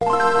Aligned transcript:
you 0.00 0.37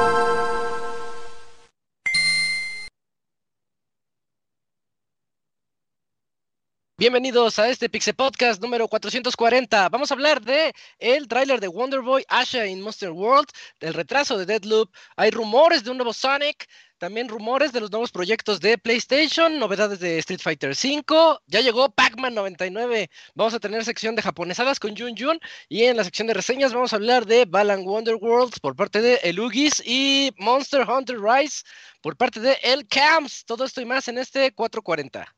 Bienvenidos 7.00 7.60
a 7.60 7.68
este 7.68 7.88
Pixel 7.88 8.16
Podcast 8.16 8.60
número 8.60 8.88
440. 8.88 9.88
Vamos 9.88 10.10
a 10.10 10.14
hablar 10.14 10.40
de 10.40 10.72
el 10.98 11.28
tráiler 11.28 11.60
de 11.60 11.68
Wonder 11.68 12.00
Boy 12.00 12.24
Asha 12.26 12.66
in 12.66 12.80
Monster 12.80 13.12
World, 13.12 13.46
del 13.78 13.94
retraso 13.94 14.36
de 14.36 14.44
Deadloop. 14.44 14.92
Hay 15.14 15.30
rumores 15.30 15.84
de 15.84 15.92
un 15.92 15.98
nuevo 15.98 16.12
Sonic, 16.12 16.68
también 16.98 17.28
rumores 17.28 17.70
de 17.70 17.78
los 17.78 17.92
nuevos 17.92 18.10
proyectos 18.10 18.58
de 18.58 18.78
PlayStation, 18.78 19.60
novedades 19.60 20.00
de 20.00 20.18
Street 20.18 20.40
Fighter 20.42 20.70
V. 20.70 21.38
Ya 21.46 21.60
llegó 21.60 21.88
Pac-Man 21.88 22.34
99. 22.34 23.08
Vamos 23.36 23.54
a 23.54 23.60
tener 23.60 23.84
sección 23.84 24.16
de 24.16 24.22
japonesadas 24.22 24.80
con 24.80 24.96
Jun 24.96 25.14
Jun 25.16 25.38
y 25.68 25.84
en 25.84 25.96
la 25.96 26.02
sección 26.02 26.26
de 26.26 26.34
reseñas 26.34 26.72
vamos 26.72 26.92
a 26.92 26.96
hablar 26.96 27.26
de 27.26 27.44
Balan 27.44 27.84
Wonder 27.84 28.16
World 28.16 28.54
por 28.60 28.74
parte 28.74 29.00
de 29.00 29.20
Elugis 29.22 29.80
y 29.86 30.32
Monster 30.36 30.84
Hunter 30.90 31.20
Rise 31.20 31.62
por 32.00 32.16
parte 32.16 32.40
de 32.40 32.58
El 32.60 32.88
Camps. 32.88 33.44
Todo 33.44 33.64
esto 33.64 33.80
y 33.80 33.84
más 33.84 34.08
en 34.08 34.18
este 34.18 34.52
440. 34.52 35.37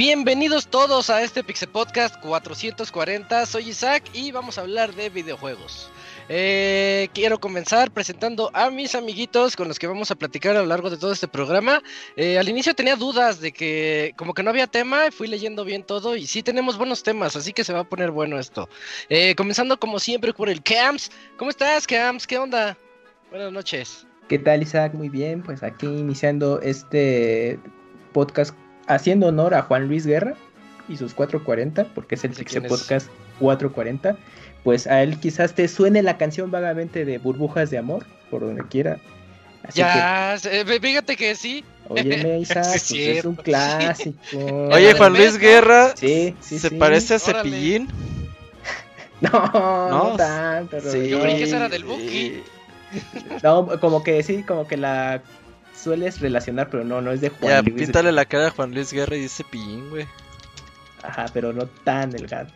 Bienvenidos 0.00 0.66
todos 0.66 1.10
a 1.10 1.22
este 1.22 1.44
Pixel 1.44 1.68
Podcast 1.68 2.18
440. 2.22 3.44
Soy 3.44 3.68
Isaac 3.68 4.02
y 4.14 4.32
vamos 4.32 4.56
a 4.56 4.62
hablar 4.62 4.94
de 4.94 5.10
videojuegos. 5.10 5.90
Eh, 6.30 7.10
quiero 7.12 7.38
comenzar 7.38 7.90
presentando 7.90 8.50
a 8.54 8.70
mis 8.70 8.94
amiguitos 8.94 9.56
con 9.56 9.68
los 9.68 9.78
que 9.78 9.86
vamos 9.86 10.10
a 10.10 10.14
platicar 10.14 10.56
a 10.56 10.60
lo 10.60 10.64
largo 10.64 10.88
de 10.88 10.96
todo 10.96 11.12
este 11.12 11.28
programa. 11.28 11.82
Eh, 12.16 12.38
al 12.38 12.48
inicio 12.48 12.72
tenía 12.72 12.96
dudas 12.96 13.42
de 13.42 13.52
que 13.52 14.14
como 14.16 14.32
que 14.32 14.42
no 14.42 14.48
había 14.48 14.66
tema, 14.66 15.10
fui 15.10 15.28
leyendo 15.28 15.66
bien 15.66 15.82
todo 15.82 16.16
y 16.16 16.26
sí 16.26 16.42
tenemos 16.42 16.78
buenos 16.78 17.02
temas, 17.02 17.36
así 17.36 17.52
que 17.52 17.62
se 17.62 17.74
va 17.74 17.80
a 17.80 17.84
poner 17.84 18.10
bueno 18.10 18.38
esto. 18.38 18.70
Eh, 19.10 19.34
comenzando 19.34 19.78
como 19.78 19.98
siempre 19.98 20.32
por 20.32 20.48
el 20.48 20.62
Camps. 20.62 21.10
¿Cómo 21.36 21.50
estás, 21.50 21.86
Camps? 21.86 22.26
¿Qué 22.26 22.38
onda? 22.38 22.74
Buenas 23.28 23.52
noches. 23.52 24.06
¿Qué 24.28 24.38
tal, 24.38 24.62
Isaac? 24.62 24.94
Muy 24.94 25.10
bien, 25.10 25.42
pues 25.42 25.62
aquí 25.62 25.84
iniciando 25.84 26.58
este 26.62 27.60
podcast 28.14 28.54
haciendo 28.94 29.28
honor 29.28 29.54
a 29.54 29.62
Juan 29.62 29.88
Luis 29.88 30.06
Guerra 30.06 30.34
y 30.88 30.96
sus 30.96 31.14
440, 31.14 31.84
porque 31.94 32.14
es 32.14 32.24
el 32.24 32.32
Pixel 32.32 32.64
Podcast 32.64 33.08
440 33.38 34.16
pues 34.62 34.86
a 34.86 35.02
él 35.02 35.18
quizás 35.18 35.54
te 35.54 35.68
suene 35.68 36.02
la 36.02 36.18
canción 36.18 36.50
vagamente 36.50 37.04
de 37.04 37.18
Burbujas 37.18 37.70
de 37.70 37.78
Amor, 37.78 38.04
por 38.30 38.42
donde 38.42 38.62
quiera. 38.68 38.98
ya, 39.74 40.36
fíjate 40.80 41.16
que 41.16 41.34
sí. 41.34 41.64
Oye, 41.88 42.38
Isaac, 42.42 42.66
pues 42.66 42.90
es 42.92 43.24
un 43.24 43.36
clásico. 43.36 44.18
Oye, 44.72 44.94
Juan 44.94 45.14
Luis 45.14 45.38
Guerra, 45.38 45.94
sí, 45.96 46.34
sí, 46.40 46.58
¿se 46.58 46.70
parece 46.72 47.14
a 47.14 47.18
Cepillín? 47.18 47.88
No, 49.20 49.30
no, 49.90 50.16
tanto. 50.16 50.80
Sí. 50.80 51.10
Yo 51.10 51.20
creí 51.20 51.36
que 51.36 51.42
esa 51.42 51.58
era 51.58 51.68
del 51.68 51.84
Buki. 51.84 52.42
No, 53.42 53.78
como 53.78 54.02
que 54.02 54.22
sí, 54.22 54.44
como 54.44 54.66
que 54.66 54.78
la 54.78 55.20
sueles 55.80 56.20
relacionar, 56.20 56.68
pero 56.70 56.84
no, 56.84 57.00
no 57.00 57.12
es 57.12 57.20
de 57.20 57.30
Juan 57.30 57.52
ya, 57.52 57.62
píntale 57.62 58.12
la 58.12 58.24
cara 58.24 58.48
a 58.48 58.50
Juan 58.50 58.72
Luis 58.72 58.92
Guerra 58.92 59.16
y 59.16 59.20
dice 59.20 59.42
Cepillín, 59.42 59.90
güey. 59.90 60.06
Ajá, 61.02 61.26
pero 61.32 61.52
no 61.52 61.66
tan 61.66 62.10
delgado. 62.10 62.48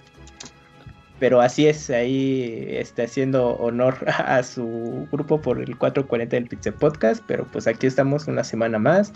Pero 1.18 1.40
así 1.40 1.66
es, 1.66 1.90
ahí 1.90 2.66
está 2.70 3.04
haciendo 3.04 3.50
honor 3.56 3.96
a 4.06 4.42
su 4.42 5.08
grupo 5.10 5.40
por 5.40 5.60
el 5.60 5.76
440 5.76 6.36
del 6.36 6.48
Pixel 6.48 6.74
Podcast. 6.74 7.22
Pero 7.26 7.46
pues 7.46 7.66
aquí 7.66 7.86
estamos 7.86 8.26
una 8.26 8.44
semana 8.44 8.78
más 8.78 9.12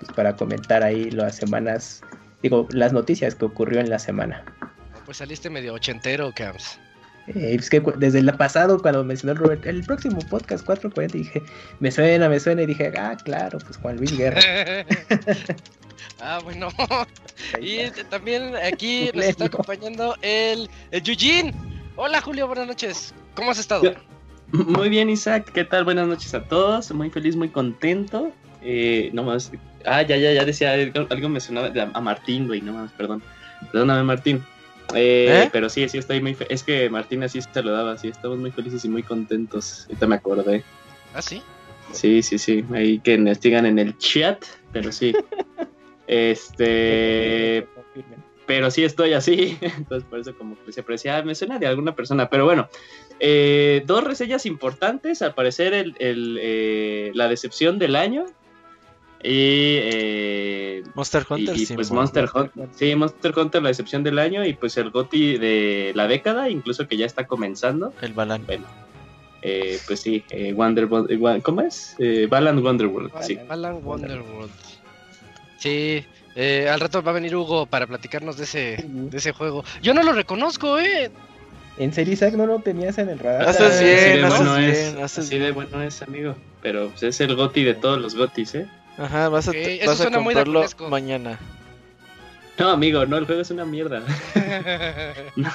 pues, 0.00 0.12
para 0.12 0.34
comentar 0.34 0.82
ahí 0.82 1.10
las 1.10 1.36
semanas, 1.36 2.02
digo, 2.42 2.66
las 2.70 2.92
noticias 2.92 3.34
que 3.34 3.44
ocurrió 3.44 3.80
en 3.80 3.90
la 3.90 3.98
semana. 3.98 4.44
Pues 5.04 5.18
saliste 5.18 5.50
medio 5.50 5.74
ochentero, 5.74 6.32
Cams. 6.34 6.78
Eh, 7.28 7.56
es 7.58 7.70
que 7.70 7.80
desde 7.96 8.18
el 8.18 8.32
pasado, 8.34 8.80
cuando 8.80 9.04
mencionó 9.04 9.32
el 9.32 9.38
Robert, 9.38 9.66
el 9.66 9.84
próximo 9.84 10.18
podcast 10.28 10.64
440, 10.64 11.18
dije, 11.18 11.42
me 11.80 11.90
suena, 11.90 12.28
me 12.28 12.40
suena, 12.40 12.62
y 12.62 12.66
dije, 12.66 12.92
ah, 12.98 13.16
claro, 13.24 13.58
pues 13.58 13.76
Juan 13.76 13.96
Luis 13.96 14.16
Guerra. 14.16 14.40
ah, 16.20 16.40
bueno. 16.42 16.68
y 17.60 17.90
también 18.10 18.54
aquí 18.56 19.10
nos 19.14 19.24
está 19.24 19.44
acompañando 19.46 20.16
el, 20.22 20.68
el 20.90 21.02
Yujin. 21.02 21.52
Hola, 21.96 22.20
Julio, 22.20 22.46
buenas 22.46 22.66
noches. 22.66 23.14
¿Cómo 23.34 23.50
has 23.50 23.58
estado? 23.58 23.94
Muy 24.52 24.88
bien, 24.88 25.08
Isaac. 25.08 25.50
¿Qué 25.52 25.64
tal? 25.64 25.84
Buenas 25.84 26.08
noches 26.08 26.34
a 26.34 26.42
todos. 26.42 26.90
Muy 26.92 27.10
feliz, 27.10 27.36
muy 27.36 27.48
contento. 27.48 28.32
Eh, 28.62 29.10
no 29.12 29.22
más. 29.22 29.52
Ah, 29.84 30.02
ya, 30.02 30.16
ya, 30.16 30.32
ya 30.32 30.44
decía 30.44 30.72
algo, 30.72 31.06
algo 31.08 31.28
me 31.28 31.40
sonaba 31.40 31.70
a 31.94 32.00
Martín, 32.00 32.46
güey. 32.46 32.60
No 32.60 32.72
más, 32.72 32.92
perdón. 32.92 33.22
Perdóname, 33.70 34.02
Martín. 34.02 34.44
Eh, 34.94 35.44
¿Eh? 35.44 35.50
Pero 35.52 35.68
sí, 35.68 35.88
sí 35.88 35.98
estoy 35.98 36.20
muy... 36.20 36.36
Es 36.48 36.62
que 36.62 36.90
Martín 36.90 37.22
así 37.22 37.40
se 37.40 37.62
lo 37.62 37.72
daba, 37.72 37.96
sí, 37.96 38.08
estamos 38.08 38.38
muy 38.38 38.50
felices 38.50 38.84
y 38.84 38.88
muy 38.88 39.02
contentos. 39.02 39.86
Ahorita 39.86 40.06
me 40.06 40.14
acordé. 40.16 40.64
¿Ah, 41.14 41.22
sí? 41.22 41.42
Sí, 41.92 42.22
sí, 42.22 42.38
sí. 42.38 42.64
Ahí 42.72 42.98
que 42.98 43.18
nos 43.18 43.40
digan 43.40 43.66
en 43.66 43.78
el 43.78 43.96
chat, 43.98 44.44
pero 44.72 44.92
sí. 44.92 45.14
este... 46.06 47.66
Pero 48.44 48.70
sí 48.70 48.84
estoy 48.84 49.12
así, 49.12 49.56
entonces 49.60 50.06
por 50.08 50.18
eso 50.18 50.36
como 50.36 50.56
que 50.64 50.72
se 50.72 50.80
aprecia, 50.80 51.22
me 51.22 51.34
suena 51.34 51.58
de 51.58 51.66
alguna 51.68 51.94
persona, 51.94 52.28
pero 52.28 52.44
bueno, 52.44 52.68
eh, 53.20 53.84
dos 53.86 54.02
reseñas 54.02 54.46
importantes, 54.46 55.22
al 55.22 55.32
parecer 55.32 55.72
el, 55.72 55.94
el, 56.00 57.12
la 57.14 57.28
decepción 57.28 57.78
del 57.78 57.94
año, 57.94 58.26
y 59.24 59.78
eh, 59.80 60.82
Monster 60.94 61.24
Hunter, 61.28 61.56
y, 61.56 61.66
pues 61.66 61.90
Monster 61.92 62.28
Hunter, 62.34 62.68
sí, 62.74 62.94
Monster 62.94 63.32
Hunter 63.38 63.62
la 63.62 63.70
excepción 63.70 64.02
del 64.02 64.18
año 64.18 64.44
y 64.44 64.54
pues 64.54 64.76
el 64.76 64.90
GOTI 64.90 65.38
de 65.38 65.92
la 65.94 66.08
década, 66.08 66.50
incluso 66.50 66.88
que 66.88 66.96
ya 66.96 67.06
está 67.06 67.26
comenzando. 67.26 67.92
El 68.00 68.14
Balan. 68.14 68.44
Bueno, 68.46 68.66
eh, 69.42 69.78
pues 69.86 70.00
sí, 70.00 70.24
eh, 70.30 70.52
Wonder, 70.52 70.88
¿cómo 71.42 71.60
es? 71.60 71.94
Eh, 71.98 72.26
Balan 72.28 72.64
Wonderworld, 72.64 73.12
Balan, 73.12 73.26
sí. 73.26 73.38
Balan 73.48 73.80
Wonderworld. 73.84 74.50
Sí, 75.58 76.04
eh, 76.34 76.68
al 76.68 76.80
rato 76.80 77.02
va 77.02 77.12
a 77.12 77.14
venir 77.14 77.36
Hugo 77.36 77.66
para 77.66 77.86
platicarnos 77.86 78.36
de 78.36 78.44
ese, 78.44 78.84
de 78.88 79.16
ese 79.16 79.32
juego. 79.32 79.64
Yo 79.82 79.94
no 79.94 80.02
lo 80.02 80.12
reconozco, 80.12 80.80
eh. 80.80 81.10
En 81.78 81.92
serio, 81.92 82.14
Isaac, 82.14 82.34
no 82.34 82.46
lo 82.46 82.58
tenías 82.58 82.98
en 82.98 83.08
el 83.08 83.18
radar. 83.18 83.48
Haces 83.48 83.80
bien, 83.80 84.24
así 84.24 84.28
de 84.28 84.28
bueno 84.28 84.58
es, 84.58 84.94
así 85.18 85.38
de 85.38 85.52
bueno 85.52 85.82
es, 85.82 86.02
amigo. 86.02 86.34
Pero 86.60 86.90
pues, 86.90 87.02
es 87.02 87.20
el 87.20 87.34
GOTI 87.34 87.64
de 87.64 87.74
todos 87.74 88.00
los 88.00 88.14
GOTIs, 88.14 88.54
¿eh? 88.56 88.66
Ajá, 88.98 89.28
vas 89.28 89.48
a, 89.48 89.50
okay, 89.50 89.84
vas 89.86 90.00
a 90.00 90.10
comprarlo 90.10 90.64
mañana. 90.88 91.38
No, 92.58 92.70
amigo, 92.70 93.06
no, 93.06 93.16
el 93.16 93.26
juego 93.26 93.40
es 93.40 93.50
una 93.50 93.64
mierda. 93.64 94.02
no. 95.36 95.50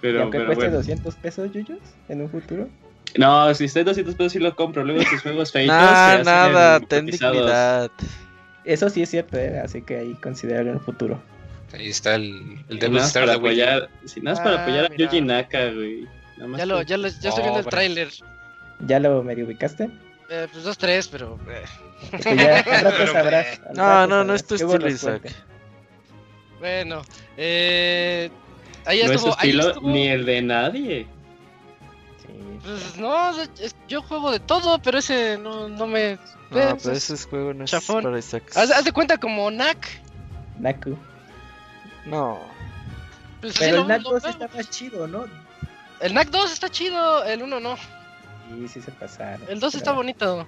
Pero, 0.00 0.18
¿Y 0.18 0.22
aunque 0.22 0.38
pero 0.38 0.46
cueste 0.46 0.64
bueno. 0.64 0.78
200 0.78 1.14
pesos, 1.16 1.52
Yuyos, 1.52 1.78
en 2.08 2.22
un 2.22 2.30
futuro? 2.30 2.68
No, 3.16 3.54
si 3.54 3.64
está 3.64 3.80
en 3.80 3.86
200 3.86 4.14
pesos 4.14 4.32
sí 4.32 4.38
lo 4.38 4.54
compro. 4.56 4.84
Luego 4.84 5.02
sus 5.02 5.22
juegos 5.22 5.52
feitos. 5.52 5.76
nah, 5.76 6.22
nada, 6.22 6.80
ten 6.80 7.06
dignidad. 7.06 7.90
Eso 8.64 8.88
sí 8.88 9.02
es 9.02 9.10
cierto, 9.10 9.36
¿eh? 9.36 9.60
así 9.60 9.82
que 9.82 9.98
ahí 9.98 10.14
considerarlo 10.14 10.70
en 10.70 10.78
el 10.78 10.82
futuro. 10.82 11.22
Ahí 11.72 11.88
está 11.88 12.14
el, 12.14 12.64
el 12.68 12.78
Devil 12.78 12.98
Star 12.98 13.26
para 13.26 13.36
apoyar, 13.36 13.90
Si 14.04 14.20
nada 14.20 14.36
es 14.36 14.40
para 14.40 14.62
apoyar 14.62 14.86
a 14.86 14.96
Yuji 14.96 15.20
Naka, 15.20 15.70
güey. 15.70 16.06
Ya, 16.56 16.66
lo, 16.66 16.82
ya, 16.82 16.96
lo, 16.96 17.08
ya 17.08 17.28
estoy 17.28 17.42
viendo 17.42 17.60
el 17.60 17.66
tráiler. 17.66 18.08
¿Ya 18.86 18.98
lo 19.00 19.22
medio 19.22 19.44
ubicaste? 19.44 19.90
Eh, 20.30 20.48
pues 20.50 20.64
dos, 20.64 20.78
tres, 20.78 21.08
pero. 21.08 21.38
Eh. 21.48 21.64
Es 22.12 22.24
que 22.24 22.36
ya 22.36 22.58
al 22.60 22.84
rato 22.84 23.06
sabrás. 23.12 23.60
Al 23.68 23.74
no, 23.74 23.82
rato 23.82 24.06
no, 24.06 24.08
sabrás. 24.08 24.26
no 24.26 24.34
es 24.34 24.46
tu 24.46 24.54
estilo, 24.54 24.70
bueno 24.70 24.88
Isaac. 24.88 25.32
Bueno, 26.60 27.02
eh. 27.36 28.30
Ahí 28.86 28.98
no 29.04 29.04
es 29.04 29.16
estuvo. 29.16 29.32
ahí 29.38 29.50
estilo 29.50 29.68
estuvo. 29.68 29.88
ni 29.90 30.08
el 30.08 30.24
de 30.26 30.42
nadie. 30.42 31.06
Pues 32.64 32.96
no, 32.96 33.30
es- 33.60 33.76
yo 33.88 34.00
juego 34.02 34.30
de 34.30 34.40
todo, 34.40 34.78
pero 34.80 34.98
ese 34.98 35.36
no, 35.38 35.68
no 35.68 35.86
me. 35.86 36.18
No, 36.50 36.58
eh, 36.60 36.76
pero 36.82 36.94
es- 36.94 37.10
ese 37.10 37.28
juego 37.28 37.52
no 37.52 37.64
es 37.64 37.70
chafón. 37.70 38.02
para 38.04 38.18
Isaac. 38.18 38.44
Haz, 38.56 38.70
haz 38.70 38.84
de 38.84 38.92
cuenta 38.92 39.18
como 39.18 39.48
Knack. 39.50 39.86
Naku. 40.58 40.96
No. 42.06 42.38
Pues 43.40 43.56
Pero 43.58 43.82
el 43.82 43.88
NAC 43.88 44.02
2 44.02 44.24
está 44.24 44.48
más 44.54 44.70
chido, 44.70 45.06
¿no? 45.06 45.26
El 46.00 46.14
NAC 46.14 46.30
2 46.30 46.52
está 46.52 46.70
chido, 46.70 47.24
el 47.24 47.42
1 47.42 47.60
no. 47.60 47.76
Sí, 48.48 48.68
sí 48.68 48.82
se 48.82 48.90
pasaron. 48.92 49.46
El 49.48 49.60
2 49.60 49.74
está 49.74 49.92
bonito. 49.92 50.46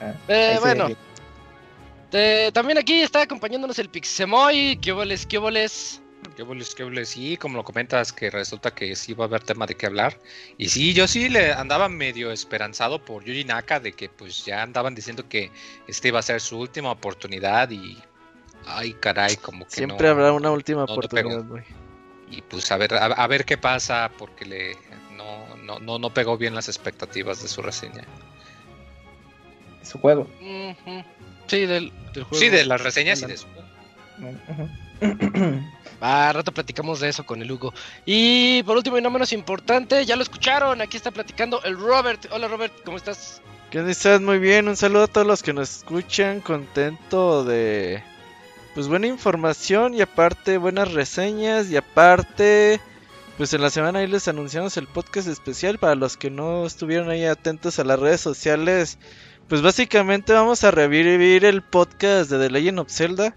Ah, 0.00 0.14
eh, 0.28 0.58
bueno. 0.60 0.88
también 2.52 2.78
aquí 2.78 3.00
está 3.00 3.22
acompañándonos 3.22 3.78
el 3.78 3.88
Pixemoy. 3.88 4.78
¿Qué 4.80 4.92
boles, 4.92 5.26
qué 5.26 5.38
boles? 5.38 6.00
Qué 6.36 6.42
boles, 6.42 6.74
qué 6.74 6.84
boles. 6.84 7.08
Sí, 7.10 7.36
como 7.36 7.56
lo 7.56 7.64
comentas, 7.64 8.12
que 8.12 8.30
resulta 8.30 8.72
que 8.72 8.94
sí 8.94 9.12
va 9.12 9.24
a 9.24 9.28
haber 9.28 9.42
tema 9.42 9.66
de 9.66 9.74
qué 9.74 9.86
hablar. 9.86 10.18
Y 10.56 10.68
sí, 10.68 10.94
yo 10.94 11.08
sí 11.08 11.28
le 11.28 11.52
andaba 11.52 11.88
medio 11.88 12.32
esperanzado 12.32 13.04
por 13.04 13.24
Yuji 13.24 13.44
Naka 13.44 13.80
de 13.80 13.92
que 13.92 14.08
pues 14.08 14.44
ya 14.44 14.62
andaban 14.62 14.94
diciendo 14.94 15.28
que 15.28 15.50
este 15.86 16.08
iba 16.08 16.18
a 16.18 16.22
ser 16.22 16.40
su 16.40 16.58
última 16.58 16.90
oportunidad 16.90 17.70
y. 17.70 17.98
Ay, 18.66 18.92
caray, 18.94 19.36
como 19.36 19.64
que 19.64 19.76
Siempre 19.76 20.08
habrá 20.08 20.32
una 20.32 20.50
última 20.50 20.84
oportunidad, 20.84 21.44
güey. 21.44 21.64
Y 22.30 22.42
pues 22.42 22.70
a 22.70 22.76
ver, 22.76 22.94
a, 22.94 23.26
ver 23.26 23.44
qué 23.44 23.56
pasa, 23.56 24.10
porque 24.18 24.44
le 24.44 24.76
no, 25.68 25.78
no, 25.78 25.98
no, 25.98 26.10
pegó 26.10 26.36
bien 26.36 26.54
las 26.54 26.68
expectativas 26.68 27.42
de 27.42 27.48
su 27.48 27.62
reseña 27.62 28.04
su 29.88 29.98
juego. 29.98 30.28
Sí, 31.46 31.66
del, 31.66 31.92
juego. 32.12 32.34
Sí, 32.34 32.48
de 32.48 32.64
las 32.66 32.80
reseñas 32.80 33.22
y 33.22 33.26
de 33.26 33.36
su 33.36 33.46
Ah, 36.00 36.30
rato 36.32 36.52
platicamos 36.52 37.00
de 37.00 37.08
eso 37.08 37.26
con 37.26 37.42
el 37.42 37.50
Hugo. 37.50 37.74
Y 38.06 38.62
por 38.64 38.76
último 38.76 38.98
y 38.98 39.02
no 39.02 39.10
menos 39.10 39.32
importante, 39.32 40.04
ya 40.04 40.14
lo 40.14 40.22
escucharon, 40.22 40.80
aquí 40.80 40.96
está 40.96 41.10
platicando 41.10 41.62
el 41.64 41.76
Robert. 41.76 42.26
Hola 42.30 42.46
Robert, 42.46 42.72
¿cómo 42.84 42.96
estás? 42.96 43.42
¿Qué 43.70 43.80
estás? 43.90 44.20
Muy 44.20 44.38
bien, 44.38 44.68
un 44.68 44.76
saludo 44.76 45.04
a 45.04 45.06
todos 45.08 45.26
los 45.26 45.42
que 45.42 45.52
nos 45.52 45.78
escuchan, 45.78 46.40
contento 46.40 47.44
de 47.44 48.02
pues 48.74 48.86
buena 48.86 49.08
información 49.08 49.94
y 49.94 50.00
aparte 50.00 50.56
buenas 50.58 50.92
reseñas 50.92 51.68
y 51.68 51.76
aparte 51.76 52.80
pues 53.38 53.54
en 53.54 53.62
la 53.62 53.70
semana 53.70 54.00
ahí 54.00 54.06
les 54.06 54.28
anunciamos 54.28 54.76
el 54.76 54.86
podcast 54.86 55.28
especial 55.28 55.78
para 55.78 55.94
los 55.94 56.18
que 56.18 56.30
no 56.30 56.66
estuvieron 56.66 57.08
ahí 57.08 57.24
atentos 57.24 57.78
a 57.78 57.84
las 57.84 57.98
redes 57.98 58.20
sociales 58.20 58.98
pues 59.48 59.62
básicamente 59.62 60.34
vamos 60.34 60.62
a 60.62 60.70
revivir 60.70 61.46
el 61.46 61.62
podcast 61.62 62.30
de 62.30 62.38
The 62.38 62.50
Legend 62.50 62.80
of 62.80 62.90
Zelda. 62.90 63.34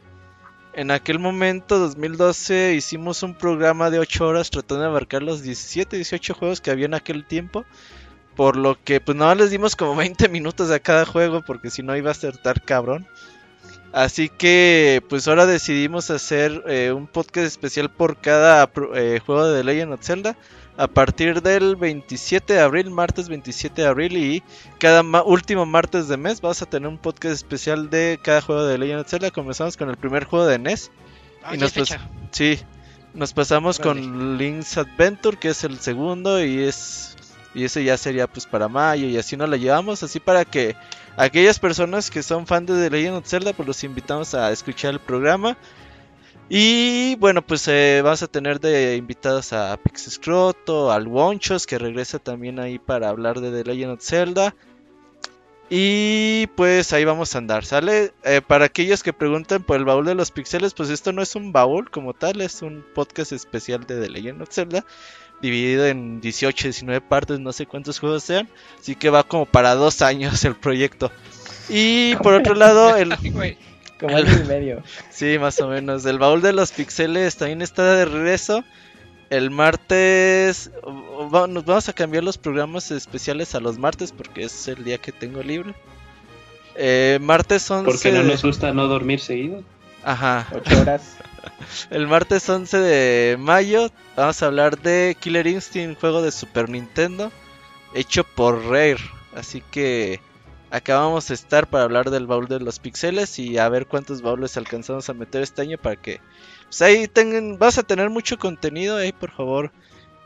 En 0.74 0.92
aquel 0.92 1.19
momento, 1.19 1.80
2012, 1.80 2.74
hicimos 2.75 3.24
un 3.24 3.33
programa 3.33 3.89
de 3.89 4.00
8 4.00 4.27
horas 4.27 4.50
tratando 4.50 4.83
de 4.83 4.89
abarcar 4.89 5.24
los 5.24 5.42
17, 5.42 5.95
18 5.95 6.33
juegos 6.33 6.59
que 6.59 6.69
había 6.69 6.88
en 6.88 6.95
aquel 6.95 7.25
tiempo. 7.25 7.63
Por 8.36 8.57
lo 8.57 8.77
que, 8.83 9.00
pues 9.00 9.18
nada 9.18 9.36
les 9.36 9.51
dimos 9.51 9.77
como 9.77 9.95
20 9.95 10.27
minutos 10.27 10.69
a 10.69 10.80
cada 10.80 11.06
juego, 11.06 11.44
porque 11.45 11.69
si 11.69 11.81
no 11.81 11.95
iba 11.95 12.12
a 12.12 12.13
ser 12.13 12.36
tan 12.36 12.56
cabrón. 12.65 13.07
Así 13.94 14.30
que, 14.30 15.04
pues 15.10 15.28
ahora 15.28 15.46
decidimos 15.46 16.10
hacer 16.12 16.64
eh, 16.68 16.94
un 16.96 17.08
podcast 17.08 17.48
especial 17.48 17.90
por 17.90 18.18
cada 18.18 18.70
eh, 18.96 19.20
juego 19.26 19.48
de 19.48 19.64
Legend 19.64 19.94
of 19.94 20.02
Zelda 20.02 20.38
a 20.78 20.88
partir 20.88 21.42
del 21.42 21.76
27 21.76 22.54
de 22.54 22.60
abril, 22.62 22.90
martes 22.90 23.28
27 23.28 23.82
de 23.82 23.88
abril 23.88 24.18
y 24.18 24.44
cada 24.80 25.02
último 25.24 25.66
martes 25.66 26.08
de 26.08 26.18
mes 26.18 26.40
vas 26.40 26.62
a 26.62 26.66
tener 26.66 26.88
un 26.88 26.98
podcast 26.98 27.36
especial 27.36 27.90
de 27.90 28.18
cada 28.22 28.42
juego 28.42 28.66
de 28.66 28.78
Legend 28.78 29.02
of 29.02 29.10
Zelda. 29.10 29.32
Comenzamos 29.32 29.76
con 29.76 29.90
el 29.90 29.98
primer 29.98 30.24
juego 30.24 30.46
de 30.46 30.58
NES. 30.58 30.90
Ah, 31.44 31.56
y 31.56 31.58
nos 31.58 31.74
sí, 32.32 32.60
nos 33.14 33.34
pasamos 33.34 33.80
con 33.80 34.38
Link's 34.38 34.78
Adventure, 34.78 35.38
que 35.38 35.50
es 35.50 35.64
el 35.66 35.80
segundo 35.80 36.44
y 36.44 36.64
es 36.64 37.11
y 37.53 37.63
ese 37.65 37.83
ya 37.83 37.98
sería 37.98 38.27
pues 38.27 38.45
para 38.45 38.68
mayo 38.68 39.07
y 39.07 39.18
así 39.18 39.38
nos 39.38 39.50
la 39.50 39.57
llevamos, 39.57 40.03
así 40.03 40.19
para 40.19 40.45
que 40.45 40.75
aquellas 41.18 41.59
personas 41.59 42.09
que 42.09 42.24
son 42.24 42.48
fans 42.48 42.68
de 42.68 42.89
The 42.89 42.95
Legend 42.95 43.18
of 43.18 43.27
Zelda 43.27 43.53
pues 43.53 43.68
los 43.68 43.83
invitamos 43.83 44.33
a 44.33 44.51
escuchar 44.51 44.94
el 44.94 45.00
programa 45.00 45.57
y 46.53 47.15
bueno, 47.15 47.42
pues 47.42 47.65
eh, 47.69 48.01
vas 48.03 48.24
a 48.24 48.27
tener 48.27 48.59
de 48.59 48.98
invitados 48.98 49.53
a 49.53 49.77
Pixescroto, 49.77 50.92
al 50.92 51.07
Wonchos, 51.07 51.65
que 51.65 51.77
regresa 51.77 52.19
también 52.19 52.59
ahí 52.59 52.77
para 52.77 53.07
hablar 53.07 53.39
de 53.39 53.51
The 53.51 53.71
Legend 53.71 53.94
of 53.94 54.04
Zelda. 54.04 54.54
Y 55.69 56.47
pues 56.57 56.92
ahí 56.92 57.06
vamos 57.06 57.33
a 57.33 57.38
andar, 57.38 57.63
¿sale? 57.63 58.12
Eh, 58.25 58.42
para 58.45 58.65
aquellos 58.65 59.01
que 59.01 59.13
preguntan 59.13 59.63
por 59.63 59.77
el 59.77 59.86
baúl 59.86 60.06
de 60.06 60.13
los 60.13 60.31
pixeles, 60.31 60.74
pues 60.74 60.89
esto 60.89 61.13
no 61.13 61.21
es 61.21 61.38
un 61.38 61.54
baúl 61.54 61.89
como 61.89 62.13
tal, 62.13 62.42
es 62.42 62.62
un 62.62 62.83
podcast 62.94 63.31
especial 63.31 63.86
de 63.86 64.01
The 64.01 64.09
Legend 64.09 64.42
of 64.42 64.50
Zelda, 64.51 64.86
dividido 65.42 65.88
en 65.88 66.22
18, 66.22 66.68
19 66.68 67.02
partes, 67.02 67.40
no 67.40 67.52
sé 67.54 67.66
cuántos 67.66 68.00
juegos 68.00 68.24
sean, 68.24 68.48
así 68.80 68.96
que 68.96 69.10
va 69.10 69.24
como 69.24 69.46
para 69.46 69.76
dos 69.76 70.02
años 70.02 70.44
el 70.46 70.56
proyecto. 70.56 71.12
Y 71.70 72.16
por 72.18 72.34
otro 72.34 72.56
lado, 72.56 72.96
el... 72.96 73.16
Como 74.02 74.18
año 74.18 74.32
y 74.44 74.48
medio. 74.48 74.84
Sí, 75.12 75.38
más 75.38 75.62
o 75.62 75.68
menos. 75.68 76.04
El 76.08 76.18
baúl 76.18 76.42
de 76.42 76.54
los 76.54 76.72
pixeles 76.72 77.36
también 77.36 77.62
está 77.62 77.94
de 77.94 78.06
regreso. 78.06 78.64
El 79.30 79.52
martes 79.52 80.72
nos 80.84 81.66
vamos 81.66 81.88
a 81.88 81.94
cambiar 81.94 82.24
los 82.24 82.40
programas 82.40 82.90
especiales 82.90 83.54
a 83.54 83.60
los 83.60 83.78
martes 83.78 84.12
porque 84.12 84.44
es 84.44 84.68
el 84.68 84.84
día 84.84 84.98
que 84.98 85.12
tengo 85.12 85.44
libre. 85.44 85.76
Eh, 86.76 87.20
martes 87.22 87.70
11 87.70 87.86
Porque 87.86 88.12
no 88.12 88.24
nos 88.24 88.42
gusta 88.42 88.74
no 88.74 88.88
dormir 88.88 89.20
seguido. 89.20 89.64
Ajá. 90.04 90.48
8 90.52 90.82
horas. 90.82 91.18
El 91.90 92.08
martes 92.08 92.48
11 92.48 92.78
de 92.78 93.38
mayo 93.38 93.92
vamos 94.16 94.42
a 94.42 94.46
hablar 94.46 94.80
de 94.80 95.16
Killer 95.20 95.48
Instinct, 95.48 96.00
juego 96.00 96.22
de 96.22 96.32
Super 96.32 96.70
Nintendo 96.70 97.32
hecho 97.94 98.24
por 98.24 98.66
Rare. 98.66 98.98
Así 99.36 99.62
que 99.72 100.20
acabamos 100.70 101.28
de 101.28 101.36
estar 101.36 101.68
para 101.68 101.84
hablar 101.84 102.10
del 102.10 102.28
baúl 102.28 102.48
de 102.48 102.60
los 102.60 102.80
pixeles 102.80 103.40
y 103.40 103.58
a 103.58 103.70
ver 103.70 103.88
cuántos 103.88 104.22
baúles 104.22 104.58
alcanzamos 104.58 105.10
a 105.10 105.14
meter 105.14 105.42
este 105.42 105.62
año 105.62 105.78
para 105.78 105.96
que 105.96 106.22
pues 106.64 106.82
ahí 106.82 107.08
tengan, 107.08 107.58
vas 107.58 107.78
a 107.78 107.84
tener 107.84 108.10
mucho 108.10 108.38
contenido 108.38 108.98
ahí 108.98 109.12
por 109.12 109.32
favor 109.32 109.72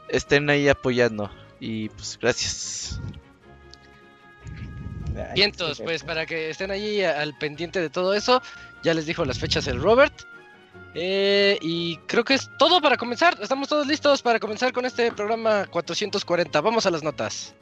estén 0.07 0.49
ahí 0.49 0.67
apoyando 0.67 1.31
y 1.59 1.89
pues 1.89 2.17
gracias. 2.21 2.99
Vientos, 5.33 5.79
pues 5.79 6.03
para 6.03 6.25
que 6.25 6.49
estén 6.49 6.71
ahí 6.71 7.01
al 7.01 7.37
pendiente 7.37 7.79
de 7.79 7.89
todo 7.89 8.13
eso, 8.13 8.41
ya 8.83 8.93
les 8.93 9.05
dijo 9.05 9.23
las 9.23 9.39
fechas 9.39 9.67
el 9.67 9.81
Robert. 9.81 10.13
Eh, 10.97 11.59
y 11.61 11.97
creo 12.07 12.23
que 12.23 12.35
es 12.35 12.49
todo 12.57 12.81
para 12.81 12.95
comenzar. 12.95 13.37
Estamos 13.41 13.67
todos 13.67 13.85
listos 13.85 14.21
para 14.21 14.39
comenzar 14.39 14.71
con 14.71 14.85
este 14.85 15.11
programa 15.11 15.65
440. 15.69 16.61
Vamos 16.61 16.85
a 16.85 16.91
las 16.91 17.03
notas. 17.03 17.53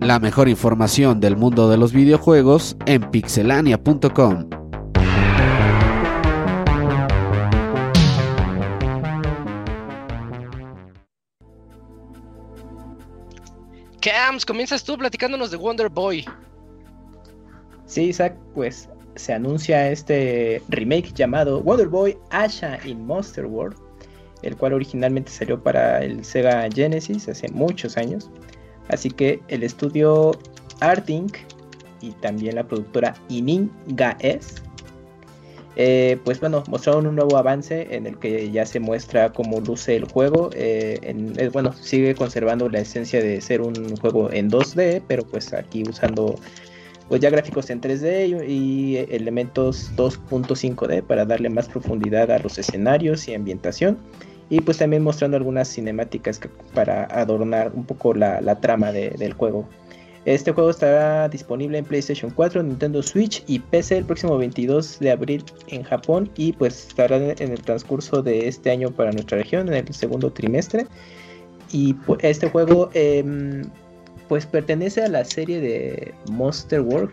La 0.00 0.18
mejor 0.20 0.48
información 0.48 1.18
del 1.20 1.36
mundo 1.36 1.68
de 1.68 1.78
los 1.78 1.92
videojuegos 1.92 2.76
en 2.86 3.10
pixelania.com. 3.10 4.48
Cams, 14.00 14.46
comienzas 14.46 14.84
tú 14.84 14.96
platicándonos 14.96 15.50
de 15.50 15.56
Wonder 15.56 15.88
Boy. 15.88 16.24
Sí, 17.88 18.04
Isaac, 18.04 18.36
pues 18.54 18.88
se 19.16 19.32
anuncia 19.32 19.90
este 19.90 20.62
remake 20.68 21.12
llamado 21.14 21.62
Wonder 21.62 21.88
Boy 21.88 22.16
Asha 22.30 22.78
in 22.84 23.04
Monster 23.04 23.46
World, 23.46 23.76
el 24.42 24.56
cual 24.56 24.74
originalmente 24.74 25.32
salió 25.32 25.60
para 25.60 26.04
el 26.04 26.22
Sega 26.22 26.68
Genesis 26.72 27.28
hace 27.28 27.48
muchos 27.48 27.96
años. 27.96 28.30
Así 28.90 29.10
que 29.10 29.40
el 29.48 29.62
estudio 29.62 30.32
Arting 30.80 31.28
y 32.02 32.10
también 32.12 32.56
la 32.56 32.64
productora 32.64 33.14
Ininga 33.28 34.16
eh, 35.80 36.18
pues 36.24 36.40
bueno, 36.40 36.64
mostraron 36.68 37.06
un 37.06 37.14
nuevo 37.14 37.36
avance 37.36 37.86
en 37.94 38.06
el 38.06 38.18
que 38.18 38.50
ya 38.50 38.66
se 38.66 38.80
muestra 38.80 39.32
cómo 39.32 39.60
luce 39.60 39.94
el 39.94 40.06
juego. 40.06 40.50
Eh, 40.54 40.98
eh, 41.02 41.50
bueno, 41.52 41.72
sigue 41.72 42.16
conservando 42.16 42.68
la 42.68 42.80
esencia 42.80 43.22
de 43.22 43.40
ser 43.40 43.60
un 43.60 43.96
juego 43.96 44.28
en 44.32 44.50
2D, 44.50 45.02
pero 45.06 45.22
pues 45.22 45.52
aquí 45.54 45.84
usando 45.88 46.34
pues 47.08 47.20
ya 47.20 47.30
gráficos 47.30 47.70
en 47.70 47.80
3D 47.80 48.46
y, 48.46 48.96
elementos 49.10 49.90
2.5D 49.96 51.02
para 51.02 51.24
darle 51.24 51.48
más 51.48 51.68
profundidad 51.68 52.30
a 52.30 52.38
los 52.38 52.58
escenarios 52.58 53.28
y 53.28 53.34
ambientación 53.34 53.98
y 54.50 54.60
pues 54.60 54.78
también 54.78 55.02
mostrando 55.02 55.36
algunas 55.36 55.68
cinemáticas 55.68 56.40
para 56.74 57.04
adornar 57.04 57.72
un 57.74 57.84
poco 57.84 58.14
la, 58.14 58.60
trama 58.60 58.92
del 58.92 59.32
juego. 59.34 59.68
Este 60.24 60.52
juego 60.52 60.68
estará 60.68 61.28
disponible 61.28 61.78
en 61.78 61.84
PlayStation 61.84 62.30
4, 62.30 62.62
Nintendo 62.62 63.02
Switch 63.02 63.42
y 63.46 63.60
PC 63.60 63.98
el 63.98 64.04
próximo 64.04 64.36
22 64.36 64.98
de 64.98 65.10
abril 65.10 65.44
en 65.68 65.82
Japón 65.84 66.30
y 66.36 66.52
pues 66.52 66.88
estará 66.88 67.16
en 67.16 67.52
el 67.52 67.62
transcurso 67.62 68.22
de 68.22 68.48
este 68.48 68.70
año 68.70 68.90
para 68.90 69.10
nuestra 69.12 69.38
región 69.38 69.68
en 69.68 69.74
el 69.86 69.94
segundo 69.94 70.30
trimestre. 70.30 70.86
Y 71.72 71.94
pues, 71.94 72.20
este 72.22 72.50
juego 72.50 72.90
em, 72.94 73.62
pues 74.28 74.46
pertenece 74.46 75.02
a 75.02 75.08
la 75.08 75.24
serie 75.24 75.60
de 75.60 76.14
Monster 76.30 76.80
World. 76.80 77.12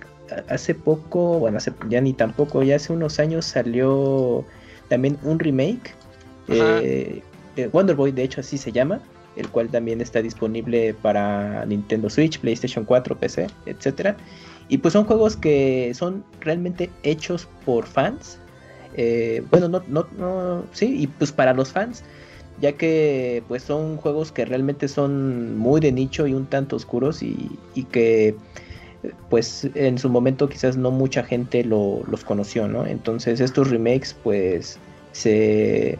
Hace 0.50 0.74
poco, 0.74 1.39
bueno, 1.39 1.60
ya 1.88 2.01
ni 2.01 2.13
tampoco, 2.13 2.63
ya 2.63 2.77
hace 2.77 2.91
unos 2.91 3.19
años 3.19 3.45
salió 3.45 4.43
también 4.89 5.17
un 5.24 5.38
remake 5.39 5.93
eh, 6.48 7.22
eh, 7.55 7.69
Wonder 7.72 7.95
Boy, 7.95 8.12
de 8.12 8.24
hecho, 8.24 8.41
así 8.41 8.57
se 8.57 8.72
llama, 8.72 9.00
el 9.36 9.50
cual 9.50 9.69
también 9.69 10.01
está 10.01 10.22
disponible 10.22 10.93
para 10.93 11.65
Nintendo 11.65 12.10
Switch, 12.10 12.39
PlayStation 12.39 12.86
4, 12.86 13.17
PC, 13.17 13.48
etc. 13.65 14.15
Y 14.67 14.77
pues 14.77 14.93
son 14.93 15.05
juegos 15.05 15.36
que 15.38 15.91
son 15.93 16.24
realmente 16.41 16.89
hechos 17.03 17.48
por 17.65 17.86
fans. 17.86 18.39
Eh, 18.98 19.43
bueno, 19.51 19.67
no, 19.67 19.84
no, 19.88 20.07
no, 20.17 20.63
sí, 20.72 21.01
y 21.01 21.07
pues 21.07 21.31
para 21.31 21.53
los 21.53 21.72
fans, 21.72 22.03
ya 22.60 22.74
que 22.74 23.44
pues 23.48 23.64
son 23.64 23.98
juegos 23.98 24.32
que 24.32 24.46
realmente 24.46 24.88
son 24.88 25.58
muy 25.58 25.82
de 25.82 25.92
nicho 25.92 26.28
y 26.28 26.34
un 26.34 26.46
tanto 26.46 26.76
oscuros 26.76 27.22
y, 27.22 27.50
y 27.74 27.84
que 27.84 28.36
pues 29.30 29.70
en 29.76 29.98
su 29.98 30.10
momento 30.10 30.50
quizás 30.50 30.78
no 30.78 30.92
mucha 30.92 31.24
gente 31.24 31.64
lo, 31.64 32.04
los 32.10 32.24
conoció, 32.24 32.68
¿no? 32.68 32.86
Entonces 32.86 33.40
estos 33.40 33.70
remakes 33.70 34.16
pues 34.24 34.80
se 35.12 35.98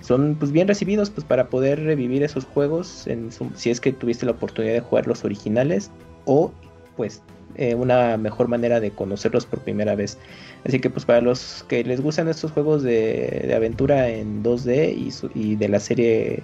son 0.00 0.36
pues 0.38 0.52
bien 0.52 0.68
recibidos 0.68 1.10
pues 1.10 1.26
para 1.26 1.48
poder 1.48 1.82
revivir 1.82 2.22
esos 2.22 2.44
juegos 2.44 3.06
en 3.06 3.30
si 3.54 3.70
es 3.70 3.80
que 3.80 3.92
tuviste 3.92 4.26
la 4.26 4.32
oportunidad 4.32 4.74
de 4.74 4.80
jugar 4.80 5.06
los 5.06 5.24
originales 5.24 5.90
o 6.24 6.52
pues 6.96 7.22
eh, 7.56 7.74
una 7.74 8.16
mejor 8.16 8.48
manera 8.48 8.80
de 8.80 8.90
conocerlos 8.90 9.44
por 9.44 9.60
primera 9.60 9.94
vez. 9.94 10.18
Así 10.64 10.80
que 10.80 10.90
pues 10.90 11.04
para 11.04 11.20
los 11.20 11.64
que 11.68 11.84
les 11.84 12.00
gustan 12.00 12.28
estos 12.28 12.52
juegos 12.52 12.82
de, 12.82 13.44
de 13.46 13.54
aventura 13.54 14.08
en 14.08 14.42
2D 14.42 14.94
y, 14.96 15.10
su- 15.12 15.30
y 15.34 15.54
de 15.56 15.68
la 15.68 15.80
serie 15.80 16.42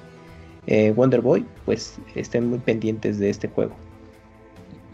eh, 0.66 0.92
Wonder 0.96 1.20
Boy, 1.20 1.44
pues 1.64 1.96
estén 2.14 2.48
muy 2.48 2.58
pendientes 2.58 3.18
de 3.18 3.30
este 3.30 3.48
juego. 3.48 3.74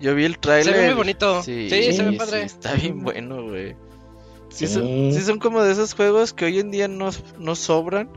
Yo 0.01 0.15
vi 0.15 0.25
el 0.25 0.39
trailer. 0.39 0.75
Se 0.75 0.81
ve 0.81 0.87
muy 0.87 0.95
bonito. 0.97 1.43
Sí, 1.43 1.69
se 1.93 2.03
ve 2.03 2.13
padre. 2.17 2.43
está 2.45 2.75
bien 2.75 3.03
bueno, 3.03 3.43
güey. 3.49 3.77
Sí, 4.49 4.67
Sí. 4.67 4.75
Son, 4.75 4.85
sí 5.13 5.21
son 5.21 5.39
como 5.39 5.63
de 5.63 5.73
esos 5.73 5.95
juegos 5.95 6.33
que 6.33 6.47
hoy 6.47 6.59
en 6.59 6.71
día 6.71 6.89
no, 6.89 7.11
no 7.39 7.55
sobran. 7.55 8.09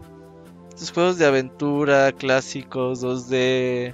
Estos 0.70 0.92
juegos 0.92 1.18
de 1.20 1.26
aventura, 1.28 2.12
clásicos, 2.14 3.04
2D. 3.04 3.94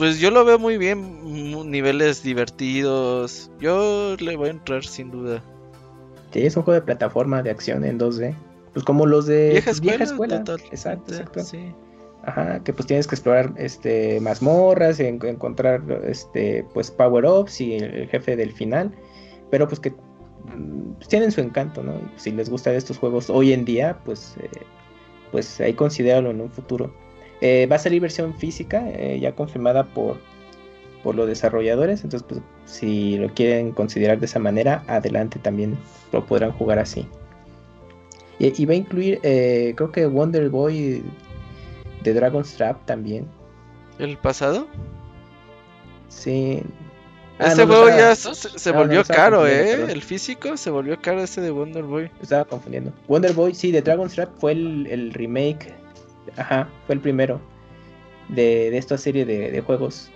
Pues 0.00 0.18
yo 0.18 0.30
lo 0.30 0.46
veo 0.46 0.58
muy 0.58 0.78
bien, 0.78 1.70
niveles 1.70 2.22
divertidos. 2.22 3.50
Yo 3.60 4.16
le 4.18 4.34
voy 4.34 4.48
a 4.48 4.52
entrar 4.52 4.82
sin 4.82 5.10
duda. 5.10 5.42
Sí, 6.32 6.40
es 6.46 6.56
un 6.56 6.62
juego 6.62 6.80
de 6.80 6.86
plataforma 6.86 7.42
de 7.42 7.50
acción 7.50 7.84
en 7.84 7.98
2D. 7.98 8.34
Pues 8.72 8.82
como 8.82 9.04
los 9.04 9.26
de 9.26 9.50
Vieja 9.50 9.72
escuela, 9.72 10.04
escuela. 10.04 10.42
total. 10.42 10.64
Exacto, 10.70 11.12
exacto. 11.12 11.40
Sí. 11.40 11.74
Ajá, 12.24 12.64
que 12.64 12.72
pues 12.72 12.86
tienes 12.86 13.06
que 13.06 13.14
explorar 13.14 13.52
este 13.58 14.20
mazmorras, 14.20 15.00
en- 15.00 15.20
encontrar 15.22 15.82
este 16.06 16.64
pues 16.72 16.90
power-ups 16.90 17.60
y 17.60 17.74
el, 17.74 17.84
el 17.94 18.08
jefe 18.08 18.36
del 18.36 18.52
final, 18.54 18.90
pero 19.50 19.68
pues 19.68 19.80
que 19.80 19.90
mm, 19.90 20.92
pues, 20.96 21.08
tienen 21.08 21.30
su 21.30 21.42
encanto, 21.42 21.82
¿no? 21.82 22.00
Si 22.16 22.30
les 22.30 22.48
gustan 22.48 22.74
estos 22.74 22.96
juegos 22.96 23.28
hoy 23.28 23.52
en 23.52 23.66
día, 23.66 23.98
pues 24.06 24.34
eh, 24.40 24.48
pues 25.30 25.60
ahí 25.60 25.74
considéralo 25.74 26.30
en 26.30 26.40
un 26.40 26.50
futuro. 26.50 26.90
Eh, 27.40 27.66
va 27.70 27.76
a 27.76 27.78
salir 27.78 28.00
versión 28.02 28.34
física, 28.36 28.82
eh, 28.88 29.18
ya 29.20 29.32
confirmada 29.34 29.84
por 29.84 30.18
por 31.02 31.14
los 31.14 31.26
desarrolladores, 31.26 32.04
entonces 32.04 32.26
pues 32.28 32.42
si 32.66 33.16
lo 33.16 33.30
quieren 33.32 33.72
considerar 33.72 34.18
de 34.20 34.26
esa 34.26 34.38
manera, 34.38 34.84
adelante 34.86 35.38
también 35.38 35.78
lo 36.12 36.26
podrán 36.26 36.52
jugar 36.52 36.78
así. 36.78 37.06
Y, 38.38 38.62
y 38.62 38.66
va 38.66 38.74
a 38.74 38.76
incluir, 38.76 39.18
eh, 39.22 39.72
creo 39.76 39.90
que 39.92 40.04
Wonder 40.04 40.50
Boy 40.50 41.02
de 42.02 42.12
Dragon's 42.12 42.52
Trap 42.54 42.84
también. 42.84 43.26
¿El 43.98 44.18
pasado? 44.18 44.66
Sí. 46.08 46.62
Ah, 47.38 47.52
Ese 47.52 47.62
no, 47.64 47.68
juego 47.68 47.88
estaba- 47.88 48.10
ya 48.10 48.14
se, 48.14 48.58
se 48.58 48.70
no, 48.70 48.76
no, 48.76 48.82
volvió 48.84 49.04
caro, 49.04 49.46
¿eh? 49.46 49.64
perdón. 49.72 49.90
El 49.90 50.02
físico 50.02 50.56
se 50.58 50.68
volvió 50.68 51.00
caro 51.00 51.22
ese 51.22 51.40
de 51.40 51.50
Wonder 51.50 51.84
Boy. 51.84 52.10
estaba 52.20 52.44
confundiendo. 52.44 52.92
Wonder 53.08 53.32
Boy, 53.32 53.54
sí, 53.54 53.72
de 53.72 53.80
Dragon's 53.80 54.14
Trap 54.14 54.38
fue 54.38 54.52
el, 54.52 54.86
el 54.90 55.14
remake. 55.14 55.72
Ajá, 56.36 56.68
fue 56.86 56.94
el 56.94 57.00
primero 57.00 57.40
de, 58.28 58.70
de 58.70 58.78
esta 58.78 58.98
serie 58.98 59.24
de, 59.24 59.50
de 59.50 59.60
juegos. 59.60 60.10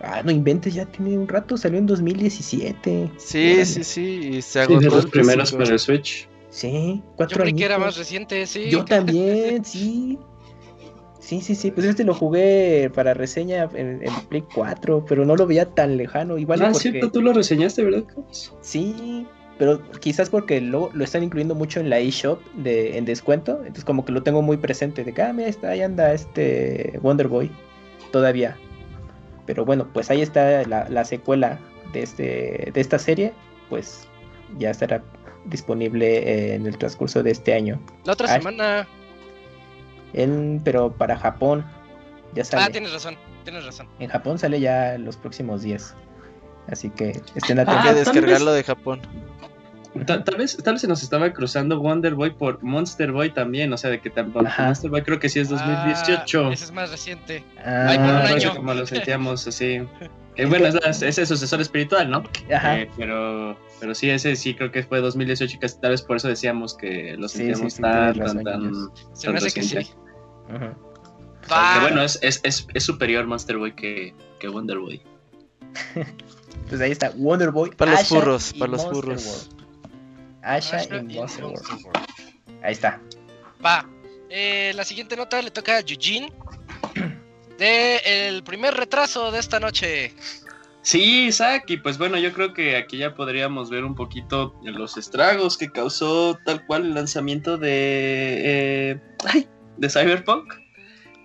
Ah, 0.00 0.22
no 0.22 0.30
inventes, 0.30 0.74
ya 0.74 0.84
tiene 0.86 1.16
un 1.16 1.26
rato, 1.28 1.56
salió 1.56 1.78
en 1.78 1.86
2017. 1.86 3.12
Sí, 3.16 3.64
sí, 3.64 3.84
sí. 3.84 4.02
Y 4.34 4.42
se 4.42 4.52
Sí, 4.52 4.58
agotó 4.58 4.80
de 4.80 4.90
los 4.90 5.06
primeros 5.06 5.52
para 5.52 5.70
el 5.70 5.78
Switch. 5.78 6.28
Sí, 6.50 7.02
Yo 7.04 7.12
cuatro 7.16 7.40
creí 7.42 7.54
que 7.54 7.64
era 7.64 7.78
más 7.78 7.96
reciente, 7.96 8.46
sí. 8.46 8.70
Yo 8.70 8.84
también, 8.84 9.64
sí. 9.64 10.18
Sí, 11.20 11.40
sí, 11.40 11.54
sí. 11.54 11.70
Pues 11.70 11.86
este 11.86 12.04
lo 12.04 12.14
jugué 12.14 12.90
para 12.94 13.14
reseña 13.14 13.68
en, 13.74 14.02
en 14.02 14.14
Play 14.28 14.44
4, 14.54 15.06
pero 15.08 15.24
no 15.24 15.36
lo 15.36 15.46
veía 15.46 15.64
tan 15.64 15.96
lejano. 15.96 16.36
Igual 16.36 16.62
ah, 16.62 16.70
porque... 16.72 16.90
cierto, 16.90 17.10
tú 17.10 17.22
lo 17.22 17.32
reseñaste, 17.32 17.82
¿verdad, 17.82 18.04
Carlos? 18.06 18.54
Sí, 18.60 19.26
pero 19.58 19.80
quizás 20.00 20.30
porque 20.30 20.60
lo, 20.60 20.90
lo 20.92 21.04
están 21.04 21.22
incluyendo 21.22 21.54
mucho 21.54 21.80
en 21.80 21.90
la 21.90 21.98
eShop 21.98 22.42
de, 22.54 22.98
en 22.98 23.04
descuento. 23.04 23.58
Entonces 23.58 23.84
como 23.84 24.04
que 24.04 24.12
lo 24.12 24.22
tengo 24.22 24.42
muy 24.42 24.56
presente. 24.56 25.04
De 25.04 25.12
que, 25.12 25.22
ah, 25.22 25.32
mira, 25.32 25.48
está, 25.48 25.70
ahí 25.70 25.82
anda 25.82 26.12
este 26.12 26.98
Wonder 27.02 27.28
Boy. 27.28 27.50
Todavía. 28.10 28.56
Pero 29.46 29.64
bueno, 29.64 29.88
pues 29.92 30.10
ahí 30.10 30.22
está 30.22 30.64
la, 30.66 30.88
la 30.88 31.04
secuela 31.04 31.58
de, 31.92 32.02
este, 32.02 32.70
de 32.72 32.80
esta 32.80 32.98
serie. 32.98 33.32
Pues 33.68 34.08
ya 34.58 34.70
estará 34.70 35.02
disponible 35.46 36.54
en 36.54 36.66
el 36.66 36.76
transcurso 36.78 37.22
de 37.22 37.30
este 37.30 37.54
año. 37.54 37.80
La 38.04 38.14
otra 38.14 38.32
Ay. 38.32 38.38
semana. 38.40 38.88
En, 40.14 40.60
pero 40.64 40.92
para 40.92 41.16
Japón 41.16 41.64
ya 42.34 42.44
sale. 42.44 42.64
Ah, 42.64 42.70
tienes 42.70 42.92
razón, 42.92 43.16
tienes 43.44 43.64
razón. 43.64 43.88
En 43.98 44.08
Japón 44.08 44.38
sale 44.38 44.60
ya 44.60 44.96
los 44.98 45.16
próximos 45.16 45.62
días. 45.62 45.94
Así 46.70 46.90
que 46.90 47.20
estén 47.34 47.58
atentos. 47.58 47.82
que 47.82 47.88
Ah, 47.90 47.94
tal 47.94 47.94
descargarlo 47.96 48.46
vez- 48.52 48.56
de 48.56 48.64
Japón. 48.64 49.00
Ta- 50.06 50.24
Tal, 50.24 50.36
vez, 50.36 50.56
tal 50.56 50.74
vez 50.74 50.80
se 50.80 50.88
nos 50.88 51.04
estaba 51.04 51.32
cruzando 51.32 51.78
Wonder 51.78 52.14
Boy 52.16 52.30
por 52.30 52.60
Monster 52.64 53.12
Boy 53.12 53.30
también, 53.30 53.72
o 53.72 53.76
sea, 53.76 53.90
de 53.90 54.00
que 54.00 54.12
tam- 54.12 54.32
Ajá. 54.44 54.66
Monster 54.66 54.90
Boy 54.90 55.02
creo 55.02 55.20
que 55.20 55.28
sí 55.28 55.38
es 55.38 55.48
2018. 55.50 56.46
Ah, 56.48 56.52
ese 56.52 56.64
es 56.64 56.72
más 56.72 56.90
reciente. 56.90 57.44
Ah, 57.64 57.86
Ay, 57.90 57.98
por 57.98 58.06
un 58.08 58.12
año. 58.16 58.54
como 58.56 58.74
lo 58.74 58.86
sentíamos 58.86 59.46
así. 59.46 59.80
Bueno, 60.48 60.66
es, 60.66 60.74
la- 60.74 61.08
es 61.08 61.16
el 61.18 61.26
sucesor 61.28 61.60
espiritual, 61.60 62.10
¿no? 62.10 62.24
Ajá. 62.52 62.80
Eh, 62.80 62.90
pero, 62.96 63.56
pero 63.78 63.94
sí, 63.94 64.10
ese 64.10 64.34
sí 64.34 64.56
creo 64.56 64.72
que 64.72 64.82
fue 64.82 65.00
2018 65.00 65.54
y 65.54 65.58
que 65.60 65.68
tal 65.68 65.92
vez 65.92 66.02
por 66.02 66.16
eso 66.16 66.26
decíamos 66.26 66.74
que 66.76 67.14
lo 67.16 67.28
sentíamos 67.28 67.72
sí, 67.72 67.76
sí, 67.76 67.82
tan, 67.82 68.18
tan, 68.18 68.42
tan, 68.42 68.72
Se 69.12 69.30
me 69.30 69.38
hace 69.38 69.52
que 69.52 69.62
sí. 69.62 69.76
Va. 70.50 71.74
Que 71.74 71.80
bueno, 71.82 72.02
es, 72.02 72.18
es, 72.20 72.40
es, 72.42 72.66
es 72.74 72.82
superior 72.82 73.26
Monster 73.28 73.58
Boy 73.58 73.76
que, 73.76 74.12
que 74.40 74.48
Wonder 74.48 74.78
Boy. 74.80 75.02
Pues 76.74 76.82
ahí 76.82 76.90
está, 76.90 77.10
Wonder 77.10 77.52
Boy. 77.52 77.70
Para 77.70 77.92
los 77.92 78.00
Asha 78.00 78.08
furros, 78.16 78.52
para 78.54 78.72
los 78.72 78.82
Monster 78.82 79.04
furros. 79.04 79.48
World. 79.52 79.66
Asha 80.42 80.76
Asha 80.78 80.96
y 80.96 81.14
Monster 81.14 81.44
World. 81.44 81.62
Ahí 82.64 82.72
está. 82.72 83.00
Va. 83.64 83.88
Eh, 84.28 84.72
la 84.74 84.82
siguiente 84.82 85.16
nota 85.16 85.40
le 85.40 85.52
toca 85.52 85.76
a 85.76 85.80
Eugene. 85.82 86.32
De 87.58 88.26
el 88.26 88.42
primer 88.42 88.74
retraso 88.74 89.30
de 89.30 89.38
esta 89.38 89.60
noche. 89.60 90.12
Sí, 90.82 91.26
Isaac, 91.26 91.62
y 91.68 91.76
pues 91.76 91.96
bueno, 91.96 92.18
yo 92.18 92.32
creo 92.32 92.52
que 92.52 92.74
aquí 92.74 92.96
ya 92.96 93.14
podríamos 93.14 93.70
ver 93.70 93.84
un 93.84 93.94
poquito 93.94 94.60
los 94.64 94.96
estragos 94.96 95.56
que 95.56 95.70
causó 95.70 96.36
tal 96.44 96.66
cual 96.66 96.86
el 96.86 96.94
lanzamiento 96.94 97.56
de, 97.56 98.90
eh, 98.90 99.00
ay, 99.32 99.46
de 99.76 99.88
Cyberpunk. 99.88 100.52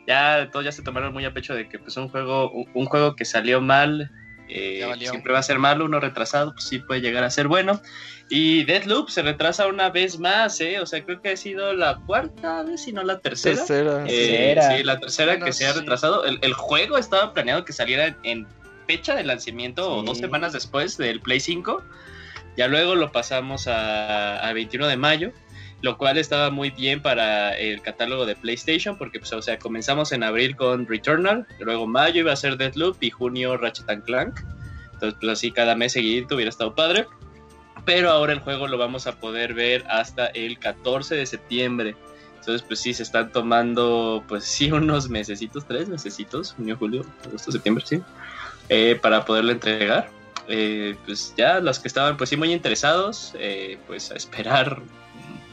Ya 0.06 0.48
todos 0.52 0.64
ya 0.64 0.72
se 0.72 0.84
tomaron 0.84 1.12
muy 1.12 1.26
a 1.26 1.34
pecho 1.34 1.56
de 1.56 1.68
que 1.68 1.80
pues 1.80 1.98
un 1.98 2.08
juego, 2.10 2.52
un, 2.52 2.70
un 2.76 2.86
juego 2.86 3.16
que 3.16 3.26
salió 3.26 3.62
mal, 3.62 4.12
eh, 4.50 4.86
siempre 5.00 5.32
va 5.34 5.40
a 5.40 5.44
ser 5.44 5.60
malo, 5.60 5.86
uno 5.86 6.00
retrasado, 6.00 6.54
pues 6.54 6.66
sí 6.66 6.80
puede 6.80 7.02
llegar 7.02 7.24
a 7.24 7.30
ser 7.30 7.48
bueno. 7.48 7.82
Y 8.30 8.64
Deadloop 8.66 9.10
se 9.10 9.22
retrasa 9.24 9.68
una 9.68 9.90
vez 9.90 10.20
más, 10.20 10.60
¿eh? 10.62 10.80
O 10.80 10.86
sea, 10.86 11.04
creo 11.04 11.22
que 11.22 11.30
ha 11.30 11.38
sido 11.38 11.74
la 11.74 11.98
cuarta 12.06 12.62
vez, 12.64 12.84
si 12.84 12.92
no 12.92 13.04
la 13.04 13.20
tercera. 13.20 13.56
Tercera. 13.58 14.06
Eh, 14.08 14.56
sí, 14.78 14.84
la 14.84 15.00
tercera 15.00 15.32
Bueno, 15.34 15.46
que 15.46 15.54
se 15.54 15.66
ha 15.66 15.74
sí. 15.74 15.80
retrasado. 15.80 16.26
El, 16.26 16.38
el 16.42 16.54
juego 16.54 16.98
estaba 16.98 17.34
planeado 17.34 17.66
que 17.66 17.74
saliera 17.74 18.16
en, 18.24 18.46
fecha 18.88 19.16
de 19.16 19.24
lanzamiento 19.24 19.92
o 19.92 20.00
Sí. 20.02 20.06
dos 20.08 20.18
semanas 20.20 20.54
después 20.54 20.98
del 20.98 21.22
Play 21.22 21.40
5. 21.40 21.84
Ya 22.58 22.68
luego 22.68 22.96
lo 22.96 23.12
pasamos 23.12 23.68
a, 23.68 24.38
a 24.40 24.54
21 24.54 24.88
de 24.88 24.98
mayo, 24.98 25.32
lo 25.82 25.98
cual 25.98 26.18
estaba 26.18 26.50
muy 26.50 26.72
bien 26.72 27.02
para 27.02 27.58
el 27.58 27.82
catálogo 27.82 28.26
de 28.26 28.36
PlayStation, 28.36 28.98
porque 28.98 29.20
pues, 29.20 29.32
o 29.34 29.42
sea, 29.42 29.58
comenzamos 29.60 30.12
en 30.12 30.24
abril 30.24 30.56
con 30.56 30.86
Returnal, 30.88 31.48
luego 31.60 31.88
mayo 31.88 32.22
iba 32.22 32.34
a 32.34 32.36
ser 32.36 32.58
Deathloop 32.58 33.02
y 33.02 33.10
junio 33.10 33.56
Ratchet 33.58 33.90
and 33.90 34.04
Clank. 34.04 34.40
Entonces, 34.94 35.18
pues 35.20 35.32
así 35.32 35.52
cada 35.52 35.76
mes 35.76 35.94
seguidito 35.94 36.36
hubiera 36.36 36.50
estado 36.50 36.76
padre. 36.76 37.08
Pero 37.86 38.10
ahora 38.10 38.34
el 38.34 38.40
juego 38.40 38.68
lo 38.68 38.78
vamos 38.78 39.08
a 39.08 39.20
poder 39.20 39.54
ver 39.54 39.86
hasta 39.90 40.28
el 40.28 40.60
14 40.60 41.16
de 41.16 41.26
septiembre. 41.26 41.96
Entonces, 42.40 42.62
pues 42.68 42.80
sí, 42.82 42.94
se 42.94 43.04
están 43.04 43.32
tomando, 43.32 44.24
pues 44.28 44.44
sí, 44.44 44.72
unos 44.72 45.10
mesecitos, 45.10 45.66
tres 45.66 45.88
mesecitos, 45.88 46.54
junio, 46.54 46.76
julio, 46.78 47.06
agosto, 47.26 47.52
septiembre, 47.52 47.84
sí, 47.88 48.02
eh, 48.68 49.00
para 49.02 49.24
poderlo 49.26 49.52
entregar. 49.52 50.10
Eh, 50.48 50.96
pues 51.06 51.34
ya 51.38 51.60
los 51.60 51.80
que 51.80 51.88
estaban, 51.88 52.18
pues 52.18 52.30
sí, 52.32 52.38
muy 52.38 52.52
interesados, 52.52 53.34
eh, 53.40 53.78
pues 53.88 54.12
a 54.12 54.16
esperar 54.16 54.82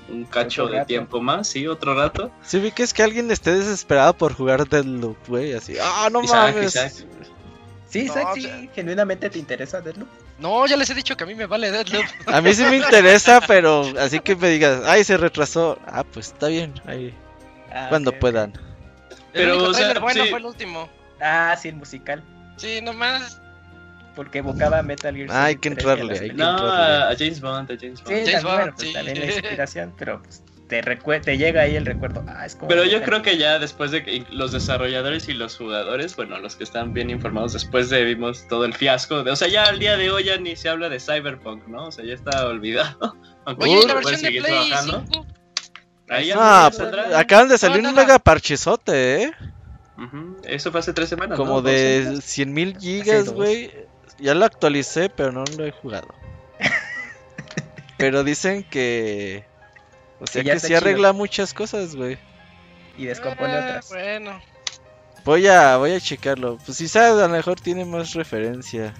un 0.08 0.24
cacho 0.24 0.66
de 0.68 0.76
rato. 0.78 0.86
tiempo 0.86 1.20
más, 1.20 1.48
sí, 1.48 1.66
otro 1.66 1.94
rato. 1.94 2.30
Sí, 2.42 2.58
vi 2.60 2.70
que 2.72 2.82
es 2.82 2.92
que 2.94 3.02
alguien 3.02 3.30
esté 3.30 3.54
desesperado 3.54 4.14
por 4.16 4.34
jugar 4.34 4.68
Deadloop, 4.68 5.16
güey, 5.28 5.52
así. 5.54 5.76
¡Ah, 5.82 6.08
no 6.12 6.22
Isaac, 6.22 6.54
mames! 6.54 6.74
Isaac. 6.74 6.92
Sí, 7.88 7.98
No, 8.00 8.04
Isaac, 8.04 8.28
sí, 8.34 8.70
genuinamente 8.74 9.30
te 9.30 9.38
interesa 9.38 9.80
Deadloop. 9.80 10.08
No, 10.38 10.66
ya 10.66 10.76
les 10.76 10.90
he 10.90 10.94
dicho 10.94 11.16
que 11.16 11.24
a 11.24 11.26
mí 11.26 11.34
me 11.34 11.46
vale 11.46 11.70
Deadloop. 11.70 12.04
A 12.26 12.40
mí 12.40 12.52
sí 12.54 12.62
me 12.64 12.76
interesa, 12.76 13.40
pero 13.46 13.84
así 13.98 14.20
que 14.20 14.36
me 14.36 14.48
digas, 14.50 14.82
¡ay, 14.84 15.02
se 15.04 15.16
retrasó! 15.16 15.78
Ah, 15.86 16.04
pues 16.04 16.28
está 16.28 16.48
bien, 16.48 16.74
ahí, 16.86 17.14
Ah, 17.72 17.86
cuando 17.88 18.12
puedan. 18.12 18.52
El 18.52 19.16
Pero, 19.32 19.54
único 19.56 19.70
o 19.70 19.74
sea, 19.74 19.82
trailer 19.84 20.00
bueno 20.02 20.24
sí. 20.24 20.30
fue 20.30 20.38
el 20.38 20.44
último. 20.46 20.88
Ah, 21.20 21.56
sí, 21.60 21.68
el 21.68 21.76
musical. 21.76 22.22
Sí, 22.56 22.80
nomás. 22.82 23.40
Porque 24.16 24.38
evocaba 24.38 24.82
Metal 24.82 25.14
Gear 25.14 25.28
Ah, 25.30 25.44
hay 25.44 25.56
que 25.56 25.70
3 25.70 25.84
y 25.84 25.88
a 25.88 25.92
entrarle, 25.92 26.18
hay 26.18 26.28
que. 26.30 26.34
No, 26.34 26.44
a, 26.48 27.10
a 27.10 27.16
James 27.16 27.40
Bond, 27.40 27.70
a 27.70 27.76
James 27.80 28.02
Bond. 28.02 28.16
Sí, 28.16 28.24
James 28.26 28.32
también, 28.32 28.42
Bond, 28.42 28.56
bueno, 28.56 28.72
pues 28.74 28.88
sí. 28.88 28.94
también 28.94 29.20
la 29.20 29.26
inspiración, 29.26 29.94
pero 29.96 30.22
pues, 30.22 30.42
te, 30.68 30.82
te 31.20 31.38
llega 31.38 31.60
ahí 31.62 31.76
el 31.76 31.86
recuerdo. 31.86 32.24
Ah, 32.26 32.44
es 32.44 32.56
como 32.56 32.68
Pero 32.68 32.84
yo 32.84 33.00
creo 33.02 33.22
que 33.22 33.38
ya 33.38 33.58
después 33.60 33.92
de 33.92 34.02
que 34.02 34.24
los 34.30 34.50
desarrolladores 34.50 35.28
y 35.28 35.34
los 35.34 35.56
jugadores, 35.56 36.16
bueno, 36.16 36.38
los 36.40 36.56
que 36.56 36.64
están 36.64 36.92
bien 36.92 37.10
informados, 37.10 37.52
después 37.52 37.88
de 37.90 38.02
vimos 38.04 38.48
todo 38.48 38.64
el 38.64 38.74
fiasco, 38.74 39.22
de, 39.22 39.30
o 39.30 39.36
sea, 39.36 39.46
ya 39.46 39.64
al 39.64 39.78
día 39.78 39.96
de 39.96 40.10
hoy 40.10 40.24
ya 40.24 40.38
ni 40.38 40.56
se 40.56 40.68
habla 40.68 40.88
de 40.88 40.98
Cyberpunk, 40.98 41.68
¿no? 41.68 41.86
O 41.86 41.92
sea, 41.92 42.04
ya 42.04 42.14
está 42.14 42.46
olvidado. 42.48 43.14
Aunque 43.44 43.64
Oye, 43.64 43.74
¿y 43.78 43.82
se 43.82 43.86
la 43.88 43.94
puede 44.00 44.06
versión 44.06 44.20
de 44.22 44.26
seguir 44.26 44.42
Play 44.42 44.68
trabajando. 44.68 45.04
5? 45.12 45.26
Ahí 46.08 46.26
ya 46.26 46.34
Ah, 46.38 46.70
no 46.72 46.76
pues, 46.90 47.14
acaban 47.14 47.48
de 47.48 47.58
salir 47.58 47.82
No, 47.82 47.88
un 47.90 47.94
no, 47.94 48.00
no. 48.00 48.06
mega 48.06 48.18
parchezote, 48.18 49.22
¿eh? 49.24 49.32
Ujú, 49.98 50.36
Eso 50.44 50.70
fue 50.70 50.80
hace 50.80 50.92
tres 50.92 51.08
semanas. 51.08 51.36
Como 51.36 51.54
¿no? 51.54 51.62
¿Dos 51.62 51.72
de 51.72 52.00
semanas? 52.02 52.24
100 52.24 52.52
mil 52.52 52.76
gigas, 52.78 53.28
güey. 53.30 53.70
Ya 54.18 54.34
lo 54.34 54.44
actualicé, 54.44 55.08
pero 55.10 55.32
no 55.32 55.44
lo 55.56 55.66
he 55.66 55.70
jugado. 55.72 56.08
pero 57.98 58.24
dicen 58.24 58.64
que... 58.64 59.44
O 60.20 60.26
sea 60.26 60.42
Que 60.42 60.52
que 60.52 60.60
sí 60.60 60.68
chido. 60.68 60.78
arregla 60.78 61.12
muchas 61.12 61.52
cosas, 61.52 61.94
güey. 61.94 62.18
Y 62.96 63.04
descompone 63.04 63.52
Ah, 63.54 63.66
otras. 63.68 63.88
Bueno. 63.90 64.40
Voy 65.24 65.46
a, 65.46 65.76
voy 65.76 65.92
a 65.92 66.00
checarlo. 66.00 66.56
Pues 66.64 66.78
si 66.78 66.88
sabes, 66.88 67.22
a 67.22 67.26
lo 67.26 67.28
mejor 67.28 67.60
tiene 67.60 67.84
más 67.84 68.14
referencia. 68.14 68.94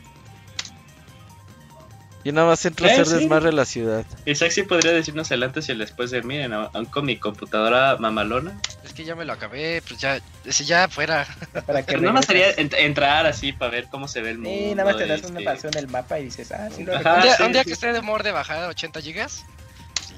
Y 2.26 2.33
nada 2.33 2.49
más 2.49 2.64
entro 2.66 2.87
a 2.87 2.88
Eh, 2.88 2.92
hacer 2.95 3.06
sí. 3.06 3.14
desmadre 3.14 3.52
la 3.52 3.64
ciudad. 3.64 4.04
Isaac 4.25 4.50
sí 4.50 4.64
podría 4.64 4.90
decirnos 4.90 5.30
el 5.30 5.45
antes 5.45 5.68
y 5.68 5.73
el 5.73 5.78
después 5.78 6.11
de, 6.11 6.23
miren, 6.23 6.52
aún 6.52 6.87
con 6.87 7.04
mi 7.04 7.18
computadora 7.18 7.99
mamalona. 8.00 8.61
Es 8.83 8.92
que 8.92 9.04
ya 9.04 9.14
me 9.14 9.25
lo 9.25 9.33
acabé, 9.33 9.80
pues 9.87 10.00
ya, 10.00 10.18
ese 10.45 10.64
ya 10.64 10.88
fuera. 10.88 11.25
Para 11.66 11.83
que 11.83 11.92
Pero 11.92 12.00
no 12.00 12.12
me 12.12 12.21
regreses. 12.23 12.26
sería 12.56 12.56
ent- 12.56 12.75
entrar 12.85 13.26
así 13.26 13.52
para 13.52 13.71
ver 13.71 13.87
cómo 13.87 14.09
se 14.09 14.23
ve 14.23 14.30
el 14.30 14.38
mundo. 14.38 14.59
Sí, 14.59 14.75
nada 14.75 14.90
más 14.90 14.97
te 15.00 15.06
das 15.06 15.21
una 15.23 15.38
este, 15.38 15.45
pasión 15.45 15.73
en 15.75 15.78
el 15.78 15.88
mapa 15.88 16.18
y 16.18 16.25
dices, 16.25 16.50
ah, 16.50 16.68
sí 16.76 16.83
lo 16.85 16.97
Ajá, 16.97 16.99
un 16.99 17.04
recuerdo. 17.04 17.23
día, 17.23 17.37
sí, 17.37 17.42
un 17.45 17.52
día 17.52 17.62
sí. 17.62 17.66
que 17.68 17.73
esté 17.75 17.92
de 17.92 17.99
humor 18.00 18.25
de 18.25 18.33
bajada 18.33 18.66
80 18.66 19.00
gigas. 19.02 19.45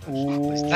Uh. 0.07 0.73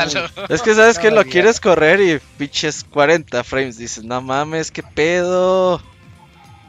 Es 0.50 0.60
que 0.60 0.74
sabes 0.74 0.98
que 0.98 1.10
lo 1.10 1.24
quieres 1.24 1.60
correr 1.60 1.98
y 2.02 2.20
pinches 2.36 2.84
40 2.84 3.42
frames. 3.42 3.78
Dices, 3.78 4.04
no 4.04 4.20
mames, 4.20 4.70
qué 4.70 4.82
pedo. 4.82 5.80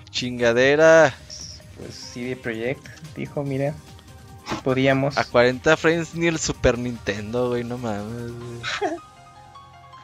Chingadera. 0.09 1.13
Pues 1.77 1.95
CD 2.13 2.37
Projekt 2.37 2.85
dijo, 3.17 3.43
mira, 3.43 3.73
si 4.47 4.55
podíamos. 4.55 5.17
A 5.17 5.23
40 5.25 5.75
frames 5.77 6.15
ni 6.15 6.27
el 6.27 6.39
Super 6.39 6.77
Nintendo, 6.77 7.49
güey, 7.49 7.63
no 7.63 7.77
mames. 7.77 8.31
güey. 8.31 8.91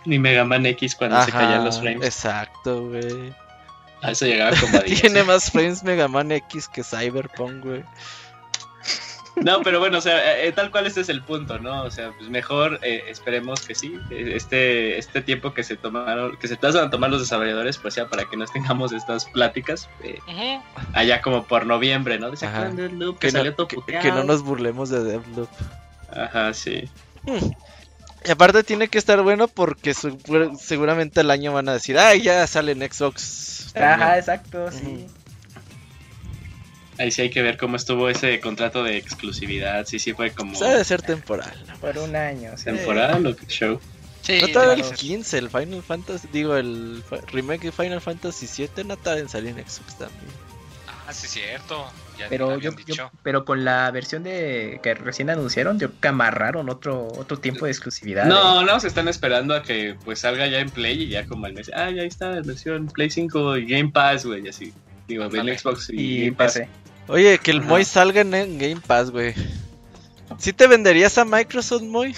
Ni 0.06 0.18
Mega 0.18 0.46
Man 0.46 0.66
X 0.66 0.96
cuando 0.96 1.22
se 1.24 1.30
Ajá, 1.30 1.40
caían 1.40 1.66
los 1.66 1.80
frames. 1.80 2.06
Exacto, 2.06 2.88
güey. 2.88 3.34
A 4.02 4.12
eso 4.12 4.26
llegaba 4.26 4.56
como 4.58 4.78
a 4.78 4.82
10. 4.86 5.02
Tiene 5.02 5.24
más 5.24 5.52
frames 5.52 5.84
Mega 5.84 6.08
Man 6.08 6.32
X 6.32 6.70
que 6.70 6.84
Cyberpunk, 6.84 7.64
güey. 7.66 7.84
No, 9.44 9.62
pero 9.62 9.80
bueno, 9.80 9.98
o 9.98 10.02
sea, 10.02 10.42
eh, 10.44 10.52
tal 10.52 10.70
cual 10.72 10.86
este 10.88 11.02
es 11.02 11.10
el 11.10 11.22
punto, 11.22 11.60
¿no? 11.60 11.84
O 11.84 11.92
sea, 11.92 12.12
pues 12.18 12.30
mejor 12.30 12.80
eh, 12.84 13.04
esperemos 13.08 13.62
que 13.62 13.74
sí, 13.76 13.94
eh, 14.12 14.34
este, 14.36 14.98
este 14.98 15.22
tiempo 15.22 15.54
que 15.54 15.64
se 15.64 15.78
tomaron, 15.78 16.38
que 16.38 16.48
se 16.48 16.56
tardan 16.58 16.88
a 16.88 16.90
tomar 16.90 17.10
los 17.10 17.22
desarrolladores, 17.22 17.78
pues 17.78 17.94
sea 17.94 18.08
para 18.08 18.26
que 18.26 18.36
nos 18.38 18.52
tengamos 18.52 18.92
estas 18.92 19.26
pláticas 19.26 19.90
eh, 20.04 20.60
allá 20.94 21.22
como 21.22 21.46
por 21.46 21.66
noviembre, 21.66 22.20
¿no? 22.20 22.28
Ajá. 22.42 22.70
Deathloop, 22.70 23.20
que, 23.20 23.28
Que 23.28 23.32
salió 23.32 23.52
no, 23.52 23.56
todo 23.58 23.68
que, 23.68 24.12
no 24.12 24.24
nos 24.24 24.42
burlemos 24.44 24.90
de 24.90 25.04
Deathloop. 25.04 25.50
Ajá, 26.12 26.54
sí. 26.54 26.90
Y 28.26 28.32
aparte 28.32 28.64
tiene 28.64 28.88
que 28.90 28.98
estar 28.98 29.22
bueno 29.22 29.48
porque 29.48 29.94
su- 29.94 30.18
seguramente 30.60 31.22
el 31.22 31.32
año 31.32 31.54
van 31.54 31.70
a 31.70 31.74
decir, 31.74 31.98
ay, 31.98 32.22
ya 32.22 32.46
sale 32.48 32.74
en 32.74 32.80
Xbox. 32.92 33.72
Ajá, 33.76 33.98
también". 33.98 34.20
exacto, 34.20 34.72
sí. 34.72 35.08
Ahí 37.00 37.12
sí 37.12 37.22
hay 37.22 37.30
que 37.30 37.42
ver 37.42 37.58
cómo 37.58 37.78
estuvo 37.78 38.10
ese 38.10 38.40
contrato 38.42 38.84
de 38.84 38.98
exclusividad, 38.98 39.86
sí, 39.86 40.00
sí 40.00 40.14
fue 40.14 40.32
como 40.32 40.52
Pues 40.52 40.62
ha 40.62 40.78
de 40.78 40.84
ser 40.84 41.02
temporal. 41.02 41.54
Por 41.80 41.98
un 41.98 42.14
año. 42.14 42.52
sí. 42.58 42.66
temporal 42.66 43.26
o 43.26 43.36
qué 43.36 43.46
show. 43.48 43.80
Sí, 44.22 44.40
No 44.42 44.50
tarda 44.50 44.74
el 44.74 44.82
que 44.82 44.88
ser. 44.90 44.98
15, 44.98 45.38
el 45.38 45.50
Final 45.50 45.82
Fantasy, 45.82 46.28
digo, 46.34 46.58
el 46.58 47.02
remake 47.32 47.64
de 47.64 47.72
Final 47.72 48.02
Fantasy 48.02 48.48
7 48.48 48.84
no 48.84 48.98
tarda 48.98 49.22
en 49.22 49.30
salir 49.30 49.58
en 49.58 49.66
Xbox 49.66 49.98
también. 49.98 50.50
Ah, 51.08 51.14
sí, 51.14 51.28
cierto. 51.28 51.90
Ya 52.20 52.28
Pero 52.30 52.60
yo, 52.60 52.72
pero 53.24 53.46
con 53.46 53.64
la 53.64 53.90
versión 53.92 54.22
de 54.22 54.80
que 54.84 54.94
recién 54.94 55.30
anunciaron, 55.30 55.80
yo 55.80 55.88
que 56.00 56.08
amarraron 56.10 56.70
otro 56.70 57.08
otro 57.18 57.40
tiempo 57.40 57.66
de 57.66 57.72
exclusividad. 57.72 58.26
No, 58.26 58.62
¿eh? 58.62 58.66
no, 58.66 58.80
se 58.80 58.90
están 58.90 59.08
esperando 59.08 59.56
a 59.56 59.64
que 59.64 59.96
pues 60.04 60.20
salga 60.20 60.46
ya 60.48 60.60
en 60.60 60.70
Play 60.70 61.04
y 61.04 61.08
ya 61.08 61.26
como 61.26 61.46
al 61.46 61.54
mes. 61.54 61.72
Ah, 61.74 61.90
ya 61.90 62.04
está, 62.04 62.32
la 62.32 62.42
versión 62.42 62.88
Play 62.88 63.10
5 63.10 63.58
y 63.58 63.66
Game 63.68 63.90
Pass, 63.90 64.26
güey, 64.26 64.48
así. 64.50 64.74
Digo, 65.08 65.24
en. 65.24 65.58
Xbox 65.58 65.90
y, 65.90 66.00
y 66.00 66.26
Game 66.26 66.34
Pass. 66.34 66.54
PC. 66.54 66.70
Oye, 67.10 67.40
que 67.40 67.52
el. 67.52 67.62
Moy 67.62 67.84
salga 67.84 68.22
en, 68.22 68.34
en 68.34 68.58
Game 68.58 68.82
Pass, 68.86 69.10
güey. 69.12 69.34
¿Sí 70.38 70.54
te 70.54 70.68
venderías 70.68 71.18
a 71.18 71.26
Microsoft, 71.26 71.82
Moy? 71.82 72.16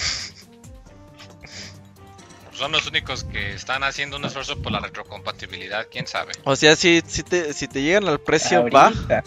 Son 2.54 2.72
los 2.72 2.86
únicos 2.86 3.24
que 3.24 3.54
están 3.54 3.84
haciendo 3.84 4.18
un 4.18 4.26
esfuerzo 4.26 4.62
por 4.62 4.72
la 4.72 4.80
retrocompatibilidad, 4.80 5.88
quién 5.90 6.06
sabe. 6.06 6.34
O 6.44 6.56
sea, 6.56 6.76
si, 6.76 7.02
si, 7.08 7.24
te, 7.24 7.54
si 7.54 7.68
te 7.68 7.82
llegan 7.82 8.08
al 8.08 8.20
precio, 8.20 8.70
va. 8.70 8.88
Ahorita. 8.88 9.24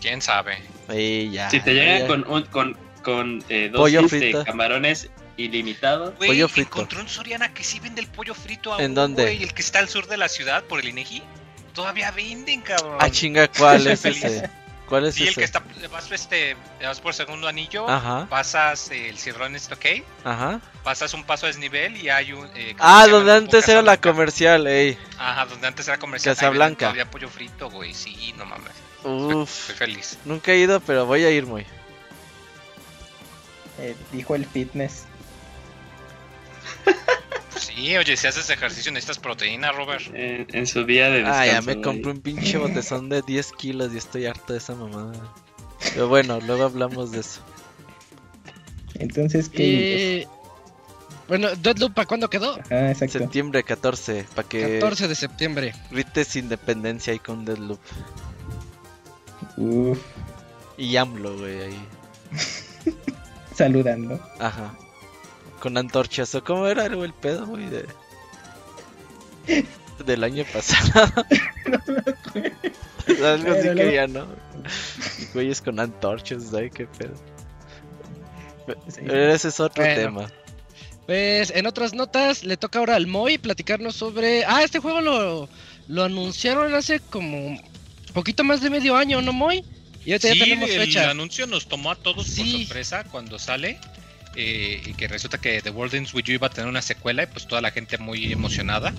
Quién 0.00 0.22
sabe. 0.22 0.58
Ya. 1.32 1.50
Si 1.50 1.58
te 1.60 1.74
llegan 1.74 2.06
con, 2.06 2.30
un, 2.30 2.42
con, 2.44 2.76
con 3.02 3.44
eh, 3.48 3.70
dos 3.72 3.80
Pollo 3.80 4.02
de 4.02 4.44
camarones 4.44 5.08
ilimitados. 5.36 6.14
Güey, 6.18 6.30
Pollo 6.30 6.48
frito. 6.48 6.68
encontré 6.68 7.00
un 7.00 7.08
Soriana 7.08 7.52
que 7.54 7.64
sí 7.64 7.80
vende 7.80 8.00
el 8.02 8.06
pollo 8.06 8.34
frito 8.34 8.74
a 8.74 8.82
¿En 8.82 8.94
dónde? 8.94 9.22
güey, 9.22 9.42
el 9.42 9.54
que 9.54 9.62
está 9.62 9.78
al 9.78 9.88
sur 9.88 10.06
de 10.06 10.18
la 10.18 10.28
ciudad 10.28 10.62
por 10.64 10.80
el 10.80 10.88
Inegi. 10.88 11.22
Todavía 11.74 12.10
venden, 12.10 12.60
cabrón. 12.60 12.98
Ah, 13.00 13.10
chinga, 13.10 13.48
¿cuál 13.48 13.86
es 13.86 14.04
ese? 14.04 14.50
¿Cuál 14.88 15.06
es 15.06 15.14
Sí, 15.14 15.22
el 15.22 15.28
ese? 15.30 15.38
que 15.40 15.44
está, 15.44 15.62
vas, 15.90 16.10
este, 16.12 16.54
vas 16.82 17.00
por 17.00 17.14
segundo 17.14 17.48
anillo, 17.48 17.88
Ajá, 17.88 18.26
pasas 18.28 18.90
el 18.90 19.16
Cirrón 19.16 19.58
Stockade, 19.58 20.04
ajá. 20.22 20.60
pasas 20.84 21.14
un 21.14 21.24
paso 21.24 21.46
a 21.46 21.48
desnivel 21.48 21.96
y 21.96 22.10
hay 22.10 22.32
un... 22.34 22.46
eh, 22.54 22.74
Ah, 22.78 23.06
donde 23.08 23.30
El 23.32 23.38
antes 23.44 23.66
era 23.68 23.80
la 23.80 23.96
comercial, 23.98 24.66
ey. 24.66 24.98
Ajá, 25.18 25.46
donde 25.46 25.66
antes 25.66 25.88
era 25.88 25.98
comercial. 25.98 26.34
Casablanca. 26.34 26.80
Todavía 26.86 27.10
pollo 27.10 27.28
frito, 27.30 27.70
güey, 27.70 27.94
sí, 27.94 28.34
no 28.36 28.44
mames. 28.44 28.72
Uf, 29.04 29.70
Estoy 29.70 29.76
feliz. 29.76 30.18
nunca 30.26 30.52
he 30.52 30.58
ido, 30.58 30.78
pero 30.80 31.06
voy 31.06 31.24
a 31.24 31.30
ir, 31.30 31.46
muy. 31.46 31.64
Eh, 33.78 33.96
dijo 34.12 34.34
el 34.34 34.44
fitness. 34.44 35.04
Sí, 37.74 37.96
oye, 37.96 38.16
si 38.16 38.26
haces 38.26 38.48
ejercicio 38.50 38.92
necesitas 38.92 39.18
proteína, 39.18 39.72
Robert. 39.72 40.02
En, 40.14 40.46
en 40.52 40.66
su 40.66 40.84
día 40.84 41.10
de 41.10 41.18
descanso. 41.18 41.40
Ah, 41.40 41.46
ya 41.46 41.62
me 41.62 41.80
compré 41.80 42.10
un 42.10 42.20
pinche 42.20 42.58
botezón 42.58 43.08
de 43.08 43.22
10 43.22 43.52
kilos 43.52 43.94
y 43.94 43.98
estoy 43.98 44.26
harto 44.26 44.52
de 44.52 44.58
esa 44.58 44.74
mamada. 44.74 45.12
Pero 45.94 46.08
bueno, 46.08 46.38
luego 46.40 46.64
hablamos 46.64 47.12
de 47.12 47.20
eso. 47.20 47.40
Entonces, 48.94 49.48
¿qué? 49.48 50.20
Eh, 50.20 50.28
bueno, 51.28 51.48
Deadloop, 51.56 51.94
¿para 51.94 52.06
cuándo 52.06 52.28
quedó? 52.28 52.54
Ajá, 52.54 52.90
exacto. 52.90 53.18
Septiembre 53.18 53.62
14, 53.62 54.26
para 54.34 54.48
que 54.48 54.78
14 54.80 55.08
de 55.08 55.14
septiembre. 55.14 55.74
grites 55.90 56.36
independencia 56.36 57.12
ahí 57.12 57.18
con 57.18 57.44
Deadloop. 57.44 57.80
Uf, 59.56 59.98
Y 60.76 60.96
AMLO, 60.96 61.38
güey, 61.38 61.62
ahí. 61.62 61.88
saludando. 63.54 64.20
Ajá. 64.38 64.74
Con 65.62 65.78
antorchas, 65.78 66.34
¿o 66.34 66.42
cómo 66.42 66.66
era 66.66 66.86
el 66.86 67.12
pedo, 67.12 67.46
güey? 67.46 67.66
De... 67.66 67.86
Del 70.04 70.24
año 70.24 70.44
pasado. 70.52 71.12
Algo 73.24 73.52
así 73.52 73.68
Pero 73.74 74.08
no. 74.08 74.24
¿no? 74.24 74.34
Güeyes 75.34 75.62
con 75.62 75.78
antorchas, 75.78 76.44
¿sabes 76.50 76.72
qué 76.72 76.86
pedo? 76.86 77.14
Sí. 78.88 79.00
Pero 79.06 79.32
ese 79.32 79.48
es 79.48 79.60
otro 79.60 79.84
Bueno. 79.84 80.00
tema. 80.00 80.32
Pues 81.06 81.50
en 81.54 81.66
otras 81.68 81.94
notas 81.94 82.42
le 82.42 82.56
toca 82.56 82.80
ahora 82.80 82.96
al 82.96 83.06
Moy 83.06 83.38
platicarnos 83.38 83.94
sobre... 83.94 84.44
Ah, 84.44 84.62
este 84.64 84.80
juego 84.80 85.00
lo, 85.00 85.48
lo 85.86 86.02
anunciaron 86.04 86.74
hace 86.74 86.98
como 86.98 87.60
poquito 88.12 88.42
más 88.44 88.60
de 88.62 88.70
medio 88.70 88.96
año, 88.96 89.22
¿no, 89.22 89.32
Moy? 89.32 89.64
Y 90.04 90.12
ahorita 90.12 90.28
Sí, 90.32 90.38
ya 90.38 90.44
tenemos 90.44 90.70
el 90.70 90.80
fecha. 90.80 91.10
anuncio 91.10 91.46
nos 91.46 91.66
tomó 91.68 91.92
a 91.92 91.96
todos 91.96 92.26
Sí. 92.26 92.42
por 92.42 92.60
sorpresa 92.66 93.04
cuando 93.04 93.38
sale. 93.38 93.78
Eh, 94.36 94.82
y 94.86 94.94
que 94.94 95.08
resulta 95.08 95.38
que 95.38 95.62
The 95.62 95.70
World 95.70 95.94
Ends 95.94 96.14
With 96.14 96.24
You 96.24 96.34
iba 96.34 96.46
a 96.46 96.50
tener 96.50 96.68
una 96.68 96.82
secuela 96.82 97.24
y 97.24 97.26
pues 97.26 97.46
toda 97.46 97.60
la 97.60 97.70
gente 97.70 97.98
muy 97.98 98.32
emocionada. 98.32 98.92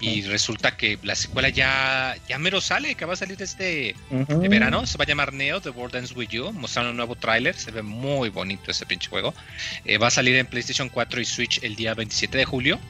Y 0.00 0.22
resulta 0.22 0.76
que 0.76 0.98
la 1.02 1.14
secuela 1.14 1.48
ya, 1.48 2.16
ya 2.28 2.38
mero 2.38 2.60
sale, 2.60 2.94
que 2.94 3.04
va 3.04 3.14
a 3.14 3.16
salir 3.16 3.40
este 3.40 3.94
de 4.10 4.48
verano. 4.48 4.86
Se 4.86 4.98
va 4.98 5.04
a 5.04 5.06
llamar 5.06 5.32
Neo, 5.32 5.60
The 5.60 5.70
World 5.70 5.94
Ends 5.94 6.14
With 6.16 6.28
You. 6.28 6.52
Mostraron 6.52 6.90
un 6.90 6.96
nuevo 6.96 7.14
tráiler, 7.14 7.54
se 7.54 7.70
ve 7.70 7.82
muy 7.82 8.28
bonito 8.28 8.70
ese 8.70 8.86
pinche 8.86 9.08
juego. 9.08 9.34
Eh, 9.84 9.98
va 9.98 10.08
a 10.08 10.10
salir 10.10 10.34
en 10.36 10.46
PlayStation 10.46 10.88
4 10.88 11.20
y 11.20 11.24
Switch 11.24 11.62
el 11.62 11.76
día 11.76 11.94
27 11.94 12.36
de 12.36 12.44
julio. 12.44 12.80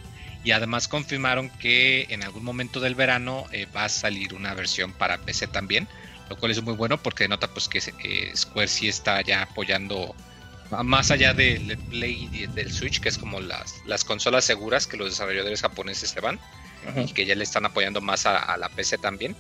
Y 0.45 0.53
además 0.53 0.89
confirmaron 0.89 1.51
que 1.51 2.07
en 2.11 2.23
algún 2.25 2.43
momento 2.43 2.81
del 2.81 2.95
verano 2.95 3.47
eh, 3.53 3.67
va 3.75 3.85
a 3.85 3.89
salir 3.89 4.35
una 4.35 4.55
versión 4.55 4.93
para 4.93 5.19
PC 5.19 5.47
también. 5.49 5.87
Lo 6.31 6.37
cual 6.37 6.53
es 6.53 6.63
muy 6.63 6.75
bueno 6.75 7.03
porque 7.03 7.25
denota 7.25 7.49
pues 7.49 7.69
que 7.69 7.79
eh, 8.03 8.33
Square 8.35 8.69
sí 8.69 8.89
está 8.89 9.21
ya 9.21 9.43
apoyando 9.43 10.15
más 10.83 11.11
allá 11.11 11.35
del 11.35 11.79
Play 11.91 12.29
y 12.33 12.47
del 12.47 12.73
Switch, 12.73 13.01
que 13.01 13.09
es 13.09 13.19
como 13.19 13.41
las, 13.41 13.83
las 13.87 14.05
consolas 14.05 14.45
seguras 14.45 14.87
que 14.87 14.97
los 14.97 15.11
desarrolladores 15.11 15.61
japoneses 15.63 16.11
se 16.11 16.21
van 16.21 16.41
y 16.97 17.13
que 17.13 17.25
ya 17.25 17.35
le 17.35 17.45
están 17.45 17.65
apoyando 17.65 18.01
más 18.01 18.27
a, 18.27 18.39
a 18.39 18.57
la 18.57 18.69
PC 18.69 18.99
también. 18.99 19.37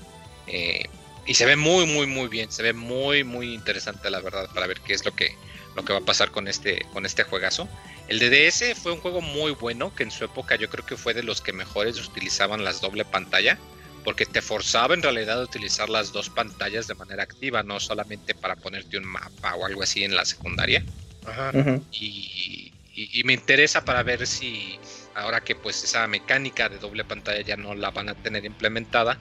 Eh, 0.46 0.84
Y 1.26 1.34
se 1.34 1.46
ve 1.46 1.56
muy, 1.56 1.86
muy, 1.86 2.06
muy 2.06 2.28
bien. 2.28 2.50
Se 2.52 2.62
ve 2.62 2.72
muy, 2.74 3.24
muy 3.24 3.54
interesante, 3.54 4.10
la 4.10 4.20
verdad, 4.20 4.48
para 4.52 4.66
ver 4.66 4.80
qué 4.80 4.92
es 4.92 5.04
lo 5.06 5.12
que, 5.14 5.34
lo 5.74 5.82
que 5.84 5.92
va 5.94 6.00
a 6.00 6.04
pasar 6.04 6.30
con 6.30 6.48
este, 6.48 6.84
con 6.92 7.06
este 7.06 7.22
juegazo. 7.24 7.66
El 8.08 8.18
DDS 8.18 8.78
fue 8.78 8.92
un 8.92 9.00
juego 9.00 9.22
muy 9.22 9.52
bueno, 9.52 9.94
que 9.94 10.02
en 10.02 10.10
su 10.10 10.24
época 10.24 10.56
yo 10.56 10.68
creo 10.68 10.84
que 10.84 10.96
fue 10.98 11.14
de 11.14 11.22
los 11.22 11.40
que 11.40 11.52
mejores 11.54 11.98
utilizaban 11.98 12.62
las 12.62 12.80
doble 12.82 13.06
pantalla, 13.06 13.58
porque 14.04 14.26
te 14.26 14.42
forzaba 14.42 14.92
en 14.94 15.02
realidad 15.02 15.40
a 15.40 15.44
utilizar 15.44 15.88
las 15.88 16.12
dos 16.12 16.28
pantallas 16.28 16.86
de 16.86 16.94
manera 16.94 17.22
activa, 17.22 17.62
no 17.62 17.80
solamente 17.80 18.34
para 18.34 18.56
ponerte 18.56 18.98
un 18.98 19.04
mapa 19.06 19.54
o 19.54 19.64
algo 19.64 19.82
así 19.82 20.04
en 20.04 20.14
la 20.14 20.26
secundaria. 20.26 20.84
Ajá. 21.26 21.52
Y, 21.92 22.72
y- 22.94 23.20
y 23.20 23.24
me 23.24 23.32
interesa 23.32 23.84
para 23.84 24.02
ver 24.02 24.26
si 24.26 24.78
ahora 25.14 25.40
que 25.40 25.54
pues 25.54 25.82
esa 25.84 26.06
mecánica 26.06 26.68
de 26.68 26.78
doble 26.78 27.04
pantalla 27.04 27.40
ya 27.40 27.56
no 27.56 27.74
la 27.74 27.90
van 27.90 28.08
a 28.08 28.14
tener 28.14 28.44
implementada, 28.44 29.18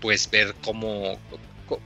pues 0.00 0.30
ver 0.30 0.54
cómo, 0.62 1.18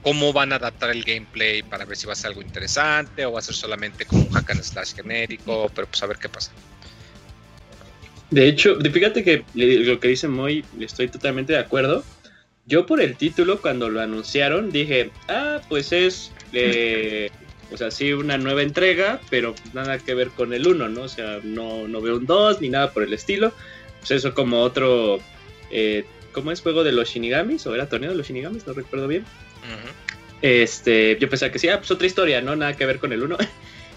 cómo 0.03 0.33
van 0.33 0.51
a 0.53 0.55
adaptar 0.57 0.89
el 0.91 1.03
gameplay 1.03 1.61
para 1.63 1.85
ver 1.85 1.97
si 1.97 2.07
va 2.07 2.13
a 2.13 2.15
ser 2.15 2.27
algo 2.27 2.41
interesante 2.41 3.25
o 3.25 3.31
va 3.33 3.39
a 3.39 3.41
ser 3.41 3.55
solamente 3.55 4.05
como 4.05 4.23
un 4.23 4.29
hack 4.31 4.49
and 4.51 4.63
slash 4.63 4.93
genérico, 4.95 5.69
pero 5.73 5.87
pues 5.87 6.01
a 6.03 6.07
ver 6.07 6.17
qué 6.17 6.29
pasa. 6.29 6.51
De 8.29 8.47
hecho, 8.47 8.77
fíjate 8.79 9.23
que 9.23 9.43
lo 9.55 9.99
que 9.99 10.09
dice 10.09 10.27
Moy, 10.27 10.63
estoy 10.79 11.07
totalmente 11.07 11.53
de 11.53 11.59
acuerdo. 11.59 12.03
Yo 12.67 12.85
por 12.85 13.01
el 13.01 13.15
título, 13.17 13.59
cuando 13.61 13.89
lo 13.89 13.99
anunciaron, 14.01 14.71
dije, 14.71 15.09
ah, 15.27 15.59
pues 15.67 15.91
es, 15.91 16.31
eh, 16.53 17.31
o 17.71 17.77
sea, 17.77 17.91
sí, 17.91 18.13
una 18.13 18.37
nueva 18.37 18.63
entrega, 18.63 19.21
pero 19.29 19.53
nada 19.73 19.99
que 19.99 20.13
ver 20.13 20.29
con 20.29 20.53
el 20.53 20.67
1, 20.67 20.89
¿no? 20.89 21.01
O 21.03 21.07
sea, 21.07 21.39
no, 21.43 21.87
no 21.87 22.01
veo 22.01 22.17
un 22.17 22.25
2 22.25 22.61
ni 22.61 22.69
nada 22.69 22.91
por 22.91 23.03
el 23.03 23.13
estilo. 23.13 23.53
Pues 23.99 24.11
eso 24.11 24.33
como 24.33 24.61
otro, 24.61 25.19
eh, 25.71 26.05
¿cómo 26.31 26.51
es? 26.51 26.61
¿Juego 26.61 26.83
de 26.83 26.91
los 26.91 27.09
Shinigamis? 27.09 27.67
¿O 27.67 27.75
era 27.75 27.87
torneo 27.87 28.11
de 28.11 28.17
los 28.17 28.27
Shinigamis? 28.27 28.65
No 28.65 28.73
recuerdo 28.73 29.07
bien. 29.07 29.25
Este, 30.41 31.17
yo 31.19 31.29
pensaba 31.29 31.51
que 31.51 31.59
sí, 31.59 31.67
ah, 31.67 31.77
pues 31.77 31.91
otra 31.91 32.07
historia, 32.07 32.41
¿no? 32.41 32.55
Nada 32.55 32.75
que 32.75 32.85
ver 32.85 32.99
con 32.99 33.13
el 33.13 33.23
1. 33.23 33.37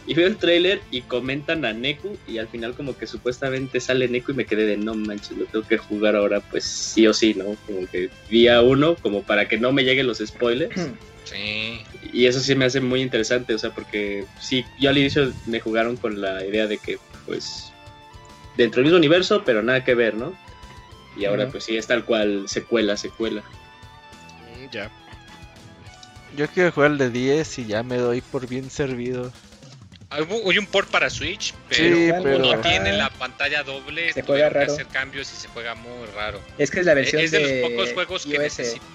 Y 0.04 0.14
veo 0.14 0.26
el 0.26 0.36
trailer 0.36 0.80
y 0.90 1.02
comentan 1.02 1.64
a 1.64 1.72
Neku 1.72 2.18
y 2.26 2.38
al 2.38 2.48
final 2.48 2.74
como 2.74 2.96
que 2.96 3.06
supuestamente 3.06 3.78
sale 3.78 4.08
Neku 4.08 4.32
y 4.32 4.34
me 4.34 4.46
quedé 4.46 4.66
de 4.66 4.76
no 4.76 4.94
manches, 4.94 5.36
lo 5.36 5.44
tengo 5.44 5.64
que 5.64 5.78
jugar 5.78 6.16
ahora 6.16 6.40
pues 6.40 6.64
sí 6.64 7.06
o 7.06 7.14
sí, 7.14 7.34
¿no? 7.34 7.56
Como 7.66 7.86
que 7.86 8.10
día 8.28 8.62
uno 8.62 8.96
como 8.96 9.22
para 9.22 9.46
que 9.46 9.58
no 9.58 9.70
me 9.70 9.84
lleguen 9.84 10.08
los 10.08 10.18
spoilers. 10.18 10.74
Sí, 11.32 11.80
Y 12.12 12.26
eso 12.26 12.40
sí 12.40 12.54
me 12.54 12.66
hace 12.66 12.80
muy 12.80 13.00
interesante, 13.00 13.54
o 13.54 13.58
sea, 13.58 13.70
porque 13.70 14.26
sí, 14.38 14.64
yo 14.78 14.90
al 14.90 14.98
inicio 14.98 15.32
me 15.46 15.60
jugaron 15.60 15.96
con 15.96 16.20
la 16.20 16.44
idea 16.44 16.66
de 16.66 16.78
que 16.78 16.98
pues 17.26 17.72
dentro 18.56 18.76
del 18.78 18.84
mismo 18.84 18.98
universo, 18.98 19.42
pero 19.44 19.62
nada 19.62 19.82
que 19.84 19.94
ver, 19.94 20.14
¿no? 20.14 20.34
Y 21.16 21.24
ahora 21.24 21.48
pues 21.48 21.64
sí, 21.64 21.76
es 21.76 21.86
tal 21.86 22.04
cual 22.04 22.48
secuela, 22.48 22.96
secuela. 22.96 23.42
Mm, 24.58 24.70
Ya. 24.70 24.90
Yo 26.36 26.48
quiero 26.48 26.72
jugar 26.72 26.92
el 26.92 26.98
de 26.98 27.10
10 27.10 27.58
y 27.58 27.66
ya 27.66 27.82
me 27.82 27.96
doy 27.98 28.22
por 28.22 28.46
bien 28.48 28.70
servido. 28.70 29.30
Hay 30.12 30.58
un, 30.58 30.66
port 30.66 30.90
para 30.90 31.08
Switch, 31.08 31.54
pero 31.68 31.96
Sí, 31.96 32.10
como 32.10 32.22
pero- 32.22 32.38
no 32.38 32.52
Ajá. 32.52 32.62
tiene 32.62 32.92
la 32.92 33.08
pantalla 33.10 33.62
doble, 33.62 34.12
Se 34.12 34.22
juega 34.22 34.48
que 34.48 34.54
raro. 34.54 34.72
hacer 34.72 34.86
cambios 34.88 35.32
y 35.32 35.36
se 35.36 35.48
juega 35.48 35.74
muy 35.74 36.06
raro. 36.14 36.40
Es 36.58 36.70
que 36.70 36.80
es 36.80 36.86
la 36.86 36.94
versión 36.94 37.22
es 37.22 37.30
de, 37.30 37.38
de, 37.38 37.60
los 37.62 37.70
pocos 37.70 37.92
juegos 37.94 38.26
que 38.26 38.46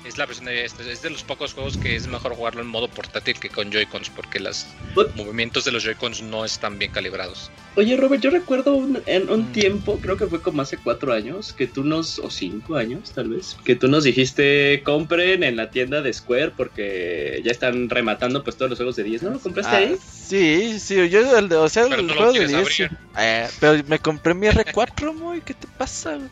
es 0.06 0.18
la 0.18 0.26
versión 0.26 0.46
de 0.46 0.64
es 0.66 1.02
de 1.02 1.10
los 1.10 1.24
pocos 1.24 1.54
juegos 1.54 1.78
que 1.78 1.96
es 1.96 2.08
mejor 2.08 2.36
jugarlo 2.36 2.62
en 2.62 2.68
modo 2.68 2.88
portátil 2.88 3.40
que 3.40 3.50
con 3.50 3.72
Joy-Cons 3.72 4.10
porque 4.12 4.40
los 4.40 4.68
movimientos 5.16 5.66
de 5.66 5.72
los 5.72 5.84
Joy-Cons 5.84 6.22
no 6.22 6.46
están 6.46 6.78
bien 6.78 6.92
calibrados. 6.92 7.50
Oye, 7.76 7.96
Robert, 7.98 8.22
yo 8.22 8.30
recuerdo 8.30 8.74
un, 8.76 9.02
en 9.06 9.30
un 9.30 9.50
Mm. 9.50 9.52
tiempo, 9.54 10.00
creo 10.00 10.18
que 10.18 10.28
fue 10.28 10.42
como 10.42 10.62
hace 10.62 10.78
cuatro 10.78 11.14
años, 11.14 11.54
que 11.54 11.68
tú 11.68 11.84
nos, 11.84 12.20
o 12.20 12.30
cinco 12.30 12.76
años 12.76 13.12
tal 13.14 13.30
vez, 13.30 13.56
que 13.66 13.76
tú 13.76 13.88
nos 13.88 14.04
dijiste 14.04 14.82
compren 14.84 15.44
en 15.44 15.56
la 15.56 15.70
tienda 15.72 16.02
de 16.02 16.12
Square 16.14 16.52
porque 16.58 17.42
ya 17.44 17.52
están 17.52 17.90
rematando 17.90 18.44
pues 18.44 18.56
todos 18.58 18.70
los 18.70 18.78
juegos 18.78 18.96
de 18.96 19.04
10, 19.04 19.24
¿no? 19.24 19.30
¿Lo 19.32 19.40
compraste 19.40 19.76
Ah, 19.76 19.80
ahí? 19.80 19.98
sí, 20.12 20.80
sí, 20.80 21.07
yo 21.10 21.38
el 21.38 21.50
de, 21.50 21.56
o 21.56 21.70
sea, 21.70 21.86
Pero 21.90 22.02
el 22.02 22.08
juego 22.12 22.32
de 22.34 22.40
quieres 22.46 22.52
10. 22.52 22.68
sí. 22.74 22.84
abrir. 22.84 22.98
Eh, 23.20 23.48
pero 23.60 23.84
me 23.88 24.00
compré 24.00 24.34
mi 24.34 24.48
R4, 24.48 25.14
muy, 25.14 25.42
¿qué 25.42 25.54
te 25.54 25.68
pasa? 25.78 26.16
güey? 26.16 26.30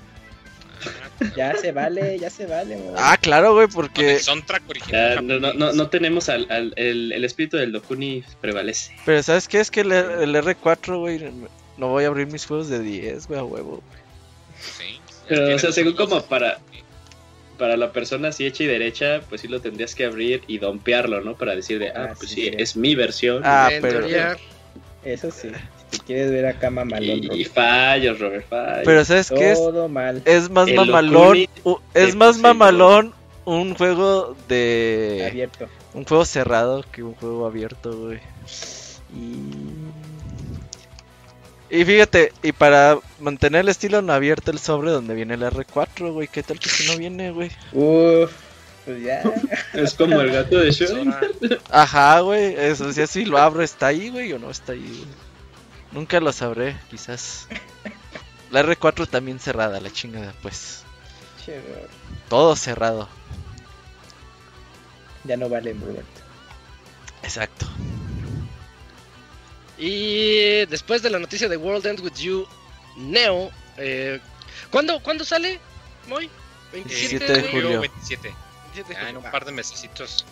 Ya 1.36 1.56
se 1.56 1.72
vale, 1.72 2.20
ya 2.20 2.30
se 2.30 2.46
vale. 2.46 2.76
mo. 2.78 2.94
Ah, 2.98 3.18
claro, 3.20 3.54
güey, 3.54 3.68
porque 3.68 4.20
Ya, 4.20 4.34
original. 4.68 5.26
no, 5.28 5.40
no, 5.40 5.54
no, 5.54 5.74
no 5.74 5.90
tenemos 5.90 6.30
al, 6.30 6.46
al- 6.52 6.74
el, 6.76 7.12
el 7.12 7.24
espíritu 7.26 7.58
del 7.58 7.72
Dokuni 7.72 8.24
prevalece. 8.42 8.94
pero 9.06 9.24
¿sabes 9.24 9.48
qué? 9.48 9.60
Es 9.62 9.72
que 9.72 9.82
el, 9.82 9.92
el 9.94 10.36
R4, 10.36 11.00
güey, 11.00 11.20
no 11.78 11.88
voy 11.88 12.04
a 12.04 12.08
abrir 12.08 12.28
mis 12.28 12.46
juegos 12.46 12.70
de 12.70 12.80
10, 12.80 13.28
güey, 13.28 13.40
a 13.40 13.44
huevo. 13.44 13.82
Sí. 14.60 15.00
Pero, 15.28 15.56
o 15.56 15.60
sea, 15.60 15.72
según 15.72 15.94
como 15.96 16.22
para, 16.26 16.60
para 17.58 17.78
la 17.78 17.92
persona 17.92 18.28
así 18.28 18.46
hecha 18.46 18.64
y 18.64 18.68
derecha, 18.68 19.22
pues 19.28 19.42
sí 19.42 19.48
lo 19.48 19.60
tendrías 19.62 19.96
que 19.96 20.06
abrir 20.06 20.44
y 20.48 20.60
dompearlo, 20.60 21.22
¿no? 21.22 21.36
Para 21.36 21.56
decir 21.56 21.80
de, 21.80 21.90
ah, 21.90 22.10
Ah, 22.12 22.14
pues 22.16 22.30
sí, 22.32 22.52
es 22.56 22.76
mi 22.76 22.94
versión. 22.94 23.42
Ah, 23.44 23.70
pero- 23.82 24.06
Eso 25.06 25.32
sí. 25.32 25.50
Si 25.92 26.00
quieres 26.00 26.32
ver 26.32 26.48
acá 26.48 26.70
mamalón, 26.70 27.24
y, 27.24 27.28
Robert. 27.28 27.54
fallos, 27.54 28.20
Robert, 28.20 28.48
fallos. 28.50 28.82
Pero 28.86 29.06
¿sabes 29.06 29.30
qué 29.30 29.52
es? 29.52 29.60
todo 29.60 29.88
mal. 29.88 30.22
Es 30.26 30.50
más 30.50 30.68
El 30.68 30.76
mamalón, 30.76 31.38
u- 31.64 31.78
es 31.94 32.16
más 32.16 32.38
mamalón 32.40 33.14
un 33.46 33.76
juego 33.76 34.36
de... 34.48 35.28
Abierto. 35.30 35.68
Un 35.94 36.04
juego 36.06 36.26
cerrado 36.26 36.84
que 36.92 37.04
un 37.04 37.14
juego 37.14 37.46
abierto, 37.46 37.96
güey. 37.96 38.20
Y... 39.16 39.52
y 41.80 41.86
fíjate, 41.86 42.34
y 42.44 42.52
para 42.52 42.98
mantener 43.20 43.62
el 43.62 43.70
estilo 43.70 44.02
no 44.02 44.12
abierto 44.14 44.52
el 44.52 44.60
sobre 44.60 44.92
donde 44.92 45.14
viene 45.14 45.36
el 45.36 45.44
R4, 45.44 46.12
güey, 46.12 46.28
¿qué 46.28 46.44
tal 46.44 46.60
que 46.60 46.70
si 46.70 46.92
no 46.92 46.98
viene, 46.98 47.32
güey? 47.32 47.52
Uf, 47.72 48.32
pues 48.86 49.02
ya. 49.04 49.22
Es 49.74 49.94
como 49.96 50.20
el 50.22 50.32
gato 50.32 50.58
de 50.60 50.70
Schrödinger. 50.70 51.60
Ajá, 51.70 52.20
güey, 52.22 52.56
eso, 52.56 52.92
si 52.94 53.02
así 53.02 53.26
lo 53.26 53.38
abro, 53.38 53.62
¿está 53.64 53.88
ahí, 53.88 54.10
güey, 54.10 54.32
o 54.34 54.40
no 54.40 54.50
está 54.52 54.72
ahí? 54.74 54.80
güey? 54.88 55.06
Nunca 55.92 56.20
lo 56.20 56.32
sabré, 56.32 56.78
quizás. 56.90 57.48
La 58.52 58.64
R4 58.64 59.08
también 59.08 59.40
cerrada, 59.40 59.80
la 59.82 59.92
chingada, 59.92 60.34
pues. 60.42 60.84
Che, 61.46 61.60
Robert, 61.62 61.90
Todo 62.30 62.56
cerrado, 62.56 63.10
Ya 65.24 65.36
no 65.38 65.50
vale, 65.50 65.74
Robert. 65.74 66.06
exacto. 67.24 67.66
Y 69.78 70.66
después 70.68 71.02
de 71.02 71.10
la 71.10 71.20
noticia 71.20 71.50
de 71.50 71.58
World 71.58 71.86
Ends 71.86 72.02
With 72.02 72.14
You, 72.16 72.48
Neo, 72.98 73.52
eh, 73.78 74.20
¿cuándo, 74.72 75.02
¿cuándo 75.02 75.26
sale? 75.26 75.60
¿Moy? 76.08 76.30
27 76.72 77.26
de 77.34 77.42
julio. 77.50 77.82
27. 77.82 78.34
27 78.76 78.88
de 78.90 78.94
Ya, 78.94 79.00
en 79.02 79.16
julio. 79.16 79.26
un 79.26 79.32
par 79.32 79.46
de 79.46 79.52
mesecitos. 79.52 80.26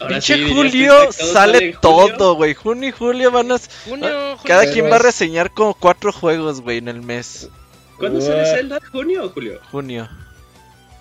Ahora 0.00 0.08
Pinche 0.14 0.36
sí, 0.36 0.52
julio 0.54 1.12
sale 1.12 1.58
en 1.58 1.72
julio. 1.74 2.16
todo, 2.16 2.34
güey. 2.34 2.54
Junio 2.54 2.88
y 2.88 2.92
julio 2.92 3.30
van 3.30 3.52
a. 3.52 3.58
Junio, 3.58 4.08
julio. 4.08 4.38
Cada 4.44 4.70
quien 4.70 4.86
va 4.86 4.94
a 4.94 4.96
es- 4.96 5.02
reseñar 5.02 5.50
como 5.52 5.74
cuatro 5.74 6.12
juegos, 6.12 6.60
güey, 6.60 6.78
en 6.78 6.88
el 6.88 7.02
mes. 7.02 7.48
¿Cuándo 7.98 8.18
What? 8.18 8.26
sale 8.26 8.46
Zelda? 8.46 8.80
¿Junio 8.92 9.24
o 9.24 9.28
julio? 9.30 9.60
Junio. 9.70 10.08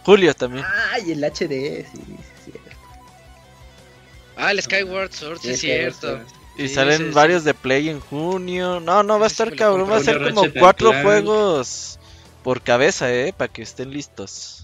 Julio 0.06 0.34
también. 0.34 0.66
Ay, 0.92 1.12
el 1.12 1.24
HD, 1.24 1.86
sí, 1.92 2.02
sí. 2.46 2.52
Ah, 4.36 4.52
el 4.52 4.62
Skyward 4.62 5.12
Sword, 5.14 5.40
sí, 5.42 5.52
es 5.52 5.60
cierto. 5.60 6.20
Y 6.58 6.68
Sí, 6.68 6.76
salen 6.76 6.98
sí, 7.00 7.04
sí. 7.06 7.12
varios 7.12 7.44
de 7.44 7.54
Play 7.54 7.90
en 7.90 8.00
junio. 8.00 8.80
No, 8.80 9.02
no, 9.04 9.18
va 9.20 9.26
a 9.26 9.28
estar 9.28 9.56
cabrón. 9.56 9.90
Va 9.92 9.98
a 9.98 10.04
ser 10.04 10.22
como 10.22 10.44
cuatro 10.60 10.92
juegos 11.02 12.00
por 12.44 12.62
cabeza, 12.62 13.12
eh, 13.14 13.34
para 13.36 13.52
que 13.52 13.62
estén 13.62 13.92
listos. 13.92 14.63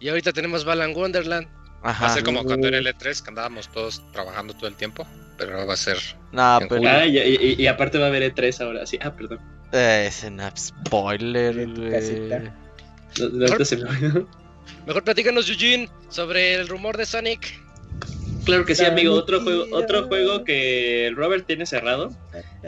Y 0.00 0.08
ahorita 0.08 0.32
tenemos 0.32 0.64
Balan 0.64 0.94
Wonderland. 0.94 1.46
Va 1.84 1.88
a 1.88 1.90
Ajá. 1.90 2.08
ser 2.10 2.24
como 2.24 2.44
cuando 2.44 2.66
era 2.68 2.78
el 2.78 2.86
E3, 2.86 3.22
que 3.22 3.28
andábamos 3.30 3.68
todos 3.68 4.02
trabajando 4.12 4.52
todo 4.54 4.66
el 4.66 4.74
tiempo. 4.74 5.06
Pero 5.36 5.52
ahora 5.52 5.64
va 5.66 5.74
a 5.74 5.76
ser. 5.76 5.98
No, 6.32 6.60
en 6.60 6.68
pero. 6.68 6.82
Ah, 6.88 7.06
y, 7.06 7.18
y- 7.18 7.54
y 7.62 7.66
aparte 7.68 7.98
va 7.98 8.06
a 8.06 8.08
haber 8.08 8.34
E3 8.34 8.60
ahora, 8.64 8.84
sí. 8.86 8.98
Ah, 9.00 9.14
perdón. 9.14 9.38
Eh, 9.72 10.06
ese 10.08 10.30
no, 10.30 10.50
spoiler, 10.56 11.54
güey. 11.54 11.66
No, 11.66 12.38
no, 13.18 13.48
me. 13.48 14.26
Mejor 14.86 15.04
platícanos, 15.04 15.48
Eugene, 15.48 15.88
sobre 16.08 16.54
el 16.54 16.68
rumor 16.68 16.96
de 16.96 17.06
Sonic. 17.06 17.60
Claro 18.44 18.64
que 18.64 18.74
sí, 18.74 18.84
amigo. 18.84 19.14
Otro 19.14 19.42
juego, 19.42 19.64
otro 19.76 20.06
juego 20.08 20.42
que 20.44 21.12
Robert 21.14 21.46
tiene 21.46 21.66
cerrado. 21.66 22.10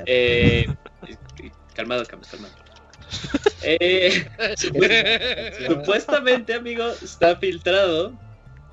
Eh, 0.06 0.66
calmado, 1.74 2.04
calmado, 2.04 2.28
calmado. 2.30 2.54
Eh, 3.62 4.26
supuestamente, 5.68 6.54
amigo, 6.54 6.84
está 7.02 7.36
filtrado 7.36 8.12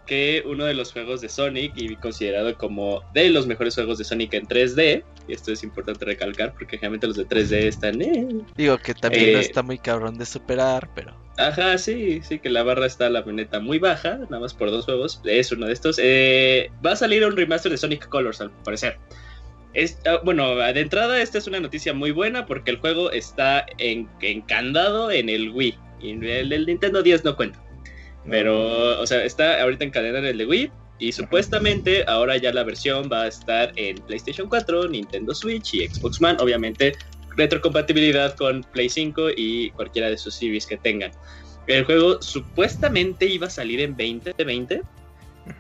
que 0.05 0.41
uno 0.45 0.63
de 0.63 0.73
los 0.73 0.93
juegos 0.93 1.19
de 1.21 1.27
Sonic 1.29 1.73
y 1.75 1.95
considerado 1.97 2.57
como 2.57 3.03
de 3.13 3.29
los 3.29 3.45
mejores 3.45 3.75
juegos 3.75 3.97
de 3.97 4.05
Sonic 4.05 4.33
en 4.33 4.47
3D, 4.47 5.03
y 5.27 5.33
esto 5.33 5.51
es 5.51 5.63
importante 5.63 6.05
recalcar 6.05 6.53
porque 6.53 6.77
generalmente 6.77 7.07
los 7.07 7.17
de 7.17 7.27
3D 7.27 7.67
están... 7.67 8.01
eh, 8.01 8.27
Digo 8.55 8.77
que 8.77 8.93
también 8.93 9.33
no 9.33 9.39
Eh, 9.39 9.41
está 9.41 9.61
muy 9.61 9.77
cabrón 9.77 10.17
de 10.17 10.25
superar, 10.25 10.89
pero. 10.95 11.13
Ajá, 11.37 11.77
sí, 11.77 12.21
sí, 12.23 12.39
que 12.39 12.49
la 12.49 12.63
barra 12.63 12.85
está 12.87 13.09
la 13.09 13.21
neta 13.21 13.59
muy 13.59 13.77
baja, 13.79 14.17
nada 14.17 14.39
más 14.39 14.53
por 14.53 14.71
dos 14.71 14.85
juegos, 14.85 15.21
es 15.25 15.51
uno 15.51 15.67
de 15.67 15.73
estos. 15.73 15.99
Eh, 16.01 16.71
va 16.83 16.93
a 16.93 16.95
salir 16.95 17.25
un 17.25 17.35
remaster 17.35 17.71
de 17.71 17.77
Sonic 17.77 18.07
Colors, 18.07 18.39
al 18.41 18.49
parecer. 18.63 18.97
Es, 19.73 19.99
ah, 20.05 20.19
bueno, 20.23 20.55
de 20.55 20.79
entrada 20.79 21.21
esta 21.21 21.37
es 21.37 21.47
una 21.47 21.59
noticia 21.59 21.93
muy 21.93 22.11
buena 22.11 22.45
porque 22.45 22.71
el 22.71 22.77
juego 22.77 23.11
está 23.11 23.65
en, 23.77 24.09
encandado 24.21 25.11
en 25.11 25.29
el 25.29 25.51
Wii 25.51 25.77
y 26.01 26.11
el 26.11 26.49
del 26.49 26.65
Nintendo 26.65 27.03
10 27.03 27.23
no 27.25 27.35
cuenta. 27.35 27.63
Pero, 28.29 28.99
o 28.99 29.07
sea, 29.07 29.23
está 29.23 29.61
ahorita 29.61 29.85
encadenado 29.85 30.25
en 30.25 30.31
el 30.31 30.37
de 30.37 30.45
Wii 30.45 30.71
Y 30.99 31.13
supuestamente 31.13 32.03
ahora 32.07 32.35
ya 32.35 32.51
la 32.51 32.63
versión 32.63 33.09
va 33.11 33.23
a 33.23 33.27
estar 33.27 33.71
en 33.77 33.95
PlayStation 33.97 34.49
4, 34.49 34.89
Nintendo 34.89 35.33
Switch 35.33 35.75
y 35.75 35.87
Xbox 35.87 36.21
One. 36.21 36.37
Obviamente 36.39 36.93
retrocompatibilidad 37.37 38.35
con 38.35 38.63
Play 38.63 38.89
5 38.89 39.29
y 39.37 39.69
cualquiera 39.71 40.09
de 40.09 40.17
sus 40.17 40.33
series 40.33 40.65
que 40.65 40.77
tengan. 40.77 41.11
El 41.67 41.85
juego 41.85 42.21
supuestamente 42.21 43.25
iba 43.25 43.47
a 43.47 43.49
salir 43.49 43.79
en 43.81 43.91
2020, 43.91 44.79
Ujú. 44.79 44.87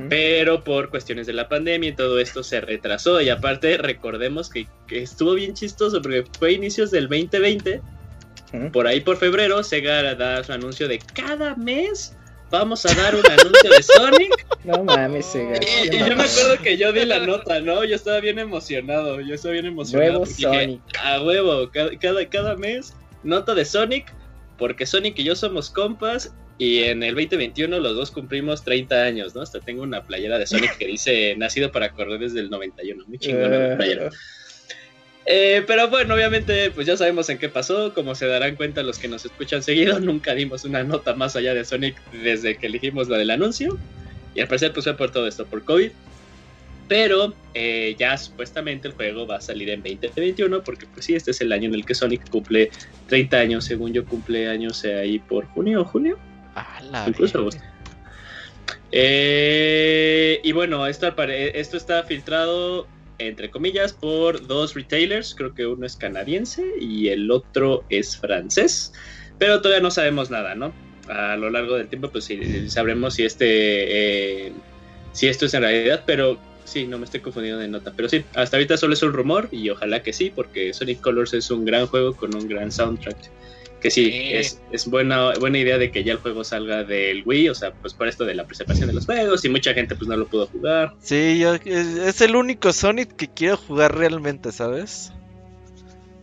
Pero 0.09 0.63
por 0.63 0.89
cuestiones 0.89 1.27
de 1.27 1.33
la 1.33 1.47
pandemia 1.47 1.89
y 1.89 1.95
todo 1.95 2.19
esto 2.19 2.43
se 2.43 2.61
retrasó. 2.61 3.21
Y 3.21 3.29
aparte, 3.29 3.77
recordemos 3.77 4.49
que, 4.49 4.67
que 4.87 5.01
estuvo 5.01 5.33
bien 5.33 5.53
chistoso 5.53 6.01
porque 6.01 6.23
fue 6.37 6.49
a 6.49 6.51
inicios 6.51 6.91
del 6.91 7.07
2020. 7.07 7.81
Ujú. 8.53 8.71
Por 8.71 8.87
ahí 8.87 9.01
por 9.01 9.17
febrero, 9.17 9.61
Sega 9.63 10.15
da 10.15 10.43
su 10.43 10.53
anuncio 10.53 10.87
de 10.87 10.99
cada 11.13 11.55
mes 11.55 12.17
vamos 12.49 12.85
a 12.85 12.93
dar 12.93 13.15
un 13.15 13.25
anuncio 13.25 13.69
de 13.69 13.83
Sonic. 13.83 14.47
No 14.63 14.83
mames, 14.83 15.25
Sega. 15.25 15.59
Y, 15.61 15.95
y 15.95 15.99
yo 15.99 16.15
me 16.15 16.23
acuerdo 16.23 16.61
que 16.61 16.77
yo 16.77 16.91
di 16.91 17.05
la 17.05 17.19
nota, 17.19 17.59
¿no? 17.59 17.83
Yo 17.83 17.95
estaba 17.95 18.19
bien 18.19 18.39
emocionado. 18.39 19.21
Yo 19.21 19.35
estaba 19.35 19.53
bien 19.53 19.65
emocionado. 19.65 20.11
Nuevo 20.11 20.25
dije, 20.25 20.41
Sonic. 20.41 20.81
a 21.03 21.21
huevo, 21.21 21.69
cada, 21.71 21.97
cada, 21.97 22.29
cada 22.29 22.55
mes, 22.55 22.95
nota 23.23 23.53
de 23.53 23.65
Sonic. 23.65 24.13
Porque 24.57 24.85
Sonic 24.85 25.19
y 25.19 25.23
yo 25.23 25.35
somos 25.35 25.69
compas. 25.69 26.33
Y 26.59 26.83
en 26.83 27.03
el 27.03 27.13
2021 27.13 27.79
los 27.79 27.95
dos 27.95 28.11
cumplimos 28.11 28.63
30 28.63 29.03
años, 29.03 29.35
¿no? 29.35 29.41
Hasta 29.41 29.59
tengo 29.59 29.83
una 29.83 30.03
playera 30.03 30.39
de 30.39 30.47
Sonic 30.47 30.77
que 30.77 30.87
dice 30.87 31.35
nacido 31.37 31.71
para 31.71 31.91
correr 31.91 32.19
desde 32.19 32.39
el 32.39 32.49
91. 32.49 33.05
Muy 33.07 33.19
chingona 33.19 33.57
la 33.57 33.77
playera. 33.77 34.09
Eh, 35.29 35.61
pero 35.67 35.89
bueno, 35.89 36.15
obviamente, 36.15 36.71
pues 36.71 36.87
ya 36.87 36.95
sabemos 36.95 37.29
en 37.29 37.37
qué 37.37 37.49
pasó. 37.49 37.93
Como 37.93 38.15
se 38.15 38.25
darán 38.27 38.55
cuenta 38.55 38.81
los 38.81 38.97
que 38.97 39.07
nos 39.07 39.25
escuchan 39.25 39.61
seguido, 39.61 39.99
nunca 40.01 40.33
dimos 40.33 40.63
una 40.63 40.83
nota 40.83 41.13
más 41.13 41.35
allá 41.35 41.53
de 41.53 41.65
Sonic 41.65 42.01
desde 42.11 42.57
que 42.57 42.67
elegimos 42.67 43.07
la 43.09 43.17
del 43.17 43.29
anuncio. 43.29 43.77
Y 44.33 44.39
al 44.39 44.47
parecer, 44.47 44.71
pues 44.73 44.85
fue 44.85 44.95
por 44.95 45.11
todo 45.11 45.27
esto, 45.27 45.45
por 45.45 45.63
COVID. 45.63 45.91
Pero 46.87 47.33
eh, 47.53 47.95
ya 47.99 48.17
supuestamente 48.17 48.87
el 48.87 48.93
juego 48.93 49.27
va 49.27 49.35
a 49.35 49.41
salir 49.41 49.69
en 49.69 49.83
2021, 49.83 50.63
porque 50.63 50.85
pues 50.87 51.05
sí, 51.05 51.15
este 51.15 51.31
es 51.31 51.41
el 51.41 51.51
año 51.51 51.67
en 51.67 51.75
el 51.75 51.85
que 51.85 51.93
Sonic 51.93 52.29
cumple 52.29 52.71
30 53.07 53.37
años. 53.37 53.65
Según 53.65 53.91
yo, 53.91 54.05
cumple 54.05 54.47
años 54.47 54.83
eh, 54.85 54.95
ahí 54.95 55.19
por 55.19 55.45
junio 55.47 55.81
o 55.81 55.85
julio. 55.85 56.17
La 56.89 57.07
Incluso 57.07 57.39
agosto. 57.39 57.61
Eh, 58.91 60.39
y 60.43 60.51
bueno, 60.53 60.87
esto, 60.87 61.13
esto 61.17 61.77
está 61.77 62.03
filtrado 62.03 62.87
entre 63.19 63.49
comillas 63.49 63.93
por 63.93 64.45
dos 64.45 64.75
retailers, 64.75 65.33
creo 65.35 65.53
que 65.53 65.65
uno 65.65 65.85
es 65.85 65.95
canadiense 65.95 66.63
y 66.79 67.09
el 67.09 67.31
otro 67.31 67.83
es 67.89 68.17
francés, 68.17 68.93
pero 69.39 69.61
todavía 69.61 69.81
no 69.81 69.91
sabemos 69.91 70.29
nada, 70.29 70.55
¿no? 70.55 70.73
A 71.09 71.35
lo 71.35 71.49
largo 71.49 71.75
del 71.75 71.87
tiempo 71.87 72.09
pues 72.09 72.25
sí, 72.25 72.69
sabremos 72.69 73.15
si 73.15 73.23
este 73.23 74.47
eh, 74.47 74.51
si 75.13 75.27
esto 75.27 75.45
es 75.45 75.53
en 75.53 75.61
realidad, 75.61 76.03
pero 76.05 76.37
sí, 76.63 76.85
no 76.85 76.99
me 76.99 77.05
estoy 77.05 77.21
confundiendo 77.21 77.59
de 77.59 77.67
nota, 77.67 77.93
pero 77.95 78.09
sí, 78.09 78.23
hasta 78.35 78.57
ahorita 78.57 78.77
solo 78.77 78.93
es 78.93 79.01
un 79.01 79.13
rumor 79.13 79.49
y 79.51 79.69
ojalá 79.69 80.03
que 80.03 80.13
sí, 80.13 80.31
porque 80.33 80.73
Sonic 80.73 81.01
Colors 81.01 81.33
es 81.33 81.49
un 81.49 81.65
gran 81.65 81.87
juego 81.87 82.15
con 82.15 82.35
un 82.35 82.47
gran 82.47 82.71
soundtrack. 82.71 83.17
Que 83.81 83.91
sí, 83.91 84.05
Sí. 84.05 84.33
es, 84.33 84.61
es 84.71 84.87
buena, 84.87 85.33
buena 85.39 85.59
idea 85.59 85.77
de 85.77 85.91
que 85.91 86.03
ya 86.03 86.13
el 86.13 86.17
juego 86.19 86.43
salga 86.43 86.83
del 86.83 87.21
Wii, 87.25 87.49
o 87.49 87.55
sea, 87.55 87.73
pues 87.73 87.93
por 87.93 88.07
esto 88.07 88.25
de 88.25 88.33
la 88.33 88.45
preservación 88.47 88.87
de 88.87 88.93
los 88.93 89.05
juegos 89.05 89.45
y 89.45 89.49
mucha 89.49 89.73
gente 89.73 89.95
pues 89.95 90.07
no 90.07 90.17
lo 90.17 90.27
pudo 90.27 90.47
jugar. 90.47 90.93
Sí, 90.99 91.37
yo, 91.39 91.53
es, 91.55 91.65
es 91.97 92.21
el 92.21 92.35
único 92.35 92.73
Sonic 92.73 93.15
que 93.15 93.27
quiero 93.27 93.57
jugar 93.57 93.95
realmente, 93.95 94.51
¿sabes? 94.51 95.13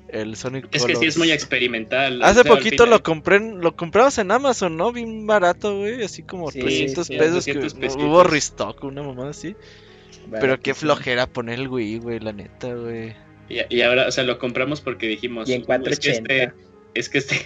El 0.08 0.36
Sonic 0.36 0.68
Es 0.72 0.84
que 0.84 0.94
sí 0.96 1.06
es 1.06 1.16
muy 1.18 1.32
experimental. 1.32 2.22
Hace 2.22 2.40
o 2.40 2.42
sea, 2.44 2.52
al 2.52 2.58
poquito 2.58 2.86
lo 2.86 3.02
compré, 3.02 3.40
lo 3.40 3.74
compramos 3.74 4.16
en 4.18 4.30
Amazon, 4.30 4.76
¿no? 4.76 4.92
Bien 4.92 5.26
barato, 5.26 5.78
güey, 5.78 6.02
así 6.04 6.22
como 6.22 6.50
Sí, 6.52 6.60
300 6.60 7.06
sí, 7.06 7.16
pesos, 7.16 7.44
que 7.44 7.54
200 7.54 7.74
pesitos. 7.74 8.04
hubo 8.04 8.22
restock, 8.22 8.82
una 8.84 9.02
mamada 9.02 9.30
así. 9.30 9.56
Pero 10.40 10.58
qué 10.60 10.72
flojera 10.74 11.26
poner 11.26 11.58
el 11.60 11.68
Wii, 11.68 11.98
güey, 11.98 12.20
la 12.20 12.32
neta, 12.32 12.72
güey. 12.74 13.14
Y, 13.48 13.58
y 13.76 13.82
ahora, 13.82 14.06
o 14.08 14.10
sea, 14.12 14.24
lo 14.24 14.38
compramos 14.38 14.80
porque 14.80 15.06
dijimos. 15.06 15.48
Y 15.48 15.52
en 15.54 15.62
"Uh, 15.62 15.64
es 15.86 15.98
que 15.98 16.12
480. 16.12 16.34
este, 16.34 16.54
es 16.94 17.08
que 17.08 17.18
este, 17.18 17.44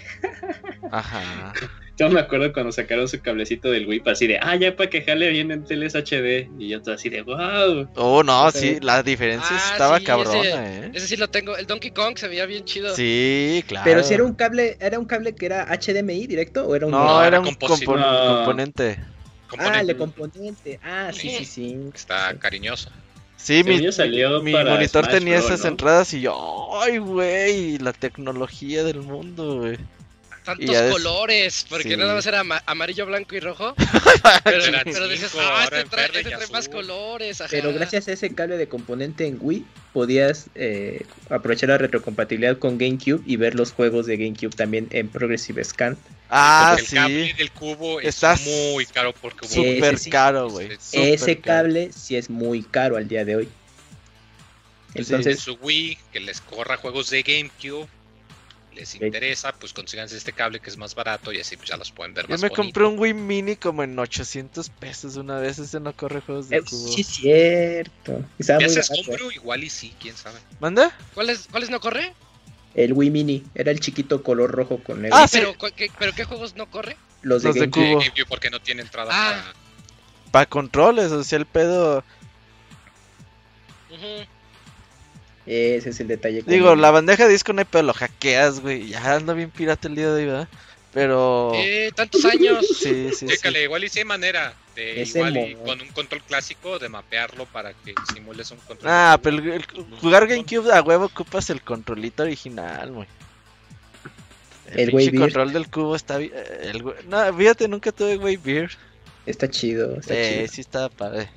Ajá. 0.90 1.52
yo 1.98 2.08
me 2.10 2.20
acuerdo 2.20 2.52
cuando 2.52 2.70
sacaron 2.72 3.08
su 3.08 3.20
cablecito 3.20 3.70
del 3.70 3.86
Wii, 3.86 4.02
así 4.06 4.26
de, 4.26 4.38
ah, 4.40 4.54
ya 4.56 4.76
para 4.76 4.88
que 4.88 5.02
jale 5.02 5.30
bien 5.30 5.50
en 5.50 5.64
teles 5.64 5.94
HD. 5.94 6.48
Y 6.58 6.68
yo 6.68 6.80
todo 6.82 6.94
así 6.94 7.08
de, 7.08 7.22
wow. 7.22 7.88
Oh, 7.96 8.22
no, 8.22 8.50
sí, 8.50 8.78
la 8.80 9.02
diferencia 9.02 9.48
Ah, 9.56 9.70
estaba 9.72 9.98
sí, 9.98 10.04
cabrona, 10.04 10.40
ese- 10.40 10.86
¿eh? 10.86 10.90
Ese 10.94 11.06
sí 11.08 11.16
lo 11.16 11.28
tengo. 11.28 11.56
El 11.56 11.66
Donkey 11.66 11.90
Kong 11.90 12.16
se 12.16 12.28
veía 12.28 12.46
bien 12.46 12.64
chido. 12.64 12.94
Sí, 12.94 13.64
claro. 13.66 13.84
Pero 13.84 14.02
si 14.04 14.14
era 14.14 14.24
un 14.24 14.34
cable, 14.34 14.76
¿era 14.80 14.98
un 14.98 15.06
cable 15.06 15.34
que 15.34 15.46
era 15.46 15.66
HDMI 15.70 16.26
directo 16.26 16.66
o 16.66 16.74
era 16.76 16.86
un 16.86 16.92
No, 16.92 17.04
No, 17.04 17.18
era 17.20 17.28
era 17.28 17.40
un 17.40 17.46
no. 17.46 17.52
componente. 17.58 18.98
Ah, 19.58 19.80
el 19.80 19.96
componente. 19.96 20.78
Ah, 20.82 21.10
sí, 21.12 21.30
sí, 21.30 21.38
Sí. 21.38 21.44
sí. 21.46 21.76
Está 21.94 22.38
cariñoso. 22.38 22.90
Sí, 23.38 23.62
mi, 23.62 23.90
salió 23.92 24.42
mi 24.42 24.52
monitor 24.52 25.04
Smash 25.04 25.14
tenía 25.14 25.38
esas 25.38 25.62
¿no? 25.62 25.68
entradas 25.68 26.12
y 26.12 26.20
yo, 26.20 26.68
ay, 26.82 26.98
güey, 26.98 27.78
la 27.78 27.92
tecnología 27.92 28.82
del 28.82 29.00
mundo, 29.00 29.60
güey. 29.60 29.78
Tantos 30.56 30.66
des- 30.74 30.90
colores, 30.92 31.66
porque 31.68 31.90
Sí. 31.90 31.96
nada 31.96 32.14
más 32.14 32.24
era 32.24 32.40
ama- 32.40 32.62
amarillo, 32.64 33.04
blanco 33.04 33.36
y 33.36 33.40
rojo. 33.40 33.74
Pero, 34.44 35.08
dices, 35.08 35.32
ah, 35.38 35.64
este 35.64 35.84
trae, 35.84 36.06
este 36.06 36.22
trae 36.22 36.46
más 36.48 36.60
azul". 36.66 36.72
colores. 36.72 37.40
ajá. 37.40 37.50
Pero 37.50 37.72
gracias 37.74 38.08
a 38.08 38.12
ese 38.12 38.34
cable 38.34 38.56
de 38.56 38.66
componente 38.68 39.26
en 39.26 39.36
Wii 39.40 39.64
podías 39.92 40.46
eh, 40.54 41.02
aprovechar 41.28 41.68
la 41.68 41.76
retrocompatibilidad 41.78 42.58
con 42.58 42.78
GameCube 42.78 43.22
y 43.26 43.36
ver 43.36 43.54
los 43.54 43.72
juegos 43.72 44.06
de 44.06 44.16
GameCube 44.16 44.54
también 44.56 44.88
en 44.90 45.08
Progressive 45.08 45.62
Scan. 45.64 45.98
Ah, 46.30 46.76
Porque 46.78 46.90
el 46.94 46.94
cable 47.02 47.26
sí, 47.26 47.32
del 47.34 47.50
cubo 47.52 48.00
Está 48.00 48.32
es 48.34 48.46
muy 48.46 48.86
caro 48.86 49.12
porque 49.14 49.46
hubo 49.46 49.52
Sí, 49.54 49.60
ese 49.66 49.74
súper 49.76 49.98
sí. 49.98 50.10
caro, 50.10 50.50
güey. 50.50 50.68
Ese 50.92 51.38
caro. 51.38 51.62
cable 51.62 51.90
sí 51.92 52.16
es 52.16 52.30
muy 52.30 52.62
caro 52.62 52.96
al 52.96 53.06
día 53.06 53.24
de 53.24 53.36
hoy. 53.36 53.44
Sí. 53.44 53.50
en 54.94 55.02
Entonces, 55.04 55.40
su 55.40 55.52
Wii 55.60 55.98
que 56.12 56.20
les 56.20 56.40
corra 56.40 56.76
juegos 56.78 57.10
de 57.10 57.22
GameCube. 57.22 57.86
Les 58.78 58.94
interesa, 58.94 59.52
pues 59.52 59.72
consíganse 59.72 60.16
este 60.16 60.32
cable 60.32 60.60
que 60.60 60.70
es 60.70 60.76
más 60.76 60.94
barato 60.94 61.32
y 61.32 61.40
así 61.40 61.56
pues 61.56 61.68
ya 61.68 61.76
los 61.76 61.90
pueden 61.90 62.14
ver 62.14 62.26
Yo 62.26 62.30
más 62.30 62.42
me 62.42 62.48
bonito. 62.48 62.62
compré 62.62 62.84
un 62.86 62.96
Wii 62.98 63.12
Mini 63.14 63.56
como 63.56 63.82
en 63.82 63.98
800 63.98 64.70
pesos 64.70 65.16
una 65.16 65.40
vez, 65.40 65.58
ese 65.58 65.80
no 65.80 65.92
corre 65.94 66.20
juegos 66.20 66.48
de 66.48 66.58
eh, 66.58 66.62
cubo. 66.62 66.88
sí 66.88 67.00
es 67.00 67.06
cierto. 67.08 68.24
Igual 69.34 69.64
y 69.64 69.68
sí, 69.70 69.92
quién 70.00 70.16
sabe. 70.16 70.38
¿Manda? 70.60 70.96
¿Cuáles, 71.14 71.48
¿Cuáles 71.50 71.70
no 71.70 71.80
corre? 71.80 72.14
El 72.76 72.92
Wii 72.92 73.10
Mini 73.10 73.44
era 73.56 73.72
el 73.72 73.80
chiquito 73.80 74.22
color 74.22 74.52
rojo 74.52 74.78
con 74.84 75.02
negro. 75.02 75.16
Ah, 75.18 75.26
sí. 75.26 75.38
pero, 75.40 75.54
¿qué, 75.74 75.90
¿Pero 75.98 76.12
qué 76.12 76.22
juegos 76.24 76.54
no 76.54 76.70
corre? 76.70 76.96
los 77.22 77.42
de 77.42 77.48
los 77.48 77.54
de 77.56 77.60
GameCube. 77.62 77.82
Cubo. 77.84 77.98
De 78.00 78.04
GameCube 78.06 78.26
porque 78.28 78.50
no 78.50 78.60
tiene 78.60 78.82
entrada 78.82 79.10
Ah. 79.12 79.42
para... 79.42 79.68
Para 80.30 80.46
controles, 80.46 81.10
o 81.10 81.24
sea, 81.24 81.38
el 81.38 81.46
pedo. 81.46 82.04
Ujú. 83.90 84.26
Ese 85.50 85.90
es 85.90 86.00
el 86.00 86.08
detalle. 86.08 86.42
Digo, 86.46 86.76
la 86.76 86.90
bandeja 86.90 87.26
de 87.26 87.32
disco 87.32 87.52
no 87.54 87.60
hay 87.60 87.64
pedo, 87.64 87.82
lo 87.84 87.94
hackeas, 87.94 88.60
güey. 88.60 88.88
Ya 88.88 89.14
anda 89.14 89.32
bien 89.32 89.50
pirata 89.50 89.88
el 89.88 89.94
día 89.94 90.10
de 90.10 90.20
hoy, 90.22 90.26
¿verdad? 90.26 90.48
Pero. 90.92 91.52
Eh, 91.54 91.90
tantos 91.94 92.24
años. 92.26 92.66
Sí, 92.78 93.08
sí, 93.10 93.14
sí. 93.20 93.26
Chécale, 93.28 93.62
igual 93.64 93.82
y 93.84 93.88
sí 93.88 94.00
hay 94.00 94.04
manera 94.04 94.54
de 94.76 95.00
Ese 95.02 95.18
igual 95.20 95.36
y 95.38 95.54
con 95.54 95.80
un 95.80 95.88
control 95.88 96.22
clásico 96.22 96.78
de 96.78 96.88
mapearlo 96.90 97.46
para 97.46 97.72
que 97.72 97.94
simules 98.14 98.50
un 98.50 98.58
control. 98.58 98.90
Ah, 98.92 99.18
pero 99.22 99.38
el- 99.38 99.48
el- 99.52 99.66
jugar 100.00 100.26
GameCube 100.26 100.70
a 100.72 100.82
huevo 100.82 101.06
ocupas 101.06 101.48
el 101.50 101.62
controlito 101.62 102.22
original, 102.24 102.92
güey. 102.92 103.08
El, 104.72 104.80
El 104.80 104.90
pinche 104.90 105.18
control 105.18 105.52
del 105.54 105.68
cubo 105.70 105.96
está 105.96 106.18
bien. 106.18 106.32
El, 106.62 106.82
güey- 106.82 107.02
no, 107.08 107.34
fíjate, 107.34 107.68
nunca 107.68 107.90
tuve 107.90 108.18
Wave 108.18 108.36
Beer. 108.44 108.70
Está 109.24 109.48
chido, 109.48 109.96
está 109.98 110.14
Eh, 110.14 110.34
chido. 110.40 110.48
sí 110.52 110.60
estaba 110.60 110.88
padre. 110.90 111.28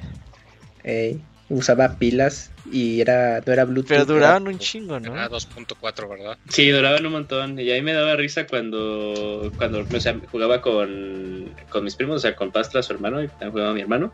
Ey, 0.84 1.22
usaba 1.54 1.98
pilas 1.98 2.50
y 2.72 3.02
era 3.02 3.42
no 3.46 3.52
era 3.54 3.66
Bluetooth. 3.66 3.90
Pero 3.90 4.02
era- 4.04 4.14
duraban 4.14 4.48
un 4.48 4.58
chingo, 4.60 5.00
¿no? 5.00 5.14
Era 5.14 5.28
2.4, 5.30 6.08
¿verdad? 6.10 6.38
Sí, 6.50 6.70
duraban 6.70 7.06
un 7.06 7.12
montón. 7.12 7.60
Y 7.60 7.70
ahí 7.72 7.82
me 7.82 7.94
daba 7.94 8.16
risa 8.16 8.48
cuando, 8.48 9.52
cuando 9.58 9.86
o 9.92 10.00
sea, 10.00 10.16
jugaba 10.32 10.62
con, 10.62 11.54
con 11.70 11.84
mis 11.84 11.96
primos, 11.96 12.18
o 12.18 12.20
sea, 12.20 12.36
con 12.36 12.52
Pastra, 12.52 12.82
su 12.82 12.94
hermano, 12.94 13.22
y 13.22 13.28
también 13.28 13.52
jugaba 13.52 13.74
mi 13.74 13.82
hermano. 13.82 14.12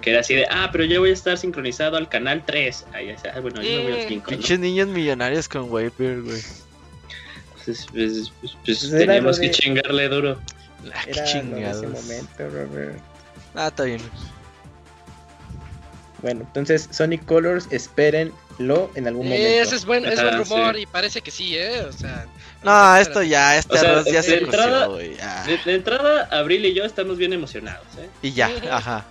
Que 0.00 0.10
era 0.10 0.20
así 0.20 0.34
de, 0.36 0.46
ah, 0.50 0.68
pero 0.72 0.84
yo 0.84 1.00
voy 1.00 1.10
a 1.10 1.12
estar 1.12 1.36
sincronizado 1.36 1.96
al 1.96 2.08
canal 2.08 2.44
3. 2.46 2.86
Ahí, 2.92 3.10
sea, 3.18 3.38
bueno, 3.40 3.60
yo 3.62 3.76
no 3.78 3.82
voy 3.82 3.92
al 3.92 4.04
Mm, 4.06 4.08
5. 4.08 4.30
¿no? 4.30 4.36
Pinches 4.36 4.58
niños 4.60 4.88
millonarios 4.88 5.48
con 5.48 5.68
Beer, 5.98 6.22
güey. 6.22 6.40
Pues, 7.64 7.86
pues, 7.92 8.32
pues, 8.40 8.52
pues, 8.64 8.78
Pues 8.88 8.90
teníamos 8.90 9.38
que 9.38 9.46
de- 9.48 9.52
chingarle 9.52 10.08
duro. 10.08 10.40
Ah, 10.94 11.02
qué 11.04 11.10
Era 11.10 11.24
ese 11.72 11.86
momento, 11.88 12.48
Robert. 12.48 12.98
Ah, 13.54 13.66
está 13.68 13.84
bien. 13.84 14.00
Bueno, 16.22 16.42
entonces 16.46 16.88
Sonic 16.90 17.24
Colors, 17.24 17.66
espérenlo 17.70 18.90
en 18.94 19.06
algún 19.08 19.26
momento. 19.28 19.46
Ese 19.46 19.76
es 19.76 19.84
buen, 19.86 20.04
es 20.04 20.16
buen 20.20 20.34
Ajá, 20.34 20.36
rumor 20.38 20.74
sí. 20.76 20.82
y 20.82 20.86
parece 20.86 21.20
que 21.22 21.30
sí, 21.30 21.56
¿eh? 21.56 21.82
O 21.88 21.92
sea. 21.92 22.26
No, 22.62 22.96
esto 22.98 23.22
ya, 23.22 23.56
este 23.56 23.74
O 23.74 23.78
sea, 23.80 24.04
ya 24.04 24.12
de 24.12 24.22
se 24.22 24.38
entrada- 24.38 24.86
coció, 24.86 25.12
ya. 25.16 25.44
De, 25.44 25.56
de 25.64 25.74
entrada, 25.74 26.28
Abril 26.30 26.66
y 26.66 26.74
yo 26.74 26.84
estamos 26.84 27.16
bien 27.16 27.32
emocionados, 27.32 27.86
¿eh? 27.98 28.08
Y 28.20 28.32
ya, 28.32 28.50
ajá. 28.70 29.06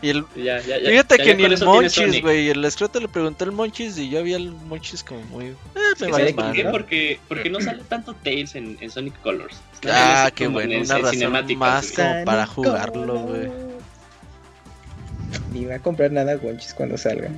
Y 0.00 0.08
el, 0.08 0.24
Ya, 0.36 0.58
ya, 0.62 0.78
ya, 0.78 0.88
Fíjate 0.88 1.18
ya 1.18 1.24
que 1.24 1.34
ni 1.34 1.44
el 1.44 1.62
Monchis, 1.64 2.22
güey. 2.22 2.48
El 2.48 2.64
escroto 2.64 3.00
le 3.00 3.08
preguntó 3.08 3.44
al 3.44 3.52
Monchis 3.52 3.98
y 3.98 4.08
yo 4.08 4.22
vi 4.22 4.32
al 4.32 4.50
Monchis 4.52 5.04
como 5.04 5.20
muy. 5.24 5.44
Eh, 5.48 5.54
me 5.74 6.06
¿Sí 6.06 6.10
vale 6.12 6.12
¿Sabes 6.12 6.32
por 6.34 6.52
qué? 6.52 6.64
¿no? 6.64 6.70
Porque, 6.70 7.20
porque 7.28 7.50
no 7.50 7.60
sale 7.60 7.82
tanto 7.86 8.14
Tails 8.14 8.54
en, 8.54 8.78
en 8.80 8.90
Sonic 8.90 9.20
Colors. 9.20 9.56
Está 9.74 10.24
Ah, 10.24 10.30
qué 10.30 10.46
bueno, 10.48 10.72
el- 10.72 10.82
una 10.84 10.96
razón 10.98 11.58
más 11.58 11.92
como 11.92 12.24
para 12.24 12.46
jugarlo, 12.46 13.18
güey. 13.18 13.50
Ni 15.52 15.64
va 15.64 15.76
a 15.76 15.78
comprar 15.78 16.10
nada 16.12 16.36
Wonchis 16.36 16.74
cuando 16.74 16.96
salga. 16.98 17.28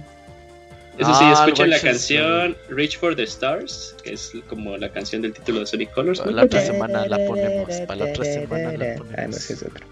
Eso 0.98 1.14
sí, 1.14 1.24
Ah, 1.26 1.35
escuchen 1.44 1.68
la 1.68 1.78
canción 1.78 2.56
Reach 2.70 2.98
for 2.98 3.14
the 3.14 3.24
Stars, 3.24 3.94
que 4.02 4.14
es 4.14 4.32
como 4.48 4.78
la 4.78 4.90
canción 4.90 5.20
del 5.20 5.35
título 5.35 5.61
de 5.61 5.66
Sonic 5.66 5.92
Colors. 5.92 6.20
güey. 6.22 6.35
La 6.35 6.44
otra 6.44 6.62
semana 6.64 7.06
la 7.06 7.18
ponemos, 7.26 7.68
para 7.87 8.04
la 8.06 8.11
otra 8.12 8.24
semana 8.24 8.72
la 8.72 8.85
Ah, 8.85 8.94
no, 8.96 9.04
ponemos. 9.04 9.37
ese 9.37 9.52
es 9.54 9.62
otro. 9.62 9.87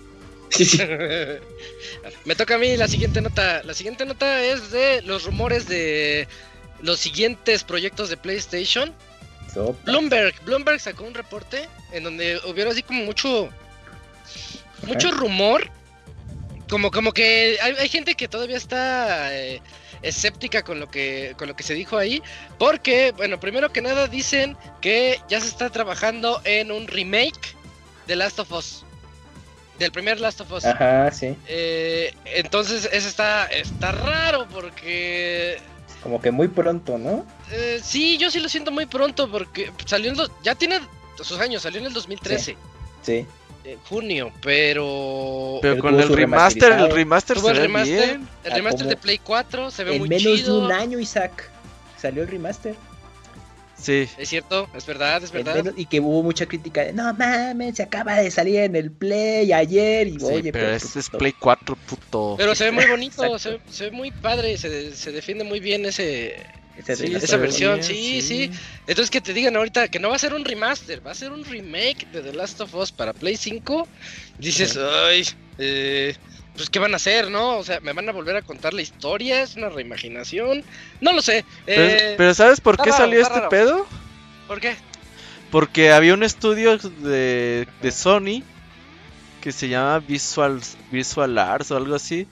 Sí, 0.50 0.64
sí. 0.64 0.78
Me 2.24 2.34
toca 2.34 2.54
a 2.54 2.58
mí 2.58 2.76
la 2.78 2.88
siguiente 2.88 3.20
nota. 3.20 3.62
La 3.64 3.74
siguiente 3.74 4.06
nota 4.06 4.42
es 4.42 4.70
de 4.70 5.02
los 5.02 5.24
rumores 5.24 5.68
de 5.68 6.26
los 6.80 7.00
siguientes 7.00 7.64
proyectos 7.64 8.08
de 8.08 8.16
PlayStation. 8.16 8.92
Sopa. 9.52 9.78
Bloomberg, 9.84 10.34
Bloomberg 10.44 10.80
sacó 10.80 11.04
un 11.04 11.14
reporte 11.14 11.68
en 11.92 12.04
donde 12.04 12.40
hubiera 12.46 12.70
así 12.70 12.82
como 12.82 13.04
mucho 13.04 13.50
mucho 14.86 15.10
rumor. 15.10 15.68
Como, 16.68 16.90
como 16.90 17.12
que 17.12 17.58
hay, 17.60 17.72
hay 17.78 17.88
gente 17.88 18.14
que 18.14 18.26
todavía 18.28 18.56
está 18.56 19.36
eh, 19.36 19.60
escéptica 20.02 20.62
con 20.62 20.80
lo 20.80 20.90
que 20.90 21.34
con 21.38 21.46
lo 21.48 21.54
que 21.56 21.62
se 21.62 21.74
dijo 21.74 21.96
ahí. 21.98 22.22
Porque, 22.58 23.12
bueno, 23.12 23.38
primero 23.38 23.70
que 23.72 23.82
nada 23.82 24.06
dicen 24.08 24.56
que 24.80 25.20
ya 25.28 25.40
se 25.40 25.48
está 25.48 25.70
trabajando 25.70 26.40
en 26.44 26.72
un 26.72 26.86
remake 26.86 27.54
de 28.06 28.16
Last 28.16 28.38
of 28.38 28.50
Us. 28.52 28.84
Del 29.78 29.90
primer 29.92 30.20
Last 30.20 30.40
of 30.40 30.52
Us. 30.52 30.64
Ajá, 30.64 31.10
sí. 31.10 31.36
Eh, 31.48 32.14
entonces, 32.26 32.88
eso 32.92 33.08
está, 33.08 33.46
está 33.46 33.92
raro 33.92 34.46
porque 34.48 35.58
Como 36.02 36.20
que 36.22 36.30
muy 36.30 36.48
pronto, 36.48 36.96
¿no? 36.96 37.26
eh, 37.50 37.80
sí, 37.82 38.16
yo 38.16 38.30
sí 38.30 38.38
lo 38.40 38.48
siento 38.48 38.70
muy 38.70 38.86
pronto 38.86 39.30
porque 39.30 39.70
salió 39.84 40.10
en 40.10 40.16
do- 40.16 40.30
ya 40.42 40.54
tiene 40.54 40.80
sus 41.20 41.38
años, 41.40 41.62
salió 41.62 41.80
en 41.80 41.86
el 41.86 41.92
2013, 41.92 42.56
Sí. 43.02 43.26
En 43.64 43.78
junio, 43.80 44.30
pero, 44.42 45.58
Pero 45.62 45.74
Pero 45.76 45.82
con 45.82 46.00
el 46.00 46.08
remaster, 46.08 46.72
el 46.72 46.90
remaster 46.90 47.38
se 47.40 47.46
el 47.48 47.54
ve 47.54 47.60
remaster, 47.60 47.96
bien. 48.18 48.28
el 48.44 48.52
Ah, 48.52 48.56
remaster 48.56 48.80
¿cómo? 48.82 48.90
de 48.90 48.96
Play 48.96 49.18
4 49.18 49.70
se 49.70 49.84
ve 49.84 49.92
En 49.94 49.98
muy 50.00 50.08
menos 50.08 50.22
chido. 50.22 50.60
de 50.60 50.66
un 50.66 50.72
año, 50.72 50.98
Isaac, 50.98 51.50
salió 52.00 52.22
el 52.22 52.28
remaster. 52.28 52.74
Sí. 53.80 54.08
Es 54.16 54.28
cierto, 54.28 54.68
es 54.74 54.86
verdad, 54.86 55.22
es 55.22 55.30
verdad. 55.30 55.56
menos- 55.56 55.74
y 55.76 55.84
que 55.86 56.00
hubo 56.00 56.22
mucha 56.22 56.46
crítica 56.46 56.82
de, 56.84 56.92
no 56.92 57.12
mames, 57.14 57.76
se 57.76 57.82
acaba 57.82 58.14
de 58.14 58.30
salir 58.30 58.60
en 58.60 58.76
el 58.76 58.90
Play 58.90 59.52
ayer. 59.52 60.06
Y 60.08 60.20
Sí, 60.20 60.24
oye, 60.26 60.52
pero 60.52 60.68
pues, 60.70 60.84
este 60.84 61.00
es 61.00 61.10
pues, 61.10 61.18
Play 61.18 61.34
4, 61.38 61.76
puto. 61.86 62.34
Pero 62.38 62.54
se 62.54 62.64
ve 62.64 62.72
muy 62.72 62.86
bonito, 62.86 63.38
se, 63.38 63.50
ve- 63.50 63.60
se 63.70 63.84
ve 63.84 63.90
muy 63.90 64.10
padre, 64.10 64.56
se, 64.58 64.94
se 64.94 65.12
defiende 65.12 65.44
muy 65.44 65.60
bien 65.60 65.84
ese... 65.86 66.36
Sí, 66.82 67.08
de- 67.08 67.18
esa 67.18 67.36
versión, 67.36 67.74
bien, 67.74 67.84
sí, 67.84 68.20
sí. 68.20 68.50
Entonces 68.86 69.10
que 69.10 69.20
te 69.20 69.32
digan 69.32 69.56
ahorita 69.56 69.88
que 69.88 69.98
no 70.00 70.08
va 70.10 70.16
a 70.16 70.18
ser 70.18 70.34
un 70.34 70.44
remaster, 70.44 71.06
va 71.06 71.12
a 71.12 71.14
ser 71.14 71.30
un 71.32 71.44
remake 71.44 72.06
de 72.12 72.20
The 72.22 72.32
Last 72.32 72.60
of 72.60 72.74
Us 72.74 72.90
para 72.92 73.12
Play 73.12 73.36
5. 73.36 73.86
Dices, 74.38 74.72
Sí. 74.72 74.78
ay, 74.80 75.24
eh, 75.58 76.16
pues 76.56 76.68
qué 76.70 76.78
van 76.80 76.92
a 76.92 76.96
hacer, 76.96 77.30
¿no? 77.30 77.58
O 77.58 77.64
sea, 77.64 77.80
me 77.80 77.92
van 77.92 78.08
a 78.08 78.12
volver 78.12 78.36
a 78.36 78.42
contar 78.42 78.74
la 78.74 78.82
historia, 78.82 79.42
es 79.42 79.54
una 79.56 79.68
reimaginación. 79.68 80.64
No 81.00 81.12
lo 81.12 81.22
sé. 81.22 81.44
Pero, 81.64 81.82
eh, 81.82 82.14
pero 82.18 82.34
¿sabes 82.34 82.60
por 82.60 82.76
qué 82.76 82.90
raro, 82.90 82.96
salió 83.04 83.20
este 83.20 83.34
raro. 83.34 83.48
pedo? 83.48 83.86
¿Por 84.48 84.60
qué? 84.60 84.74
Porque 85.50 85.92
había 85.92 86.14
un 86.14 86.24
estudio 86.24 86.76
de, 86.78 87.68
de 87.80 87.92
Sony 87.92 88.42
que 89.40 89.52
se 89.52 89.68
llama 89.68 90.00
Visual, 90.00 90.60
Visual 90.90 91.38
Arts 91.38 91.70
o 91.70 91.76
algo 91.76 91.94
así. 91.94 92.26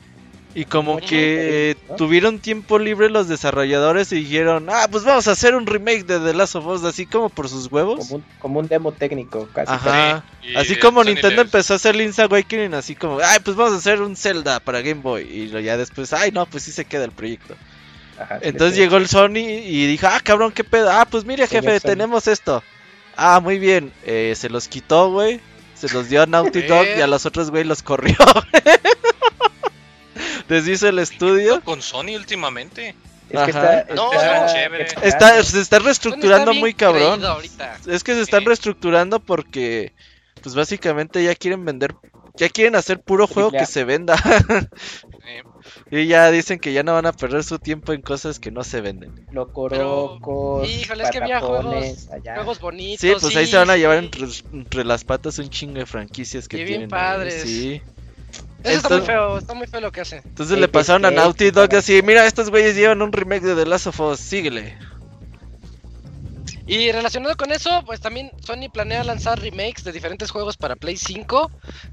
Y 0.54 0.66
como 0.66 0.98
que 0.98 1.70
eh, 1.70 1.76
¿No? 1.88 1.94
tuvieron 1.96 2.38
tiempo 2.38 2.78
libre 2.78 3.08
los 3.08 3.26
desarrolladores 3.26 4.12
y 4.12 4.16
dijeron, 4.16 4.66
ah, 4.70 4.86
pues 4.90 5.02
vamos 5.04 5.26
a 5.26 5.30
hacer 5.32 5.54
un 5.54 5.64
remake 5.66 6.04
de 6.04 6.20
The 6.20 6.34
Last 6.34 6.56
of 6.56 6.66
Us, 6.66 6.84
así 6.84 7.06
como 7.06 7.30
por 7.30 7.48
sus 7.48 7.72
huevos. 7.72 8.00
como, 8.00 8.16
un, 8.16 8.24
como 8.38 8.60
un 8.60 8.68
demo 8.68 8.92
técnico, 8.92 9.48
casi. 9.54 9.72
Ajá. 9.72 10.24
Así 10.54 10.76
como 10.76 11.02
Nintendo 11.04 11.40
empezó 11.40 11.72
a 11.72 11.76
hacer 11.76 11.96
Link's 11.96 12.18
Awakening, 12.18 12.74
así 12.74 12.94
como, 12.94 13.18
ay, 13.24 13.38
pues 13.42 13.56
vamos 13.56 13.72
a 13.72 13.76
hacer 13.78 14.02
un 14.02 14.14
Zelda 14.14 14.60
para 14.60 14.82
Game 14.82 15.00
Boy. 15.00 15.22
Y 15.22 15.48
lo- 15.48 15.60
ya 15.60 15.76
después, 15.78 16.12
ay, 16.12 16.30
no, 16.32 16.44
pues 16.44 16.64
sí 16.64 16.72
se 16.72 16.84
queda 16.84 17.04
el 17.06 17.12
proyecto. 17.12 17.54
Ajá, 18.18 18.38
Entonces 18.42 18.74
sí, 18.76 18.82
llegó 18.82 18.98
el 18.98 19.08
Sony 19.08 19.38
y 19.38 19.86
dijo, 19.86 20.06
ah, 20.06 20.20
cabrón, 20.22 20.52
qué 20.52 20.64
pedo. 20.64 20.90
Ah, 20.90 21.06
pues 21.10 21.24
mire, 21.24 21.46
jefe, 21.46 21.80
Sony. 21.80 21.88
tenemos 21.88 22.26
esto. 22.28 22.62
Ah, 23.16 23.40
muy 23.40 23.58
bien. 23.58 23.90
Eh, 24.04 24.34
se 24.36 24.50
los 24.50 24.68
quitó, 24.68 25.10
güey. 25.10 25.40
Se 25.74 25.88
los 25.94 26.10
dio 26.10 26.22
a 26.22 26.26
Naughty 26.26 26.60
Dog 26.68 26.86
y 26.96 27.00
a 27.00 27.06
los 27.06 27.24
otros, 27.24 27.50
güey, 27.50 27.64
los 27.64 27.82
corrió. 27.82 28.16
Deshizo 30.52 30.88
el 30.88 30.98
estudio. 30.98 31.60
Con 31.62 31.80
Sony 31.80 32.16
últimamente. 32.16 32.94
Es 33.30 33.40
que 33.40 33.50
está, 33.50 33.86
No, 33.94 34.12
está 35.02 35.42
se 35.42 35.60
está 35.60 35.78
reestructurando 35.78 36.50
bien 36.50 36.60
muy 36.60 36.74
cabrón. 36.74 37.22
Es 37.86 38.04
que 38.04 38.14
se 38.14 38.20
están 38.20 38.44
reestructurando 38.44 39.20
porque, 39.20 39.92
pues 40.42 40.54
básicamente 40.54 41.24
ya 41.24 41.34
quieren 41.34 41.64
vender, 41.64 41.94
ya 42.36 42.50
quieren 42.50 42.76
hacer 42.76 43.00
puro 43.00 43.26
juego 43.26 43.48
Triple 43.48 43.62
A. 43.62 43.66
que 43.66 43.72
se 43.72 43.84
venda. 43.84 44.16
y 45.90 46.06
ya 46.06 46.30
dicen 46.30 46.58
que 46.58 46.72
ya 46.74 46.82
no 46.82 46.92
van 46.92 47.06
a 47.06 47.12
perder 47.12 47.44
su 47.44 47.58
tiempo 47.58 47.92
en 47.94 48.02
cosas 48.02 48.38
que 48.38 48.50
no 48.50 48.64
se 48.64 48.80
venden. 48.82 49.26
Locorocos, 49.30 50.68
Híjole, 50.68 51.04
es 51.04 51.10
que 51.10 51.18
había 51.18 51.40
juegos, 51.40 52.08
juegos 52.34 52.60
bonitos. 52.60 53.00
Sí, 53.00 53.12
pues 53.18 53.36
ahí 53.36 53.46
se 53.46 53.56
van 53.56 53.70
a 53.70 53.74
sí. 53.74 53.80
llevar 53.80 53.98
entre, 53.98 54.26
entre 54.52 54.84
las 54.84 55.04
patas 55.04 55.38
un 55.38 55.48
chingo 55.48 55.78
de 55.78 55.86
franquicias 55.86 56.48
que 56.48 56.58
Y 56.58 56.64
bien 56.64 56.66
tienen. 56.66 56.84
ahí, 56.84 56.90
padres. 56.90 57.42
Sí. 57.42 57.82
Eso 58.64 58.76
está 58.78 58.88
muy 58.96 59.06
feo, 59.06 59.38
está 59.38 59.54
muy 59.54 59.66
feo 59.66 59.80
lo 59.80 59.92
que 59.92 60.00
hace. 60.02 60.16
Entonces 60.24 60.58
le 60.58 60.68
pasaron 60.68 61.04
a 61.04 61.08
sí, 61.10 61.14
Naughty 61.14 61.50
Dog 61.50 61.74
así, 61.74 62.00
mira, 62.02 62.26
estos 62.26 62.50
güeyes 62.50 62.74
llevan 62.76 63.02
un 63.02 63.12
remake 63.12 63.42
de 63.42 63.54
The 63.54 63.66
Last 63.66 63.86
of 63.88 64.00
Us, 64.00 64.20
síguele. 64.20 64.76
Y 66.66 66.92
relacionado 66.92 67.36
con 67.36 67.50
eso, 67.50 67.82
pues 67.84 68.00
también 68.00 68.30
Sony 68.44 68.70
planea 68.72 69.02
lanzar 69.02 69.40
remakes 69.40 69.82
de 69.84 69.90
diferentes 69.92 70.30
juegos 70.30 70.56
para 70.56 70.76
Play 70.76 70.96
5, 70.96 71.50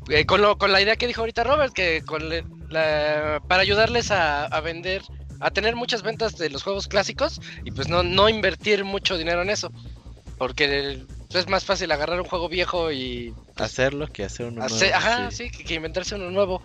eh, 0.10 0.26
con, 0.26 0.42
lo, 0.42 0.58
con 0.58 0.72
la 0.72 0.80
idea 0.82 0.96
que 0.96 1.08
dijo 1.08 1.22
ahorita 1.22 1.44
Robert, 1.44 1.74
que 1.74 2.02
con 2.04 2.30
le- 2.30 2.44
la- 2.70 3.42
para 3.48 3.64
ayudarles 3.64 4.12
a, 4.12 4.46
a 4.46 4.62
vender, 4.62 5.02
a 5.40 5.50
tener 5.50 5.76
muchas 5.76 6.04
ventas 6.04 6.38
de 6.38 6.50
los 6.52 6.62
juegos 6.64 6.88
clásicos 6.88 7.42
y 7.64 7.72
pues 7.72 7.88
no, 7.88 8.04
no 8.04 8.30
invertir 8.30 8.86
mucho 8.86 9.18
dinero 9.18 9.42
en 9.42 9.50
eso, 9.50 9.72
porque 10.38 11.04
es 11.38 11.48
más 11.48 11.64
fácil 11.64 11.92
agarrar 11.92 12.20
un 12.20 12.26
juego 12.28 12.50
viejo 12.50 12.92
y 12.92 13.34
Hacerlo 13.58 14.08
que 14.08 14.24
hacer 14.24 14.48
uno 14.48 14.64
hacer- 14.64 14.90
nuevo, 14.90 14.96
ajá, 14.98 15.32
sí. 15.32 15.46
sí, 15.46 15.52
que, 15.52 15.64
que 15.64 15.74
inventarse 15.76 16.16
uno 16.16 16.32
nuevo. 16.32 16.62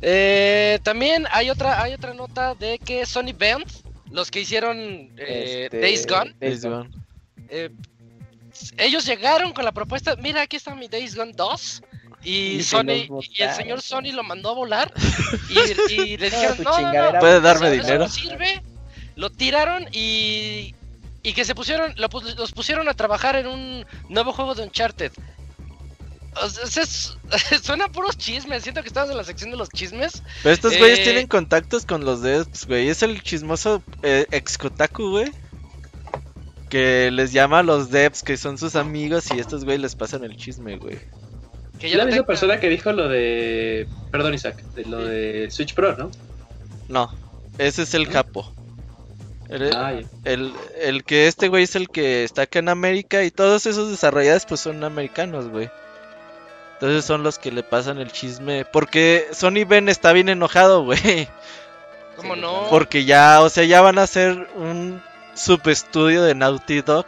Eh, 0.00 0.78
también 0.84 1.26
hay 1.32 1.50
otra, 1.50 1.82
hay 1.82 1.94
otra 1.94 2.14
nota 2.14 2.54
de 2.54 2.78
que 2.78 3.04
Sony 3.04 3.32
Band, 3.36 3.64
los 4.12 4.30
que 4.30 4.40
hicieron 4.40 4.78
eh, 5.16 5.64
Este, 5.64 5.80
Days 5.80 6.06
Gone, 6.06 6.34
Days 6.38 6.64
Gone. 6.64 6.88
Eh, 7.48 7.70
ellos 8.78 9.04
llegaron 9.06 9.52
con 9.52 9.64
la 9.64 9.72
propuesta, 9.72 10.14
mira, 10.16 10.42
aquí 10.42 10.56
está 10.56 10.74
mi 10.74 10.86
Days 10.86 11.16
Gone 11.16 11.32
2. 11.34 11.82
Y, 12.22 12.30
Y 12.58 12.62
Sony, 12.62 13.08
y 13.36 13.42
el 13.42 13.54
señor 13.54 13.80
Sony 13.80 14.12
lo 14.12 14.22
mandó 14.22 14.50
a 14.50 14.54
volar. 14.54 14.92
Y, 15.48 15.92
y 15.94 16.16
le 16.18 16.30
No, 16.30 16.36
dijeron, 16.36 16.56
no, 16.62 16.92
no, 16.92 17.12
no, 17.14 17.18
¿Puede 17.18 17.40
darme 17.40 17.68
eso- 17.68 17.74
eso 17.76 17.82
dinero? 17.86 18.04
no 18.04 18.08
sirve. 18.10 18.62
Lo 19.16 19.30
tiraron 19.30 19.88
y, 19.92 20.74
y 21.22 21.32
que 21.34 21.44
se 21.44 21.54
pusieron, 21.54 21.92
lo 21.96 22.08
pus- 22.08 22.36
los 22.36 22.52
pusieron 22.52 22.88
a 22.88 22.94
trabajar 22.94 23.36
en 23.36 23.46
un 23.46 23.86
nuevo 24.08 24.32
juego 24.32 24.54
de 24.54 24.62
Uncharted. 24.64 25.12
O 26.42 26.48
sea, 26.48 26.82
es- 26.84 27.16
suena 27.62 27.86
a 27.86 27.88
puros 27.88 28.16
chismes. 28.16 28.62
Siento 28.62 28.82
que 28.82 28.88
estamos 28.88 29.10
en 29.10 29.16
la 29.16 29.24
sección 29.24 29.50
de 29.50 29.56
los 29.56 29.68
chismes. 29.68 30.22
Pero 30.42 30.54
estos 30.54 30.76
güeyes 30.78 31.00
Eh, 31.00 31.04
tienen 31.04 31.26
contactos 31.26 31.84
con 31.84 32.04
los 32.04 32.22
devs, 32.22 32.66
güey. 32.66 32.88
Es 32.88 33.02
el 33.02 33.22
chismoso 33.22 33.82
eh, 34.02 34.26
ex 34.30 34.56
Kotaku, 34.56 35.10
güey. 35.10 35.32
Que 36.68 37.10
les 37.10 37.32
llama 37.32 37.58
a 37.58 37.62
los 37.64 37.90
devs 37.90 38.22
que 38.22 38.36
son 38.36 38.56
sus 38.58 38.76
amigos 38.76 39.26
y 39.34 39.40
estos 39.40 39.64
güeyes 39.64 39.82
les 39.82 39.96
pasan 39.96 40.22
el 40.22 40.36
chisme, 40.36 40.76
güey. 40.76 41.00
Que 41.80 41.88
la 41.96 42.04
misma 42.04 42.18
tengo- 42.18 42.26
persona 42.26 42.60
que 42.60 42.68
dijo 42.68 42.92
lo 42.92 43.08
de. 43.08 43.88
Perdón, 44.12 44.34
Isaac, 44.34 44.62
de 44.74 44.84
lo 44.84 44.98
de 45.04 45.50
Switch 45.50 45.74
Pro, 45.74 45.96
¿no? 45.96 46.10
No, 46.88 47.12
ese 47.58 47.82
es 47.82 47.94
el 47.94 48.08
capo. 48.08 48.52
El, 49.50 49.74
Ah, 49.74 49.94
el, 50.24 50.54
el 50.80 51.04
que 51.04 51.26
este 51.26 51.48
güey 51.48 51.64
es 51.64 51.74
el 51.74 51.88
que 51.88 52.24
está 52.24 52.42
acá 52.42 52.60
en 52.60 52.68
América 52.68 53.24
y 53.24 53.30
todos 53.32 53.66
esos 53.66 53.90
desarrolladores 53.90 54.46
pues 54.46 54.60
son 54.60 54.82
americanos, 54.84 55.48
güey. 55.48 55.68
Entonces 56.74 57.04
son 57.04 57.22
los 57.22 57.38
que 57.38 57.50
le 57.50 57.62
pasan 57.62 57.98
el 57.98 58.10
chisme. 58.10 58.64
Porque 58.64 59.26
Sony 59.32 59.66
Ben 59.68 59.88
está 59.88 60.12
bien 60.12 60.28
enojado, 60.28 60.84
güey. 60.84 61.28
¿Cómo 62.16 62.36
no? 62.36 62.68
Porque 62.70 63.04
ya, 63.04 63.42
o 63.42 63.48
sea, 63.50 63.64
ya 63.64 63.80
van 63.82 63.98
a 63.98 64.04
hacer 64.04 64.48
un 64.56 65.02
subestudio 65.34 66.22
de 66.22 66.34
Naughty 66.34 66.80
Dog. 66.82 67.06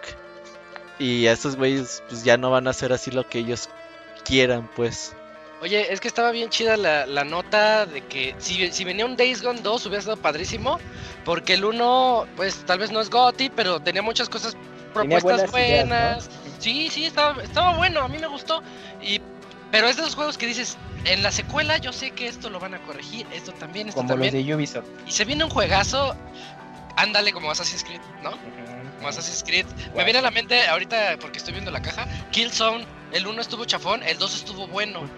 Y 0.99 1.27
a 1.27 1.33
esos 1.33 1.57
güeyes 1.57 2.03
pues 2.09 2.23
ya 2.23 2.37
no 2.37 2.51
van 2.51 2.66
a 2.66 2.71
hacer 2.71 2.93
así 2.93 3.11
lo 3.11 3.27
que 3.29 3.39
ellos 3.39 3.69
quieran, 4.25 4.69
pues. 4.77 5.14
Oye, 5.63 5.93
es 5.93 6.01
que 6.01 6.09
estaba 6.09 6.33
bien 6.33 6.51
chida 6.51 6.77
la, 6.77 7.07
la 7.07 7.23
nota 7.23 7.87
de 7.87 8.01
que 8.03 8.35
si, 8.39 8.73
si 8.73 8.85
venía 8.85 9.07
un 9.07 9.17
Days 9.17 9.43
Gone 9.43 9.61
2 9.61 9.87
hubiera 9.87 10.01
estado 10.01 10.17
padrísimo. 10.17 10.79
Porque 11.25 11.55
el 11.55 11.65
1, 11.65 12.27
pues 12.35 12.65
tal 12.67 12.81
vez 12.81 12.91
no 12.91 13.01
es 13.01 13.09
GOTY, 13.09 13.51
pero 13.51 13.79
tenía 13.79 14.03
muchas 14.03 14.29
cosas, 14.29 14.57
propuestas 14.93 15.23
buenas 15.23 15.55
ideas, 15.55 15.89
buenas. 15.89 16.29
¿no? 16.29 16.53
Sí, 16.59 16.89
sí, 16.91 17.05
estaba, 17.05 17.41
estaba 17.43 17.77
bueno, 17.77 18.01
a 18.01 18.09
mí 18.09 18.19
me 18.19 18.27
gustó. 18.27 18.61
Y, 19.01 19.21
pero 19.71 19.89
es 19.89 19.97
de 19.97 20.03
esos 20.03 20.17
juegos 20.17 20.37
que 20.37 20.47
dices, 20.49 20.77
en 21.05 21.23
la 21.23 21.31
secuela 21.31 21.79
yo 21.79 21.93
sé 21.93 22.11
que 22.11 22.27
esto 22.27 22.51
lo 22.51 22.59
van 22.59 22.75
a 22.75 22.83
corregir, 22.83 23.25
esto 23.33 23.53
también, 23.53 23.89
esto 23.89 24.01
Como 24.01 24.17
los 24.17 24.27
también. 24.27 24.47
de 24.47 24.55
Ubisoft. 24.55 24.87
Y 25.07 25.13
se 25.13 25.25
viene 25.25 25.45
un 25.45 25.51
juegazo, 25.51 26.17
ándale 26.97 27.33
como 27.33 27.53
Assassin's 27.53 27.85
Creed, 27.85 28.01
¿no? 28.25 28.33
Como 28.97 29.09
Assassin's 29.09 29.45
Creed. 29.45 29.67
Me 29.95 30.03
viene 30.03 30.19
a 30.19 30.23
la 30.23 30.33
mente 30.33 30.67
ahorita, 30.67 31.19
porque 31.21 31.39
estoy 31.39 31.53
viendo 31.53 31.71
la 31.71 31.83
caja, 31.83 32.09
Killzone, 32.33 32.85
el 33.13 33.29
1 33.29 33.41
estuvo 33.41 33.65
chafón, 33.65 34.03
el 34.03 34.19
2 34.19 34.35
estuvo 34.35 34.67
bueno. 34.67 35.09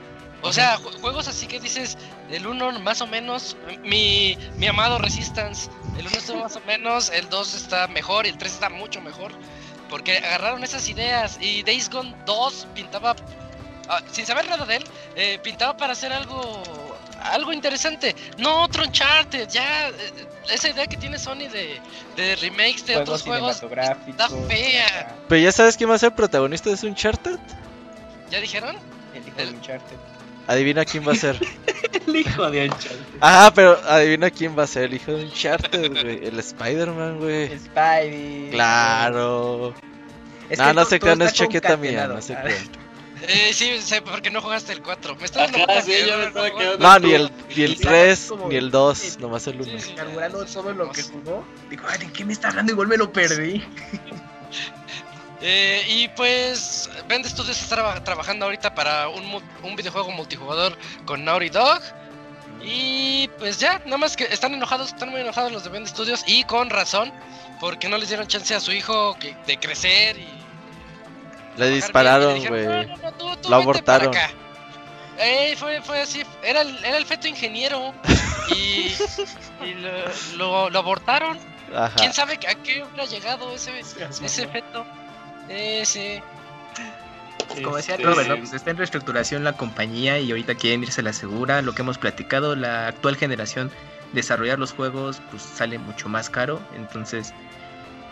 O 0.45 0.53
sea, 0.53 0.78
ju- 0.78 1.01
juegos 1.01 1.26
así 1.28 1.47
que 1.47 1.59
dices, 1.61 1.97
el 2.30 2.47
1 2.47 2.78
más 2.80 3.01
o 3.01 3.07
menos, 3.07 3.57
mi, 3.82 4.36
mi 4.57 4.66
amado 4.66 4.99
Resistance, 4.99 5.70
el 5.99 6.07
1 6.07 6.16
está 6.16 6.34
más 6.42 6.57
o 6.57 6.61
menos, 6.61 7.11
el 7.11 7.28
2 7.28 7.55
está 7.55 7.86
mejor 7.88 8.26
y 8.26 8.30
el 8.30 8.38
3 8.38 8.53
está 8.53 8.68
mucho 8.68 9.01
mejor. 9.01 9.32
Porque 9.90 10.18
agarraron 10.18 10.64
esas 10.64 10.88
ideas 10.88 11.38
y 11.40 11.62
Days 11.62 11.88
Gone 11.90 12.14
2 12.26 12.66
pintaba, 12.74 13.14
ah, 13.88 14.01
sin 14.11 14.24
saber 14.26 14.49
nada 14.49 14.64
de 14.64 14.76
él, 14.76 14.84
eh, 15.14 15.38
pintaba 15.42 15.76
para 15.76 15.92
hacer 15.92 16.12
algo 16.12 16.62
algo 17.22 17.53
interesante. 17.55 18.14
No 18.38 18.62
otro 18.64 18.82
Uncharted, 18.84 19.49
ya 19.49 19.88
eh, 19.88 19.92
esa 20.51 20.68
idea 20.68 20.86
que 20.86 20.97
tiene 20.99 21.18
Sony 21.18 21.49
de, 21.51 21.80
de 22.16 22.36
remakes 22.36 22.84
de 22.86 22.95
Juegos 22.95 23.09
otros 23.09 23.22
juegos 23.22 23.62
está 24.09 24.28
fea. 24.49 25.14
Pero 25.28 25.42
ya 25.42 25.53
sabes 25.53 25.76
quién 25.76 25.88
va 25.90 25.95
a 25.95 25.99
ser 25.99 26.09
el 26.11 26.14
protagonista 26.16 26.68
de 26.70 26.86
Uncharted. 26.86 27.38
¿Ya 28.30 28.40
dijeron? 28.40 28.76
El 29.14 29.26
hijo 29.28 29.36
de 29.36 29.49
Uncharted. 29.49 29.97
Adivina 30.47 30.84
quién 30.84 31.07
va 31.07 31.12
a 31.12 31.16
ser. 31.16 31.38
El 32.07 32.16
hijo 32.16 32.51
de 32.51 32.64
Uncharted. 32.66 32.97
Ajá, 33.20 33.55
pero 33.55 33.78
adivina 33.86 34.30
quién 34.30 34.59
va 34.59 34.64
a 34.64 34.66
ser 34.66 34.84
el 34.84 34.95
hijo 34.95 35.12
de 35.12 35.24
Uncharted, 35.24 35.90
güey. 35.90 36.26
El 36.26 36.38
Spider-Man, 36.38 37.18
güey. 37.18 37.59
Spidey. 37.59 38.51
Claro. 38.51 39.74
Es 40.51 40.59
no, 40.59 40.66
que 40.68 40.74
no 40.74 40.84
se 40.84 41.01
crean, 41.01 41.22
es 41.22 41.32
chaqueta 41.32 41.76
mía, 41.78 42.07
no 42.07 42.20
se 42.20 42.34
Ah, 42.34 42.42
crean. 42.42 42.68
Eh, 43.26 43.53
sí, 43.55 43.80
sé 43.80 44.03
porque 44.03 44.30
no 44.30 44.42
jugaste 44.42 44.72
el 44.74 44.82
4. 44.82 45.16
Me 45.16 45.24
está 45.24 45.42
dando 45.45 45.57
Ajá, 45.59 45.66
cuenta 45.66 45.82
sí, 45.82 45.92
yo 46.07 46.12
no- 46.12 46.18
me 46.18 46.24
estaba 46.26 46.51
quedando- 46.51 46.78
No, 46.78 46.99
ni 46.99 47.12
el, 47.14 47.30
ni 47.57 47.62
el 47.62 47.72
Y 47.72 47.76
sabes 47.76 48.18
3, 48.18 48.26
cómo- 48.28 48.49
ni 48.49 48.57
el 48.57 48.70
2, 48.70 49.18
nomás 49.20 49.47
el 49.47 49.61
1. 49.62 49.64
Sí, 49.64 49.80
sí. 49.80 49.95
Carburando 49.95 50.45
todo 50.45 50.72
lo 50.74 50.90
que 50.92 51.03
jugó. 51.03 51.42
Digo, 51.70 51.84
ay, 51.88 51.99
¿de 52.01 52.12
qué 52.12 52.24
me 52.26 52.34
está 52.34 52.49
hablando? 52.49 52.72
Igual 52.72 52.88
me 52.88 52.99
lo 52.99 53.11
perdí. 53.11 53.64
Eh, 55.47 55.84
y 55.86 56.09
pues 56.09 56.88
Bend 57.07 57.26
Studios 57.26 57.61
está 57.61 57.76
traba- 57.76 58.03
trabajando 58.03 58.47
ahorita 58.47 58.74
para 58.74 59.09
un, 59.09 59.42
un 59.62 59.76
videojuego 59.76 60.11
multijugador 60.11 60.78
con 61.05 61.22
Naughty 61.22 61.51
Dog. 61.51 61.80
Y 62.62 63.28
pues 63.38 63.59
ya, 63.59 63.78
nada 63.84 63.99
más 63.99 64.16
que 64.16 64.24
están 64.24 64.55
enojados, 64.55 64.88
están 64.88 65.11
muy 65.11 65.20
enojados 65.20 65.53
los 65.53 65.62
de 65.64 65.68
Bend 65.68 65.86
Studios 65.86 66.24
y 66.26 66.45
con 66.45 66.70
razón, 66.70 67.12
porque 67.61 67.90
no 67.90 67.99
les 67.99 68.09
dieron 68.09 68.26
chance 68.26 68.55
a 68.55 68.61
su 68.61 68.72
hijo 68.72 69.18
que- 69.18 69.36
de 69.47 69.59
crecer 69.59 70.16
y... 70.18 70.26
Le 71.59 71.68
dispararon, 71.68 72.42
güey. 72.47 72.64
"No, 72.66 72.82
no, 72.84 72.97
no, 72.97 73.12
tú- 73.12 73.36
tú 73.42 73.51
Lo 73.51 73.57
abortaron. 73.57 74.09
acá". 74.16 74.30
Eh, 75.18 75.55
fue, 75.59 75.82
fue 75.82 76.01
así, 76.01 76.22
era 76.42 76.62
el, 76.62 76.82
era 76.84 76.97
el 76.97 77.05
feto 77.05 77.28
ingeniero 77.28 77.92
y, 78.57 78.95
y 79.64 79.74
lo, 79.74 79.90
lo- 80.36 80.70
lo 80.70 80.78
abortaron. 80.78 81.38
Ajá. 81.76 81.95
¿Quién 81.97 82.14
sabe 82.14 82.34
a 82.49 82.55
qué 82.55 82.82
hubiera 82.82 83.05
llegado 83.05 83.55
ese, 83.55 83.78
ese 83.78 84.49
feto? 84.49 84.86
Eh, 85.49 85.82
sí. 85.84 86.20
Como 87.62 87.76
decía 87.76 87.95
Este, 87.95 88.07
Robert, 88.07 88.28
¿no? 88.28 88.36
pues 88.38 88.53
está 88.53 88.70
en 88.70 88.76
reestructuración 88.78 89.45
la 89.45 89.53
compañía 89.53 90.18
y 90.18 90.30
ahorita 90.30 90.55
quieren 90.55 90.82
irse 90.82 91.01
a 91.01 91.05
la 91.05 91.12
segura. 91.12 91.62
Lo 91.62 91.74
que 91.74 91.82
hemos 91.82 91.99
platicado, 91.99 92.57
la 92.57 92.88
actual 92.88 93.16
generación, 93.16 93.70
desarrollar 94.12 94.59
los 94.59 94.72
juegos, 94.72 95.20
pues 95.30 95.42
sale 95.42 95.78
mucho 95.78 96.09
más 96.09 96.30
caro. 96.30 96.61
Entonces, 96.76 97.32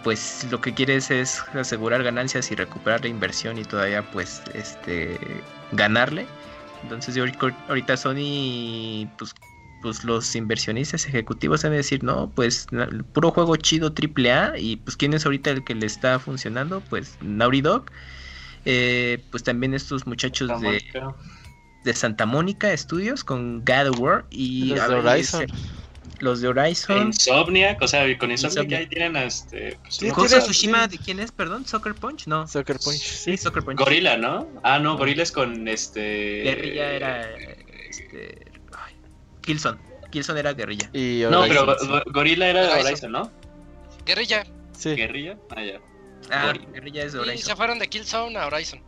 pues 0.04 0.46
lo 0.50 0.60
que 0.60 0.74
quieres 0.74 1.10
es 1.10 1.42
asegurar 1.54 2.02
ganancias 2.02 2.50
y 2.50 2.54
recuperar 2.54 3.00
la 3.02 3.08
inversión 3.08 3.58
y 3.58 3.64
todavía, 3.64 4.02
pues, 4.02 4.42
este, 4.54 5.18
ganarle. 5.72 6.26
Entonces, 6.82 7.14
yo 7.14 7.24
ahorita 7.68 7.96
Sony, 7.96 9.08
pues, 9.16 9.34
pues 9.82 10.04
los 10.04 10.34
inversionistas 10.36 11.06
ejecutivos 11.06 11.62
van 11.64 11.72
a 11.72 11.76
decir, 11.76 12.02
no, 12.04 12.30
pues 12.34 12.66
puro 13.12 13.30
juego 13.32 13.56
chido 13.56 13.92
AAA 13.92 14.58
y 14.58 14.76
pues 14.76 14.96
quién 14.96 15.12
es 15.12 15.26
ahorita 15.26 15.50
el 15.50 15.64
que 15.64 15.74
le 15.74 15.86
está 15.86 16.18
funcionando, 16.18 16.80
pues 16.88 17.18
Naughty 17.20 17.60
Dog. 17.60 17.90
Eh, 18.64 19.22
pues 19.30 19.42
también 19.42 19.74
estos 19.74 20.06
muchachos 20.06 20.48
Santa 20.48 20.70
de, 20.70 20.82
de 21.84 21.94
Santa 21.94 22.26
Mónica 22.26 22.74
Studios 22.76 23.24
con 23.24 23.64
God 23.64 23.88
of 23.88 23.98
War 23.98 24.24
y 24.30 24.66
Los 24.66 24.80
a 24.80 24.88
de 24.88 24.94
Horizon. 24.94 25.46
los 26.20 26.40
de 26.40 26.48
Horizon. 26.48 27.08
Insomniac, 27.08 27.82
o 27.82 27.88
sea, 27.88 28.02
con 28.18 28.30
Insomniac 28.30 28.64
Insomniac. 28.64 28.80
ahí 28.80 28.86
tienen 28.86 29.16
a 29.16 29.24
este. 29.24 29.78
Pues, 29.82 29.96
Sí, 29.96 30.10
Tsushima, 30.10 30.86
¿de 30.86 30.96
quién 30.98 31.18
es? 31.18 31.32
Perdón, 31.32 31.66
Soccer 31.66 31.94
Punch, 31.96 32.28
no. 32.28 32.46
Sucker 32.46 32.78
Punch. 32.78 33.00
Sí, 33.00 33.36
Soccer 33.36 33.64
Punch. 33.64 33.78
Gorila, 33.78 34.16
¿no? 34.16 34.48
Ah, 34.62 34.78
no, 34.78 34.96
Gorila 34.96 35.24
es 35.24 35.32
con 35.32 35.66
este. 35.66 36.42
Guerrilla 36.44 36.92
era 36.92 37.28
este 37.90 38.51
ay, 39.42 39.46
Killzone. 39.46 39.78
Killzone 40.10 40.40
era 40.40 40.52
guerrilla. 40.52 40.90
Y 40.92 41.22
No, 41.30 41.42
pero 41.42 41.62
Horizon, 41.62 41.88
Go- 41.88 41.94
Go- 42.04 42.12
Gorila 42.12 42.46
era 42.48 42.62
de 42.74 42.82
Horizon. 42.82 43.12
¿no? 43.12 43.30
Guerrilla. 44.04 44.44
Sí. 44.76 44.94
Guerrilla. 44.94 45.36
Ah, 45.50 45.62
ya. 45.62 45.80
Ah, 46.30 46.46
Gorilla. 46.46 46.68
guerrilla 46.72 47.04
es 47.04 47.12
de 47.12 47.34
Y 47.34 47.38
se 47.38 47.56
fueron 47.56 47.78
de 47.78 47.88
Killzone 47.88 48.36
a 48.38 48.46
Horizon. 48.46 48.80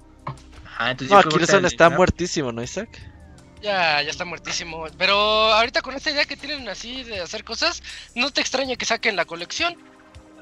Ajá, 0.66 0.90
entonces 0.90 1.16
No, 1.16 1.22
Killzone 1.22 1.66
está 1.68 1.88
muertísimo, 1.90 2.52
¿no, 2.52 2.62
Isaac? 2.62 2.88
Ya, 3.62 4.02
ya 4.02 4.10
está 4.10 4.24
muertísimo. 4.26 4.84
Pero 4.98 5.14
ahorita 5.14 5.80
con 5.80 5.94
esta 5.94 6.10
idea 6.10 6.26
que 6.26 6.36
tienen 6.36 6.68
así 6.68 7.02
de 7.04 7.20
hacer 7.20 7.44
cosas, 7.44 7.82
no 8.14 8.30
te 8.30 8.40
extraña 8.42 8.76
que 8.76 8.84
saquen 8.84 9.16
la 9.16 9.24
colección. 9.24 9.76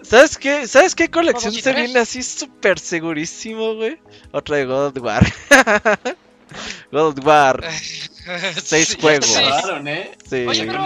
¿Sabes 0.02 0.36
qué? 0.36 0.66
¿Sabes 0.66 0.96
qué 0.96 1.08
colección 1.08 1.52
se 1.54 1.72
viene 1.72 2.00
así 2.00 2.24
súper 2.24 2.80
segurísimo, 2.80 3.74
güey? 3.76 4.00
Otra 4.32 4.56
de 4.56 4.64
God 4.64 4.86
of 4.96 5.02
War. 5.04 5.24
God 6.90 7.18
of 7.18 7.24
War. 7.26 7.64
Seis 8.62 8.88
Sí, 8.88 8.96
juegos. 9.00 9.26
sí. 9.26 9.40
¿eh? 9.86 10.16
Sí. 10.28 10.46
Oye, 10.46 10.64
pero 10.64 10.84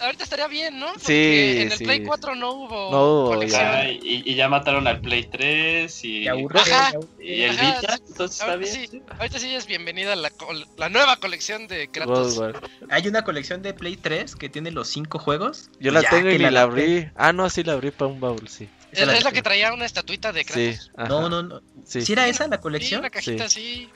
ahorita 0.00 0.24
estaría 0.24 0.46
bien, 0.48 0.78
¿no? 0.78 0.86
Porque 0.94 1.04
Sí, 1.06 1.60
en 1.62 1.72
el 1.72 1.78
sí. 1.78 1.84
Play 1.84 2.02
4 2.02 2.34
no 2.34 2.52
hubo 2.52 2.90
No 2.90 3.02
hubo, 3.04 3.28
colección. 3.34 3.62
Ah, 3.64 3.88
y, 3.88 4.22
y 4.24 4.34
ya 4.34 4.48
mataron 4.48 4.86
al 4.86 5.00
Play 5.00 5.28
3 5.30 6.04
y, 6.04 6.24
Ya 6.24 6.32
aburre, 6.32 6.60
Ajá. 6.60 6.92
ya 6.92 7.24
y 7.24 7.42
el 7.42 7.50
Ajá, 7.58 7.76
Vita, 7.80 7.96
sí. 7.96 8.02
entonces 8.08 8.40
está 8.40 8.56
bien. 8.56 8.72
sí, 8.90 9.02
ahorita 9.18 9.38
sí 9.38 9.54
es 9.54 9.66
bienvenida 9.66 10.16
la, 10.16 10.32
la 10.76 10.88
nueva 10.88 11.16
colección 11.18 11.68
de 11.68 11.86
God 11.86 11.92
of 11.92 11.92
Kratos. 11.92 12.38
War. 12.38 12.60
Hay 12.90 13.06
una 13.06 13.22
colección 13.22 13.62
de 13.62 13.74
Play 13.74 13.96
3 13.96 14.34
que 14.36 14.48
tiene 14.48 14.70
los 14.70 14.88
cinco 14.88 15.18
juegos. 15.18 15.70
Yo 15.78 15.92
la 15.92 16.02
ya 16.02 16.10
tengo 16.10 16.30
y 16.30 16.38
la 16.38 16.62
compré. 16.62 16.84
abrí. 16.84 17.10
Ah, 17.14 17.32
no, 17.32 17.48
sí 17.50 17.62
la 17.62 17.74
abrí 17.74 17.90
para 17.90 18.10
un 18.10 18.18
baúl, 18.20 18.48
sí. 18.48 18.68
Es, 18.92 19.06
la 19.06 19.16
es 19.16 19.24
la 19.24 19.32
que 19.32 19.40
traía 19.40 19.72
una 19.72 19.86
estatuita 19.86 20.32
de 20.32 20.42
Sí. 20.44 20.46
Kratos. 20.52 20.90
ajá, 20.96 21.08
No, 21.08 21.28
no, 21.28 21.42
no. 21.42 21.62
Sí. 21.86 22.02
¿Sí 22.02 22.12
era 22.12 22.26
esa 22.28 22.46
la 22.48 22.56
Sí, 22.56 22.62
colección? 22.62 23.00
una 23.00 23.10
cajita 23.10 23.44
así. 23.44 23.88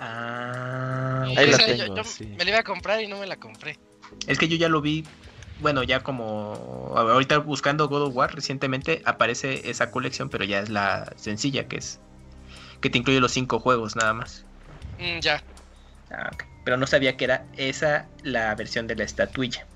Ah. 0.00 1.24
Ahí 1.36 1.46
la 1.50 1.58
yo- 1.58 1.66
tengo, 1.66 1.96
yo 1.96 2.04
sí. 2.04 2.24
Me 2.38 2.44
la 2.44 2.50
iba 2.50 2.58
a 2.60 2.64
comprar 2.64 3.00
y 3.02 3.06
no 3.06 3.18
me 3.18 3.26
la 3.26 3.36
compré. 3.36 3.78
Es 4.26 4.38
que 4.38 4.48
yo 4.48 4.56
ya 4.56 4.68
lo 4.68 4.80
vi, 4.80 5.04
bueno, 5.60 5.82
ya 5.82 6.00
como 6.00 6.94
ahorita 6.96 7.38
buscando 7.38 7.88
God 7.88 8.02
of 8.08 8.16
War 8.16 8.34
recientemente 8.34 9.02
aparece 9.04 9.68
esa 9.70 9.90
colección, 9.90 10.30
pero 10.30 10.44
ya 10.44 10.60
es 10.60 10.70
la 10.70 11.12
sencilla 11.16 11.68
que 11.68 11.76
es 11.76 12.00
que 12.80 12.88
te 12.88 12.96
incluye 12.98 13.20
los 13.20 13.32
cinco 13.32 13.60
juegos 13.60 13.94
nada 13.94 14.14
más. 14.14 14.44
Mm, 14.98 15.20
ya. 15.20 15.44
Ah, 16.10 16.30
ok. 16.32 16.44
Pero 16.64 16.76
no 16.78 16.86
sabía 16.86 17.16
que 17.16 17.24
era 17.24 17.44
esa 17.56 18.08
la 18.22 18.54
versión 18.54 18.86
de 18.86 18.96
la 18.96 19.04
estatuilla. 19.04 19.66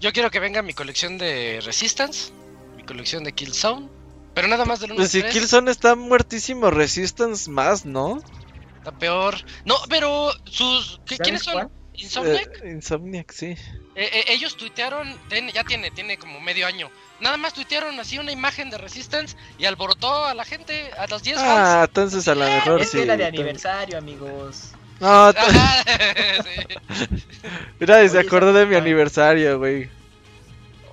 Yo 0.00 0.12
quiero 0.12 0.30
que 0.30 0.40
venga 0.40 0.62
mi 0.62 0.72
colección 0.72 1.18
de 1.18 1.60
Resistance, 1.62 2.32
mi 2.76 2.82
colección 2.82 3.24
de 3.24 3.32
Killzone, 3.32 3.88
pero 4.34 4.48
nada 4.48 4.64
más 4.64 4.80
del 4.80 4.92
1 4.92 4.96
Pues 4.96 5.10
si 5.10 5.22
Killzone 5.22 5.70
está 5.70 5.94
muertísimo, 5.96 6.70
Resistance 6.70 7.50
más, 7.50 7.84
¿no? 7.84 8.20
Está 8.82 8.90
peor. 8.98 9.36
No, 9.64 9.76
pero 9.88 10.32
sus... 10.44 11.00
¿qué- 11.06 11.16
¿Sabes 11.16 11.20
¿Quiénes 11.22 11.42
son? 11.42 11.52
cuál? 11.54 11.68
¿Insomniac? 11.94 12.60
Eh, 12.64 12.70
Insomniac, 12.70 13.30
sí. 13.32 13.46
Eh, 13.46 13.56
eh, 13.94 14.24
ellos 14.28 14.56
tuitearon, 14.56 15.16
ten- 15.28 15.50
ya 15.50 15.62
tiene, 15.62 15.90
tiene 15.92 16.16
como 16.18 16.40
medio 16.40 16.66
año. 16.66 16.90
Nada 17.20 17.36
más 17.36 17.52
tuitearon 17.54 18.00
así 18.00 18.18
una 18.18 18.32
imagen 18.32 18.70
de 18.70 18.78
Resistance 18.78 19.36
y 19.58 19.66
alborotó 19.66 20.24
a 20.24 20.34
la 20.34 20.44
gente, 20.44 20.90
a 20.98 21.06
los 21.06 21.22
10 21.22 21.36
fans. 21.36 21.48
Ah, 21.48 21.84
entonces 21.86 22.26
a 22.26 22.34
lo 22.34 22.44
mejor 22.44 22.80
Este 22.80 22.96
sí. 22.98 23.02
era 23.04 23.16
de 23.16 23.24
entonces- 23.26 23.40
aniversario, 23.40 23.98
amigos. 23.98 24.72
No, 24.98 25.32
sí. 26.92 27.06
mira, 27.78 28.08
se 28.08 28.18
acordó 28.18 28.52
de 28.52 28.66
mi 28.66 28.74
aniversario, 28.74 29.58
güey. 29.58 29.88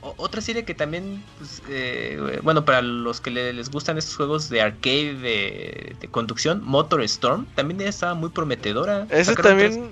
Otra 0.02 0.42
serie 0.42 0.64
que 0.66 0.74
también, 0.74 1.24
pues, 1.38 1.62
eh, 1.70 2.40
bueno, 2.44 2.64
para 2.66 2.82
los 2.82 3.20
que 3.22 3.32
le- 3.32 3.54
les 3.54 3.70
gustan 3.70 3.98
estos 3.98 4.16
juegos 4.16 4.50
de 4.50 4.62
arcade 4.62 5.14
de, 5.16 5.96
de 6.00 6.08
conducción, 6.08 6.62
Motor 6.64 7.02
Storm, 7.04 7.46
también 7.56 7.82
estaba 7.82 8.14
muy 8.14 8.30
prometedora. 8.30 9.08
Ese 9.10 9.36
también, 9.36 9.92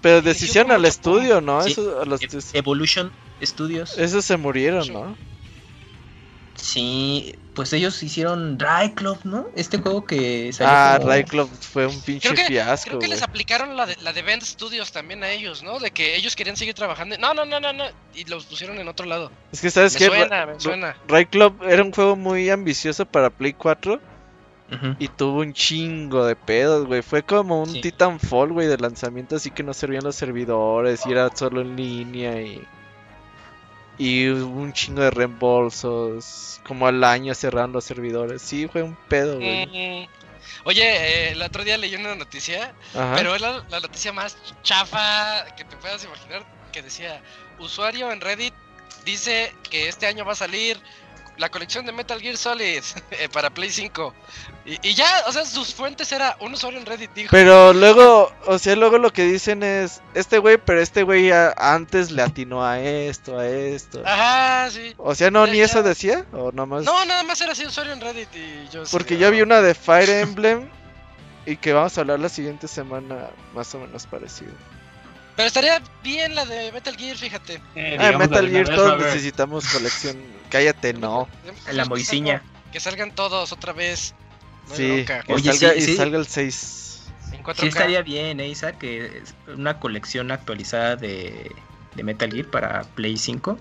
pero 0.00 0.22
decisión 0.22 0.70
al 0.70 0.84
estudio, 0.84 1.40
¿no? 1.40 1.62
Sí. 1.62 1.72
Eso, 1.72 2.00
a 2.00 2.04
los- 2.04 2.20
Evolution 2.54 3.12
Studios. 3.42 3.98
esos 3.98 4.24
se 4.24 4.36
murieron, 4.36 4.90
¿no? 4.92 5.16
Sí, 6.62 7.34
pues 7.54 7.72
ellos 7.72 8.00
hicieron 8.04 8.56
Club, 8.94 9.18
¿no? 9.24 9.46
Este 9.56 9.78
juego 9.78 10.04
que 10.04 10.52
salió 10.52 10.72
Ah, 10.72 10.94
como- 10.98 11.08
Ray 11.10 11.24
Club 11.24 11.50
fue 11.60 11.86
un 11.88 12.00
pinche 12.02 12.28
Creo 12.28 12.36
que, 12.40 12.52
fiasco, 12.52 12.86
creo 12.90 13.00
que 13.00 13.08
les 13.08 13.20
aplicaron 13.22 13.76
la 13.76 13.84
de, 13.86 13.96
la 14.00 14.12
de 14.12 14.22
Bend 14.22 14.42
Studios 14.44 14.92
también 14.92 15.24
a 15.24 15.30
ellos, 15.30 15.64
¿no? 15.64 15.80
De 15.80 15.90
que 15.90 16.14
ellos 16.14 16.36
querían 16.36 16.56
seguir 16.56 16.74
trabajando. 16.74 17.18
No, 17.18 17.34
no, 17.34 17.44
no, 17.44 17.58
no, 17.58 17.72
no. 17.72 17.84
Y 18.14 18.26
los 18.26 18.44
pusieron 18.44 18.78
en 18.78 18.86
otro 18.86 19.06
lado. 19.06 19.32
Es 19.50 19.60
que, 19.60 19.70
¿sabes 19.72 19.94
Me 19.94 19.98
qué? 19.98 20.06
suena, 20.06 20.46
me 20.46 20.60
suena. 20.60 20.96
Ray 21.08 21.26
Club 21.26 21.60
era 21.64 21.82
un 21.82 21.90
juego 21.90 22.14
muy 22.14 22.48
ambicioso 22.48 23.06
para 23.06 23.28
Play 23.30 23.54
4 23.54 24.00
Ujú. 24.72 24.94
y 25.00 25.08
tuvo 25.08 25.40
un 25.40 25.52
chingo 25.54 26.24
de 26.24 26.36
pedos, 26.36 26.86
güey. 26.86 27.02
Fue 27.02 27.24
como 27.24 27.60
un 27.62 27.70
Sí. 27.70 27.80
Titanfall, 27.80 28.52
güey, 28.52 28.68
de 28.68 28.78
lanzamiento, 28.78 29.34
así 29.34 29.50
que 29.50 29.64
no 29.64 29.74
servían 29.74 30.04
los 30.04 30.14
servidores 30.14 31.04
y 31.06 31.10
era 31.10 31.28
solo 31.34 31.60
en 31.62 31.74
línea 31.74 32.40
y. 32.40 32.62
Y 33.98 34.28
hubo 34.30 34.60
un 34.60 34.72
chingo 34.72 35.02
de 35.02 35.10
reembolsos. 35.10 36.60
Como 36.64 36.86
al 36.86 37.02
año 37.04 37.34
cerraron 37.34 37.72
los 37.72 37.84
servidores. 37.84 38.42
Sí, 38.42 38.68
fue 38.68 38.82
un 38.82 38.96
pedo, 39.08 39.36
güey. 39.36 40.08
Oye, 40.64 40.82
eh, 40.82 41.32
el 41.32 41.42
otro 41.42 41.64
día 41.64 41.76
leí 41.76 41.94
una 41.96 42.14
noticia, 42.14 42.72
Ajá. 42.94 43.14
pero 43.16 43.34
es 43.34 43.40
la, 43.40 43.64
la 43.68 43.80
noticia 43.80 44.12
más 44.12 44.36
chafa 44.62 45.44
que 45.56 45.64
te 45.64 45.76
puedas 45.76 46.04
imaginar, 46.04 46.44
que 46.72 46.82
decía, 46.82 47.20
usuario 47.58 48.12
en 48.12 48.20
Reddit 48.20 48.54
dice 49.04 49.52
que 49.68 49.88
este 49.88 50.06
año 50.06 50.24
va 50.24 50.32
a 50.32 50.36
salir 50.36 50.80
la 51.42 51.48
colección 51.50 51.84
de 51.84 51.90
Metal 51.90 52.20
Gear 52.20 52.36
Solid 52.36 52.82
para 53.32 53.50
Play 53.50 53.68
5. 53.70 54.14
Y, 54.64 54.88
y 54.88 54.94
ya, 54.94 55.08
o 55.26 55.32
sea, 55.32 55.44
sus 55.44 55.74
fuentes 55.74 56.12
era 56.12 56.36
un 56.38 56.54
usuario 56.54 56.78
en 56.78 56.86
Reddit 56.86 57.10
dijo... 57.12 57.28
Pero 57.32 57.72
luego, 57.72 58.32
o 58.46 58.58
sea, 58.60 58.76
luego 58.76 58.96
lo 58.98 59.12
que 59.12 59.24
dicen 59.24 59.64
es, 59.64 60.00
este 60.14 60.38
güey, 60.38 60.56
pero 60.56 60.80
este 60.80 61.02
güey 61.02 61.32
antes 61.56 62.12
le 62.12 62.22
atinó 62.22 62.64
a 62.64 62.78
esto, 62.78 63.38
a 63.40 63.48
esto. 63.48 64.02
Ajá, 64.06 64.70
sí. 64.70 64.94
O 64.98 65.16
sea, 65.16 65.32
no, 65.32 65.44
Ya, 65.46 65.52
ni 65.52 65.58
ya. 65.58 65.64
eso 65.64 65.82
decía, 65.82 66.24
o 66.32 66.52
nomás. 66.52 66.84
No, 66.84 67.04
nada 67.04 67.24
más 67.24 67.40
era 67.40 67.52
así 67.52 67.66
usuario 67.66 67.92
en 67.92 68.00
Reddit 68.00 68.28
y 68.36 68.68
yo... 68.72 68.84
Porque 68.92 69.18
yo 69.18 69.28
vi 69.32 69.42
una 69.42 69.60
de 69.60 69.74
Fire 69.74 70.08
Emblem 70.10 70.68
y 71.44 71.56
que 71.56 71.72
vamos 71.72 71.98
a 71.98 72.02
hablar 72.02 72.20
la 72.20 72.28
siguiente 72.28 72.68
semana 72.68 73.30
más 73.52 73.74
o 73.74 73.80
menos 73.80 74.06
parecido. 74.06 74.52
Pero 75.34 75.48
estaría 75.48 75.82
bien 76.04 76.36
la 76.36 76.44
de 76.44 76.70
Metal 76.70 76.96
Gear, 76.96 77.16
fíjate. 77.16 77.60
Eh, 77.74 77.96
Ah, 77.98 78.12
Metal 78.16 78.48
Gear 78.48 78.68
todos 78.68 79.00
necesitamos 79.00 79.66
colección. 79.66 80.16
Cállate, 80.52 80.92
no. 80.92 81.28
La 81.72 81.86
moisiña. 81.86 82.42
Que 82.70 82.78
salgan 82.78 83.10
todos 83.14 83.50
otra 83.52 83.72
vez. 83.72 84.14
No 84.68 84.74
Sí, 84.76 85.04
que 85.04 85.32
Oye, 85.32 85.52
salga, 85.52 85.74
sí, 85.74 85.78
y 85.78 85.82
sí. 85.82 85.96
salga 85.96 86.18
el 86.18 86.26
6. 86.26 87.02
En 87.32 87.42
4K. 87.42 87.56
Sí 87.60 87.66
estaría 87.68 88.02
bien, 88.02 88.38
¿eh, 88.38 88.48
Isa, 88.48 88.72
que 88.78 89.06
es 89.22 89.34
una 89.48 89.80
colección 89.80 90.30
actualizada 90.30 90.94
de, 90.96 91.50
de 91.94 92.02
Metal 92.04 92.30
Gear 92.30 92.46
para 92.50 92.82
Play 92.82 93.16
5. 93.16 93.58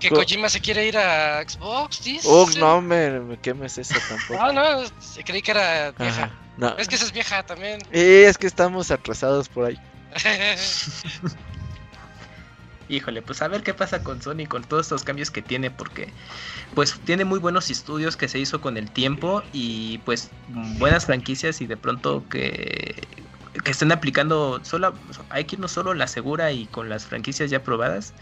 Que 0.00 0.08
Co- 0.08 0.16
Kojima 0.16 0.48
se 0.48 0.60
quiere 0.60 0.86
ir 0.86 0.96
a 0.96 1.42
Xbox, 1.46 2.02
dice. 2.02 2.26
Oh, 2.28 2.48
no 2.58 2.80
me, 2.80 3.20
me 3.20 3.36
quemes 3.38 3.76
eso 3.76 3.94
tampoco. 4.08 4.40
Ah, 4.42 4.50
no, 4.52 4.82
creí 5.24 5.42
que 5.42 5.50
era 5.50 5.92
vieja. 5.92 6.24
Ajá, 6.24 6.30
no. 6.56 6.76
Es 6.78 6.88
que 6.88 6.94
esa 6.94 7.04
es 7.04 7.12
vieja 7.12 7.42
también. 7.44 7.82
Eh, 7.92 8.24
es 8.26 8.38
que 8.38 8.46
estamos 8.46 8.90
atrasados 8.90 9.48
por 9.50 9.66
ahí. 9.66 9.78
Híjole, 12.92 13.22
pues 13.22 13.40
a 13.40 13.46
ver 13.48 13.62
qué 13.62 13.72
pasa 13.72 14.02
con 14.02 14.20
Sony 14.20 14.46
con 14.48 14.64
todos 14.64 14.86
estos 14.86 15.04
cambios 15.04 15.30
que 15.30 15.42
tiene, 15.42 15.70
porque 15.70 16.16
pues 16.74 17.02
tiene 17.04 17.24
muy 17.24 17.38
buenos 17.40 17.70
estudios 17.70 18.16
que 18.16 18.28
se 18.28 18.38
hizo 18.40 18.60
con 18.60 18.76
el 18.76 18.92
tiempo 18.92 19.48
y 19.52 19.98
pues 20.00 20.36
buenas 20.46 21.06
franquicias 21.06 21.60
y 21.60 21.66
de 21.68 21.76
pronto 21.76 22.28
que, 22.28 23.30
que 23.64 23.70
estén 23.72 23.92
aplicando 23.92 24.64
solo, 24.64 25.04
hay 25.30 25.46
que 25.46 25.56
irnos 25.56 25.72
solo 25.72 25.94
la 25.94 26.08
segura 26.08 26.52
y 26.52 26.68
con 26.68 26.88
las 26.88 27.06
franquicias 27.06 27.50
ya 27.50 27.62
probadas. 27.64 28.16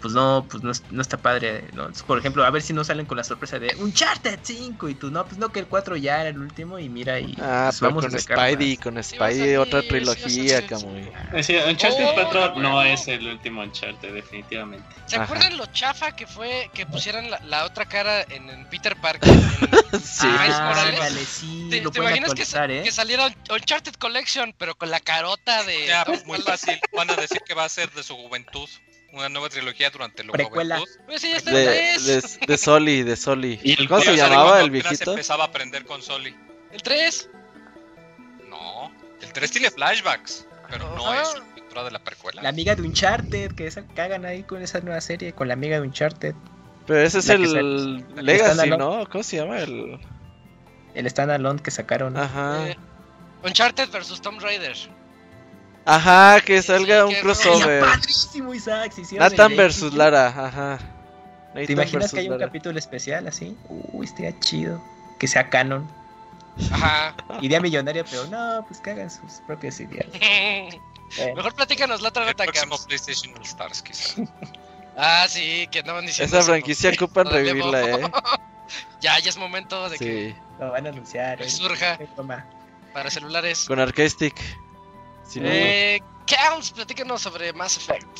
Pues 0.00 0.12
no, 0.12 0.46
pues 0.50 0.62
no, 0.62 0.70
es- 0.70 0.84
no 0.90 1.00
está 1.00 1.16
padre, 1.16 1.68
¿no? 1.72 1.88
Por 2.06 2.18
ejemplo, 2.18 2.44
a 2.44 2.50
ver 2.50 2.60
si 2.62 2.72
no 2.74 2.84
salen 2.84 3.06
con 3.06 3.16
la 3.16 3.24
sorpresa 3.24 3.58
de 3.58 3.74
Uncharted 3.78 4.38
5 4.42 4.88
y 4.90 4.94
tú, 4.94 5.10
no, 5.10 5.24
pues 5.26 5.38
no, 5.38 5.50
que 5.50 5.60
el 5.60 5.66
4 5.68 5.96
ya 5.96 6.20
era 6.20 6.28
el 6.28 6.38
último 6.38 6.78
y 6.78 6.88
mira 6.88 7.18
y 7.18 7.34
Ah, 7.40 7.68
pues, 7.70 7.80
vamos 7.80 8.04
con 8.04 8.14
a 8.14 8.18
Spidey, 8.18 8.76
más. 8.76 8.82
con 8.84 9.02
Spidey, 9.02 9.56
otra 9.56 9.80
sí 9.82 9.88
trilogía. 9.88 10.66
Camuy. 10.66 11.10
Eh, 11.32 11.42
sí, 11.42 11.56
Uncharted 11.56 12.04
Oh, 12.04 12.14
4 12.14 12.54
no 12.56 12.82
es 12.82 13.08
el 13.08 13.26
último 13.26 13.62
Uncharted, 13.62 14.12
definitivamente. 14.12 14.86
¿Se 15.06 15.16
Ajá. 15.16 15.24
acuerdan 15.24 15.56
lo 15.56 15.66
chafa 15.66 16.12
que 16.14 16.26
fue 16.26 16.70
que 16.74 16.84
pusieran 16.86 17.30
la, 17.30 17.40
la 17.44 17.64
otra 17.64 17.86
cara 17.86 18.22
en, 18.28 18.50
en 18.50 18.66
Peter 18.66 18.94
Parker? 19.00 19.28
En- 19.92 20.00
Sí. 20.00 20.26
Miles 20.26 20.56
Ah, 20.58 20.68
Morales. 20.68 21.28
sí, 21.28 21.68
¿Te, 21.70 21.80
lo 21.80 21.90
te 21.90 21.98
pueden 22.00 22.16
imaginas 22.16 22.34
que, 22.34 22.42
actualizar, 22.42 22.70
¿eh? 22.70 22.82
que 22.82 22.92
saliera 22.92 23.28
Uncharted 23.50 23.94
Collection, 23.94 24.54
pero 24.58 24.74
con 24.74 24.90
la 24.90 25.00
carota 25.00 25.62
de. 25.64 25.86
Ya, 25.86 26.04
muy 26.26 26.34
Holland? 26.38 26.44
fácil. 26.44 26.78
Van 26.94 27.10
a 27.10 27.16
decir 27.16 27.40
que 27.46 27.54
va 27.54 27.64
a 27.64 27.68
ser 27.68 27.90
de 27.92 28.02
su 28.02 28.14
juventud. 28.16 28.68
Una 29.16 29.30
nueva 29.30 29.48
trilogía 29.48 29.88
durante 29.88 30.22
la 30.22 30.32
Precuela. 30.32 30.78
Pues 31.06 31.22
sí, 31.22 31.30
ya 31.30 31.38
está 31.38 31.50
De, 31.50 31.94
el 31.94 32.02
3. 32.02 32.40
de, 32.40 32.46
de 32.46 32.58
Soli, 32.58 33.02
de 33.02 33.16
Soli. 33.16 33.58
Y 33.62 33.80
el 33.80 33.88
¿Cómo 33.88 34.02
se 34.02 34.14
llamaba 34.14 34.60
el 34.60 34.70
viejito? 34.70 35.12
empezaba 35.12 35.44
a 35.44 35.46
aprender 35.46 35.86
con 35.86 36.02
Soli. 36.02 36.36
El 36.70 36.82
3. 36.82 37.30
No, 38.50 38.92
el 39.22 39.32
3 39.32 39.50
tiene 39.50 39.70
flashbacks, 39.70 40.46
pero 40.68 40.94
no 40.96 41.14
es 41.14 41.34
una 41.34 41.46
aventura 41.52 41.84
de 41.84 41.90
la 41.92 41.98
precuela. 41.98 42.42
La 42.42 42.50
amiga 42.50 42.74
de 42.74 42.82
Uncharted, 42.82 43.52
que 43.52 43.66
esa, 43.66 43.86
cagan 43.94 44.26
ahí 44.26 44.42
con 44.42 44.60
esa 44.60 44.80
nueva 44.80 45.00
serie, 45.00 45.32
con 45.32 45.48
la 45.48 45.54
amiga 45.54 45.76
de 45.80 45.86
Uncharted. 45.86 46.34
Pero 46.86 47.00
ese 47.00 47.20
es 47.20 47.28
La 47.28 47.34
el 47.34 48.04
que 48.14 48.22
Legacy, 48.22 48.70
¿no? 48.70 49.08
¿Cómo 49.08 49.24
se 49.24 49.38
llama? 49.38 49.60
El... 49.60 49.98
El 50.94 51.10
standalone 51.10 51.62
que 51.62 51.70
sacaron. 51.70 52.16
Ajá. 52.18 52.68
Eh, 52.68 52.76
Uncharted 53.44 53.90
versus 53.90 54.20
Tomb 54.20 54.40
Raider. 54.40 54.76
Ajá, 55.86 56.40
que 56.40 56.60
salga 56.62 57.02
sí, 57.02 57.08
un 57.08 57.14
que- 57.14 57.20
crossover. 57.20 57.80
Padrísimo, 57.80 58.52
Isaac, 58.54 58.92
si 58.92 59.14
Nathan 59.16 59.52
el 59.52 59.56
versus. 59.56 59.92
Lara, 59.94 60.26
ajá. 60.28 60.78
¿Te 61.54 61.72
imaginas 61.72 62.12
que 62.12 62.20
hay 62.20 62.26
un 62.26 62.32
Lara. 62.32 62.46
capítulo 62.46 62.78
especial 62.78 63.26
así? 63.28 63.56
Uy, 63.68 64.04
estaría 64.04 64.38
chido. 64.40 64.82
Que 65.18 65.26
sea 65.28 65.48
canon. 65.48 65.88
Ajá. 66.70 67.14
Idea 67.40 67.60
millonaria, 67.60 68.04
pero 68.04 68.26
no, 68.26 68.64
pues 68.66 68.80
que 68.80 68.90
hagan 68.90 69.10
sus 69.10 69.40
propias 69.46 69.78
ideas. 69.80 70.06
Bueno, 71.16 71.34
Mejor 71.36 71.54
platícanos 71.54 72.02
la 72.02 72.08
otra 72.08 72.22
El 72.24 72.28
nota, 72.30 72.44
próximo 72.44 72.70
Cams. 72.76 72.86
PlayStation 72.86 73.34
All 73.36 73.42
Stars, 73.44 73.82
quizá. 73.82 74.22
Ah, 74.98 75.26
sí, 75.28 75.68
que 75.70 75.80
andaban 75.80 76.06
diciendo. 76.06 76.28
Esa 76.34 76.38
eso, 76.38 76.52
franquicia 76.52 76.90
¿no? 76.98 77.04
ocupan 77.04 77.26
revivirla, 77.26 77.82
eh. 77.82 78.10
Ya, 79.02 79.18
ya 79.18 79.28
es 79.28 79.36
momento 79.36 79.90
de 79.90 79.98
que 79.98 80.34
lo 80.58 80.70
van 80.72 80.86
a 80.86 80.88
anunciar. 80.88 81.42
¿eh? 81.42 81.50
surja 81.50 81.98
para 82.94 83.10
celulares. 83.10 83.66
con 83.66 83.78
Arcade 83.78 84.08
Stick. 84.08 84.34
Si 85.26 85.40
no, 85.40 85.48
Eh, 85.50 86.00
Cams, 86.26 86.70
platícanos 86.72 87.22
sobre 87.22 87.52
Mass 87.52 87.76
Effect. 87.76 88.18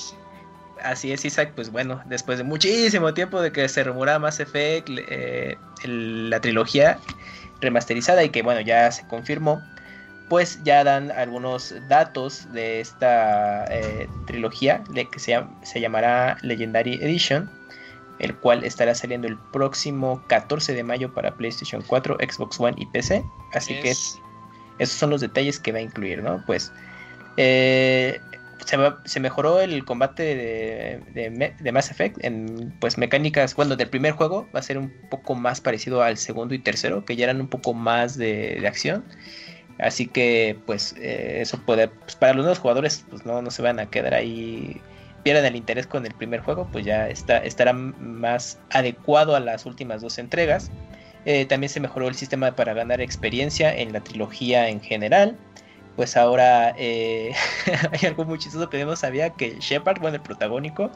Así 0.83 1.11
es, 1.11 1.25
Isaac, 1.25 1.53
pues 1.57 1.71
bueno, 1.71 2.03
después 2.07 2.39
de 2.39 2.45
muchísimo 2.45 3.15
tiempo 3.15 3.41
de 3.41 3.51
que 3.51 3.69
se 3.69 3.83
rumoraba 3.83 4.19
Mass 4.19 4.41
Effect, 4.41 4.89
eh, 4.91 5.59
el- 5.83 6.29
la 6.31 6.41
trilogía 6.41 6.99
remasterizada 7.61 8.23
y 8.25 8.29
que 8.29 8.43
bueno, 8.43 8.61
ya 8.61 8.91
se 8.93 9.07
confirmó, 9.07 9.63
pues 10.29 10.63
ya 10.65 10.85
dan 10.85 11.11
algunos 11.13 11.75
datos 11.89 12.53
de 12.53 12.81
esta 12.81 13.65
eh, 13.71 14.09
trilogía 14.27 14.85
le- 14.93 15.09
que 15.09 15.19
se, 15.19 15.33
llam- 15.33 15.49
se 15.63 15.81
llamará 15.81 16.37
Legendary 16.43 16.95
Edition, 17.03 17.49
el 18.19 18.35
cual 18.37 18.65
estará 18.65 18.95
saliendo 18.95 19.29
el 19.29 19.39
próximo 19.53 20.23
14 20.27 20.75
de 20.75 20.83
mayo 20.83 21.13
para 21.15 21.35
PlayStation 21.37 21.83
4, 21.87 22.19
Xbox 22.21 22.61
One 22.61 22.75
y 22.79 22.87
PC. 22.87 23.25
Así 23.53 23.75
que 23.81 23.91
Es- 23.91 24.21
esos 24.79 24.97
son 24.99 25.09
los 25.11 25.21
detalles 25.23 25.59
que 25.59 25.73
va 25.73 25.79
a 25.79 25.83
incluir, 25.83 26.23
¿no? 26.23 26.43
Pues 26.47 26.71
eh, 27.37 28.21
se, 29.05 29.21
mejoró 29.21 29.61
el 29.61 29.85
combate 29.85 30.23
de, 31.15 31.73
Mass 31.73 31.91
Effect 31.91 32.25
en 32.25 32.75
pues 32.81 32.99
mecánicas, 32.99 33.55
bueno, 33.55 33.77
del 33.77 33.89
primer 33.89 34.13
juego 34.13 34.49
va 34.55 34.61
a 34.61 34.63
ser 34.63 34.79
un 34.79 34.93
poco 35.11 35.35
más 35.35 35.61
parecido 35.61 36.03
al 36.03 36.17
segundo 36.17 36.55
y 36.55 36.59
tercero, 36.59 37.05
que 37.05 37.17
ya 37.17 37.25
eran 37.25 37.41
un 37.41 37.49
poco 37.49 37.75
más 37.75 38.17
de, 38.17 38.59
de 38.61 38.67
acción. 38.67 39.05
Así 39.79 40.07
que 40.07 40.59
pues 40.67 40.95
eh, 40.99 41.39
eso 41.43 41.59
puede, 41.59 41.89
pues, 41.89 42.17
para 42.17 42.33
los 42.33 42.45
nuevos 42.45 42.59
jugadores 42.59 43.05
pues 43.11 43.27
no, 43.27 43.43
no 43.43 43.51
se 43.51 43.63
van 43.63 43.79
a 43.79 43.91
quedar 43.91 44.15
ahí, 44.15 44.81
pierdan 45.23 45.45
el 45.45 45.57
interés 45.57 45.87
con 45.87 46.07
el 46.07 46.15
primer 46.15 46.41
juego, 46.41 46.69
pues 46.73 46.85
ya 46.85 47.09
está, 47.09 47.39
estará 47.39 47.73
más 47.73 48.59
adecuado 48.71 49.37
a 49.37 49.41
las 49.41 49.67
últimas 49.67 50.01
dos 50.01 50.19
entregas. 50.19 50.71
Eh, 51.27 51.45
también 51.45 51.69
se 51.69 51.81
mejoró 51.81 52.09
el 52.09 52.15
sistema 52.15 52.55
para 52.55 52.73
ganar 52.73 53.01
experiencia 53.01 53.75
en 53.75 53.93
la 53.93 54.01
trilogía 54.01 54.69
en 54.69 54.81
general. 54.81 55.37
Pues 55.97 56.17
ahora 56.17 56.75
eh, 56.77 57.35
hay 57.93 58.07
algo 58.07 58.25
muy 58.25 58.39
chistoso 58.39 58.69
que 58.69 58.85
no 58.85 58.97
sabía 58.97 59.33
que 59.33 59.59
Shepard, 59.61 59.99
bueno, 60.01 60.17
el 60.17 60.23
protagónico, 60.23 60.93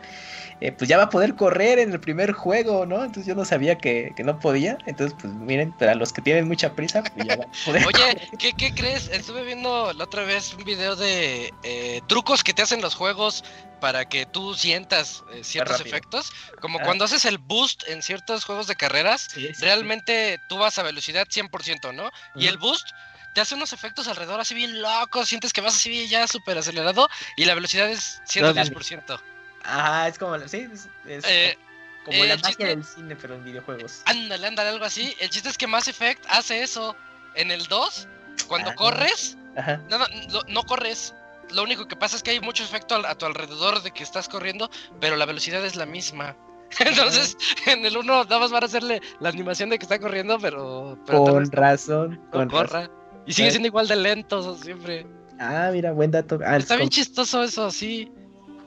eh, 0.61 0.73
pues 0.73 0.89
ya 0.89 0.99
va 0.99 1.05
a 1.05 1.11
poder 1.11 1.35
correr 1.37 1.79
en 1.79 1.93
el 1.93 2.01
primer 2.01 2.33
juego, 2.33 2.85
¿no? 2.85 2.97
Entonces 3.03 3.27
yo 3.27 3.35
no 3.35 3.47
sabía 3.47 3.79
que, 3.79 4.13
que 4.15 4.23
no 4.25 4.39
podía. 4.39 4.77
Entonces, 4.85 5.17
pues 5.21 5.33
miren, 5.33 5.73
para 5.73 5.95
los 5.95 6.13
que 6.13 6.21
tienen 6.21 6.47
mucha 6.47 6.75
prisa, 6.75 7.03
pues 7.03 7.27
ya 7.27 7.37
va 7.37 7.45
a 7.45 7.65
poder 7.65 7.87
Oye, 7.87 8.29
¿qué, 8.39 8.53
qué 8.53 8.71
crees? 8.73 9.09
Estuve 9.09 9.43
viendo 9.45 9.93
la 9.95 10.05
otra 10.05 10.25
vez 10.25 10.53
un 10.53 10.65
video 10.65 10.97
de 10.97 11.53
eh, 11.63 12.03
trucos 12.07 12.45
que 12.45 12.53
te 12.53 12.61
hacen 12.63 12.83
los 12.83 12.95
juegos 12.95 13.43
para 13.81 14.05
que 14.05 14.27
tú 14.27 14.55
sientas 14.55 15.23
eh, 15.33 15.43
ciertos 15.43 15.81
efectos. 15.81 16.31
Como 16.61 16.79
Ah. 16.79 16.83
cuando 16.85 17.07
haces 17.07 17.25
el 17.25 17.39
boost 17.39 17.89
en 17.89 18.03
ciertos 18.03 18.45
juegos 18.45 18.67
de 18.67 18.77
carreras, 18.77 19.29
Sí, 19.33 19.47
sí, 19.47 19.55
sí. 19.55 19.65
realmente 19.65 20.39
tú 20.49 20.59
vas 20.59 20.79
a 20.79 20.83
velocidad 20.83 21.27
100%, 21.31 21.93
¿no? 21.95 22.11
Y 22.37 22.47
el 22.49 22.59
boost 22.59 22.87
te 23.33 23.41
hace 23.41 23.55
unos 23.55 23.73
efectos 23.73 24.09
alrededor 24.09 24.41
así 24.41 24.55
bien 24.55 24.81
locos, 24.83 25.29
sientes 25.29 25.53
que 25.53 25.61
vas 25.61 25.77
así 25.77 25.89
bien 25.91 26.09
ya 26.09 26.27
súper 26.27 26.59
acelerado 26.59 27.09
y 27.37 27.45
la 27.45 27.55
velocidad 27.55 27.89
es 27.89 28.21
110%. 28.27 29.21
Ajá, 29.63 30.09
es 30.09 30.19
como, 30.19 30.39
sí, 30.49 30.67
es, 30.73 30.89
es 31.07 31.25
Eh, 31.27 31.59
como 32.05 32.25
eh, 32.25 32.29
la 32.29 32.35
el 32.35 32.41
magia 32.41 32.49
chiste- 32.57 32.67
del 32.67 32.85
cine, 32.85 33.17
pero 33.17 33.35
en 33.35 33.45
videojuegos. 33.45 34.03
Ándale, 34.07 34.47
ándale, 34.47 34.71
algo 34.71 34.85
así. 34.85 35.15
El 35.21 35.31
chiste 35.31 35.49
es 35.51 35.59
que 35.59 35.67
Mass 35.67 35.87
Effect 35.89 36.25
hace 36.29 36.63
eso. 36.63 36.97
En 37.37 37.51
el 37.53 37.67
2, 37.67 38.09
cuando 38.49 38.71
Ah. 38.71 38.75
corres, 38.75 39.37
Ajá. 39.57 39.77
no, 39.89 39.99
no, 39.99 40.07
no, 40.33 40.41
no 40.49 40.63
corres. 40.65 41.15
Lo 41.53 41.63
único 41.63 41.87
que 41.87 41.95
pasa 41.97 42.17
es 42.17 42.23
que 42.23 42.31
hay 42.33 42.41
mucho 42.41 42.65
efecto 42.65 42.95
a 43.07 43.15
tu 43.17 43.27
alrededor 43.27 43.83
de 43.83 43.91
que 43.93 44.03
estás 44.03 44.29
corriendo, 44.29 44.71
pero 45.01 45.15
la 45.17 45.27
velocidad 45.27 45.65
es 45.65 45.77
la 45.77 45.87
misma. 45.87 46.37
Entonces, 46.79 47.37
en 47.67 47.85
el 47.85 47.97
1 47.97 48.25
nada 48.25 48.39
más 48.39 48.51
van 48.51 48.63
a 48.63 48.67
hacerle 48.67 49.01
la 49.21 49.29
animación 49.29 49.69
de 49.71 49.79
que 49.79 49.85
está 49.85 49.99
corriendo, 49.99 50.39
pero, 50.41 50.99
Con 51.07 51.51
razón, 51.53 52.21
no 52.33 52.49
con 52.49 52.49
razón. 52.51 52.91
Y 53.27 53.33
sigue 53.33 53.49
Ah. 53.49 53.51
siendo 53.53 53.69
igual 53.69 53.87
de 53.89 53.97
lento 53.97 54.55
siempre. 54.57 55.07
Ah, 55.39 55.71
mira, 55.73 55.93
buen 55.93 56.11
dato. 56.11 56.39
Ah, 56.45 56.57
Está 56.57 56.77
bien 56.77 56.89
chistoso 56.89 57.43
eso, 57.43 57.71
sí. 57.71 58.11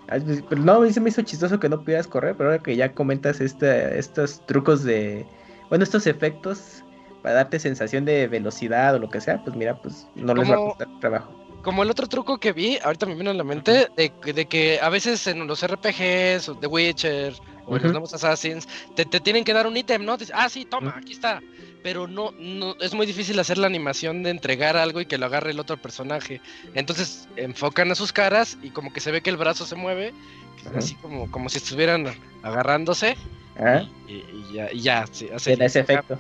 Ah, 0.10 0.18
pues, 0.24 0.44
pero 0.50 0.62
No, 0.62 0.74
a 0.74 0.80
mí 0.82 0.92
se 0.92 1.00
me 1.00 1.10
hizo 1.10 1.22
chistoso 1.22 1.60
que 1.60 1.70
no 1.70 1.80
pudieras 1.82 2.08
correr, 2.08 2.36
pero 2.36 2.50
ahora 2.52 2.62
que 2.64 2.76
ya 2.76 2.94
comentas 2.94 3.40
este, 3.42 3.98
estos 3.98 4.46
trucos 4.48 4.84
de. 4.84 5.26
Bueno, 5.70 5.84
estos 5.84 6.08
efectos 6.08 6.84
para 7.22 7.36
darte 7.36 7.58
sensación 7.60 8.04
de 8.06 8.28
velocidad 8.28 8.96
o 8.96 9.00
lo 9.00 9.10
que 9.10 9.22
sea, 9.22 9.42
pues 9.44 9.56
mira, 9.56 9.82
pues 9.82 10.08
no 10.16 10.34
les 10.34 10.50
va 10.50 10.56
a 10.56 10.58
costar 10.58 10.88
trabajo. 11.00 11.34
Como 11.64 11.82
el 11.82 11.90
otro 11.90 12.08
truco 12.08 12.38
que 12.38 12.52
vi, 12.52 12.78
ahorita 12.84 13.06
me 13.06 13.16
vino 13.16 13.32
a 13.32 13.34
la 13.34 13.44
mente, 13.44 13.88
de, 13.96 14.12
de 14.34 14.46
que 14.46 14.80
a 14.82 14.90
veces 14.90 15.26
en 15.28 15.48
los 15.48 15.66
RPGs, 15.66 16.50
o 16.50 16.56
The 16.56 16.68
Witcher, 16.68 17.34
o 17.66 17.78
en 17.78 17.84
los 17.84 17.92
nuevos 17.94 18.14
Assassins, 18.14 18.68
te, 18.96 19.06
te 19.06 19.22
tienen 19.22 19.46
que 19.46 19.54
dar 19.54 19.66
un 19.66 19.78
ítem, 19.78 20.04
¿no? 20.04 20.18
Dices, 20.18 20.36
ah, 20.38 20.50
sí, 20.50 20.66
toma, 20.66 20.94
aquí 20.98 21.14
está. 21.14 21.42
Pero 21.82 22.08
no, 22.08 22.32
no, 22.38 22.76
es 22.82 22.94
muy 22.94 23.06
difícil 23.06 23.40
hacer 23.40 23.58
la 23.58 23.68
animación 23.68 24.24
de 24.24 24.30
entregar 24.30 24.76
algo 24.76 25.00
y 25.00 25.06
que 25.06 25.18
lo 25.18 25.26
agarre 25.26 25.52
el 25.52 25.60
otro 25.60 25.78
personaje. 25.78 26.42
Entonces 26.74 27.28
enfocan 27.38 27.92
a 27.92 27.96
sus 27.96 28.12
caras 28.12 28.58
y 28.62 28.70
como 28.70 28.92
que 28.92 29.00
se 29.00 29.12
ve 29.12 29.22
que 29.22 29.30
el 29.30 29.38
brazo 29.38 29.66
se 29.66 29.76
mueve, 29.76 30.14
así 30.76 30.96
como, 30.96 31.32
como 31.32 31.48
si 31.48 31.60
estuvieran 31.60 32.08
agarrándose. 32.42 33.16
Y, 34.08 34.14
y 34.14 34.54
ya, 34.54 34.72
y 34.72 34.82
ya, 34.82 35.06
sí, 35.12 35.30
hace 35.34 35.54
ese 35.54 35.80
efecto. 35.80 36.18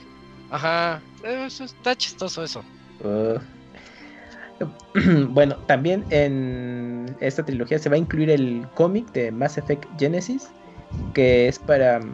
Ajá, 0.49 1.01
eso 1.23 1.65
está 1.65 1.95
chistoso 1.95 2.43
eso. 2.43 2.63
Uh. 3.03 3.39
bueno, 5.29 5.55
también 5.67 6.05
en 6.09 7.15
esta 7.19 7.43
trilogía 7.43 7.79
se 7.79 7.89
va 7.89 7.95
a 7.95 7.99
incluir 7.99 8.29
el 8.29 8.65
cómic 8.75 9.11
de 9.13 9.31
Mass 9.31 9.57
Effect 9.57 9.85
Genesis, 9.99 10.49
que 11.13 11.47
es 11.47 11.59
para... 11.59 11.99
mm, 11.99 12.11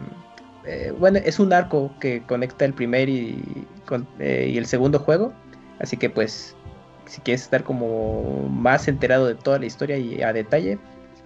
eh, 0.66 0.92
bueno, 0.98 1.18
es 1.24 1.38
un 1.38 1.52
arco 1.52 1.92
que 2.00 2.22
conecta 2.26 2.64
el 2.64 2.74
primer 2.74 3.08
y, 3.08 3.66
con- 3.86 4.06
eh, 4.18 4.50
y 4.52 4.58
el 4.58 4.66
segundo 4.66 4.98
juego, 4.98 5.32
así 5.78 5.96
que 5.96 6.10
pues 6.10 6.54
si 7.06 7.20
quieres 7.22 7.42
estar 7.42 7.64
como 7.64 8.48
más 8.50 8.86
enterado 8.86 9.26
de 9.26 9.34
toda 9.34 9.58
la 9.58 9.66
historia 9.66 9.96
y 9.98 10.22
a 10.22 10.32
detalle, 10.32 10.78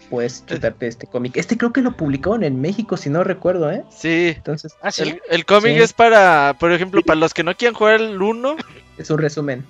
puedes 0.08 0.44
chutarte 0.46 0.86
este 0.86 1.06
cómic. 1.06 1.36
Este 1.36 1.58
creo 1.58 1.72
que 1.72 1.82
lo 1.82 1.96
publicaron 1.96 2.42
en 2.44 2.60
México, 2.60 2.96
si 2.96 3.10
no 3.10 3.22
recuerdo, 3.24 3.70
¿eh? 3.70 3.84
Sí. 3.90 4.32
Entonces, 4.36 4.74
Ah, 4.82 4.90
sí. 4.90 5.02
El, 5.02 5.20
el 5.28 5.44
cómic 5.44 5.74
Sí. 5.76 5.82
es 5.82 5.92
para, 5.92 6.56
por 6.58 6.72
ejemplo, 6.72 7.02
para 7.02 7.18
los 7.20 7.34
que 7.34 7.42
no 7.42 7.54
quieran 7.54 7.74
jugar 7.74 8.00
el 8.00 8.20
1. 8.22 8.56
es 8.98 9.10
un 9.10 9.18
resumen. 9.18 9.64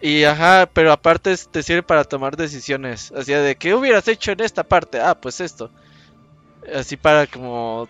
Y 0.00 0.24
ajá, 0.24 0.68
pero 0.72 0.92
aparte 0.92 1.34
te 1.50 1.62
sirve 1.62 1.82
para 1.82 2.04
tomar 2.04 2.36
decisiones. 2.36 3.12
Así 3.16 3.32
de, 3.32 3.56
¿qué 3.56 3.74
hubieras 3.74 4.06
hecho 4.08 4.32
en 4.32 4.40
esta 4.40 4.62
parte? 4.62 5.00
Ah, 5.00 5.14
pues 5.18 5.40
esto. 5.40 5.70
Así 6.74 6.96
para 6.96 7.26
como 7.26 7.88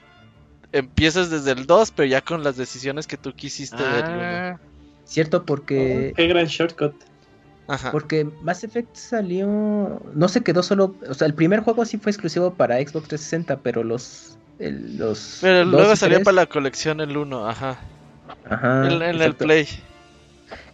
empiezas 0.73 1.31
desde 1.31 1.53
el 1.53 1.67
2, 1.67 1.93
pero 1.93 2.07
ya 2.09 2.21
con 2.21 2.43
las 2.45 2.57
decisiones 2.57 3.07
que 3.07 3.17
tú 3.17 3.33
quisiste 3.33 3.77
del 3.83 4.05
1. 4.05 4.13
Ah, 4.23 4.59
Cierto, 5.05 5.45
porque... 5.45 6.11
Oh, 6.13 6.17
qué 6.17 6.27
gran 6.29 6.47
shortcut. 6.47 6.95
Ajá. 7.67 7.91
Porque 7.93 8.29
Mass 8.43 8.63
Effect 8.65 8.95
salió. 8.95 10.01
No 10.15 10.29
se 10.29 10.43
quedó 10.43 10.63
solo. 10.63 10.95
O 11.09 11.15
sea, 11.15 11.27
el 11.27 11.33
primer 11.35 11.61
juego 11.61 11.85
sí 11.87 11.97
fue 11.97 12.11
exclusivo 12.11 12.53
para 12.55 12.77
Xbox 12.77 13.09
360, 13.09 13.61
pero 13.61 13.83
los. 13.83 14.37
el- 14.59 14.99
los 14.99 15.39
Pero 15.41 15.65
luego 15.65 15.97
salió 15.97 16.23
para 16.23 16.35
la 16.35 16.47
colección 16.47 17.01
el 17.01 17.17
1, 17.17 17.49
ajá. 17.49 17.79
Ajá, 18.51 18.87
en, 18.87 19.01
en 19.01 19.23
el. 19.23 19.35
Play. 19.35 19.67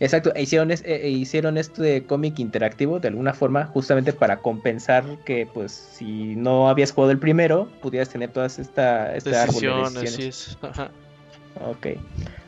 Exacto, 0.01 0.33
e 0.35 0.43
hicieron, 0.43 0.71
es- 0.71 0.83
e- 0.85 1.07
e 1.07 1.11
hicieron 1.11 1.59
esto 1.59 1.83
de 1.83 2.05
cómic 2.07 2.39
interactivo 2.39 3.01
de 3.01 3.09
alguna 3.09 3.35
forma, 3.35 3.67
justamente 3.67 4.13
para 4.13 4.39
compensar 4.41 5.05
que, 5.25 5.47
pues, 5.53 5.73
si 5.73 6.37
no 6.37 6.69
habías 6.69 6.93
jugado 6.93 7.13
el 7.13 7.19
primero, 7.19 7.69
pudieras 7.81 8.09
tener 8.09 8.31
todas 8.31 8.59
esta, 8.59 9.15
este 9.15 9.31
árbol 9.37 9.61
de 9.61 9.69
Decisiones, 9.69 10.19
es. 10.19 10.59
Ajá. 10.63 10.91
Ok. 11.61 11.87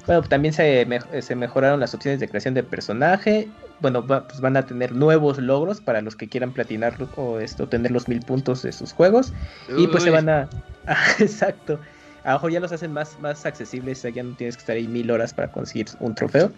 Bueno, 0.07 0.23
también 0.23 0.53
se, 0.55 0.85
me- 0.87 1.23
se 1.23 1.37
mejoraron 1.37 1.79
las 1.81 1.95
opciones 1.95 2.19
de 2.21 2.29
creación 2.29 2.55
de 2.55 2.63
personaje. 2.63 3.49
Bueno, 3.81 4.07
va- 4.07 4.27
pues 4.27 4.41
van 4.41 4.57
a 4.57 4.65
tener 4.67 4.93
nuevos 4.93 5.39
logros 5.39 5.81
para 5.81 6.01
los 6.03 6.17
que 6.17 6.29
quieran 6.29 6.53
platinar 6.53 6.97
o 7.17 7.39
esto, 7.39 7.69
tener 7.69 7.91
los 7.93 8.09
mil 8.09 8.21
puntos 8.21 8.63
de 8.63 8.73
sus 8.73 8.93
juegos. 8.93 9.33
Y 9.77 9.87
pues 9.89 10.03
se 10.05 10.11
van 10.11 10.29
a. 10.29 10.49
Ah, 10.85 10.99
exacto. 11.21 11.79
A 12.25 12.31
lo 12.31 12.35
mejor 12.39 12.51
ya 12.53 12.59
los 12.59 12.73
hacen 12.73 12.93
más, 12.93 13.17
más 13.21 13.47
accesibles, 13.47 14.03
ya 14.03 14.23
no 14.25 14.35
tienes 14.35 14.57
que 14.57 14.61
estar 14.61 14.75
ahí 14.75 14.89
mil 14.89 15.11
horas 15.13 15.33
para 15.33 15.53
conseguir 15.53 15.87
un 16.01 16.13
trofeo. 16.17 16.51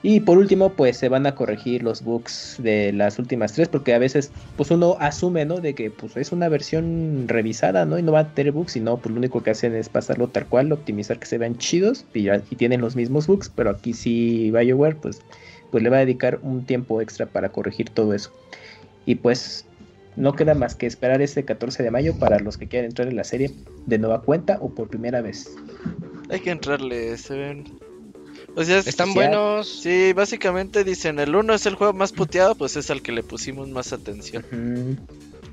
Y 0.00 0.20
por 0.20 0.38
último, 0.38 0.76
pues 0.76 0.96
se 0.96 1.08
van 1.08 1.26
a 1.26 1.34
corregir 1.34 1.82
los 1.82 2.02
bugs 2.02 2.54
de 2.58 2.92
las 2.92 3.18
últimas 3.18 3.52
tres, 3.52 3.68
porque 3.68 3.94
a 3.94 3.98
veces, 3.98 4.32
pues 4.56 4.70
uno 4.70 4.96
asume, 5.00 5.44
¿no? 5.44 5.56
De 5.56 5.74
que 5.74 5.90
pues 5.90 6.16
es 6.16 6.30
una 6.30 6.48
versión 6.48 7.26
revisada, 7.26 7.84
¿no? 7.84 7.98
Y 7.98 8.02
no 8.04 8.12
va 8.12 8.20
a 8.20 8.32
tener 8.34 8.52
bugs, 8.52 8.72
sino 8.72 9.00
pues 9.02 9.12
lo 9.12 9.18
único 9.18 9.42
que 9.42 9.50
hacen 9.50 9.74
es 9.74 9.88
pasarlo 9.88 10.28
tal 10.30 10.48
cual, 10.48 10.70
optimizar 10.72 11.18
que 11.18 11.26
se 11.26 11.36
vean 11.38 11.56
chidos 11.58 12.06
y, 12.14 12.22
ya- 12.24 12.44
y 12.48 12.56
tienen 12.56 12.80
los 12.80 12.94
mismos 12.94 13.26
bugs, 13.26 13.50
pero 13.54 13.70
aquí 13.70 13.92
sí 13.92 14.52
BioWare, 14.52 14.96
pues, 15.00 15.20
pues 15.70 15.82
le 15.82 15.90
va 15.90 15.96
a 15.96 16.00
dedicar 16.00 16.38
un 16.42 16.64
tiempo 16.64 17.00
extra 17.00 17.26
para 17.26 17.50
corregir 17.50 17.90
todo 17.90 18.14
eso. 18.14 18.30
Y 19.04 19.16
pues 19.16 19.66
no 20.14 20.34
queda 20.34 20.54
más 20.54 20.76
que 20.76 20.86
esperar 20.86 21.22
este 21.22 21.44
14 21.44 21.82
de 21.82 21.90
mayo 21.90 22.14
para 22.14 22.38
los 22.38 22.56
que 22.56 22.68
quieran 22.68 22.90
entrar 22.90 23.08
en 23.08 23.16
la 23.16 23.24
serie 23.24 23.52
de 23.86 23.98
nueva 23.98 24.22
cuenta 24.22 24.58
o 24.60 24.68
por 24.70 24.88
primera 24.88 25.22
vez. 25.22 25.54
Hay 26.28 26.38
que 26.40 26.50
entrarle, 26.50 27.16
se 27.16 27.36
ven. 27.36 27.64
O 28.58 28.64
sea, 28.64 28.78
es- 28.78 28.86
Están 28.88 29.14
buenos. 29.14 29.68
Sí, 29.82 30.12
básicamente 30.12 30.82
dicen, 30.84 31.18
el 31.20 31.34
1 31.34 31.54
es 31.54 31.66
el 31.66 31.76
juego 31.76 31.92
más 31.92 32.12
puteado, 32.12 32.54
pues 32.56 32.76
es 32.76 32.90
al 32.90 33.02
que 33.02 33.12
le 33.12 33.22
pusimos 33.22 33.68
más 33.68 33.92
atención. 33.92 34.44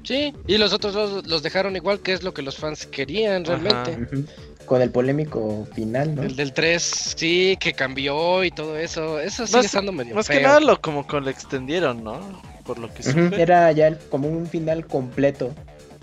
Sí, 0.03 0.33
y 0.47 0.57
los 0.57 0.71
otros 0.73 0.93
dos 0.93 1.27
los 1.27 1.41
dejaron 1.43 1.75
igual 1.75 1.99
que 1.99 2.13
es 2.13 2.23
lo 2.23 2.33
que 2.33 2.41
los 2.41 2.57
fans 2.57 2.85
querían 2.85 3.43
realmente. 3.45 4.25
Con 4.65 4.81
el 4.81 4.89
polémico 4.89 5.67
final, 5.75 6.15
¿no? 6.15 6.23
El 6.23 6.35
del 6.35 6.51
3, 6.53 6.81
sí, 7.15 7.55
que 7.59 7.73
cambió 7.73 8.43
y 8.43 8.49
todo 8.51 8.77
eso. 8.79 9.19
Eso 9.19 9.45
sigue 9.45 9.57
Más- 9.57 9.65
estando 9.67 9.91
medio 9.91 10.15
Más 10.15 10.25
feo. 10.27 10.37
que 10.37 10.43
nada 10.43 10.59
lo 10.59 10.81
como 10.81 11.05
con 11.05 11.23
lo 11.23 11.29
extendieron, 11.29 12.03
¿no? 12.03 12.19
Por 12.65 12.79
lo 12.79 12.91
que 12.91 13.03
supe. 13.03 13.39
Era 13.39 13.71
ya 13.71 13.87
el- 13.87 13.99
como 14.09 14.27
un 14.27 14.47
final 14.47 14.87
completo 14.87 15.53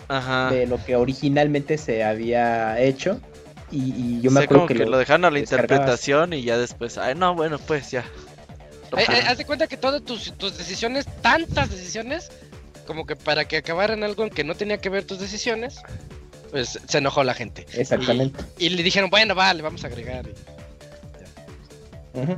Ajá. 0.07 0.51
de 0.53 0.67
lo 0.69 0.85
que 0.85 0.95
originalmente 0.95 1.77
se 1.79 2.05
había 2.05 2.81
hecho. 2.81 3.21
Y, 3.73 3.93
y 4.19 4.21
yo 4.21 4.31
O 4.31 4.35
me 4.35 4.41
sea, 4.41 4.45
acuerdo 4.45 4.61
como 4.61 4.67
que, 4.69 4.75
que, 4.75 4.85
lo- 4.85 4.91
lo 4.91 4.99
dejaron 4.99 5.25
a 5.25 5.31
la 5.31 5.39
interpretación 5.39 6.33
y 6.35 6.43
ya 6.43 6.59
después, 6.59 6.99
ay 6.99 7.15
no, 7.15 7.35
bueno, 7.35 7.59
pues 7.59 7.91
ya. 7.91 8.05
Eh, 8.97 9.05
eh, 9.09 9.23
haz 9.27 9.39
de 9.39 9.47
cuenta 9.47 9.67
que 9.67 9.79
todas 9.79 10.03
tus, 10.05 10.33
tus 10.37 10.59
decisiones, 10.59 11.07
tantas 11.23 11.71
decisiones, 11.71 12.31
como 12.87 13.07
que 13.07 13.17
para 13.17 13.47
que 13.47 13.57
acabaran 13.57 14.05
algo 14.05 14.23
en 14.25 14.31
que 14.31 14.45
no 14.45 14.55
tenía 14.55 14.77
que 14.79 14.91
ver 14.91 15.05
tus 15.05 15.19
decisiones, 15.19 15.77
pues 16.51 16.79
se 16.87 16.99
enojó 16.99 17.25
la 17.25 17.33
gente. 17.33 17.65
Exactamente. 17.73 18.45
Y 18.59 18.69
le 18.69 18.83
dijeron, 18.83 19.09
bueno, 19.09 19.35
vale, 19.35 19.63
vamos 19.63 19.83
a 19.85 19.87
agregar. 19.87 20.27
Ujú. 22.13 22.37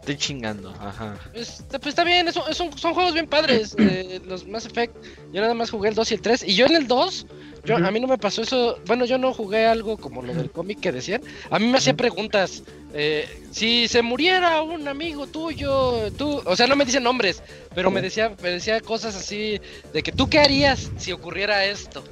Estoy 0.00 0.16
chingando, 0.16 0.70
ajá. 0.80 1.18
Pues, 1.32 1.62
pues 1.70 1.86
está 1.86 2.04
bien, 2.04 2.26
es 2.26 2.34
un- 2.36 2.42
es 2.48 2.58
un- 2.58 2.76
son 2.76 2.94
juegos 2.94 3.12
bien 3.14 3.26
padres, 3.26 3.74
eh, 3.78 4.20
los 4.26 4.46
Mass 4.46 4.64
Effect. 4.66 4.94
Yo 5.32 5.40
nada 5.42 5.54
más 5.54 5.70
jugué 5.70 5.90
el 5.90 5.94
2 5.94 6.10
y 6.10 6.14
el 6.14 6.22
3. 6.22 6.42
Y 6.42 6.54
yo 6.54 6.66
en 6.66 6.74
el 6.74 6.86
2, 6.88 7.26
yo, 7.64 7.76
a 7.76 7.90
mí 7.90 8.00
no 8.00 8.06
me 8.08 8.16
pasó 8.16 8.40
eso. 8.42 8.78
Bueno, 8.86 9.04
yo 9.04 9.18
no 9.18 9.34
jugué 9.34 9.66
algo 9.66 9.98
como 9.98 10.22
lo 10.22 10.32
del 10.32 10.50
cómic 10.50 10.80
que 10.80 10.90
decían. 10.90 11.22
A 11.50 11.58
mí 11.58 11.66
me 11.66 11.78
hacía 11.78 11.94
preguntas. 11.94 12.62
eh, 12.92 13.28
si 13.52 13.86
se 13.86 14.02
muriera 14.02 14.62
un 14.62 14.88
amigo 14.88 15.26
tuyo, 15.28 16.10
tú. 16.18 16.42
O 16.44 16.56
sea, 16.56 16.66
no 16.66 16.74
me 16.74 16.84
dicen 16.84 17.04
nombres, 17.04 17.40
pero 17.74 17.88
me 17.90 18.02
decía, 18.02 18.34
me 18.42 18.50
decía 18.50 18.80
cosas 18.80 19.14
así 19.14 19.60
de 19.92 20.02
que 20.02 20.10
tú 20.10 20.28
qué 20.28 20.40
harías 20.40 20.90
si 20.98 21.12
ocurriera 21.12 21.64
esto. 21.66 22.02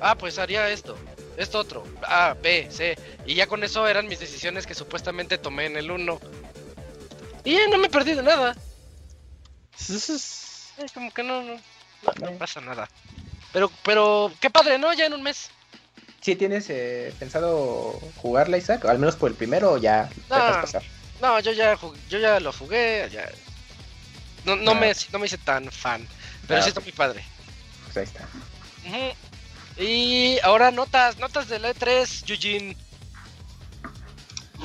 Ah, 0.00 0.16
pues 0.16 0.38
haría 0.38 0.70
esto. 0.70 0.96
Esto 1.36 1.58
otro. 1.58 1.84
A, 2.02 2.34
B, 2.42 2.66
C. 2.70 2.96
Y 3.26 3.34
ya 3.34 3.46
con 3.46 3.62
eso 3.64 3.86
eran 3.88 4.06
mis 4.08 4.20
decisiones 4.20 4.66
que 4.66 4.74
supuestamente 4.74 5.36
tomé 5.38 5.66
en 5.66 5.76
el 5.76 5.90
1. 5.90 6.18
Y 7.44 7.52
ya 7.54 7.66
no 7.70 7.78
me 7.78 7.88
perdí 7.88 8.14
de 8.14 8.22
nada. 8.22 8.56
Eh, 9.88 10.86
como 10.94 11.12
que 11.12 11.22
no, 11.22 11.42
no, 11.42 11.54
no, 11.54 12.30
no 12.30 12.38
pasa 12.38 12.60
nada. 12.60 12.88
Pero, 13.52 13.70
pero, 13.84 14.32
qué 14.40 14.48
padre, 14.50 14.78
¿no? 14.78 14.92
Ya 14.94 15.06
en 15.06 15.14
un 15.14 15.22
mes. 15.22 15.50
¿Sí 16.20 16.36
tienes 16.36 16.66
eh, 16.70 17.12
pensado 17.18 17.98
jugarla, 18.16 18.56
Isaac? 18.56 18.84
Al 18.84 18.98
menos 18.98 19.16
por 19.16 19.30
el 19.30 19.36
primero 19.36 19.72
o 19.72 19.78
ya 19.78 20.08
Ah. 20.30 20.60
pasar. 20.62 20.82
No, 21.20 21.38
yo 21.40 21.52
ya, 21.52 21.76
yo 22.08 22.18
ya 22.18 22.40
lo 22.40 22.52
jugué, 22.52 23.08
ya. 23.12 23.28
No, 24.44 24.56
no, 24.56 24.72
Ah. 24.72 24.74
me, 24.74 24.92
no 25.12 25.18
me 25.18 25.26
hice 25.26 25.38
tan 25.38 25.70
fan, 25.70 26.06
pero 26.46 26.60
Ah, 26.60 26.62
sí 26.62 26.68
está 26.68 26.80
muy 26.80 26.92
padre. 26.92 27.24
Pues 27.84 27.96
ahí 27.96 28.04
está. 28.04 28.26
Ujú. 28.88 29.82
Y 29.84 30.38
ahora 30.42 30.70
notas, 30.70 31.18
notas 31.18 31.48
del 31.48 31.64
E3, 31.64 32.24
Eugene. 32.28 32.76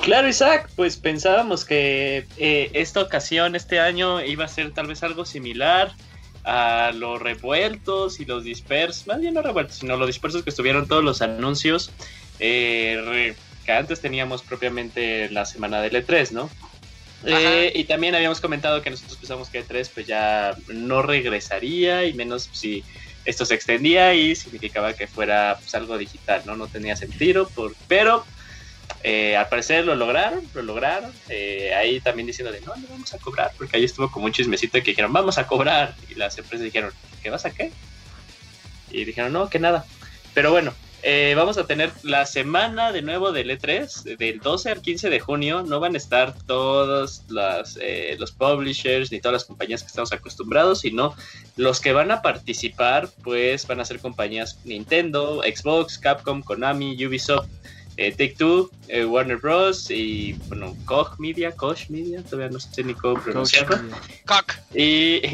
Claro, 0.02 0.28
Isaac, 0.28 0.70
pues 0.74 0.96
pensábamos 0.96 1.64
que 1.64 2.26
eh, 2.38 2.70
esta 2.72 3.00
ocasión, 3.00 3.54
este 3.54 3.78
año, 3.80 4.22
iba 4.22 4.44
a 4.44 4.48
ser 4.48 4.72
tal 4.72 4.86
vez 4.86 5.02
algo 5.02 5.24
similar 5.24 5.92
a 6.44 6.92
los 6.94 7.20
revueltos 7.20 8.20
y 8.20 8.24
los 8.24 8.44
dispersos, 8.44 9.06
más 9.06 9.20
bien 9.20 9.34
no 9.34 9.42
revueltos, 9.42 9.76
sino 9.76 9.96
los 9.96 10.06
dispersos 10.06 10.42
que 10.42 10.50
estuvieron 10.50 10.88
todos 10.88 11.04
los 11.04 11.20
anuncios 11.20 11.90
eh, 12.40 13.34
que 13.66 13.72
antes 13.72 14.00
teníamos 14.00 14.42
propiamente 14.42 15.28
la 15.30 15.44
semana 15.44 15.82
del 15.82 15.94
E3, 15.94 16.30
¿no? 16.30 16.48
Eh, 17.24 17.72
y 17.74 17.84
también 17.84 18.14
habíamos 18.14 18.40
comentado 18.40 18.80
que 18.80 18.90
nosotros 18.90 19.18
pensamos 19.18 19.50
que 19.50 19.62
E3 19.62 19.90
pues 19.92 20.06
ya 20.06 20.56
no 20.68 21.02
regresaría 21.02 22.04
y 22.06 22.14
menos 22.14 22.48
si 22.52 22.84
esto 23.24 23.44
se 23.44 23.54
extendía 23.54 24.14
y 24.14 24.34
significaba 24.36 24.94
que 24.94 25.06
fuera 25.06 25.58
pues, 25.60 25.74
algo 25.74 25.98
digital, 25.98 26.42
¿no? 26.46 26.56
No 26.56 26.68
tenía 26.68 26.96
sentido, 26.96 27.48
por, 27.48 27.74
pero 27.88 28.24
eh, 29.02 29.36
al 29.36 29.48
parecer 29.48 29.84
lo 29.84 29.94
lograron, 29.94 30.42
lo 30.54 30.62
lograron. 30.62 31.12
Eh, 31.28 31.72
ahí 31.74 32.00
también 32.00 32.26
diciendo 32.26 32.52
de 32.52 32.60
no, 32.62 32.74
no 32.76 32.88
vamos 32.88 33.12
a 33.14 33.18
cobrar, 33.18 33.52
porque 33.56 33.76
ahí 33.76 33.84
estuvo 33.84 34.10
como 34.10 34.26
un 34.26 34.32
chismecito 34.32 34.78
que 34.78 34.90
dijeron 34.90 35.12
vamos 35.12 35.38
a 35.38 35.46
cobrar. 35.46 35.94
Y 36.10 36.14
las 36.14 36.36
empresas 36.38 36.64
dijeron, 36.64 36.92
¿qué 37.22 37.30
vas 37.30 37.44
a 37.44 37.50
qué? 37.50 37.72
Y 38.90 39.04
dijeron, 39.04 39.32
no, 39.32 39.48
que 39.48 39.58
nada. 39.58 39.84
Pero 40.34 40.50
bueno, 40.50 40.74
Eh, 41.02 41.34
vamos 41.36 41.58
a 41.58 41.64
tener 41.64 41.92
la 42.02 42.26
semana 42.26 42.90
de 42.90 43.02
nuevo 43.02 43.30
del 43.30 43.50
E3, 43.50 44.16
del 44.16 44.40
12 44.40 44.70
al 44.70 44.82
15 44.82 45.10
de 45.10 45.20
junio. 45.20 45.62
No 45.62 45.78
van 45.78 45.94
a 45.94 45.98
estar 45.98 46.34
todos 46.46 47.22
eh, 47.80 48.16
los 48.18 48.32
publishers 48.32 49.12
ni 49.12 49.20
todas 49.20 49.34
las 49.34 49.44
compañías 49.44 49.82
que 49.82 49.86
estamos 49.86 50.12
acostumbrados, 50.12 50.80
sino 50.80 51.14
los 51.56 51.80
que 51.80 51.92
van 51.92 52.10
a 52.10 52.20
participar, 52.20 53.08
pues 53.22 53.64
van 53.68 53.78
a 53.78 53.84
ser 53.84 54.00
compañías 54.00 54.58
Nintendo, 54.64 55.40
Xbox, 55.42 55.98
Capcom, 55.98 56.42
Konami, 56.42 56.96
Ubisoft, 57.06 57.48
eh, 57.98 58.12
Take 58.12 58.36
Two, 58.38 58.70
eh, 58.86 59.04
Warner 59.04 59.36
Bros. 59.38 59.90
y 59.90 60.32
bueno, 60.48 60.74
Koch 60.86 61.18
Media, 61.18 61.50
Koch 61.52 61.88
Media, 61.90 62.22
todavía 62.22 62.48
no 62.48 62.60
sé 62.60 62.84
ni 62.84 62.94
cómo 62.94 63.20
pronunciarlo. 63.20 63.76
Cock. 64.24 64.54
Y, 64.74 65.20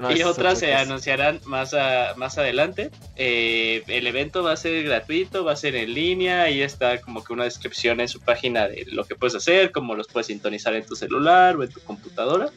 No, 0.00 0.10
y 0.12 0.22
otras 0.22 0.26
otra 0.38 0.54
se 0.56 0.74
anunciarán 0.74 1.40
más, 1.44 1.74
a- 1.74 2.14
más 2.16 2.38
adelante. 2.38 2.90
Eh, 3.16 3.82
el 3.88 4.06
evento 4.06 4.44
va 4.44 4.52
a 4.52 4.56
ser 4.56 4.84
gratuito, 4.84 5.44
va 5.44 5.52
a 5.52 5.56
ser 5.56 5.74
en 5.74 5.92
línea. 5.92 6.42
Ahí 6.44 6.62
está 6.62 7.00
como 7.00 7.24
que 7.24 7.32
una 7.32 7.42
descripción 7.44 7.98
en 8.00 8.06
su 8.06 8.20
página 8.20 8.68
de 8.68 8.86
lo 8.92 9.04
que 9.04 9.16
puedes 9.16 9.34
hacer, 9.34 9.72
cómo 9.72 9.96
los 9.96 10.06
puedes 10.06 10.28
sintonizar 10.28 10.74
en 10.76 10.86
tu 10.86 10.94
celular 10.94 11.56
o 11.56 11.64
en 11.64 11.68
tu 11.68 11.80
computadora. 11.80 12.48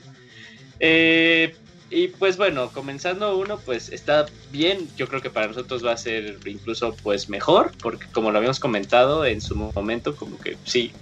Eh, 0.79 1.55
y 1.89 2.09
pues 2.09 2.37
bueno, 2.37 2.71
comenzando 2.71 3.37
uno, 3.37 3.61
pues 3.63 3.89
está 3.89 4.33
bien. 4.43 4.91
Yo 4.95 5.07
creo 5.07 5.21
que 5.21 5.29
para 5.31 5.47
nosotros 5.47 5.85
va 5.85 5.93
a 5.93 5.97
ser 5.97 6.39
incluso 6.45 6.99
pues 7.01 7.29
mejor, 7.29 7.77
porque 7.81 8.07
como 8.13 8.31
lo 8.31 8.37
habíamos 8.39 8.59
comentado 8.59 9.25
en 9.25 9.39
su 9.41 9.55
momento, 9.75 10.15
como 10.15 10.39
que 10.39 10.57
sí, 10.63 10.97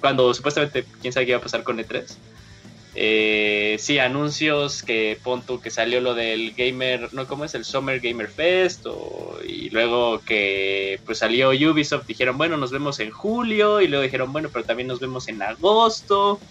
cuando 0.00 0.32
supuestamente 0.34 0.88
quién 1.00 1.12
sabe 1.12 1.26
qué 1.26 1.30
iba 1.32 1.38
a 1.38 1.42
pasar 1.42 1.64
con 1.64 1.80
E3. 1.80 2.22
Eh, 2.94 3.76
sí, 3.78 3.98
anuncios 3.98 4.82
que 4.82 5.20
pon 5.22 5.44
tú 5.46 5.60
que 5.60 5.70
salió 5.70 6.00
lo 6.00 6.14
del 6.14 6.54
Gamer, 6.56 7.08
no, 7.12 7.26
¿cómo 7.26 7.44
es? 7.44 7.54
El 7.54 7.64
Summer 7.64 8.00
Gamer 8.00 8.28
Fest, 8.30 8.86
o- 8.86 9.38
y 9.44 9.70
luego 9.70 10.22
que 10.24 10.98
pues 11.06 11.18
salió 11.18 11.50
Ubisoft, 11.50 12.06
dijeron, 12.06 12.38
bueno, 12.38 12.56
nos 12.56 12.72
vemos 12.72 12.98
en 13.00 13.10
julio, 13.12 13.80
y 13.80 13.88
luego 13.88 14.02
dijeron, 14.04 14.32
bueno, 14.32 14.50
pero 14.52 14.64
también 14.64 14.88
nos 14.88 15.00
vemos 15.00 15.28
en 15.28 15.42
agosto, 15.42 16.42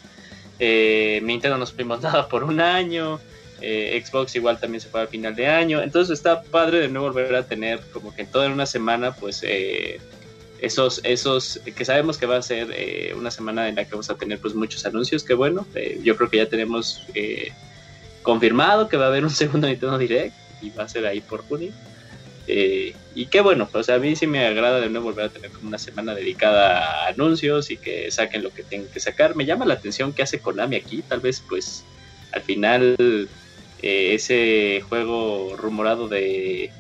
eh, 0.60 1.20
Nintendo 1.24 1.58
no 1.58 1.66
supimos 1.66 2.02
nada 2.24 2.28
por 2.28 2.44
un 2.44 2.60
año, 2.60 3.24
eh, 3.62 4.02
Xbox 4.04 4.36
igual 4.36 4.60
también 4.60 4.82
se 4.82 4.90
fue 4.90 5.02
al 5.02 5.08
final 5.08 5.36
de 5.36 5.48
año, 5.48 5.82
entonces 5.82 6.18
está 6.18 6.42
padre 6.44 6.80
de 6.80 6.88
nuevo 6.90 7.08
volver 7.08 7.36
a 7.36 7.44
tener 7.44 7.80
como 7.92 8.14
que 8.14 8.24
en 8.24 8.32
toda 8.32 8.48
una 8.50 8.66
semana, 8.66 9.14
pues... 9.14 9.44
Eh, 9.44 10.00
esos, 10.60 11.02
esos 11.04 11.60
que 11.76 11.86
sabemos 11.86 12.18
que 12.18 12.26
va 12.26 12.38
a 12.38 12.42
ser 12.42 12.74
eh, 12.76 13.14
una 13.16 13.30
semana 13.30 13.70
en 13.70 13.76
la 13.76 13.86
que 13.86 13.92
vamos 13.92 14.10
a 14.10 14.16
tener 14.16 14.40
pues 14.40 14.56
muchos 14.56 14.84
anuncios, 14.88 15.24
que 15.24 15.36
bueno, 15.36 15.68
yo 16.02 16.18
creo 16.18 16.32
que 16.32 16.38
ya 16.38 16.50
tenemos 16.50 17.04
confirmado 18.24 18.90
que 18.90 18.98
va 18.98 19.06
a 19.06 19.10
haber 19.10 19.24
un 19.24 19.30
segundo 19.44 19.68
Nintendo 19.68 20.00
Direct 20.00 20.34
y 20.64 20.72
va 20.72 20.86
a 20.86 20.90
ser 20.90 21.06
ahí 21.06 21.22
por 21.22 21.44
junio. 21.44 21.72
Y 22.48 23.26
qué 23.28 23.42
bueno, 23.42 23.70
pues 23.72 23.88
a 23.90 24.00
mí 24.00 24.16
sí 24.16 24.26
me 24.26 24.48
agrada 24.48 24.80
de 24.80 24.90
nuevo 24.90 25.10
volver 25.10 25.26
a 25.26 25.30
tener 25.30 25.52
como 25.52 25.68
una 25.68 25.78
semana 25.78 26.16
dedicada 26.16 27.04
a 27.04 27.08
anuncios 27.10 27.70
y 27.70 27.78
que 27.78 28.10
saquen 28.10 28.42
lo 28.42 28.50
que 28.50 28.64
tengan 28.64 28.90
que 28.90 29.00
sacar. 29.00 29.36
Me 29.36 29.46
llama 29.46 29.64
la 29.64 29.76
atención 29.76 30.12
que 30.12 30.24
hace 30.24 30.40
Konami 30.40 30.76
aquí, 30.76 31.04
tal 31.04 31.20
vez 31.20 31.44
pues 31.48 31.84
al 32.32 32.42
final 32.42 32.96
eh, 33.82 34.14
ese 34.14 34.82
juego 34.88 35.56
rumorado 35.58 36.08
de... 36.08 36.72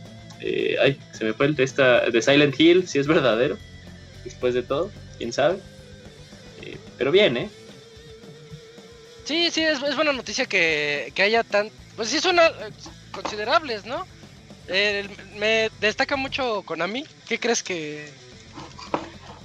eh, 0.41 0.75
ay, 0.81 0.99
se 1.13 1.25
me 1.25 1.33
fue 1.33 1.47
el 1.47 1.55
de 1.55 1.63
esta 1.63 2.09
de 2.09 2.21
Silent 2.21 2.59
Hill, 2.59 2.87
si 2.87 2.99
es 2.99 3.07
verdadero, 3.07 3.57
después 4.23 4.53
de 4.53 4.63
todo, 4.63 4.91
quién 5.17 5.33
sabe. 5.33 5.59
Eh, 6.61 6.77
pero 6.97 7.11
bien, 7.11 7.37
¿eh? 7.37 7.49
Sí, 9.25 9.49
sí, 9.51 9.61
es, 9.61 9.81
es 9.83 9.95
buena 9.95 10.13
noticia 10.13 10.45
que, 10.45 11.11
que 11.13 11.21
haya 11.23 11.43
tan... 11.43 11.69
Pues 11.95 12.09
sí, 12.09 12.19
son 12.19 12.39
eh, 12.39 12.43
considerables, 13.11 13.85
¿no? 13.85 14.07
Eh, 14.67 15.07
me 15.35 15.69
destaca 15.81 16.15
mucho 16.15 16.63
Konami. 16.63 17.05
¿Qué 17.27 17.39
crees 17.39 17.63
que...? 17.63 18.26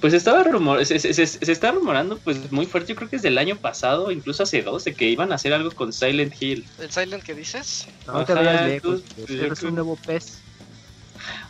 Pues 0.03 0.13
estaba 0.13 0.43
rumor, 0.43 0.85
se, 0.85 0.99
se- 0.99 1.13
se- 1.13 1.25
se 1.25 1.49
está 1.53 1.71
rumorando 1.71 2.19
pues 2.19 2.51
muy 2.51 2.65
fuerte, 2.65 2.89
yo 2.91 2.97
creo 2.97 3.09
que 3.09 3.15
es 3.15 3.21
del 3.21 3.37
año 3.37 3.55
pasado, 3.55 4.11
incluso 4.11 4.43
hace 4.43 4.61
dos, 4.61 4.83
de 4.83 4.93
que 4.93 5.05
iban 5.05 5.31
a 5.31 5.35
hacer 5.35 5.53
algo 5.53 5.71
con 5.71 5.93
Silent 5.93 6.33
Hill. 6.41 6.67
¿El 6.77 6.91
Silent 6.91 7.23
que 7.23 7.33
dices? 7.33 7.87
No 8.05 8.25
te 8.25 8.33
Ajá, 8.33 8.41
vayas 8.43 8.65
lejos, 8.67 9.05
tú- 9.05 9.15
pues, 9.15 9.29
es 9.31 9.63
un 9.63 9.75
nuevo 9.75 9.95
pez. 10.05 10.43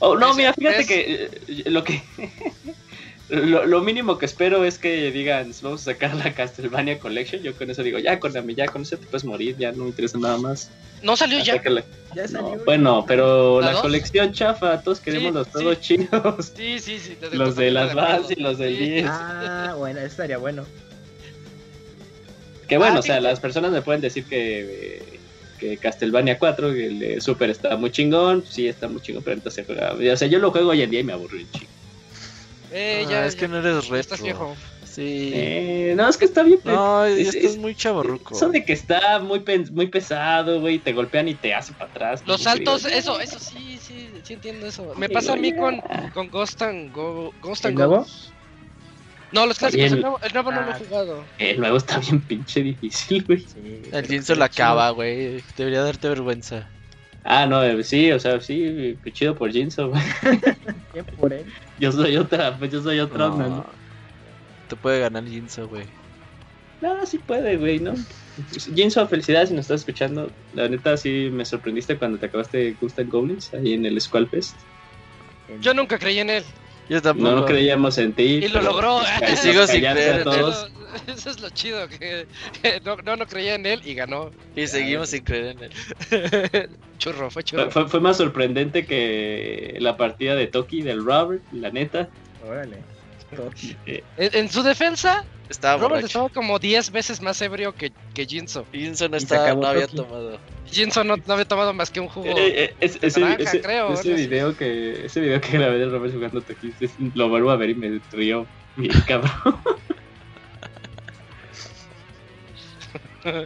Oh, 0.02 0.16
no, 0.16 0.36
mira, 0.36 0.54
fíjate 0.54 0.86
que 0.86 1.32
eh, 1.48 1.64
lo 1.72 1.84
que 1.84 2.04
lo, 3.30 3.66
lo 3.66 3.82
mínimo 3.82 4.18
que 4.18 4.26
espero 4.26 4.66
es 4.66 4.78
que 4.78 5.12
digan, 5.12 5.52
vamos 5.62 5.82
a 5.82 5.94
sacar 5.94 6.14
la 6.16 6.34
Castlevania 6.34 7.00
Collection, 7.00 7.42
yo 7.42 7.56
con 7.56 7.70
eso 7.70 7.82
digo, 7.84 7.98
ya 8.00 8.20
Konami, 8.20 8.54
ya 8.56 8.66
con 8.68 8.82
eso 8.84 8.98
te 8.98 9.06
puedes 9.06 9.24
morir, 9.26 9.56
ya 9.58 9.72
no 9.72 9.84
me 9.84 9.90
interesa 9.90 10.18
nada 10.18 10.38
más. 10.38 10.70
No 11.02 11.16
salió 11.16 11.40
ya. 11.44 11.54
Hasta 11.54 11.64
que 11.64 11.70
la- 11.70 11.84
Ya 12.16 12.24
no, 12.24 12.28
salió. 12.28 12.64
bueno, 12.66 13.06
pero 13.08 13.60
¿La 13.62 13.74
colección 13.82 14.32
chafa, 14.34 14.82
todos 14.82 15.00
queremos 15.00 15.30
Sí, 15.32 15.34
los 15.34 15.48
sí. 15.48 15.54
todos 15.54 15.80
chidos. 15.82 16.52
Sí, 16.56 16.80
sí, 16.80 17.00
sí. 17.00 17.18
Los 17.32 17.56
de 17.56 17.72
las. 17.72 17.94
Vans 17.94 18.30
y 18.32 18.36
los 18.36 18.58
del 18.58 18.78
Sí. 18.78 18.90
10. 18.90 19.06
Ah, 19.10 19.76
bueno, 19.78 20.00
eso 20.00 20.08
estaría 20.08 20.38
bueno. 20.38 20.66
Que 22.68 22.78
bueno, 22.78 22.96
Ah, 22.98 23.00
o 23.00 23.02
sea, 23.04 23.20
las 23.20 23.40
personas 23.40 23.72
me 23.72 23.82
pueden 23.82 24.02
decir 24.02 24.24
que, 24.26 25.02
que 25.60 25.78
Castlevania 25.78 26.40
4, 26.40 26.74
que 26.74 26.86
el 26.88 27.00
de 27.00 27.22
Super 27.22 27.50
está 27.50 27.76
muy 27.76 27.92
chingón, 27.92 28.44
sí 28.50 28.68
está 28.68 28.88
muy 28.88 29.02
chingón, 29.02 29.24
pero 29.24 29.36
entonces 29.36 29.66
se 29.66 29.74
juega. 29.74 29.94
O 30.14 30.18
sea, 30.18 30.28
yo 30.28 30.40
lo 30.40 30.52
juego 30.52 30.70
hoy 30.70 30.82
en 30.82 30.90
día 30.90 31.02
y 31.02 31.04
me 31.04 31.14
aburro 31.14 31.38
un 31.38 31.52
chingo. 31.52 31.73
Eh, 32.74 33.04
Ah, 33.06 33.10
ya, 33.10 33.26
es 33.26 33.36
que 33.36 33.48
no 33.48 33.60
eres 33.60 33.76
retro. 33.88 33.98
Estás 33.98 34.22
viejo. 34.22 34.56
Sí. 34.86 35.32
Eh, 35.34 35.94
no, 35.98 36.08
es 36.08 36.18
que 36.18 36.26
está 36.26 36.44
bien. 36.44 36.60
no, 36.66 37.04
es- 37.06 37.30
estás 37.36 37.52
es- 37.52 37.58
muy 37.58 37.74
chaborruco. 37.76 38.36
Eso 38.36 38.50
de 38.50 38.64
que 38.64 38.74
está 38.74 39.20
muy, 39.20 39.44
muy 39.72 39.88
pesado, 39.88 40.60
güey, 40.60 40.78
te 40.80 40.94
golpean 40.94 41.28
y 41.28 41.34
te 41.36 41.54
hace 41.54 41.74
para 41.74 41.90
atrás. 41.90 42.24
Los 42.28 42.42
saltos, 42.44 42.86
eso, 42.86 43.20
eso 43.20 43.40
sí, 43.40 43.80
sí, 43.82 44.10
sí 44.24 44.34
entiendo 44.34 44.68
eso. 44.68 44.94
Me 44.96 45.08
Sí, 45.08 45.14
pasa 45.14 45.34
a 45.34 45.36
mí 45.36 45.50
oye. 45.52 45.58
con, 45.58 45.82
con 46.14 46.30
Ghost 46.30 46.62
and 46.62 46.92
Go. 46.94 47.34
Ghost 47.42 47.66
and 47.66 47.72
¿El 47.72 47.76
nuevo? 47.80 47.98
Ghosts. 48.00 48.32
No, 49.32 49.48
los 49.48 49.58
clásicos, 49.58 49.88
el 49.88 49.94
el- 49.94 50.02
nuevo, 50.02 50.20
el 50.22 50.32
nuevo 50.34 50.52
no 50.52 50.62
lo 50.62 50.68
he 50.68 50.74
Ah. 50.74 50.80
jugado. 50.88 51.24
El 51.40 51.60
nuevo 51.60 51.78
está 51.78 51.98
bien 51.98 52.22
pinche 52.22 52.62
difícil, 52.62 53.24
güey. 53.26 53.40
Sí, 53.40 53.82
El 53.92 53.94
la 53.94 54.04
chido. 54.04 54.44
acaba, 54.44 54.92
güey. 54.92 55.44
Debería 55.58 55.82
darte 55.82 56.08
vergüenza. 56.08 56.70
Ah, 57.24 57.46
no, 57.46 57.64
eh, 57.64 57.84
sí, 57.84 58.12
o 58.12 58.20
sea, 58.20 58.40
sí, 58.42 58.98
qué 59.04 59.12
chido 59.14 59.36
por 59.36 59.52
Jinso, 59.52 59.90
güey. 59.90 60.02
Bien 60.94 61.06
por 61.18 61.32
él. 61.32 61.46
Yo 61.80 61.92
soy 61.92 62.18
otra, 62.18 62.58
pues 62.58 62.72
yo 62.72 62.82
soy 62.82 63.00
otra 63.00 63.28
onda, 63.30 63.48
No. 63.48 63.56
¿no? 63.58 63.66
Te 64.68 64.76
puede 64.76 65.00
ganar 65.00 65.26
Jinso, 65.26 65.68
güey. 65.68 65.86
No, 66.82 67.06
sí 67.06 67.18
puede, 67.18 67.56
güey, 67.58 67.80
¿no? 67.80 67.94
Jinso, 68.76 69.08
felicidades 69.08 69.50
si 69.50 69.56
nos 69.56 69.64
estás 69.64 69.82
escuchando. 69.82 70.30
La 70.54 70.68
neta, 70.68 70.98
sí 70.98 71.30
me 71.32 71.46
sorprendiste 71.46 71.98
cuando 71.98 72.18
te 72.18 72.26
acabaste 72.26 72.76
Ghost 72.82 73.00
and 73.00 73.10
Goblins 73.10 73.54
ahí 73.54 73.74
en 73.74 73.86
el 73.86 74.00
Squallfest. 74.02 74.56
Yo 75.62 75.74
nunca 75.74 75.98
creí 75.98 76.20
en 76.20 76.30
él. 76.30 76.44
Yo 76.90 77.02
tampoco. 77.02 77.30
No, 77.30 77.36
no 77.38 77.46
creíamos 77.46 77.98
en 77.98 78.12
ti. 78.14 78.24
Y 78.24 78.48
lo 78.50 78.62
logró. 78.62 79.00
Y 79.32 79.36
sigo 79.38 79.66
sin 79.68 79.82
creer 79.82 80.16
a 80.16 80.18
en 80.18 80.24
todos. 80.24 80.72
Eso 81.08 81.30
es 81.32 81.40
lo 81.40 81.50
chido, 81.50 81.88
que, 81.90 82.28
que 82.62 82.80
no, 82.84 82.96
no, 82.98 83.16
no 83.16 83.26
creía 83.26 83.56
en 83.56 83.66
él 83.66 83.82
y 83.86 83.94
ganó. 83.94 84.32
Y 84.56 84.68
seguimos 84.68 85.10
sin 85.10 85.24
creer 85.24 85.56
en 85.58 85.64
él. 85.64 86.70
churro, 86.98 87.30
fue 87.32 87.44
churro. 87.44 87.70
fue- 87.72 87.88
fue 87.88 88.00
más 88.00 88.18
sorprendente 88.18 88.86
que 88.86 89.78
la 89.80 89.98
partida 89.98 90.36
de 90.36 90.48
Toki 90.48 90.82
del 90.82 91.04
Robert, 91.04 91.44
la 91.52 91.70
neta. 91.72 92.10
Órale. 92.48 92.78
Toki. 93.36 93.76
Eh, 93.88 94.04
En, 94.18 94.30
en 94.34 94.50
su 94.50 94.62
defensa, 94.64 95.24
Estaba 95.50 95.76
Robert 95.76 95.90
borracho. 95.96 96.06
estaba 96.08 96.30
como 96.30 96.58
10 96.60 96.92
veces 96.92 97.22
más 97.22 97.42
ebrio 97.42 97.74
que, 97.76 97.92
que 98.14 98.26
Jinso. 98.26 98.66
Jinso 98.72 99.10
no, 99.10 99.18
estaba, 99.18 99.54
no 99.54 99.68
había 99.68 99.88
tomado. 99.88 100.40
Jinso 100.66 101.04
no, 101.04 101.18
no 101.18 101.34
había 101.34 101.46
tomado 101.46 101.74
más 101.74 101.90
que 101.92 102.00
un 102.00 102.08
jugo. 102.08 102.28
eh, 102.28 102.64
eh, 102.66 102.74
es- 102.80 102.98
ese, 103.02 103.20
naranja, 103.20 103.44
ese- 103.44 103.62
creo, 103.62 103.94
ese 103.94 104.14
video 104.14 104.56
que 104.56 105.06
ese 105.06 105.20
video 105.20 105.42
que 105.42 105.58
grabé 105.58 105.80
de 105.80 105.86
Robert 105.88 106.14
jugando 106.14 106.42
Toki 106.42 106.74
lo 107.16 107.30
vuelvo 107.30 107.52
a 107.52 107.58
ver 107.58 107.72
y 107.72 107.76
me 107.76 108.00
río 108.12 108.46
bien 108.78 108.94
cabrón. 109.08 109.32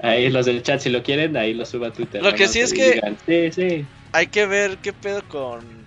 Ahí 0.03 0.30
los 0.30 0.45
del 0.45 0.63
chat 0.63 0.80
si 0.80 0.89
lo 0.89 1.03
quieren, 1.03 1.38
ahí 1.38 1.53
lo 1.53 1.65
subo 1.65 1.86
a 1.86 1.91
Twitter. 1.93 2.21
Lo 2.21 2.34
que 2.34 2.47
sí 2.47 2.59
es 2.59 2.73
que- 2.73 2.93
digan, 2.93 3.17
sí, 3.25 3.51
sí. 3.51 3.86
Hay 4.11 4.28
que 4.28 4.45
ver 4.45 4.78
qué 4.78 4.93
pedo 4.93 5.21
con. 5.28 5.86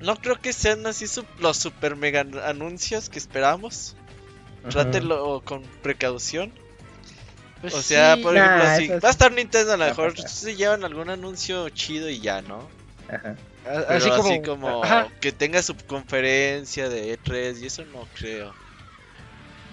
No 0.00 0.16
creo 0.16 0.36
que 0.40 0.52
sean 0.52 0.84
así 0.86 1.06
su- 1.06 1.24
los 1.38 1.56
super 1.56 1.94
mega 1.96 2.26
anuncios 2.46 3.08
que 3.08 3.18
esperamos. 3.18 3.94
Trátenlo 4.70 5.42
con 5.44 5.62
precaución. 5.82 6.52
Pues 7.60 7.74
O 7.74 7.82
sea, 7.82 8.16
sí. 8.16 8.22
por 8.22 8.34
Nah, 8.34 8.74
ejemplo, 8.74 8.94
si 8.96 9.00
va 9.00 9.08
a 9.08 9.12
estar 9.12 9.32
Nintendo, 9.32 9.72
a 9.72 9.76
lo 9.76 9.84
mejor 9.86 10.18
se 10.18 10.56
llevan 10.56 10.84
algún 10.84 11.10
anuncio 11.10 11.68
chido 11.68 12.08
y 12.10 12.20
ya, 12.20 12.42
¿no? 12.42 12.68
Ajá. 13.08 13.36
Pero 13.64 13.86
así 13.88 14.10
como, 14.10 14.42
como 14.42 14.82
ajá, 14.84 15.08
que 15.20 15.30
tenga 15.30 15.62
su 15.62 15.76
conferencia 15.76 16.88
de 16.88 17.16
E3 17.16 17.60
y 17.60 17.66
eso 17.66 17.84
no 17.84 18.08
creo. 18.14 18.52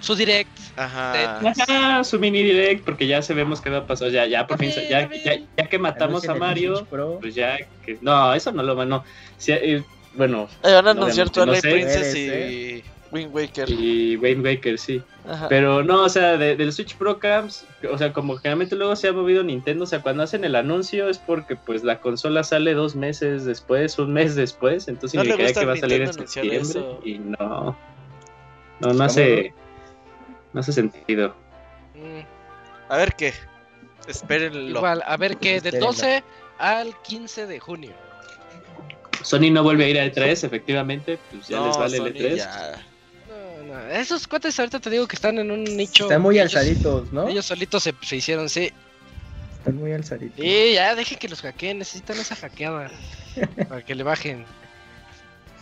Su 0.01 0.15
direct. 0.15 0.49
Ajá. 0.75 1.39
Ajá, 1.39 2.03
su 2.03 2.19
mini 2.19 2.41
direct, 2.43 2.83
porque 2.85 3.05
ya 3.07 3.21
sabemos 3.21 3.61
qué 3.61 3.69
va 3.69 3.79
a 3.79 3.85
pasar. 3.87 4.09
Ya, 4.11 4.25
ya 4.25 4.47
por 4.47 4.57
fin, 4.57 4.71
ya, 4.89 5.09
ya, 5.09 5.39
ya 5.57 5.67
que 5.67 5.77
matamos 5.79 6.27
a 6.27 6.35
Mario, 6.35 6.87
pues 7.19 7.35
ya 7.35 7.57
que. 7.85 7.97
No, 8.01 8.33
eso 8.33 8.51
no 8.51 8.63
lo 8.63 8.75
van, 8.75 8.89
no. 8.89 9.03
Sí, 9.37 9.51
eh, 9.51 9.83
bueno, 10.15 10.47
Eh, 10.63 10.73
van 10.73 10.87
a 10.87 10.91
anunciar 10.91 11.27
Obviamente, 11.27 11.45
no 11.45 11.61
sé. 11.61 11.69
Princess 11.71 12.15
y, 12.15 12.83
Wind 13.11 13.33
Waker. 13.35 13.69
y 13.69 14.15
Wayne 14.17 14.41
Baker, 14.55 14.77
sí. 14.77 15.01
Ajá. 15.27 15.47
Pero 15.49 15.83
no, 15.83 16.03
o 16.03 16.09
sea, 16.09 16.37
de- 16.37 16.55
del 16.55 16.71
Switch 16.73 16.95
Pro 16.95 17.19
Camps, 17.19 17.65
o 17.91 17.97
sea, 17.97 18.13
como 18.13 18.37
generalmente 18.37 18.75
luego 18.75 18.95
se 18.95 19.07
ha 19.07 19.13
movido 19.13 19.43
Nintendo, 19.43 19.83
o 19.83 19.87
sea, 19.87 20.01
cuando 20.01 20.23
hacen 20.23 20.43
el 20.43 20.55
anuncio 20.55 21.09
es 21.09 21.17
porque 21.17 21.55
pues 21.55 21.83
la 21.83 21.99
consola 21.99 22.43
sale 22.43 22.73
dos 22.73 22.95
meses 22.95 23.45
después, 23.45 23.97
un 23.99 24.13
mes 24.13 24.35
después, 24.35 24.87
entonces 24.87 25.15
No 25.17 25.23
significaría 25.23 25.59
que 25.59 25.65
va 25.65 25.73
a 25.73 25.77
salir 25.77 26.01
en 26.03 26.13
septiembre 26.13 26.57
eso. 26.59 26.99
y 27.03 27.19
no, 27.19 27.77
no, 28.79 28.93
no 28.93 29.03
hace, 29.03 29.53
no 29.55 29.68
hace 30.55 30.73
sentido. 30.73 31.35
Mm, 31.95 32.21
A 32.91 32.97
ver 32.97 33.13
qué. 33.15 33.33
Espérenlo. 34.07 34.77
igual, 34.79 35.03
a 35.05 35.17
ver 35.17 35.37
que 35.37 35.49
del 35.61 35.75
Espérenlo. 35.75 35.87
12 35.87 36.23
al 36.57 36.99
15 37.03 37.45
de 37.47 37.59
junio. 37.59 37.91
Sony 39.21 39.51
no 39.51 39.63
vuelve 39.63 39.85
a 39.85 39.89
ir 39.89 39.99
a 39.99 40.05
E3, 40.05 40.45
efectivamente, 40.45 41.19
pues 41.31 41.47
ya 41.47 41.57
No, 41.57 41.67
les 41.67 41.77
vale 41.77 41.97
Sony 41.97 42.05
el 42.07 42.15
E3. 42.15 42.35
ya. 42.37 42.85
No, 43.67 43.73
no, 43.75 43.79
Esos 43.91 44.27
cuates 44.27 44.57
ahorita 44.59 44.79
te 44.79 44.89
digo 44.89 45.07
que 45.07 45.15
están 45.15 45.37
en 45.37 45.51
un 45.51 45.63
nicho. 45.63 46.05
Están 46.05 46.21
muy 46.21 46.39
ellos- 46.39 46.55
alzaditos, 46.55 47.11
¿no? 47.13 47.27
Ellos 47.27 47.45
solitos 47.45 47.83
se, 47.83 47.93
se 48.01 48.15
hicieron, 48.15 48.49
sí. 48.49 48.71
Están 49.59 49.75
muy 49.75 49.91
alzaditos. 49.91 50.39
Sí, 50.39 50.71
ya 50.73 50.95
dejen 50.95 51.19
que 51.19 51.27
los 51.29 51.41
hackeen, 51.41 51.79
necesitan 51.79 52.17
esa 52.17 52.35
hackeada 52.35 52.89
para 53.67 53.83
que 53.83 53.93
le 53.93 54.03
bajen. 54.03 54.45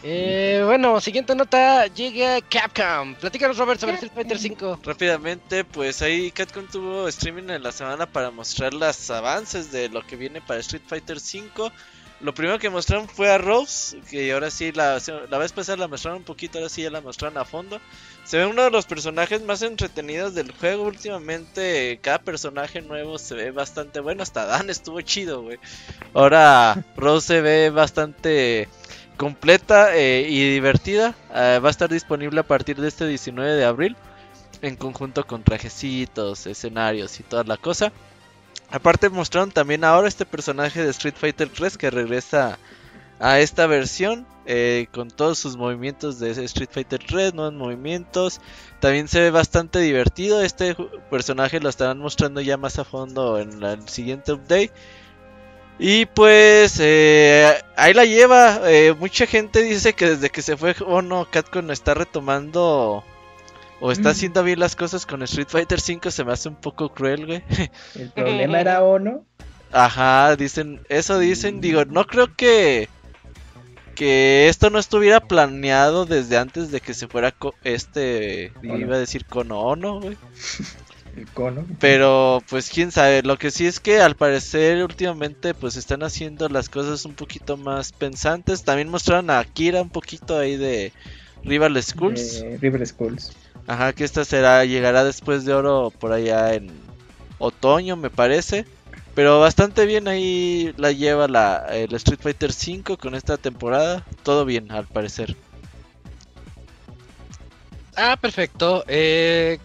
Eh, 0.03 0.61
bueno, 0.63 1.01
siguiente 1.01 1.35
nota 1.35 1.87
llega 1.87 2.39
Capcom. 2.41 3.15
Platícanos, 3.15 3.57
Robert, 3.57 3.79
sobre 3.79 3.95
Street 3.95 4.11
Fighter 4.13 4.37
5. 4.37 4.79
Rápidamente, 4.83 5.63
pues 5.63 6.01
ahí 6.01 6.31
Capcom 6.31 6.67
tuvo 6.67 7.07
streaming 7.07 7.49
en 7.49 7.63
la 7.63 7.71
semana 7.71 8.05
para 8.05 8.29
mostrar 8.29 8.73
los 8.73 9.09
avances 9.09 9.71
de 9.71 9.89
lo 9.89 10.05
que 10.05 10.15
viene 10.15 10.39
para 10.41 10.59
Street 10.59 10.83
Fighter 10.85 11.19
5. 11.19 11.71
Lo 12.19 12.33
primero 12.33 12.57
que 12.57 12.71
mostraron 12.71 13.07
fue 13.07 13.29
a 13.29 13.37
Rose, 13.37 13.99
que 14.09 14.31
ahora 14.33 14.49
sí, 14.49 14.71
la, 14.71 14.99
la 15.29 15.37
vez 15.37 15.51
pasada 15.51 15.77
la 15.77 15.87
mostraron 15.87 16.19
un 16.19 16.25
poquito, 16.25 16.57
ahora 16.57 16.69
sí 16.69 16.81
ya 16.81 16.89
la 16.89 17.01
mostraron 17.01 17.37
a 17.37 17.45
fondo. 17.45 17.79
Se 18.23 18.37
ve 18.37 18.47
uno 18.47 18.63
de 18.63 18.71
los 18.71 18.85
personajes 18.85 19.43
más 19.43 19.61
entretenidos 19.61 20.33
del 20.33 20.51
juego 20.51 20.83
últimamente. 20.83 21.99
Cada 22.01 22.19
personaje 22.19 22.81
nuevo 22.81 23.19
se 23.19 23.35
ve 23.35 23.51
bastante 23.51 23.99
bueno. 23.99 24.23
Hasta 24.23 24.45
Dan 24.45 24.69
estuvo 24.69 24.99
chido, 25.01 25.43
güey. 25.43 25.59
Ahora 26.13 26.83
Rose 26.95 27.27
se 27.27 27.41
ve 27.41 27.69
bastante 27.69 28.67
completa 29.18 29.95
eh, 29.95 30.28
y 30.30 30.53
divertida. 30.53 31.15
Eh, 31.34 31.59
va 31.61 31.68
a 31.68 31.72
estar 31.72 31.89
disponible 31.89 32.39
a 32.39 32.47
partir 32.47 32.80
de 32.80 32.88
este 32.88 33.07
19 33.07 33.53
de 33.53 33.65
abril. 33.65 33.97
En 34.61 34.76
conjunto 34.76 35.26
con 35.28 35.43
trajecitos, 35.43 36.47
escenarios 36.47 37.20
y 37.20 37.24
toda 37.24 37.43
la 37.43 37.57
cosa. 37.57 37.91
Aparte 38.70 39.09
mostraron 39.09 39.51
también 39.51 39.84
ahora 39.84 40.07
este 40.07 40.26
personaje 40.26 40.84
de 40.84 40.89
Street 40.91 41.15
Fighter 41.15 41.49
3 41.49 41.78
que 41.78 41.89
regresa 41.89 42.57
a 43.20 43.39
esta 43.39 43.65
versión 43.68 44.28
eh, 44.45 44.88
con 44.93 45.09
todos 45.09 45.38
sus 45.38 45.57
movimientos 45.57 46.20
de 46.20 46.32
Street 46.32 46.70
Fighter 46.72 47.03
3, 47.05 47.34
nuevos 47.34 47.53
movimientos. 47.53 48.39
También 48.80 49.07
se 49.07 49.20
ve 49.20 49.32
bastante 49.32 49.80
divertido. 49.80 50.41
Este 50.41 50.76
personaje 51.09 51.59
lo 51.59 51.70
estarán 51.70 51.99
mostrando 51.99 52.41
ya 52.41 52.57
más 52.57 52.80
a 52.80 52.86
fondo 52.86 53.39
en 53.39 53.61
el 53.61 53.88
siguiente 53.89 54.32
update. 54.32 54.72
Y 55.80 56.05
pues 56.07 56.78
eh, 56.80 57.53
ahí 57.75 57.93
la 57.93 58.05
lleva. 58.05 58.61
eh, 58.69 58.93
mucha 58.97 59.28
gente 59.28 59.61
dice 59.61 59.93
que 59.93 60.09
desde 60.11 60.30
que 60.30 60.41
se 60.41 60.57
fue 60.57 60.75
Ono, 60.86 61.28
Capcom 61.30 61.69
está 61.71 61.93
retomando 61.93 63.03
o 63.80 63.91
está 63.91 64.09
Mm. 64.09 64.11
haciendo 64.11 64.43
bien 64.43 64.59
las 64.59 64.75
cosas 64.75 65.05
con 65.05 65.21
Street 65.23 65.47
Fighter 65.49 65.80
5. 65.80 66.09
Se 66.09 66.23
me 66.23 66.34
hace 66.34 66.49
un 66.49 66.55
poco 66.55 66.89
cruel, 66.89 67.25
güey. 67.28 67.43
El 67.95 68.09
problema 68.11 68.59
era 68.59 68.84
Ono. 68.84 69.23
Ajá, 69.71 70.36
dicen, 70.36 70.82
eso 70.89 71.19
dicen, 71.19 71.61
digo, 71.61 71.86
no 71.86 72.05
creo 72.07 72.34
que 72.36 72.89
que 73.95 74.47
esto 74.47 74.69
no 74.69 74.78
estuviera 74.78 75.19
planeado 75.19 76.05
desde 76.05 76.38
antes 76.38 76.69
de 76.69 76.82
que 76.82 76.93
se 76.93 77.07
fuera 77.07 77.32
co- 77.32 77.55
este, 77.63 78.53
Ono. 78.63 78.78
iba 78.78 78.95
a 78.95 78.99
decir 78.99 79.25
Kono 79.25 79.59
Ono, 79.61 79.99
güey. 79.99 80.17
El 81.18 81.28
cono. 81.28 81.65
Pero 81.80 82.43
pues 82.47 82.70
quién 82.70 82.91
sabe, 82.91 83.24
lo 83.24 83.38
que 83.38 83.49
sí 83.49 83.65
es 83.65 83.80
que 83.80 84.01
al 84.01 84.15
parecer 84.15 84.84
últimamente 84.84 85.55
pues 85.55 85.76
están 85.76 86.03
haciendo 86.03 86.47
las 86.47 86.70
cosas 86.70 87.05
un 87.05 87.15
poquito 87.15 87.57
más 87.57 87.91
pensantes. 87.91 88.63
También 88.63 88.89
mostraron 88.89 89.32
a 89.32 89.39
Akira 89.39 89.82
un 89.82 89.89
poquito 89.89 90.38
ahí 90.38 90.57
de 90.57 90.93
Rival 91.43 91.82
Schools. 91.82 92.43
Eh, 92.43 92.59
River 92.61 92.86
Schools. 92.86 93.32
Ajá, 93.65 93.93
que 93.93 94.03
esta 94.03 94.26
será 94.26 94.63
llegará 94.65 95.03
después 95.03 95.43
de 95.43 95.53
oro 95.53 95.91
por 95.99 96.11
allá 96.11 96.53
en 96.53 96.70
otoño, 97.39 97.95
me 97.95 98.11
parece. 98.11 98.65
Pero 99.15 99.39
bastante 99.39 99.88
bien 99.88 100.07
ahí 100.07 100.72
la 100.78 100.91
lleva 100.91 101.28
la 101.28 101.65
el 101.72 101.95
Street 101.95 102.20
Fighter 102.22 102.53
5 102.53 102.97
con 102.97 103.15
esta 103.15 103.38
temporada. 103.38 104.05
Todo 104.22 104.45
bien, 104.45 104.72
al 104.72 104.86
parecer. 104.86 105.36
Ah, 107.95 108.15
perfecto. 108.22 108.84
Eh, 108.88 109.57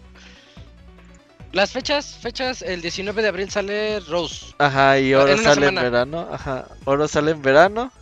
las 1.52 1.72
fechas, 1.72 2.16
fechas, 2.20 2.62
el 2.62 2.80
19 2.82 3.22
de 3.22 3.28
abril 3.28 3.50
sale 3.50 4.00
Rose. 4.00 4.54
Ajá, 4.58 4.98
y 4.98 5.12
Ah, 5.12 5.20
oro 5.20 5.32
en 5.32 5.40
una 5.40 5.54
sale 5.54 5.66
en 5.68 5.74
verano. 5.74 6.28
Ajá, 6.32 6.66
oro 6.84 7.08
sale 7.08 7.30
en 7.32 7.42
verano. 7.42 7.92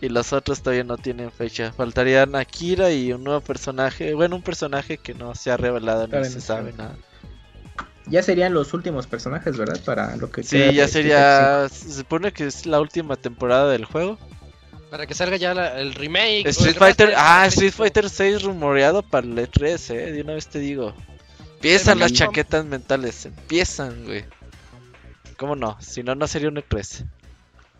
Y 0.00 0.10
los 0.10 0.32
otros 0.34 0.60
todavía 0.62 0.84
no 0.84 0.98
tienen 0.98 1.32
fecha. 1.32 1.72
Faltarían 1.72 2.34
Akira 2.36 2.90
y 2.90 3.12
un 3.14 3.24
nuevo 3.24 3.40
personaje. 3.40 4.12
Bueno, 4.12 4.36
un 4.36 4.42
personaje 4.42 4.98
que 4.98 5.14
no 5.14 5.34
se 5.34 5.50
ha 5.50 5.56
revelado 5.56 6.02
ni 6.04 6.10
Todavía 6.10 6.30
se 6.30 6.36
no 6.36 6.42
sabe 6.42 6.72
nada. 6.74 6.94
Ya 8.08 8.22
serían 8.22 8.52
los 8.54 8.72
últimos 8.74 9.06
personajes, 9.06 9.56
¿verdad? 9.56 9.80
Para 9.84 10.14
lo 10.16 10.30
que 10.30 10.42
Sí, 10.42 10.74
ya 10.74 10.86
sería. 10.86 11.68
Se 11.70 11.92
supone 11.92 12.32
que 12.32 12.46
es 12.46 12.66
la 12.66 12.78
última 12.80 13.16
temporada 13.16 13.70
del 13.72 13.84
juego. 13.86 14.18
Para 14.90 15.06
que 15.06 15.14
salga 15.14 15.36
ya 15.38 15.54
la- 15.54 15.80
el 15.80 15.94
remake. 15.94 16.42
el 16.42 16.46
Street 16.48 16.74
remaster 16.74 17.06
Fighter, 17.08 17.14
ah, 17.18 17.46
Street 17.48 17.72
Fighter 17.72 18.08
6 18.10 18.42
rumoreado 18.42 19.02
para 19.02 19.26
el 19.26 19.36
E3, 19.36 19.90
eh, 19.90 20.12
de 20.12 20.20
una 20.20 20.34
vez 20.34 20.46
te 20.46 20.58
digo. 20.60 20.94
Empiezan 21.66 21.98
las 21.98 22.12
chaquetas 22.12 22.64
mentales, 22.64 23.26
empiezan, 23.26 24.04
güey. 24.04 24.24
¿Cómo 25.36 25.56
no? 25.56 25.76
Si 25.80 26.04
no, 26.04 26.14
no 26.14 26.28
sería 26.28 26.48
un 26.48 26.56
E3. 26.56 26.82
5, 26.84 27.10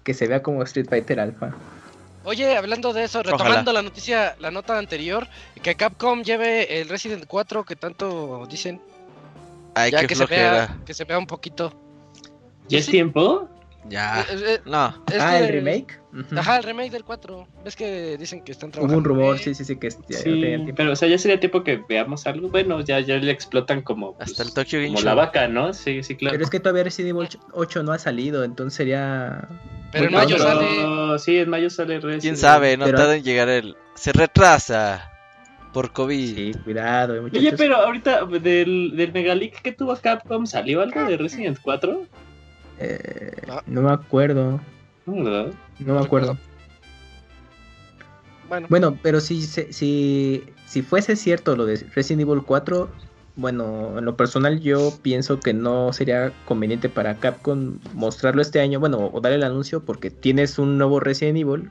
Que 0.02 0.12
se 0.12 0.26
vea 0.26 0.42
como 0.42 0.62
Street 0.64 0.88
Fighter 0.88 1.20
Alpha. 1.20 1.54
Oye, 2.24 2.56
hablando 2.56 2.92
de 2.92 3.04
eso, 3.04 3.20
Ojalá. 3.20 3.36
retomando 3.36 3.72
la 3.72 3.82
noticia, 3.82 4.34
la 4.40 4.50
nota 4.50 4.76
anterior, 4.76 5.28
que 5.62 5.76
Capcom 5.76 6.22
lleve 6.24 6.80
el 6.80 6.88
Resident 6.88 7.26
4 7.28 7.64
que 7.64 7.76
tanto 7.76 8.44
dicen, 8.50 8.80
Ay, 9.76 9.92
ya 9.92 10.00
qué 10.00 10.08
que 10.08 10.16
se 10.16 10.26
vea, 10.26 10.76
que 10.84 10.92
se 10.92 11.04
vea 11.04 11.18
un 11.18 11.26
poquito. 11.28 11.72
¿Ya 12.68 12.80
es 12.80 12.86
Sí. 12.86 12.90
tiempo? 12.90 13.48
Ya. 13.88 14.20
Eh, 14.22 14.24
eh, 14.46 14.60
No. 14.64 14.88
es 15.12 15.20
ah, 15.20 15.32
que- 15.38 15.44
el 15.44 15.48
remake. 15.52 16.00
Ujú. 16.12 16.38
Ajá, 16.38 16.56
el 16.56 16.62
remake 16.62 16.90
del 16.90 17.04
4. 17.04 17.46
¿Ves 17.64 17.76
que 17.76 18.16
dicen 18.16 18.42
que 18.42 18.52
están 18.52 18.68
Hubo 18.70 18.72
trabajando? 18.72 18.98
un 18.98 19.04
rumor, 19.04 19.38
sí, 19.38 19.54
sí, 19.54 19.64
sí, 19.64 19.76
que 19.76 19.90
ya 20.08 20.18
Sí, 20.18 20.72
pero 20.74 20.92
o 20.92 20.96
sea, 20.96 21.08
ya 21.08 21.18
sería 21.18 21.38
tiempo 21.38 21.62
que 21.62 21.82
veamos 21.88 22.26
algo. 22.26 22.48
Bueno, 22.48 22.80
ya, 22.80 23.00
ya 23.00 23.16
le 23.16 23.30
explotan 23.30 23.82
como, 23.82 24.16
pues, 24.16 24.30
Hasta 24.30 24.42
el 24.42 24.54
Tokyo 24.54 24.78
Game 24.78 24.88
como 24.88 24.98
Show. 24.98 25.06
la 25.06 25.14
vaca, 25.14 25.46
¿no? 25.48 25.72
Sí, 25.74 26.02
sí, 26.02 26.16
claro. 26.16 26.32
Pero 26.34 26.44
es 26.44 26.50
que 26.50 26.60
todavía 26.60 26.84
Resident 26.84 27.16
Evil 27.16 27.28
8 27.52 27.82
no 27.82 27.92
ha 27.92 27.98
salido, 27.98 28.44
entonces 28.44 28.76
sería... 28.76 29.48
Pero 29.92 30.06
en 30.06 30.12
mayo 30.12 30.38
sale. 30.38 31.18
Sí, 31.18 31.36
en 31.38 31.48
mayo 31.50 31.70
sale 31.70 31.96
Resident 32.00 32.22
¿Quién 32.22 32.36
sabe? 32.36 32.76
No 32.76 32.86
Pero- 32.86 32.98
tarda 32.98 33.16
en 33.16 33.22
llegar 33.22 33.48
el... 33.48 33.76
Se 33.94 34.12
retrasa. 34.12 35.10
Por 35.72 35.92
COVID. 35.92 36.34
Sí, 36.34 36.52
cuidado, 36.64 37.14
eh, 37.16 37.20
muchachos. 37.20 37.38
Oye, 37.46 37.52
pero 37.58 37.76
ahorita 37.76 38.24
del, 38.24 38.96
del 38.96 39.12
Megaleak 39.12 39.60
que 39.60 39.72
tuvo 39.72 39.94
Capcom, 39.96 40.46
¿salió 40.46 40.80
algo 40.80 41.04
de 41.04 41.18
Resident 41.18 41.58
4? 41.60 42.06
Eh, 42.78 43.32
No. 43.46 43.60
no 43.66 43.82
me 43.82 43.90
acuerdo, 43.92 44.60
No, 45.06 45.94
me 45.94 46.00
acuerdo. 46.00 46.36
Bueno, 48.48 48.66
Bueno, 48.70 48.98
pero 49.02 49.20
si, 49.20 49.42
si, 49.42 50.44
si 50.66 50.82
fuese 50.82 51.16
cierto 51.16 51.56
lo 51.56 51.66
de 51.66 51.84
Resident 51.94 52.22
Evil 52.22 52.42
4, 52.44 52.88
bueno, 53.34 53.98
en 53.98 54.04
lo 54.04 54.16
personal 54.16 54.60
yo 54.60 54.92
pienso 55.02 55.40
que 55.40 55.52
no 55.52 55.92
sería 55.92 56.32
conveniente 56.44 56.88
para 56.88 57.16
Capcom 57.16 57.78
mostrarlo 57.94 58.40
este 58.42 58.60
año, 58.60 58.78
bueno, 58.80 59.10
o 59.12 59.20
dar 59.20 59.32
el 59.32 59.42
anuncio 59.42 59.80
porque 59.84 60.10
tienes 60.10 60.58
un 60.58 60.78
nuevo 60.78 61.00
Resident 61.00 61.38
Evil 61.38 61.70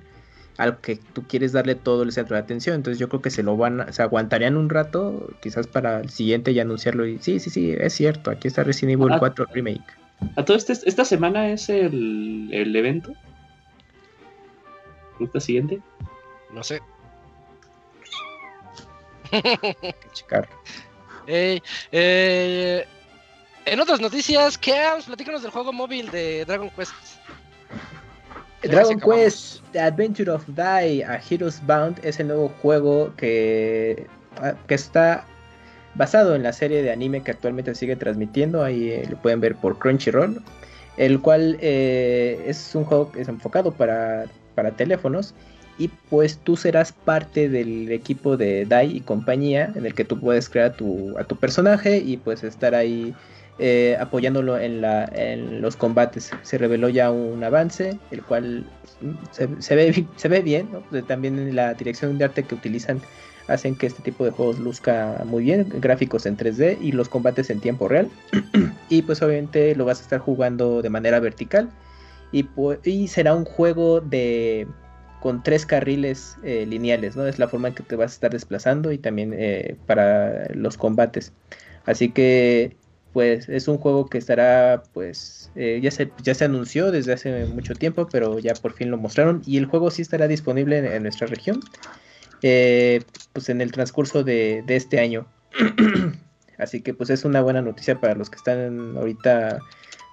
al 0.58 0.78
que 0.80 0.98
tú 1.14 1.24
quieres 1.28 1.52
darle 1.54 1.76
todo 1.76 2.04
el 2.04 2.12
centro 2.14 2.36
de 2.36 2.42
atención, 2.44 2.76
entonces 2.76 3.00
yo 3.00 3.10
creo 3.10 3.22
que 3.22 3.30
se 3.32 3.44
lo 3.44 3.58
van 3.58 3.82
a, 3.82 3.92
se 3.92 4.02
aguantarían 4.04 4.56
un 4.56 4.70
rato, 4.70 5.30
quizás 5.42 5.68
para 5.68 6.00
el 6.02 6.10
siguiente 6.10 6.54
ya 6.54 6.62
anunciarlo 6.62 7.06
y 7.06 7.18
sí, 7.20 7.40
sí, 7.40 7.50
sí, 7.50 7.74
es 7.78 7.94
cierto, 7.94 8.32
aquí 8.32 8.48
está 8.48 8.64
Resident 8.64 9.00
Evil 9.02 9.14
Ah. 9.14 9.20
4 9.20 9.48
Remake. 9.54 9.84
¿A 10.36 10.46
todo 10.46 10.58
este, 10.58 10.74
esta 10.74 11.06
semana 11.06 11.50
es 11.50 11.70
el, 11.70 12.50
el 12.52 12.76
evento? 12.76 13.14
¿Esta 15.20 15.40
siguiente? 15.40 15.82
no 16.56 16.64
sé. 16.64 16.82
Checar. 20.14 20.48
Eh, 21.28 22.86
en 23.66 23.80
otras 23.80 24.00
noticias, 24.00 24.58
Camps, 24.58 25.06
platícanos 25.06 25.42
del 25.42 25.52
juego 25.52 25.74
móvil 25.74 26.10
de 26.12 26.46
Dragon 26.46 26.70
Quest. 26.70 26.94
Dragon. 28.62 29.00
Quest 29.00 29.62
The 29.74 29.80
Adventure 29.80 30.32
of 30.32 30.44
Die 30.48 31.04
a 31.04 31.22
Heroes 31.30 31.62
Bound 31.66 32.00
es 32.04 32.20
el 32.20 32.28
nuevo 32.28 32.50
juego 32.62 33.14
que, 33.16 34.08
ah, 34.38 34.54
que 34.68 34.76
está 34.76 35.26
basado 35.96 36.36
en 36.36 36.44
la 36.44 36.54
serie 36.54 36.82
de 36.84 36.92
anime 36.92 37.22
que 37.22 37.32
actualmente 37.32 37.74
sigue 37.76 37.96
transmitiendo. 37.96 38.64
Ahí 38.64 38.90
eh, 38.90 39.08
lo 39.10 39.18
pueden 39.18 39.40
ver 39.40 39.56
por 39.56 39.80
Crunchyroll. 39.80 40.42
El 40.98 41.20
cual 41.20 41.58
eh, 41.62 42.42
es 42.48 42.74
un 42.74 42.86
juego 42.86 43.12
que 43.12 43.22
es 43.22 43.28
enfocado 43.28 43.72
para, 43.72 44.26
para 44.56 44.72
teléfonos. 44.72 45.34
y 45.78 45.90
pues 46.10 46.38
tú 46.38 46.56
serás 46.56 46.94
parte 46.94 47.50
del 47.50 47.92
equipo 47.92 48.38
de 48.38 48.66
Dai 48.66 48.96
y 48.96 49.02
compañía 49.02 49.74
en 49.76 49.86
el 49.86 49.94
que 49.94 50.06
tú 50.06 50.20
puedes 50.20 50.50
crear 50.50 50.74
tu, 50.74 51.18
a 51.18 51.26
tu 51.26 51.36
personaje 51.36 51.98
y 51.98 52.16
pues 52.16 52.46
estar 52.46 52.74
ahí 52.76 53.14
eh, 53.60 53.98
apoyándolo 54.00 54.58
en, 54.58 54.82
la, 54.82 55.06
en 55.14 55.62
los 55.62 55.76
combates. 55.76 56.32
Se 56.44 56.58
reveló 56.58 56.90
ya 56.90 57.12
un 57.12 57.44
avance, 57.44 57.98
el 58.12 58.24
cual 58.24 58.66
se, 59.32 59.50
se 59.60 59.76
ve, 59.76 60.06
se 60.16 60.28
ve 60.30 60.42
bien, 60.42 60.70
también 61.08 61.40
en 61.40 61.56
la 61.56 61.74
dirección 61.74 62.18
de 62.18 62.26
arte 62.26 62.44
que 62.44 62.56
utilizan 62.56 63.02
hacen 63.48 63.76
que 63.76 63.88
este 63.88 64.02
tipo 64.02 64.26
de 64.26 64.32
juegos 64.32 64.60
luzca 64.60 65.24
muy 65.26 65.44
bien, 65.44 65.68
gráficos 65.80 66.26
en 66.26 66.38
3D 66.38 66.78
y 66.82 66.92
los 66.92 67.10
combates 67.10 67.50
en 67.50 67.60
tiempo 67.60 67.88
real. 67.88 68.10
y 68.90 69.02
pues 69.02 69.22
obviamente 69.22 69.76
lo 69.76 69.86
vas 69.86 70.00
a 70.00 70.04
estar 70.04 70.20
jugando 70.20 70.82
de 70.82 70.90
manera 70.90 71.20
vertical 71.20 71.70
y, 72.32 72.48
y 72.84 73.08
será 73.08 73.34
un 73.34 73.46
juego 73.46 74.02
de 74.02 74.68
con 75.22 75.42
tres 75.42 75.66
carriles 75.66 76.38
eh, 76.44 76.68
lineales, 76.68 77.16
¿no? 77.16 77.26
Es 77.26 77.40
la 77.40 77.48
forma 77.48 77.70
en 77.70 77.74
que 77.74 77.82
te 77.82 77.96
vas 77.96 78.12
a 78.12 78.14
estar 78.14 78.32
desplazando 78.32 78.92
y 78.92 79.00
también 79.00 79.34
eh, 79.36 79.76
para 79.88 80.48
los 80.54 80.78
combates. 80.78 81.34
Así 81.86 82.12
que 82.12 82.76
pues 83.16 83.48
es 83.48 83.70
un 83.70 83.78
juego 83.78 84.08
que 84.08 84.18
estará 84.18 84.84
pues 84.94 85.50
eh, 85.56 85.80
ya 85.82 85.90
se 85.90 86.12
ya 86.22 86.36
se 86.36 86.44
anunció 86.44 86.92
desde 86.92 87.14
hace 87.14 87.46
mucho 87.46 87.74
tiempo 87.74 88.10
pero 88.12 88.40
ya 88.40 88.54
por 88.56 88.74
fin 88.74 88.92
lo 88.92 88.98
mostraron 88.98 89.42
y 89.46 89.58
el 89.58 89.68
juego 89.68 89.90
sí 89.90 90.02
estará 90.02 90.28
disponible 90.28 90.94
en, 90.94 91.02
nuestra 91.02 91.26
región 91.26 91.62
pues 92.42 93.50
en 93.50 93.62
el 93.62 93.72
transcurso 93.72 94.24
de, 94.24 94.64
de 94.66 94.76
este 94.76 95.00
año 95.00 95.28
así 96.58 96.82
que 96.82 96.94
pues 96.94 97.10
es 97.10 97.26
una 97.26 97.42
buena 97.42 97.62
noticia 97.62 98.00
para 98.00 98.16
los 98.16 98.30
que 98.30 98.38
están 98.38 98.98
ahorita 98.98 99.60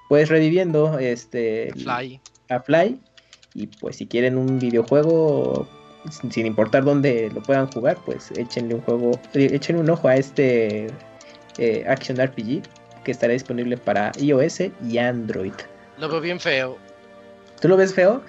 pues 0.08 0.28
reviviendo 0.28 0.98
este 0.98 1.72
Fly. 1.74 2.20
a 2.48 2.60
Fly 2.60 3.00
y 3.54 3.66
pues 3.66 3.96
si 3.96 4.06
quieren 4.06 4.36
un 4.36 4.58
videojuego 4.58 5.68
sin 6.10 6.46
importar 6.46 6.84
dónde 6.84 7.30
lo 7.32 7.42
puedan 7.42 7.70
jugar, 7.70 7.96
pues 8.04 8.30
échenle 8.32 8.74
un 8.74 8.80
juego, 8.82 9.12
échenle 9.34 9.82
un 9.82 9.90
ojo 9.90 10.08
a 10.08 10.16
este 10.16 10.88
eh, 11.58 11.84
Action 11.86 12.16
RPG 12.16 12.62
que 13.04 13.10
estará 13.10 13.32
disponible 13.32 13.76
para 13.76 14.12
iOS 14.18 14.62
y 14.88 14.98
Android. 14.98 15.52
Lo 15.98 16.08
veo 16.08 16.20
bien 16.20 16.40
feo. 16.40 16.76
¿Tú 17.60 17.68
lo 17.68 17.76
ves 17.76 17.94
feo? 17.94 18.22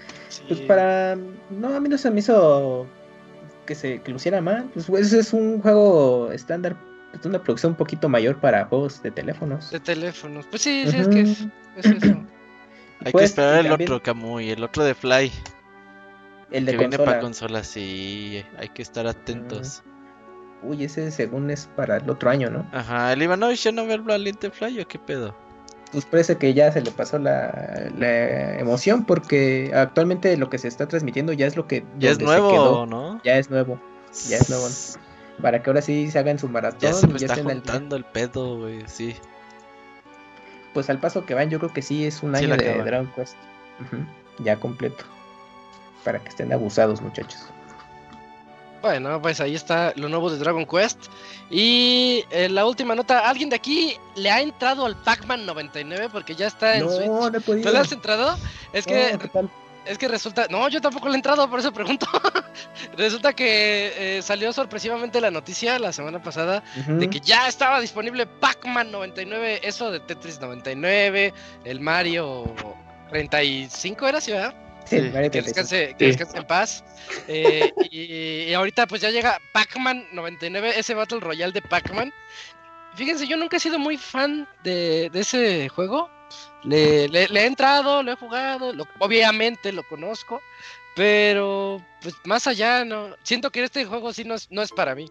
Pues 0.47 0.59
para... 0.61 1.17
No, 1.49 1.75
a 1.75 1.79
mí 1.79 1.89
no 1.89 1.97
se 1.97 2.11
me 2.11 2.19
hizo 2.19 2.87
que 3.65 3.75
se 3.75 4.01
que 4.01 4.11
luciera 4.11 4.41
mal. 4.41 4.69
Pues, 4.73 4.87
pues 4.87 5.13
es 5.13 5.33
un 5.33 5.61
juego 5.61 6.31
estándar, 6.31 6.75
es 7.13 7.25
una 7.25 7.41
producción 7.41 7.73
un 7.73 7.77
poquito 7.77 8.09
mayor 8.09 8.37
para 8.37 8.65
juegos 8.65 9.01
de 9.03 9.11
teléfonos. 9.11 9.71
De 9.71 9.79
teléfonos. 9.79 10.45
Pues 10.47 10.61
sí, 10.61 10.85
sí, 10.87 10.97
es 10.97 11.07
que 11.07 11.21
es, 11.21 11.47
eso. 11.77 12.23
Hay 13.05 13.11
que 13.11 13.23
esperar 13.23 13.65
el 13.65 13.71
otro, 13.71 14.01
Camuy, 14.01 14.51
el 14.51 14.63
otro 14.63 14.83
de 14.83 14.93
Fly. 14.93 15.31
El 16.51 16.65
de 16.65 16.71
que 16.73 16.77
viene 16.77 16.97
para 16.97 17.19
consolas, 17.19 17.67
sí, 17.67 18.43
hay 18.57 18.69
que 18.69 18.81
estar 18.81 19.07
atentos. 19.07 19.83
Uy, 20.61 20.83
ese 20.83 21.11
según 21.11 21.49
es 21.49 21.67
para 21.75 21.97
el 21.97 22.09
otro 22.09 22.29
año, 22.29 22.49
¿no? 22.49 22.65
Ajá, 22.71 23.11
el 23.11 23.21
Ivanovich 23.21 23.63
ya 23.63 23.71
no 23.71 23.85
ve 23.85 23.95
el 23.95 24.01
Valiente 24.01 24.49
Fly 24.49 24.79
o 24.79 24.87
qué 24.87 24.99
pedo. 24.99 25.35
Pues 25.93 26.05
parece 26.05 26.37
que 26.37 26.55
ya 26.55 26.71
se 26.71 26.81
le 26.81 26.89
pasó 26.89 27.19
la, 27.19 27.91
la, 27.95 28.59
emoción 28.59 29.05
porque 29.05 29.71
actualmente 29.75 30.35
lo 30.37 30.49
que 30.49 30.57
se 30.57 30.67
está 30.67 30.87
transmitiendo 30.87 31.33
ya 31.33 31.45
es 31.45 31.55
lo 31.55 31.67
que... 31.67 31.85
Ya 31.99 32.09
es 32.09 32.19
nuevo, 32.19 32.87
¿no? 32.87 33.21
Ya 33.23 33.37
es 33.37 33.51
nuevo, 33.51 33.79
ya 34.27 34.37
es 34.37 34.49
nuevo. 34.49 34.67
Para 35.39 35.61
que 35.61 35.69
ahora 35.69 35.83
sí 35.83 36.09
se 36.09 36.17
hagan 36.17 36.39
su 36.39 36.49
maratón. 36.49 36.79
Ya 36.81 36.93
se 36.93 37.07
me 37.07 37.17
está 37.17 37.35
juntando 37.35 37.95
el... 37.95 38.03
el 38.03 38.11
pedo, 38.11 38.57
güey, 38.57 38.81
sí. 38.87 39.15
Pues 40.73 40.89
al 40.89 40.99
paso 40.99 41.27
que 41.27 41.35
van, 41.35 41.51
yo 41.51 41.59
creo 41.59 41.71
que 41.71 41.83
sí 41.83 42.07
es 42.07 42.23
un 42.23 42.35
año 42.35 42.57
de 42.57 42.81
Dragon 42.83 43.11
Quest. 43.15 43.35
Ya 44.39 44.59
completo. 44.59 45.05
Para 46.03 46.17
que 46.17 46.29
estén 46.29 46.51
abusados, 46.51 47.01
muchachos. 47.01 47.52
Bueno, 48.83 49.21
pues 49.21 49.39
ahí 49.39 49.55
está 49.55 49.93
lo 49.95 50.09
nuevo 50.09 50.29
de 50.29 50.37
Dragon 50.37 50.65
Quest. 50.65 51.05
Y 51.49 52.25
eh, 52.31 52.49
la 52.49 52.65
última 52.65 52.93
nota, 52.95 53.29
¿alguien 53.29 53.49
de 53.49 53.55
aquí 53.55 53.95
le 54.15 54.29
ha 54.29 54.41
entrado 54.41 54.85
al 54.85 54.97
Pac-Man 54.97 55.45
99? 55.45 56.09
Porque 56.11 56.35
ya 56.35 56.47
está 56.47 56.75
en 56.75 56.85
no, 56.85 56.91
Switch. 56.91 57.07
No, 57.07 57.27
he 57.27 57.63
¿No 57.63 57.71
le 57.71 57.77
has 57.77 57.93
entrado? 57.93 58.37
Es 58.73 58.85
que... 58.85 59.17
es 59.85 59.97
que 59.97 60.07
resulta, 60.09 60.47
no, 60.49 60.67
yo 60.67 60.81
tampoco 60.81 61.07
le 61.07 61.13
he 61.13 61.15
entrado, 61.15 61.49
por 61.49 61.61
eso 61.61 61.71
pregunto. 61.71 62.07
resulta 62.97 63.31
que 63.31 64.17
eh, 64.17 64.21
salió 64.21 64.51
sorpresivamente 64.51 65.21
la 65.21 65.31
noticia 65.31 65.79
la 65.79 65.93
semana 65.93 66.21
pasada 66.21 66.61
de 66.85 67.09
que 67.09 67.21
ya 67.21 67.47
estaba 67.47 67.79
disponible 67.79 68.25
Pac-Man 68.25 68.91
99, 68.91 69.61
eso 69.63 69.91
de 69.91 70.01
Tetris 70.01 70.41
99, 70.41 71.33
el 71.63 71.79
Mario 71.79 72.53
35 73.11 74.07
era, 74.09 74.19
ciudad. 74.19 74.53
Sí, 74.85 74.97
que 75.31 75.41
descanse, 75.41 75.95
que 75.97 76.07
descanse 76.07 76.37
en 76.37 76.47
paz. 76.47 76.83
Eh, 77.27 77.71
y, 77.91 78.53
ahorita 78.53 78.87
pues 78.87 79.01
ya 79.01 79.09
llega 79.09 79.39
Pac-Man 79.53 80.07
99, 80.11 80.73
ese 80.77 80.93
Battle 80.93 81.19
Royale 81.19 81.53
de 81.53 81.61
Pac-Man. 81.61 82.13
Fíjense, 82.95 83.27
yo 83.27 83.37
nunca 83.37 83.57
he 83.57 83.59
sido 83.59 83.79
muy 83.79 83.97
fan 83.97 84.47
de, 84.63 85.09
de 85.11 85.19
ese 85.19 85.69
juego. 85.69 86.09
Le, 86.63 87.09
le, 87.09 87.25
he 87.25 87.45
entrado, 87.45 88.03
lo 88.03 88.13
he 88.13 88.15
jugado, 88.15 88.71
obviamente 88.99 89.73
lo 89.73 89.83
conozco, 89.83 90.41
pero 90.95 91.83
pues 92.01 92.15
más 92.23 92.47
allá, 92.47 92.85
no 92.85 93.15
siento 93.23 93.51
que 93.51 93.63
este 93.63 93.85
juego 93.85 94.13
sí 94.13 94.23
no 94.23 94.35
es, 94.35 94.49
no 94.49 94.61
es 94.61 94.71
para 94.71 94.95
mí. 94.95 95.09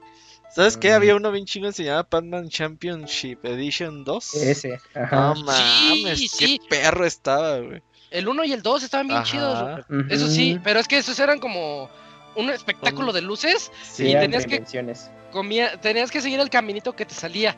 ¿Sabes 0.55 0.77
qué? 0.77 0.93
Había 0.93 1.17
uno 1.17 1.33
bien 1.33 1.47
chingón 1.47 1.73
se 1.73 1.85
llama 1.85 2.05
Pac-Man 2.05 2.49
Championship 2.51 3.45
Edition 3.45 4.05
2. 4.05 4.35
Ese, 4.35 4.79
ajá. 4.95 5.35
No 5.35 5.43
mames, 5.43 6.37
qué 6.39 6.59
perro 6.69 7.07
estaba, 7.07 7.59
güey. 7.59 7.83
El 8.13 8.29
1 8.29 8.45
y 8.45 8.53
el 8.53 8.63
2 8.63 8.83
estaban 8.83 9.09
bien 9.09 9.23
chidos. 9.23 9.85
Eso 10.09 10.29
sí, 10.29 10.61
pero 10.63 10.81
es 10.81 10.89
que 10.89 10.99
esos 10.99 11.19
eran 11.19 11.39
como 11.39 11.91
un 12.35 12.51
espectáculo 12.51 13.13
de 13.13 13.21
luces 13.21 13.71
sí, 13.83 14.09
y 14.09 14.13
tenías 14.15 14.47
que 14.47 14.63
comía, 15.31 15.79
tenías 15.81 16.11
que 16.11 16.21
seguir 16.21 16.41
el 16.41 16.51
caminito 16.51 16.95
que 16.95 17.05
te 17.05 17.15
salía. 17.15 17.57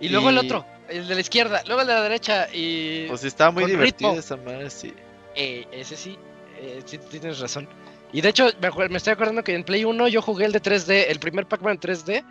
Y, 0.00 0.08
luego 0.08 0.30
el 0.30 0.38
otro, 0.38 0.64
el 0.88 1.06
de 1.06 1.14
la 1.14 1.20
izquierda, 1.20 1.62
luego 1.66 1.82
el 1.82 1.86
de 1.86 1.94
la 1.94 2.02
derecha 2.02 2.48
y 2.52 3.06
Pues 3.06 3.22
estaba 3.24 3.50
muy 3.50 3.66
divertido 3.66 4.12
esa 4.14 4.36
madre, 4.36 4.70
sí. 4.70 4.94
Eh, 5.36 5.66
ese 5.72 5.96
sí, 5.96 6.18
eh, 6.58 6.82
sí 6.84 6.98
tienes 6.98 7.38
razón. 7.38 7.68
Y 8.12 8.22
de 8.22 8.30
hecho, 8.30 8.48
me, 8.60 8.88
me, 8.88 8.96
estoy 8.96 9.12
acordando 9.12 9.44
que 9.44 9.54
en 9.54 9.62
Play 9.62 9.84
1 9.84 10.08
yo 10.08 10.20
jugué 10.20 10.46
el 10.46 10.52
de 10.52 10.60
3D, 10.60 11.04
el 11.08 11.20
primer 11.20 11.46
Pac-Man 11.46 11.78
3D, 11.78 12.24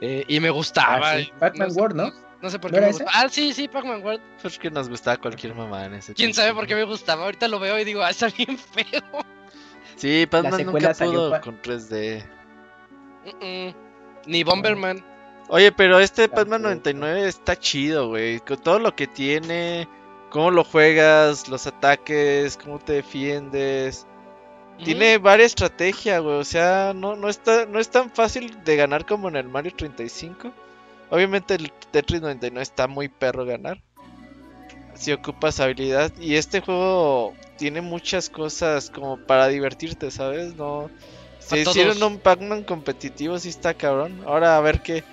eh, 0.00 0.24
y 0.26 0.40
me 0.40 0.50
gustaba. 0.50 1.10
Ah, 1.10 1.18
sí. 1.18 1.30
Pac-Man 1.38 1.68
no 1.68 1.74
World, 1.74 1.96
¿no? 1.96 2.25
No 2.42 2.50
sé 2.50 2.58
por 2.58 2.70
qué 2.70 2.80
me 2.80 2.88
gustaba. 2.88 3.10
Ah, 3.14 3.28
sí, 3.30 3.52
sí, 3.52 3.66
Pac-Man 3.66 4.02
World. 4.04 4.20
Porque 4.42 4.70
nos 4.70 4.88
gustaba 4.88 5.16
cualquier 5.16 5.54
mamá 5.54 5.86
en 5.86 5.94
ese 5.94 6.14
¿Quién 6.14 6.34
sabe 6.34 6.52
por 6.54 6.66
qué 6.66 6.74
me 6.74 6.84
gustaba? 6.84 7.24
Ahorita 7.24 7.48
lo 7.48 7.58
veo 7.58 7.78
y 7.78 7.84
digo, 7.84 8.02
ah, 8.02 8.10
está 8.10 8.28
bien 8.28 8.58
feo. 8.58 9.02
Sí, 9.96 10.26
Pac-Man 10.26 10.66
nunca 10.66 10.92
pudo 10.92 11.30
pa 11.30 11.40
con 11.40 11.60
3D. 11.62 12.24
Uh 13.24 13.28
-uh. 13.28 13.74
Ni 14.26 14.44
Bomberman. 14.44 15.04
Oye, 15.48 15.72
pero 15.72 16.00
este 16.00 16.28
Pac-Man 16.28 16.62
99 16.62 17.28
está 17.28 17.56
chido, 17.56 18.08
güey. 18.08 18.40
Con 18.40 18.58
todo 18.58 18.78
lo 18.78 18.94
que 18.94 19.06
tiene, 19.06 19.88
cómo 20.30 20.50
lo 20.50 20.64
juegas, 20.64 21.48
los 21.48 21.66
ataques, 21.66 22.58
cómo 22.58 22.78
te 22.78 22.94
defiendes. 22.94 24.06
Tiene 24.84 25.16
varias 25.18 25.52
estrategias, 25.52 26.20
güey. 26.20 26.36
O 26.36 26.44
sea, 26.44 26.92
no, 26.94 27.16
no, 27.16 27.28
está, 27.28 27.64
no 27.64 27.78
es 27.78 27.88
tan 27.88 28.10
fácil 28.10 28.62
de 28.64 28.76
ganar 28.76 29.06
como 29.06 29.28
en 29.28 29.36
el 29.36 29.48
Mario 29.48 29.72
35. 29.74 30.52
Obviamente 31.10 31.54
el 31.54 31.72
Tetris 31.90 32.20
99 32.20 32.62
está 32.62 32.88
muy 32.88 33.08
perro 33.08 33.44
ganar. 33.44 33.80
Si 34.94 35.12
ocupas 35.12 35.60
habilidad. 35.60 36.12
Y 36.18 36.36
este 36.36 36.60
juego 36.60 37.34
tiene 37.58 37.80
muchas 37.80 38.30
cosas 38.30 38.90
como 38.90 39.18
para 39.18 39.48
divertirte, 39.48 40.10
¿sabes? 40.10 40.56
No. 40.56 40.90
Si 41.38 41.58
hicieron 41.58 42.02
un 42.02 42.18
Pac-Man 42.18 42.64
competitivo, 42.64 43.38
sí 43.38 43.50
está 43.50 43.74
cabrón. 43.74 44.22
Ahora 44.26 44.56
a 44.56 44.60
ver 44.60 44.80
qué, 44.82 45.04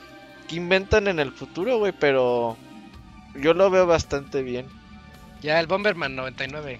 qué 0.47 0.55
inventan 0.55 1.07
en 1.07 1.19
el 1.19 1.31
futuro, 1.31 1.77
güey. 1.77 1.91
Pero 1.91 2.57
yo 3.35 3.53
lo 3.53 3.69
veo 3.69 3.85
bastante 3.85 4.41
bien. 4.41 4.65
Ya, 5.41 5.59
el 5.59 5.67
Bomberman 5.67 6.15
99. 6.15 6.79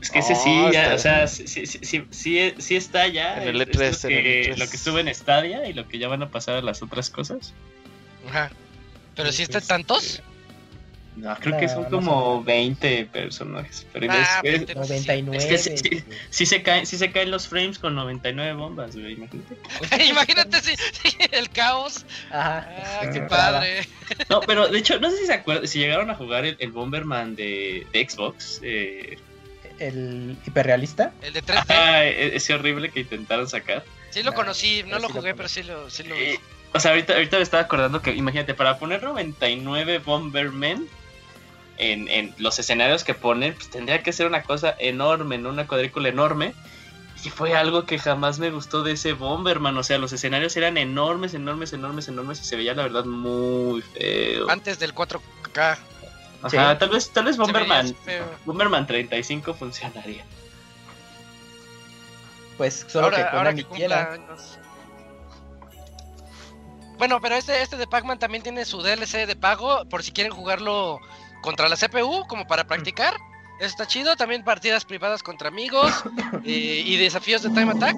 Es 0.00 0.10
que 0.10 0.18
ese 0.18 0.34
oh, 0.34 0.36
sí, 0.36 0.64
ya, 0.72 0.94
o 0.94 0.98
sea, 0.98 1.26
sí, 1.26 1.48
sí, 1.48 1.66
sí, 1.66 2.04
sí, 2.10 2.54
sí 2.58 2.76
está 2.76 3.08
ya. 3.08 3.42
En 3.42 3.48
el 3.48 3.60
E3, 3.60 3.80
es 3.80 4.04
lo, 4.04 4.10
en 4.10 4.22
que, 4.22 4.40
el 4.42 4.54
E3. 4.54 4.58
lo 4.58 4.70
que 4.70 4.76
estuvo 4.76 4.98
en 4.98 5.14
Stadia 5.14 5.66
y 5.68 5.72
lo 5.72 5.88
que 5.88 5.98
ya 5.98 6.06
van 6.06 6.22
a 6.22 6.30
pasar 6.30 6.56
a 6.56 6.62
las 6.62 6.82
otras 6.82 7.08
cosas. 7.08 7.54
Ajá. 8.28 8.50
¿Pero 9.14 9.32
si 9.32 9.42
están 9.42 9.62
tantos? 9.66 10.22
No, 11.16 11.34
creo 11.36 11.54
No, 11.54 11.60
que 11.60 11.68
son 11.68 11.82
no 11.84 11.88
como 11.90 12.34
son. 12.36 12.44
20 12.44 13.06
personajes. 13.06 13.86
Pero 13.90 14.06
Ah, 14.12 14.40
es, 14.42 14.52
20. 14.52 14.72
es, 14.72 14.76
99. 14.76 15.38
es 15.38 15.46
que 15.46 15.56
sí, 15.58 15.76
sí, 15.78 16.04
sí 16.28 16.44
se 16.46 16.62
caen, 16.62 16.84
sí 16.84 16.98
se 16.98 17.10
caen 17.10 17.30
los 17.30 17.48
frames 17.48 17.78
con 17.78 17.94
99 17.94 18.52
bombas, 18.52 18.94
güey, 18.94 19.14
imagínate. 19.14 19.56
Imagínate 20.04 20.60
si, 20.60 20.76
si 20.76 21.16
el 21.32 21.48
caos. 21.48 22.04
Ajá. 22.30 22.68
Ah, 23.00 23.10
qué 23.10 23.20
padre. 23.22 23.88
No, 24.28 24.40
pero 24.42 24.68
de 24.68 24.78
hecho, 24.78 25.00
no 25.00 25.10
sé 25.10 25.16
si 25.16 25.26
se 25.26 25.32
acuerdan, 25.32 25.66
si 25.66 25.78
llegaron 25.78 26.10
a 26.10 26.14
jugar 26.14 26.44
el, 26.44 26.56
el 26.58 26.70
Bomberman 26.70 27.34
de, 27.34 27.86
de 27.94 28.06
Xbox. 28.10 28.60
Eh, 28.62 29.16
El 29.78 30.36
hiperrealista. 30.46 31.14
El 31.22 31.32
de 31.32 31.42
3D. 31.42 31.64
ah, 31.70 32.04
e- 32.04 32.36
ese 32.36 32.52
horrible 32.52 32.90
que 32.90 33.00
intentaron 33.00 33.48
sacar. 33.48 33.82
Sí 34.10 34.22
lo 34.22 34.34
conocí, 34.34 34.82
no 34.82 34.98
lo 34.98 35.08
sí 35.08 35.14
lo 35.14 35.20
jugué, 35.20 35.34
pero 35.34 35.48
sí 35.48 35.62
lo, 35.62 35.88
sí 35.88 36.02
lo 36.02 36.14
vi. 36.14 36.38
O 36.72 36.80
sea, 36.80 36.90
ahorita, 36.90 37.14
ahorita 37.14 37.36
me 37.38 37.42
estaba 37.42 37.62
acordando 37.62 38.02
que, 38.02 38.12
imagínate, 38.14 38.52
para 38.54 38.78
poner 38.78 39.02
99 39.02 39.98
Bombermen 40.00 40.88
en, 41.78 42.08
en 42.08 42.34
los 42.38 42.58
escenarios 42.58 43.04
que 43.04 43.14
ponen, 43.14 43.54
pues 43.54 43.70
tendría 43.70 44.02
que 44.02 44.12
ser 44.12 44.26
una 44.26 44.42
cosa 44.42 44.74
enorme, 44.78 45.38
¿no? 45.38 45.50
Una 45.50 45.66
cuadrícula 45.66 46.08
enorme. 46.08 46.54
que 47.22 47.30
fue 47.30 47.54
algo 47.56 47.86
que 47.86 47.98
jamás 47.98 48.38
me 48.38 48.50
gustó 48.50 48.82
de 48.82 48.92
ese 48.92 49.14
Bomberman. 49.14 49.76
O 49.78 49.82
sea, 49.82 49.98
los 49.98 50.12
escenarios 50.12 50.56
eran 50.56 50.76
enormes, 50.76 51.34
enormes, 51.34 51.72
enormes, 51.72 52.08
enormes 52.08 52.40
y 52.40 52.44
se 52.44 52.56
veía 52.56 52.74
la 52.74 52.82
verdad 52.84 53.04
muy 53.04 53.80
feo. 53.82 54.50
Antes 54.50 54.78
del 54.78 54.94
4K. 54.94 55.78
Ajá, 56.42 56.78
tal 56.78 56.90
vez, 56.90 57.10
tal 57.10 57.24
vez 57.24 57.36
Bomberman. 57.36 57.96
Bomberman 58.44 58.86
35 58.86 59.54
funcionaría. 59.54 60.24
Pues 62.56 62.86
solo 62.88 63.06
ahora, 63.06 63.16
que 63.16 63.36
ahora 63.36 63.54
que 63.54 63.64
quiera. 63.64 64.08
cumpla 64.08 64.32
años. 64.32 64.58
Bueno, 66.98 67.20
pero 67.20 67.34
este, 67.34 67.60
este 67.62 67.76
de 67.76 67.86
Pac-Man 67.86 68.18
también 68.18 68.42
tiene 68.42 68.64
su 68.64 68.80
DLC 68.80 69.26
de 69.26 69.36
pago 69.36 69.84
por 69.88 70.02
si 70.02 70.12
quieren 70.12 70.32
jugarlo 70.32 70.98
contra 71.42 71.68
la 71.68 71.76
CPU, 71.76 72.26
como 72.26 72.46
para 72.46 72.66
practicar. 72.66 73.14
Eso 73.58 73.68
está 73.68 73.86
chido. 73.86 74.16
También 74.16 74.44
partidas 74.44 74.84
privadas 74.84 75.22
contra 75.22 75.48
amigos 75.48 75.92
eh, 76.44 76.82
y 76.84 76.96
desafíos 76.96 77.42
de 77.42 77.50
Time 77.50 77.72
Attack. 77.72 77.96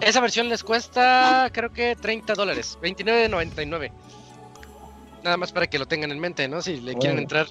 Esa 0.00 0.20
versión 0.20 0.48
les 0.48 0.62
cuesta, 0.62 1.50
creo 1.52 1.72
que 1.72 1.96
30 1.96 2.34
dólares, 2.34 2.78
29.99. 2.80 3.90
Nada 5.24 5.36
más 5.36 5.50
para 5.50 5.66
que 5.66 5.78
lo 5.78 5.86
tengan 5.86 6.12
en 6.12 6.20
mente, 6.20 6.46
¿no? 6.46 6.62
Si 6.62 6.80
le 6.80 6.94
quieren 6.94 7.18
entrar 7.18 7.48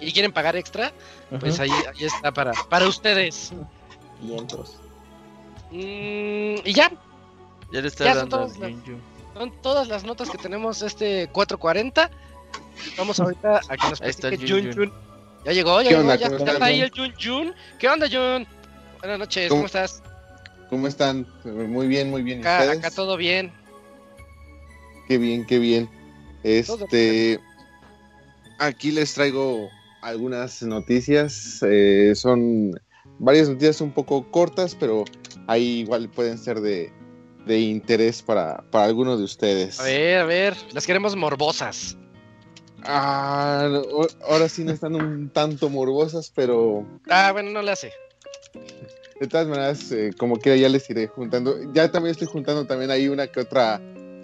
y 0.00 0.12
quieren 0.12 0.32
pagar 0.32 0.56
extra, 0.56 0.92
pues 1.38 1.60
ahí, 1.60 1.70
ahí 1.70 2.04
está 2.04 2.32
para, 2.32 2.52
para 2.70 2.88
ustedes. 2.88 3.52
Vientos. 4.22 4.78
Mm, 5.70 6.64
y 6.64 6.72
ya, 6.72 6.90
Ya 7.70 7.82
le 7.82 7.88
está 7.88 8.04
Ya 8.06 8.14
son 8.14 8.30
dando 8.30 8.48
son 9.38 9.52
todas 9.62 9.88
las 9.88 10.04
notas 10.04 10.28
que 10.30 10.38
tenemos 10.38 10.82
este 10.82 11.28
440. 11.32 12.10
Vamos 12.96 13.20
ahorita 13.20 13.60
a 13.68 13.76
que 13.76 13.88
nos 13.88 14.00
platique 14.00 14.36
Jun 14.48 14.64
Jun 14.64 14.72
Jun. 14.74 14.92
Ya 15.44 15.52
llegó, 15.52 15.80
ya 15.80 15.88
¿Qué 15.88 15.94
llegó, 15.94 16.00
onda? 16.02 16.16
ya 16.16 16.28
¿Cómo 16.30 16.44
está 16.50 16.64
ahí 16.64 16.80
el 16.80 16.90
Jun 16.90 17.14
Jun. 17.22 17.54
¿Qué 17.78 17.88
onda, 17.88 18.06
Jun? 18.10 18.46
Buenas 18.98 19.18
noches, 19.20 19.48
¿cómo, 19.48 19.60
¿Cómo- 19.60 19.66
estás? 19.66 20.02
¿Cómo 20.68 20.86
están? 20.88 21.26
Muy 21.44 21.86
bien, 21.86 22.10
muy 22.10 22.22
bien. 22.22 22.38
¿Y 22.38 22.42
Acá, 22.42 22.58
ustedes? 22.64 22.78
acá 22.78 22.90
todo 22.90 23.16
bien. 23.16 23.52
Qué 25.06 25.16
bien, 25.18 25.46
qué 25.46 25.58
bien. 25.58 25.88
Este, 26.42 27.40
aquí 28.58 28.90
les 28.90 29.14
traigo 29.14 29.68
algunas 30.02 30.62
noticias. 30.62 31.60
eh, 31.62 32.12
son 32.14 32.72
varias 33.18 33.48
noticias 33.48 33.80
un 33.80 33.92
poco 33.92 34.30
cortas, 34.30 34.74
pero 34.78 35.04
ahí 35.46 35.80
igual 35.80 36.08
pueden 36.10 36.36
ser 36.38 36.60
de, 36.60 36.92
de 37.48 37.58
interés 37.58 38.22
para, 38.22 38.62
para 38.70 38.84
alguno 38.84 39.16
de 39.16 39.24
ustedes. 39.24 39.80
A 39.80 39.84
ver, 39.84 40.18
a 40.20 40.24
ver, 40.24 40.56
las 40.72 40.86
queremos 40.86 41.16
morbosas. 41.16 41.96
Ah, 42.84 43.68
ahora 44.28 44.48
sí 44.48 44.62
no 44.62 44.70
están 44.72 44.94
un 44.94 45.30
tanto 45.30 45.68
morbosas, 45.68 46.30
pero 46.34 46.86
Ah, 47.08 47.32
bueno, 47.32 47.50
no 47.50 47.60
le 47.62 47.72
hace. 47.72 47.92
de 49.20 49.26
todas 49.26 49.48
maneras, 49.48 49.90
eh, 49.90 50.12
como 50.16 50.36
quiera, 50.36 50.56
ya 50.56 50.68
les 50.68 50.88
iré 50.88 51.08
juntando. 51.08 51.56
Ya 51.72 51.90
también 51.90 52.12
estoy 52.12 52.28
juntando 52.28 52.66
también 52.66 52.92
ahí 52.92 53.08
una 53.08 53.26
que 53.26 53.40
otra 53.40 53.80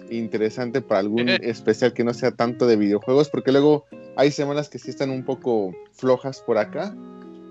interesante 0.09 0.81
para 0.81 1.01
algún 1.01 1.27
especial 1.43 1.91
que 1.93 2.03
no 2.05 2.13
sea 2.13 2.31
tanto 2.31 2.65
de 2.67 2.77
videojuegos, 2.77 3.29
porque 3.29 3.51
luego 3.51 3.85
hay 4.15 4.31
semanas 4.31 4.69
que 4.69 4.79
sí 4.79 4.89
están 4.91 5.09
un 5.09 5.25
poco 5.25 5.73
flojas 5.91 6.39
por 6.41 6.57
acá. 6.57 6.95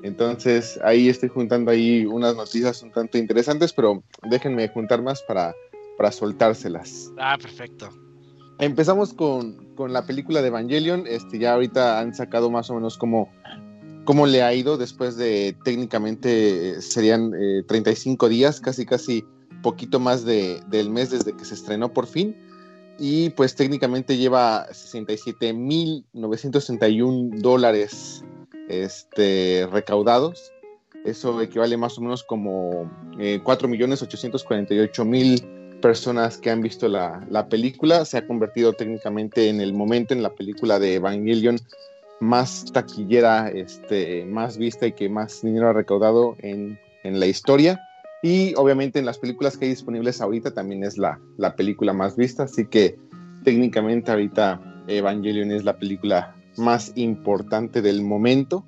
Entonces 0.05 0.79
ahí 0.85 1.09
estoy 1.09 1.31
juntando 1.31 1.71
ahí 1.71 2.05
unas 2.05 2.37
noticias 2.37 2.83
un 2.83 2.93
tanto 2.93 3.17
interesantes, 3.17 3.73
pero 3.73 4.05
déjenme 4.23 4.69
juntar 4.69 5.01
más 5.01 5.23
para, 5.23 5.55
para 5.97 6.13
soltárselas. 6.13 7.11
Ah, 7.19 7.39
perfecto. 7.41 7.89
Empezamos 8.59 9.15
con, 9.15 9.75
con 9.75 9.95
la 9.95 10.05
película 10.05 10.43
de 10.43 10.49
Evangelion. 10.49 11.07
Este, 11.07 11.39
ya 11.39 11.55
ahorita 11.55 12.01
han 12.01 12.15
sacado 12.15 12.51
más 12.51 12.69
o 12.69 12.75
menos 12.75 12.99
cómo, 12.99 13.33
cómo 14.05 14.27
le 14.27 14.43
ha 14.43 14.53
ido 14.53 14.77
después 14.77 15.17
de 15.17 15.57
técnicamente 15.65 16.73
eh, 16.73 16.83
serían 16.83 17.33
eh, 17.33 17.63
35 17.67 18.29
días, 18.29 18.61
casi 18.61 18.85
casi 18.85 19.25
poquito 19.63 20.01
más 20.01 20.27
de, 20.27 20.61
del 20.69 20.91
mes 20.91 21.13
desde 21.13 21.35
que 21.35 21.47
se 21.47 21.55
estrenó 21.55 21.95
por 21.95 22.07
fin. 22.07 22.37
Y 22.99 23.31
pues 23.31 23.57
técnicamente 23.57 24.19
lleva 24.19 24.69
67.961 24.69 27.41
dólares 27.41 28.23
este, 28.69 29.67
recaudados. 29.71 30.53
Eso 31.05 31.41
equivale 31.41 31.77
más 31.77 31.97
o 31.99 32.01
menos 32.01 32.25
como 32.25 32.91
eh, 33.19 33.41
4.848.000 33.45 35.81
personas 35.81 36.39
que 36.39 36.51
han 36.51 36.63
visto 36.63 36.89
la, 36.89 37.25
la 37.29 37.49
película. 37.49 38.05
Se 38.07 38.17
ha 38.17 38.27
convertido 38.27 38.73
técnicamente 38.73 39.51
en 39.51 39.61
el 39.61 39.75
momento 39.75 40.15
en 40.15 40.23
la 40.23 40.35
película 40.35 40.79
de 40.79 40.95
Evangelion 40.95 41.59
más 42.21 42.65
taquillera, 42.73 43.51
este, 43.51 44.25
más 44.25 44.57
vista 44.57 44.87
y 44.87 44.93
que 44.93 45.11
más 45.11 45.43
dinero 45.43 45.69
ha 45.69 45.75
recaudado 45.75 46.37
en, 46.39 46.81
en 47.03 47.21
la 47.21 47.27
historia. 47.27 47.79
Y 48.23 48.55
obviamente 48.57 48.99
en 48.99 49.05
las 49.05 49.19
películas 49.19 49.59
que 49.59 49.67
hay 49.67 49.73
disponibles 49.73 50.23
ahorita 50.23 50.55
también 50.55 50.85
es 50.85 50.97
la, 50.97 51.21
la 51.37 51.55
película 51.55 51.93
más 51.93 52.17
vista. 52.17 52.45
Así 52.45 52.65
que 52.65 52.97
técnicamente 53.45 54.11
ahorita 54.11 54.59
Evangelion 54.87 55.53
es 55.53 55.65
la 55.65 55.77
película 55.77 56.35
más 56.57 56.93
importante 56.95 57.83
del 57.83 58.03
momento. 58.03 58.65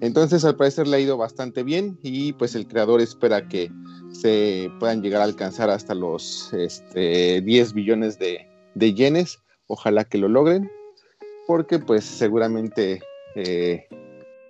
Entonces 0.00 0.44
al 0.44 0.56
parecer 0.56 0.86
le 0.86 0.96
ha 0.96 1.00
ido 1.00 1.16
bastante 1.16 1.62
bien 1.62 1.98
y 2.02 2.32
pues 2.34 2.54
el 2.54 2.66
creador 2.66 3.00
espera 3.00 3.48
que 3.48 3.70
se 4.12 4.70
puedan 4.78 5.02
llegar 5.02 5.20
a 5.22 5.24
alcanzar 5.24 5.70
hasta 5.70 5.94
los 5.94 6.52
este, 6.52 7.40
10 7.40 7.72
billones 7.72 8.18
de, 8.18 8.46
de 8.74 8.94
yenes. 8.94 9.38
Ojalá 9.66 10.04
que 10.04 10.18
lo 10.18 10.28
logren 10.28 10.70
porque 11.46 11.78
pues 11.78 12.04
seguramente 12.04 13.02
eh, 13.34 13.86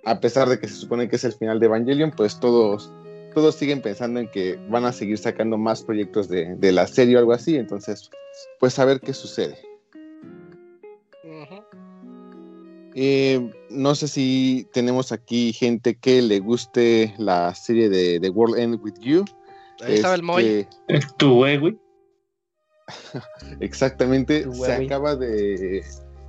a 0.05 0.19
pesar 0.19 0.49
de 0.49 0.59
que 0.59 0.67
se 0.67 0.75
supone 0.75 1.09
que 1.09 1.15
es 1.15 1.23
el 1.23 1.33
final 1.33 1.59
de 1.59 1.67
Evangelion, 1.67 2.11
pues 2.11 2.39
todos, 2.39 2.91
todos 3.33 3.55
siguen 3.55 3.81
pensando 3.81 4.19
en 4.19 4.29
que 4.29 4.59
van 4.69 4.85
a 4.85 4.91
seguir 4.91 5.17
sacando 5.17 5.57
más 5.57 5.83
proyectos 5.83 6.27
de, 6.27 6.55
de 6.55 6.71
la 6.71 6.87
serie 6.87 7.15
o 7.15 7.19
algo 7.19 7.33
así. 7.33 7.55
Entonces, 7.55 8.09
pues 8.59 8.77
a 8.79 8.85
ver 8.85 8.99
qué 8.99 9.13
sucede. 9.13 9.57
Eh, 12.95 13.51
no 13.69 13.95
sé 13.95 14.07
si 14.07 14.67
tenemos 14.73 15.11
aquí 15.11 15.53
gente 15.53 15.95
que 15.95 16.21
le 16.21 16.39
guste 16.39 17.13
la 17.17 17.53
serie 17.55 17.89
de 17.89 18.19
The 18.19 18.29
World 18.29 18.59
End 18.59 18.79
With 18.83 18.99
You. 18.99 19.25
Ahí 19.83 19.95
estaba 19.95 20.15
el 20.15 20.23
Moy. 20.23 20.67
Este, 20.87 21.07
Tu 21.17 21.33
güey. 21.33 21.77
Exactamente, 23.59 24.43
Tu 24.43 24.53
se 24.53 24.73
acaba 24.73 25.15
de, 25.15 25.83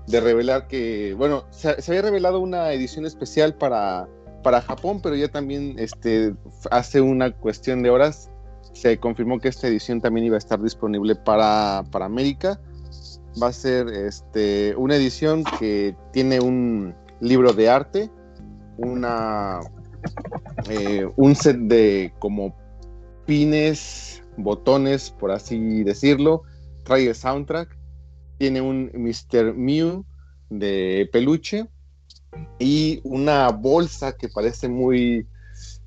de 0.07 0.21
revelar 0.21 0.67
que, 0.69 1.15
bueno, 1.15 1.45
se, 1.51 1.81
se 1.83 1.93
había 1.93 2.03
revelado 2.03 2.41
una 2.41 2.73
edición 2.73 3.07
especial 3.07 3.55
para, 3.55 4.09
para 4.43 4.62
Japón, 4.62 5.01
pero 5.03 5.17
ya 5.17 5.29
también 5.29 5.75
este, 5.79 6.35
hace 6.71 7.01
una 7.01 7.33
cuestión 7.33 7.83
de 7.83 7.91
horas 7.91 8.31
se 8.75 8.99
confirmó 8.99 9.39
que 9.39 9.49
esta 9.49 9.69
edición 9.69 10.01
también 10.01 10.27
iba 10.27 10.37
a 10.37 10.39
estar 10.39 10.61
disponible 10.61 11.15
para, 11.15 11.85
para 11.91 12.07
América. 12.07 12.61
Va 13.43 13.49
a 13.49 13.53
ser 13.53 13.89
este, 13.89 14.74
una 14.76 14.97
edición 14.97 15.45
que 15.59 15.97
tiene 16.12 16.41
un 16.41 16.95
libro 17.20 17.53
de 17.53 17.68
arte, 17.68 18.11
una, 18.76 19.61
eh, 20.68 21.09
un 21.16 21.35
set 21.35 21.57
de 21.57 22.12
como 22.18 22.55
pines, 23.26 24.23
botones, 24.36 25.11
por 25.11 25.31
así 25.31 25.82
decirlo. 25.82 26.43
Trae 26.85 27.09
el 27.09 27.15
soundtrack. 27.15 27.77
Tiene 28.39 28.61
un 28.61 28.90
Mr. 28.94 29.55
Mew 29.55 30.05
de 30.51 31.09
peluche. 31.12 31.66
Y 32.59 33.01
una 33.05 33.48
bolsa 33.51 34.16
que 34.16 34.28
parece 34.28 34.69
muy. 34.69 35.27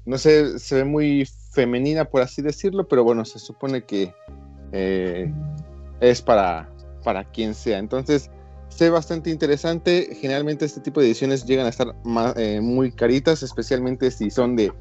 No 0.06 0.18
sé, 0.18 0.60
se 0.60 0.76
ve 0.76 0.86
muy 0.86 1.28
femenina, 1.52 2.06
por 2.06 2.22
así 2.22 2.42
decirlo. 2.42 2.88
Pero 2.88 3.04
bueno, 3.04 3.26
se 3.26 3.40
supone 3.40 3.84
que 3.84 4.14
eh, 4.72 5.32
es 6.00 6.22
para, 6.22 6.70
para 7.08 7.24
quien 7.24 7.54
sea. 7.54 7.78
Entonces, 7.78 8.30
ve 8.78 8.90
bastante 8.90 9.30
interesante. 9.30 10.10
Generalmente, 10.20 10.66
este 10.66 10.82
tipo 10.82 11.00
de 11.00 11.06
ediciones 11.06 11.46
llegan 11.46 11.66
a 11.66 11.70
estar 11.70 11.96
ma- 12.04 12.34
eh, 12.36 12.60
muy 12.60 12.92
caritas, 12.92 13.44
especialmente 13.44 14.12
si 14.12 14.30
son 14.30 14.58
de, 14.58 14.74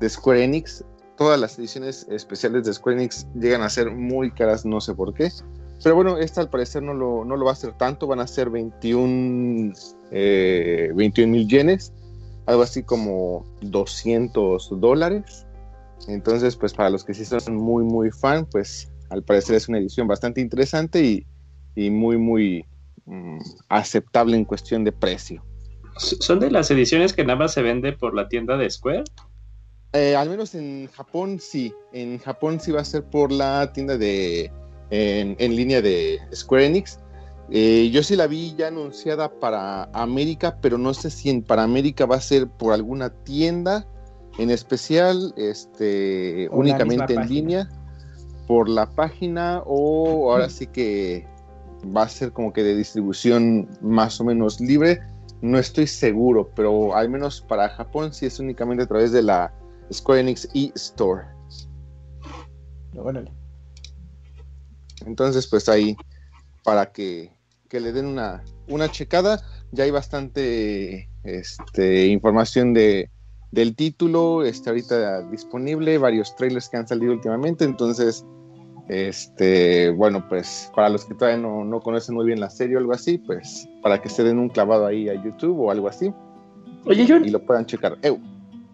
de 0.00 0.08
Square 0.08 0.42
Enix 0.42 0.84
todas 1.16 1.38
las 1.38 1.56
ediciones 1.56 2.04
especiales 2.10 2.64
de 2.64 2.72
Square 2.72 2.96
Enix 2.96 3.28
llegan 3.32 3.62
a 3.62 3.68
ser 3.68 3.92
muy 3.92 4.32
caras, 4.32 4.64
no 4.64 4.80
sé 4.80 4.92
por 4.92 5.14
qué. 5.14 5.30
Pero 5.84 5.94
bueno, 5.94 6.18
esta 6.18 6.40
al 6.40 6.50
parecer 6.50 6.82
no 6.82 6.94
lo, 6.94 7.24
no 7.24 7.36
lo 7.36 7.44
va 7.44 7.52
a 7.52 7.54
hacer 7.54 7.74
tanto, 7.74 8.08
van 8.08 8.18
a 8.18 8.26
ser 8.26 8.50
21 8.50 9.72
eh, 10.10 10.90
21 10.96 11.30
mil 11.30 11.46
yenes, 11.46 11.92
algo 12.46 12.62
así 12.62 12.82
como 12.82 13.44
200 13.60 14.80
dólares. 14.80 15.46
Entonces, 16.08 16.56
pues 16.56 16.74
para 16.74 16.90
los 16.90 17.04
que 17.04 17.14
sí 17.14 17.24
son 17.24 17.54
muy, 17.54 17.84
muy 17.84 18.10
fan, 18.10 18.46
pues 18.50 18.90
al 19.10 19.22
parecer 19.22 19.54
es 19.54 19.68
una 19.68 19.78
edición 19.78 20.08
bastante 20.08 20.40
interesante 20.40 21.04
y, 21.04 21.26
y 21.78 21.90
muy, 21.90 22.18
muy 22.18 22.64
mm, 23.06 23.38
aceptable 23.68 24.36
en 24.36 24.44
cuestión 24.44 24.82
de 24.82 24.92
precio. 24.92 25.44
¿Son 25.96 26.40
de 26.40 26.50
las 26.50 26.70
ediciones 26.70 27.12
que 27.12 27.24
nada 27.24 27.38
más 27.38 27.54
se 27.54 27.62
vende 27.62 27.92
por 27.92 28.14
la 28.14 28.28
tienda 28.28 28.56
de 28.56 28.68
Square? 28.68 29.04
Eh, 29.92 30.16
al 30.16 30.28
menos 30.28 30.54
en 30.54 30.88
Japón 30.88 31.38
sí. 31.40 31.72
En 31.92 32.18
Japón 32.18 32.60
sí 32.60 32.72
va 32.72 32.80
a 32.80 32.84
ser 32.84 33.04
por 33.04 33.32
la 33.32 33.72
tienda 33.72 33.96
de 33.96 34.50
en, 34.90 35.36
en 35.38 35.56
línea 35.56 35.80
de 35.80 36.18
Square 36.34 36.66
Enix. 36.66 36.98
Eh, 37.50 37.90
yo 37.92 38.02
sí 38.02 38.16
la 38.16 38.26
vi 38.26 38.54
ya 38.56 38.68
anunciada 38.68 39.30
para 39.30 39.84
América, 39.92 40.58
pero 40.60 40.78
no 40.78 40.92
sé 40.94 41.10
si 41.10 41.30
en, 41.30 41.42
para 41.42 41.62
América 41.62 42.06
va 42.06 42.16
a 42.16 42.20
ser 42.20 42.48
por 42.48 42.74
alguna 42.74 43.10
tienda 43.24 43.86
en 44.38 44.50
especial 44.50 45.32
este, 45.36 46.48
únicamente 46.52 47.14
en 47.14 47.20
página. 47.20 47.34
línea 47.34 47.68
por 48.46 48.68
la 48.68 48.90
página 48.90 49.62
o 49.64 50.32
ahora 50.32 50.48
sí 50.50 50.66
que 50.66 51.26
va 51.94 52.02
a 52.02 52.08
ser 52.08 52.32
como 52.32 52.52
que 52.52 52.62
de 52.62 52.76
distribución 52.76 53.68
más 53.80 54.20
o 54.20 54.24
menos 54.24 54.60
libre. 54.60 55.00
No 55.40 55.58
estoy 55.58 55.86
seguro, 55.86 56.50
pero 56.54 56.96
al 56.96 57.08
menos 57.08 57.40
para 57.40 57.68
Japón 57.68 58.12
sí 58.12 58.26
es 58.26 58.38
únicamente 58.40 58.84
a 58.84 58.86
través 58.86 59.12
de 59.12 59.22
la 59.22 59.52
Square 59.92 60.20
Enix 60.20 60.48
e-Store. 60.54 61.26
Órale. 62.96 63.32
Entonces, 65.06 65.46
pues 65.46 65.68
ahí, 65.68 65.96
para 66.64 66.90
que, 66.92 67.32
que 67.68 67.80
le 67.80 67.92
den 67.92 68.06
una, 68.06 68.42
una 68.68 68.90
checada, 68.90 69.42
ya 69.70 69.84
hay 69.84 69.90
bastante 69.90 71.08
este, 71.22 72.06
información 72.06 72.74
de, 72.74 73.10
del 73.50 73.76
título, 73.76 74.44
está 74.44 74.70
ahorita 74.70 75.22
disponible, 75.30 75.98
varios 75.98 76.34
trailers 76.36 76.68
que 76.68 76.76
han 76.76 76.88
salido 76.88 77.12
últimamente, 77.12 77.64
entonces, 77.64 78.24
este, 78.88 79.90
bueno, 79.90 80.26
pues 80.28 80.70
para 80.74 80.88
los 80.88 81.04
que 81.04 81.14
todavía 81.14 81.40
no, 81.40 81.64
no 81.64 81.80
conocen 81.80 82.14
muy 82.14 82.26
bien 82.26 82.40
la 82.40 82.50
serie 82.50 82.76
o 82.76 82.78
algo 82.78 82.92
así, 82.92 83.18
pues 83.18 83.68
para 83.82 84.00
que 84.00 84.08
se 84.08 84.24
den 84.24 84.38
un 84.38 84.48
clavado 84.48 84.86
ahí 84.86 85.08
a 85.08 85.14
YouTube 85.14 85.58
o 85.60 85.70
algo 85.70 85.88
así 85.88 86.12
Oye, 86.88 87.06
Jun, 87.06 87.24
y 87.26 87.30
lo 87.30 87.42
puedan 87.42 87.66
checar. 87.66 87.98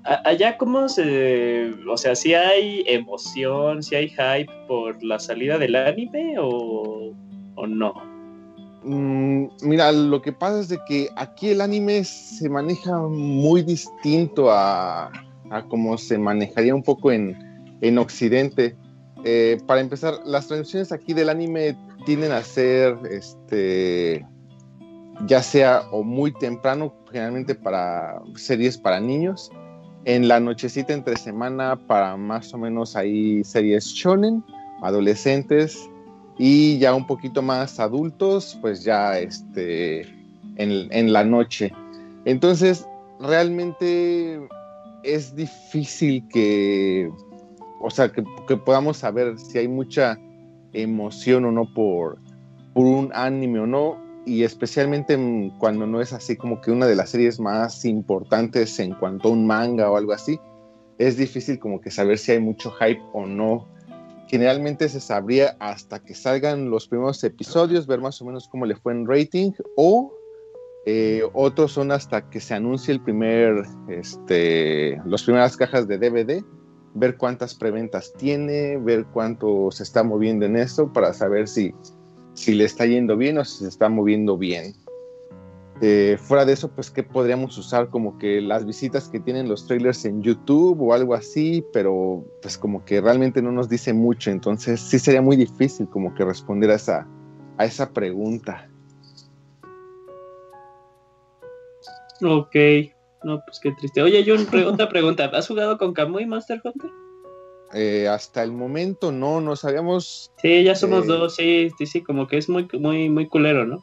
Allá 0.04 0.56
cómo 0.58 0.88
se... 0.88 1.72
O 1.88 1.96
sea, 1.96 2.14
si 2.14 2.34
hay 2.34 2.84
emoción, 2.86 3.82
si 3.82 3.94
hay 3.94 4.08
hype 4.08 4.52
por 4.68 5.02
la 5.02 5.18
salida 5.18 5.58
del 5.58 5.74
anime 5.74 6.36
o, 6.38 7.12
o 7.54 7.66
no. 7.66 7.94
Mm, 8.84 9.46
mira, 9.62 9.90
lo 9.92 10.20
que 10.20 10.32
pasa 10.32 10.60
es 10.60 10.68
de 10.68 10.78
que 10.86 11.08
aquí 11.16 11.50
el 11.50 11.60
anime 11.60 12.04
se 12.04 12.48
maneja 12.48 12.98
muy 12.98 13.62
distinto 13.62 14.50
a, 14.50 15.10
a 15.50 15.62
como 15.68 15.96
se 15.96 16.18
manejaría 16.18 16.74
un 16.74 16.82
poco 16.82 17.10
en, 17.10 17.36
en 17.80 17.98
Occidente. 17.98 18.76
Eh, 19.24 19.58
para 19.66 19.80
empezar, 19.80 20.20
las 20.26 20.46
transmisiones 20.46 20.92
aquí 20.92 21.14
del 21.14 21.30
anime 21.30 21.76
tienden 22.04 22.30
a 22.32 22.42
ser, 22.42 22.94
este, 23.10 24.24
ya 25.26 25.42
sea 25.42 25.82
o 25.90 26.02
muy 26.02 26.30
temprano, 26.32 26.94
generalmente 27.10 27.54
para 27.54 28.20
series 28.36 28.76
para 28.76 29.00
niños, 29.00 29.50
en 30.04 30.28
la 30.28 30.40
nochecita 30.40 30.92
entre 30.92 31.16
semana 31.16 31.76
para 31.86 32.18
más 32.18 32.52
o 32.52 32.58
menos 32.58 32.96
ahí 32.96 33.42
series 33.44 33.86
shonen, 33.86 34.44
adolescentes, 34.82 35.88
y 36.36 36.76
ya 36.78 36.94
un 36.94 37.06
poquito 37.06 37.40
más 37.40 37.80
adultos, 37.80 38.58
pues 38.60 38.84
ya 38.84 39.18
este, 39.18 40.02
en, 40.56 40.88
en 40.92 41.12
la 41.14 41.24
noche. 41.24 41.72
Entonces, 42.26 42.86
realmente 43.20 44.46
es 45.02 45.34
difícil 45.34 46.26
que, 46.28 47.10
o 47.84 47.90
sea, 47.90 48.10
que, 48.10 48.22
podamos 48.56 48.96
saber 48.96 49.38
si 49.38 49.58
hay 49.58 49.68
mucha 49.68 50.18
emoción 50.72 51.44
o 51.44 51.52
no 51.52 51.72
por, 51.74 52.18
por 52.72 52.86
un 52.86 53.10
anime 53.12 53.60
o 53.60 53.66
no, 53.66 54.02
y 54.24 54.42
especialmente 54.42 55.12
en- 55.12 55.50
cuando 55.58 55.86
no 55.86 56.00
es 56.00 56.14
así 56.14 56.34
como 56.34 56.62
que 56.62 56.70
una 56.70 56.86
de 56.86 56.96
las 56.96 57.10
series 57.10 57.38
más 57.38 57.84
importantes 57.84 58.80
en 58.80 58.94
cuanto 58.94 59.28
a 59.28 59.32
un 59.32 59.46
manga 59.46 59.90
o 59.90 59.98
algo 59.98 60.12
así, 60.12 60.40
es 60.96 61.18
difícil 61.18 61.58
como 61.58 61.78
que 61.82 61.90
saber 61.90 62.16
si 62.16 62.32
hay 62.32 62.40
mucho 62.40 62.70
hype 62.70 63.02
o 63.12 63.26
no. 63.26 63.68
Generalmente 64.28 64.88
se 64.88 65.00
sabría 65.00 65.54
hasta 65.60 65.98
que 66.02 66.14
salgan 66.14 66.70
los 66.70 66.88
primeros 66.88 67.22
episodios, 67.22 67.86
ver 67.86 68.00
más 68.00 68.20
o 68.22 68.24
menos 68.24 68.48
cómo 68.48 68.64
le 68.64 68.76
fue 68.76 68.92
en 68.94 69.06
rating, 69.06 69.52
o 69.76 70.10
eh, 70.86 71.22
otros 71.34 71.72
son 71.72 71.92
hasta 71.92 72.30
que 72.30 72.40
se 72.40 72.54
anuncie 72.54 72.94
el 72.94 73.02
primer, 73.02 73.62
este, 73.88 74.98
las 75.04 75.22
primeras 75.22 75.54
cajas 75.54 75.86
de 75.86 75.98
DVD, 75.98 76.42
ver 76.94 77.16
cuántas 77.16 77.54
preventas 77.54 78.12
tiene, 78.16 78.78
ver 78.78 79.04
cuánto 79.12 79.70
se 79.70 79.82
está 79.82 80.02
moviendo 80.02 80.46
en 80.46 80.56
esto 80.56 80.92
para 80.92 81.12
saber 81.12 81.48
si, 81.48 81.74
si 82.34 82.54
le 82.54 82.64
está 82.64 82.86
yendo 82.86 83.16
bien 83.16 83.38
o 83.38 83.44
si 83.44 83.58
se 83.58 83.68
está 83.68 83.88
moviendo 83.88 84.38
bien. 84.38 84.74
Eh, 85.80 86.16
fuera 86.20 86.44
de 86.44 86.52
eso, 86.52 86.70
pues, 86.70 86.90
¿qué 86.90 87.02
podríamos 87.02 87.58
usar? 87.58 87.90
Como 87.90 88.16
que 88.18 88.40
las 88.40 88.64
visitas 88.64 89.08
que 89.08 89.18
tienen 89.18 89.48
los 89.48 89.66
trailers 89.66 90.04
en 90.04 90.22
YouTube 90.22 90.80
o 90.80 90.94
algo 90.94 91.14
así, 91.14 91.64
pero 91.72 92.24
pues 92.40 92.56
como 92.56 92.84
que 92.84 93.00
realmente 93.00 93.42
no 93.42 93.50
nos 93.50 93.68
dice 93.68 93.92
mucho, 93.92 94.30
entonces 94.30 94.80
sí 94.80 95.00
sería 95.00 95.20
muy 95.20 95.36
difícil 95.36 95.88
como 95.88 96.14
que 96.14 96.24
responder 96.24 96.70
a 96.70 96.76
esa, 96.76 97.08
a 97.58 97.64
esa 97.64 97.90
pregunta. 97.90 98.68
Ok. 102.22 102.93
No, 103.24 103.42
pues 103.44 103.58
qué 103.60 103.72
triste. 103.72 104.02
Oye, 104.02 104.24
Jun, 104.26 104.46
pre- 104.46 104.64
otra 104.66 104.88
pregunta. 104.88 105.30
¿Has 105.32 105.48
jugado 105.48 105.78
con 105.78 105.92
Kamui 105.94 106.26
Monster 106.26 106.60
Hunter? 106.62 106.90
Eh, 107.72 108.06
hasta 108.06 108.42
el 108.42 108.52
momento 108.52 109.10
no, 109.10 109.40
no 109.40 109.56
sabíamos. 109.56 110.30
Sí, 110.40 110.62
ya 110.62 110.74
somos 110.76 111.04
Eh. 111.04 111.08
dos, 111.08 111.34
sí, 111.34 111.70
sí, 111.78 111.86
sí, 111.86 112.02
como 112.02 112.26
que 112.28 112.36
es 112.38 112.48
muy, 112.48 112.68
muy, 112.78 113.08
muy 113.08 113.26
culero, 113.28 113.66
¿no? 113.66 113.82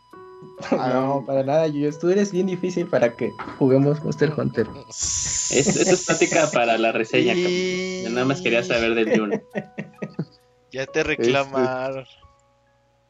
No, 0.72 1.24
para 1.26 1.44
nada, 1.44 1.68
Yuyos. 1.68 2.00
Tú 2.00 2.10
eres 2.10 2.32
bien 2.32 2.48
difícil 2.48 2.88
para 2.88 3.16
que 3.16 3.32
juguemos 3.60 4.04
Monster 4.04 4.32
Hunter. 4.38 4.68
Es, 4.90 5.52
esa 5.52 5.92
es 5.94 6.06
plática 6.06 6.50
para 6.54 6.78
la 6.78 6.92
reseña, 6.92 7.34
Kamui. 7.34 8.04
Yo 8.04 8.10
nada 8.12 8.26
más 8.26 8.42
quería 8.42 8.64
saber 8.64 8.96
del 8.96 9.18
Jun. 9.20 9.42
Ya 10.74 10.86
te 10.86 11.04
reclamaron. 11.04 12.06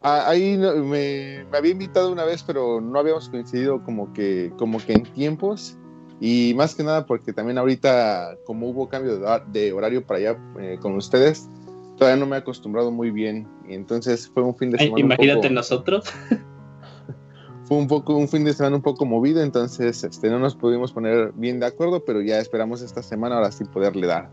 Ah, 0.01 0.27
ahí 0.29 0.57
no- 0.57 0.73
me, 0.77 1.45
me 1.51 1.57
había 1.59 1.73
invitado 1.73 2.11
una 2.11 2.25
vez, 2.25 2.41
pero 2.41 2.81
no 2.81 2.97
habíamos 2.97 3.29
coincidido 3.29 3.83
como 3.83 4.11
que, 4.13 4.51
como 4.57 4.79
que 4.83 4.93
en 4.93 5.03
tiempos. 5.03 5.77
Y 6.23 6.53
más 6.55 6.75
que 6.75 6.83
nada 6.83 7.05
porque 7.07 7.33
también 7.33 7.57
ahorita, 7.57 8.37
como 8.43 8.67
hubo 8.69 8.87
cambio 8.87 9.17
de, 9.17 9.25
hor- 9.25 9.45
de 9.47 9.73
horario 9.73 10.05
para 10.05 10.19
allá 10.19 10.37
eh, 10.59 10.77
con 10.79 10.95
ustedes, 10.95 11.49
todavía 11.97 12.19
no 12.19 12.27
me 12.27 12.35
he 12.35 12.39
acostumbrado 12.39 12.91
muy 12.91 13.09
bien. 13.09 13.47
Y 13.67 13.73
entonces 13.73 14.29
fue 14.31 14.43
un 14.43 14.55
fin 14.55 14.69
de 14.69 14.77
Ay, 14.79 14.85
semana. 14.85 15.03
un 15.05 15.11
imagínate 15.11 15.41
poco- 15.41 15.53
nosotros. 15.55 16.05
fue 17.65 17.77
un 17.77 17.87
poco 17.87 18.15
un 18.15 18.27
fin 18.27 18.43
de 18.43 18.53
semana 18.53 18.75
un 18.75 18.81
poco 18.83 19.03
movido, 19.05 19.41
entonces 19.41 20.03
este, 20.03 20.29
no 20.29 20.37
nos 20.37 20.55
pudimos 20.55 20.91
poner 20.93 21.31
bien 21.33 21.59
de 21.59 21.65
acuerdo, 21.65 22.05
pero 22.05 22.21
ya 22.21 22.37
esperamos 22.39 22.81
esta 22.83 23.01
semana 23.01 23.35
ahora 23.37 23.51
sí 23.51 23.63
poderle 23.65 24.05
dar. 24.05 24.29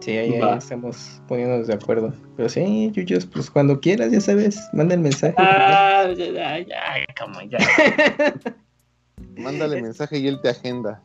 Sí, 0.00 0.12
ahí, 0.18 0.34
ahí 0.34 0.58
estamos 0.58 1.22
poniéndonos 1.28 1.66
de 1.66 1.74
acuerdo. 1.74 2.12
Pero 2.36 2.48
sí, 2.50 2.90
Yuyos, 2.92 3.24
pues 3.26 3.50
cuando 3.50 3.80
quieras, 3.80 4.10
ya 4.12 4.20
sabes, 4.20 4.58
manda 4.74 4.94
el 4.94 5.00
mensaje. 5.00 5.34
Ah, 5.38 6.08
ya, 6.14 6.26
ya, 6.26 6.58
ya, 6.66 7.06
como 7.18 7.40
ya. 7.42 7.58
Mándale 9.36 9.80
mensaje 9.82 10.18
y 10.18 10.26
él 10.28 10.40
te 10.42 10.50
agenda. 10.50 11.02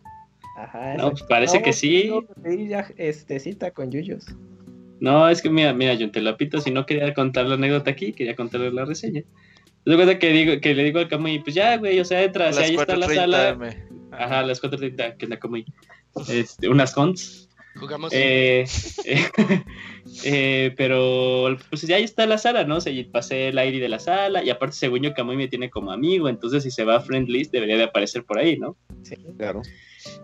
Ajá, 0.58 0.80
No, 0.80 0.90
exacto. 0.94 1.12
pues 1.12 1.24
parece 1.24 1.62
que 1.62 1.74
sí. 1.74 2.12
pedir 2.42 2.70
ya 2.70 2.88
este, 2.98 3.40
cita 3.40 3.72
con 3.72 3.92
Yuyos. 3.92 4.26
No, 5.00 5.28
es 5.28 5.42
que 5.42 5.50
mira, 5.50 5.74
mira, 5.74 5.96
Jun, 5.98 6.12
te 6.12 6.22
lo 6.22 6.38
pito, 6.38 6.62
si 6.62 6.72
no 6.72 6.86
quería 6.86 7.14
contar 7.14 7.46
la 7.46 7.56
anécdota 7.56 7.92
aquí, 7.92 8.14
quería 8.14 8.36
contarle 8.36 8.72
la 8.72 8.86
reseña. 8.86 9.24
Te 9.84 9.96
cuenta 9.96 10.18
que 10.18 10.30
digo, 10.30 10.60
que 10.62 10.74
le 10.74 10.84
digo 10.84 11.00
al 11.00 11.10
Kamui, 11.10 11.40
pues 11.40 11.54
ya, 11.54 11.78
güey, 11.78 12.00
o 12.00 12.06
sea, 12.06 12.24
entra, 12.24 12.50
o 12.50 12.54
sea, 12.54 12.64
ahí 12.64 12.76
está 12.76 12.96
la 12.96 13.08
4:30 13.08 13.16
sala. 13.16 13.50
M. 13.50 13.88
Ajá, 14.12 14.40
a 14.40 14.44
las 14.44 14.62
4.30, 14.64 15.18
que 15.18 15.28
la 15.28 15.38
Kamui. 15.38 15.66
Este, 16.30 16.70
unas 16.70 16.94
cons. 16.94 17.45
Jugamos. 17.76 18.14
Eh, 18.14 18.66
eh, 19.06 19.26
eh, 20.24 20.74
pero 20.78 21.58
pues 21.70 21.82
ya 21.84 21.98
ahí 21.98 22.04
está 22.04 22.26
la 22.26 22.38
sala, 22.38 22.64
¿no? 22.64 22.78
O 22.78 22.82
sea, 22.82 22.94
pasé 23.12 23.50
el 23.50 23.58
ID 23.60 23.82
de 23.82 23.90
la 23.90 24.00
sala 24.00 24.44
y 24.44 24.50
aparte 24.50 24.76
según 24.76 25.02
yo 25.02 25.14
Kamui 25.14 25.36
me 25.36 25.48
tiene 25.48 25.70
como 25.70 25.92
amigo, 25.92 26.30
entonces 26.30 26.64
si 26.64 26.72
se 26.72 26.86
va 26.86 26.98
a 26.98 27.02
friend 27.02 27.28
list 27.30 27.52
debería 27.52 27.78
de 27.78 27.84
aparecer 27.84 28.24
por 28.24 28.40
ahí, 28.40 28.58
¿no? 28.58 28.78
Sí. 29.04 29.16
Claro. 29.38 29.62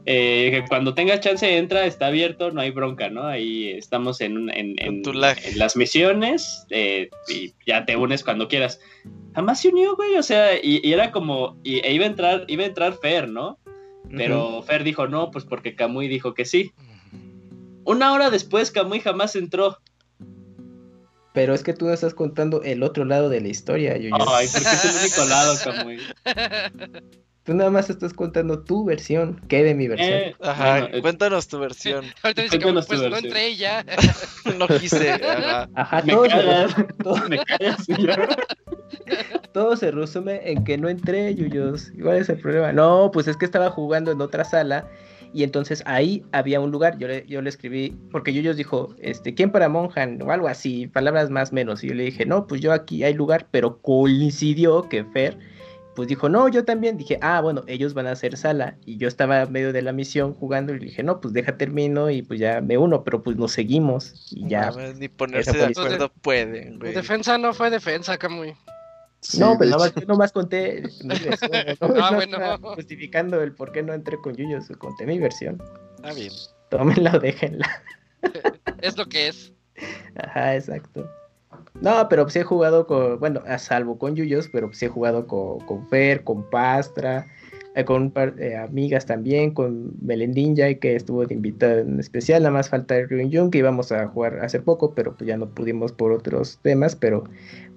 Eh, 0.05 0.49
que 0.51 0.65
cuando 0.67 0.93
tengas 0.93 1.19
chance 1.21 1.57
entra, 1.57 1.85
está 1.85 2.07
abierto, 2.07 2.51
no 2.51 2.61
hay 2.61 2.71
bronca, 2.71 3.09
¿no? 3.09 3.23
Ahí 3.23 3.69
estamos 3.71 4.21
en, 4.21 4.49
en, 4.51 4.75
en- 4.77 5.01
las 5.55 5.75
misiones 5.75 6.65
eh, 6.69 7.09
y 7.27 7.53
ya 7.65 7.85
te 7.85 7.95
unes 7.95 8.23
cuando 8.23 8.47
quieras. 8.47 8.79
Jamás 9.33 9.61
se 9.61 9.69
unió, 9.69 9.95
güey, 9.95 10.15
o 10.17 10.23
sea, 10.23 10.55
y, 10.55 10.87
y 10.87 10.93
era 10.93 11.11
como, 11.11 11.59
y, 11.63 11.79
e 11.79 11.93
iba 11.93 12.05
a 12.05 12.09
entrar, 12.09 12.45
iba 12.47 12.63
a 12.63 12.67
entrar 12.67 12.93
Fer, 12.93 13.27
¿no? 13.27 13.57
Pero 14.15 14.61
Fer 14.63 14.83
dijo 14.83 15.07
no, 15.07 15.31
pues 15.31 15.45
porque 15.45 15.73
Kamui 15.73 16.07
dijo 16.07 16.33
que 16.33 16.43
sí. 16.45 16.71
Una 17.85 18.13
hora 18.13 18.29
después 18.29 18.71
Kamui 18.71 18.99
jamás 18.99 19.35
entró. 19.35 19.77
Pero 21.33 21.53
es 21.53 21.63
que 21.63 21.73
tú 21.73 21.85
no 21.85 21.93
estás 21.93 22.13
contando 22.13 22.61
el 22.63 22.83
otro 22.83 23.05
lado 23.05 23.29
de 23.29 23.39
la 23.41 23.47
historia, 23.47 23.97
Yuyos. 23.97 24.19
Ay, 24.27 24.47
porque 24.51 24.67
es 24.67 24.85
el 24.85 25.01
único 25.01 25.25
lado, 25.25 25.55
Kamui. 25.63 25.99
Tú 27.43 27.55
nada 27.55 27.71
más 27.71 27.89
estás 27.89 28.13
contando 28.13 28.63
tu 28.63 28.85
versión, 28.85 29.41
que 29.47 29.63
de 29.63 29.73
mi 29.73 29.87
versión. 29.87 30.13
Eh, 30.13 30.35
Ajá, 30.41 30.81
bueno, 30.81 30.95
eh, 30.97 31.01
cuéntanos 31.01 31.47
tu 31.47 31.57
versión. 31.57 32.05
Ahorita 32.21 32.43
dice 32.43 32.59
que 32.59 32.71
pues 32.71 32.89
no 33.01 33.17
entre 33.17 33.47
ella. 33.47 33.83
No 34.59 34.67
quise. 34.67 35.11
Ajá. 35.13 35.67
Ajá, 35.73 36.01
me 36.03 36.13
todo 36.13 36.25
se, 36.25 36.29
cagas, 36.29 36.75
todo- 37.01 37.29
me 37.29 37.39
todo 39.53 39.75
se 39.75 39.89
resume 39.89 40.51
en 40.51 40.63
que 40.63 40.77
no 40.77 40.87
entré, 40.87 41.33
Yuyos. 41.33 41.91
¿Cuál 41.99 42.17
es 42.17 42.29
el 42.29 42.37
problema? 42.37 42.73
No, 42.73 43.09
pues 43.11 43.27
es 43.27 43.37
que 43.37 43.45
estaba 43.45 43.71
jugando 43.71 44.11
en 44.11 44.21
otra 44.21 44.43
sala 44.45 44.87
y 45.33 45.43
entonces 45.43 45.81
ahí 45.85 46.23
había 46.31 46.59
un 46.59 46.71
lugar. 46.71 46.97
Yo 46.97 47.07
le, 47.07 47.25
yo 47.25 47.41
le 47.41 47.49
escribí, 47.49 47.95
porque 48.11 48.33
Yuyos 48.33 48.57
dijo, 48.57 48.95
este, 48.99 49.33
¿quién 49.33 49.51
para 49.51 49.69
Monjan? 49.69 50.21
O 50.21 50.31
algo 50.31 50.47
así, 50.47 50.87
palabras 50.87 51.29
más 51.29 51.53
menos. 51.53 51.83
Y 51.83 51.89
yo 51.89 51.95
le 51.95 52.03
dije, 52.03 52.25
no, 52.25 52.47
pues 52.47 52.61
yo 52.61 52.73
aquí 52.73 53.03
hay 53.03 53.13
lugar, 53.13 53.47
pero 53.51 53.81
coincidió 53.81 54.89
que 54.89 55.05
Fer, 55.05 55.37
pues 55.95 56.07
dijo, 56.07 56.29
no, 56.29 56.47
yo 56.49 56.65
también. 56.65 56.97
Dije, 56.97 57.17
ah, 57.21 57.39
bueno, 57.41 57.63
ellos 57.67 57.93
van 57.93 58.07
a 58.07 58.11
hacer 58.11 58.35
sala. 58.37 58.75
Y 58.85 58.97
yo 58.97 59.07
estaba 59.07 59.43
en 59.43 59.51
medio 59.51 59.71
de 59.73 59.81
la 59.81 59.93
misión 59.93 60.33
jugando 60.33 60.73
y 60.73 60.79
le 60.79 60.85
dije, 60.85 61.03
no, 61.03 61.21
pues 61.21 61.33
deja 61.33 61.57
termino 61.57 62.09
y 62.09 62.21
pues 62.21 62.39
ya 62.39 62.61
me 62.61 62.77
uno, 62.77 63.03
pero 63.03 63.23
pues 63.23 63.37
nos 63.37 63.51
seguimos. 63.53 64.31
Y 64.31 64.47
ya. 64.47 64.71
Ni 64.97 65.07
ponerse 65.07 65.57
de 65.57 65.65
acuerdo 65.65 66.11
pueden, 66.21 66.79
güey. 66.79 66.93
Defensa 66.93 67.37
no 67.37 67.53
fue 67.53 67.69
defensa, 67.69 68.17
Camuy. 68.17 68.55
Sí, 69.21 69.39
no, 69.39 69.55
pero 69.57 69.71
nada 69.71 69.91
más, 69.95 70.07
nomás 70.07 70.31
conté. 70.31 70.83
No, 71.03 71.13
Ah, 71.13 72.09
No 72.11 72.15
bueno. 72.15 72.37
estaba 72.37 72.75
justificando 72.75 73.41
el 73.41 73.53
por 73.53 73.71
qué 73.71 73.83
no 73.83 73.93
entré 73.93 74.17
con 74.17 74.35
Yuyos, 74.35 74.67
conté 74.79 75.05
mi 75.05 75.19
versión. 75.19 75.61
Está 75.97 76.13
bien. 76.13 76.31
Tómenla 76.69 77.15
o 77.15 77.19
déjenla. 77.19 77.67
Es 78.81 78.97
lo 78.97 79.05
que 79.05 79.27
es. 79.27 79.53
Ajá, 80.15 80.55
exacto. 80.55 81.09
No, 81.81 82.07
pero 82.09 82.27
sí 82.29 82.39
he 82.39 82.43
jugado 82.43 82.85
con, 82.87 83.19
bueno, 83.19 83.41
a 83.47 83.57
salvo 83.59 83.97
con 83.97 84.15
Yuyos, 84.15 84.49
pero 84.51 84.71
sí 84.73 84.85
he 84.85 84.89
jugado 84.89 85.27
con, 85.27 85.59
con 85.61 85.87
Fer, 85.89 86.23
con 86.23 86.49
Pastra, 86.49 87.27
eh, 87.73 87.85
con 87.85 88.01
un 88.01 88.11
par 88.11 88.35
de 88.35 88.57
amigas 88.57 89.05
también, 89.05 89.53
con 89.53 89.93
Melendinja, 90.01 90.73
que 90.75 90.95
estuvo 90.95 91.25
de 91.25 91.33
invitada 91.33 91.79
en 91.79 91.99
especial, 91.99 92.43
nada 92.43 92.53
más 92.53 92.69
falta 92.69 92.97
el 92.97 93.07
Ryun 93.07 93.31
Jung, 93.31 93.51
que 93.51 93.59
íbamos 93.59 93.91
a 93.91 94.07
jugar 94.07 94.39
hace 94.41 94.59
poco, 94.59 94.93
pero 94.93 95.15
pues 95.15 95.27
ya 95.27 95.37
no 95.37 95.47
pudimos 95.49 95.93
por 95.93 96.11
otros 96.11 96.59
temas, 96.63 96.95
pero 96.95 97.23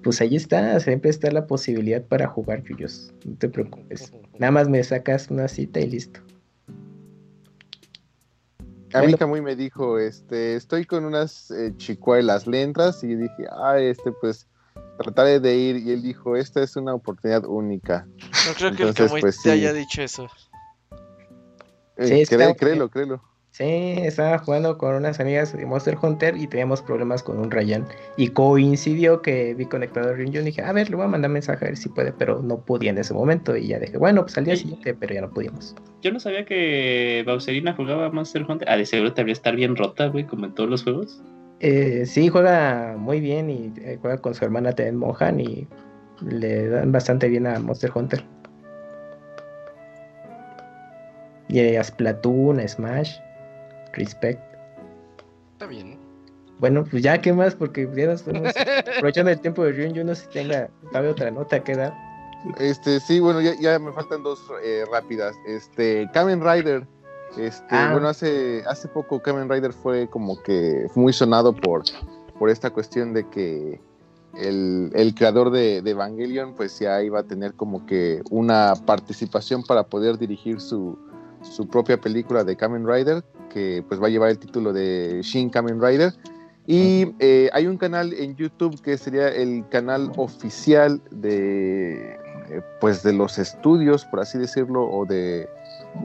pues 0.03 0.21
ahí 0.21 0.35
está, 0.35 0.79
siempre 0.81 1.11
está 1.11 1.31
la 1.31 1.47
posibilidad 1.47 2.03
para 2.03 2.27
jugar 2.27 2.65
Yuyos, 2.65 3.15
no 3.25 3.37
te 3.37 3.49
preocupes. 3.49 4.13
Nada 4.39 4.51
más 4.51 4.69
me 4.69 4.83
sacas 4.83 5.31
una 5.31 5.47
cita 5.47 5.79
y 5.81 5.91
listo. 5.91 6.21
A 8.95 9.03
mí. 9.03 9.15
Camuy 9.15 9.41
me 9.41 9.57
dijo, 9.57 9.99
este, 9.99 10.55
estoy 10.55 10.85
con 10.85 11.05
unas 11.05 11.51
eh, 11.51 11.73
chicuelas 11.77 12.47
lentas 12.47 13.03
y 13.03 13.15
dije, 13.15 13.47
ah, 13.51 13.79
este, 13.79 14.13
pues 14.21 14.47
trataré 14.99 15.41
de 15.41 15.57
ir 15.57 15.77
y 15.77 15.91
él 15.93 16.03
dijo, 16.03 16.37
esta 16.37 16.63
es 16.63 16.77
una 16.77 16.95
oportunidad 16.95 17.45
única. 17.45 18.07
No 18.47 18.55
creo 18.57 18.71
que 18.75 18.83
Entonces, 18.85 19.01
el 19.01 19.07
Camuy 19.09 19.21
pues, 19.21 19.37
te 19.43 19.43
sí. 19.43 19.51
haya 19.51 19.73
dicho 19.73 20.03
eso. 20.03 20.29
Eh, 21.97 22.07
Sí, 22.07 22.21
es 22.23 22.29
que 22.29 22.37
créelo, 22.57 22.89
créelo. 22.89 23.23
Sí, 23.53 23.63
estaba 23.65 24.37
jugando 24.39 24.77
con 24.79 24.97
unas 24.97 25.21
amigas 25.21 25.57
de 25.57 25.65
Monster 25.65 25.97
Hunter 26.03 26.37
y 26.37 26.49
teníamos 26.49 26.83
problemas 26.83 27.23
con 27.23 27.39
un 27.39 27.53
Ryan. 27.53 27.87
Y 28.17 28.31
coincidió 28.31 29.23
que 29.23 29.55
vi 29.55 29.67
conectado 29.67 30.11
a 30.11 30.13
Ryunjun 30.13 30.43
y 30.43 30.47
dije, 30.47 30.63
a 30.63 30.73
ver, 30.73 30.91
le 30.91 30.97
voy 30.97 31.05
a 31.05 31.09
mandar 31.09 31.31
mensaje 31.31 31.65
a 31.65 31.69
ver 31.69 31.77
si 31.77 31.89
puede, 31.89 32.13
pero 32.13 32.43
no 32.43 32.65
podía 32.65 32.91
en 32.91 32.99
ese 32.99 33.15
momento. 33.15 33.57
Y 33.57 33.69
ya 33.69 33.79
dije, 33.79 33.97
bueno, 33.97 34.23
pues 34.23 34.37
al 34.39 34.45
día 34.47 34.57
Sí. 34.57 34.63
siguiente, 34.63 34.95
pero 34.95 35.15
ya 35.15 35.21
no 35.21 35.31
pudimos. 35.31 35.77
Yo 36.03 36.11
no 36.11 36.19
sabía 36.19 36.45
que 36.45 37.23
Bowserina 37.25 37.75
jugaba 37.75 38.11
Monster 38.11 38.43
Hunter. 38.43 38.69
Ah, 38.69 38.77
de 38.77 38.87
seguro 38.87 39.11
debería 39.11 39.35
estar 39.35 39.55
bien 39.55 39.77
rota, 39.77 40.09
güey, 40.09 40.27
como 40.27 40.47
en 40.47 40.55
todos 40.57 40.69
los 40.69 40.83
juegos. 40.83 41.23
Eh, 41.61 42.05
sí, 42.07 42.29
juega 42.29 42.95
muy 42.99 43.21
bien 43.21 43.49
y 43.49 43.73
eh, 43.79 43.99
juega 44.01 44.19
con 44.19 44.35
su 44.35 44.45
hermana 44.45 44.73
Ten 44.73 44.97
Mohan 44.97 45.41
y 45.41 45.67
le 46.21 46.69
dan 46.69 46.93
bastante 46.93 47.29
bien 47.29 47.47
a 47.47 47.59
Monster 47.59 47.91
Hunter. 47.95 48.25
Y 51.49 51.77
a 51.77 51.85
Splatoon, 51.85 52.61
a 52.61 52.69
Smash, 52.69 53.19
Respect. 53.93 54.41
Está 55.53 55.67
bien. 55.67 55.99
Bueno, 56.59 56.85
pues 56.85 57.03
ya, 57.03 57.21
¿qué 57.21 57.33
más? 57.33 57.55
Porque 57.55 57.89
ya 57.95 58.07
nos 58.07 58.27
estamos 58.27 58.53
aprovechando 58.97 59.31
el 59.31 59.41
tiempo 59.41 59.65
de 59.65 59.73
Ryunjun, 59.73 60.07
no 60.07 60.15
sé 60.15 60.23
si 60.23 60.29
tenga 60.31 60.69
todavía 60.89 61.11
otra 61.11 61.31
nota 61.31 61.63
que 61.63 61.75
dar. 61.75 61.93
Este, 62.59 63.01
sí, 63.01 63.21
bueno, 63.21 63.41
ya, 63.41 63.55
ya 63.61 63.79
me 63.79 63.93
faltan 63.93 64.23
dos 64.23 64.41
eh, 64.63 64.85
rápidas. 64.91 65.35
Este, 65.47 66.09
Kamen 66.13 66.41
Rider. 66.43 66.87
Este, 67.39 67.67
Ah. 67.71 67.91
bueno, 67.93 68.09
hace, 68.09 68.63
hace 68.67 68.89
poco 68.89 69.21
Kamen 69.21 69.49
Rider 69.49 69.73
fue 69.73 70.09
como 70.09 70.41
que 70.43 70.87
muy 70.95 71.13
sonado 71.13 71.53
por, 71.53 71.83
por 72.39 72.51
esta 72.51 72.71
cuestión 72.71 73.13
de 73.13 73.29
que 73.29 73.81
el, 74.37 74.91
el 74.95 75.15
creador 75.15 75.51
de, 75.51 75.83
de 75.83 75.91
Evangelion 75.91 76.55
pues 76.55 76.79
ya 76.79 77.03
iba 77.03 77.21
a 77.21 77.23
tener 77.25 77.55
como 77.55 77.87
que 77.87 78.23
una 78.31 78.75
participación 78.87 79.63
para 79.63 79.85
poder 79.85 80.19
dirigir 80.19 80.61
su, 80.61 80.99
su 81.43 81.69
propia 81.69 82.01
película 82.01 82.45
de 82.45 82.57
Kamen 82.57 82.87
Rider, 82.87 83.25
que 83.51 83.85
pues 83.89 84.01
va 84.03 84.07
a 84.07 84.11
llevar 84.11 84.31
el 84.31 84.39
título 84.39 84.73
de 84.73 85.21
Shin 85.23 85.51
Kamen 85.51 85.81
Rider. 85.81 86.13
Y 86.67 87.15
eh, 87.19 87.51
hay 87.53 87.67
un 87.67 87.77
canal 87.77 88.15
en 88.15 88.37
YouTube 88.37 88.81
que 88.81 88.97
sería 88.97 89.29
el 89.29 89.69
canal 89.69 90.11
oficial 90.17 91.01
de, 91.11 92.15
eh, 92.49 92.63
pues 92.81 93.03
de 93.03 93.13
los 93.13 93.39
estudios, 93.39 94.07
por 94.07 94.21
así 94.21 94.39
decirlo, 94.39 94.89
o 94.91 95.05
de, 95.05 95.47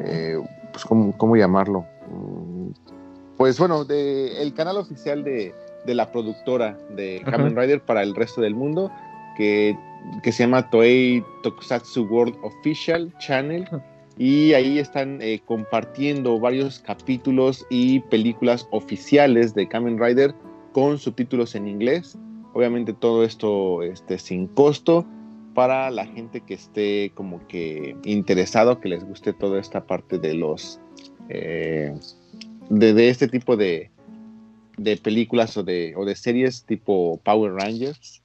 eh, 0.02 0.38
pues 0.72 0.86
¿cómo, 0.86 1.16
cómo 1.18 1.36
llamarlo? 1.36 1.86
Mm, 2.12 2.72
Pues 3.38 3.58
bueno, 3.60 3.86
de, 3.86 4.42
el 4.42 4.54
canal 4.54 4.78
oficial 4.78 5.24
de, 5.24 5.54
de 5.86 5.94
la 5.96 6.12
productora 6.12 6.78
de 6.96 7.22
Kamen 7.26 7.56
Rider 7.56 7.82
para 7.82 8.04
el 8.04 8.16
resto 8.16 8.42
del 8.42 8.56
mundo, 8.56 8.92
que, 9.38 9.78
que 10.24 10.32
se 10.32 10.44
llama 10.44 10.70
Toei 10.70 11.24
Tokusatsu 11.44 12.04
World 12.04 12.36
Official 12.44 13.14
Channel. 13.20 13.66
Y 14.18 14.54
ahí 14.54 14.80
están 14.80 15.22
eh, 15.22 15.40
compartiendo 15.46 16.38
varios 16.38 16.80
capítulos 16.80 17.66
y 17.70 18.02
películas 18.02 18.68
oficiales 18.72 19.54
de 19.54 19.66
Kamen 19.66 19.98
Rider 19.98 20.36
con 20.74 20.98
subtítulos 20.98 21.56
en 21.56 21.70
inglés. 21.70 22.18
Obviamente 22.54 22.92
todo 22.92 23.24
esto 23.24 23.82
este, 23.82 24.20
sin 24.20 24.48
costo 24.48 25.06
para 25.54 25.90
la 25.92 26.06
gente 26.06 26.42
que 26.42 26.54
esté 26.54 27.12
como 27.16 27.46
que 27.48 27.96
interesado, 28.04 28.80
que 28.80 28.90
les 28.90 29.04
guste 29.04 29.34
toda 29.34 29.60
esta 29.60 29.86
parte 29.86 30.18
de 30.18 30.34
los 30.34 30.80
eh, 31.30 31.94
de, 32.70 33.10
este 33.10 33.28
tipo 33.28 33.58
de, 33.58 33.92
de 34.78 34.98
películas 34.98 35.58
o 35.58 35.64
de, 35.64 35.94
o 35.96 36.06
de 36.06 36.16
series 36.16 36.64
tipo 36.66 37.20
Power 37.24 37.54
Rangers. 37.54 38.22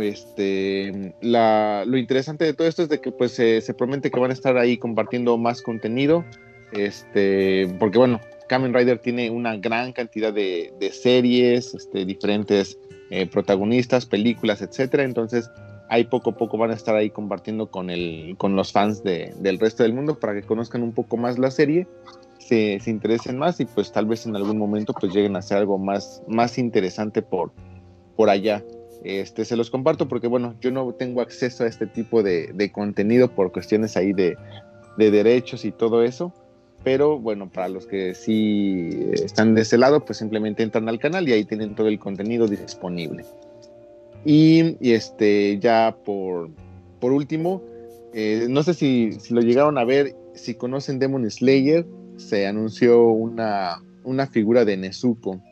Este, 0.00 1.14
lo 1.20 1.98
interesante 1.98 2.46
de 2.46 2.54
todo 2.54 2.66
esto 2.66 2.82
es 2.82 2.88
de 2.88 3.00
que 3.00 3.12
pues 3.12 3.32
se, 3.32 3.60
se 3.60 3.74
promete 3.74 4.10
que 4.10 4.18
van 4.18 4.30
a 4.30 4.34
estar 4.34 4.56
ahí 4.56 4.78
compartiendo 4.78 5.36
más 5.36 5.60
contenido. 5.60 6.24
Este, 6.72 7.68
porque 7.78 7.98
bueno, 7.98 8.20
Kamen 8.48 8.72
Rider 8.72 8.98
tiene 8.98 9.30
una 9.30 9.56
gran 9.58 9.92
cantidad 9.92 10.32
de, 10.32 10.72
de 10.80 10.90
series, 10.90 11.74
este, 11.74 12.06
diferentes 12.06 12.78
eh, 13.10 13.26
protagonistas, 13.26 14.06
películas, 14.06 14.62
etcétera. 14.62 15.02
Entonces, 15.02 15.50
ahí 15.92 16.04
poco 16.04 16.30
a 16.30 16.36
poco 16.36 16.56
van 16.56 16.70
a 16.70 16.74
estar 16.74 16.96
ahí 16.96 17.10
compartiendo 17.10 17.66
con, 17.70 17.90
el, 17.90 18.34
con 18.38 18.56
los 18.56 18.72
fans 18.72 19.02
de- 19.04 19.34
del 19.38 19.58
resto 19.58 19.82
del 19.82 19.92
mundo 19.92 20.18
para 20.18 20.32
que 20.32 20.42
conozcan 20.42 20.82
un 20.82 20.92
poco 20.92 21.18
más 21.18 21.38
la 21.38 21.50
serie, 21.50 21.86
se, 22.38 22.80
se 22.80 22.90
interesen 22.90 23.36
más 23.36 23.60
y 23.60 23.66
pues 23.66 23.92
tal 23.92 24.06
vez 24.06 24.24
en 24.24 24.34
algún 24.34 24.56
momento 24.56 24.94
pues 24.98 25.12
lleguen 25.14 25.36
a 25.36 25.40
hacer 25.40 25.58
algo 25.58 25.76
más, 25.76 26.22
más 26.26 26.56
interesante 26.56 27.20
por, 27.20 27.52
por 28.16 28.30
allá. 28.30 28.64
Este, 29.04 29.44
se 29.44 29.54
los 29.56 29.68
comparto 29.70 30.08
porque 30.08 30.28
bueno, 30.28 30.54
yo 30.62 30.70
no 30.70 30.92
tengo 30.94 31.20
acceso 31.20 31.64
a 31.64 31.66
este 31.66 31.86
tipo 31.86 32.22
de, 32.22 32.52
de 32.54 32.72
contenido 32.72 33.28
por 33.28 33.52
cuestiones 33.52 33.96
ahí 33.96 34.12
de, 34.14 34.36
de 34.96 35.10
derechos 35.10 35.64
y 35.66 35.72
todo 35.72 36.02
eso. 36.02 36.32
Pero 36.84 37.18
bueno, 37.18 37.50
para 37.50 37.68
los 37.68 37.86
que 37.86 38.14
sí 38.14 38.90
están 39.12 39.54
de 39.54 39.60
ese 39.62 39.76
lado, 39.76 40.04
pues 40.04 40.18
simplemente 40.18 40.62
entran 40.62 40.88
al 40.88 40.98
canal 40.98 41.28
y 41.28 41.32
ahí 41.32 41.44
tienen 41.44 41.74
todo 41.74 41.86
el 41.88 41.98
contenido 41.98 42.48
disponible. 42.48 43.24
Y, 44.24 44.76
y, 44.80 44.92
este, 44.92 45.58
ya 45.58 45.96
por, 46.04 46.50
por 47.00 47.12
último, 47.12 47.62
eh, 48.14 48.46
no 48.48 48.62
sé 48.62 48.74
si, 48.74 49.12
si 49.12 49.34
lo 49.34 49.40
llegaron 49.40 49.78
a 49.78 49.84
ver, 49.84 50.14
si 50.34 50.54
conocen 50.54 50.98
Demon 50.98 51.28
Slayer, 51.30 51.86
se 52.16 52.46
anunció 52.46 53.08
una, 53.08 53.82
una 54.04 54.26
figura 54.26 54.64
de 54.64 54.76
Nezuko, 54.76 55.42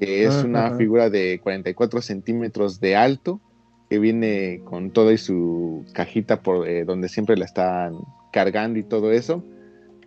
que 0.00 0.24
es 0.24 0.34
Ah, 0.34 0.44
una 0.44 0.76
figura 0.76 1.10
de 1.10 1.38
44 1.40 2.02
centímetros 2.02 2.80
de 2.80 2.96
alto, 2.96 3.40
que 3.88 3.98
viene 3.98 4.62
con 4.64 4.90
todo 4.90 5.12
y 5.12 5.18
su 5.18 5.84
cajita 5.92 6.42
por 6.42 6.66
eh, 6.66 6.84
donde 6.84 7.08
siempre 7.08 7.36
la 7.36 7.44
están 7.44 7.98
cargando 8.32 8.78
y 8.78 8.84
todo 8.84 9.12
eso, 9.12 9.44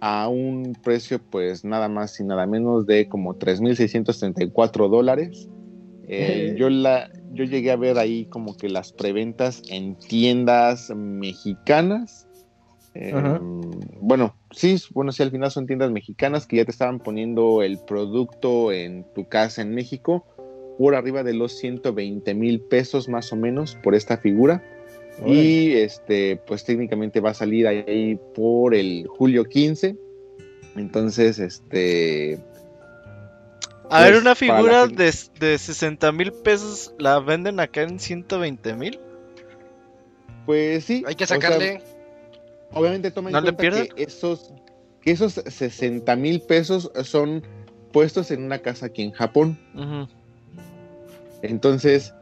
a 0.02 0.28
un 0.28 0.76
precio 0.84 1.20
pues 1.20 1.64
nada 1.64 1.88
más 1.88 2.20
y 2.20 2.24
nada 2.24 2.48
menos 2.48 2.86
de 2.88 3.08
como 3.08 3.36
3.634 3.36 4.90
dólares. 4.90 5.48
Eh. 6.08 6.56
yo, 6.58 6.70
la, 6.70 7.10
yo 7.36 7.44
llegué 7.44 7.72
a 7.72 7.76
ver 7.76 7.98
ahí 7.98 8.26
como 8.26 8.58
que 8.58 8.70
las 8.70 8.92
preventas 8.94 9.62
en 9.70 9.96
tiendas 9.96 10.92
mexicanas. 10.96 12.28
Eh, 12.94 13.14
bueno, 14.00 14.36
sí, 14.52 14.78
bueno, 14.94 15.12
sí, 15.12 15.22
al 15.22 15.32
final 15.32 15.52
son 15.52 15.68
tiendas 15.68 15.92
mexicanas 15.92 16.48
que 16.48 16.58
ya 16.58 16.66
te 16.66 16.72
estaban 16.72 17.00
poniendo 17.00 17.62
el 17.62 17.78
producto 17.80 18.72
en 18.72 19.06
tu 19.14 19.28
casa 19.28 19.62
en 19.62 19.76
México 19.76 20.26
por 20.78 20.96
arriba 20.96 21.24
de 21.24 21.34
los 21.34 21.58
120 21.58 22.34
mil 22.34 22.62
pesos 22.62 23.10
más 23.10 23.32
o 23.34 23.36
menos 23.36 23.76
por 23.84 23.96
esta 23.96 24.18
figura. 24.18 24.64
Y 25.26 25.72
este, 25.74 26.36
pues 26.46 26.66
técnicamente 26.66 27.22
va 27.22 27.30
a 27.30 27.34
salir 27.34 27.68
ahí 27.68 28.20
por 28.34 28.76
el 28.76 29.08
julio 29.08 29.46
15. 29.46 29.96
Entonces, 30.76 31.40
este, 31.40 32.38
A 33.90 34.02
ver, 34.02 34.12
Pues, 34.14 34.22
una 34.22 34.36
figura 34.36 34.88
de, 34.88 35.14
de 35.40 35.58
60 35.58 36.12
mil 36.12 36.32
pesos 36.34 36.94
la 36.98 37.20
venden 37.20 37.60
acá 37.60 37.84
en 37.84 38.00
120 38.00 38.74
mil. 38.76 39.00
pues 40.46 40.86
sí. 40.86 41.04
Hay 41.08 41.16
que 41.16 41.24
o 41.24 41.28
sea, 41.28 41.38
sacarle. 41.38 41.82
obviamente 42.74 43.12
toma 43.12 43.30
en 43.30 43.34
¿No 43.34 43.42
le 43.42 43.54
cuenta 43.54 43.62
pierden? 43.62 43.88
que 43.96 44.04
esos, 44.04 44.54
que 45.02 45.12
esos 45.12 45.34
60 45.34 46.16
mil 46.16 46.42
pesos 46.42 46.92
son 47.04 47.44
puestos 47.92 48.32
en 48.32 48.44
una 48.44 48.60
casa 48.60 48.88
aquí 48.88 49.04
en 49.04 49.12
Japón. 49.12 49.58
Entonces, 51.42 52.14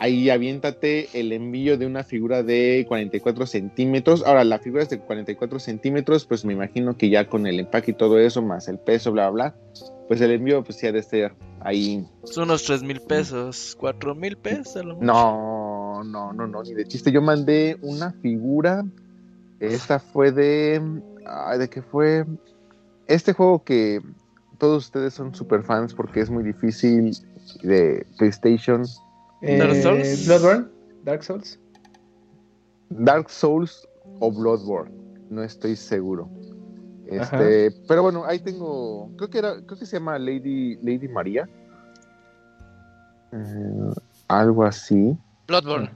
ahí 0.00 0.30
aviéntate 0.30 1.08
el 1.12 1.32
envío 1.32 1.78
de 1.78 1.86
una 1.86 2.02
figura 2.02 2.42
de 2.42 2.84
44 2.88 3.46
centímetros. 3.46 4.24
Ahora, 4.26 4.44
la 4.44 4.58
figura 4.58 4.82
es 4.82 4.88
de 4.88 4.98
44 4.98 5.60
centímetros, 5.60 6.24
pues 6.24 6.44
me 6.44 6.54
imagino 6.54 6.96
que 6.96 7.10
ya 7.10 7.28
con 7.28 7.46
el 7.46 7.60
empaque 7.60 7.92
y 7.92 7.94
todo 7.94 8.18
eso, 8.18 8.42
más 8.42 8.66
el 8.66 8.78
peso, 8.78 9.12
bla, 9.12 9.30
bla, 9.30 9.54
bla, 9.54 9.82
pues 10.08 10.20
el 10.22 10.32
envío 10.32 10.64
pues 10.64 10.78
sí 10.78 10.86
ha 10.86 10.92
de 10.92 11.00
estar 11.00 11.36
ahí. 11.60 12.04
Son 12.24 12.44
unos 12.44 12.64
3 12.64 12.82
mil 12.82 13.00
pesos, 13.02 13.76
4 13.78 14.14
mil 14.14 14.36
pesos. 14.38 14.76
a 14.76 14.82
lo 14.82 14.94
mucho. 14.94 15.06
No, 15.06 16.02
no, 16.02 16.32
no, 16.32 16.46
no, 16.46 16.62
ni 16.62 16.72
de 16.72 16.86
chiste. 16.86 17.12
Yo 17.12 17.20
mandé 17.20 17.76
una 17.82 18.12
figura. 18.22 18.84
Esta 19.60 19.98
fue 19.98 20.32
de. 20.32 20.80
Ay, 21.26 21.58
¿De 21.58 21.68
qué 21.68 21.82
fue? 21.82 22.24
Este 23.06 23.34
juego 23.34 23.62
que 23.62 24.00
todos 24.56 24.86
ustedes 24.86 25.12
son 25.12 25.34
super 25.34 25.62
fans 25.62 25.92
porque 25.92 26.20
es 26.20 26.30
muy 26.30 26.42
difícil 26.42 27.14
de 27.62 28.06
PlayStation. 28.16 28.84
¿Dark 29.42 29.72
Eh, 29.72 29.82
Souls? 29.82 30.26
Bloodborne, 30.26 30.68
Dark 31.04 31.22
Souls. 31.24 31.58
Dark 32.90 33.30
Souls 33.30 33.88
o 34.20 34.30
Bloodborne. 34.30 34.92
No 35.30 35.42
estoy 35.42 35.76
seguro. 35.76 36.28
Este, 37.06 37.72
pero 37.88 38.02
bueno, 38.02 38.24
ahí 38.24 38.38
tengo. 38.38 39.10
Creo 39.16 39.30
que 39.30 39.38
era. 39.38 39.54
Creo 39.64 39.78
que 39.78 39.86
se 39.86 39.96
llama 39.96 40.18
Lady, 40.18 40.76
Lady 40.76 41.08
María. 41.08 41.48
Eh, 43.32 43.94
algo 44.28 44.64
así. 44.64 45.16
Bloodborne. 45.46 45.90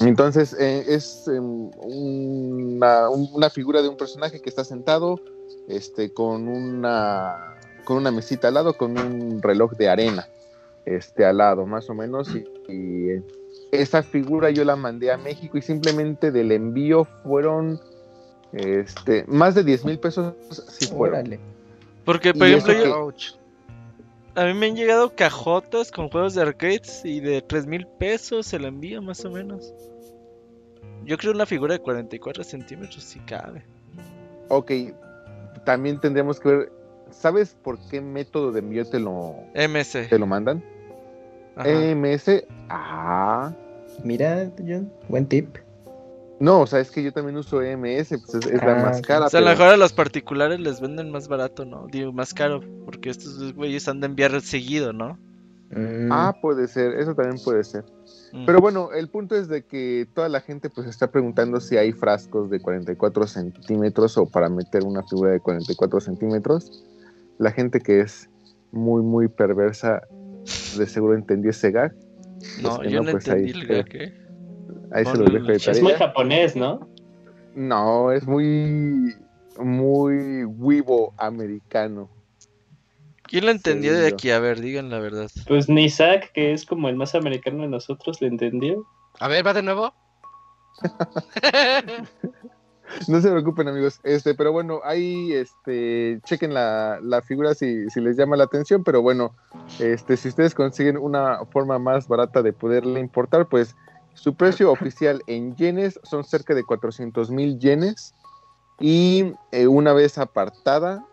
Entonces 0.00 0.54
eh, 0.58 0.84
es 0.88 1.28
em, 1.28 1.70
una, 1.76 3.10
una 3.10 3.50
figura 3.50 3.82
de 3.82 3.88
un 3.88 3.96
personaje 3.96 4.40
que 4.40 4.48
está 4.48 4.64
sentado 4.64 5.20
este, 5.68 6.12
con, 6.12 6.48
una, 6.48 7.56
con 7.84 7.98
una 7.98 8.10
mesita 8.10 8.48
al 8.48 8.54
lado, 8.54 8.76
con 8.76 8.98
un 8.98 9.42
reloj 9.42 9.72
de 9.72 9.90
arena 9.90 10.26
este, 10.84 11.24
al 11.24 11.38
lado, 11.38 11.66
más 11.66 11.88
o 11.90 11.94
menos. 11.94 12.34
Y, 12.34 12.44
y, 12.72 13.22
esa 13.70 14.02
figura 14.02 14.50
yo 14.50 14.64
la 14.64 14.76
mandé 14.76 15.10
a 15.10 15.16
México 15.16 15.56
y 15.56 15.62
simplemente 15.62 16.30
del 16.30 16.52
envío 16.52 17.04
fueron 17.22 17.80
este, 18.52 19.24
más 19.26 19.54
de 19.54 19.64
10 19.64 19.84
mil 19.86 19.98
pesos. 19.98 20.34
Sí 20.68 20.86
fueron. 20.86 21.20
Órale. 21.20 21.40
Porque, 22.04 22.34
por 22.34 22.46
ejemplo, 22.46 23.10
yo- 23.16 23.36
a 24.34 24.44
mí 24.46 24.54
me 24.54 24.66
han 24.66 24.76
llegado 24.76 25.14
cajotas 25.14 25.90
con 25.90 26.08
juegos 26.08 26.34
de 26.34 26.42
arcades 26.42 27.02
y 27.04 27.20
de 27.20 27.42
3 27.42 27.66
mil 27.66 27.86
pesos 27.98 28.52
el 28.52 28.64
envío, 28.64 29.02
más 29.02 29.24
o 29.24 29.30
menos. 29.30 29.72
Yo 31.04 31.18
creo 31.18 31.32
una 31.32 31.46
figura 31.46 31.74
de 31.74 31.80
44 31.80 32.44
centímetros 32.44 33.02
si 33.02 33.18
cabe. 33.20 33.64
Ok, 34.48 34.70
también 35.64 36.00
tendríamos 36.00 36.40
que 36.40 36.48
ver. 36.48 36.72
¿Sabes 37.10 37.56
por 37.62 37.78
qué 37.88 38.00
método 38.00 38.52
de 38.52 38.60
envío 38.60 38.86
te 38.88 38.98
lo, 38.98 39.34
MS. 39.54 40.08
te 40.08 40.18
lo 40.18 40.26
mandan? 40.26 40.64
EMS. 41.64 42.44
Ah. 42.68 43.52
Mira, 44.04 44.50
John, 44.58 44.90
buen 45.08 45.26
tip. 45.26 45.56
No, 46.40 46.62
o 46.62 46.66
sea, 46.66 46.80
es 46.80 46.90
que 46.90 47.02
yo 47.04 47.12
también 47.12 47.36
uso 47.36 47.62
EMS, 47.62 48.08
pues 48.08 48.34
es, 48.34 48.46
es 48.46 48.62
la 48.62 48.80
Ah, 48.80 48.84
más 48.86 49.00
cara. 49.02 49.26
o 49.26 49.28
sea, 49.30 49.38
a 49.38 49.42
lo 49.42 49.46
pero- 49.48 49.58
mejor 49.58 49.74
a 49.74 49.76
los 49.76 49.92
particulares 49.92 50.58
les 50.58 50.80
venden 50.80 51.10
más 51.10 51.28
barato, 51.28 51.64
¿no? 51.64 51.86
Digo, 51.86 52.12
más 52.12 52.34
caro, 52.34 52.60
porque 52.84 53.10
estos 53.10 53.54
güeyes 53.54 53.86
han 53.86 54.00
de 54.00 54.06
enviar 54.06 54.40
seguido, 54.40 54.92
¿no? 54.92 55.18
Mm, 55.70 56.10
Ah, 56.10 56.34
puede 56.42 56.66
ser, 56.66 56.94
eso 56.98 57.14
también 57.14 57.40
puede 57.44 57.62
ser. 57.62 57.84
Mm. 58.32 58.44
Pero 58.44 58.60
bueno, 58.60 58.90
el 58.92 59.08
punto 59.08 59.36
es 59.36 59.46
de 59.48 59.62
que 59.64 60.08
toda 60.14 60.28
la 60.28 60.40
gente 60.40 60.68
pues 60.68 60.86
está 60.88 61.10
preguntando 61.10 61.60
si 61.60 61.76
hay 61.76 61.92
frascos 61.92 62.50
de 62.50 62.60
44 62.60 63.26
centímetros 63.28 64.18
o 64.18 64.26
para 64.26 64.48
meter 64.48 64.82
una 64.84 65.02
figura 65.04 65.30
de 65.30 65.40
44 65.40 66.00
centímetros. 66.00 66.82
La 67.38 67.52
gente 67.52 67.80
que 67.80 68.00
es 68.00 68.28
muy, 68.72 69.02
muy 69.02 69.28
perversa 69.28 70.02
de 70.76 70.86
seguro 70.86 71.14
entendió 71.14 71.50
ese 71.50 71.70
gag. 71.70 71.92
no, 72.62 72.80
que 72.80 72.90
yo 72.90 72.98
no, 72.98 73.04
no 73.04 73.10
pues 73.12 73.28
ahí 73.28 73.32
entendí 73.48 73.50
el 73.60 73.66
te- 73.66 73.74
gag, 73.74 73.96
¿eh? 73.96 74.14
Ahí 74.90 75.04
se 75.04 75.16
lo 75.16 75.24
dejo 75.30 75.46
de 75.46 75.52
el- 75.54 75.60
Es 75.60 75.82
muy 75.82 75.92
tarea. 75.92 75.98
japonés, 75.98 76.56
¿no? 76.56 76.88
No, 77.54 78.12
es 78.12 78.26
muy, 78.26 79.14
muy 79.58 80.44
vivo 80.46 81.12
americano. 81.18 82.10
¿Quién 83.24 83.46
lo 83.46 83.50
entendió 83.50 83.94
de 83.94 84.08
aquí? 84.08 84.30
A 84.30 84.38
ver, 84.40 84.60
digan 84.60 84.90
la 84.90 84.98
verdad. 84.98 85.30
Pues 85.46 85.68
ni 85.68 85.88
Zack, 85.88 86.32
que 86.32 86.52
es 86.52 86.64
como 86.66 86.88
el 86.88 86.96
más 86.96 87.14
americano 87.14 87.62
de 87.62 87.68
nosotros, 87.68 88.20
¿le 88.20 88.28
entendió? 88.28 88.84
A 89.20 89.28
ver, 89.28 89.46
va 89.46 89.52
de 89.54 89.62
nuevo. 89.62 89.92
No 93.08 93.20
se 93.20 93.30
preocupen 93.30 93.68
amigos, 93.68 94.00
este, 94.02 94.34
pero 94.34 94.52
bueno, 94.52 94.80
ahí 94.84 95.32
este, 95.32 96.20
chequen 96.24 96.54
la, 96.54 96.98
la 97.02 97.22
figura 97.22 97.54
si, 97.54 97.88
si 97.90 98.00
les 98.00 98.16
llama 98.16 98.36
la 98.36 98.44
atención, 98.44 98.84
pero 98.84 99.02
bueno, 99.02 99.34
este, 99.78 100.16
si 100.16 100.28
ustedes 100.28 100.54
consiguen 100.54 100.96
una 100.96 101.44
forma 101.46 101.78
más 101.78 102.08
barata 102.08 102.42
de 102.42 102.52
poderle 102.52 103.00
importar, 103.00 103.48
pues 103.48 103.74
su 104.14 104.34
precio 104.34 104.70
oficial 104.70 105.22
en 105.26 105.56
yenes 105.56 105.98
son 106.02 106.24
cerca 106.24 106.54
de 106.54 106.64
400 106.64 107.30
mil 107.30 107.58
yenes 107.58 108.14
y 108.78 109.32
eh, 109.52 109.66
una 109.66 109.92
vez 109.92 110.18
apartada 110.18 111.06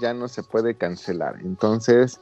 ya 0.00 0.14
no 0.14 0.28
se 0.28 0.42
puede 0.42 0.74
cancelar. 0.74 1.36
Entonces, 1.40 2.20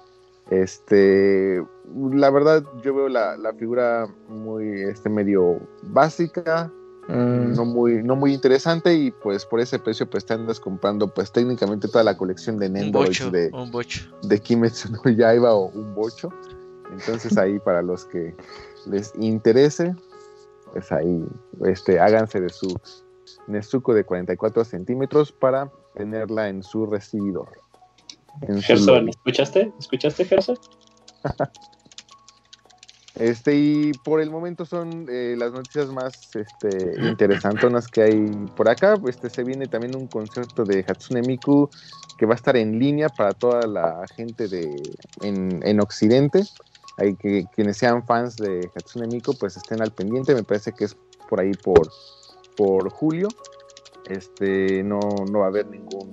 este, 0.50 1.64
la 2.12 2.30
verdad 2.30 2.64
yo 2.82 2.94
veo 2.94 3.08
la, 3.08 3.36
la 3.36 3.52
figura 3.54 4.06
muy, 4.28 4.82
este, 4.82 5.08
medio 5.08 5.60
básica, 5.82 6.70
mm, 7.08 7.54
no 7.54 7.64
muy, 7.64 8.02
no 8.02 8.16
muy 8.16 8.34
interesante 8.34 8.94
y 8.94 9.10
pues 9.10 9.44
por 9.44 9.60
ese 9.60 9.78
precio 9.78 10.08
pues 10.08 10.24
te 10.24 10.34
andas 10.34 10.60
comprando 10.60 11.08
pues 11.12 11.32
técnicamente 11.32 11.88
toda 11.88 12.04
la 12.04 12.16
colección 12.16 12.58
de 12.58 12.68
Nendoroids 12.68 13.30
de, 13.32 13.50
un 13.52 13.70
bocho. 13.70 14.04
de 14.22 14.40
Kimetsu 14.40 14.92
no 14.92 15.10
Yaiba 15.10 15.54
o 15.54 15.66
un 15.68 15.94
bocho. 15.94 16.30
Entonces 16.92 17.36
ahí 17.38 17.58
para 17.58 17.82
los 17.82 18.04
que 18.04 18.34
les 18.86 19.12
interese, 19.18 19.94
pues 20.72 20.92
ahí 20.92 21.24
este, 21.64 21.98
háganse 21.98 22.40
de 22.40 22.50
su 22.50 22.78
Nezuko 23.46 23.94
de 23.94 24.04
44 24.04 24.64
centímetros 24.64 25.32
para 25.32 25.70
tenerla 25.94 26.48
en 26.48 26.62
su 26.62 26.86
recibidor. 26.86 27.48
En 28.42 28.60
Gerson. 28.60 29.08
¿escuchaste? 29.08 29.72
¿Escuchaste, 29.78 30.24
Gerson? 30.24 30.58
Este, 33.16 33.54
y 33.54 33.92
por 33.92 34.20
el 34.20 34.28
momento 34.30 34.64
son 34.64 35.06
eh, 35.08 35.36
las 35.38 35.52
noticias 35.52 35.88
más 35.88 36.34
este, 36.34 36.94
interesantonas 37.00 37.86
que 37.86 38.02
hay 38.02 38.26
por 38.56 38.68
acá. 38.68 38.96
Este, 39.06 39.30
se 39.30 39.44
viene 39.44 39.66
también 39.66 39.96
un 39.96 40.08
concierto 40.08 40.64
de 40.64 40.84
Hatsune 40.86 41.22
Miku 41.22 41.70
que 42.18 42.26
va 42.26 42.32
a 42.32 42.36
estar 42.36 42.56
en 42.56 42.78
línea 42.78 43.08
para 43.08 43.32
toda 43.32 43.66
la 43.68 44.04
gente 44.16 44.48
de, 44.48 44.74
en, 45.22 45.60
en 45.64 45.80
Occidente. 45.80 46.42
Hay 46.96 47.14
que 47.14 47.46
quienes 47.54 47.76
sean 47.76 48.04
fans 48.04 48.36
de 48.36 48.68
Hatsune 48.74 49.06
Miku, 49.06 49.36
pues 49.38 49.56
estén 49.56 49.80
al 49.80 49.92
pendiente. 49.92 50.34
Me 50.34 50.42
parece 50.42 50.72
que 50.72 50.84
es 50.84 50.96
por 51.28 51.40
ahí 51.40 51.52
por, 51.52 51.88
por 52.56 52.88
julio. 52.90 53.28
Este, 54.08 54.82
no, 54.82 54.98
no 55.30 55.40
va 55.40 55.46
a 55.46 55.48
haber 55.48 55.68
ningún, 55.68 56.10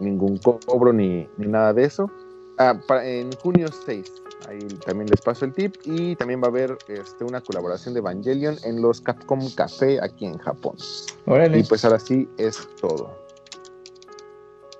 ningún 0.00 0.36
cobro 0.36 0.92
ni, 0.92 1.26
ni 1.38 1.46
nada 1.46 1.72
de 1.72 1.84
eso. 1.84 2.10
Ah, 2.58 2.78
para- 2.86 3.06
en 3.06 3.30
junio 3.32 3.68
6, 3.84 4.10
ahí 4.48 4.58
también 4.84 5.08
les 5.10 5.20
paso 5.20 5.44
el 5.44 5.52
tip. 5.52 5.74
Y 5.84 6.16
también 6.16 6.40
va 6.40 6.46
a 6.46 6.50
haber 6.50 6.78
este, 6.88 7.24
una 7.24 7.40
colaboración 7.40 7.92
de 7.94 8.00
Evangelion 8.00 8.56
en 8.64 8.80
los 8.80 9.00
Capcom 9.00 9.50
Café 9.54 9.98
aquí 10.02 10.24
en 10.26 10.38
Japón. 10.38 10.76
órale. 11.26 11.58
Y 11.58 11.62
pues 11.64 11.84
ahora 11.84 11.98
sí 11.98 12.28
es 12.38 12.66
todo. 12.80 13.14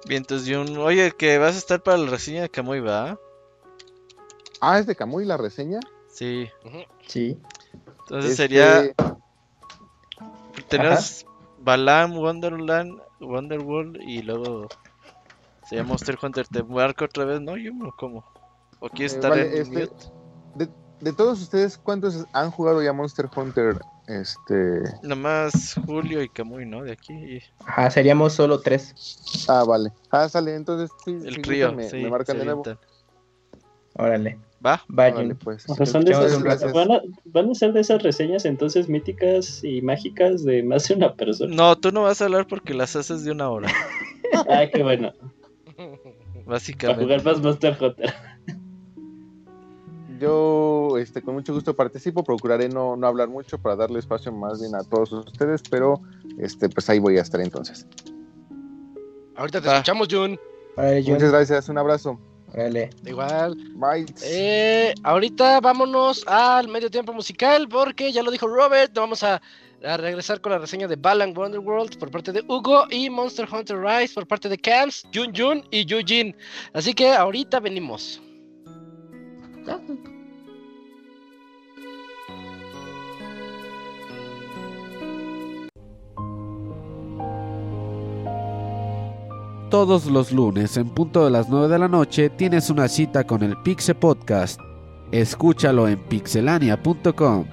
Bien, 0.09 0.23
entonces, 0.23 0.49
Jun, 0.55 0.77
oye, 0.79 1.11
que 1.13 1.37
vas 1.39 1.57
a 1.57 1.59
estar 1.59 1.83
para 1.83 1.99
la 1.99 2.09
reseña 2.11 2.43
de 2.43 2.49
Kamui, 2.49 2.81
¿va? 2.81 3.19
Ah, 4.61 4.79
es 4.79 4.87
de 4.87 4.95
Kamui 4.95 5.25
la 5.25 5.37
reseña. 5.37 5.81
Sí. 6.09 6.49
Sí. 7.07 7.37
Entonces 8.01 8.31
Este, 8.31 8.43
sería. 8.45 8.93
Tenemos 10.69 11.27
Balam, 11.59 12.17
Wonderland, 12.17 13.01
Wonderworld 13.21 14.01
y 14.01 14.23
luego. 14.23 14.69
Sería 15.69 15.85
Monster 15.85 16.17
Hunter. 16.21 16.47
¿Te 16.49 16.63
marco 16.63 17.05
otra 17.05 17.25
vez? 17.25 17.41
No, 17.41 17.57
yo 17.57 17.73
no, 17.73 17.93
¿cómo? 17.99 18.25
¿O 18.81 18.89
quieres 18.89 19.13
Eh, 19.15 19.17
estar 19.17 19.31
vale, 19.31 19.61
en 19.61 19.79
este-? 19.79 19.89
De, 20.55 20.69
de 21.01 21.13
todos 21.13 21.41
ustedes, 21.43 21.77
¿cuántos 21.79 22.25
han 22.33 22.51
jugado 22.51 22.83
ya 22.83 22.93
Monster 22.93 23.29
Hunter? 23.35 23.79
Este. 24.07 24.83
Nomás 25.03 25.75
Julio 25.85 26.23
y 26.23 26.29
Kamui, 26.29 26.65
¿no? 26.65 26.85
De 26.85 26.93
aquí. 26.93 27.41
Ajá, 27.65 27.91
seríamos 27.91 28.35
solo 28.35 28.61
tres. 28.61 29.45
Ah, 29.49 29.65
vale. 29.67 29.93
Ah, 30.11 30.29
sale. 30.29 30.55
Entonces, 30.55 30.91
sí, 31.05 31.19
El 31.25 31.43
trío, 31.43 31.67
gustan, 31.73 31.77
me, 31.77 31.91
sí. 31.91 31.97
me 32.05 32.11
marcan 32.11 32.37
se 32.37 32.39
de 32.41 32.45
nuevo. 32.45 32.63
Órale. 33.95 34.39
¿Va? 34.65 34.83
Vaya. 34.89 35.17
Órale, 35.17 35.35
pues. 35.35 35.69
O 35.69 35.75
sea, 35.75 35.87
son 35.87 36.05
de 36.05 36.13
Muchas 36.15 36.31
esas, 36.31 36.43
gracias. 36.43 36.73
van, 36.73 36.93
a, 36.93 37.01
van 37.25 37.51
a 37.51 37.55
ser 37.55 37.73
de 37.73 37.81
esas 37.81 38.03
reseñas 38.03 38.45
entonces 38.45 38.89
míticas 38.89 39.63
y 39.65 39.83
mágicas 39.83 40.45
de 40.45 40.63
más 40.63 40.87
de 40.89 40.95
una 40.95 41.15
persona. 41.15 41.55
No, 41.55 41.77
tú 41.77 41.91
no 41.93 42.03
vas 42.03 42.21
a 42.21 42.27
hablar 42.27 42.47
porque 42.47 42.75
las 42.75 42.95
haces 42.97 43.25
de 43.25 43.33
una 43.33 43.49
hora. 43.51 43.69
Ay, 44.49 44.71
qué 44.71 44.83
bueno. 44.83 45.13
Para 45.77 46.45
Básicamente. 46.47 47.05
jugar 47.05 47.25
más 47.25 47.41
Monster 47.41 47.77
Hunter. 47.81 48.15
Yo, 50.19 50.97
este, 50.99 51.21
con 51.21 51.35
mucho 51.35 51.53
gusto 51.53 51.77
participo, 51.77 52.25
procuraré 52.25 52.69
no, 52.69 52.97
no 52.97 53.07
hablar 53.07 53.29
mucho 53.29 53.59
para 53.59 53.77
darle 53.77 53.99
espacio 53.99 54.33
más 54.33 54.61
bien 54.61 54.75
a 54.75 54.83
todos 54.83 55.13
ustedes, 55.13 55.63
pero 55.71 56.01
este, 56.39 56.69
pues 56.71 56.89
ahí 56.89 56.99
voy 56.99 57.19
a 57.19 57.23
estar 57.23 57.41
entonces. 57.41 57.87
Ahorita 59.35 59.61
te 59.61 59.69
escuchamos, 59.69 60.09
Jun. 60.11 60.39
Muchas 60.77 61.31
gracias, 61.31 61.69
un 61.69 61.79
abrazo. 61.79 62.19
Dale. 62.55 62.91
Igual. 63.05 63.57
Bye. 63.75 64.07
Eh, 64.23 64.95
ahorita 65.03 65.61
vámonos 65.61 66.27
al 66.27 66.69
medio 66.69 66.91
tiempo 66.91 67.13
musical 67.13 67.69
porque 67.69 68.13
ya 68.13 68.23
lo 68.23 68.31
dijo 68.31 68.47
Robert, 68.47 68.93
vamos 68.95 69.23
a, 69.23 69.43
a 69.85 69.97
regresar 69.97 70.41
con 70.41 70.53
la 70.53 70.59
reseña 70.59 70.89
de 70.89 70.97
Balan 70.97 71.37
Wonderworld 71.37 71.99
por 71.99 72.11
parte 72.11 72.33
de 72.33 72.43
Hugo 72.47 72.85
y 72.91 73.11
Monster 73.11 73.49
Hunter 73.51 73.79
Rise 73.79 74.15
por 74.15 74.27
parte 74.27 74.49
de 74.49 74.59
Camps, 74.59 75.07
Jun 75.15 75.33
Jun 75.35 75.63
y 75.71 75.85
Yujin. 75.85 76.37
Así 76.73 76.95
que 76.95 77.13
ahorita 77.13 77.61
venimos. 77.61 78.21
Todos 89.71 90.07
los 90.07 90.31
lunes 90.31 90.77
en 90.77 90.89
punto 90.89 91.25
de 91.25 91.31
las 91.31 91.49
9 91.49 91.69
de 91.69 91.79
la 91.79 91.89
noche 91.89 92.31
tienes 92.31 92.71
una 92.71 92.89
cita 92.89 93.25
con 93.25 93.43
el 93.43 93.61
Pixe 93.63 93.95
Podcast. 93.95 94.61
Escúchalo 95.11 95.89
en 95.89 95.99
pixelania.com. 96.09 97.47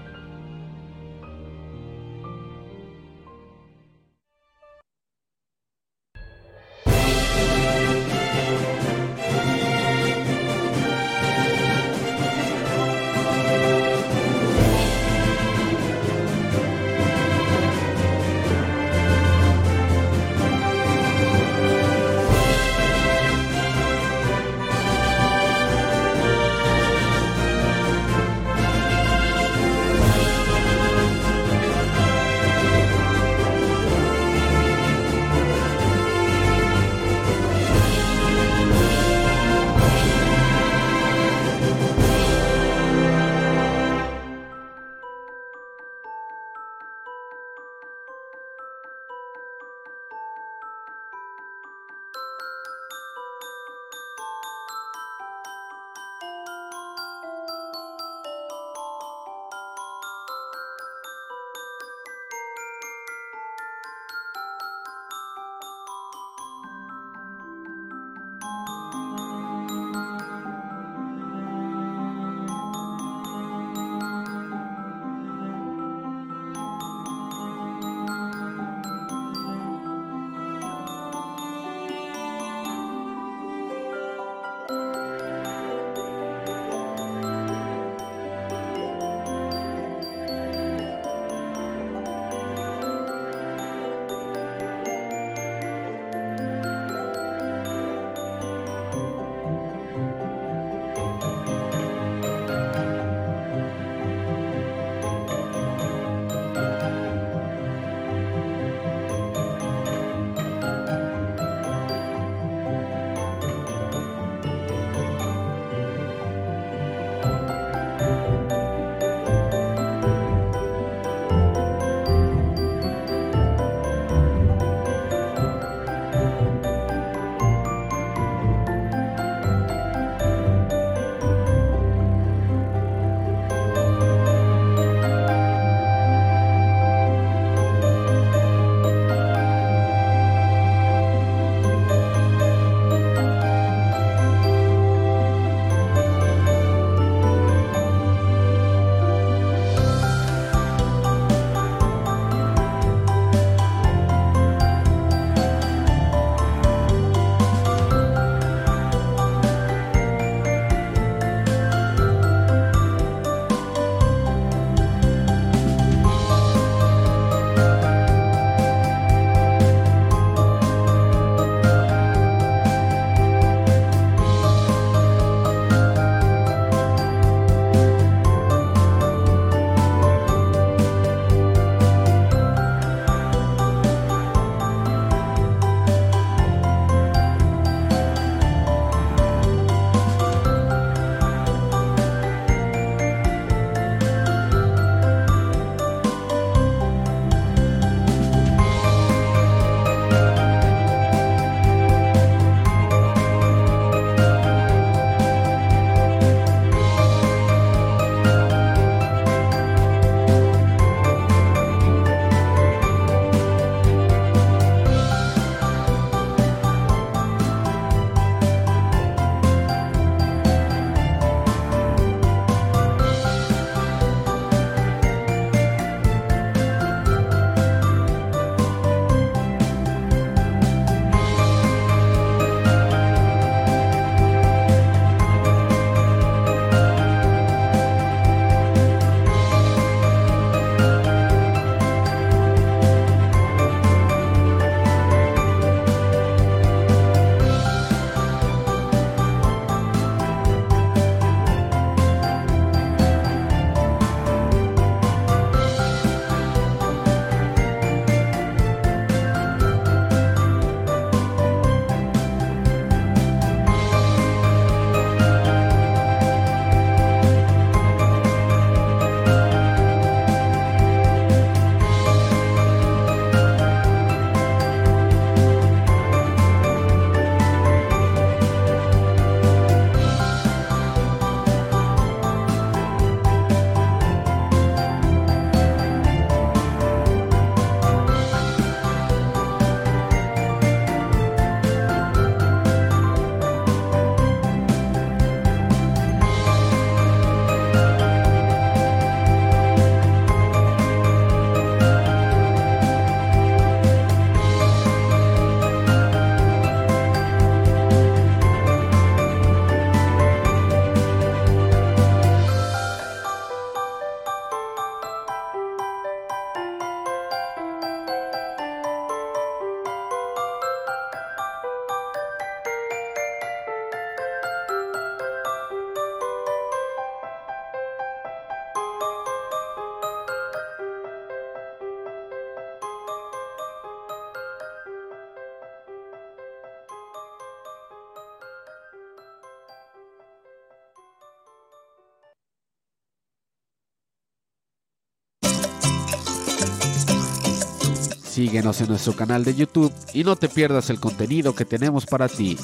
Síguenos 348.43 348.81
en 348.81 348.89
nuestro 348.89 349.15
canal 349.15 349.45
de 349.45 349.55
YouTube 349.55 349.93
y 350.13 350.25
no 350.25 350.35
te 350.35 350.49
pierdas 350.49 350.89
el 350.89 350.99
contenido 350.99 351.55
que 351.55 351.63
tenemos 351.63 352.05
para 352.05 352.27
ti. 352.27 352.57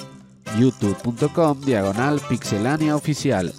youtube.com 0.59 1.61
diagonal 1.61 2.19
pixelania 2.27 2.97
oficial. 2.97 3.53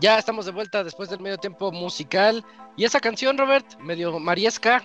Ya 0.00 0.18
estamos 0.18 0.44
de 0.46 0.52
vuelta 0.52 0.84
después 0.84 1.08
del 1.08 1.20
medio 1.20 1.38
tiempo 1.38 1.70
musical. 1.72 2.44
Y 2.76 2.84
esa 2.84 3.00
canción, 3.00 3.38
Robert, 3.38 3.78
medio 3.80 4.18
mariesca. 4.18 4.82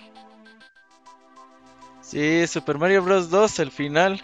Sí, 2.02 2.48
Super 2.48 2.78
Mario 2.78 3.04
Bros. 3.04 3.30
2, 3.30 3.60
el 3.60 3.72
final. 3.72 4.22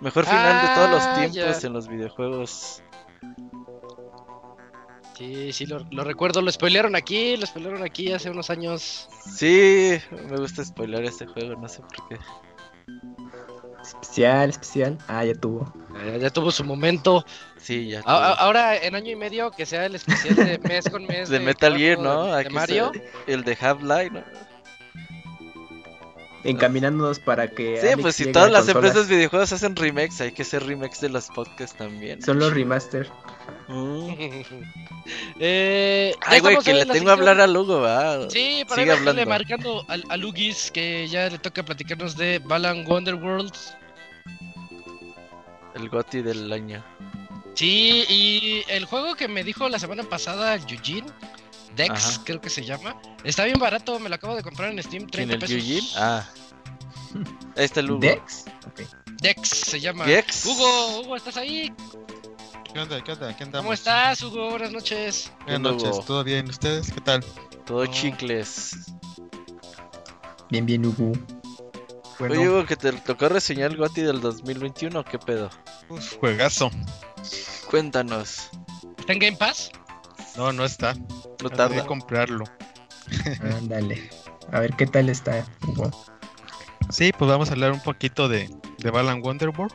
Mejor 0.00 0.24
final 0.26 0.66
de 0.66 0.74
todos 0.74 0.90
los 0.90 1.02
Ah, 1.02 1.14
tiempos 1.18 1.60
ya. 1.60 1.66
en 1.66 1.72
los 1.72 1.86
videojuegos. 1.88 2.82
Sí, 5.22 5.52
sí, 5.52 5.66
lo, 5.66 5.86
lo 5.90 6.02
recuerdo. 6.04 6.42
Lo 6.42 6.50
spoilearon 6.50 6.96
aquí, 6.96 7.36
lo 7.36 7.46
spoilearon 7.46 7.82
aquí 7.84 8.12
hace 8.12 8.28
unos 8.30 8.50
años. 8.50 9.08
Sí, 9.36 9.98
me 10.10 10.36
gusta 10.36 10.64
spoiler 10.64 11.04
este 11.04 11.26
juego, 11.26 11.54
no 11.60 11.68
sé 11.68 11.80
por 11.80 12.08
qué. 12.08 12.18
Especial, 13.82 14.50
especial. 14.50 14.98
Ah, 15.08 15.24
ya 15.24 15.34
tuvo. 15.34 15.72
Ya, 16.04 16.16
ya 16.16 16.30
tuvo 16.30 16.50
su 16.50 16.64
momento. 16.64 17.24
Sí, 17.56 17.88
ya. 17.88 18.00
A- 18.04 18.34
ahora, 18.34 18.76
en 18.76 18.94
año 18.96 19.10
y 19.12 19.16
medio, 19.16 19.50
que 19.52 19.64
sea 19.66 19.86
el 19.86 19.94
especial 19.94 20.34
de 20.34 20.58
mes 20.58 20.88
con 20.90 21.04
mes. 21.06 21.28
de 21.28 21.38
Metal 21.40 21.76
Gear, 21.76 21.98
¿no? 22.00 22.24
De, 22.24 22.30
de 22.32 22.38
Aquí 22.38 22.54
Mario. 22.54 22.90
se- 22.92 23.32
el 23.32 23.44
de 23.44 23.56
Half-Life, 23.60 24.10
¿no? 24.10 24.22
Encaminándonos 26.44 27.20
para 27.20 27.48
que. 27.48 27.78
Sí, 27.80 27.86
Alex 27.86 28.02
pues 28.02 28.16
si 28.16 28.32
todas 28.32 28.50
las 28.50 28.64
consolas. 28.64 28.84
empresas 28.90 29.08
de 29.08 29.14
videojuegos 29.16 29.52
hacen 29.52 29.76
remakes, 29.76 30.20
hay 30.20 30.32
que 30.32 30.42
hacer 30.42 30.64
remakes 30.66 31.00
de 31.00 31.08
los 31.08 31.28
podcasts 31.28 31.76
también. 31.76 32.20
Son 32.20 32.38
los 32.40 32.52
remaster. 32.52 33.08
Mm. 33.68 34.10
eh, 35.40 36.14
Ay, 36.26 36.40
güey, 36.40 36.58
que 36.58 36.70
en 36.70 36.78
le 36.78 36.86
tengo 36.86 37.10
a 37.10 37.12
hablar 37.14 37.40
a 37.40 37.46
Lugo, 37.46 37.80
va. 37.80 38.28
Sí, 38.30 38.64
para 38.68 38.82
Sigue 38.82 38.92
hablando. 38.92 39.26
marcando 39.26 39.84
al- 39.88 40.04
a, 40.08 40.16
Lugis 40.16 40.70
que 40.70 41.08
ya 41.08 41.28
le 41.28 41.38
toca 41.38 41.62
platicarnos 41.64 42.16
de 42.16 42.38
Balan 42.40 42.84
Wonderworld. 42.86 43.52
El 45.74 45.88
GOTI 45.88 46.22
del 46.22 46.52
año. 46.52 46.84
Sí, 47.54 48.04
y 48.08 48.62
el 48.68 48.84
juego 48.86 49.14
que 49.14 49.28
me 49.28 49.44
dijo 49.44 49.68
la 49.68 49.78
semana 49.78 50.02
pasada 50.04 50.54
Eugene, 50.56 51.06
Dex, 51.76 51.90
Ajá. 51.90 52.22
creo 52.24 52.40
que 52.40 52.50
se 52.50 52.64
llama, 52.64 53.00
está 53.24 53.44
bien 53.44 53.58
barato, 53.58 53.98
me 53.98 54.08
lo 54.08 54.14
acabo 54.14 54.34
de 54.36 54.42
comprar 54.42 54.70
en 54.70 54.82
Steam, 54.82 55.06
¿Quién 55.06 55.28
30 55.28 55.34
el 55.34 55.40
pesos. 55.40 55.56
Eugene? 55.56 55.88
Ah. 55.96 56.28
El 57.76 57.86
Lugo. 57.86 58.00
Dex. 58.00 58.44
Ok. 58.66 58.80
Dex 59.20 59.48
se 59.48 59.80
llama. 59.80 60.04
Gex. 60.06 60.46
Hugo, 60.46 61.00
Hugo, 61.00 61.16
¿estás 61.16 61.36
ahí? 61.36 61.72
¿Qué 62.72 62.80
onda? 62.80 63.02
¿Qué 63.04 63.12
onda? 63.12 63.36
¿Qué 63.36 63.44
andamos? 63.44 63.64
¿Cómo 63.64 63.72
estás, 63.74 64.22
Hugo? 64.22 64.50
Buenas 64.50 64.72
noches. 64.72 65.30
Buenas 65.44 65.72
Hugo? 65.72 65.84
noches, 65.86 66.06
¿todo 66.06 66.24
bien? 66.24 66.48
¿Ustedes? 66.48 66.90
¿Qué 66.92 67.00
tal? 67.00 67.24
Todo 67.66 67.84
No. 67.84 67.90
chicles. 67.90 68.76
Bien, 70.50 70.64
bien, 70.66 70.84
Hugo. 70.86 71.12
Bueno, 72.18 72.34
Oye, 72.34 72.48
Hugo, 72.48 72.66
que 72.66 72.76
te 72.76 72.92
tocó 72.92 73.28
reseñar 73.28 73.70
el 73.72 73.76
GOTI 73.76 74.02
del 74.02 74.20
2021, 74.20 75.04
¿qué 75.04 75.18
pedo? 75.18 75.50
uf, 75.88 76.16
juegazo. 76.18 76.70
Cuéntanos. 77.70 78.48
¿Está 78.98 79.12
en 79.12 79.18
Game 79.18 79.36
Pass? 79.36 79.70
No, 80.36 80.52
no 80.52 80.64
está. 80.64 80.94
No 80.94 81.00
Tendré 81.36 81.50
que 81.50 81.56
tarda. 81.56 81.86
comprarlo. 81.86 82.44
Ándale. 83.58 84.10
A 84.50 84.60
ver 84.60 84.74
qué 84.76 84.86
tal 84.86 85.08
está, 85.08 85.44
Hugo. 85.66 85.90
Sí, 86.90 87.12
pues 87.18 87.30
vamos 87.30 87.48
a 87.50 87.52
hablar 87.52 87.72
un 87.72 87.80
poquito 87.80 88.28
de, 88.28 88.50
de 88.78 88.90
Balan 88.90 89.22
Wonderworld, 89.22 89.72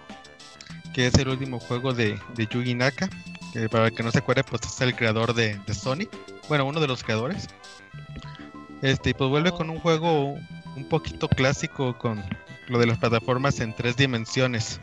que 0.98 1.06
es 1.06 1.14
el 1.14 1.28
último 1.28 1.60
juego 1.60 1.94
de, 1.94 2.20
de 2.34 2.48
Yugi 2.48 2.74
Naka, 2.74 3.08
para 3.70 3.86
el 3.86 3.94
que 3.94 4.02
no 4.02 4.10
se 4.10 4.18
acuerde, 4.18 4.44
pues 4.44 4.64
es 4.64 4.82
el 4.82 4.96
creador 4.96 5.36
de, 5.36 5.60
de 5.68 5.74
Sonic, 5.76 6.10
bueno, 6.50 6.66
uno 6.66 6.80
de 6.80 6.88
los 6.88 7.04
creadores. 7.04 7.50
Este, 8.82 9.12
y 9.12 9.14
pues 9.14 9.30
vuelve 9.30 9.52
con 9.52 9.70
un 9.70 9.78
juego 9.80 10.34
un 10.76 10.90
poquito 10.90 11.30
clásico 11.30 11.96
con 12.00 12.24
lo 12.68 12.80
de 12.80 12.88
las 12.88 12.98
plataformas 12.98 13.60
en 13.60 13.76
tres 13.76 13.96
dimensiones. 13.96 14.80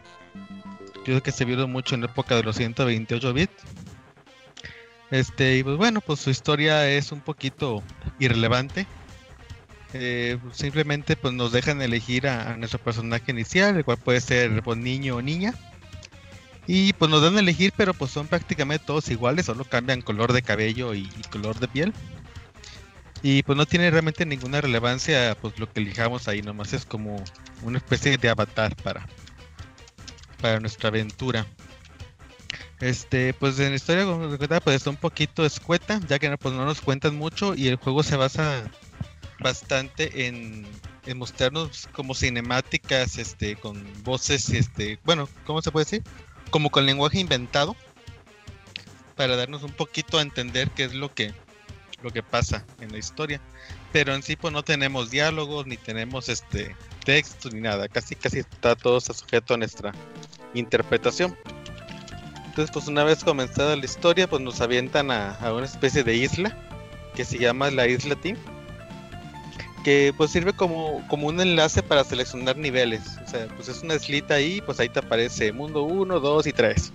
Creo 1.05 1.21
que 1.21 1.33
se 1.33 1.45
vieron 1.45 1.73
mucho 1.73 1.97
en 1.97 2.03
la 2.03 2.07
época 2.07 2.37
de 2.37 2.45
los 2.45 2.55
128 2.55 3.33
bits. 3.33 3.65
Este, 5.11 5.57
y 5.57 5.65
pues 5.65 5.77
bueno, 5.77 6.01
pues 6.01 6.21
su 6.21 6.31
historia 6.31 6.89
es 6.89 7.11
un 7.11 7.23
poquito 7.23 7.83
irrelevante. 8.21 8.87
Eh, 9.95 10.39
simplemente 10.53 11.17
pues 11.17 11.35
nos 11.35 11.51
dejan 11.51 11.83
elegir 11.83 12.29
a, 12.29 12.53
a 12.53 12.57
nuestro 12.57 12.79
personaje 12.79 13.33
inicial, 13.33 13.77
el 13.77 13.85
cual 13.85 13.99
puede 13.99 14.21
ser 14.21 14.63
pues, 14.63 14.79
niño 14.79 15.17
o 15.17 15.21
niña. 15.23 15.55
Y 16.67 16.93
pues 16.95 17.11
nos 17.11 17.23
dan 17.23 17.37
a 17.37 17.41
elegir, 17.41 17.73
pero 17.77 17.93
pues 17.93 18.11
son 18.11 18.27
prácticamente 18.27 18.87
todos 18.87 19.11
iguales, 19.11 19.47
solo 19.47 19.65
cambian 19.65 20.01
color 20.01 20.33
de 20.33 20.43
cabello 20.43 20.95
y, 20.95 21.09
color 21.31 21.59
de 21.59 21.69
piel. 21.69 21.93
Y 23.23 23.43
pues 23.43 23.57
no 23.57 23.67
tiene 23.67 23.91
realmente 23.91 24.27
ninguna 24.27 24.61
relevancia 24.61 25.37
pues 25.41 25.59
lo 25.59 25.71
que 25.71 25.81
elijamos 25.81 26.29
ahí, 26.29 26.43
nomás 26.43 26.73
es 26.73 26.85
como 26.85 27.23
una 27.63 27.79
especie 27.79 28.17
de 28.19 28.29
avatar 28.29 28.77
para, 28.77 29.07
para 30.41 30.61
nuestra 30.61 30.89
aventura. 30.89 31.47
Este, 32.81 33.33
pues 33.35 33.59
en 33.61 33.71
la 33.71 33.77
historia 33.77 34.05
pues 34.61 34.77
está 34.77 34.91
un 34.91 34.97
poquito 34.97 35.45
escueta, 35.47 36.01
ya 36.09 36.19
que 36.19 36.37
pues 36.37 36.55
no 36.55 36.65
nos 36.65 36.81
cuentan 36.81 37.17
mucho 37.17 37.55
y 37.55 37.69
el 37.69 37.77
juego 37.77 38.03
se 38.03 38.17
basa 38.17 38.65
bastante 39.41 40.27
en, 40.27 40.67
en 41.07 41.19
mostrarnos 41.19 41.89
como 41.93 42.15
cinemáticas, 42.15 43.19
este, 43.19 43.57
con 43.57 43.83
voces, 44.03 44.51
este, 44.51 44.99
bueno, 45.05 45.29
¿cómo 45.45 45.63
se 45.63 45.71
puede 45.71 45.85
decir? 45.85 46.03
Como 46.55 46.71
con 46.71 46.87
lenguaje 46.87 47.19
inventado, 47.19 47.75
para 49.17 49.35
darnos 49.35 49.65
un 49.65 49.73
poquito 49.73 50.19
a 50.19 50.23
entender 50.23 50.71
qué 50.71 50.85
es 50.85 50.95
lo 50.95 51.13
que, 51.13 51.35
lo 52.01 52.13
que 52.13 52.23
pasa 52.23 52.65
en 52.79 52.93
la 52.93 52.99
historia. 52.99 53.41
Pero 53.93 54.15
en 54.15 54.23
sí, 54.23 54.37
pues 54.37 54.53
no 54.53 54.63
tenemos 54.63 55.11
diálogos, 55.11 55.67
ni 55.67 55.77
tenemos 55.77 56.29
este 56.29 56.77
texto, 57.05 57.51
ni 57.51 57.61
nada. 57.61 57.89
Casi, 57.89 58.15
casi 58.15 58.39
está 58.39 58.77
todo 58.77 59.01
sujeto 59.01 59.55
a 59.55 59.57
nuestra 59.57 59.91
interpretación. 60.55 61.37
Entonces, 62.47 62.71
pues 62.73 62.87
una 62.87 63.03
vez 63.03 63.25
comenzada 63.25 63.75
la 63.75 63.85
historia, 63.85 64.31
pues 64.31 64.41
nos 64.41 64.61
avientan 64.61 65.11
a, 65.11 65.33
a 65.35 65.53
una 65.53 65.67
especie 65.67 66.05
de 66.05 66.15
isla 66.15 66.57
que 67.17 67.25
se 67.25 67.37
llama 67.37 67.73
la 67.73 67.89
Isla 67.89 68.15
Team 68.15 68.37
que 69.85 70.15
pues 70.17 70.31
sirve 70.31 70.55
como, 70.55 71.07
como 71.09 71.29
un 71.29 71.41
enlace 71.41 71.83
para 71.83 72.03
seleccionar 72.03 72.57
niveles. 72.57 73.19
O 73.25 73.29
sea, 73.29 73.47
pues 73.55 73.69
es 73.69 73.83
una 73.83 73.95
islita 73.95 74.35
ahí, 74.35 74.61
pues 74.63 74.81
ahí 74.81 74.89
te 74.89 74.99
aparece 74.99 75.53
mundo 75.53 75.85
1, 75.85 76.19
2 76.19 76.47
y 76.49 76.53
3. 76.53 76.93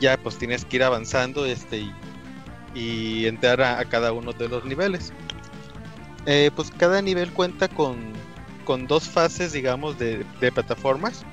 Ya 0.00 0.16
pues 0.16 0.38
tienes 0.38 0.64
que 0.64 0.76
ir 0.76 0.82
avanzando 0.82 1.44
este 1.44 1.86
y, 2.74 3.26
entrar 3.26 3.60
a, 3.60 3.78
a 3.78 3.84
cada 3.84 4.12
uno 4.12 4.32
de 4.32 4.48
los 4.48 4.64
niveles. 4.64 5.12
Eh, 6.26 6.50
pues 6.56 6.72
cada 6.76 7.02
nivel 7.02 7.30
cuenta 7.32 7.68
con, 7.68 7.98
con 8.64 8.86
dos 8.86 9.08
fases, 9.08 9.52
digamos, 9.52 9.98
de, 9.98 10.24
de 10.40 10.50
plataformas. 10.52 11.24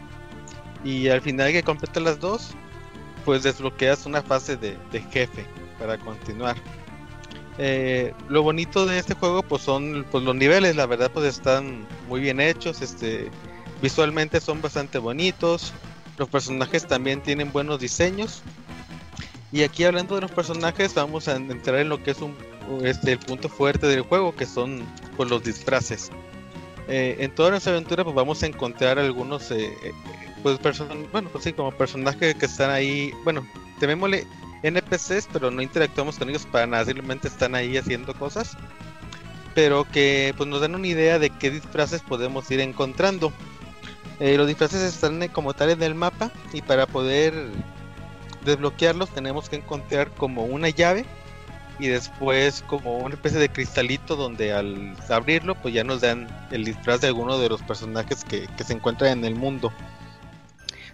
Y 0.83 1.07
al 1.07 1.21
final 1.21 1.51
que 1.51 1.63
completas 1.63 2.03
las 2.03 2.19
dos, 2.19 2.51
pues 3.25 3.43
desbloqueas 3.43 4.05
una 4.05 4.21
fase 4.21 4.57
de, 4.57 4.77
de 4.91 5.01
jefe 5.01 5.45
para 5.79 5.97
continuar. 5.97 6.57
Eh, 7.59 8.13
lo 8.29 8.43
bonito 8.43 8.85
de 8.85 8.99
este 8.99 9.15
juego 9.15 9.41
pues 9.41 9.63
son 9.63 10.05
pues 10.11 10.23
los 10.23 10.35
niveles, 10.35 10.75
la 10.75 10.85
verdad 10.85 11.09
pues 11.11 11.25
están 11.25 11.87
muy 12.07 12.21
bien 12.21 12.39
hechos, 12.39 12.81
este 12.81 13.31
visualmente 13.81 14.39
son 14.39 14.61
bastante 14.61 14.99
bonitos, 14.99 15.73
los 16.17 16.29
personajes 16.29 16.85
también 16.85 17.21
tienen 17.21 17.51
buenos 17.51 17.79
diseños. 17.79 18.41
Y 19.51 19.63
aquí 19.63 19.85
hablando 19.85 20.15
de 20.15 20.21
los 20.21 20.31
personajes 20.31 20.93
vamos 20.93 21.27
a 21.27 21.35
entrar 21.35 21.77
en 21.79 21.89
lo 21.89 22.03
que 22.03 22.11
es 22.11 22.21
un 22.21 22.35
este 22.83 23.13
el 23.13 23.19
punto 23.19 23.49
fuerte 23.49 23.87
del 23.87 24.01
juego 24.01 24.35
que 24.35 24.45
son 24.45 24.83
pues 25.15 25.29
los 25.29 25.43
disfraces. 25.43 26.11
Eh, 26.87 27.17
en 27.19 27.33
toda 27.33 27.49
nuestra 27.49 27.73
aventura 27.73 28.03
pues 28.03 28.15
vamos 28.15 28.43
a 28.43 28.45
encontrar 28.45 28.99
algunos 28.99 29.49
eh, 29.51 29.73
pues 30.43 30.59
person 30.59 31.07
bueno 31.11 31.29
pues 31.31 31.51
como 31.55 31.71
personajes 31.71 32.35
que 32.35 32.45
están 32.45 32.69
ahí, 32.69 33.11
bueno, 33.23 33.47
temémosle 33.79 34.27
NPCs, 34.63 35.29
pero 35.31 35.51
no 35.51 35.61
interactuamos 35.61 36.17
con 36.17 36.29
ellos 36.29 36.45
para 36.45 36.67
nada, 36.67 36.85
simplemente 36.85 37.27
están 37.27 37.55
ahí 37.55 37.77
haciendo 37.77 38.13
cosas. 38.13 38.57
Pero 39.55 39.85
que 39.85 40.33
pues 40.37 40.47
nos 40.47 40.61
dan 40.61 40.75
una 40.75 40.87
idea 40.87 41.19
de 41.19 41.29
qué 41.29 41.49
disfraces 41.49 42.01
podemos 42.01 42.49
ir 42.51 42.59
encontrando. 42.59 43.33
Eh, 44.19 44.37
los 44.37 44.47
disfraces 44.47 44.81
están 44.81 45.21
eh, 45.23 45.29
como 45.29 45.53
tal 45.53 45.69
en 45.69 45.83
el 45.83 45.95
mapa 45.95 46.31
y 46.53 46.61
para 46.61 46.87
poder 46.87 47.33
desbloquearlos 48.45 49.09
tenemos 49.09 49.49
que 49.49 49.57
encontrar 49.57 50.09
como 50.11 50.45
una 50.45 50.69
llave 50.69 51.05
y 51.79 51.87
después 51.87 52.63
como 52.65 52.97
una 52.97 53.13
especie 53.13 53.39
de 53.39 53.49
cristalito 53.49 54.15
donde 54.15 54.53
al 54.53 54.95
abrirlo 55.09 55.53
pues 55.53 55.73
ya 55.73 55.83
nos 55.83 56.01
dan 56.01 56.27
el 56.49 56.65
disfraz 56.65 57.01
de 57.01 57.07
alguno 57.07 57.37
de 57.37 57.49
los 57.49 57.61
personajes 57.61 58.23
que, 58.23 58.47
que 58.57 58.63
se 58.63 58.73
encuentran 58.73 59.19
en 59.19 59.25
el 59.25 59.35
mundo. 59.35 59.71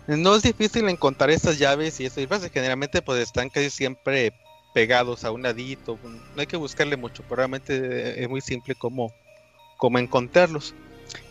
No 0.07 0.35
es 0.35 0.43
difícil 0.43 0.87
encontrar 0.89 1.29
estas 1.29 1.57
llaves 1.57 1.99
y 1.99 2.05
estos 2.05 2.21
disfraces, 2.21 2.51
generalmente 2.51 3.01
pues 3.01 3.21
están 3.21 3.49
casi 3.49 3.69
siempre 3.69 4.33
pegados 4.73 5.23
a 5.23 5.31
un 5.31 5.43
ladito, 5.43 5.97
no 6.03 6.41
hay 6.41 6.47
que 6.47 6.57
buscarle 6.57 6.97
mucho, 6.97 7.23
pero 7.23 7.37
realmente 7.37 8.21
es 8.21 8.27
muy 8.27 8.41
simple 8.41 8.75
como, 8.75 9.13
como 9.77 9.99
encontrarlos. 9.99 10.73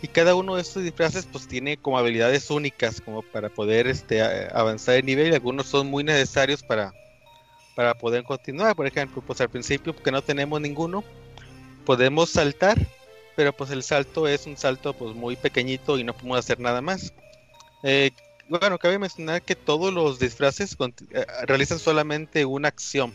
Y 0.01 0.09
cada 0.09 0.35
uno 0.35 0.57
de 0.57 0.63
estos 0.63 0.85
disfraces 0.85 1.27
pues 1.31 1.49
tiene 1.49 1.77
como 1.77 1.99
habilidades 1.99 2.51
únicas 2.51 3.01
como 3.01 3.23
para 3.23 3.49
poder 3.49 3.89
este, 3.89 4.23
avanzar 4.23 4.95
de 4.95 5.03
nivel 5.03 5.33
y 5.33 5.35
algunos 5.35 5.67
son 5.67 5.89
muy 5.89 6.05
necesarios 6.05 6.63
para, 6.63 6.95
para 7.75 7.95
poder 7.95 8.23
continuar. 8.23 8.77
Por 8.77 8.87
ejemplo, 8.87 9.23
pues 9.27 9.41
al 9.41 9.51
principio 9.51 9.95
que 9.95 10.13
no 10.13 10.23
tenemos 10.23 10.61
ninguno, 10.61 11.03
podemos 11.85 12.31
saltar, 12.31 12.79
pero 13.35 13.53
pues 13.53 13.71
el 13.71 13.83
salto 13.83 14.29
es 14.29 14.47
un 14.47 14.57
salto 14.57 14.95
pues 14.95 15.15
muy 15.15 15.37
pequeñito 15.37 15.99
y 15.99 16.05
no 16.05 16.15
podemos 16.15 16.39
hacer 16.39 16.61
nada 16.61 16.81
más. 16.81 17.13
Eh, 17.83 18.13
bueno, 18.49 18.79
cabe 18.79 18.99
mencionar 18.99 19.43
que 19.43 19.55
todos 19.55 19.93
los 19.93 20.19
disfraces 20.19 20.77
eh, 21.11 21.27
realizan 21.47 21.79
solamente 21.79 22.45
una 22.45 22.69
acción. 22.69 23.15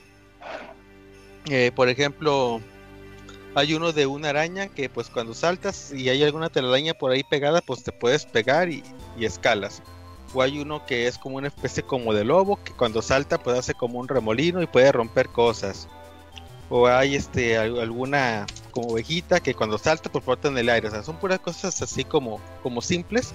Eh, 1.49 1.71
por 1.75 1.89
ejemplo, 1.89 2.61
hay 3.55 3.73
uno 3.73 3.91
de 3.91 4.05
una 4.05 4.29
araña 4.29 4.67
que 4.67 4.89
pues 4.89 5.09
cuando 5.09 5.33
saltas 5.33 5.91
y 5.91 6.09
hay 6.09 6.23
alguna 6.23 6.49
telaraña 6.49 6.93
por 6.93 7.11
ahí 7.11 7.23
pegada, 7.23 7.61
pues 7.61 7.83
te 7.83 7.91
puedes 7.91 8.25
pegar 8.25 8.69
y, 8.69 8.83
escalas. 9.19 9.81
O 10.33 10.41
hay 10.41 10.59
uno 10.59 10.85
que 10.85 11.07
es 11.07 11.17
como 11.17 11.37
una 11.37 11.47
especie 11.47 11.83
como 11.83 12.13
de 12.13 12.23
lobo 12.23 12.61
que 12.63 12.73
cuando 12.73 13.01
salta 13.01 13.37
pues 13.37 13.57
hace 13.57 13.73
como 13.73 13.99
un 13.99 14.07
remolino 14.07 14.61
y 14.61 14.67
puede 14.67 14.91
romper 14.91 15.29
cosas. 15.29 15.87
O 16.69 16.85
hay 16.85 17.15
este 17.15 17.57
alguna 17.57 18.45
como 18.71 18.89
ovejita 18.89 19.39
que 19.39 19.55
cuando 19.55 19.77
salta 19.77 20.11
pues 20.11 20.23
flota 20.23 20.49
en 20.49 20.57
el 20.57 20.69
aire. 20.69 20.89
O 20.89 20.91
sea, 20.91 21.01
son 21.01 21.17
puras 21.17 21.39
cosas 21.39 21.81
así 21.81 22.03
como, 22.03 22.41
como 22.61 22.81
simples. 22.81 23.33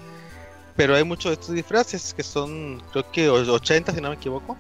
Pero 0.77 0.94
hay 0.94 1.05
muchos 1.05 1.31
de 1.31 1.35
estos 1.35 1.55
disfraces 1.55 2.15
que 2.15 2.23
son 2.23 2.82
creo 2.93 3.11
que 3.11 3.28
80 3.28 3.93
si 3.93 4.01
no 4.01 4.09
me 4.11 4.16
equivoco. 4.16 4.57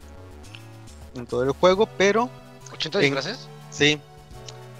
En 1.14 1.26
todo 1.26 1.44
el 1.44 1.52
juego, 1.52 1.86
pero... 1.98 2.30
¿80 2.70 2.98
disfraces? 3.00 3.48
Sí, 3.70 3.98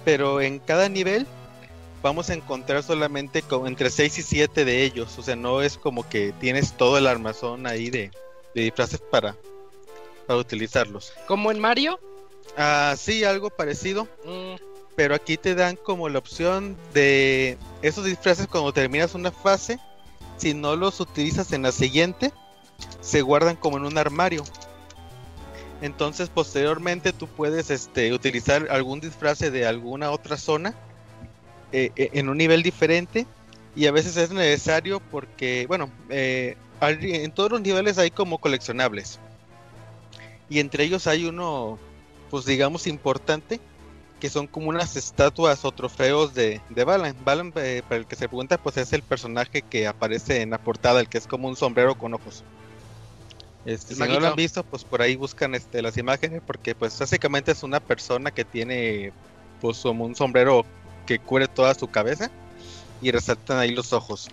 pero 0.05 0.41
en 0.41 0.59
cada 0.59 0.89
nivel 0.89 1.27
vamos 2.03 2.29
a 2.31 2.35
encontrar 2.35 2.83
solamente 2.83 3.43
como 3.43 3.67
entre 3.67 3.89
6 3.89 4.19
y 4.19 4.23
7 4.23 4.65
de 4.65 4.83
ellos. 4.83 5.19
O 5.19 5.23
sea, 5.23 5.37
no 5.37 5.63
es 5.63 5.79
como 5.79 6.09
que 6.09 6.35
tienes 6.41 6.73
todo 6.77 6.99
el 6.99 7.07
armazón 7.07 7.67
ahí 7.67 7.89
de, 7.91 8.11
disfraces 8.55 9.01
para, 9.01 9.37
para 10.27 10.39
utilizarlos. 10.39 11.13
¿Como 11.27 11.51
en 11.51 11.61
Mario? 11.61 11.99
Ah, 12.57 12.95
sí, 12.99 13.25
algo 13.25 13.51
parecido. 13.51 14.05
Mm. 14.25 14.57
Pero 14.95 15.15
aquí 15.15 15.39
te 15.39 15.55
dan 15.55 15.77
como 15.77 16.09
la 16.11 16.19
opción 16.19 16.77
de 16.93 17.57
esos 17.81 18.05
disfraces 18.05 18.47
cuando 18.47 18.73
terminas 18.73 19.15
una 19.15 19.31
fase. 19.31 19.79
Si 20.43 20.55
no 20.55 20.75
los 20.75 20.99
utilizas 20.99 21.53
en 21.53 21.63
la 21.63 21.71
siguiente, 21.71 22.33
se 23.01 23.23
guardan 23.23 23.55
como 23.55 23.77
en 23.77 23.85
un 23.85 23.97
armario. 23.97 24.43
Entonces 25.81 26.31
posteriormente 26.31 27.13
tú 27.13 27.29
puedes 27.29 27.71
este, 27.71 28.13
utilizar 28.13 28.67
algún 28.69 28.99
disfraz 28.99 29.39
de 29.39 29.65
alguna 29.65 30.11
otra 30.11 30.37
zona 30.37 30.75
eh, 31.71 31.93
eh, 31.95 32.11
en 32.15 32.29
un 32.29 32.39
nivel 32.39 32.65
diferente 32.65 33.25
y 33.77 33.87
a 33.87 33.93
veces 33.93 34.17
es 34.17 34.33
necesario 34.33 34.99
porque, 35.13 35.67
bueno, 35.69 35.89
eh, 36.09 36.57
en 36.81 37.31
todos 37.31 37.53
los 37.53 37.61
niveles 37.61 37.97
hay 37.99 38.11
como 38.11 38.39
coleccionables 38.39 39.21
y 40.51 40.59
entre 40.59 40.83
ellos 40.83 41.07
hay 41.07 41.25
uno, 41.25 41.79
pues 42.31 42.47
digamos 42.47 42.89
importante, 42.89 43.61
que 44.23 44.31
son 44.31 44.47
como 44.47 44.69
unas 44.69 44.95
estatuas 44.95 45.65
o 45.65 45.73
trofeos 45.73 46.33
de, 46.33 46.61
de 46.69 46.85
Balan. 46.85 47.17
Balan, 47.25 47.51
para 47.51 47.97
el 47.97 48.07
que 48.07 48.15
se 48.15 48.29
pregunta, 48.29 48.57
pues 48.57 48.77
es 48.77 48.93
el 48.93 49.03
personaje 49.03 49.63
que 49.63 49.89
aparece 49.89 50.43
en 50.43 50.51
la 50.51 50.59
portada, 50.59 51.01
el 51.01 51.09
que 51.09 51.19
es 51.19 51.27
como 51.27 51.49
un 51.49 51.57
sombrero 51.57 51.99
con 51.99 52.15
ojos. 52.15 52.45
Este, 53.65 53.97
si 53.97 54.01
no 54.01 54.21
lo 54.21 54.29
han 54.29 54.37
visto, 54.37 54.63
pues 54.63 54.85
por 54.85 55.03
ahí 55.03 55.17
buscan 55.17 55.57
este, 55.57 55.83
las 55.83 55.97
imágenes, 55.97 56.41
porque 56.47 56.77
pues 56.77 56.97
básicamente 57.01 57.51
es 57.51 57.65
una 57.65 57.81
persona 57.81 58.31
que 58.31 58.45
tiene 58.45 59.13
pues 59.61 59.79
como 59.79 60.05
un 60.05 60.15
sombrero 60.15 60.65
que 61.05 61.19
cubre 61.19 61.49
toda 61.49 61.75
su 61.75 61.89
cabeza 61.89 62.31
y 63.01 63.11
resaltan 63.11 63.59
ahí 63.59 63.73
los 63.73 63.93
ojos. 63.93 64.29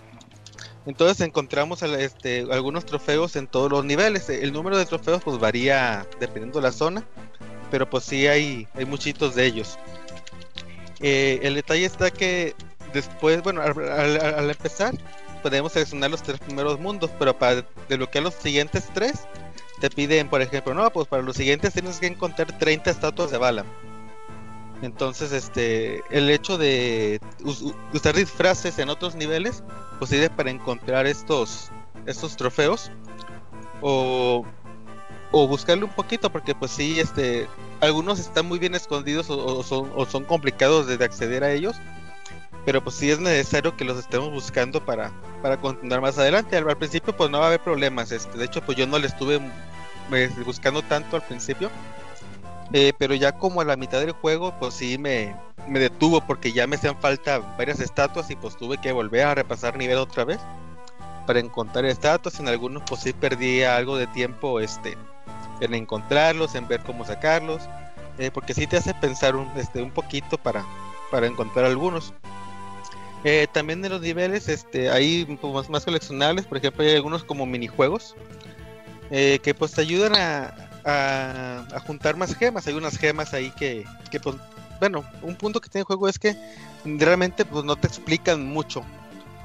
Entonces 0.86 1.20
encontramos 1.26 1.82
este, 1.82 2.46
algunos 2.52 2.86
trofeos 2.86 3.34
en 3.34 3.48
todos 3.48 3.68
los 3.68 3.84
niveles. 3.84 4.30
El 4.30 4.52
número 4.52 4.78
de 4.78 4.86
trofeos 4.86 5.20
pues 5.24 5.40
varía 5.40 6.06
dependiendo 6.20 6.60
de 6.60 6.68
la 6.68 6.72
zona, 6.72 7.04
pero 7.70 7.88
pues 7.88 8.04
sí 8.04 8.26
hay, 8.26 8.66
hay 8.74 8.84
muchitos 8.84 9.34
de 9.34 9.46
ellos. 9.46 9.78
Eh, 11.00 11.40
el 11.42 11.54
detalle 11.54 11.86
está 11.86 12.10
que 12.10 12.54
después, 12.92 13.42
bueno, 13.42 13.62
al 13.62 14.50
empezar, 14.50 14.94
podemos 15.42 15.72
seleccionar 15.72 16.10
los 16.10 16.22
tres 16.22 16.38
primeros 16.38 16.78
mundos, 16.78 17.10
pero 17.18 17.36
para 17.38 17.64
desbloquear 17.88 18.24
los 18.24 18.34
siguientes 18.34 18.88
tres, 18.92 19.26
te 19.80 19.90
piden, 19.90 20.28
por 20.28 20.42
ejemplo, 20.42 20.74
no, 20.74 20.90
pues 20.90 21.08
para 21.08 21.22
los 21.22 21.36
siguientes 21.36 21.72
tienes 21.72 21.98
que 21.98 22.06
encontrar 22.06 22.58
30 22.58 22.90
estatuas 22.90 23.30
de 23.30 23.38
bala. 23.38 23.64
Entonces, 24.82 25.32
este, 25.32 26.02
el 26.10 26.30
hecho 26.30 26.56
de 26.56 27.20
usar 27.92 28.14
disfraces 28.14 28.78
en 28.78 28.88
otros 28.88 29.14
niveles, 29.14 29.62
pues 29.98 30.10
sirve 30.10 30.30
para 30.30 30.50
encontrar 30.50 31.06
estos, 31.06 31.70
estos 32.06 32.36
trofeos 32.36 32.90
o, 33.82 34.44
o 35.32 35.46
buscarle 35.46 35.84
un 35.84 35.92
poquito, 35.92 36.30
porque 36.30 36.54
pues 36.54 36.70
sí, 36.72 36.98
este, 37.00 37.48
algunos 37.80 38.18
están 38.18 38.46
muy 38.46 38.58
bien 38.58 38.74
escondidos 38.74 39.30
o, 39.30 39.62
son, 39.62 39.90
o 39.94 40.04
son 40.06 40.24
complicados 40.24 40.86
de 40.86 41.04
acceder 41.04 41.44
a 41.44 41.52
ellos 41.52 41.76
pero 42.64 42.82
pues 42.82 42.96
sí 42.96 43.10
es 43.10 43.18
necesario 43.18 43.76
que 43.76 43.84
los 43.84 43.98
estemos 43.98 44.30
buscando 44.30 44.84
para, 44.84 45.12
para 45.42 45.56
continuar 45.56 46.00
más 46.00 46.18
adelante. 46.18 46.56
Al, 46.56 46.76
principio 46.76 47.16
pues 47.16 47.30
no 47.30 47.38
va 47.38 47.44
a 47.44 47.48
haber 47.48 47.60
problemas, 47.60 48.12
este, 48.12 48.38
de 48.38 48.44
hecho 48.44 48.60
pues 48.62 48.76
yo 48.76 48.86
no 48.86 48.98
le 48.98 49.06
estuve 49.06 49.40
eh, 50.12 50.30
buscando 50.44 50.82
tanto 50.82 51.16
al 51.16 51.22
principio, 51.22 51.70
eh, 52.72 52.92
pero 52.98 53.14
ya 53.14 53.32
como 53.32 53.60
a 53.60 53.64
la 53.64 53.76
mitad 53.76 54.00
del 54.00 54.12
juego 54.12 54.54
pues 54.58 54.74
sí 54.74 54.98
me, 54.98 55.34
me 55.68 55.78
detuvo 55.78 56.20
porque 56.20 56.52
ya 56.52 56.66
me 56.66 56.76
hacían 56.76 56.98
falta 57.00 57.38
varias 57.56 57.80
estatuas 57.80 58.30
y 58.30 58.36
pues 58.36 58.56
tuve 58.56 58.78
que 58.78 58.92
volver 58.92 59.24
a 59.24 59.34
repasar 59.34 59.76
nivel 59.76 59.98
otra 59.98 60.24
vez 60.24 60.38
para 61.26 61.40
encontrar 61.40 61.84
estatuas, 61.84 62.40
en 62.40 62.48
algunos 62.48 62.82
pues 62.88 63.02
sí 63.02 63.12
perdí 63.12 63.62
algo 63.62 63.96
de 63.96 64.06
tiempo 64.08 64.60
este, 64.60 64.96
en 65.60 65.74
encontrarlos, 65.74 66.54
en 66.54 66.66
ver 66.68 66.80
cómo 66.80 67.04
sacarlos, 67.04 67.62
eh, 68.18 68.30
porque 68.32 68.54
sí 68.54 68.66
te 68.66 68.76
hace 68.76 68.94
pensar 68.94 69.36
un, 69.36 69.48
este, 69.56 69.82
un 69.82 69.90
poquito 69.90 70.38
para, 70.38 70.64
para 71.10 71.26
encontrar 71.26 71.64
algunos. 71.64 72.12
Eh, 73.24 73.46
también 73.52 73.84
en 73.84 73.92
los 73.92 74.00
niveles 74.00 74.48
este, 74.48 74.90
hay 74.90 75.26
más, 75.68 75.84
coleccionables, 75.84 76.46
por 76.46 76.58
ejemplo 76.58 76.82
hay 76.82 76.94
algunos 76.94 77.22
como 77.22 77.44
minijuegos 77.44 78.14
eh, 79.10 79.40
que 79.42 79.52
pues 79.52 79.72
te 79.72 79.82
ayudan 79.82 80.16
a, 80.16 80.70
a, 80.84 81.80
juntar 81.86 82.16
más 82.16 82.34
gemas. 82.34 82.66
Hay 82.66 82.74
unas 82.74 82.96
gemas 82.96 83.34
ahí 83.34 83.50
que, 83.52 83.84
que 84.10 84.20
pues, 84.20 84.36
bueno, 84.78 85.04
un 85.22 85.36
punto 85.36 85.60
que 85.60 85.68
tiene 85.68 85.82
el 85.82 85.86
juego 85.86 86.08
es 86.08 86.18
que 86.18 86.36
realmente 86.84 87.44
pues 87.44 87.64
no 87.64 87.76
te 87.76 87.86
explican 87.86 88.46
mucho. 88.46 88.82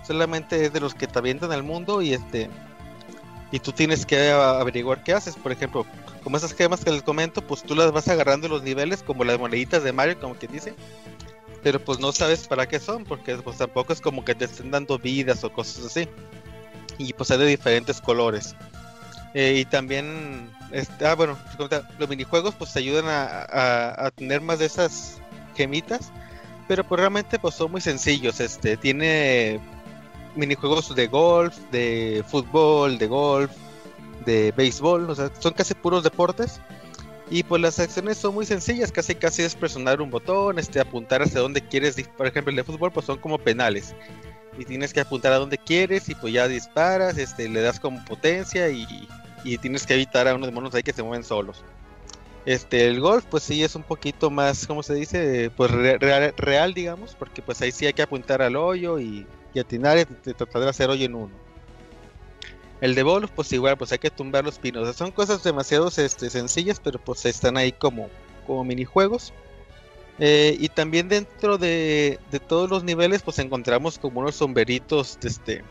Solamente 0.06 0.66
es 0.66 0.72
de 0.72 0.80
los 0.80 0.94
que 0.94 1.08
te 1.08 1.20
avientan 1.20 1.52
al 1.52 1.64
mundo 1.64 2.02
y 2.02 2.14
este 2.14 2.50
y 3.52 3.60
tú 3.60 3.72
tienes 3.72 4.06
que 4.06 4.32
averiguar 4.32 5.04
qué 5.04 5.14
haces. 5.14 5.36
Por 5.36 5.52
ejemplo, 5.52 5.86
como 6.26 6.36
esas 6.36 6.54
gemas 6.54 6.84
que 6.84 6.92
les 6.92 7.04
comento, 7.04 7.42
pues 7.42 7.64
tú 7.64 7.74
las 7.74 7.94
vas 7.94 8.10
agarrando 8.10 8.48
en 8.48 8.54
los 8.54 8.64
niveles 8.64 9.02
como 9.02 9.24
las 9.24 9.40
moneditas 9.40 9.82
de 9.86 9.94
Mario, 9.94 10.20
como 10.20 10.38
que 10.38 10.48
dice 10.48 10.76
pero 11.66 11.84
pues 11.84 11.98
no 11.98 12.12
sabes 12.12 12.48
para 12.48 12.68
qué 12.68 12.80
son, 12.80 13.06
porque 13.06 13.36
pues 13.38 13.58
tampoco 13.58 13.92
es 13.92 14.00
como 14.00 14.24
que 14.24 14.36
te 14.36 14.46
estén 14.46 14.70
dando 14.70 15.00
vidas 15.00 15.44
o 15.44 15.52
cosas 15.52 15.84
así. 15.84 16.08
Y 17.00 17.12
pues 17.14 17.32
hay 17.32 17.40
de 17.40 17.48
diferentes 17.48 18.00
colores. 18.00 18.56
Eh, 19.34 19.56
y 19.62 19.66
también, 19.66 20.48
ah, 21.04 21.16
bueno, 21.16 21.36
los 21.98 22.08
minijuegos 22.08 22.54
pues 22.54 22.72
te 22.72 22.78
ayudan 22.78 23.06
a, 23.08 24.12
tener 24.14 24.42
más 24.42 24.60
de 24.60 24.68
esas 24.68 25.20
gemitas, 25.56 26.12
pero 26.68 26.84
pues 26.84 27.00
realmente 27.00 27.40
pues 27.40 27.56
son 27.56 27.72
muy 27.72 27.82
sencillos. 27.82 28.40
Este, 28.40 28.78
tiene 28.78 29.60
minijuegos 30.36 30.94
de 30.94 31.08
golf, 31.08 31.58
de 31.72 32.24
fútbol, 32.28 33.00
de 33.00 33.08
golf, 33.08 33.52
de 34.26 34.52
béisbol, 34.52 35.16
son 35.40 35.54
casi 35.54 35.74
puros 35.74 36.04
deportes 36.04 36.60
y 37.30 37.44
pues 37.44 37.62
las 37.62 37.80
acciones 37.80 38.18
son 38.18 38.36
muy 38.36 38.46
sencillas, 38.46 38.92
casi 38.92 39.16
casi 39.16 39.42
es 39.42 39.56
presionar 39.56 40.02
un 40.02 40.12
botón, 40.12 40.60
este, 40.60 40.80
apuntar 40.80 41.24
hacia 41.24 41.42
donde 41.42 41.62
quieres, 41.62 41.96
por 42.16 42.28
ejemplo 42.28 42.52
el 42.52 42.58
de 42.58 42.64
fútbol 42.64 42.92
pues 42.92 43.06
son 43.06 43.18
como 43.18 43.40
penales. 43.40 43.96
Y 44.58 44.64
tienes 44.64 44.94
que 44.94 45.02
apuntar 45.02 45.34
a 45.34 45.38
donde 45.38 45.58
quieres 45.58 46.08
y 46.08 46.16
pues 46.16 46.34
ya 46.34 46.48
disparas, 46.48 47.18
este, 47.18 47.50
le 47.50 47.62
das 47.62 47.80
como 47.80 48.04
potencia 48.06 48.70
y, 48.70 48.86
tienes 49.62 49.86
que 49.86 49.94
evitar 49.94 50.28
a 50.28 50.34
unos 50.34 50.52
monos 50.52 50.74
ahí 50.74 50.84
que 50.84 50.94
se 50.94 51.04
mueven 51.04 51.24
solos. 51.24 51.64
Este, 52.46 52.88
el 52.88 53.00
golf 53.00 53.26
pues 53.26 53.44
sí 53.44 53.64
es 53.64 53.76
un 53.76 53.84
poquito 53.84 54.30
más, 54.30 54.68
¿cómo 54.68 54.84
se 54.84 54.94
dice? 54.94 55.52
Pues 55.56 55.72
real, 55.72 56.74
digamos, 56.74 57.16
porque 57.16 57.42
pues 57.42 57.62
ahí 57.62 57.72
sí 57.72 57.88
hay 57.88 57.94
que 57.94 58.04
apuntar 58.04 58.42
al 58.44 58.56
hoyo 58.56 59.00
y, 59.00 59.26
y 59.54 59.60
atinar 59.60 59.98
y 59.98 60.06
tratar 60.06 60.62
de 60.62 60.70
hacer 60.70 60.90
hoyo 60.90 61.06
en 61.06 61.16
uno. 61.16 61.45
El 62.82 62.94
de 62.96 63.04
bolos, 63.04 63.32
pues 63.32 63.52
igual, 63.54 63.78
pues 63.78 63.92
hay 63.92 64.00
que 64.00 64.12
tumbar 64.12 64.44
los 64.44 64.60
pinos. 64.60 64.96
son 64.96 65.12
cosas 65.12 65.44
demasiado 65.44 65.88
este, 65.88 66.30
sencillas, 66.30 66.80
pero 66.84 67.00
pues 67.00 67.26
están 67.26 67.58
ahí 67.58 67.72
como, 67.72 68.10
como 68.46 68.64
minijuegos. 68.64 69.34
Eh, 70.20 70.56
y 70.60 70.70
también 70.70 71.10
dentro 71.10 71.58
de, 71.58 72.20
todos 72.48 72.70
los 72.70 72.84
niveles, 72.84 73.22
pues 73.22 73.40
encontramos 73.40 74.00
como 74.00 74.22
unos 74.22 74.36
sombreritos, 74.36 75.18
este, 75.24 75.64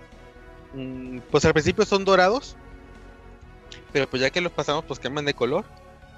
mm, 0.74 1.20
pues 1.30 1.44
al 1.46 1.54
principio 1.54 1.86
son 1.86 2.04
dorados, 2.04 2.56
pero 3.92 4.08
pues 4.08 4.20
ya 4.22 4.30
que 4.30 4.40
los 4.40 4.52
pasamos, 4.52 4.84
pues 4.84 5.00
cambian 5.00 5.24
de 5.26 5.34
color. 5.34 5.64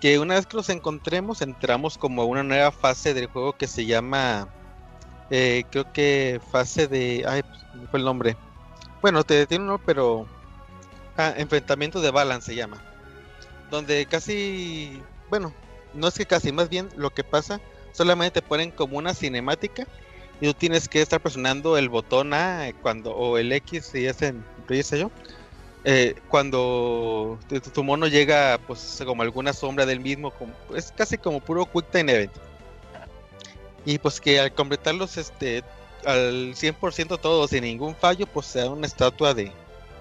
Que 0.01 0.19
una 0.19 0.35
vez 0.35 0.47
que 0.47 0.57
los 0.57 0.69
encontremos, 0.69 1.41
entramos 1.43 1.99
como 1.99 2.23
a 2.23 2.27
una 2.27 2.43
nueva 2.43 2.71
fase 2.71 3.15
del 3.15 3.27
juego 3.27 3.55
que 3.55 3.67
se 3.67 3.87
llama, 3.87 4.49
eh, 5.31 5.65
creo 5.71 5.93
que 5.93 6.41
fase 6.53 6.87
de, 6.87 7.25
ay, 7.27 7.43
pues, 7.43 7.91
fue 7.91 7.99
el 8.01 8.05
nombre. 8.05 8.37
Bueno, 9.03 9.25
te 9.25 9.47
tiene 9.47 9.65
uno, 9.65 9.79
pero 9.79 10.27
Ah, 11.17 11.35
enfrentamiento 11.37 12.01
de 12.01 12.11
balance 12.11 12.47
se 12.47 12.57
llama. 12.57 12.83
Donde 13.71 14.07
casi, 14.07 15.01
bueno, 15.31 15.53
no 15.95 16.09
es 16.09 16.15
que 16.15 16.27
casi, 16.27 16.53
más 16.53 16.69
bien 16.69 16.89
lo 16.97 17.11
que 17.11 17.25
pasa, 17.25 17.61
solamente 17.93 18.41
te 18.41 18.47
ponen 18.47 18.71
como 18.71 18.99
una 18.99 19.15
cinemática 19.15 19.87
y 20.41 20.47
tú 20.47 20.55
tienes 20.55 20.89
que 20.89 21.01
estar 21.01 21.21
presionando 21.21 21.79
el 21.79 21.89
botón 21.89 22.35
A 22.35 22.71
cuando, 22.83 23.15
o 23.15 23.39
el 23.39 23.53
X 23.53 23.87
si 23.93 24.07
es 24.07 24.21
en 24.23 24.45
yo. 24.69 25.11
Eh, 25.85 26.17
cuando 26.29 27.39
tu, 27.73 27.85
mono 27.85 28.09
llega 28.09 28.59
pues 28.67 29.01
como 29.07 29.23
alguna 29.23 29.53
sombra 29.53 29.87
del 29.87 30.01
mismo, 30.01 30.33
es 30.75 30.93
casi 30.93 31.17
como 31.17 31.41
puro 31.41 31.65
Quick 31.65 31.91
Time 31.91 32.13
Event. 32.13 32.33
Y 33.85 33.99
pues 33.99 34.21
que 34.21 34.41
al 34.41 34.53
completarlos 34.53 35.17
este 35.17 35.63
al 36.05 36.55
100% 36.55 37.19
todos 37.19 37.51
sin 37.51 37.63
ningún 37.63 37.95
fallo, 37.95 38.27
pues 38.27 38.47
sea 38.47 38.69
una 38.69 38.87
estatua 38.87 39.33
de, 39.33 39.53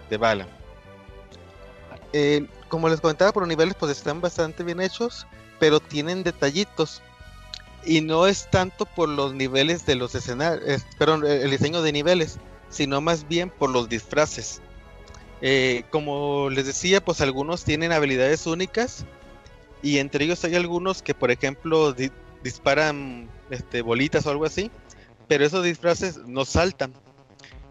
de 0.09 0.17
bala. 0.17 0.47
Eh, 2.13 2.47
como 2.69 2.89
les 2.89 3.01
comentaba, 3.01 3.31
por 3.31 3.47
niveles 3.47 3.75
pues 3.79 3.91
están 3.91 4.21
bastante 4.21 4.63
bien 4.63 4.81
hechos, 4.81 5.27
pero 5.59 5.79
tienen 5.79 6.23
detallitos. 6.23 7.01
Y 7.85 8.01
no 8.01 8.25
es 8.25 8.49
tanto 8.49 8.85
por 8.85 9.09
los 9.09 9.33
niveles 9.33 9.85
de 9.85 9.95
los 9.95 10.15
escenarios, 10.15 10.83
perdón, 10.97 11.25
el 11.25 11.51
diseño 11.51 11.81
de 11.83 11.91
niveles, 11.91 12.39
sino 12.69 12.99
más 12.99 13.27
bien 13.27 13.49
por 13.49 13.69
los 13.69 13.89
disfraces. 13.89 14.61
Eh, 15.41 15.83
como 15.91 16.49
les 16.49 16.65
decía, 16.65 17.03
pues 17.03 17.21
algunos 17.21 17.63
tienen 17.63 17.91
habilidades 17.91 18.47
únicas 18.47 19.05
y 19.83 19.99
entre 19.99 20.25
ellos 20.25 20.43
hay 20.43 20.55
algunos 20.55 21.03
que, 21.03 21.13
por 21.13 21.29
ejemplo, 21.29 21.95
disparan 22.43 23.29
este, 23.49 23.81
bolitas 23.81 24.25
o 24.25 24.31
algo 24.31 24.45
así, 24.45 24.71
pero 25.27 25.45
esos 25.45 25.63
disfraces 25.63 26.17
no 26.25 26.45
saltan. 26.45 26.93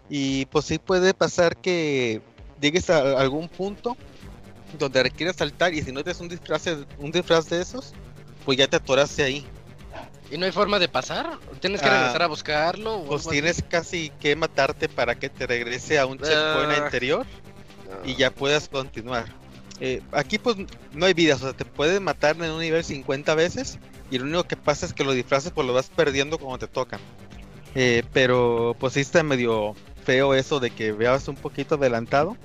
Y 0.09 0.45
pues 0.45 0.65
sí 0.65 0.77
puede 0.77 1.13
pasar 1.13 1.57
que 1.57 2.21
llegues 2.61 2.89
a 2.89 3.19
algún 3.19 3.49
punto 3.49 3.97
donde 4.77 5.03
requieres 5.03 5.35
saltar 5.35 5.73
y 5.73 5.81
si 5.81 5.91
no 5.91 6.03
tienes 6.03 6.19
un 6.21 6.29
disfraz, 6.29 6.65
un 6.97 7.11
disfraz 7.11 7.49
de 7.49 7.61
esos, 7.61 7.93
pues 8.45 8.57
ya 8.57 8.67
te 8.67 8.77
atoraste 8.77 9.23
ahí. 9.23 9.45
¿Y 10.31 10.37
no 10.37 10.45
hay 10.45 10.51
forma 10.51 10.79
de 10.79 10.87
pasar? 10.89 11.37
¿Tienes 11.61 11.81
que 11.81 11.87
Ah, 11.87 11.93
regresar 11.99 12.23
a 12.23 12.27
buscarlo? 12.27 12.95
o 12.97 13.05
Pues 13.07 13.27
tienes 13.27 13.63
casi 13.69 14.11
que 14.19 14.35
matarte 14.35 14.89
para 14.89 15.15
que 15.15 15.29
te 15.29 15.45
regrese 15.45 15.99
a 15.99 16.05
un 16.05 16.17
checkpoint 16.17 16.71
Ah. 16.71 16.85
anterior 16.85 17.25
y 18.03 18.15
ya 18.15 18.31
puedas 18.31 18.67
continuar. 18.67 19.25
Eh, 19.79 20.01
aquí 20.11 20.37
pues 20.39 20.55
no 20.93 21.05
hay 21.05 21.13
vidas, 21.13 21.41
o 21.41 21.45
sea, 21.45 21.53
te 21.53 21.65
pueden 21.65 22.03
matar 22.03 22.35
en 22.37 22.49
un 22.51 22.59
nivel 22.59 22.83
50 22.83 23.35
veces 23.35 23.77
y 24.09 24.17
lo 24.17 24.23
único 24.25 24.43
que 24.45 24.55
pasa 24.57 24.85
es 24.85 24.93
que 24.93 25.03
los 25.03 25.13
disfraces 25.15 25.51
pues 25.51 25.67
lo 25.67 25.73
vas 25.73 25.89
perdiendo 25.89 26.37
cuando 26.37 26.59
te 26.65 26.67
tocan. 26.73 26.99
Eh, 27.75 28.03
pero 28.13 28.75
pues 28.79 28.93
sí 28.93 29.01
está 29.01 29.21
medio 29.21 29.75
feo 30.05 30.33
eso 30.33 30.59
de 30.59 30.69
que 30.71 30.91
veas 30.91 31.27
un 31.27 31.35
poquito 31.35 31.75
adelantado 31.75 32.37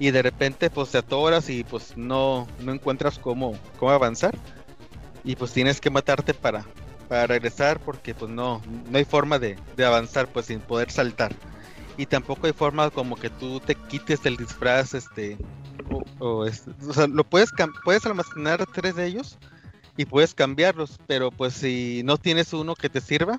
y 0.00 0.10
de 0.10 0.22
repente 0.22 0.70
pues 0.70 0.90
te 0.90 0.98
atoras 0.98 1.50
y 1.50 1.62
pues 1.62 1.96
no, 1.96 2.48
no 2.60 2.72
encuentras 2.72 3.18
cómo, 3.18 3.56
cómo 3.78 3.92
avanzar. 3.92 4.34
Y 5.22 5.36
pues 5.36 5.52
tienes 5.52 5.78
que 5.78 5.90
matarte 5.90 6.32
para, 6.32 6.64
para 7.06 7.26
regresar 7.26 7.78
porque 7.78 8.14
pues 8.14 8.32
no, 8.32 8.62
no 8.90 8.96
hay 8.98 9.04
forma 9.04 9.38
de, 9.38 9.58
de 9.76 9.84
avanzar 9.84 10.26
pues 10.26 10.46
sin 10.46 10.60
poder 10.60 10.90
saltar. 10.90 11.32
Y 11.98 12.06
tampoco 12.06 12.46
hay 12.46 12.54
forma 12.54 12.88
como 12.88 13.14
que 13.14 13.28
tú 13.28 13.60
te 13.60 13.74
quites 13.74 14.24
el 14.24 14.38
disfraz 14.38 14.94
este 14.94 15.36
o, 15.90 16.02
o 16.18 16.46
o 16.46 16.92
sea 16.94 17.06
lo 17.06 17.24
puedes 17.24 17.50
puedes 17.84 18.06
almacenar 18.06 18.64
tres 18.72 18.96
de 18.96 19.06
ellos 19.06 19.38
y 19.96 20.06
puedes 20.06 20.34
cambiarlos 20.34 20.98
pero 21.06 21.30
pues 21.30 21.54
si 21.54 22.02
no 22.04 22.16
tienes 22.16 22.52
uno 22.52 22.74
que 22.74 22.88
te 22.88 23.00
sirva 23.00 23.38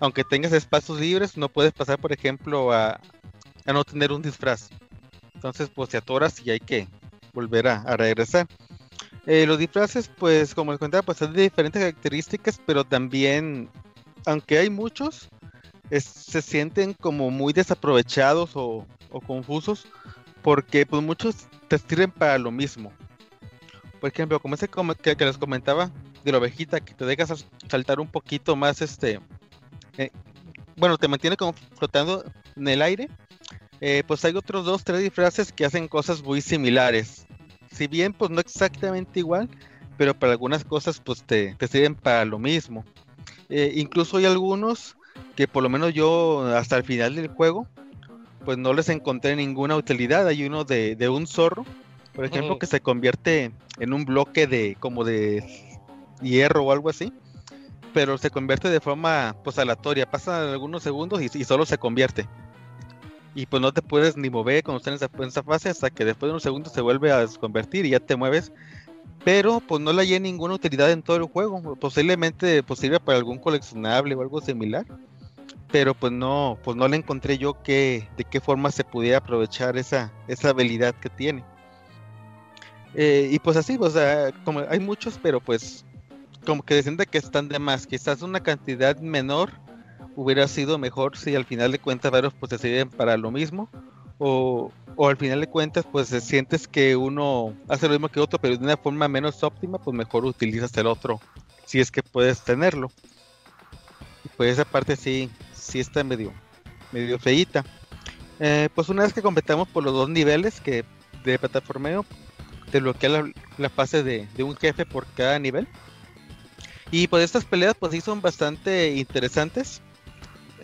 aunque 0.00 0.24
tengas 0.24 0.52
espacios 0.52 0.98
libres 0.98 1.36
no 1.36 1.48
puedes 1.48 1.72
pasar 1.72 1.98
por 1.98 2.12
ejemplo 2.12 2.72
a, 2.72 3.00
a 3.66 3.72
no 3.72 3.84
tener 3.84 4.12
un 4.12 4.22
disfraz 4.22 4.70
entonces 5.44 5.68
pues 5.74 5.90
te 5.90 5.98
atoras 5.98 6.40
y 6.42 6.50
hay 6.50 6.60
que 6.60 6.88
volver 7.34 7.68
a, 7.68 7.96
regresar 7.98 8.46
Eh, 9.26 9.46
los 9.46 9.58
disfraces 9.58 10.10
pues 10.18 10.54
como 10.54 10.72
les 10.72 10.78
contaba 10.78 11.02
pues 11.02 11.18
son 11.18 11.34
de 11.34 11.42
diferentes 11.42 11.80
características 11.80 12.58
pero 12.64 12.84
también 12.84 13.68
aunque 14.24 14.58
hay 14.58 14.70
muchos 14.70 15.28
se 16.00 16.40
sienten 16.40 16.94
como 16.94 17.30
muy 17.30 17.52
desaprovechados 17.52 18.52
o, 18.54 18.86
confusos 19.26 19.86
porque 20.42 20.86
pues 20.86 21.02
muchos 21.02 21.46
te 21.68 21.78
sirven 21.78 22.10
para 22.10 22.36
lo 22.36 22.50
mismo. 22.50 22.92
Por 24.00 24.10
ejemplo, 24.10 24.40
como 24.40 24.56
ese 24.56 24.68
que, 24.68 25.24
les 25.24 25.38
comentaba 25.38 25.90
de 26.24 26.32
la 26.32 26.38
ovejita 26.38 26.80
que 26.80 26.94
te 26.94 27.04
dejas 27.04 27.28
sal- 27.28 27.48
saltar 27.68 28.00
un 28.00 28.08
poquito 28.08 28.56
más 28.56 28.82
este 28.82 29.20
eh, 29.96 30.10
bueno, 30.76 30.98
te 30.98 31.06
mantiene 31.06 31.36
como 31.36 31.52
flotando 31.78 32.24
en 32.56 32.68
el 32.68 32.82
aire. 32.82 33.08
Eh, 33.80 34.02
pues 34.06 34.24
hay 34.24 34.34
otros 34.36 34.64
dos, 34.64 34.84
tres 34.84 35.00
disfraces 35.00 35.52
que 35.52 35.64
hacen 35.64 35.88
cosas 35.88 36.22
muy 36.22 36.40
similares. 36.40 37.26
Si 37.72 37.86
bien 37.86 38.12
pues 38.12 38.30
no 38.30 38.40
exactamente 38.40 39.20
igual, 39.20 39.48
pero 39.96 40.14
para 40.14 40.32
algunas 40.32 40.64
cosas 40.64 41.00
pues 41.00 41.22
te, 41.22 41.54
te 41.56 41.68
sirven 41.68 41.94
para 41.94 42.24
lo 42.24 42.38
mismo. 42.38 42.84
Eh, 43.48 43.72
incluso 43.76 44.16
hay 44.16 44.26
algunos 44.26 44.96
que 45.36 45.48
por 45.48 45.62
lo 45.62 45.68
menos 45.68 45.92
yo 45.92 46.46
hasta 46.56 46.76
el 46.76 46.84
final 46.84 47.14
del 47.16 47.28
juego 47.28 47.66
pues 48.44 48.58
no 48.58 48.72
les 48.72 48.88
encontré 48.88 49.36
ninguna 49.36 49.76
utilidad. 49.76 50.26
Hay 50.26 50.44
uno 50.44 50.64
de, 50.64 50.96
de 50.96 51.08
un 51.08 51.26
zorro, 51.26 51.64
por 52.14 52.24
ejemplo, 52.24 52.58
que 52.58 52.66
se 52.66 52.80
convierte 52.80 53.52
en 53.78 53.92
un 53.92 54.04
bloque 54.04 54.46
de 54.46 54.76
como 54.78 55.04
de 55.04 55.44
hierro 56.22 56.64
o 56.64 56.72
algo 56.72 56.90
así, 56.90 57.12
pero 57.92 58.18
se 58.18 58.30
convierte 58.30 58.68
de 58.68 58.80
forma 58.80 59.34
pues 59.42 59.58
aleatoria. 59.58 60.10
Pasan 60.10 60.48
algunos 60.48 60.82
segundos 60.82 61.20
y, 61.22 61.30
y 61.38 61.44
solo 61.44 61.66
se 61.66 61.78
convierte. 61.78 62.28
Y 63.34 63.46
pues 63.46 63.60
no 63.60 63.72
te 63.72 63.82
puedes 63.82 64.16
ni 64.16 64.30
mover 64.30 64.62
cuando 64.62 64.78
estás 64.78 64.92
en 64.92 64.94
esa, 64.96 65.22
en 65.22 65.28
esa 65.28 65.42
fase 65.42 65.68
hasta 65.68 65.90
que 65.90 66.04
después 66.04 66.28
de 66.28 66.32
unos 66.32 66.42
segundos 66.42 66.72
se 66.72 66.80
vuelve 66.80 67.10
a 67.10 67.20
desconvertir 67.20 67.86
y 67.86 67.90
ya 67.90 68.00
te 68.00 68.16
mueves. 68.16 68.52
Pero 69.24 69.60
pues 69.60 69.80
no 69.80 69.92
le 69.92 70.02
hallé 70.02 70.20
ninguna 70.20 70.54
utilidad 70.54 70.90
en 70.90 71.02
todo 71.02 71.16
el 71.16 71.24
juego. 71.24 71.76
Posiblemente 71.76 72.62
pues, 72.62 72.78
sirve 72.78 73.00
para 73.00 73.18
algún 73.18 73.38
coleccionable 73.38 74.14
o 74.14 74.20
algo 74.20 74.40
similar 74.40 74.86
pero 75.74 75.92
pues 75.92 76.12
no, 76.12 76.56
pues 76.62 76.76
no 76.76 76.86
le 76.86 76.96
encontré 76.96 77.36
yo 77.36 77.60
que, 77.60 78.08
de 78.16 78.22
qué 78.22 78.40
forma 78.40 78.70
se 78.70 78.84
pudiera 78.84 79.18
aprovechar 79.18 79.76
esa, 79.76 80.12
esa 80.28 80.50
habilidad 80.50 80.94
que 80.94 81.10
tiene. 81.10 81.42
Eh, 82.94 83.30
y 83.32 83.40
pues 83.40 83.56
así, 83.56 83.76
o 83.80 83.90
sea, 83.90 84.30
como 84.44 84.60
hay 84.60 84.78
muchos, 84.78 85.18
pero 85.20 85.40
pues 85.40 85.84
como 86.46 86.62
que 86.62 86.80
de 86.80 87.06
que 87.06 87.18
están 87.18 87.48
de 87.48 87.58
más, 87.58 87.88
quizás 87.88 88.22
una 88.22 88.40
cantidad 88.40 88.96
menor 88.98 89.50
hubiera 90.16 90.48
sido 90.48 90.78
mejor 90.78 91.16
si 91.16 91.34
al 91.34 91.44
final 91.44 91.72
de 91.72 91.78
cuentas 91.78 92.12
varios 92.12 92.34
pues 92.34 92.50
se 92.50 92.58
sirven 92.58 92.88
para 92.90 93.16
lo 93.16 93.30
mismo, 93.30 93.68
o, 94.18 94.70
o 94.96 95.08
al 95.08 95.16
final 95.16 95.40
de 95.40 95.48
cuentas 95.48 95.84
pues 95.90 96.08
sientes 96.08 96.68
que 96.68 96.96
uno 96.96 97.54
hace 97.68 97.86
lo 97.86 97.94
mismo 97.94 98.08
que 98.08 98.20
otro, 98.20 98.38
pero 98.38 98.56
de 98.56 98.64
una 98.64 98.76
forma 98.76 99.08
menos 99.08 99.42
óptima, 99.42 99.78
pues 99.78 99.96
mejor 99.96 100.24
utilizas 100.24 100.76
el 100.76 100.86
otro, 100.86 101.20
si 101.64 101.80
es 101.80 101.90
que 101.90 102.02
puedes 102.02 102.40
tenerlo. 102.42 102.90
Pues 104.36 104.52
esa 104.52 104.64
parte 104.64 104.96
sí, 104.96 105.30
sí 105.54 105.80
está 105.80 106.02
medio, 106.02 106.32
medio 106.92 107.18
feíta. 107.18 107.64
Eh, 108.40 108.68
pues 108.74 108.88
una 108.88 109.04
vez 109.04 109.12
que 109.12 109.22
completamos 109.22 109.68
por 109.68 109.84
los 109.84 109.92
dos 109.92 110.08
niveles 110.08 110.60
que 110.60 110.84
de 111.24 111.38
plataformeo, 111.38 112.04
te 112.70 112.80
bloquea 112.80 113.10
la, 113.10 113.32
la 113.58 113.68
fase 113.68 114.02
de, 114.02 114.26
de 114.36 114.42
un 114.42 114.56
jefe 114.56 114.84
por 114.84 115.06
cada 115.14 115.38
nivel. 115.38 115.68
Y 116.90 117.06
pues 117.06 117.24
estas 117.24 117.44
peleas 117.44 117.74
pues 117.78 117.92
sí 117.92 118.00
son 118.00 118.20
bastante 118.20 118.94
interesantes. 118.96 119.82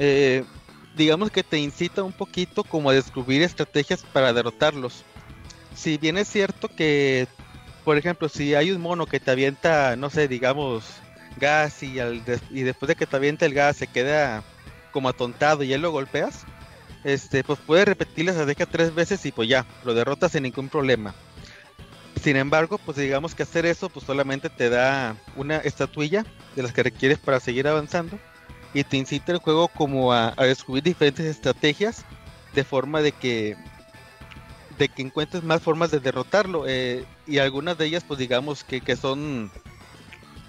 Eh, 0.03 0.45
digamos 0.97 1.31
que 1.31 1.43
te 1.43 1.59
incita 1.59 2.03
un 2.03 2.13
poquito 2.13 2.65
como 2.65 2.89
a 2.89 2.95
descubrir 2.95 3.43
estrategias 3.43 4.03
para 4.15 4.33
derrotarlos. 4.33 5.05
Si 5.77 5.99
bien 5.99 6.17
es 6.17 6.27
cierto 6.27 6.69
que, 6.69 7.29
por 7.85 7.99
ejemplo, 7.99 8.29
si 8.31 8.55
hay 8.55 8.71
un 8.71 8.81
mono 8.81 9.05
que 9.05 9.21
te 9.21 9.31
avienta, 9.31 9.97
no 9.97 10.09
sé, 10.09 10.27
digamos, 10.27 10.85
gas 11.37 11.83
y, 11.83 12.01
al 12.01 12.25
des- 12.25 12.41
y 12.51 12.63
después 12.63 12.89
de 12.89 12.97
que 12.97 13.07
te 13.07 13.15
avienta 13.17 13.45
el 13.45 13.53
gas 13.53 13.77
se 13.77 13.87
queda 13.87 14.43
como 14.91 15.11
atontado 15.11 15.63
y 15.63 15.69
ya 15.69 15.79
lo 15.79 15.93
golpeas, 15.93 16.47
este, 17.05 17.45
pues 17.45 17.59
puedes 17.67 17.85
repetir 17.85 18.25
la 18.25 18.33
estrategia 18.33 18.65
tres 18.67 18.95
veces 18.95 19.25
y 19.27 19.33
pues 19.33 19.51
ya, 19.51 19.67
lo 19.85 19.93
derrotas 19.93 20.33
sin 20.33 20.45
ningún 20.45 20.71
problema. 20.71 21.15
Sin 22.23 22.37
embargo, 22.37 22.79
pues 22.85 22.97
digamos 22.97 23.35
que 23.35 23.43
hacer 23.43 23.67
eso 23.67 23.91
pues 23.91 24.07
solamente 24.07 24.49
te 24.49 24.71
da 24.71 25.15
una 25.37 25.59
estatuilla 25.59 26.25
de 26.57 26.63
las 26.63 26.73
que 26.73 26.83
requieres 26.83 27.19
para 27.19 27.39
seguir 27.39 27.69
avanzando 27.69 28.19
y 28.75 28.85
te 28.85 28.97
incita 28.97 29.33
el 29.33 29.39
juego 29.39 29.69
como 29.69 30.13
a, 30.13 30.35
a 30.37 30.45
descubrir 30.45 30.83
diferentes 30.85 31.27
estrategias 31.27 32.05
de 32.55 32.65
forma 32.65 33.01
de 33.03 33.13
que 33.13 33.57
de 34.79 34.89
que 34.89 35.03
encuentres 35.03 35.43
más 35.43 35.61
formas 35.61 35.91
de 35.91 36.01
derrotarlo 36.01 36.65
eh, 36.67 37.05
y 37.27 37.39
algunas 37.39 37.77
de 37.77 37.87
ellas 37.87 38.05
pues 38.07 38.19
digamos 38.19 38.65
que, 38.65 38.81
que 38.81 38.97
son 38.97 39.51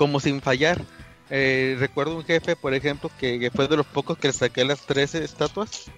como 0.02 0.20
sin 0.20 0.42
fallar. 0.42 0.82
Eh, 1.30 1.78
recuerdo 1.80 2.18
un 2.18 2.26
jefe, 2.26 2.56
por 2.56 2.74
ejemplo, 2.74 3.12
que, 3.20 3.52
fue 3.54 3.68
de 3.68 3.78
los 3.78 3.86
pocos 3.86 4.18
que 4.18 4.30
le 4.30 4.34
saqué 4.34 4.66
las 4.66 4.82
13 4.82 5.24
estatuas. 5.24 5.92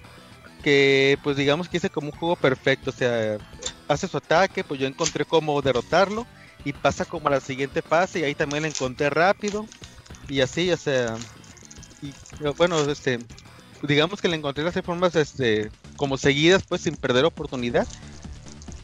Que 0.62 1.18
pues 1.24 1.38
digamos 1.38 1.70
que 1.70 1.78
hice 1.78 1.90
como 1.90 2.10
un 2.10 2.18
juego 2.18 2.36
perfecto. 2.36 2.90
O 2.90 2.94
sea, 2.94 3.38
hace 3.88 4.10
su 4.10 4.18
ataque, 4.18 4.66
pues 4.66 4.78
yo 4.78 4.88
encontré 4.88 5.24
cómo 5.24 5.62
derrotarlo. 5.62 6.28
Y 6.66 6.74
pasa 6.74 7.06
como 7.06 7.30
a 7.30 7.32
la 7.32 7.40
siguiente 7.40 7.82
fase. 7.82 8.20
Y 8.20 8.24
ahí 8.24 8.36
también 8.36 8.64
la 8.64 8.70
encontré 8.70 9.10
rápido. 9.10 9.66
Y 10.28 10.41
así, 10.41 10.70
o 10.70 10.78
sea. 10.78 11.16
Y 12.04 12.14
bueno, 12.58 12.80
este. 12.90 13.20
Digamos 13.82 14.22
que 14.22 14.30
le 14.30 14.38
encontré 14.38 14.64
las 14.64 14.76
formas 14.82 15.14
este, 15.16 15.70
como 15.98 16.18
seguidas, 16.18 16.64
pues 16.68 16.82
sin 16.82 16.96
perder 16.96 17.26
oportunidad. 17.26 17.86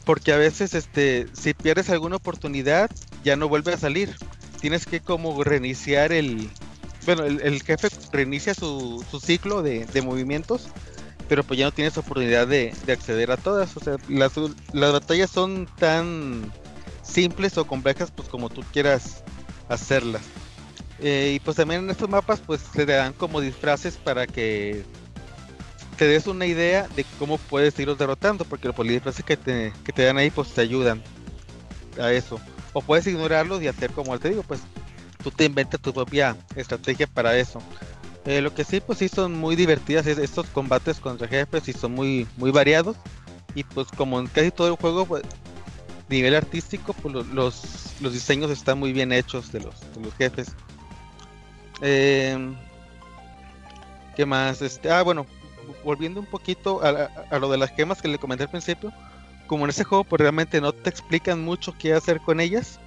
Porque 0.04 0.32
a 0.32 0.36
veces, 0.36 0.74
este, 0.74 1.26
si 1.32 1.54
pierdes 1.54 1.88
alguna 1.88 2.16
oportunidad, 2.16 2.90
ya 3.24 3.36
no 3.36 3.48
vuelve 3.48 3.72
a 3.72 3.78
salir 3.78 4.14
tienes 4.60 4.86
que 4.86 5.00
como 5.00 5.42
reiniciar 5.42 6.12
el... 6.12 6.48
Bueno, 7.06 7.24
el, 7.24 7.40
el 7.40 7.62
jefe 7.62 7.88
reinicia 8.12 8.54
su, 8.54 9.04
su 9.10 9.20
ciclo 9.20 9.62
de, 9.62 9.86
de 9.86 10.02
movimientos, 10.02 10.68
pero 11.28 11.42
pues 11.42 11.58
ya 11.58 11.64
no 11.64 11.72
tienes 11.72 11.96
oportunidad 11.96 12.46
de, 12.46 12.74
de 12.84 12.92
acceder 12.92 13.30
a 13.30 13.38
todas. 13.38 13.74
O 13.76 13.80
sea, 13.80 13.96
las, 14.08 14.32
las 14.72 14.92
batallas 14.92 15.30
son 15.30 15.66
tan 15.78 16.52
simples 17.02 17.56
o 17.56 17.66
complejas 17.66 18.10
pues 18.10 18.28
como 18.28 18.50
tú 18.50 18.62
quieras 18.72 19.24
hacerlas. 19.68 20.22
Eh, 21.02 21.32
y 21.36 21.40
pues 21.40 21.56
también 21.56 21.84
en 21.84 21.90
estos 21.90 22.08
mapas 22.08 22.40
pues 22.46 22.62
te 22.72 22.84
dan 22.84 23.12
como 23.14 23.40
disfraces 23.40 23.96
para 23.96 24.26
que 24.26 24.84
te 25.96 26.06
des 26.06 26.26
una 26.26 26.46
idea 26.46 26.88
de 26.94 27.04
cómo 27.18 27.38
puedes 27.38 27.78
irlos 27.78 27.98
derrotando, 27.98 28.44
porque 28.44 28.68
los 28.68 28.76
disfraces 28.86 29.24
que 29.24 29.36
te, 29.36 29.72
que 29.84 29.92
te 29.92 30.04
dan 30.04 30.18
ahí 30.18 30.30
pues 30.30 30.50
te 30.50 30.60
ayudan 30.60 31.02
a 32.00 32.12
eso. 32.12 32.38
O 32.72 32.82
puedes 32.82 33.06
ignorarlos 33.06 33.62
y 33.62 33.68
hacer 33.68 33.90
como 33.92 34.18
te 34.18 34.30
digo, 34.30 34.42
pues 34.42 34.60
tú 35.22 35.30
te 35.30 35.44
inventas 35.44 35.80
tu 35.80 35.92
propia 35.92 36.36
estrategia 36.54 37.06
para 37.06 37.36
eso. 37.36 37.60
Eh, 38.26 38.42
lo 38.42 38.54
que 38.54 38.64
sí, 38.64 38.80
pues 38.80 38.98
sí 38.98 39.08
son 39.08 39.32
muy 39.38 39.56
divertidas 39.56 40.06
es- 40.06 40.18
estos 40.18 40.46
combates 40.48 41.00
contra 41.00 41.26
jefes 41.26 41.66
y 41.68 41.72
son 41.72 41.92
muy, 41.92 42.26
muy 42.36 42.50
variados. 42.50 42.96
Y 43.54 43.64
pues 43.64 43.88
como 43.96 44.20
en 44.20 44.26
casi 44.26 44.50
todo 44.50 44.68
el 44.68 44.76
juego, 44.76 45.06
pues, 45.06 45.22
nivel 46.08 46.34
artístico, 46.34 46.92
pues 46.92 47.14
lo- 47.14 47.24
los, 47.24 47.62
los 48.00 48.12
diseños 48.12 48.50
están 48.50 48.78
muy 48.78 48.92
bien 48.92 49.12
hechos 49.12 49.50
de 49.52 49.60
los, 49.60 49.74
de 49.94 50.00
los 50.02 50.14
jefes. 50.14 50.48
Eh, 51.80 52.36
¿Qué 54.16 54.26
más? 54.26 54.60
Este, 54.62 54.90
ah, 54.90 55.02
bueno, 55.02 55.26
volviendo 55.84 56.20
un 56.20 56.26
poquito 56.26 56.82
a, 56.82 56.88
a- 56.90 57.10
a 57.30 57.38
lo 57.38 57.50
de 57.50 57.58
las 57.58 57.70
gemas 57.70 58.02
que 58.02 58.08
le 58.08 58.18
comenté 58.18 58.44
al 58.44 58.50
principio. 58.50 58.92
Como 59.46 59.64
en 59.64 59.70
ese 59.70 59.84
juego, 59.84 60.04
pues 60.04 60.20
realmente 60.20 60.60
no 60.60 60.72
te 60.72 60.90
explican 60.90 61.42
mucho 61.44 61.74
qué 61.78 61.94
hacer 61.94 62.20
con 62.20 62.40
ellas. 62.40 62.78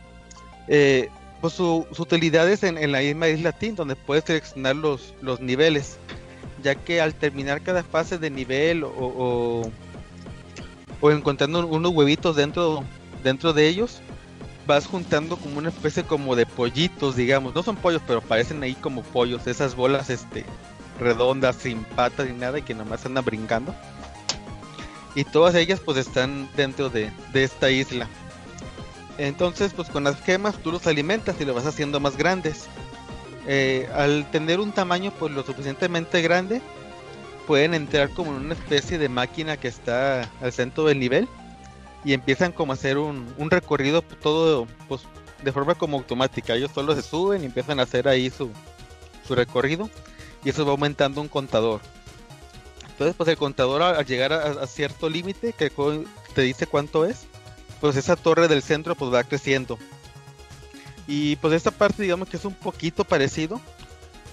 Eh, 0.67 1.09
pues 1.41 1.53
su, 1.53 1.87
utilidad 1.97 2.49
es 2.49 2.63
en, 2.63 2.77
en 2.77 2.91
la 2.91 2.99
misma 3.01 3.29
isla 3.29 3.51
Tin, 3.51 3.75
donde 3.75 3.95
puedes 3.95 4.25
seleccionar 4.25 4.75
los, 4.75 5.13
los 5.21 5.41
niveles. 5.41 5.97
Ya 6.63 6.75
que 6.75 7.01
al 7.01 7.15
terminar 7.15 7.61
cada 7.61 7.83
fase 7.83 8.17
de 8.17 8.29
nivel 8.29 8.83
o, 8.83 8.89
o, 8.95 9.71
o 11.01 11.11
encontrando 11.11 11.65
unos 11.67 11.91
huevitos 11.93 12.35
dentro, 12.35 12.83
dentro 13.23 13.53
de 13.53 13.67
ellos, 13.67 14.01
vas 14.65 14.87
juntando 14.87 15.37
como 15.37 15.57
una 15.57 15.69
especie 15.69 16.03
como 16.03 16.35
de 16.35 16.45
pollitos, 16.45 17.15
digamos. 17.15 17.53
No 17.53 17.63
son 17.63 17.75
pollos, 17.75 18.01
pero 18.05 18.21
parecen 18.21 18.63
ahí 18.63 18.75
como 18.75 19.03
pollos, 19.03 19.47
esas 19.47 19.75
bolas 19.75 20.09
este 20.09 20.45
redondas, 20.99 21.55
sin 21.57 21.83
patas 21.83 22.27
ni 22.27 22.33
nada, 22.33 22.59
y 22.59 22.61
que 22.61 22.73
nomás 22.73 23.05
andan 23.05 23.25
brincando. 23.25 23.75
Y 25.15 25.23
todas 25.25 25.55
ellas 25.55 25.79
pues 25.79 25.97
están 25.97 26.49
dentro 26.55 26.89
de, 26.89 27.11
de 27.33 27.43
esta 27.43 27.69
isla. 27.69 28.07
Entonces, 29.17 29.73
pues 29.73 29.89
con 29.89 30.03
las 30.03 30.19
gemas 30.21 30.57
tú 30.57 30.71
los 30.71 30.87
alimentas 30.87 31.39
y 31.39 31.45
los 31.45 31.55
vas 31.55 31.67
haciendo 31.67 31.99
más 31.99 32.17
grandes. 32.17 32.65
Eh, 33.45 33.89
al 33.93 34.29
tener 34.31 34.59
un 34.59 34.71
tamaño 34.71 35.11
pues 35.19 35.33
lo 35.33 35.43
suficientemente 35.43 36.21
grande, 36.21 36.61
pueden 37.45 37.73
entrar 37.73 38.09
como 38.09 38.31
en 38.31 38.45
una 38.45 38.53
especie 38.53 38.97
de 38.97 39.09
máquina 39.09 39.57
que 39.57 39.67
está 39.67 40.29
al 40.41 40.53
centro 40.53 40.85
del 40.85 40.99
nivel 40.99 41.27
y 42.05 42.13
empiezan 42.13 42.51
como 42.51 42.73
a 42.73 42.75
hacer 42.75 42.97
un, 42.97 43.33
un 43.37 43.49
recorrido 43.49 44.01
pues, 44.01 44.19
todo 44.19 44.67
pues 44.87 45.01
de 45.43 45.51
forma 45.51 45.75
como 45.75 45.97
automática. 45.97 46.55
Ellos 46.55 46.71
solo 46.73 46.95
se 46.95 47.01
suben 47.01 47.43
y 47.43 47.45
empiezan 47.45 47.79
a 47.79 47.83
hacer 47.83 48.07
ahí 48.07 48.29
su, 48.29 48.51
su 49.27 49.35
recorrido 49.35 49.89
y 50.43 50.49
eso 50.49 50.65
va 50.65 50.71
aumentando 50.71 51.21
un 51.21 51.27
contador. 51.27 51.81
Entonces, 52.89 53.15
pues 53.15 53.29
el 53.29 53.37
contador 53.37 53.81
al 53.81 54.05
llegar 54.05 54.33
a, 54.33 54.67
cierto 54.67 55.09
límite 55.09 55.53
que 55.53 55.71
te 56.33 56.41
dice 56.41 56.67
cuánto 56.67 57.05
es, 57.05 57.25
pues 57.81 57.95
esa 57.95 58.15
torre 58.15 58.47
del 58.47 58.61
centro 58.61 58.95
pues 58.95 59.13
va 59.13 59.23
creciendo. 59.23 59.79
Y 61.07 61.35
pues 61.37 61.53
esta 61.53 61.71
parte 61.71 62.03
digamos 62.03 62.29
que 62.29 62.37
es 62.37 62.45
un 62.45 62.53
poquito 62.53 63.03
parecido 63.03 63.59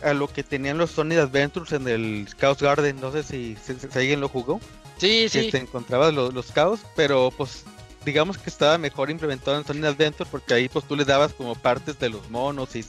a 0.03 0.13
lo 0.15 0.29
que 0.29 0.43
tenían 0.43 0.79
los 0.79 0.93
Sonic 0.93 1.19
Adventures 1.19 1.73
en 1.73 1.89
el 1.89 2.29
Chaos 2.39 2.63
Garden, 2.63 3.01
no 3.01 3.13
sé 3.13 3.23
si 3.23 3.57
alguien 3.95 4.21
lo 4.21 4.29
jugó, 4.29 4.61
Sí, 5.01 5.29
que 5.31 5.43
sí. 5.45 5.51
te 5.51 5.59
encontrabas 5.59 6.13
los, 6.15 6.33
los 6.35 6.53
caos, 6.53 6.81
pero 6.95 7.33
pues 7.37 7.65
digamos 8.05 8.39
que 8.39 8.49
estaba 8.51 8.79
mejor 8.79 9.11
implementado 9.11 9.57
en 9.59 9.67
Sonic 9.67 9.85
Adventure 9.85 10.29
porque 10.31 10.55
ahí 10.55 10.69
pues 10.69 10.87
tú 10.87 10.97
le 10.97 11.05
dabas 11.05 11.33
como 11.33 11.55
partes 11.55 11.99
de 11.99 12.09
los 12.11 12.29
monos 12.31 12.75
y 12.77 12.85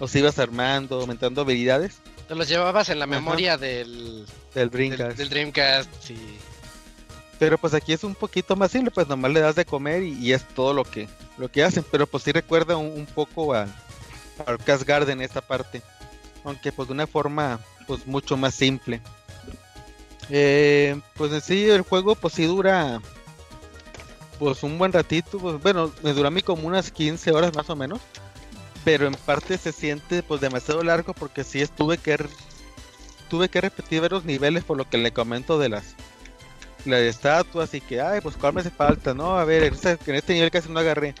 los 0.00 0.14
ibas 0.16 0.38
armando, 0.38 1.00
aumentando 1.00 1.40
habilidades 1.42 1.96
Te 2.28 2.34
los 2.34 2.48
llevabas 2.48 2.88
en 2.88 2.98
la 2.98 3.04
Ajá. 3.04 3.14
memoria 3.14 3.56
del, 3.56 4.26
del 4.54 4.70
Dreamcast. 4.70 5.16
del 5.16 5.28
Dreamcast. 5.28 5.90
Sí. 6.02 6.16
Pero 7.38 7.58
pues 7.58 7.74
aquí 7.74 7.92
es 7.92 8.04
un 8.04 8.14
poquito 8.14 8.54
más 8.56 8.70
simple, 8.70 8.90
pues 8.92 9.08
nomás 9.08 9.32
le 9.32 9.40
das 9.40 9.56
de 9.56 9.64
comer 9.64 10.02
y, 10.04 10.12
y 10.18 10.32
es 10.32 10.44
todo 10.54 10.72
lo 10.72 10.84
que 10.84 11.08
lo 11.36 11.50
que 11.50 11.64
hacen. 11.64 11.84
Pero 11.90 12.06
pues 12.06 12.22
sí 12.22 12.30
recuerda 12.32 12.76
un, 12.76 12.86
un 12.92 13.06
poco 13.06 13.52
al 13.54 13.68
Cast 14.64 14.84
Garden 14.84 15.20
esta 15.20 15.40
parte. 15.40 15.82
Aunque 16.44 16.70
pues 16.72 16.86
de 16.88 16.94
una 16.94 17.06
forma 17.08 17.58
pues 17.88 18.06
mucho 18.06 18.36
más 18.36 18.54
simple. 18.54 19.00
Eh, 20.30 20.98
pues 21.14 21.32
en 21.32 21.40
sí 21.40 21.68
el 21.68 21.82
juego 21.82 22.14
pues 22.14 22.34
sí 22.34 22.46
dura 22.46 23.00
pues 24.38 24.62
un 24.62 24.78
buen 24.78 24.92
ratito. 24.92 25.38
Pues 25.38 25.62
bueno, 25.62 25.92
me 26.02 26.12
dura 26.12 26.28
a 26.28 26.30
mí 26.30 26.42
como 26.42 26.66
unas 26.66 26.90
15 26.90 27.32
horas 27.32 27.54
más 27.54 27.70
o 27.70 27.76
menos. 27.76 28.00
Pero 28.84 29.06
en 29.06 29.14
parte 29.14 29.56
se 29.56 29.72
siente 29.72 30.22
pues 30.22 30.40
demasiado 30.40 30.82
largo 30.82 31.14
porque 31.14 31.42
sí 31.44 31.60
estuve 31.60 31.98
que 31.98 32.18
tuve 33.30 33.48
que 33.48 33.60
repetir 33.60 34.02
varios 34.02 34.24
niveles 34.24 34.62
por 34.64 34.76
lo 34.76 34.88
que 34.88 34.98
le 34.98 35.12
comento 35.12 35.58
de 35.58 35.70
las 35.70 35.94
las 36.84 37.00
estatuas 37.00 37.72
y 37.74 37.80
que, 37.80 38.00
ay, 38.00 38.20
pues 38.20 38.36
cuál 38.36 38.54
me 38.54 38.60
hace 38.60 38.70
falta, 38.70 39.14
¿no? 39.14 39.38
A 39.38 39.44
ver, 39.44 39.64
en 39.64 39.74
este, 39.74 39.98
en 40.06 40.14
este 40.16 40.34
nivel 40.34 40.50
casi 40.50 40.68
no 40.68 40.80
agarré. 40.80 41.14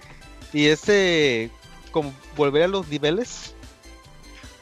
Y 0.52 0.66
ese, 0.66 1.50
como 1.90 2.12
volver 2.36 2.64
a 2.64 2.68
los 2.68 2.86
niveles, 2.88 3.54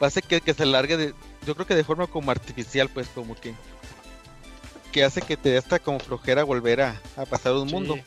hace 0.01 0.23
que, 0.23 0.41
que 0.41 0.55
se 0.55 0.63
alargue, 0.63 0.97
de, 0.97 1.15
yo 1.47 1.55
creo 1.55 1.67
que 1.67 1.75
de 1.75 1.85
forma 1.85 2.07
como 2.07 2.31
artificial, 2.31 2.89
pues 2.89 3.09
como 3.09 3.35
que, 3.35 3.55
que 4.93 5.03
hace 5.03 5.23
que 5.23 5.37
te 5.37 5.51
dé 5.51 5.59
hasta 5.59 5.79
como 5.79 5.99
flojera 5.99 6.45
volver 6.45 6.83
a, 6.83 7.01
a 7.17 7.25
pasar 7.25 7.55
un 7.55 7.69
mundo. 7.69 7.99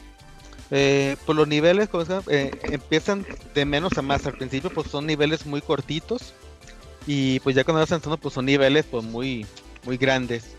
Eh, 0.71 1.17
pues 1.25 1.35
los 1.35 1.47
niveles? 1.47 1.89
Eh, 2.27 2.53
empiezan 2.71 3.25
de 3.53 3.65
menos 3.65 3.97
a 3.97 4.01
más. 4.01 4.25
Al 4.25 4.33
principio 4.33 4.69
pues 4.69 4.89
son 4.89 5.05
niveles 5.05 5.45
muy 5.45 5.61
cortitos. 5.61 6.33
Y 7.07 7.39
pues 7.41 7.55
ya 7.55 7.63
cuando 7.63 7.81
vas 7.81 7.91
avanzando 7.91 8.17
pues 8.17 8.33
son 8.33 8.45
niveles 8.45 8.85
pues 8.89 9.03
muy, 9.03 9.45
muy 9.83 9.97
grandes. 9.97 10.55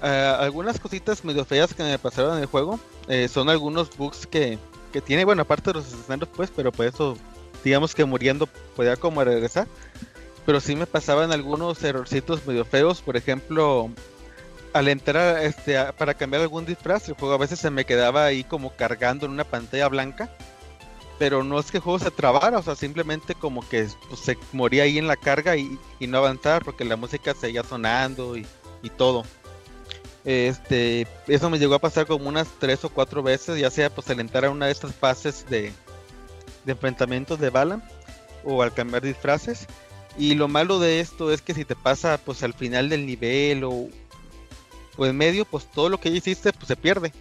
Ah, 0.00 0.38
algunas 0.40 0.78
cositas 0.80 1.24
medio 1.24 1.44
feas 1.44 1.74
que 1.74 1.82
me 1.82 1.98
pasaron 1.98 2.36
en 2.36 2.42
el 2.42 2.46
juego 2.46 2.80
eh, 3.06 3.28
son 3.28 3.48
algunos 3.48 3.96
bugs 3.96 4.26
que, 4.26 4.58
que 4.92 5.00
tiene, 5.00 5.24
bueno, 5.24 5.42
aparte 5.42 5.70
de 5.70 5.74
los 5.74 5.86
escenarios, 5.86 6.28
pues, 6.34 6.50
pero 6.54 6.72
por 6.72 6.86
eso, 6.86 7.16
digamos 7.62 7.94
que 7.94 8.04
muriendo 8.04 8.48
podía 8.76 8.96
como 8.96 9.22
regresar. 9.22 9.66
Pero 10.44 10.60
sí 10.60 10.74
me 10.74 10.86
pasaban 10.86 11.30
algunos 11.30 11.84
errorcitos 11.84 12.44
medio 12.46 12.64
feos, 12.64 13.00
por 13.00 13.16
ejemplo, 13.16 13.90
al 14.72 14.88
entrar 14.88 15.42
este, 15.42 15.78
para 15.92 16.14
cambiar 16.14 16.42
algún 16.42 16.64
disfraz, 16.64 17.08
el 17.08 17.14
juego 17.14 17.34
a 17.34 17.38
veces 17.38 17.58
se 17.58 17.70
me 17.70 17.84
quedaba 17.84 18.24
ahí 18.24 18.44
como 18.44 18.74
cargando 18.74 19.26
en 19.26 19.32
una 19.32 19.44
pantalla 19.44 19.88
blanca. 19.88 20.30
Pero 21.18 21.44
no 21.44 21.58
es 21.60 21.70
que 21.70 21.76
el 21.76 21.82
juego 21.82 21.98
se 21.98 22.10
trabara, 22.10 22.58
o 22.58 22.62
sea, 22.62 22.74
simplemente 22.74 23.34
como 23.34 23.68
que 23.68 23.86
pues, 24.08 24.20
se 24.20 24.36
moría 24.52 24.84
ahí 24.84 24.98
en 24.98 25.06
la 25.06 25.16
carga 25.16 25.56
y, 25.56 25.78
y 26.00 26.06
no 26.08 26.18
avanzaba 26.18 26.60
porque 26.60 26.84
la 26.84 26.96
música 26.96 27.34
seguía 27.34 27.62
sonando 27.62 28.36
y, 28.36 28.46
y 28.82 28.90
todo. 28.90 29.24
Este, 30.24 31.06
eso 31.26 31.50
me 31.50 31.58
llegó 31.58 31.74
a 31.74 31.80
pasar 31.80 32.06
como 32.06 32.28
unas 32.28 32.48
tres 32.58 32.84
o 32.84 32.88
cuatro 32.88 33.22
veces, 33.22 33.58
ya 33.58 33.70
sea 33.70 33.90
pues 33.90 34.08
al 34.10 34.20
entrar 34.20 34.44
a 34.44 34.50
una 34.50 34.66
de 34.66 34.72
estas 34.72 34.94
fases 34.94 35.46
de, 35.48 35.72
de 36.64 36.72
enfrentamientos 36.72 37.40
de 37.40 37.50
bala 37.50 37.82
o 38.44 38.62
al 38.62 38.72
cambiar 38.72 39.02
disfraces. 39.02 39.66
Y 40.18 40.34
lo 40.34 40.46
malo 40.46 40.78
de 40.78 41.00
esto 41.00 41.32
es 41.32 41.40
que 41.40 41.54
si 41.54 41.64
te 41.64 41.74
pasa 41.74 42.18
pues 42.24 42.42
al 42.42 42.54
final 42.54 42.88
del 42.88 43.06
nivel 43.06 43.64
o, 43.64 43.88
o 44.96 45.06
en 45.06 45.16
medio, 45.16 45.44
pues 45.44 45.66
todo 45.66 45.88
lo 45.88 45.98
que 45.98 46.10
hiciste 46.10 46.52
pues 46.52 46.68
se 46.68 46.76
pierde. 46.76 47.12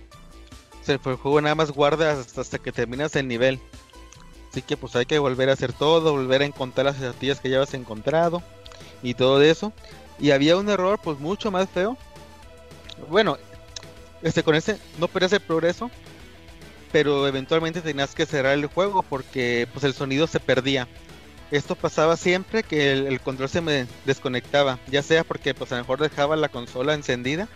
O 0.81 0.84
sea, 0.84 0.98
pues, 0.98 1.15
el 1.15 1.22
juego 1.22 1.41
nada 1.41 1.56
más 1.56 1.72
guarda 1.72 2.14
hasta, 2.14 2.41
hasta 2.41 2.60
que 2.60 2.72
terminas 2.72 3.15
el 3.15 3.27
nivel. 3.27 3.60
Así 4.49 4.61
que 4.61 4.76
pues 4.76 4.95
hay 4.95 5.06
que 5.06 5.19
volver 5.19 5.49
a 5.49 5.53
hacer 5.53 5.72
todo, 5.72 6.11
volver 6.11 6.41
a 6.41 6.45
encontrar 6.45 6.85
las 6.85 6.95
estrategias 6.95 7.39
que 7.39 7.49
ya 7.49 7.57
habías 7.57 7.73
encontrado 7.73 8.43
y 9.02 9.14
todo 9.14 9.41
eso. 9.41 9.72
Y 10.19 10.31
había 10.31 10.57
un 10.57 10.69
error 10.69 10.99
pues 11.02 11.19
mucho 11.19 11.52
más 11.52 11.69
feo. 11.69 11.98
Bueno, 13.10 13.38
este 14.22 14.43
con 14.43 14.56
ese 14.56 14.77
no 14.99 15.07
perdías 15.07 15.34
el 15.34 15.39
progreso, 15.39 15.89
pero 16.91 17.27
eventualmente 17.27 17.81
tenías 17.81 18.14
que 18.14 18.26
cerrar 18.26 18.53
el 18.53 18.65
juego 18.65 19.03
porque 19.03 19.68
pues 19.72 19.85
el 19.85 19.93
sonido 19.93 20.27
se 20.27 20.41
perdía. 20.41 20.88
Esto 21.49 21.76
pasaba 21.76 22.18
siempre 22.18 22.64
que 22.64 22.91
el, 22.91 23.07
el 23.07 23.22
control 23.22 23.49
se 23.49 23.61
me 23.61 23.88
desconectaba, 24.06 24.80
ya 24.88 25.02
sea 25.02 25.23
porque 25.23 25.53
pues 25.53 25.72
a 25.72 25.76
lo 25.76 25.81
mejor 25.81 25.99
dejaba 25.99 26.35
la 26.35 26.49
consola 26.49 26.93
encendida 26.93 27.48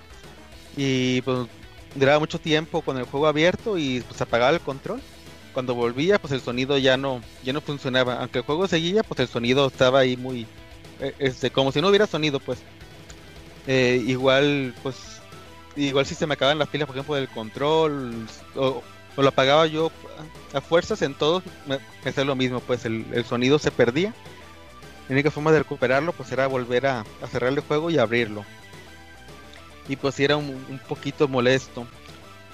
y 0.78 1.22
pues 1.22 1.48
duraba 1.96 2.20
mucho 2.20 2.40
tiempo 2.40 2.82
con 2.82 2.98
el 2.98 3.06
juego 3.06 3.28
abierto 3.28 3.78
y 3.78 4.02
pues 4.02 4.22
apagaba 4.22 4.52
el 4.52 4.62
control. 4.62 5.02
Cuando 5.54 5.74
volvía 5.74 6.20
pues 6.20 6.34
el 6.34 6.42
sonido 6.42 6.78
ya 6.78 6.98
no 6.98 7.22
ya 7.44 7.54
no 7.54 7.62
funcionaba, 7.62 8.20
aunque 8.20 8.40
el 8.40 8.46
juego 8.46 8.68
seguía 8.68 9.04
pues 9.04 9.20
el 9.22 9.28
sonido 9.28 9.68
estaba 9.68 10.00
ahí 10.00 10.18
muy 10.18 10.46
eh, 11.00 11.16
este 11.20 11.50
como 11.50 11.72
si 11.72 11.82
no 11.82 11.90
hubiera 11.90 12.08
sonido 12.08 12.40
pues. 12.40 12.60
Eh, 13.68 14.04
igual 14.06 14.76
pues 14.84 15.22
igual 15.76 16.06
si 16.06 16.16
se 16.16 16.28
me 16.28 16.36
acaban 16.36 16.60
las 16.60 16.70
pilas 16.70 16.88
por 16.88 16.96
ejemplo 16.96 17.16
del 17.16 17.30
control 17.30 18.28
o, 18.56 18.84
pues 19.16 19.24
lo 19.24 19.30
apagaba 19.30 19.66
yo 19.66 19.92
a 20.54 20.62
fuerzas 20.62 21.02
en 21.02 21.14
todos, 21.14 21.42
me, 21.66 21.80
hacía 22.08 22.26
lo 22.26 22.36
mismo, 22.36 22.60
pues 22.60 22.86
el, 22.86 23.26
sonido 23.26 23.60
se 23.60 23.72
perdía. 23.72 24.14
La 25.08 25.14
única 25.14 25.32
forma 25.32 25.52
de 25.52 25.60
recuperarlo 25.60 26.12
pues 26.12 26.32
era 26.32 26.48
volver 26.48 26.86
a 26.88 27.06
cerrar 27.32 27.54
el 27.54 27.60
juego 27.62 27.90
y 27.90 27.98
abrirlo. 27.98 28.44
Y 29.88 29.96
pues 29.96 30.16
sí 30.16 30.24
era 30.24 30.38
un, 30.38 30.48
un 30.70 30.80
poquito 30.88 31.28
molesto. 31.28 31.86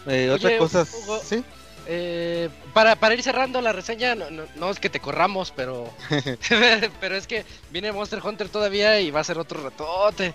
Eh, 0.08 0.30
Oye, 0.34 0.46
otra 0.48 0.58
cosa, 0.58 0.88
Hugo, 0.98 1.20
sí. 1.24 1.44
Eh, 1.88 2.50
para, 2.74 2.96
para 2.96 3.16
ir 3.16 3.24
cerrando 3.24 3.60
la 3.62 3.72
reseña, 3.72 4.14
no, 4.16 4.30
no- 4.30 4.44
no 4.56 4.70
es 4.70 4.80
que 4.80 4.90
te 4.90 5.00
corramos, 5.00 5.52
pero. 5.56 5.90
pero 7.00 7.16
es 7.16 7.28
que 7.28 7.46
viene 7.72 7.92
Monster 7.92 8.20
Hunter 8.24 8.50
todavía 8.50 9.00
y 9.00 9.12
va 9.12 9.20
a 9.22 9.24
ser 9.24 9.38
otro 9.40 9.64
ratote. 9.64 10.34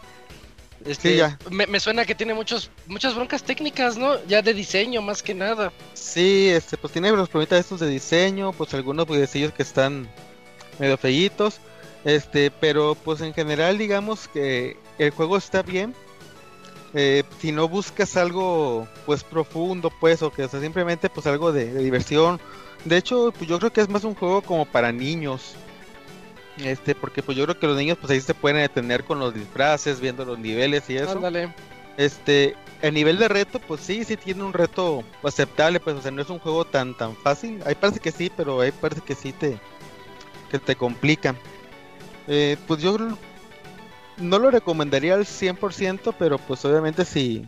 Este, 0.85 1.11
Sí, 1.13 1.17
ya. 1.17 1.39
Me, 1.51 1.67
me 1.67 1.81
suena 1.81 2.05
que 2.05 2.15
tiene 2.15 2.35
muchos, 2.35 2.71
muchas 2.87 3.15
broncas 3.15 3.43
técnicas, 3.43 3.97
¿no? 3.97 4.23
Ya 4.27 4.43
de 4.43 4.53
diseño 4.55 5.01
más 5.03 5.23
que 5.23 5.35
nada. 5.35 5.73
Sí, 5.95 6.49
este, 6.51 6.77
pues 6.77 6.93
tiene 6.93 7.11
los 7.13 7.29
problemitas 7.29 7.61
estos 7.61 7.81
de 7.81 7.89
diseño, 7.89 8.53
pues 8.53 8.75
algunos 8.75 9.07
videocillos 9.07 9.53
que 9.53 9.63
están 9.63 10.09
medio 10.79 10.99
feitos, 10.99 11.61
este, 12.05 12.51
pero 12.51 12.95
pues 12.95 13.21
en 13.23 13.33
general 13.33 13.79
digamos 13.79 14.29
que 14.29 14.77
el 14.99 15.11
juego 15.11 15.37
está 15.39 15.63
bien. 15.63 15.95
Eh, 16.95 17.25
si 17.41 17.53
no 17.53 17.69
buscas 17.69 18.17
algo 18.17 18.89
pues 19.05 19.23
profundo, 19.25 19.91
pues, 20.01 20.23
o 20.23 20.31
que 20.31 20.45
o 20.45 20.49
sea, 20.49 20.61
simplemente 20.61 21.11
pues 21.11 21.27
algo 21.27 21.53
de, 21.53 21.73
de 21.73 21.83
diversión. 21.83 22.41
De 22.85 22.97
hecho, 22.97 23.33
pues 23.37 23.49
yo 23.51 23.59
creo 23.59 23.73
que 23.73 23.81
es 23.81 23.89
más 23.89 24.05
un 24.05 24.15
juego 24.15 24.43
como 24.43 24.65
para 24.65 24.93
niños. 24.93 25.55
Este, 26.59 26.95
porque 26.95 27.23
pues 27.23 27.37
yo 27.37 27.45
creo 27.45 27.59
que 27.59 27.67
los 27.67 27.77
niños 27.77 27.99
pues 28.01 28.11
ahí 28.11 28.21
se 28.21 28.33
pueden 28.33 28.59
detener 28.63 29.05
con 29.05 29.19
los 29.19 29.35
disfraces, 29.35 30.01
viendo 30.01 30.25
los 30.25 30.39
niveles 30.39 30.89
y 30.89 30.97
eso. 30.97 31.11
Ándale. 31.11 31.53
Este, 31.99 32.55
a 32.83 32.91
nivel 32.91 33.19
de 33.19 33.29
reto, 33.29 33.59
pues 33.59 33.81
sí, 33.81 34.05
sí 34.05 34.17
tiene 34.17 34.43
un 34.43 34.53
reto 34.53 35.03
aceptable, 35.23 35.81
pues, 35.81 35.97
o 35.97 36.03
sea, 36.03 36.11
no 36.11 36.23
es 36.23 36.31
un 36.31 36.39
juego 36.39 36.65
tan 36.65 36.97
tan 36.97 37.15
fácil. 37.17 37.61
Hay 37.67 37.75
parece 37.75 38.01
que 38.01 38.13
sí, 38.13 38.31
pero 38.35 38.61
hay 38.61 38.71
parece 38.73 39.01
que 39.03 39.15
sí 39.15 39.33
te 39.33 39.59
que 40.51 40.59
te 40.59 40.77
complican. 40.77 41.37
Eh, 42.29 42.57
pues 42.67 42.81
yo 42.81 42.95
creo- 42.95 43.19
no 44.19 44.39
lo 44.39 44.51
recomendaría 44.51 45.15
al 45.15 45.25
100%, 45.27 46.15
pero 46.19 46.39
pues 46.39 46.65
obviamente 46.65 47.05
si 47.05 47.45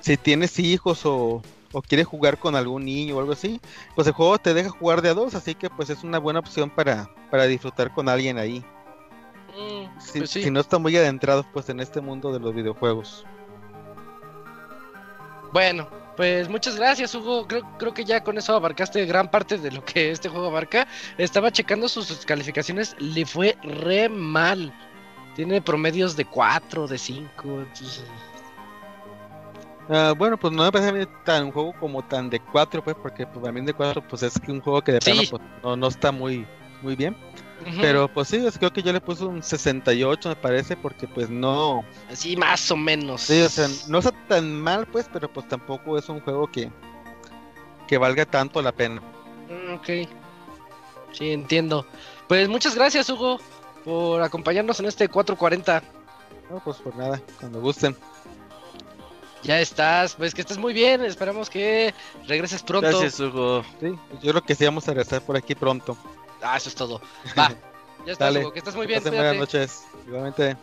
si 0.00 0.16
tienes 0.16 0.58
hijos 0.58 1.04
o 1.06 1.42
o 1.74 1.80
quieres 1.80 2.06
jugar 2.06 2.38
con 2.38 2.54
algún 2.54 2.84
niño 2.84 3.16
o 3.16 3.20
algo 3.20 3.32
así, 3.32 3.60
pues 3.94 4.06
el 4.06 4.12
juego 4.12 4.38
te 4.38 4.52
deja 4.54 4.68
jugar 4.70 5.00
de 5.02 5.08
a 5.10 5.14
dos, 5.14 5.34
así 5.34 5.54
que 5.54 5.70
pues 5.70 5.88
es 5.90 6.02
una 6.04 6.18
buena 6.18 6.40
opción 6.40 6.70
para 6.70 7.10
para 7.30 7.46
disfrutar 7.46 7.92
con 7.94 8.08
alguien 8.08 8.38
ahí. 8.38 8.64
Mm, 9.56 10.00
Si, 10.00 10.18
pues 10.18 10.30
sí. 10.30 10.42
si 10.42 10.50
no 10.50 10.60
están 10.60 10.82
muy 10.82 10.96
adentrados 10.96 11.46
pues 11.52 11.68
en 11.68 11.80
este 11.80 12.00
mundo 12.00 12.32
de 12.32 12.40
los 12.40 12.54
videojuegos. 12.54 13.24
Bueno, 15.52 15.88
pues 16.16 16.48
muchas 16.48 16.76
gracias, 16.76 17.14
Hugo. 17.14 17.46
Creo, 17.46 17.62
creo 17.78 17.94
que 17.94 18.04
ya 18.04 18.22
con 18.22 18.38
eso 18.38 18.54
abarcaste 18.54 19.04
gran 19.06 19.30
parte 19.30 19.58
de 19.58 19.70
lo 19.70 19.84
que 19.84 20.10
este 20.10 20.28
juego 20.28 20.46
abarca. 20.46 20.86
Estaba 21.18 21.50
checando 21.50 21.88
sus, 21.88 22.06
sus 22.06 22.24
calificaciones, 22.24 22.96
le 22.98 23.26
fue 23.26 23.56
re 23.62 24.08
mal. 24.08 24.72
Tiene 25.34 25.60
promedios 25.62 26.14
de 26.16 26.24
4, 26.24 26.86
de 26.86 26.98
5. 26.98 27.28
Entonces... 27.44 28.04
Ah, 29.88 30.14
bueno, 30.16 30.36
pues 30.38 30.52
no 30.52 30.62
me 30.62 30.70
parece 30.72 30.90
a 30.90 30.92
mí 30.92 31.04
tan 31.24 31.46
un 31.46 31.52
juego 31.52 31.72
como 31.78 32.02
tan 32.04 32.30
de 32.30 32.38
4, 32.40 32.82
pues, 32.84 32.96
porque 33.02 33.26
pues 33.26 33.42
también 33.44 33.66
de 33.66 33.74
4, 33.74 34.06
pues 34.06 34.22
es 34.22 34.38
que 34.38 34.52
un 34.52 34.60
juego 34.60 34.80
que 34.82 34.92
de 34.92 35.00
Sí. 35.00 35.10
plano 35.12 35.28
pues, 35.30 35.42
no, 35.62 35.76
no 35.76 35.88
está 35.88 36.12
muy, 36.12 36.46
muy 36.82 36.94
bien. 36.96 37.16
Pero 37.80 38.08
pues 38.12 38.26
sí, 38.26 38.44
creo 38.58 38.72
que 38.72 38.82
yo 38.82 38.92
le 38.92 39.00
puse 39.00 39.24
un 39.24 39.40
68, 39.40 40.28
me 40.30 40.34
parece, 40.36 40.76
porque 40.76 41.06
pues 41.06 41.30
no, 41.30 41.84
Sí, 42.12 42.36
más 42.36 42.68
o 42.72 42.76
menos. 42.76 43.20
sí, 43.22 43.40
o 43.40 43.48
sea, 43.48 43.68
no 43.86 43.98
está 43.98 44.10
tan 44.28 44.60
mal, 44.60 44.86
pues, 44.86 45.08
pero 45.12 45.32
pues 45.32 45.46
tampoco 45.46 45.96
es 45.96 46.08
un 46.08 46.20
juego 46.20 46.50
que, 46.50 46.70
que 47.86 47.98
valga 47.98 48.24
tanto 48.24 48.60
la 48.62 48.72
pena. 48.72 49.00
Mm, 49.48 49.74
Ok. 49.74 49.88
Sí, 51.12 51.30
entiendo. 51.30 51.86
Pues 52.26 52.48
muchas 52.48 52.74
gracias, 52.74 53.08
Hugo, 53.10 53.38
por 53.84 54.22
acompañarnos 54.22 54.80
en 54.80 54.86
este 54.86 55.08
440. 55.08 55.82
No, 56.50 56.60
pues 56.60 56.76
por 56.78 56.94
nada, 56.96 57.20
cuando 57.40 57.60
gusten. 57.60 57.96
Ya 59.42 59.60
estás, 59.60 60.14
pues 60.14 60.34
que 60.34 60.42
estés 60.42 60.58
muy 60.58 60.72
bien. 60.72 61.02
Esperamos 61.02 61.50
que 61.50 61.92
regreses 62.26 62.62
pronto. 62.62 62.88
Gracias, 62.88 63.18
Hugo. 63.18 63.64
Sí, 63.80 63.94
yo 64.22 64.30
creo 64.30 64.42
que 64.42 64.54
sí 64.54 64.64
vamos 64.64 64.86
a 64.86 64.92
regresar 64.92 65.22
por 65.22 65.36
aquí 65.36 65.54
pronto. 65.54 65.96
Ah, 66.40 66.56
eso 66.56 66.68
es 66.68 66.74
todo. 66.74 67.00
Va. 67.38 67.52
Ya 68.04 68.14
estás, 68.14 68.34
Dale. 68.34 68.40
Hugo, 68.40 68.52
que 68.52 68.58
estés 68.58 68.74
muy 68.74 68.88
bien. 68.88 69.00
Buenas 69.00 69.36
noches. 69.36 69.84
Igualmente. 70.08 70.56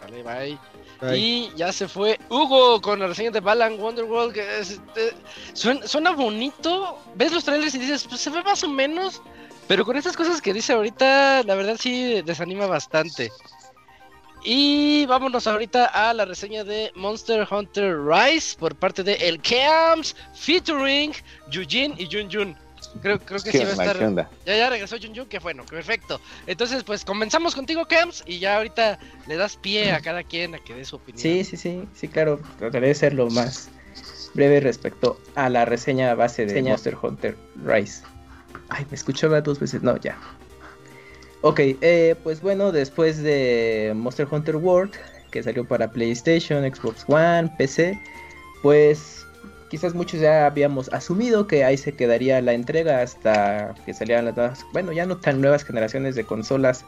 Vale, 0.00 0.22
bye. 0.22 0.58
Bye. 1.02 1.18
Y 1.18 1.52
ya 1.54 1.70
se 1.70 1.86
fue 1.86 2.18
Hugo 2.30 2.80
con 2.80 2.98
la 2.98 3.08
reseña 3.08 3.30
de 3.30 3.40
Balan 3.40 3.78
Wonderworld. 3.78 4.32
Que 4.32 4.60
es, 4.60 4.70
este, 4.70 5.12
suena, 5.52 5.86
suena 5.86 6.12
bonito. 6.12 6.98
Ves 7.14 7.30
los 7.34 7.44
trailers 7.44 7.74
y 7.74 7.78
dices, 7.78 8.06
pues 8.08 8.22
se 8.22 8.30
ve 8.30 8.42
más 8.42 8.64
o 8.64 8.70
menos. 8.70 9.20
Pero 9.68 9.84
con 9.84 9.96
estas 9.96 10.16
cosas 10.16 10.40
que 10.40 10.54
dice 10.54 10.72
ahorita, 10.72 11.42
la 11.44 11.54
verdad 11.54 11.76
sí 11.78 12.22
desanima 12.22 12.66
bastante. 12.66 13.30
Y 14.42 15.04
vámonos 15.06 15.46
ahorita 15.46 15.86
a 15.86 16.14
la 16.14 16.24
reseña 16.24 16.64
de 16.64 16.90
Monster 16.94 17.46
Hunter 17.48 17.98
Rise 18.02 18.56
por 18.58 18.74
parte 18.74 19.02
de 19.02 19.14
El 19.14 19.40
Camps 19.42 20.16
featuring 20.34 21.12
Yujin 21.50 21.94
y 21.98 22.06
Jun 22.06 22.30
Jun. 22.32 22.56
Creo, 23.02 23.18
creo 23.18 23.40
que 23.40 23.50
¿Qué 23.50 23.58
sí 23.58 23.64
va 23.64 23.70
a 23.70 23.72
estar. 23.72 23.98
¿Qué 23.98 24.06
onda? 24.06 24.30
Ya, 24.46 24.56
ya 24.56 24.70
regresó 24.70 24.96
Jun 24.98 25.14
Jun, 25.14 25.26
que 25.26 25.38
bueno, 25.38 25.66
perfecto. 25.66 26.18
Entonces, 26.46 26.82
pues 26.84 27.04
comenzamos 27.04 27.54
contigo, 27.54 27.84
Camps, 27.86 28.22
y 28.26 28.38
ya 28.38 28.56
ahorita 28.56 28.98
le 29.26 29.36
das 29.36 29.56
pie 29.56 29.92
a 29.92 30.00
cada 30.00 30.22
quien 30.22 30.54
a 30.54 30.58
que 30.60 30.74
dé 30.74 30.84
su 30.84 30.96
opinión. 30.96 31.20
Sí, 31.20 31.44
sí, 31.44 31.56
sí, 31.58 31.82
sí, 31.94 32.08
claro. 32.08 32.40
Trataré 32.58 32.88
de 32.88 32.94
ser 32.94 33.12
lo 33.12 33.28
más 33.28 33.68
breve 34.32 34.60
respecto 34.60 35.20
a 35.34 35.50
la 35.50 35.64
reseña 35.64 36.14
base 36.14 36.46
de 36.46 36.62
Monster 36.62 36.96
Hunter 37.00 37.36
Rise. 37.64 38.02
Ay, 38.68 38.86
me 38.90 38.94
escuchaba 38.96 39.40
dos 39.40 39.58
veces. 39.60 39.82
No, 39.82 39.96
ya. 39.98 40.18
Ok, 41.40 41.60
eh, 41.60 42.16
pues 42.22 42.40
bueno, 42.40 42.72
después 42.72 43.22
de 43.22 43.92
Monster 43.94 44.26
Hunter 44.30 44.56
World, 44.56 44.92
que 45.30 45.42
salió 45.42 45.66
para 45.66 45.90
PlayStation, 45.90 46.62
Xbox 46.64 47.04
One, 47.06 47.50
PC, 47.56 47.98
pues 48.62 49.24
quizás 49.70 49.94
muchos 49.94 50.20
ya 50.20 50.46
habíamos 50.46 50.92
asumido 50.92 51.46
que 51.46 51.62
ahí 51.64 51.76
se 51.76 51.92
quedaría 51.92 52.40
la 52.40 52.54
entrega 52.54 53.02
hasta 53.02 53.74
que 53.86 53.94
salieran 53.94 54.24
las 54.24 54.36
nuevas, 54.36 54.66
bueno, 54.72 54.92
ya 54.92 55.06
no 55.06 55.18
tan 55.18 55.40
nuevas 55.40 55.62
generaciones 55.64 56.14
de 56.16 56.24
consolas 56.24 56.84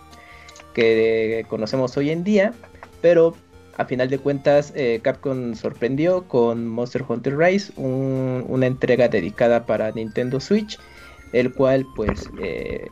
que 0.75 1.45
conocemos 1.49 1.97
hoy 1.97 2.11
en 2.11 2.25
día, 2.25 2.53
pero 3.03 3.37
a 3.77 3.85
final 3.85 4.09
de 4.09 4.19
cuentas 4.19 4.73
eh, 4.75 5.01
Capcom 5.03 5.55
sorprendió 5.55 6.25
con 6.27 6.67
Monster 6.67 7.05
Hunter 7.07 7.37
Rise, 7.37 7.73
un- 7.77 8.45
una 8.49 8.67
entrega 8.67 9.09
dedicada 9.09 9.67
para 9.67 9.91
Nintendo 9.93 10.41
Switch, 10.41 10.79
el 11.33 11.53
cual 11.53 11.87
pues 11.95 12.29
eh, 12.39 12.91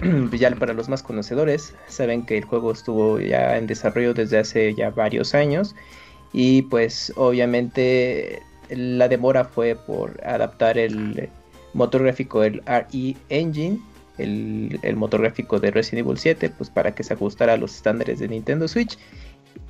ya 0.32 0.54
para 0.56 0.72
los 0.72 0.88
más 0.88 1.02
conocedores 1.02 1.74
saben 1.86 2.24
que 2.24 2.38
el 2.38 2.44
juego 2.44 2.72
estuvo 2.72 3.20
ya 3.20 3.56
en 3.56 3.66
desarrollo 3.66 4.14
desde 4.14 4.38
hace 4.38 4.74
ya 4.74 4.90
varios 4.90 5.34
años 5.34 5.74
y 6.32 6.62
pues 6.62 7.12
obviamente 7.16 8.42
la 8.70 9.08
demora 9.08 9.44
fue 9.44 9.74
por 9.74 10.20
adaptar 10.24 10.76
el 10.78 11.28
motor 11.74 12.02
gráfico 12.02 12.40
del 12.40 12.62
RE 12.66 13.16
Engine 13.28 13.78
el, 14.18 14.78
el 14.82 14.96
motor 14.96 15.22
gráfico 15.22 15.60
de 15.60 15.70
Resident 15.70 16.06
Evil 16.06 16.18
7 16.18 16.50
pues 16.50 16.70
para 16.70 16.94
que 16.94 17.04
se 17.04 17.14
ajustara 17.14 17.54
a 17.54 17.56
los 17.56 17.74
estándares 17.76 18.18
de 18.18 18.28
Nintendo 18.28 18.66
Switch 18.68 18.98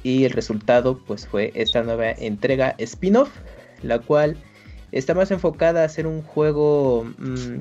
y 0.02 0.24
el 0.24 0.32
resultado 0.32 0.98
pues 1.06 1.26
fue 1.26 1.52
esta 1.54 1.82
nueva 1.82 2.10
entrega 2.10 2.74
spin-off 2.78 3.30
la 3.82 3.98
cual 3.98 4.36
está 4.92 5.14
más 5.14 5.30
enfocada 5.30 5.84
a 5.84 5.88
ser 5.88 6.06
un 6.06 6.22
juego 6.22 7.04
mm, 7.18 7.58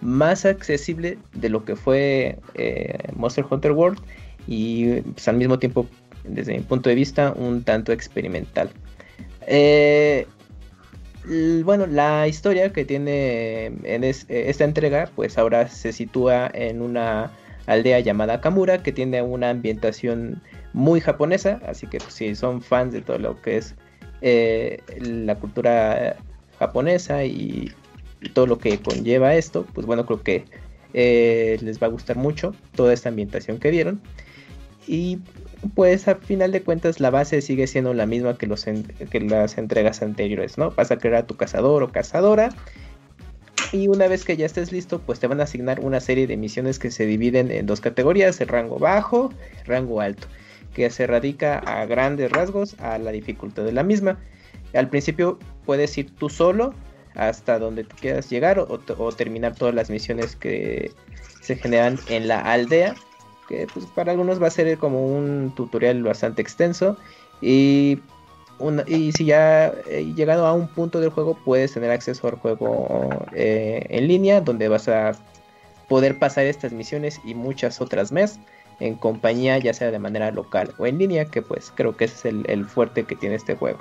más 0.00 0.44
accesible 0.44 1.18
de 1.34 1.48
lo 1.48 1.64
que 1.64 1.76
fue 1.76 2.38
eh, 2.54 2.96
Monster 3.14 3.44
Hunter 3.48 3.72
World 3.72 3.98
y 4.46 5.00
pues, 5.00 5.26
al 5.28 5.36
mismo 5.36 5.58
tiempo 5.58 5.86
desde 6.24 6.54
mi 6.54 6.60
punto 6.60 6.88
de 6.88 6.94
vista 6.94 7.32
un 7.36 7.62
tanto 7.62 7.92
experimental. 7.92 8.70
Eh, 9.46 10.26
bueno 11.64 11.86
la 11.86 12.28
historia 12.28 12.72
que 12.72 12.84
tiene 12.84 13.66
en 13.84 14.04
es- 14.04 14.26
esta 14.28 14.64
entrega 14.64 15.08
pues 15.16 15.38
ahora 15.38 15.68
se 15.68 15.92
sitúa 15.92 16.50
en 16.54 16.82
una 16.82 17.30
aldea 17.66 17.98
llamada 18.00 18.40
Kamura 18.40 18.82
que 18.82 18.92
tiene 18.92 19.22
una 19.22 19.50
ambientación 19.50 20.40
muy 20.72 21.00
japonesa 21.00 21.60
así 21.66 21.86
que 21.88 21.98
pues, 21.98 22.12
si 22.14 22.34
son 22.36 22.62
fans 22.62 22.92
de 22.92 23.00
todo 23.02 23.18
lo 23.18 23.40
que 23.42 23.56
es 23.56 23.74
eh, 24.20 24.78
la 25.00 25.34
cultura 25.34 26.16
japonesa 26.58 27.24
y 27.24 27.72
todo 28.32 28.46
lo 28.46 28.58
que 28.58 28.78
conlleva 28.78 29.34
esto, 29.34 29.66
pues 29.74 29.86
bueno, 29.86 30.06
creo 30.06 30.22
que 30.22 30.44
eh, 30.94 31.58
les 31.60 31.80
va 31.82 31.88
a 31.88 31.90
gustar 31.90 32.16
mucho 32.16 32.54
toda 32.74 32.92
esta 32.92 33.08
ambientación 33.08 33.58
que 33.58 33.70
dieron. 33.70 34.00
Y 34.86 35.18
pues 35.74 36.06
a 36.08 36.16
final 36.16 36.52
de 36.52 36.62
cuentas 36.62 37.00
la 37.00 37.10
base 37.10 37.40
sigue 37.42 37.66
siendo 37.66 37.94
la 37.94 38.06
misma 38.06 38.36
que, 38.38 38.46
los 38.46 38.64
que 38.64 39.20
las 39.20 39.58
entregas 39.58 40.02
anteriores, 40.02 40.58
¿no? 40.58 40.70
Vas 40.70 40.90
a 40.90 40.98
crear 40.98 41.16
a 41.16 41.26
tu 41.26 41.36
cazador 41.36 41.82
o 41.82 41.92
cazadora. 41.92 42.50
Y 43.72 43.88
una 43.88 44.06
vez 44.06 44.24
que 44.24 44.36
ya 44.36 44.46
estés 44.46 44.70
listo, 44.70 45.00
pues 45.00 45.18
te 45.18 45.26
van 45.26 45.40
a 45.40 45.44
asignar 45.44 45.80
una 45.80 46.00
serie 46.00 46.26
de 46.26 46.36
misiones 46.36 46.78
que 46.78 46.90
se 46.90 47.04
dividen 47.04 47.50
en 47.50 47.66
dos 47.66 47.80
categorías, 47.80 48.40
el 48.40 48.48
rango 48.48 48.78
bajo, 48.78 49.32
rango 49.64 50.00
alto, 50.00 50.28
que 50.72 50.88
se 50.88 51.06
radica 51.06 51.58
a 51.58 51.84
grandes 51.84 52.30
rasgos 52.30 52.78
a 52.78 52.98
la 52.98 53.10
dificultad 53.10 53.64
de 53.64 53.72
la 53.72 53.82
misma. 53.82 54.20
Al 54.72 54.88
principio 54.88 55.38
puedes 55.64 55.98
ir 55.98 56.14
tú 56.14 56.28
solo 56.28 56.74
hasta 57.16 57.58
donde 57.58 57.84
te 57.84 57.94
quieras 57.96 58.30
llegar 58.30 58.58
o, 58.58 59.12
terminar 59.12 59.54
todas 59.54 59.74
las 59.74 59.90
misiones 59.90 60.36
que 60.36 60.92
se 61.40 61.56
generan 61.56 61.98
en 62.08 62.28
la 62.28 62.40
aldea 62.40 62.94
que 63.48 63.66
pues 63.72 63.86
para 63.86 64.12
algunos 64.12 64.42
va 64.42 64.48
a 64.48 64.50
ser 64.50 64.76
como 64.78 65.06
un 65.06 65.52
tutorial 65.54 66.02
bastante 66.02 66.42
extenso 66.42 66.96
y 67.40 68.00
y 68.86 69.12
si 69.12 69.26
ya 69.26 69.66
eh, 69.86 70.12
llegado 70.16 70.46
a 70.46 70.54
un 70.54 70.66
punto 70.68 71.00
del 71.00 71.10
juego 71.10 71.36
puedes 71.44 71.74
tener 71.74 71.90
acceso 71.90 72.26
al 72.26 72.36
juego 72.36 73.08
eh, 73.32 73.84
en 73.90 74.08
línea 74.08 74.40
donde 74.40 74.68
vas 74.68 74.88
a 74.88 75.12
poder 75.88 76.18
pasar 76.18 76.46
estas 76.46 76.72
misiones 76.72 77.20
y 77.24 77.34
muchas 77.34 77.80
otras 77.80 78.12
más 78.12 78.40
en 78.80 78.94
compañía 78.94 79.58
ya 79.58 79.74
sea 79.74 79.90
de 79.90 79.98
manera 79.98 80.30
local 80.30 80.74
o 80.78 80.86
en 80.86 80.98
línea 80.98 81.26
que 81.26 81.42
pues 81.42 81.70
creo 81.74 81.96
que 81.96 82.06
ese 82.06 82.30
es 82.30 82.34
el, 82.48 82.64
fuerte 82.64 83.04
que 83.04 83.14
tiene 83.14 83.34
este 83.34 83.56
juego 83.56 83.78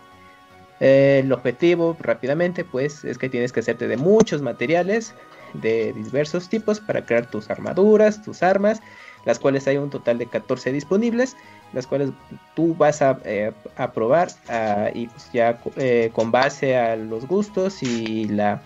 eh, 0.80 1.22
el 1.24 1.32
objetivo 1.32 1.96
rápidamente 2.00 2.64
pues 2.64 3.04
es 3.06 3.18
que 3.18 3.30
tienes 3.30 3.52
que 3.52 3.62
hacerte 3.62 3.88
de 3.88 3.98
muchos 3.98 4.42
materiales 4.42 5.14
de 5.54 5.94
diversos 5.94 6.50
tipos 6.50 6.80
para 6.80 7.06
crear 7.06 7.30
tus 7.30 7.50
armaduras 7.50 8.22
tus 8.22 8.44
armas 8.44 8.82
las 9.26 9.40
cuales 9.40 9.68
hay 9.68 9.78
un 9.78 9.90
total 9.90 10.18
de 10.18 10.28
14 10.28 10.72
disponibles, 10.72 11.36
las 11.74 11.86
cuales 11.86 12.12
tú 12.56 12.76
vas 12.76 13.02
a, 13.02 13.20
eh, 13.26 13.52
probar 13.94 14.30
ah, 14.50 14.90
y 14.94 15.08
pues 15.08 15.30
ya 15.34 15.60
eh, 15.76 16.12
con 16.14 16.32
base 16.32 16.78
a 16.78 16.96
los 16.96 17.28
gustos 17.28 17.84
y 17.84 18.26
la 18.26 18.62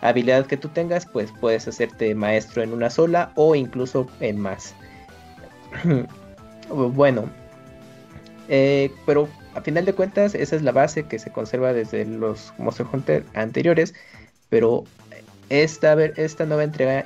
habilidad 0.00 0.46
que 0.46 0.56
tú 0.56 0.68
tengas, 0.68 1.06
pues 1.06 1.32
puedes 1.40 1.66
hacerte 1.66 2.14
maestro 2.14 2.62
en 2.62 2.72
una 2.72 2.90
sola 2.90 3.32
o 3.34 3.54
incluso 3.54 4.06
en 4.20 4.38
más. 4.38 4.74
bueno, 6.68 7.24
eh, 8.48 8.92
pero 9.06 9.28
a 9.54 9.60
final 9.60 9.84
de 9.84 9.92
cuentas 9.92 10.34
esa 10.34 10.56
es 10.56 10.62
la 10.62 10.72
base 10.72 11.04
que 11.04 11.18
se 11.18 11.30
conserva 11.30 11.72
desde 11.72 12.04
los 12.04 12.52
Monster 12.58 12.86
Hunter 12.92 13.24
anteriores, 13.34 13.94
pero 14.48 14.84
esta, 15.48 15.94
nueva 16.46 16.64
entrega 16.64 17.04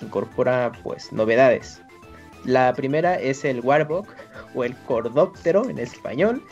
incorpora 0.00 0.72
pues 0.82 1.12
novedades. 1.12 1.80
La 2.44 2.72
primera 2.74 3.16
es 3.16 3.44
el 3.44 3.60
Warbuck 3.60 4.08
o 4.54 4.64
el 4.64 4.76
Cordóptero 4.86 5.68
en 5.68 5.78
español, 5.78 6.42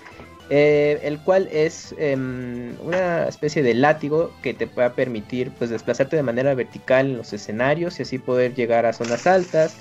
eh, 0.50 0.98
el 1.02 1.18
cual 1.20 1.48
es 1.52 1.94
em, 1.98 2.74
una 2.82 3.28
especie 3.28 3.62
de 3.62 3.74
látigo 3.74 4.30
que 4.42 4.54
te 4.54 4.66
va 4.66 4.86
a 4.86 4.92
permitir 4.92 5.50
pues, 5.52 5.70
desplazarte 5.70 6.16
de 6.16 6.22
manera 6.22 6.54
vertical 6.54 7.06
en 7.06 7.16
los 7.18 7.32
escenarios 7.32 7.98
y 7.98 8.02
así 8.02 8.18
poder 8.18 8.54
llegar 8.54 8.86
a 8.86 8.92
zonas 8.92 9.26
altas, 9.26 9.76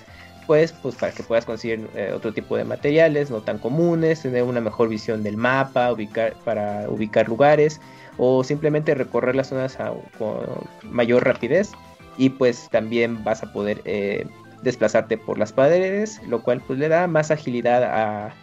pues, 0.46 0.72
pues 0.74 0.96
para 0.96 1.12
que 1.12 1.24
puedas 1.24 1.46
conseguir 1.46 1.88
eh, 1.96 2.12
otro 2.14 2.34
tipo 2.34 2.58
de 2.58 2.64
materiales 2.64 3.32
no 3.32 3.42
tan 3.42 3.58
comunes, 3.58 4.22
tener 4.22 4.44
una 4.44 4.62
mejor 4.62 4.90
visión 4.90 5.24
del 5.24 5.38
mapa, 5.38 5.92
ubicar, 5.92 6.36
para 6.44 6.90
ubicar 6.90 7.28
lugares 7.28 7.80
o 8.18 8.44
simplemente 8.44 8.94
recorrer 8.94 9.36
las 9.36 9.48
zonas 9.48 9.78
con 10.18 10.46
mayor 10.84 11.26
rapidez 11.26 11.72
y 12.18 12.30
pues 12.30 12.70
también 12.70 13.24
vas 13.24 13.44
a 13.44 13.52
poder 13.52 13.82
eh, 13.86 14.26
desplazarte 14.62 15.18
por 15.18 15.38
las 15.38 15.52
paredes, 15.52 16.22
lo 16.28 16.42
cual 16.42 16.62
pues 16.66 16.80
le 16.80 16.88
da 16.88 17.08
más 17.08 17.32
agilidad 17.32 17.84
a, 17.84 18.34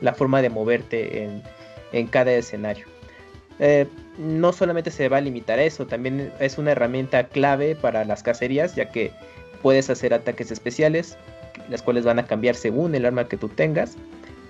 la 0.00 0.14
forma 0.14 0.42
de 0.42 0.50
moverte 0.50 1.30
en, 1.92 2.06
cada 2.08 2.32
escenario. 2.32 2.86
Eh, 3.58 3.86
no 4.18 4.52
solamente 4.52 4.90
se 4.90 5.08
va 5.08 5.18
a 5.18 5.20
limitar 5.20 5.58
a 5.58 5.62
eso, 5.62 5.86
también 5.86 6.32
es 6.40 6.58
una 6.58 6.72
herramienta 6.72 7.28
clave 7.28 7.76
para 7.76 8.04
las 8.04 8.22
cacerías, 8.22 8.74
ya 8.74 8.90
que 8.90 9.12
puedes 9.56 9.90
hacer 9.90 10.14
ataques 10.14 10.50
especiales, 10.50 11.16
las 11.68 11.82
cuales 11.82 12.04
van 12.04 12.18
a 12.18 12.26
cambiar 12.26 12.54
según 12.54 12.94
el 12.94 13.04
arma 13.04 13.28
que 13.28 13.36
tú 13.36 13.48
tengas. 13.48 13.96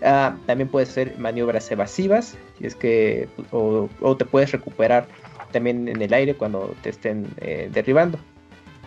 Ah, 0.02 0.36
también 0.46 0.68
puedes 0.68 0.90
hacer 0.90 1.18
maniobras 1.18 1.70
evasivas, 1.70 2.36
si 2.58 2.66
es 2.66 2.74
que, 2.74 3.28
o, 3.50 3.88
te 4.16 4.24
puedes 4.24 4.52
recuperar 4.52 5.06
también 5.52 5.88
en 5.88 6.02
el 6.02 6.12
aire 6.12 6.34
cuando 6.34 6.74
te 6.82 6.90
estén 6.90 7.26
eh, 7.40 7.70
derribando. 7.72 8.18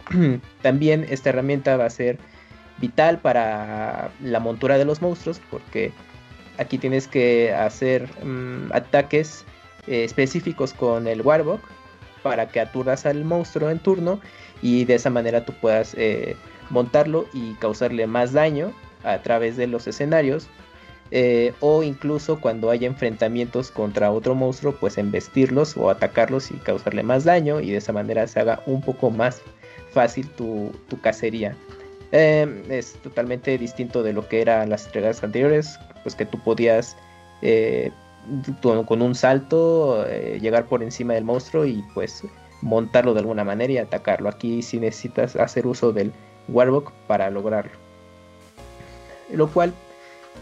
También 0.61 1.05
esta 1.09 1.29
herramienta 1.29 1.77
va 1.77 1.85
a 1.85 1.89
ser 1.89 2.17
vital 2.79 3.19
para 3.19 4.11
la 4.23 4.39
montura 4.39 4.77
de 4.77 4.85
los 4.85 5.01
monstruos 5.01 5.41
porque 5.51 5.91
aquí 6.57 6.77
tienes 6.77 7.07
que 7.07 7.53
hacer 7.53 8.07
mm, 8.23 8.71
ataques 8.73 9.45
eh, 9.87 10.03
específicos 10.03 10.73
con 10.73 11.07
el 11.07 11.21
Warbuck 11.21 11.61
para 12.23 12.47
que 12.49 12.59
aturdas 12.59 13.05
al 13.05 13.23
monstruo 13.23 13.69
en 13.69 13.79
turno 13.79 14.19
y 14.61 14.85
de 14.85 14.95
esa 14.95 15.09
manera 15.09 15.45
tú 15.45 15.53
puedas 15.53 15.93
eh, 15.97 16.35
montarlo 16.69 17.25
y 17.33 17.53
causarle 17.55 18.07
más 18.07 18.33
daño 18.33 18.73
a 19.03 19.19
través 19.19 19.57
de 19.57 19.67
los 19.67 19.87
escenarios 19.87 20.47
eh, 21.11 21.53
o 21.59 21.81
incluso 21.81 22.39
cuando 22.39 22.69
haya 22.69 22.87
enfrentamientos 22.87 23.71
contra 23.71 24.11
otro 24.11 24.35
monstruo 24.35 24.75
pues 24.79 24.97
embestirlos 24.97 25.75
o 25.75 25.89
atacarlos 25.89 26.51
y 26.51 26.55
causarle 26.55 27.01
más 27.01 27.23
daño 27.23 27.59
y 27.59 27.71
de 27.71 27.77
esa 27.77 27.93
manera 27.93 28.27
se 28.27 28.39
haga 28.39 28.61
un 28.65 28.81
poco 28.81 29.09
más 29.09 29.41
fácil 29.91 30.29
tu, 30.29 30.71
cacería. 31.01 31.55
Em, 32.11 32.63
es 32.69 32.93
totalmente 33.01 33.57
distinto 33.57 34.03
de 34.03 34.13
lo 34.13 34.27
que 34.27 34.41
eran 34.41 34.69
las 34.69 34.85
entregas 34.85 35.23
anteriores, 35.23 35.79
pues 36.03 36.15
que 36.15 36.25
tú 36.25 36.39
podías 36.39 36.95
eh, 37.41 37.91
con 38.61 39.01
un 39.01 39.15
salto 39.15 40.05
llegar 40.39 40.65
por 40.65 40.83
encima 40.83 41.13
del 41.13 41.23
monstruo 41.23 41.65
y 41.65 41.83
pues 41.93 42.23
montarlo 42.61 43.13
de 43.13 43.21
alguna 43.21 43.43
manera 43.43 43.73
y 43.73 43.77
atacarlo. 43.77 44.29
Aquí 44.29 44.61
sí 44.61 44.79
necesitas 44.79 45.35
hacer 45.35 45.67
uso 45.67 45.91
del 45.91 46.11
Warbuck 46.47 46.91
para 47.07 47.29
lograrlo. 47.29 47.71
Lo 49.31 49.47
cual 49.47 49.73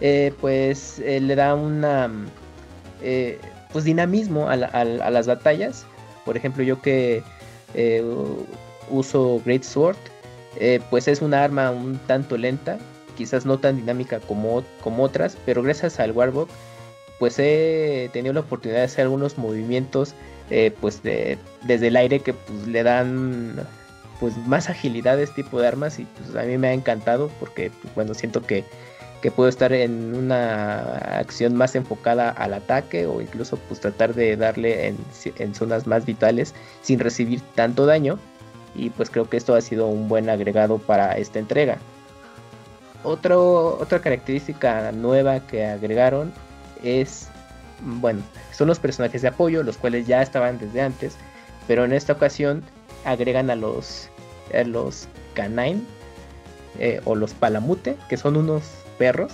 eh, 0.02 0.34
pues 0.40 1.00
le 1.00 1.36
da 1.36 1.56
una 1.56 2.10
pues 3.72 3.84
dinamismo 3.84 4.50
a, 4.50 4.56
las 4.56 5.28
batallas. 5.28 5.86
Por 6.26 6.38
ejemplo, 6.38 6.64
yo 6.64 6.82
que 6.82 7.24
uso 8.90 9.42
Great 9.46 9.64
Sword, 9.64 9.98
eh, 10.60 10.80
pues 10.90 11.08
es 11.08 11.22
una 11.22 11.44
arma 11.44 11.72
un 11.72 11.98
tanto 12.08 12.38
lenta, 12.38 12.78
quizás 13.16 13.46
no 13.46 13.58
tan 13.58 13.78
dinámica 13.78 14.20
como, 14.20 14.64
como 14.84 15.04
otras, 15.04 15.38
pero 15.46 15.62
gracias 15.62 16.00
al 16.00 16.12
Warbuck, 16.12 16.50
pues 17.20 17.38
he 17.40 18.10
tenido 18.14 18.34
la 18.34 18.42
oportunidad 18.42 18.80
de 18.80 18.86
hacer 18.86 19.04
algunos 19.04 19.38
movimientos 19.38 20.14
eh, 20.50 20.74
pues 20.80 21.02
desde 21.04 21.88
el 21.88 21.96
aire 21.96 22.20
que 22.20 22.34
pues, 22.34 22.68
le 22.68 22.84
dan 22.84 23.68
pues 24.20 24.36
más 24.48 24.70
agilidad 24.70 25.20
a 25.20 25.22
este 25.22 25.44
tipo 25.44 25.60
de 25.60 25.68
armas 25.68 26.00
y 26.00 26.06
pues 26.06 26.36
a 26.36 26.48
mí 26.48 26.58
me 26.58 26.70
ha 26.70 26.74
encantado 26.74 27.30
porque 27.40 27.72
pues, 27.82 27.94
bueno 27.96 28.14
siento 28.14 28.42
que, 28.42 28.64
que 29.22 29.30
puedo 29.30 29.50
estar 29.50 29.74
en 29.74 30.16
una 30.16 30.98
acción 31.20 31.56
más 31.56 31.76
enfocada 31.76 32.30
al 32.30 32.54
ataque 32.54 33.06
o 33.06 33.22
incluso 33.22 33.58
pues 33.68 33.80
tratar 33.80 34.14
de 34.14 34.36
darle 34.38 34.88
en, 34.88 34.98
en 35.38 35.54
zonas 35.54 35.86
más 35.86 36.06
vitales 36.06 36.56
sin 36.82 37.00
recibir 37.00 37.42
tanto 37.56 37.86
daño 37.86 38.18
y 38.78 38.90
pues 38.92 39.10
creo 39.10 39.30
que 39.30 39.38
esto 39.38 39.56
ha 39.56 39.62
sido 39.62 39.88
un 39.88 40.08
buen 40.08 40.30
agregado 40.30 40.78
para 40.78 41.18
esta 41.18 41.40
entrega. 41.40 41.78
otra 43.04 44.00
característica 44.00 44.92
nueva 44.92 45.40
que 45.42 45.66
agregaron 45.66 46.32
es, 46.84 47.30
bueno, 47.82 48.22
son 48.52 48.68
los 48.68 48.80
personajes 48.80 49.22
de 49.22 49.30
apoyo, 49.30 49.64
los 49.64 49.78
cuales 49.78 50.08
ya 50.08 50.22
estaban 50.22 50.58
desde 50.60 50.82
antes, 50.82 51.18
pero 51.68 51.86
en 51.86 51.94
esta 51.94 52.14
ocasión 52.14 52.64
agregan 53.06 53.50
a 53.50 53.56
los, 53.56 54.10
a 54.54 54.64
los 54.64 55.08
canine 55.34 55.82
eh, 56.80 57.02
o 57.06 57.16
los 57.16 57.34
palamute, 57.34 57.96
que 58.10 58.18
son 58.18 58.38
unos 58.38 58.64
perros. 58.98 59.34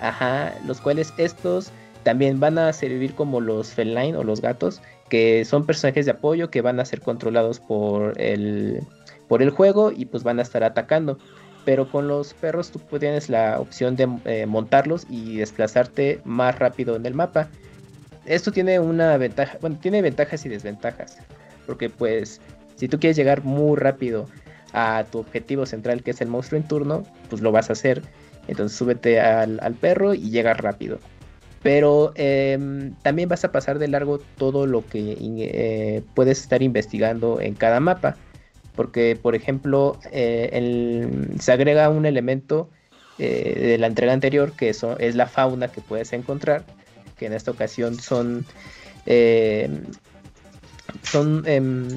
Ajá, 0.00 0.54
los 0.66 0.80
cuales 0.80 1.12
estos 1.16 1.70
también 2.02 2.38
van 2.38 2.58
a 2.58 2.72
servir 2.72 3.14
como 3.14 3.40
los 3.40 3.72
feline 3.72 4.14
o 4.14 4.22
los 4.22 4.40
gatos, 4.40 4.80
que 5.08 5.44
son 5.44 5.66
personajes 5.66 6.06
de 6.06 6.12
apoyo 6.12 6.50
que 6.50 6.60
van 6.60 6.78
a 6.80 6.84
ser 6.84 7.00
controlados 7.00 7.60
por 7.60 8.20
el, 8.20 8.86
por 9.28 9.42
el 9.42 9.50
juego 9.50 9.92
y 9.92 10.06
pues 10.06 10.22
van 10.22 10.38
a 10.38 10.42
estar 10.42 10.62
atacando. 10.62 11.18
Pero 11.66 11.90
con 11.90 12.08
los 12.08 12.32
perros 12.32 12.70
tú 12.70 12.80
tienes 12.98 13.28
la 13.28 13.60
opción 13.60 13.94
de 13.94 14.08
eh, 14.24 14.46
montarlos 14.46 15.06
y 15.10 15.36
desplazarte 15.36 16.22
más 16.24 16.58
rápido 16.58 16.96
en 16.96 17.04
el 17.04 17.12
mapa. 17.12 17.50
Esto 18.24 18.50
tiene 18.50 18.80
una 18.80 19.18
ventaja, 19.18 19.58
bueno, 19.60 19.76
tiene 19.82 20.00
ventajas 20.00 20.46
y 20.46 20.48
desventajas. 20.48 21.18
Porque 21.66 21.90
pues 21.90 22.40
si 22.76 22.88
tú 22.88 22.98
quieres 22.98 23.18
llegar 23.18 23.44
muy 23.44 23.76
rápido 23.76 24.26
a 24.72 25.04
tu 25.12 25.18
objetivo 25.18 25.66
central 25.66 26.02
que 26.02 26.12
es 26.12 26.22
el 26.22 26.28
monstruo 26.28 26.58
en 26.58 26.66
turno, 26.66 27.02
pues 27.28 27.42
lo 27.42 27.52
vas 27.52 27.68
a 27.68 27.74
hacer. 27.74 28.00
Entonces 28.48 28.78
súbete 28.78 29.20
al, 29.20 29.58
al 29.60 29.74
perro 29.74 30.14
y 30.14 30.30
llegas 30.30 30.56
rápido 30.56 30.98
pero 31.66 32.12
em, 32.14 32.94
también 33.02 33.28
vas 33.28 33.44
a 33.44 33.50
pasar 33.50 33.80
de 33.80 33.88
largo 33.88 34.20
todo 34.38 34.68
lo 34.68 34.86
que 34.86 35.16
eh, 35.20 36.00
puedes 36.14 36.40
estar 36.40 36.62
investigando 36.62 37.40
en 37.40 37.54
cada 37.54 37.80
mapa. 37.80 38.16
Porque, 38.76 39.18
por 39.20 39.34
ejemplo, 39.34 39.98
eh, 40.12 41.08
se 41.40 41.52
agrega 41.52 41.88
un 41.88 42.06
elemento 42.06 42.68
eh, 43.18 43.54
de 43.58 43.78
la 43.78 43.86
entrega 43.86 44.12
anterior 44.12 44.52
que 44.52 44.68
es 44.68 45.14
la 45.14 45.26
fauna 45.26 45.68
que 45.68 45.80
puedes 45.80 46.12
encontrar. 46.12 46.64
Que 47.18 47.26
en 47.26 47.32
esta 47.32 47.50
ocasión 47.50 47.98
son. 47.98 48.44
Em, 49.06 49.84
son. 51.02 51.42
Em, 51.46 51.88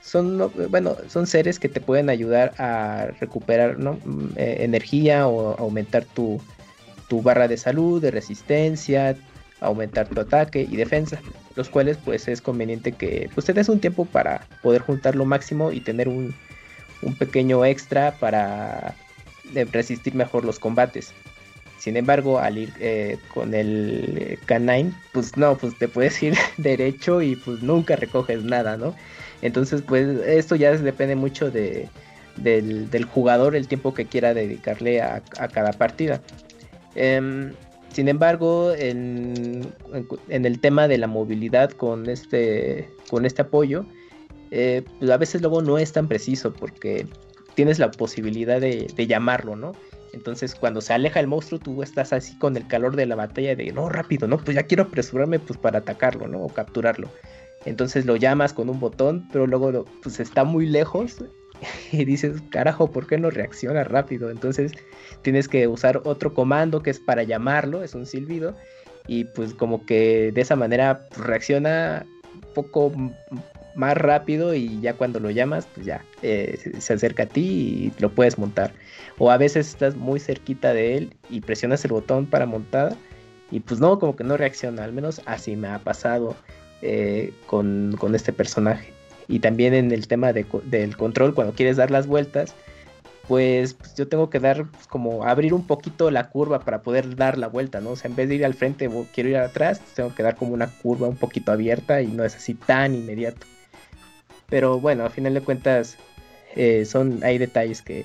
son, 0.00 0.50
bueno, 0.70 0.96
son 1.08 1.26
seres 1.26 1.58
que 1.58 1.68
te 1.68 1.82
pueden 1.82 2.08
ayudar 2.08 2.54
a 2.56 3.08
recuperar 3.20 3.76
mm, 3.78 4.32
energía 4.36 5.28
o 5.28 5.54
aumentar 5.58 6.06
tu, 6.06 6.40
tu 7.08 7.20
barra 7.20 7.46
de 7.46 7.58
salud, 7.58 8.00
de 8.00 8.10
resistencia, 8.10 9.16
aumentar 9.60 10.08
tu 10.08 10.20
ataque 10.20 10.66
y 10.70 10.76
defensa. 10.76 11.20
Los 11.58 11.68
cuales 11.68 11.98
pues 12.04 12.28
es 12.28 12.40
conveniente 12.40 12.92
que 12.92 13.28
pues 13.34 13.44
te 13.46 13.52
des 13.52 13.68
un 13.68 13.80
tiempo 13.80 14.04
para 14.04 14.46
poder 14.62 14.80
juntar 14.80 15.16
lo 15.16 15.24
máximo 15.24 15.72
y 15.72 15.80
tener 15.80 16.08
un, 16.08 16.32
un 17.02 17.14
pequeño 17.16 17.64
extra 17.64 18.12
para 18.12 18.94
eh, 19.56 19.66
resistir 19.70 20.14
mejor 20.14 20.44
los 20.44 20.60
combates. 20.60 21.12
Sin 21.80 21.96
embargo, 21.96 22.38
al 22.38 22.58
ir 22.58 22.72
eh, 22.78 23.18
con 23.34 23.54
el 23.54 24.38
canine, 24.46 24.92
pues 25.12 25.36
no, 25.36 25.58
pues 25.58 25.76
te 25.76 25.88
puedes 25.88 26.22
ir 26.22 26.34
derecho 26.58 27.22
y 27.22 27.34
pues 27.34 27.60
nunca 27.60 27.96
recoges 27.96 28.44
nada, 28.44 28.76
¿no? 28.76 28.94
Entonces, 29.42 29.82
pues 29.82 30.06
esto 30.26 30.54
ya 30.54 30.70
depende 30.70 31.16
mucho 31.16 31.50
de, 31.50 31.88
del, 32.36 33.04
jugador, 33.04 33.56
el 33.56 33.66
tiempo 33.66 33.94
que 33.94 34.06
quiera 34.06 34.32
dedicarle 34.32 35.02
a, 35.02 35.22
cada 35.52 35.72
partida. 35.72 36.20
Em, 36.94 37.52
sin 37.92 38.08
embargo, 38.08 38.72
en, 38.72 39.72
el 40.28 40.60
tema 40.60 40.88
de 40.88 40.98
la 40.98 41.06
movilidad 41.06 41.70
con 41.70 42.08
este, 42.08 42.90
con 43.10 43.26
este 43.26 43.42
apoyo, 43.42 43.84
eh, 44.50 44.82
pues 44.98 45.10
a 45.10 45.16
veces 45.16 45.40
luego 45.40 45.62
no 45.62 45.78
es 45.78 45.92
tan 45.92 46.08
preciso 46.08 46.52
porque 46.52 47.06
tienes 47.54 47.78
la 47.78 47.90
posibilidad 47.90 48.60
de, 48.60 48.86
de 48.94 49.06
llamarlo, 49.06 49.56
¿no? 49.56 49.72
Entonces, 50.12 50.54
cuando 50.54 50.80
se 50.80 50.94
aleja 50.94 51.20
el 51.20 51.26
monstruo, 51.26 51.60
tú 51.60 51.82
estás 51.82 52.12
así 52.12 52.36
con 52.38 52.56
el 52.56 52.66
calor 52.66 52.96
de 52.96 53.06
la 53.06 53.14
batalla 53.14 53.54
de, 53.54 53.72
no, 53.72 53.88
rápido, 53.88 54.26
no, 54.26 54.38
pues 54.38 54.54
ya 54.54 54.62
quiero 54.62 54.84
apresurarme 54.84 55.38
pues 55.38 55.58
para 55.58 55.80
atacarlo, 55.80 56.28
¿no? 56.28 56.42
O 56.42 56.48
capturarlo. 56.48 57.10
Entonces 57.64 58.06
lo 58.06 58.16
llamas 58.16 58.52
con 58.52 58.70
un 58.70 58.80
botón, 58.80 59.28
pero 59.32 59.46
luego 59.46 59.84
pues 60.02 60.20
está 60.20 60.44
muy 60.44 60.66
lejos 60.66 61.24
y 61.92 62.04
dices, 62.04 62.40
carajo, 62.50 62.90
¿por 62.90 63.06
qué 63.06 63.18
no 63.18 63.30
reacciona 63.30 63.84
rápido? 63.84 64.30
Entonces 64.30 64.72
tienes 65.22 65.48
que 65.48 65.66
usar 65.66 66.02
otro 66.04 66.34
comando 66.34 66.82
que 66.82 66.90
es 66.90 67.00
para 67.00 67.22
llamarlo, 67.22 67.82
es 67.82 67.94
un 67.94 68.06
silbido, 68.06 68.54
y 69.06 69.24
pues 69.24 69.54
como 69.54 69.84
que 69.86 70.32
de 70.32 70.40
esa 70.40 70.56
manera 70.56 71.08
reacciona 71.16 72.06
un 72.34 72.54
poco 72.54 72.92
más 73.74 73.96
rápido 73.96 74.54
y 74.54 74.80
ya 74.80 74.94
cuando 74.94 75.20
lo 75.20 75.30
llamas, 75.30 75.66
pues 75.74 75.86
ya 75.86 76.04
eh, 76.22 76.58
se 76.78 76.92
acerca 76.92 77.22
a 77.22 77.26
ti 77.26 77.92
y 77.96 78.00
lo 78.00 78.10
puedes 78.10 78.38
montar. 78.38 78.72
O 79.18 79.30
a 79.30 79.38
veces 79.38 79.68
estás 79.68 79.96
muy 79.96 80.20
cerquita 80.20 80.74
de 80.74 80.96
él 80.96 81.14
y 81.30 81.40
presionas 81.40 81.84
el 81.84 81.92
botón 81.92 82.26
para 82.26 82.44
montada 82.44 82.96
y 83.50 83.60
pues 83.60 83.80
no, 83.80 83.98
como 83.98 84.16
que 84.16 84.24
no 84.24 84.36
reacciona, 84.36 84.84
al 84.84 84.92
menos 84.92 85.22
así 85.24 85.56
me 85.56 85.68
ha 85.68 85.78
pasado 85.78 86.36
eh, 86.82 87.32
con, 87.46 87.96
este 88.14 88.32
personaje. 88.32 88.92
Y 89.28 89.40
también 89.40 89.74
en 89.74 89.92
el 89.92 90.08
tema 90.08 90.32
del 90.32 90.96
control, 90.96 91.34
cuando 91.34 91.52
quieres 91.52 91.76
dar 91.76 91.90
las 91.90 92.06
vueltas, 92.06 92.54
pues, 93.28 93.74
pues 93.74 93.94
yo 93.94 94.08
tengo 94.08 94.30
que 94.30 94.40
dar 94.40 94.66
pues, 94.70 94.86
como 94.86 95.24
abrir 95.24 95.52
un 95.52 95.66
poquito 95.66 96.10
la 96.10 96.30
curva 96.30 96.60
para 96.60 96.80
poder 96.80 97.14
dar 97.14 97.36
la 97.36 97.46
vuelta, 97.46 97.80
¿no? 97.80 97.90
O 97.90 97.96
sea, 97.96 98.08
en 98.08 98.16
vez 98.16 98.28
de 98.30 98.36
ir 98.36 98.44
al 98.44 98.54
frente, 98.54 98.88
quiero 99.12 99.28
ir 99.28 99.36
atrás, 99.36 99.82
tengo 99.94 100.14
que 100.14 100.22
dar 100.22 100.36
como 100.36 100.54
una 100.54 100.68
curva 100.68 101.08
un 101.08 101.16
poquito 101.16 101.52
abierta 101.52 102.00
y 102.00 102.06
no 102.06 102.24
es 102.24 102.34
así 102.36 102.54
tan 102.54 102.94
inmediato. 102.94 103.46
Pero 104.48 104.80
bueno, 104.80 105.04
a 105.04 105.10
final 105.10 105.34
de 105.34 105.42
cuentas 105.42 105.98
eh, 106.56 106.86
son, 106.86 107.22
hay 107.22 107.38
detalles 107.38 107.82
que, 107.82 108.04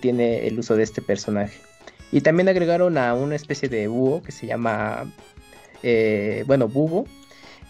tiene 0.00 0.46
el 0.46 0.56
uso 0.56 0.76
de 0.76 0.84
este 0.84 1.02
personaje. 1.02 1.58
Y 2.12 2.20
también 2.20 2.48
agregaron 2.48 2.96
a 2.96 3.12
una 3.14 3.34
especie 3.34 3.68
de 3.68 3.88
búho 3.88 4.22
que 4.22 4.30
se 4.30 4.46
llama, 4.46 5.12
eh, 5.82 6.44
bueno, 6.46 6.68
Bubo, 6.68 7.06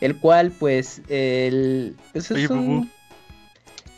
el 0.01 0.17
cual 0.19 0.51
pues, 0.51 1.03
el, 1.09 1.97
pues, 2.13 2.31
es, 2.31 2.51
un, 2.51 2.91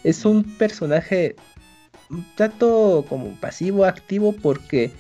es 0.05 0.25
un 0.25 0.45
personaje 0.57 1.37
un 2.11 2.25
tanto 2.37 3.05
como 3.09 3.35
pasivo, 3.41 3.85
activo, 3.85 4.33
porque 4.33 4.91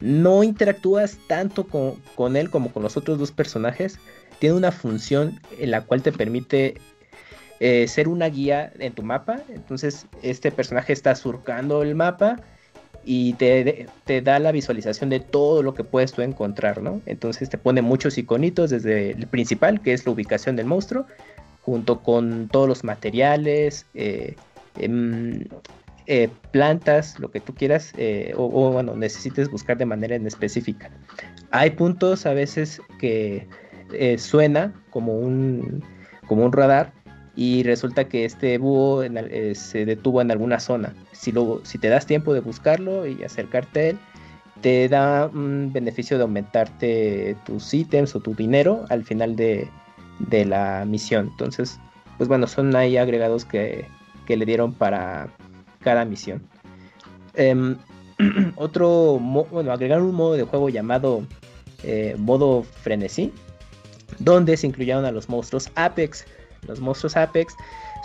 no 0.00 0.42
interactúas 0.42 1.18
tanto 1.26 1.66
con, 1.66 1.96
con, 2.14 2.36
él 2.36 2.50
como 2.50 2.72
con 2.72 2.82
los 2.82 2.96
otros 2.96 3.18
dos 3.18 3.32
personajes. 3.32 3.98
Tiene 4.38 4.56
una 4.56 4.72
función 4.72 5.40
en 5.58 5.70
la 5.70 5.82
cual 5.82 6.02
te 6.02 6.12
permite 6.12 6.74
eh, 7.60 7.86
ser 7.88 8.08
una 8.08 8.26
guía 8.26 8.72
en 8.78 8.92
tu 8.92 9.02
mapa. 9.02 9.40
Entonces 9.48 10.06
este 10.22 10.50
personaje 10.50 10.92
está 10.92 11.14
surcando 11.14 11.82
el 11.82 11.94
mapa 11.94 12.40
y 13.04 13.32
te, 13.34 13.88
da 14.22 14.38
la 14.38 14.52
visualización 14.52 15.10
de 15.10 15.20
todo 15.20 15.62
lo 15.62 15.74
que 15.74 15.84
puedes 15.84 16.12
tú 16.12 16.22
encontrar, 16.22 16.82
¿no? 16.82 17.00
Entonces 17.06 17.50
te 17.50 17.58
pone 17.58 17.82
muchos 17.82 18.16
iconitos 18.18 18.70
desde 18.70 19.10
el 19.10 19.26
principal, 19.26 19.80
que 19.80 19.92
es 19.92 20.06
la 20.06 20.12
ubicación 20.12 20.56
del 20.56 20.66
monstruo, 20.66 21.06
junto 21.62 22.00
con 22.00 22.48
todos 22.48 22.68
los 22.68 22.84
materiales, 22.84 23.86
eh, 23.94 24.36
em, 24.78 25.44
eh, 26.06 26.28
plantas, 26.50 27.18
lo 27.18 27.30
que 27.30 27.40
tú 27.40 27.54
quieras, 27.54 27.92
o, 28.36 28.44
o, 28.44 28.72
bueno, 28.72 28.96
necesites 28.96 29.50
buscar 29.50 29.76
de 29.78 29.86
manera 29.86 30.14
en 30.14 30.26
específica. 30.26 30.90
Hay 31.50 31.70
puntos 31.70 32.26
a 32.26 32.34
veces 32.34 32.80
que 32.98 33.46
suena 34.16 34.72
como 34.90 35.18
un, 35.18 35.84
como 36.26 36.44
un 36.44 36.52
radar, 36.52 36.92
y 37.34 37.62
resulta 37.62 38.08
que 38.08 38.24
este 38.24 38.58
búho 38.58 39.02
eh, 39.02 39.54
se 39.54 39.86
detuvo 39.86 40.20
en 40.20 40.30
alguna 40.30 40.60
zona. 40.60 40.94
Si, 41.12 41.32
si 41.62 41.78
te 41.78 41.88
das 41.88 42.06
tiempo 42.06 42.34
de 42.34 42.40
buscarlo 42.40 43.06
y 43.06 43.22
acercarte 43.24 43.80
a 43.80 43.88
él, 43.88 43.98
te 44.60 44.88
da 44.88 45.26
un 45.32 45.72
beneficio 45.72 46.18
de 46.18 46.22
aumentarte 46.22 47.36
tus 47.44 47.72
ítems 47.72 48.14
o 48.14 48.20
tu 48.20 48.34
dinero 48.34 48.84
al 48.90 49.04
final 49.04 49.34
de, 49.34 49.68
la 50.30 50.84
misión. 50.86 51.28
Entonces, 51.32 51.78
pues 52.16 52.28
bueno, 52.28 52.46
son 52.46 52.74
ahí 52.76 52.96
agregados 52.96 53.44
que, 53.44 53.86
le 54.28 54.46
dieron 54.46 54.72
para 54.72 55.28
cada 55.80 56.06
misión. 56.06 56.42
Em, 57.34 57.76
otro, 58.56 59.18
bueno, 59.18 59.72
agregaron 59.72 60.06
un 60.06 60.14
modo 60.14 60.34
de 60.34 60.44
juego 60.44 60.70
llamado 60.70 61.22
eh, 61.82 62.14
modo 62.18 62.62
frenesí, 62.62 63.32
donde 64.20 64.56
se 64.56 64.68
incluyeron 64.68 65.04
a 65.04 65.10
los 65.10 65.28
monstruos 65.28 65.70
Apex 65.74 66.24
los 66.66 66.80
monstruos 66.80 67.16
Apex 67.16 67.54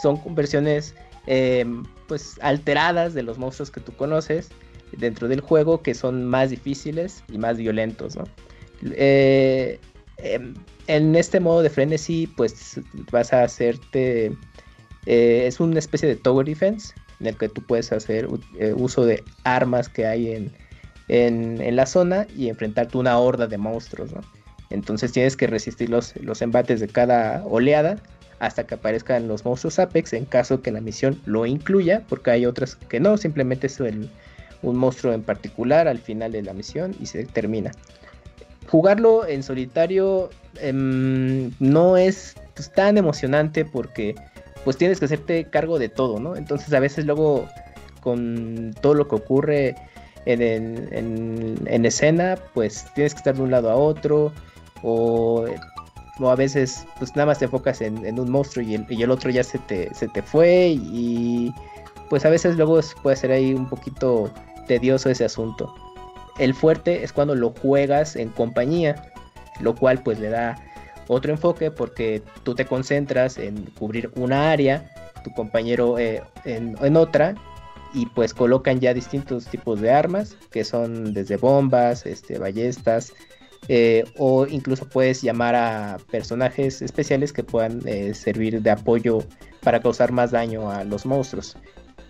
son 0.02 0.20
versiones 0.36 0.96
em, 1.26 1.84
pues 2.08 2.38
alteradas 2.42 3.14
de 3.14 3.24
los 3.24 3.38
monstruos 3.38 3.72
que 3.72 3.82
tú 3.82 3.92
conoces 3.94 4.50
dentro 4.98 5.28
del 5.28 5.42
juego 5.42 5.82
que 5.82 5.94
son 5.94 6.26
más 6.26 6.50
difíciles 6.50 7.24
y 7.32 7.38
más 7.38 7.58
violentos, 7.58 8.18
eh, 8.84 9.80
em, 10.18 10.54
en 10.88 11.16
este 11.16 11.40
modo 11.40 11.62
de 11.62 11.70
frenesí 11.70 12.28
pues 12.28 12.80
vas 13.12 13.34
a 13.34 13.44
hacerte... 13.44 14.36
Eh, 15.06 15.48
es 15.48 15.62
una 15.62 15.80
especie 15.80 16.10
de 16.10 16.18
tower 16.18 16.46
defense 16.46 16.94
en 17.22 17.28
el 17.28 17.38
que 17.38 17.48
tú 17.48 17.62
puedes 17.62 17.94
hacer 17.94 18.28
eh, 18.60 18.74
uso 18.76 19.06
de 19.06 19.24
armas 19.46 19.88
que 19.88 20.06
hay 20.06 20.34
en, 20.34 20.52
en, 21.08 21.76
la 21.76 21.86
zona 21.86 22.28
y 22.36 22.50
enfrentarte 22.50 22.98
una 22.98 23.18
horda 23.18 23.48
de 23.48 23.58
monstruos, 23.58 24.12
Entonces 24.70 25.14
tienes 25.14 25.38
que 25.38 25.48
resistir 25.48 25.90
los, 25.90 26.14
los 26.18 26.42
embates 26.42 26.82
de 26.82 26.88
cada 26.88 27.44
oleada 27.46 28.02
hasta 28.40 28.66
que 28.66 28.76
aparezcan 28.76 29.28
los 29.28 29.46
monstruos 29.46 29.80
Apex 29.80 30.14
en 30.14 30.26
caso 30.26 30.62
que 30.62 30.72
la 30.72 30.82
misión 30.82 31.20
lo 31.26 31.46
incluya, 31.46 32.04
porque 32.08 32.32
hay 32.32 32.46
otras 32.46 32.76
que 32.76 33.00
no, 33.00 33.18
simplemente 33.18 33.68
es 33.68 33.80
un 33.80 34.76
monstruo 34.76 35.14
en 35.14 35.24
particular 35.24 35.88
al 35.88 36.00
final 36.00 36.32
de 36.32 36.44
la 36.44 36.54
misión 36.54 36.96
y 37.00 37.08
se 37.08 37.26
termina. 37.26 37.72
Jugarlo 38.68 39.26
en 39.26 39.44
solitario 39.44 40.30
em, 40.62 41.52
no 41.60 41.98
es 41.98 42.36
pues, 42.56 42.72
tan 42.72 42.98
emocionante 42.98 43.66
porque 43.66 44.16
pues 44.64 44.78
tienes 44.78 45.00
que 45.00 45.06
hacerte 45.06 45.46
cargo 45.46 45.80
de 45.80 45.90
todo, 45.90 46.20
¿no? 46.20 46.36
Entonces 46.36 46.74
a 46.74 46.80
veces 46.80 47.06
luego 47.06 47.48
con 48.02 48.74
todo 48.82 48.94
lo 48.94 49.08
que 49.08 49.16
ocurre 49.16 49.76
en, 50.26 51.58
en 51.66 51.86
escena, 51.86 52.38
pues 52.54 52.86
tienes 52.94 53.14
que 53.14 53.20
estar 53.20 53.36
de 53.36 53.42
un 53.42 53.52
lado 53.52 53.70
a 53.70 53.76
otro 53.76 54.34
o 54.84 55.46
o 56.20 56.30
a 56.30 56.36
veces 56.36 56.86
pues 56.98 57.16
nada 57.16 57.28
más 57.28 57.40
te 57.40 57.46
enfocas 57.46 57.82
en, 57.82 58.20
un 58.20 58.32
monstruo 58.32 58.66
y 58.66 58.76
el, 58.76 59.12
otro 59.12 59.30
ya 59.30 59.44
se 59.44 59.60
te, 59.60 59.94
se 59.94 60.08
te 60.08 60.22
fue 60.22 60.70
y 60.70 61.54
pues 62.10 62.26
a 62.26 62.30
veces 62.30 62.56
luego 62.56 62.80
puede 63.02 63.16
ser 63.16 63.32
ahí 63.32 63.54
un 63.54 63.68
poquito 63.68 64.32
tedioso 64.68 65.10
ese 65.10 65.26
asunto. 65.26 65.74
El 66.40 66.54
fuerte 66.54 67.04
es 67.04 67.14
cuando 67.14 67.36
lo 67.36 67.50
juegas 67.50 68.16
en 68.16 68.30
compañía, 68.30 69.12
lo 69.60 69.76
cual 69.76 70.04
pues 70.04 70.20
le 70.20 70.30
da 70.30 70.56
otro 71.08 71.32
enfoque 71.32 71.72
porque 71.72 72.22
tú 72.44 72.54
te 72.54 72.66
concentras 72.66 73.38
en 73.38 73.66
cubrir 73.78 74.12
una 74.16 74.52
área, 74.52 74.92
tu 75.24 75.32
compañero 75.32 75.98
eh, 75.98 76.22
en, 76.46 76.76
en, 76.82 76.96
otra 76.96 77.36
y 77.94 78.06
pues 78.08 78.34
colocan 78.34 78.80
ya 78.80 78.94
distintos 78.94 79.46
tipos 79.48 79.82
de 79.82 79.92
armas 79.92 80.38
que 80.52 80.64
son 80.64 81.14
desde 81.14 81.38
bombas, 81.38 82.06
este, 82.06 82.38
ballestas, 82.38 83.14
eh, 83.70 84.06
o 84.18 84.48
incluso 84.48 84.88
puedes 84.88 85.22
llamar 85.22 85.56
a 85.56 85.98
personajes 86.10 86.82
especiales 86.82 87.34
que 87.34 87.44
puedan 87.44 87.82
eh, 87.86 88.14
servir 88.14 88.62
de 88.62 88.70
apoyo 88.70 89.20
para 89.62 89.82
causar 89.82 90.12
más 90.12 90.32
daño 90.32 90.72
a 90.72 90.84
los 90.84 91.06
monstruos. 91.06 91.58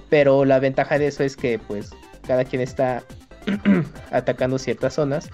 Pero 0.10 0.46
la 0.46 0.60
ventaja 0.60 1.00
de 1.00 1.08
eso 1.08 1.24
es 1.24 1.36
que 1.36 1.60
pues 1.60 1.92
cada 2.26 2.46
quien 2.46 2.62
está 2.62 3.04
atacando 4.12 4.60
ciertas 4.60 4.94
zonas 4.94 5.30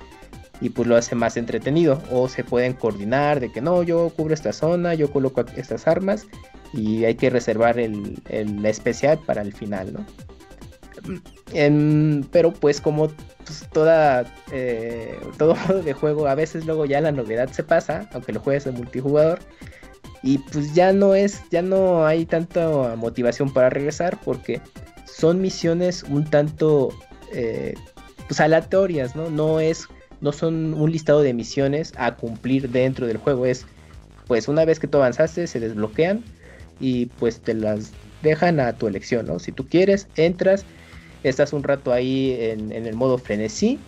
y 0.62 0.70
pues 0.70 0.88
lo 0.88 0.96
hace 0.96 1.16
más 1.16 1.36
entretenido 1.36 2.02
o 2.12 2.30
se 2.30 2.44
pueden 2.44 2.74
coordinar 2.74 3.40
de 3.40 3.52
que 3.52 3.62
no, 3.62 3.84
yo 3.84 4.10
cubro 4.16 4.34
esta 4.34 4.54
zona, 4.54 4.94
yo 4.94 5.12
coloco 5.12 5.44
estas 5.58 5.88
armas 5.88 6.26
y 6.74 7.04
hay 7.04 7.16
que 7.16 7.30
reservar 7.30 7.80
el, 7.80 8.22
el 8.30 8.66
especial 8.66 9.20
para 9.26 9.42
el 9.42 9.54
final, 9.54 9.94
¿no? 9.94 10.06
Pero 12.32 12.54
pues 12.54 12.82
como 12.82 13.10
pues, 13.46 13.68
toda 13.72 14.26
eh, 14.52 15.18
todo 15.38 15.56
modo 15.56 15.82
de 15.82 15.94
juego, 15.94 16.28
a 16.28 16.36
veces 16.36 16.66
luego 16.66 16.86
ya 16.86 17.02
la 17.02 17.12
novedad 17.12 17.50
se 17.52 17.64
pasa, 17.64 18.10
aunque 18.14 18.34
lo 18.34 18.40
juegues 18.40 18.66
en 18.66 18.76
multijugador, 18.76 19.40
y 20.22 20.38
pues 20.38 20.74
ya 20.74 20.94
no 20.94 21.16
es, 21.16 21.42
ya 21.52 21.62
no 21.62 22.06
hay 22.06 22.26
tanta 22.26 22.96
motivación 22.96 23.52
para 23.52 23.70
regresar 23.70 24.20
porque 24.24 24.62
son 25.06 25.42
misiones 25.42 26.04
un 26.04 26.24
tanto 26.24 26.90
eh, 27.34 27.74
pues 28.28 28.40
aleatorias, 28.40 29.16
¿no? 29.16 29.30
No 29.30 29.60
es, 29.60 29.88
no 30.22 30.32
son 30.32 30.74
un 30.74 30.92
listado 30.92 31.22
de 31.22 31.34
misiones 31.34 31.94
a 31.98 32.16
cumplir 32.16 32.70
dentro 32.70 33.06
del 33.06 33.18
juego, 33.18 33.46
es 33.46 33.66
pues 34.28 34.48
una 34.48 34.64
vez 34.64 34.80
que 34.80 34.88
tú 34.88 34.98
avanzaste 34.98 35.46
se 35.48 35.60
desbloquean 35.60 36.24
y 36.80 37.08
pues 37.08 37.42
te 37.42 37.54
las 37.54 37.92
dejan 38.22 38.60
a 38.60 38.74
tu 38.74 38.88
elección, 38.88 39.28
¿no? 39.28 39.40
Si 39.40 39.52
tú 39.52 39.68
quieres, 39.68 40.08
entras, 40.16 40.66
estás 41.30 41.54
un 41.54 41.64
rato 41.64 41.92
ahí 41.92 42.36
en, 42.40 42.72
el 42.72 42.96
modo 42.96 43.18
frenesí, 43.18 43.80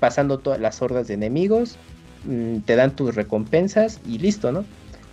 pasando 0.00 0.38
todas 0.38 0.60
las 0.60 0.80
hordas 0.82 1.08
de 1.08 1.14
enemigos, 1.14 1.76
mm, 2.24 2.58
te 2.60 2.76
dan 2.76 2.94
tus 2.94 3.14
recompensas 3.14 4.00
y 4.06 4.18
listo, 4.18 4.52
¿no? 4.52 4.64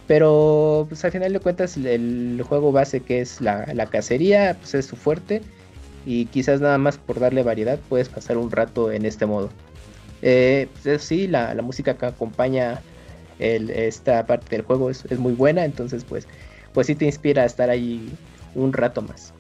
Pero 0.08 0.86
pues 0.90 1.04
al 1.06 1.12
final 1.12 1.32
de 1.32 1.40
cuentas 1.40 1.78
el 1.78 2.44
juego 2.48 2.72
base 2.72 3.00
que 3.00 3.22
es 3.22 3.40
la, 3.40 3.66
cacería 3.90 4.58
pues 4.60 4.76
es 4.76 4.86
su 4.86 4.96
fuerte 4.96 5.42
y 6.06 6.26
quizás 6.26 6.60
nada 6.60 6.78
más 6.78 6.98
por 6.98 7.20
darle 7.20 7.42
variedad 7.44 7.80
puedes 7.88 8.10
pasar 8.10 8.38
un 8.38 8.52
rato 8.52 8.92
en 8.92 9.06
este 9.06 9.26
modo. 9.26 9.50
Eh, 10.22 10.68
pues 10.84 11.04
sí, 11.04 11.28
la, 11.28 11.56
música 11.62 11.98
que 11.98 12.06
acompaña 12.06 12.82
esta 13.40 14.26
parte 14.26 14.56
del 14.56 14.66
juego 14.66 14.90
es, 14.90 15.20
muy 15.20 15.34
buena, 15.34 15.66
entonces 15.66 16.04
pues, 16.04 16.28
pues 16.74 16.88
sí 16.88 16.96
te 16.96 17.06
inspira 17.06 17.44
a 17.44 17.46
estar 17.46 17.70
ahí 17.70 18.14
un 18.56 18.74
rato 18.74 19.02
más. 19.02 19.33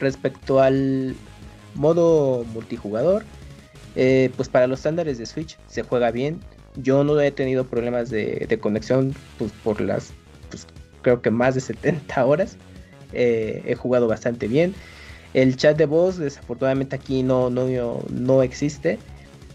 Respecto 0.00 0.60
al 0.60 1.14
modo 1.74 2.44
multijugador, 2.52 3.24
eh, 3.96 4.30
pues 4.36 4.48
para 4.48 4.66
los 4.66 4.80
estándares 4.80 5.18
de 5.18 5.26
Switch 5.26 5.58
se 5.66 5.82
juega 5.82 6.10
bien, 6.10 6.40
yo 6.76 7.04
no 7.04 7.20
he 7.20 7.30
tenido 7.30 7.64
problemas 7.64 8.10
de, 8.10 8.58
conexión 8.60 9.14
pues, 9.38 9.52
por 9.64 9.80
las, 9.80 10.12
pues, 10.50 10.66
creo 11.02 11.20
que 11.20 11.30
más 11.30 11.54
de 11.54 11.60
70 11.60 12.24
horas. 12.26 12.56
Eh, 13.12 13.62
he 13.66 13.74
jugado 13.74 14.06
bastante 14.06 14.48
bien. 14.48 14.74
El 15.34 15.56
chat 15.56 15.76
de 15.76 15.86
voz, 15.86 16.18
desafortunadamente 16.18 16.96
aquí 16.96 17.22
no, 17.22 17.50
no, 17.50 18.02
no 18.10 18.42
existe. 18.42 18.98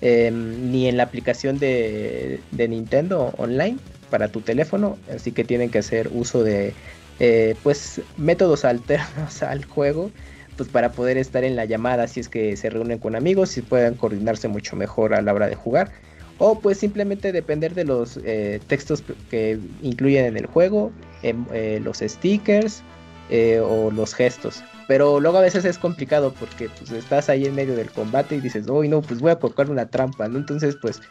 Em, 0.06 0.70
ni 0.70 0.90
en 0.90 0.98
la 0.98 1.04
aplicación 1.04 1.60
de, 1.60 2.42
Nintendo 2.52 3.34
Online 3.38 3.78
para 4.10 4.28
tu 4.28 4.42
teléfono. 4.42 4.98
Así 5.10 5.32
que 5.32 5.46
tienen 5.46 5.70
que 5.70 5.80
hacer 5.80 6.10
uso 6.12 6.44
de 6.44 6.74
eh, 7.22 7.56
pues 7.64 8.02
métodos 8.18 8.66
alternos 8.66 9.42
al 9.42 9.64
juego. 9.64 10.12
Pues 10.58 10.70
para 10.70 10.92
poder 10.92 11.18
estar 11.18 11.44
en 11.44 11.56
la 11.56 11.66
llamada 11.66 12.08
si 12.08 12.20
es 12.20 12.30
que 12.30 12.56
se 12.56 12.70
reúnen 12.70 13.00
con 13.00 13.16
amigos 13.16 13.58
y 13.58 13.62
puedan 13.62 13.96
coordinarse 13.96 14.48
mucho 14.48 14.76
mejor 14.76 15.14
a 15.14 15.22
la 15.22 15.34
hora 15.34 15.48
de 15.48 15.56
jugar 15.56 15.92
o 16.38 16.60
pues 16.60 16.78
simplemente 16.78 17.32
depender 17.32 17.74
de 17.74 17.86
los 17.86 18.20
eh, 18.24 18.60
textos 18.68 19.04
que 19.30 19.60
incluyen 19.82 20.26
en 20.26 20.38
el 20.38 20.46
juego, 20.46 20.92
em, 21.22 21.46
eh, 21.54 21.80
los 21.84 22.00
stickers 22.00 22.82
eh, 23.30 23.60
o 23.60 23.92
los 23.92 24.14
gestos. 24.14 24.64
Pero 24.88 25.20
luego 25.20 25.38
a 25.38 25.42
veces 25.42 25.64
es 25.66 25.78
complicado 25.78 26.34
porque 26.38 26.70
pues 26.70 26.92
estás 26.92 27.30
ahí 27.30 27.46
en 27.46 27.56
medio 27.56 27.76
del 27.76 27.90
combate 27.92 28.36
y 28.36 28.42
dices, 28.42 28.68
uy 28.68 28.90
no, 28.90 29.02
pues 29.02 29.20
voy 29.20 29.32
a 29.32 29.40
colocar 29.40 29.70
una 29.70 29.86
trampa, 29.86 30.28
¿no? 30.28 30.38
Entonces 30.38 30.76
pues 30.76 31.02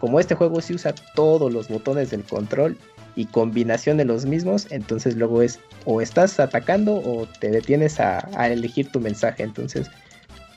como 0.00 0.20
este 0.20 0.34
juego 0.34 0.60
sí 0.60 0.74
usa 0.74 0.94
todos 1.14 1.52
los 1.52 1.68
botones 1.68 2.10
del 2.10 2.22
control 2.22 2.76
y 3.18 3.26
combinación 3.26 3.96
de 3.96 4.04
los 4.04 4.24
mismos, 4.24 4.68
entonces 4.70 5.16
luego 5.16 5.42
es 5.42 5.58
o 5.84 6.00
estás 6.00 6.38
atacando 6.38 6.94
o 6.94 7.26
te 7.40 7.50
detienes 7.50 7.98
a 7.98 8.20
elegir 8.46 8.90
tu 8.92 9.00
mensaje. 9.00 9.42
Entonces 9.42 9.90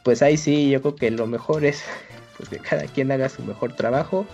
pues 0.04 0.22
ahí 0.22 0.38
sí 0.38 0.70
yo 0.70 0.82
creo 0.82 0.96
que 0.96 1.12
lo 1.12 1.28
mejor 1.28 1.66
es 1.66 1.82
pues 2.38 2.50
que 2.50 2.58
cada 2.58 2.84
quien 2.86 3.12
haga 3.12 3.30
su 3.30 3.44
mejor 3.44 3.76
trabajo 3.76 4.26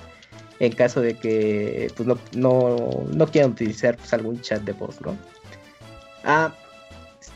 en 0.60 0.72
caso 0.72 1.02
de 1.02 1.14
que 1.14 1.91
pues 1.95 2.08
no, 2.08 2.18
no, 2.34 3.28
quieran 3.28 3.52
utilizar 3.52 3.95
pues, 3.95 4.12
algún 4.14 4.41
chat 4.41 4.64
de 4.64 4.74
voz, 4.74 4.99
¿no? 5.02 5.16
Ah, 6.24 6.52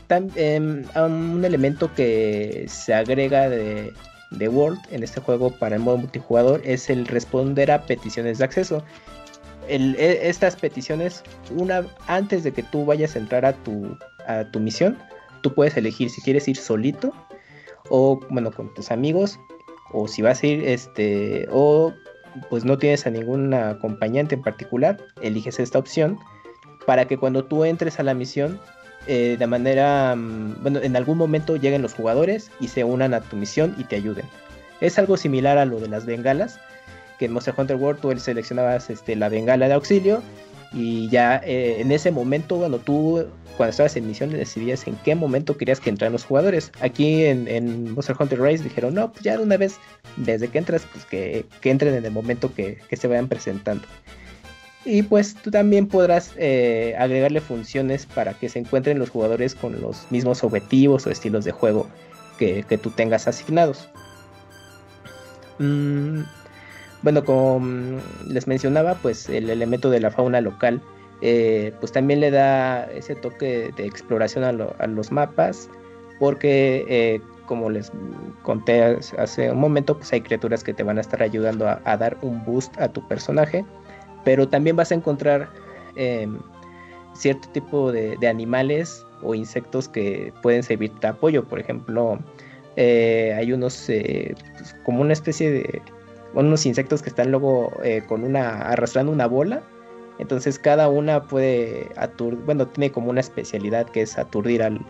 em, 0.08 0.84
un 0.96 1.44
elemento 1.44 1.94
que 1.94 2.66
se 2.68 2.92
agrega 2.92 3.48
de, 3.48 3.92
de 4.32 4.48
Word 4.48 4.78
en 4.90 5.04
este 5.04 5.20
juego 5.20 5.50
para 5.52 5.76
el 5.76 5.82
modo 5.82 5.98
multijugador 5.98 6.62
es 6.64 6.90
el 6.90 7.06
responder 7.06 7.70
a 7.70 7.82
peticiones 7.82 8.38
de 8.38 8.44
acceso. 8.44 8.82
E, 9.68 10.28
estas 10.28 10.56
peticiones, 10.56 11.22
una 11.56 11.86
antes 12.06 12.44
de 12.44 12.52
que 12.52 12.62
tú 12.62 12.84
vayas 12.84 13.16
a 13.16 13.18
entrar 13.18 13.44
a 13.44 13.52
tu, 13.52 13.96
a 14.26 14.44
tu 14.50 14.60
misión, 14.60 14.98
tú 15.42 15.54
puedes 15.54 15.76
elegir 15.76 16.10
si 16.10 16.20
quieres 16.22 16.48
ir 16.48 16.56
solito 16.56 17.12
o 17.88 18.20
bueno 18.30 18.50
con 18.52 18.72
tus 18.74 18.90
amigos 18.90 19.38
o 19.92 20.08
si 20.08 20.22
vas 20.22 20.42
a 20.42 20.46
ir, 20.46 20.66
este, 20.66 21.46
o 21.50 21.92
pues 22.48 22.64
no 22.64 22.78
tienes 22.78 23.06
a 23.06 23.10
ningún 23.10 23.52
acompañante 23.52 24.34
en 24.34 24.42
particular, 24.42 24.98
eliges 25.20 25.58
esta 25.58 25.78
opción 25.78 26.18
para 26.86 27.06
que 27.06 27.18
cuando 27.18 27.44
tú 27.44 27.64
entres 27.64 28.00
a 28.00 28.02
la 28.02 28.14
misión, 28.14 28.58
eh, 29.06 29.36
de 29.38 29.46
manera, 29.46 30.14
mm, 30.16 30.62
bueno, 30.62 30.80
en 30.82 30.96
algún 30.96 31.18
momento 31.18 31.56
lleguen 31.56 31.82
los 31.82 31.94
jugadores 31.94 32.50
y 32.60 32.68
se 32.68 32.84
unan 32.84 33.14
a 33.14 33.20
tu 33.20 33.36
misión 33.36 33.74
y 33.78 33.84
te 33.84 33.96
ayuden. 33.96 34.24
Es 34.80 34.98
algo 34.98 35.16
similar 35.16 35.58
a 35.58 35.64
lo 35.64 35.78
de 35.78 35.88
las 35.88 36.06
bengalas, 36.06 36.58
que 37.22 37.26
en 37.26 37.32
Monster 37.32 37.54
Hunter 37.56 37.76
World 37.76 38.00
tú 38.00 38.18
seleccionabas 38.18 38.90
este, 38.90 39.14
la 39.14 39.28
bengala 39.28 39.68
de 39.68 39.74
auxilio 39.74 40.24
y 40.72 41.08
ya 41.08 41.40
eh, 41.44 41.76
en 41.78 41.92
ese 41.92 42.10
momento, 42.10 42.56
bueno, 42.56 42.78
tú 42.78 43.24
cuando 43.56 43.70
estabas 43.70 43.94
en 43.94 44.08
misión 44.08 44.30
decidías 44.30 44.88
en 44.88 44.96
qué 45.04 45.14
momento 45.14 45.56
querías 45.56 45.78
que 45.78 45.88
entraran 45.90 46.14
los 46.14 46.24
jugadores. 46.24 46.72
Aquí 46.80 47.24
en, 47.24 47.94
Monster 47.94 48.16
Hunter 48.18 48.40
Race 48.40 48.64
dijeron, 48.64 48.94
no, 48.94 49.12
pues 49.12 49.22
ya 49.22 49.36
de 49.36 49.44
una 49.44 49.56
vez, 49.56 49.76
desde 50.16 50.48
que 50.48 50.58
entras, 50.58 50.84
pues 50.92 51.04
que, 51.04 51.46
entren 51.62 51.94
en 51.94 52.04
el 52.04 52.10
momento 52.10 52.52
que, 52.52 52.78
se 52.90 53.06
vayan 53.06 53.28
presentando. 53.28 53.86
Y 54.84 55.04
pues 55.04 55.36
tú 55.36 55.52
también 55.52 55.86
podrás 55.86 56.32
eh, 56.38 56.96
agregarle 56.98 57.40
funciones 57.40 58.04
para 58.04 58.34
que 58.34 58.48
se 58.48 58.58
encuentren 58.58 58.98
los 58.98 59.10
jugadores 59.10 59.54
con 59.54 59.80
los 59.80 60.10
mismos 60.10 60.42
objetivos 60.42 61.06
o 61.06 61.10
estilos 61.10 61.44
de 61.44 61.52
juego 61.52 61.86
que, 62.36 62.64
tú 62.82 62.90
tengas 62.90 63.28
asignados. 63.28 63.88
Mm, 65.60 66.22
bueno, 67.02 67.24
como 67.24 68.00
les 68.26 68.46
mencionaba, 68.46 68.94
pues 68.94 69.28
el 69.28 69.50
elemento 69.50 69.90
de 69.90 70.00
la 70.00 70.10
fauna 70.10 70.40
local 70.40 70.80
eh, 71.24 71.72
pues 71.78 71.92
también 71.92 72.18
le 72.18 72.32
da 72.32 72.84
ese 72.86 73.14
toque 73.14 73.72
de 73.76 73.86
exploración 73.86 74.42
a, 74.42 74.86
los 74.88 75.12
mapas, 75.12 75.70
porque 76.18 76.84
eh, 76.88 77.20
como 77.46 77.70
les 77.70 77.92
conté 78.42 78.98
hace 79.18 79.52
un 79.52 79.60
momento, 79.60 79.96
pues 79.96 80.12
hay 80.12 80.20
criaturas 80.20 80.64
que 80.64 80.74
te 80.74 80.82
van 80.82 80.98
a 80.98 81.00
estar 81.00 81.22
ayudando 81.22 81.68
a, 81.68 81.96
dar 81.96 82.18
un 82.22 82.44
boost 82.44 82.76
a 82.80 82.88
tu 82.88 83.06
personaje, 83.06 83.64
pero 84.24 84.48
también 84.48 84.74
vas 84.74 84.90
a 84.90 84.96
encontrar 84.96 85.48
em, 85.94 86.40
cierto 87.14 87.48
tipo 87.50 87.92
de, 87.92 88.18
animales 88.26 89.06
o 89.22 89.36
insectos 89.36 89.88
que 89.88 90.32
pueden 90.42 90.64
servir 90.64 90.92
de 90.94 91.06
apoyo, 91.06 91.44
por 91.44 91.60
ejemplo, 91.60 92.18
eh, 92.74 93.32
hay 93.38 93.52
unos 93.52 93.84
pues, 93.86 94.74
como 94.84 95.02
una 95.02 95.12
especie 95.12 95.52
de 95.52 95.82
unos 96.34 96.66
insectos 96.66 97.02
que 97.02 97.10
están 97.10 97.30
luego 97.30 97.72
con 98.08 98.24
una 98.24 98.62
arrastrando 98.62 99.12
una 99.12 99.26
bola 99.26 99.62
entonces 100.18 100.58
cada 100.58 100.88
una 100.88 101.24
puede 101.24 101.90
aturdir, 101.96 102.38
bueno, 102.44 102.68
tiene 102.68 102.92
como 102.92 103.10
una 103.10 103.20
especialidad 103.20 103.86
que 103.86 104.02
es 104.02 104.18
aturdir 104.18 104.62
al, 104.62 104.80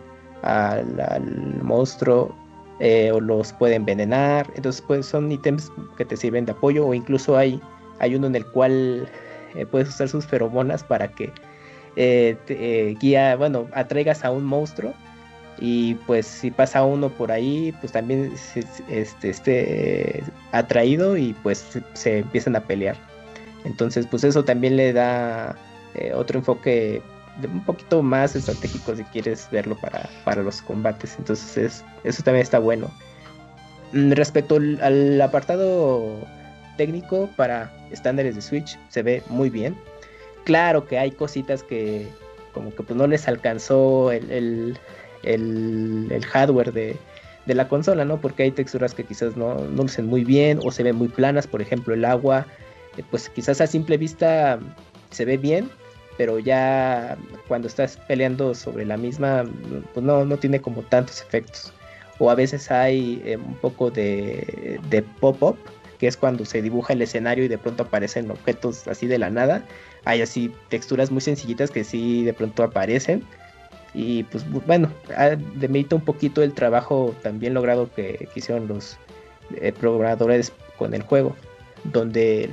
monstruo 1.61 2.35
eh, 2.79 3.11
o 3.11 3.19
los 3.19 3.53
puede 3.53 3.75
envenenar. 3.75 4.51
Entonces 4.55 4.83
pues 4.85 5.05
son 5.05 5.31
ítems 5.31 5.71
que 5.97 6.05
te 6.05 6.17
sirven 6.17 6.45
de 6.45 6.51
apoyo 6.51 6.85
o 6.85 6.93
incluso 6.93 7.37
hay, 7.37 7.59
hay 7.99 8.15
uno 8.15 8.27
en 8.27 8.35
el 8.35 8.45
cual 8.45 9.07
eh, 9.55 9.65
puedes 9.65 9.89
usar 9.89 10.09
sus 10.09 10.25
feromonas 10.25 10.83
para 10.83 11.07
que 11.07 11.31
eh, 11.95 12.35
te, 12.45 12.95
guía, 12.99 13.35
bueno, 13.35 13.67
atraigas 13.73 14.25
a 14.25 14.31
un 14.31 14.43
monstruo 14.43 14.93
y 15.59 15.95
pues 15.95 16.25
si 16.25 16.51
pasa 16.51 16.83
uno 16.83 17.09
por 17.09 17.31
ahí, 17.31 17.73
pues 17.79 17.91
también 17.91 18.33
este, 18.89 19.29
esté 19.29 20.23
atraído 20.51 21.17
y 21.17 21.33
pues 21.43 21.65
se 21.93 22.19
empiezan 22.19 22.55
a 22.55 22.61
pelear. 22.61 22.95
Entonces, 23.65 24.07
pues 24.07 24.23
eso 24.23 24.43
también 24.43 24.75
le 24.75 24.93
da 24.93 25.55
eh, 25.95 26.11
otro 26.13 26.39
enfoque 26.39 27.01
un 27.41 27.63
poquito 27.63 28.03
más 28.03 28.35
estratégico 28.35 28.95
si 28.95 29.03
quieres 29.05 29.47
verlo 29.51 29.77
para, 30.25 30.43
los 30.43 30.61
combates. 30.61 31.15
Entonces, 31.17 31.83
eso 32.03 32.23
también 32.23 32.43
está 32.43 32.59
bueno. 32.59 32.91
Mm, 33.93 34.11
respecto 34.11 34.55
al, 34.55 35.21
apartado 35.21 36.17
técnico 36.77 37.29
para 37.35 37.71
estándares 37.91 38.35
de 38.35 38.41
Switch, 38.41 38.77
se 38.89 39.03
ve 39.03 39.23
muy 39.29 39.49
bien. 39.49 39.75
Claro 40.43 40.85
que 40.85 40.97
hay 40.97 41.11
cositas 41.11 41.63
que 41.63 42.07
como 42.53 42.73
que 42.75 42.83
pues 42.83 42.95
no 42.95 43.07
les 43.07 43.27
alcanzó 43.27 44.11
el, 44.11 44.77
hardware 46.25 46.71
de, 46.73 46.97
la 47.45 47.67
consola, 47.67 48.05
¿no? 48.05 48.19
Porque 48.19 48.43
hay 48.43 48.51
texturas 48.51 48.93
que 48.93 49.03
quizás 49.03 49.35
no, 49.35 49.55
no 49.55 49.83
lucen 49.83 50.07
muy 50.07 50.23
bien 50.23 50.59
o 50.63 50.71
se 50.71 50.83
ven 50.83 50.95
muy 50.95 51.09
planas, 51.09 51.47
por 51.47 51.61
ejemplo 51.61 51.93
el 51.93 52.05
agua 52.05 52.47
eh, 52.97 53.03
pues 53.09 53.29
quizás 53.29 53.61
a 53.61 53.67
simple 53.67 53.97
vista 53.97 54.59
se 55.11 55.25
ve 55.25 55.37
bien, 55.37 55.69
pero 56.17 56.39
ya 56.39 57.17
cuando 57.47 57.67
estás 57.67 57.97
peleando 58.07 58.53
sobre 58.53 58.85
la 58.85 58.97
misma, 58.97 59.45
pues 59.93 60.05
no, 60.05 60.25
no 60.25 60.37
tiene 60.37 60.61
como 60.61 60.81
tantos 60.83 61.21
efectos. 61.21 61.73
O 62.19 62.29
a 62.29 62.35
veces 62.35 62.69
hay 62.71 63.21
eh, 63.25 63.37
un 63.37 63.55
poco 63.55 63.89
de, 63.89 64.79
pop-up 65.19 65.57
que 65.99 66.07
es 66.07 66.17
cuando 66.17 66.45
se 66.45 66.61
dibuja 66.61 66.93
el 66.93 67.01
escenario 67.01 67.45
y 67.45 67.47
de 67.47 67.57
pronto 67.57 67.83
aparecen 67.83 68.29
objetos 68.29 68.87
así 68.87 69.07
de 69.07 69.17
la 69.17 69.29
nada. 69.29 69.63
Hay 70.05 70.21
así 70.21 70.53
texturas 70.69 71.11
muy 71.11 71.21
sencillitas 71.21 71.71
que 71.71 71.83
sí 71.83 72.23
de 72.23 72.33
pronto 72.33 72.63
aparecen. 72.63 73.23
Y 73.93 74.23
pues 74.23 74.49
bueno, 74.49 74.91
demerita 75.55 75.95
un 75.95 76.01
poquito 76.01 76.41
el 76.41 76.53
trabajo 76.53 77.13
también 77.21 77.53
logrado 77.53 77.89
que, 77.93 78.27
hicieron 78.35 78.67
los 78.67 78.97
eh, 79.55 79.71
programadores 79.71 80.51
con 80.77 80.93
el 80.93 81.03
juego, 81.03 81.35
donde 81.85 82.49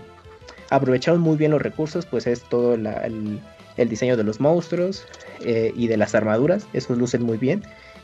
aprovecharon 0.69 1.21
muy 1.21 1.37
bien 1.37 1.53
los 1.53 1.63
recursos, 1.63 2.05
pues 2.07 2.27
es 2.27 2.43
todo 2.43 2.75
el, 2.75 3.41
diseño 3.89 4.17
de 4.17 4.25
los 4.25 4.41
monstruos 4.41 5.07
eh, 5.41 5.73
y 5.75 5.87
de 5.87 5.97
las 5.97 6.15
armaduras, 6.15 6.67
esos 6.75 6.99
lucen 6.99 7.23
muy 7.23 7.39
bien. 7.39 7.63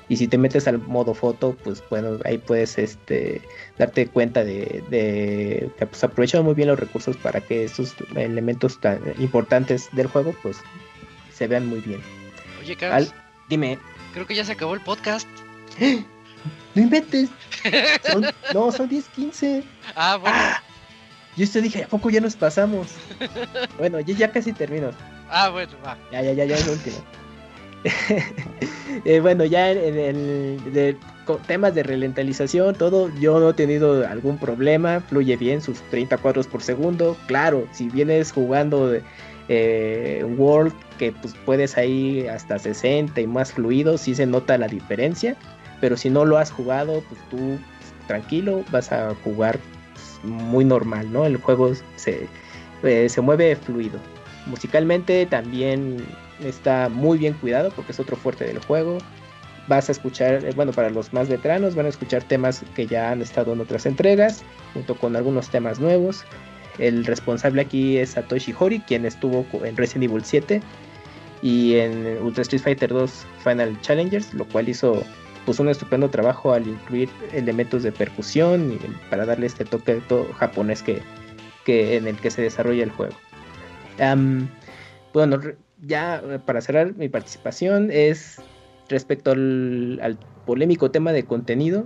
Y 0.08 0.16
si 0.16 0.28
te 0.28 0.38
metes 0.38 0.68
al 0.68 0.78
modo 0.78 1.14
foto, 1.14 1.56
pues 1.64 1.82
bueno, 1.90 2.18
ahí 2.24 2.38
puedes 2.38 2.78
este, 2.78 3.40
darte 3.76 4.06
cuenta 4.06 4.44
de, 4.44 4.84
que 5.76 5.86
pues, 5.86 6.04
aprovecharon 6.04 6.46
muy 6.46 6.54
bien 6.54 6.68
los 6.68 6.78
recursos 6.78 7.16
para 7.16 7.40
que 7.40 7.64
estos 7.64 7.94
elementos 8.14 8.80
tan 8.80 9.00
importantes 9.18 9.88
del 9.92 10.06
juego 10.06 10.32
pues 10.42 10.58
se 11.32 11.48
vean 11.48 11.66
muy 11.66 11.80
bien. 11.80 12.00
Oye, 12.60 12.76
Carlos, 12.76 13.12
dime. 13.48 13.78
Creo 14.12 14.26
que 14.26 14.34
ya 14.34 14.44
se 14.44 14.52
acabó 14.52 14.74
el 14.74 14.80
podcast. 14.80 15.28
No 16.74 16.82
inventes. 16.82 17.30
no, 18.54 18.72
son 18.72 18.88
10, 18.88 19.08
15. 19.08 19.64
Ah, 19.96 20.16
bueno. 20.16 20.36
Ah, 20.38 20.62
yo 21.36 21.50
te 21.50 21.60
dije, 21.60 21.84
¿a 21.84 21.88
poco 21.88 22.10
ya 22.10 22.20
nos 22.20 22.36
pasamos? 22.36 22.88
bueno, 23.78 24.00
yo 24.00 24.14
ya 24.14 24.30
casi 24.30 24.52
termino. 24.52 24.90
Ah, 25.28 25.50
bueno, 25.50 25.72
va. 25.84 25.98
Ya, 26.12 26.22
ya, 26.22 26.32
ya, 26.32 26.44
ya 26.44 26.56
es 26.56 26.66
último. 26.68 26.96
Eh, 29.04 29.20
bueno, 29.20 29.44
ya 29.44 29.70
en 29.72 29.98
el 29.98 30.72
de, 30.72 30.96
temas 31.46 31.74
de 31.74 31.82
ralentización, 31.82 32.74
todo, 32.74 33.10
yo 33.20 33.38
no 33.38 33.50
he 33.50 33.52
tenido 33.52 34.06
algún 34.08 34.38
problema, 34.38 35.00
fluye 35.00 35.36
bien 35.36 35.60
sus 35.60 35.80
30 35.90 36.16
cuadros 36.18 36.46
por 36.46 36.62
segundo. 36.62 37.16
Claro, 37.26 37.68
si 37.72 37.90
vienes 37.90 38.32
jugando 38.32 38.88
de, 38.88 39.02
eh, 39.48 40.24
World, 40.36 40.72
que 40.98 41.12
pues 41.12 41.34
puedes 41.44 41.76
ahí 41.76 42.26
hasta 42.26 42.58
60 42.58 43.20
y 43.20 43.26
más 43.26 43.52
fluido, 43.52 43.98
sí 43.98 44.14
se 44.14 44.26
nota 44.26 44.58
la 44.58 44.68
diferencia. 44.68 45.36
Pero 45.80 45.96
si 45.96 46.08
no 46.08 46.24
lo 46.24 46.38
has 46.38 46.50
jugado, 46.50 47.02
pues 47.08 47.20
tú 47.30 47.58
tranquilo, 48.06 48.64
vas 48.70 48.92
a 48.92 49.14
jugar 49.24 49.58
pues, 49.92 50.32
muy 50.32 50.64
normal, 50.64 51.12
¿no? 51.12 51.26
El 51.26 51.36
juego 51.36 51.72
se, 51.96 52.28
eh, 52.82 53.08
se 53.08 53.20
mueve 53.20 53.56
fluido. 53.56 53.98
Musicalmente 54.46 55.26
también 55.26 56.04
está 56.42 56.88
muy 56.88 57.18
bien 57.18 57.34
cuidado 57.34 57.70
porque 57.74 57.92
es 57.92 58.00
otro 58.00 58.16
fuerte 58.16 58.44
del 58.44 58.58
juego. 58.60 58.98
Vas 59.68 59.88
a 59.88 59.92
escuchar, 59.92 60.44
eh, 60.44 60.52
bueno, 60.54 60.72
para 60.72 60.90
los 60.90 61.12
más 61.12 61.28
veteranos 61.28 61.74
van 61.74 61.86
a 61.86 61.88
escuchar 61.88 62.22
temas 62.22 62.62
que 62.74 62.86
ya 62.86 63.10
han 63.10 63.20
estado 63.20 63.52
en 63.52 63.60
otras 63.60 63.84
entregas, 63.84 64.44
junto 64.72 64.94
con 64.96 65.16
algunos 65.16 65.48
temas 65.48 65.80
nuevos. 65.80 66.24
El 66.78 67.04
responsable 67.04 67.62
aquí 67.62 67.98
es 67.98 68.10
Satoshi 68.10 68.54
Hori, 68.58 68.80
quien 68.80 69.06
estuvo 69.06 69.46
en 69.64 69.76
Resident 69.76 70.10
Evil 70.10 70.24
7 70.24 70.60
y 71.42 71.76
en 71.76 72.18
Ultra 72.22 72.42
Street 72.42 72.62
Fighter 72.62 72.90
2 72.90 73.26
Final 73.44 73.80
Challengers, 73.80 74.34
lo 74.34 74.44
cual 74.46 74.68
hizo 74.68 75.02
pues 75.44 75.60
un 75.60 75.68
estupendo 75.68 76.10
trabajo 76.10 76.52
al 76.52 76.66
incluir 76.66 77.08
elementos 77.32 77.84
de 77.84 77.92
percusión 77.92 78.72
y 78.72 78.78
para 79.08 79.24
darle 79.24 79.46
este 79.46 79.64
toque 79.64 80.02
todo 80.08 80.26
japonés 80.34 80.82
que, 80.82 81.00
que 81.64 81.96
en 81.96 82.08
el 82.08 82.16
que 82.16 82.30
se 82.30 82.42
desarrolla 82.42 82.82
el 82.82 82.90
juego. 82.90 83.14
bueno, 85.14 85.40
ya 85.82 86.22
para 86.44 86.60
cerrar 86.60 86.94
mi 86.96 87.08
participación 87.08 87.90
es 87.92 88.40
respecto 88.88 89.32
al, 89.32 90.18
polémico 90.46 90.90
tema 90.90 91.12
de 91.12 91.24
contenido. 91.24 91.84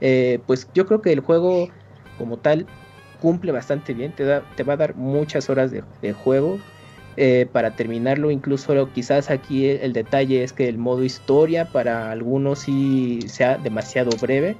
Eh, 0.00 0.40
pues 0.46 0.68
yo 0.72 0.86
creo 0.86 1.02
que 1.02 1.12
el 1.12 1.20
juego 1.20 1.68
como 2.16 2.38
tal 2.38 2.66
cumple 3.20 3.52
bastante 3.52 3.94
bien, 3.94 4.12
te, 4.12 4.24
da, 4.24 4.42
te 4.56 4.62
va 4.62 4.74
a 4.74 4.76
dar 4.76 4.96
muchas 4.96 5.50
horas 5.50 5.70
de, 5.70 6.12
juego. 6.12 6.58
Eh, 7.16 7.48
para 7.52 7.74
terminarlo, 7.74 8.30
incluso 8.30 8.92
quizás 8.92 9.30
aquí 9.30 9.66
el, 9.66 9.92
detalle 9.92 10.42
es 10.42 10.52
que 10.52 10.68
el 10.68 10.78
modo 10.78 11.04
historia 11.04 11.66
para 11.66 12.10
algunos 12.10 12.60
sí 12.60 13.20
sea 13.26 13.58
demasiado 13.58 14.10
breve. 14.20 14.56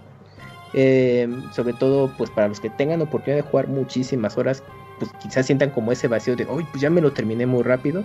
sobre 1.52 1.72
todo 1.74 2.12
pues 2.18 2.28
para 2.30 2.48
los 2.48 2.60
que 2.60 2.68
tengan 2.70 3.00
oportunidad 3.00 3.44
de 3.44 3.48
jugar 3.48 3.68
muchísimas 3.68 4.36
horas, 4.36 4.62
pues 4.98 5.10
quizás 5.22 5.46
sientan 5.46 5.70
como 5.70 5.92
ese 5.92 6.08
vacío 6.08 6.36
de, 6.36 6.44
hoy 6.46 6.66
pues 6.70 6.82
ya 6.82 6.90
me 6.90 7.00
lo 7.00 7.12
terminé 7.12 7.46
muy 7.46 7.62
rápido 7.62 8.04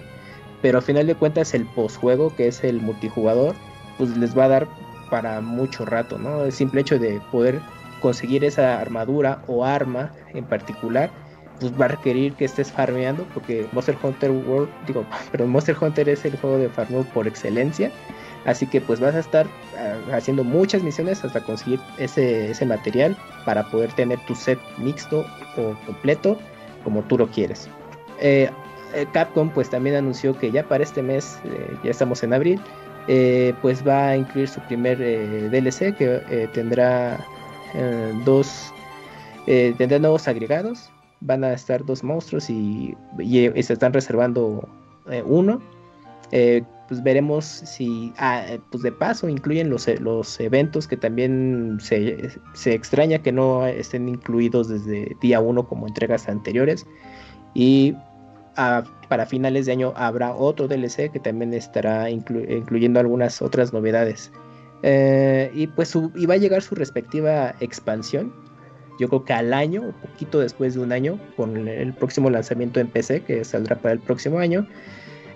pero 0.66 0.80
al 0.80 0.84
final 0.84 1.06
de 1.06 1.14
cuentas 1.14 1.54
el 1.54 1.66
postjuego, 1.66 2.36
que 2.36 2.48
es 2.48 2.64
el 2.64 2.82
multijugador, 2.82 3.54
pues 4.00 4.18
les 4.18 4.36
va 4.36 4.46
a 4.46 4.48
dar 4.48 4.68
para 5.12 5.40
mucho 5.40 5.86
rato, 5.86 6.18
¿no? 6.18 6.44
El 6.44 6.52
simple 6.52 6.82
hecho 6.82 6.98
de 6.98 7.22
poder 7.32 7.62
conseguir 8.06 8.46
esa 8.46 8.80
armadura 8.80 9.42
o 9.48 9.66
arma 9.66 10.12
en 10.36 10.46
particular, 10.46 11.10
pues 11.60 11.72
va 11.74 11.86
a 11.86 11.88
requerir 11.88 12.34
que 12.34 12.46
estés 12.46 12.72
farmeando, 12.72 13.26
porque 13.34 13.66
Monster 13.72 13.98
Hunter 14.00 14.30
World, 14.30 14.70
digo, 14.86 15.04
pero 15.32 15.48
Monster 15.48 15.76
Hunter 15.82 16.08
es 16.08 16.24
el 16.24 16.38
juego 16.38 16.60
de 16.60 16.70
farmeo 16.70 17.04
por 17.16 17.28
excelencia, 17.28 17.92
así 18.46 18.68
que 18.68 18.80
pues 18.80 19.00
vas 19.00 19.16
a 19.16 19.20
estar 19.22 19.48
ah, 19.76 20.16
haciendo 20.16 20.44
muchas 20.44 20.84
misiones 20.84 21.26
hasta 21.26 21.42
conseguir 21.42 21.80
ese, 21.98 22.52
ese 22.52 22.64
material 22.68 23.18
para 23.44 23.64
poder 23.72 23.92
tener 23.94 24.20
tu 24.28 24.36
set 24.36 24.60
mixto 24.78 25.26
o 25.58 25.74
completo 25.88 26.38
como 26.84 27.02
tú 27.02 27.18
lo 27.18 27.28
quieres. 27.28 27.68
Eh, 28.22 28.52
eh, 28.94 29.08
Capcom 29.14 29.50
pues 29.50 29.72
también 29.72 29.96
anunció 29.96 30.38
que 30.38 30.52
ya 30.52 30.62
para 30.68 30.84
este 30.84 31.02
mes, 31.02 31.40
eh, 31.46 31.76
ya 31.84 31.90
estamos 31.90 32.22
en 32.22 32.34
abril, 32.36 32.62
pues 33.64 33.84
va 33.88 34.10
a 34.10 34.16
incluir 34.16 34.48
su 34.48 34.60
primer 34.62 34.98
DLC 34.98 35.96
que 35.96 36.50
tendrá 36.54 37.20
dos, 38.24 38.74
tendrá 39.46 40.00
nuevos 40.00 40.28
agregados, 40.28 40.90
van 41.22 41.44
a 41.44 41.54
estar 41.54 41.86
dos 41.86 42.04
monstruos 42.04 42.50
y, 42.50 42.96
se 43.20 43.74
están 43.74 43.94
reservando 43.94 44.68
uno. 45.26 45.62
pues 46.88 47.04
veremos 47.04 47.46
si 47.46 48.14
ah, 48.18 48.46
pues 48.72 48.84
de 48.84 48.92
paso 48.92 49.28
incluyen 49.28 49.70
los, 49.70 49.88
los 50.00 50.40
eventos 50.40 50.88
que 50.88 50.98
también 50.98 51.78
se, 51.82 52.30
se 52.54 52.74
extraña 52.74 53.20
que 53.20 53.32
no 53.32 53.66
estén 53.66 54.08
incluidos 54.08 54.70
desde 54.70 55.16
día 55.22 55.40
uno 55.40 55.68
como 55.68 55.88
entregas 55.88 56.30
anteriores 56.30 56.86
y 57.56 57.96
para 59.10 59.26
finales 59.26 59.66
de 59.66 59.74
año 59.74 59.94
habrá 59.96 60.34
otro 60.34 60.68
DLC 60.68 61.12
que 61.12 61.20
también 61.20 61.54
estará 61.54 62.10
incluyendo 62.10 63.00
algunas 63.00 63.42
otras 63.42 63.74
novedades. 63.74 64.32
Eh, 64.88 65.50
y 65.56 65.66
pues 65.66 65.98
va 65.98 66.36
a 66.36 66.38
llegar 66.38 66.62
su 66.62 66.76
respectiva 66.76 67.56
expansión. 67.60 68.32
Yo 69.00 69.10
creo 69.10 69.26
que 69.26 69.34
al 69.34 69.52
año, 69.52 69.82
un 69.82 69.94
poquito 69.94 70.40
después 70.40 70.76
de 70.76 70.80
un 70.80 70.92
año, 70.92 71.20
con 71.36 71.68
el 71.68 71.92
próximo 71.94 72.30
lanzamiento 72.30 72.80
en 72.80 72.88
PC 72.88 73.22
que 73.22 73.44
saldrá 73.44 73.78
para 73.78 73.94
el 73.94 74.00
próximo 74.00 74.38
año, 74.38 74.68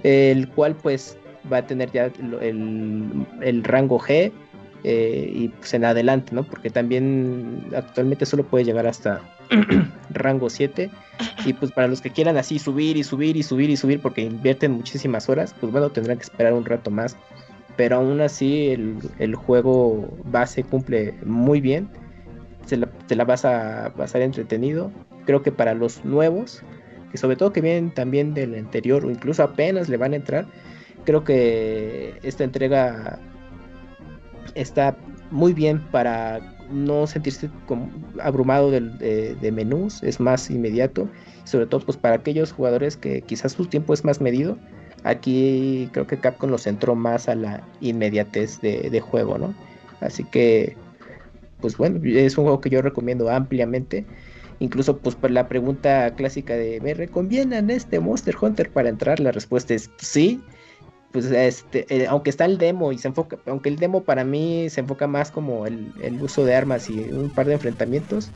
el 0.04 0.48
cual 0.50 0.76
pues 0.76 1.18
va 1.52 1.58
a 1.58 1.68
tener 1.68 1.92
ya 1.92 2.12
el, 2.42 3.64
rango 3.64 4.00
G 4.00 4.32
eh, 4.84 5.32
y 5.34 5.48
pues 5.48 5.74
en 5.74 5.84
adelante, 5.84 6.34
¿no? 6.36 6.44
Porque 6.44 6.70
también 6.70 7.66
actualmente 7.76 8.28
solo 8.28 8.44
puede 8.44 8.66
llegar 8.66 8.86
hasta 8.86 9.20
rango 10.12 10.52
7. 10.52 10.92
Y 11.46 11.54
pues 11.54 11.72
para 11.72 11.88
los 11.88 12.02
que 12.02 12.12
quieran 12.12 12.38
así 12.38 12.60
subir 12.60 12.98
y 12.98 13.04
subir 13.04 13.36
y 13.36 13.42
subir 13.42 13.72
y 13.72 13.78
subir 13.78 14.00
porque 14.00 14.22
invierten 14.22 14.74
muchísimas 14.74 15.28
horas, 15.28 15.56
pues 15.60 15.72
bueno, 15.72 15.90
tendrán 15.90 16.18
que 16.18 16.24
esperar 16.24 16.54
un 16.54 16.66
rato 16.66 16.92
más. 16.92 17.18
Pero 17.80 17.96
aún 17.96 18.20
así 18.20 18.72
el, 19.20 19.36
juego 19.36 20.10
base 20.26 20.66
cumple 20.66 21.14
muy 21.26 21.62
bien. 21.62 21.88
Se 22.66 22.76
la, 22.76 22.88
te 23.08 23.16
la 23.16 23.24
vas 23.24 23.46
a 23.46 23.94
pasar 23.96 24.22
entretenido. 24.22 24.92
Creo 25.26 25.44
que 25.44 25.54
para 25.54 25.74
los 25.74 26.04
nuevos, 26.04 26.62
que 27.10 27.18
sobre 27.18 27.38
todo 27.38 27.54
que 27.54 27.62
vienen 27.62 27.94
también 27.94 28.34
del 28.34 28.54
anterior 28.56 29.06
o 29.06 29.10
incluso 29.10 29.44
apenas 29.44 29.88
le 29.88 29.96
van 29.96 30.12
a 30.12 30.18
entrar, 30.18 30.46
creo 31.06 31.24
que 31.24 32.20
esta 32.22 32.44
entrega 32.44 33.18
está 34.56 34.98
muy 35.32 35.54
bien 35.54 35.80
para 35.90 36.42
no 36.70 37.08
sentirse 37.08 37.50
abrumado 38.22 38.72
de, 38.72 39.52
menús, 39.54 40.04
es 40.04 40.20
más 40.20 40.52
inmediato, 40.52 41.08
sobre 41.46 41.66
todo 41.66 41.86
pues 41.86 41.98
para 41.98 42.16
aquellos 42.16 42.52
jugadores 42.52 42.98
que 42.98 43.22
quizás 43.22 43.54
su 43.54 43.68
tiempo 43.68 43.94
es 43.94 44.04
más 44.04 44.20
medido, 44.20 44.58
aquí 45.04 45.90
creo 45.92 46.08
que 46.08 46.20
Capcom 46.20 46.50
los 46.50 46.64
centró 46.64 46.96
más 46.96 47.30
a 47.30 47.36
la 47.36 47.64
inmediatez 47.82 48.62
de, 48.62 49.00
juego, 49.02 49.38
¿no? 49.38 49.54
Así 50.02 50.24
que, 50.24 50.76
pues 51.62 51.78
bueno, 51.78 52.00
es 52.04 52.38
un 52.38 52.46
juego 52.46 52.62
que 52.62 52.70
yo 52.70 52.82
recomiendo 52.82 53.30
ampliamente. 53.30 54.06
Incluso, 54.60 54.98
pues, 54.98 55.16
por 55.16 55.32
la 55.32 55.48
pregunta 55.48 56.14
clásica 56.16 56.56
de 56.56 56.82
¿me 56.82 56.94
recomiendan 56.94 57.70
este 57.70 58.00
Monster 58.00 58.36
Hunter 58.40 58.70
para 58.70 58.90
entrar? 58.90 59.20
La 59.20 59.32
respuesta 59.32 59.74
es 59.74 59.90
sí 59.98 60.42
pues 61.12 61.26
este, 61.26 61.86
eh, 61.90 62.08
aunque 62.08 62.30
está 62.30 62.46
el 62.46 62.58
demo 62.58 62.92
y 62.92 62.98
se 62.98 63.08
enfoca, 63.08 63.38
aunque 63.48 63.70
el 63.70 63.78
demo 63.78 64.04
para 64.04 64.24
mí 64.24 64.70
se 64.70 64.82
enfoca 64.82 65.08
más 65.08 65.32
como 65.32 65.66
el, 65.66 65.92
uso 66.22 66.46
de 66.46 66.56
armas 66.56 66.90
y 66.90 67.00
un 67.00 67.30
par 67.30 67.48
de 67.48 67.54
enfrentamientos, 67.54 68.30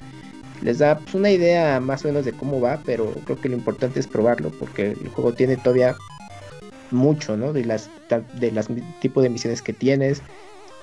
les 0.61 0.80
da 0.80 0.98
pues, 0.98 1.14
una 1.14 1.30
idea 1.30 1.80
más 1.80 2.03
o 2.03 2.07
menos 2.07 2.26
de 2.26 2.34
cómo 2.34 2.60
va, 2.60 2.81
pero 2.85 3.11
creo 3.26 3.40
que 3.40 3.49
lo 3.49 3.56
importante 3.56 3.99
es 3.99 4.07
probarlo 4.07 4.49
porque 4.60 4.91
el 4.91 5.10
juego 5.10 5.34
tiene 5.34 5.57
todavía 5.57 5.95
mucho, 6.94 7.36
¿no? 7.36 7.53
De 7.53 7.65
las 7.65 7.90
de 8.40 8.52
las 8.52 8.68
tipo 9.02 9.22
de 9.22 9.30
misiones 9.30 9.61
que 9.61 9.74
tienes, 9.74 10.22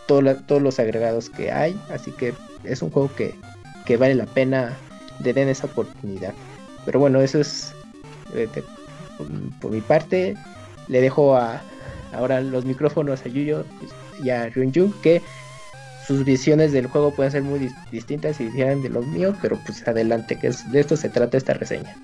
todos 0.07 0.63
los 0.63 0.79
agregados 0.81 1.31
que 1.31 1.53
hay, 1.53 1.77
así 1.91 2.11
que 2.13 2.35
es 2.65 2.83
un 2.83 2.91
juego 2.91 3.11
que, 3.15 3.97
vale 3.97 4.15
la 4.15 4.27
pena 4.27 4.79
le 5.23 5.33
den 5.33 5.49
esa 5.49 5.67
oportunidad. 5.67 6.35
Pero 6.85 6.99
bueno, 7.01 7.21
eso 7.21 7.41
es 7.41 7.73
eh, 8.35 8.49
de- 8.55 8.65
por, 9.61 9.71
mi 9.71 9.81
parte. 9.81 10.37
Le 10.89 11.01
dejo 11.01 11.37
a 11.37 11.63
ahora 12.13 12.41
los 12.41 12.65
micrófonos 12.65 13.21
a 13.25 13.29
Yuyo 13.29 13.65
y 14.23 14.31
a 14.31 14.49
Ryunjun 14.49 14.93
que 15.03 15.23
sus 16.07 16.25
visiones 16.25 16.73
del 16.73 16.87
juego 16.87 17.15
pueden 17.15 17.31
ser 17.31 17.43
muy 17.43 17.61
dis- 17.61 17.91
distintas 17.93 18.41
y 18.41 18.45
difieren 18.45 18.83
de 18.83 18.89
los 18.89 19.07
míos, 19.07 19.37
pero 19.41 19.59
pues 19.65 19.87
adelante, 19.87 20.37
que 20.37 20.49
es, 20.49 20.71
de 20.73 20.81
esto 20.81 20.97
se 20.97 21.09
trata 21.09 21.37
esta 21.37 21.55
reseña. 21.55 21.97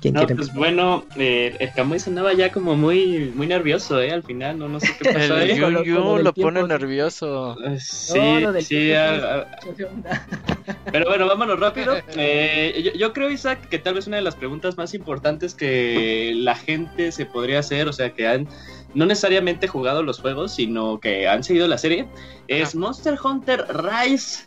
¿Quién 0.00 0.14
No, 0.14 0.20
quiere 0.20 0.34
pues 0.36 0.48
empezar? 0.48 0.58
bueno, 0.74 1.04
eh, 1.16 1.56
el 1.58 1.72
Kamui 1.72 1.98
sonaba 1.98 2.32
ya 2.32 2.52
como 2.52 2.76
muy, 2.76 3.32
muy 3.34 3.46
nervioso, 3.46 4.00
¿eh? 4.00 4.12
Al 4.12 4.22
final, 4.22 4.58
no, 4.58 4.68
no 4.68 4.78
sé 4.80 4.88
qué 4.98 5.04
pasó 5.12 5.38
El 5.38 5.54
Yu 5.56 5.82
Yu 5.84 6.18
lo 6.18 6.32
pone 6.34 6.62
sí. 6.62 6.68
nervioso. 6.68 7.56
Eh, 7.64 7.78
Sí, 7.80 8.18
No, 8.42 8.60
sí, 8.60 8.68
tiempo, 8.68 9.26
a- 9.26 9.34
a- 9.40 9.46
pero 10.92 11.06
bueno, 11.06 11.26
vámonos 11.26 11.58
rápido. 11.58 11.96
Eh, 12.16 12.82
yo, 12.84 12.92
yo 12.98 13.12
creo, 13.12 13.30
Isaac, 13.30 13.68
que 13.68 13.78
tal 13.78 13.94
vez 13.94 14.06
una 14.06 14.16
de 14.16 14.22
las 14.22 14.36
preguntas 14.36 14.76
más 14.76 14.94
importantes 14.94 15.54
que 15.54 16.32
la 16.36 16.54
gente 16.54 17.12
se 17.12 17.26
podría 17.26 17.58
hacer, 17.60 17.88
o 17.88 17.92
sea, 17.92 18.10
que 18.14 18.26
han 18.26 18.48
no 18.94 19.04
necesariamente 19.06 19.68
jugado 19.68 20.02
los 20.02 20.20
juegos, 20.20 20.54
sino 20.54 20.98
que 21.00 21.28
han 21.28 21.44
seguido 21.44 21.68
la 21.68 21.76
serie, 21.78 22.06
es 22.48 22.74
Monster 22.74 23.18
Hunter 23.22 23.64
Rise. 23.68 24.44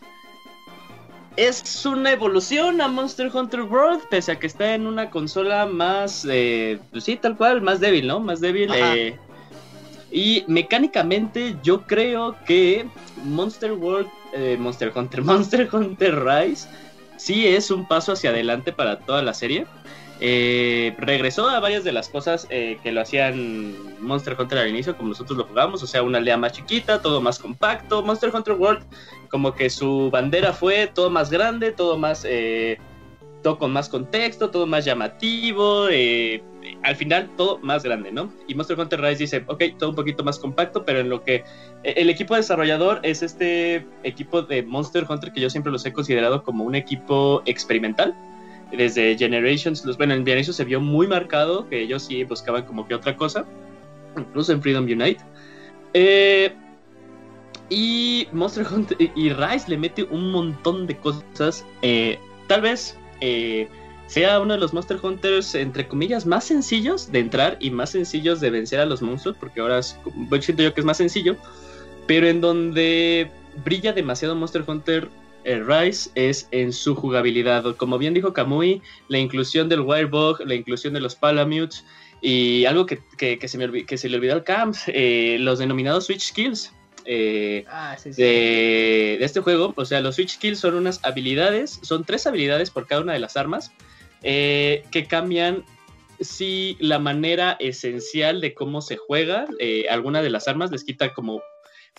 Es 1.37 1.85
una 1.85 2.11
evolución 2.11 2.81
a 2.81 2.87
Monster 2.87 3.31
Hunter 3.33 3.61
World, 3.61 4.01
pese 4.09 4.33
a 4.33 4.39
que 4.39 4.47
está 4.47 4.75
en 4.75 4.85
una 4.85 5.09
consola 5.09 5.65
más, 5.65 6.27
eh, 6.29 6.79
pues 6.91 7.05
sí, 7.05 7.15
tal 7.15 7.37
cual, 7.37 7.61
más 7.61 7.79
débil, 7.79 8.07
¿no? 8.07 8.19
Más 8.19 8.41
débil. 8.41 8.69
Eh, 8.73 9.17
y 10.11 10.43
mecánicamente 10.47 11.55
yo 11.63 11.83
creo 11.83 12.35
que 12.45 12.85
Monster 13.23 13.71
World, 13.71 14.09
eh, 14.33 14.57
Monster 14.59 14.91
Hunter, 14.93 15.21
Monster 15.23 15.69
Hunter 15.71 16.23
Rise 16.23 16.67
sí 17.15 17.47
es 17.47 17.71
un 17.71 17.87
paso 17.87 18.11
hacia 18.11 18.31
adelante 18.31 18.73
para 18.73 18.99
toda 18.99 19.21
la 19.21 19.33
serie. 19.33 19.67
Eh, 20.23 20.95
regresó 20.99 21.49
a 21.49 21.59
varias 21.59 21.83
de 21.83 21.91
las 21.91 22.07
cosas 22.07 22.45
eh, 22.51 22.77
que 22.83 22.91
lo 22.91 23.01
hacían 23.01 23.75
Monster 23.99 24.35
Hunter 24.39 24.59
al 24.59 24.69
inicio, 24.69 24.95
como 24.95 25.09
nosotros 25.09 25.35
lo 25.35 25.45
jugamos, 25.45 25.81
o 25.81 25.87
sea, 25.87 26.03
una 26.03 26.19
aldea 26.19 26.37
más 26.37 26.53
chiquita, 26.53 27.01
todo 27.01 27.21
más 27.21 27.39
compacto. 27.39 28.03
Monster 28.03 28.29
Hunter 28.33 28.53
World, 28.53 28.83
como 29.29 29.55
que 29.55 29.69
su 29.69 30.11
bandera 30.11 30.53
fue 30.53 30.87
todo 30.87 31.09
más 31.09 31.31
grande, 31.31 31.71
todo 31.71 31.97
más, 31.97 32.23
eh, 32.29 32.77
todo 33.41 33.57
con 33.57 33.73
más 33.73 33.89
contexto, 33.89 34.51
todo 34.51 34.67
más 34.67 34.85
llamativo, 34.85 35.87
eh, 35.89 36.43
al 36.83 36.95
final 36.95 37.29
todo 37.37 37.59
más 37.59 37.83
grande, 37.83 38.11
¿no? 38.11 38.31
Y 38.47 38.55
Monster 38.55 38.79
Hunter 38.79 39.01
Rise 39.01 39.23
dice, 39.23 39.43
ok, 39.47 39.63
todo 39.77 39.89
un 39.89 39.95
poquito 39.95 40.23
más 40.23 40.39
compacto, 40.39 40.85
pero 40.85 40.99
en 40.99 41.09
lo 41.09 41.23
que 41.23 41.35
eh, 41.83 41.93
el 41.97 42.09
equipo 42.09 42.35
desarrollador 42.35 42.99
es 43.03 43.21
este 43.21 43.85
equipo 44.03 44.41
de 44.41 44.63
Monster 44.63 45.05
Hunter 45.07 45.31
que 45.31 45.41
yo 45.41 45.49
siempre 45.49 45.71
los 45.71 45.85
he 45.85 45.93
considerado 45.93 46.43
como 46.43 46.63
un 46.63 46.75
equipo 46.75 47.41
experimental. 47.45 48.13
Desde 48.71 49.17
Generations, 49.17 49.83
bueno, 49.97 50.13
en 50.13 50.21
Generations 50.25 50.55
se 50.55 50.63
vio 50.63 50.79
muy 50.79 51.07
marcado 51.07 51.67
que 51.67 51.81
ellos 51.81 52.03
sí 52.03 52.23
buscaban 52.23 52.63
como 52.63 52.87
que 52.87 52.95
otra 52.95 53.15
cosa, 53.17 53.45
incluso 54.17 54.53
en 54.53 54.61
Freedom 54.61 54.85
Unite. 54.85 55.21
Eh, 55.93 56.53
y 57.69 58.27
Monster 58.31 58.65
Hunter 58.71 58.97
y- 59.15 59.29
Rise 59.29 59.69
le 59.69 59.77
mete 59.77 60.03
un 60.03 60.31
montón 60.31 60.87
de 60.87 60.97
cosas. 60.97 61.65
eh, 61.81 62.17
tal 62.47 62.61
vez 62.61 62.97
eh, 63.21 63.67
sea 64.07 64.39
uno 64.41 64.53
de 64.53 64.59
los 64.59 64.73
Monster 64.73 64.97
Hunters, 65.01 65.55
entre 65.55 65.87
comillas, 65.87 66.25
más 66.25 66.43
sencillos 66.43 67.11
de 67.11 67.19
entrar 67.19 67.57
y 67.61 67.71
más 67.71 67.91
sencillos 67.91 68.41
de 68.41 68.49
vencer 68.49 68.79
a 68.81 68.85
los 68.85 69.01
monstruos, 69.01 69.37
porque 69.39 69.61
ahora 69.61 69.79
es- 69.79 69.97
siento 70.41 70.63
yo 70.63 70.73
que 70.73 70.81
es 70.81 70.85
más 70.85 70.97
sencillo, 70.97 71.37
pero 72.07 72.27
en 72.27 72.41
donde 72.41 73.31
brilla 73.63 73.93
demasiado 73.93 74.35
Monster 74.35 74.63
Hunter 74.67 75.07
eh, 75.43 75.61
Rise 75.65 76.09
es 76.15 76.47
en 76.51 76.71
su 76.73 76.95
jugabilidad. 76.95 77.75
Como 77.75 77.97
bien 77.97 78.13
dijo 78.13 78.33
Kamui, 78.33 78.81
la 79.07 79.17
inclusión 79.17 79.69
del 79.69 79.81
Wirebug, 79.81 80.41
la 80.45 80.55
inclusión 80.55 80.93
de 80.93 81.01
los 81.01 81.15
Palamutes 81.15 81.83
y 82.21 82.65
algo 82.65 82.85
que, 82.85 82.99
que- 83.17 83.39
que 83.39 83.47
se, 83.47 83.57
me 83.57 83.85
que 83.85 83.97
se 83.97 84.07
le 84.09 84.17
olvidó 84.17 84.33
al 84.33 84.43
Camp, 84.43 84.75
eh, 84.87 85.37
los 85.39 85.59
denominados 85.59 86.05
Switch 86.05 86.21
Skills. 86.29 86.73
eh, 87.05 87.65
Ah, 87.67 87.97
sí, 87.97 88.13
sí. 88.13 88.21
de, 88.21 89.17
de 89.19 89.25
este 89.25 89.39
juego. 89.41 89.73
O 89.75 89.85
sea, 89.85 90.01
los 90.01 90.15
Switch 90.15 90.37
Kills 90.37 90.59
son 90.59 90.75
unas 90.75 91.03
habilidades, 91.03 91.79
son 91.81 92.03
tres 92.05 92.27
habilidades 92.27 92.69
por 92.69 92.85
cada 92.85 93.01
una 93.01 93.13
de 93.13 93.19
las 93.19 93.37
armas 93.37 93.71
eh, 94.21 94.83
que 94.91 95.05
cambian 95.07 95.63
si 96.19 96.77
la 96.79 96.99
manera 96.99 97.57
esencial 97.59 98.39
de 98.41 98.53
cómo 98.53 98.81
se 98.81 98.97
juega 98.97 99.47
eh, 99.57 99.85
alguna 99.89 100.21
de 100.21 100.29
las 100.29 100.47
armas 100.47 100.69
les 100.69 100.83
quita 100.83 101.11
como 101.13 101.41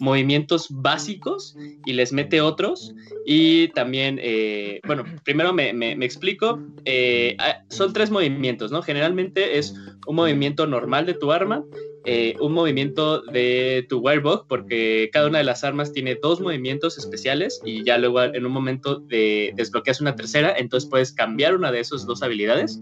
movimientos 0.01 0.69
básicos 0.71 1.57
y 1.85 1.93
les 1.93 2.13
mete 2.13 2.41
otros. 2.41 2.95
Y 3.27 3.69
también 3.69 4.19
eh, 4.23 4.81
bueno 4.87 5.05
primero 5.25 5.53
me, 5.53 5.73
me- 5.73 5.95
me 5.97 6.05
explico 6.05 6.59
eh, 6.85 7.37
ah, 7.39 7.59
son 7.69 7.93
tres 7.93 8.11
movimientos 8.11 8.73
no 8.73 8.83
generalmente 8.83 9.59
es 9.59 9.75
un 10.09 10.17
movimiento 10.17 10.67
normal 10.67 11.07
de 11.07 11.15
tu 11.15 11.31
arma 11.31 11.63
eh, 12.05 12.35
un 12.41 12.53
movimiento 12.53 13.23
de 13.23 13.87
tu 13.89 14.01
Wirebug, 14.01 14.49
porque 14.49 15.09
cada 15.13 15.29
una 15.29 15.39
de 15.39 15.45
las 15.45 15.63
armas 15.63 15.93
tiene 15.93 16.17
dos 16.21 16.41
movimientos 16.41 16.99
especiales 16.99 17.61
y 17.65 17.85
ya 17.85 17.97
luego 17.97 18.21
en 18.23 18.45
un 18.45 18.51
momento 18.51 18.97
de, 18.99 19.53
desbloqueas 19.55 20.01
una 20.01 20.17
tercera, 20.17 20.53
entonces 20.59 20.91
puedes 20.91 21.13
cambiar 21.13 21.55
una 21.55 21.71
de 21.71 21.79
esas 21.79 22.05
dos 22.05 22.25
habilidades. 22.25 22.81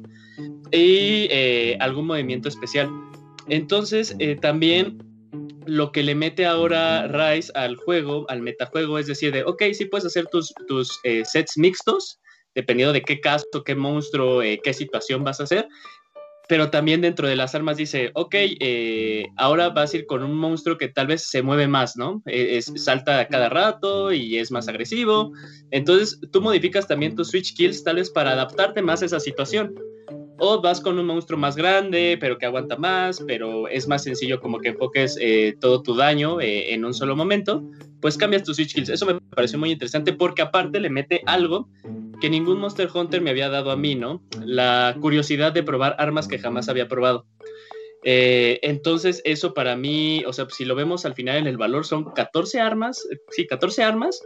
Y 0.73 1.27
eh, 1.31 1.77
algún 1.81 2.07
movimiento 2.07 2.49
especial. 2.49 2.89
Entonces, 3.49 4.17
eh, 4.21 4.37
también 4.41 4.97
lo 5.67 5.93
que 5.93 6.03
le 6.03 6.15
mete 6.15 6.47
ahora 6.47 7.07
Rise 7.09 7.53
al 7.55 7.77
juego, 7.77 8.25
al 8.29 8.43
metajuego, 8.43 8.99
es 8.99 9.07
decir, 9.07 9.33
de, 9.33 9.45
ok, 9.45 9.63
sí 9.73 9.85
puedes 9.87 10.07
hacer 10.07 10.27
tus, 10.27 10.53
tus 10.67 10.99
eh, 11.05 11.25
sets 11.25 11.57
mixtos, 11.59 12.19
dependiendo 12.55 12.93
de 12.93 13.03
qué 13.03 13.21
caso, 13.21 13.47
qué 13.65 13.75
monstruo, 13.75 14.43
eh, 14.43 14.61
qué 14.63 14.73
situación 14.73 15.25
vas 15.25 15.41
a 15.41 15.45
hacer, 15.45 15.69
pero 16.49 16.69
también 16.69 17.01
dentro 17.01 17.29
de 17.29 17.37
las 17.37 17.55
armas 17.55 17.77
dice, 17.77 18.11
ok, 18.15 18.35
eh, 18.35 19.25
ahora 19.37 19.69
vas 19.69 19.95
a 19.95 19.99
ir 19.99 20.07
con 20.07 20.25
un 20.25 20.35
monstruo 20.37 20.77
que 20.79 20.89
tal 20.89 21.07
vez 21.07 21.23
se 21.31 21.43
mueve 21.43 21.69
más, 21.69 21.97
¿no? 21.97 22.23
Eh, 22.27 22.57
es- 22.57 22.73
salta 22.75 23.29
cada 23.29 23.49
rato 23.49 24.13
y 24.13 24.37
es 24.37 24.51
más 24.51 24.67
agresivo. 24.67 25.31
Entonces 25.71 26.19
tú 26.33 26.41
modificas 26.41 26.89
también 26.89 27.15
tus 27.15 27.29
switch 27.29 27.55
kills 27.55 27.85
tal 27.85 27.97
vez 27.97 28.11
para 28.11 28.33
adaptarte 28.33 28.83
más 28.83 29.01
a 29.03 29.07
esa 29.07 29.21
situación. 29.21 29.73
O 30.41 30.61
vas 30.61 30.81
con 30.81 30.99
un 30.99 31.07
monstruo 31.07 31.39
más 31.39 31.55
grande, 31.55 32.17
pero 32.19 32.39
que 32.39 32.47
aguanta 32.47 32.77
más, 32.77 33.23
pero 33.27 33.69
es 33.69 33.87
más 33.87 34.03
sencillo 34.03 34.41
como 34.41 34.59
que 34.59 34.71
enfoques 34.71 35.19
eh, 35.21 35.55
todo 35.61 35.83
tu 35.83 35.95
daño 35.95 36.41
eh, 36.41 36.73
en 36.73 36.85
un 36.85 36.95
solo 36.95 37.15
momento, 37.15 37.63
pues 38.01 38.17
cambias 38.17 38.43
tus 38.43 38.57
switch 38.57 38.75
kills. 38.75 38.89
Eso 38.89 39.07
me 39.07 39.21
pareció 39.21 39.59
muy 39.59 39.71
interesante 39.71 40.15
porque 40.15 40.43
aparte 40.43 40.81
le 40.81 40.89
mete 40.89 41.23
algo 41.27 41.69
que 42.21 42.31
ningún 42.31 42.59
Monster 42.59 42.89
Hunter 42.93 43.21
me 43.21 43.31
había 43.31 43.49
dado 43.49 43.71
a 43.71 43.77
mí, 43.77 43.95
¿no? 43.95 44.23
La 44.45 44.97
curiosidad 45.01 45.53
de 45.53 45.63
probar 45.63 45.97
armas 45.99 46.27
que 46.27 46.39
jamás 46.39 46.69
había 46.69 46.89
probado. 46.89 47.27
Eh, 48.03 48.61
entonces, 48.63 49.21
eso 49.25 49.53
para 49.53 49.77
mí, 49.77 50.23
o 50.27 50.33
sea, 50.33 50.47
si 50.51 50.65
lo 50.65 50.75
vemos 50.75 51.05
al 51.05 51.15
final 51.15 51.37
en 51.37 51.47
el 51.47 51.57
valor, 51.57 51.85
son 51.85 52.05
14 52.13 52.61
armas, 52.61 53.07
sí, 53.31 53.47
14 53.47 53.83
armas. 53.83 54.23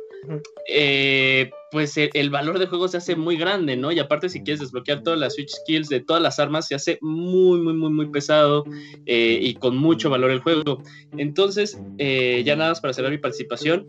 Eh, 0.69 1.51
pues 1.71 1.97
el, 1.97 2.11
el 2.15 2.31
valor 2.31 2.59
del 2.59 2.69
juego 2.69 2.89
se 2.89 2.97
hace 2.97 3.17
muy 3.17 3.37
grande, 3.37 3.77
¿no? 3.77 3.93
Y 3.93 3.99
aparte, 3.99 4.29
si 4.29 4.43
quieres 4.43 4.61
desbloquear 4.61 5.03
todas 5.03 5.19
las 5.19 5.35
Switch 5.35 5.51
Skills 5.51 5.89
de 5.89 6.01
todas 6.01 6.23
las 6.23 6.39
armas, 6.39 6.67
se 6.69 6.75
hace 6.75 6.99
muy, 7.01 7.61
muy, 7.61 7.75
muy, 7.75 7.91
muy 7.91 8.07
pesado 8.11 8.65
eh, 9.07 9.39
y 9.43 9.55
con 9.55 9.77
mucho 9.77 10.09
valor 10.11 10.31
el 10.31 10.41
juego. 10.41 10.83
Entonces, 11.17 11.79
eh, 11.99 12.43
ya 12.45 12.57
nada 12.57 12.71
más 12.71 12.81
para 12.81 12.95
cerrar 12.95 13.11
mi 13.11 13.19
participación, 13.19 13.87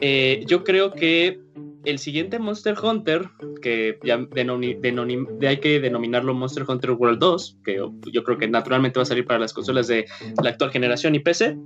eh, 0.00 0.42
yo 0.46 0.64
creo 0.64 0.92
que 0.92 1.38
el 1.84 1.98
siguiente 1.98 2.38
Monster 2.38 2.76
Hunter, 2.80 3.28
que 3.60 3.98
de- 4.02 5.48
hay 5.48 5.56
que 5.58 5.80
denominarlo 5.80 6.34
Monster 6.34 6.64
Hunter 6.68 6.92
World 6.92 7.18
2, 7.18 7.56
que 7.64 7.80
yo 8.12 8.24
creo 8.24 8.38
que 8.38 8.46
naturalmente 8.48 8.98
va 8.98 9.02
a 9.02 9.06
salir 9.06 9.24
para 9.24 9.40
las 9.40 9.52
consolas 9.52 9.88
de 9.88 10.06
la 10.42 10.50
actual 10.50 10.70
generación 10.70 11.14
y 11.14 11.20
PC, 11.20 11.56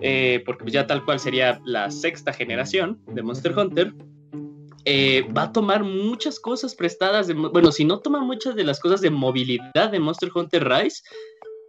eh, 0.00 0.42
porque 0.44 0.70
ya 0.70 0.86
tal 0.86 1.04
cual 1.04 1.18
sería 1.18 1.60
la 1.64 1.90
sexta 1.90 2.32
generación 2.32 3.00
de 3.06 3.22
Monster 3.22 3.56
Hunter, 3.56 3.94
eh, 4.84 5.26
va 5.36 5.44
a 5.44 5.52
tomar 5.52 5.82
muchas 5.82 6.38
cosas 6.38 6.74
prestadas, 6.74 7.26
de, 7.26 7.34
bueno, 7.34 7.72
si 7.72 7.84
no 7.84 8.00
toma 8.00 8.20
muchas 8.20 8.54
de 8.54 8.64
las 8.64 8.80
cosas 8.80 9.00
de 9.00 9.10
movilidad 9.10 9.90
de 9.90 9.98
Monster 9.98 10.30
Hunter 10.34 10.68
Rise, 10.68 11.02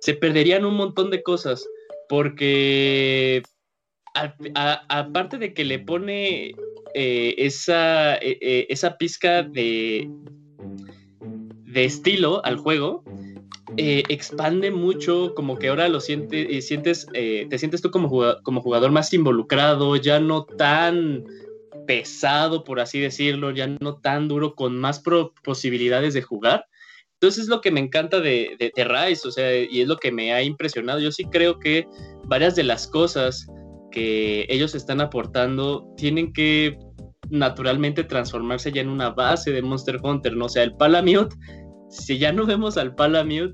se 0.01 0.13
perderían 0.13 0.65
un 0.65 0.75
montón 0.75 1.09
de 1.09 1.23
cosas, 1.23 1.67
porque 2.09 3.41
aparte 4.87 5.37
de 5.37 5.53
que 5.53 5.65
le 5.65 5.79
pone 5.79 6.55
eh, 6.93 7.35
esa, 7.37 8.15
esa 8.15 8.97
pizca 8.97 9.43
de, 9.43 10.09
de 11.65 11.85
estilo 11.85 12.43
al 12.45 12.57
juego, 12.57 13.03
eh, 13.77 14.03
expande 14.09 14.71
mucho, 14.71 15.33
como 15.35 15.57
que 15.57 15.69
ahora 15.69 15.87
lo 15.89 15.99
sientes, 15.99 16.49
y 16.49 16.61
sientes, 16.61 17.07
eh, 17.13 17.47
te 17.49 17.57
sientes 17.57 17.81
tú 17.81 17.91
como 17.91 18.09
jugador, 18.09 18.91
más 18.91 19.13
involucrado, 19.13 19.95
ya 19.95 20.19
no 20.19 20.45
tan 20.45 21.25
pesado, 21.85 22.63
por 22.63 22.79
así 22.79 22.99
decirlo, 22.99 23.51
ya 23.51 23.67
no 23.67 23.97
tan 23.97 24.27
duro, 24.27 24.55
con 24.55 24.77
más 24.79 25.03
posibilidades 25.43 26.13
de 26.13 26.21
jugar. 26.21 26.65
Entonces 27.13 27.43
es 27.43 27.49
lo 27.49 27.61
que 27.61 27.71
me 27.71 27.79
encanta 27.79 28.19
de, 28.19 28.55
de, 28.59 28.83
Rise, 28.83 29.27
o 29.27 29.31
sea, 29.31 29.55
y 29.55 29.81
es 29.81 29.87
lo 29.87 29.97
que 29.97 30.11
me 30.11 30.33
ha 30.33 30.43
impresionado. 30.43 30.99
Yo 30.99 31.11
sí 31.11 31.25
creo 31.25 31.59
que 31.59 31.87
varias 32.25 32.55
de 32.55 32.63
las 32.63 32.87
cosas 32.87 33.47
que 33.91 34.45
ellos 34.49 34.75
están 34.75 34.99
aportando 34.99 35.87
tienen 35.95 36.33
que 36.33 36.77
naturalmente 37.29 38.03
transformarse 38.03 38.71
ya 38.71 38.81
en 38.81 38.89
una 38.89 39.09
base 39.09 39.51
de 39.51 39.61
Monster 39.61 39.99
Hunter, 40.03 40.35
¿no? 40.35 40.49
Sea, 40.49 40.63
el 40.63 40.75
Palamute, 40.75 41.35
si 41.89 42.17
ya 42.17 42.31
no 42.31 42.45
vemos 42.45 42.77
al 42.77 42.93
Palamute, 42.95 43.53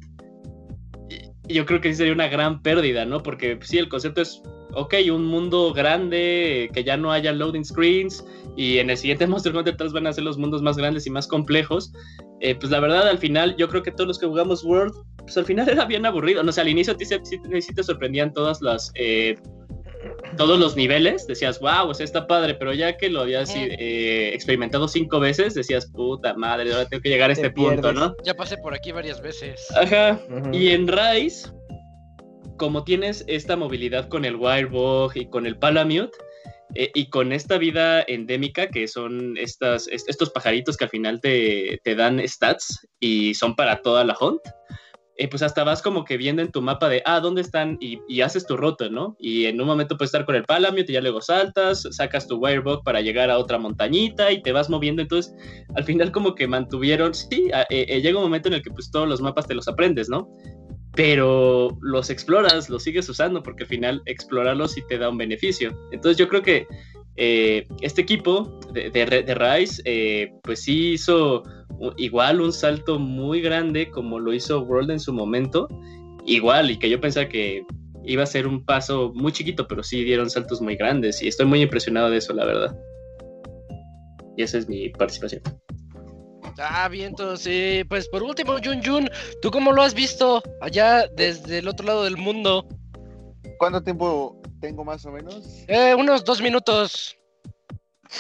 yo 1.52 1.66
creo 1.66 1.82
que 1.82 1.90
sí 1.90 1.96
sería 1.96 2.14
una 2.14 2.28
gran 2.28 2.62
pérdida, 2.62 3.06
¿no? 3.06 3.22
Porque 3.22 3.60
sí, 3.62 3.78
el 3.78 3.90
concepto 3.90 4.22
es, 4.22 4.42
ok, 4.74 4.96
un 5.12 5.26
mundo 5.26 5.74
grande, 5.74 6.70
que 6.74 6.84
ya 6.84 6.98
no 6.98 7.12
haya 7.12 7.32
loading 7.32 7.66
screens, 7.66 8.26
y 8.56 8.80
en 8.80 8.90
el 8.90 8.98
siguiente 8.98 9.28
Monster 9.28 9.56
Hunter 9.56 9.78
tal 9.78 9.90
van 9.90 10.08
a 10.08 10.14
ser 10.14 10.24
los 10.24 10.38
mundos 10.38 10.62
más 10.62 10.78
grandes 10.78 11.08
y 11.08 11.10
más 11.10 11.28
complejos. 11.28 11.92
Eh, 12.40 12.56
pues 12.56 12.72
la 12.72 12.80
verdad, 12.80 13.08
al 13.08 13.18
final, 13.18 13.56
yo 13.58 13.68
creo 13.70 13.84
que 13.84 13.92
todos 13.92 14.08
los 14.08 14.20
que 14.20 14.26
jugamos 14.26 14.64
World, 14.64 14.94
pues 15.18 15.38
al 15.38 15.46
final 15.46 15.70
era 15.70 15.86
bien 15.86 16.06
aburrido. 16.06 16.44
No 16.44 16.52
sé, 16.52 16.62
al 16.62 16.70
inicio 16.70 16.96
sí, 17.00 17.06
sí, 17.62 17.74
te 17.74 17.84
sorprendían 17.84 18.34
todas 18.34 18.62
las... 18.62 18.92
Eh, 18.96 19.36
todos 20.42 20.60
los 20.60 20.76
niveles, 20.76 21.28
decías, 21.28 21.60
wow, 21.60 21.88
o 21.90 21.94
sea, 21.94 22.04
está 22.04 22.26
padre, 22.26 22.56
pero 22.56 22.74
ya 22.74 22.98
que 22.98 23.10
lo 23.10 23.22
habías 23.22 23.54
eh, 23.56 24.32
experimentado 24.34 24.88
cinco 24.88 25.20
veces, 25.20 25.54
decías, 25.54 25.86
puta 25.92 26.34
madre, 26.34 26.74
ahora 26.74 26.88
tengo 26.88 27.04
que 27.04 27.10
llegar 27.10 27.30
a 27.30 27.34
este 27.34 27.52
punto, 27.52 27.94
¿no? 27.94 28.16
Ya 28.24 28.34
pasé 28.34 28.58
por 28.58 28.74
aquí 28.74 28.92
varias 28.92 29.22
veces. 29.22 29.68
Ajá. 29.76 30.20
Y 30.52 30.70
en 30.70 30.88
Rise, 30.88 31.52
como 32.58 32.84
tienes 32.84 33.24
esta 33.28 33.56
movilidad 33.56 34.10
con 34.10 34.26
el 34.26 34.36
Wirebug 34.36 35.12
y 35.14 35.28
con 35.28 35.46
el 35.46 35.60
Palamute, 35.60 36.18
eh, 36.74 36.90
y 36.96 37.12
con 37.12 37.34
esta 37.34 37.60
vida 37.60 38.02
endémica 38.02 38.68
que 38.68 38.88
son 38.88 39.38
estas, 39.38 39.88
estos 39.88 40.32
pajaritos 40.32 40.76
que 40.76 40.86
al 40.86 40.90
final 40.90 41.22
te, 41.22 41.80
te 41.84 41.94
dan 41.94 42.20
stats 42.28 42.88
y 43.00 43.36
son 43.36 43.56
para 43.56 43.84
toda 43.84 44.04
la 44.06 44.18
hunt, 44.20 44.42
eh, 45.18 45.28
pues 45.28 45.44
hasta 45.44 45.64
vas 45.64 45.82
como 45.82 46.06
que 46.06 46.18
viendo 46.18 46.42
en 46.42 46.52
tu 46.52 46.62
mapa 46.62 46.88
de, 46.88 47.04
ah, 47.06 47.20
¿dónde 47.20 47.42
están? 47.42 47.78
Y, 47.80 48.22
haces 48.22 48.46
tu 48.46 48.56
ruta, 48.56 48.90
¿no? 48.90 49.16
Y 49.20 49.46
en 49.46 49.60
un 49.60 49.68
momento 49.68 49.98
puedes 49.98 50.10
estar 50.10 50.26
con 50.26 50.36
el 50.36 50.46
Palamute 50.46 50.86
y 50.90 50.94
ya 50.94 51.02
luego 51.02 51.22
saltas, 51.22 51.88
sacas 51.92 52.28
tu 52.28 52.38
Wirebug 52.38 52.84
para 52.84 53.02
llegar 53.02 53.30
a 53.30 53.38
otra 53.38 53.58
montañita 53.58 54.32
y 54.32 54.42
te 54.42 54.52
vas 54.52 54.70
moviendo. 54.70 55.02
Entonces, 55.02 55.34
al 55.76 55.84
final 55.84 56.12
como 56.12 56.34
que 56.34 56.48
mantuvieron, 56.48 57.14
sí, 57.14 57.50
eh, 57.70 57.86
eh, 57.90 58.02
llega 58.02 58.20
un 58.20 58.24
momento 58.24 58.48
en 58.48 58.56
el 58.56 58.62
que 58.62 58.72
pues 58.72 58.90
todos 58.90 59.08
los 59.08 59.22
mapas 59.22 59.48
te 59.48 59.54
los 59.54 59.68
aprendes, 59.68 60.08
¿no? 60.08 60.30
Pero 60.96 61.78
los 61.82 62.10
exploras, 62.10 62.70
los 62.70 62.84
sigues 62.84 63.08
usando 63.10 63.44
porque 63.44 63.64
al 63.64 63.70
final 63.70 64.02
explorarlos 64.06 64.74
sí 64.74 64.82
te 64.88 64.98
da 64.98 65.10
un 65.10 65.18
beneficio. 65.18 65.72
Entonces 65.92 66.18
yo 66.18 66.28
creo 66.28 66.42
que 66.42 66.68
este 67.16 68.02
equipo 68.02 68.60
de, 68.72 68.90
de, 68.90 69.06
de 69.06 69.36
Rise, 69.36 70.34
pues 70.44 70.64
sí 70.64 70.94
hizo 70.94 71.44
igual 71.98 72.42
un 72.42 72.54
salto 72.54 73.00
muy 73.00 73.42
grande 73.42 73.90
como 73.90 74.20
lo 74.20 74.34
hizo 74.34 74.62
World 74.62 74.92
en 74.92 75.00
su 75.00 75.14
momento, 75.14 75.68
igual, 76.26 76.72
y 76.72 76.78
que 76.78 76.90
yo 76.90 77.00
pensaba 77.00 77.28
que 77.28 77.64
iba 78.04 78.24
a 78.24 78.28
ser 78.28 78.48
un 78.48 78.64
paso 78.66 79.12
muy 79.14 79.32
chiquito, 79.32 79.68
pero 79.68 79.84
sí 79.84 80.04
dieron 80.04 80.30
saltos 80.30 80.62
muy 80.62 80.76
grandes 80.76 81.22
y 81.22 81.28
estoy 81.28 81.46
muy 81.46 81.62
impresionado 81.62 82.10
de 82.10 82.18
eso, 82.18 82.34
la 82.34 82.46
verdad. 82.46 82.78
Y 84.38 84.44
esa 84.44 84.58
es 84.58 84.68
mi 84.68 84.90
participación. 84.90 85.42
Ah, 86.58 86.88
bien, 86.90 87.08
entonces, 87.08 87.86
pues 87.88 88.08
por 88.08 88.24
último, 88.24 88.58
Jun 88.64 88.84
Jun, 88.84 89.10
¿tú 89.42 89.50
cómo 89.52 89.72
lo 89.72 89.82
has 89.82 89.94
visto 89.94 90.44
allá 90.62 91.08
desde 91.08 91.60
el 91.60 91.68
otro 91.68 91.88
lado 91.88 92.04
del 92.04 92.18
mundo? 92.18 92.68
¿Cuánto 93.58 93.82
tiempo 93.82 94.40
tengo 94.60 94.84
más 94.84 95.06
o 95.06 95.12
menos? 95.12 95.64
Eh, 95.68 95.96
unos 95.96 96.24
dos 96.24 96.42
minutos. 96.42 97.18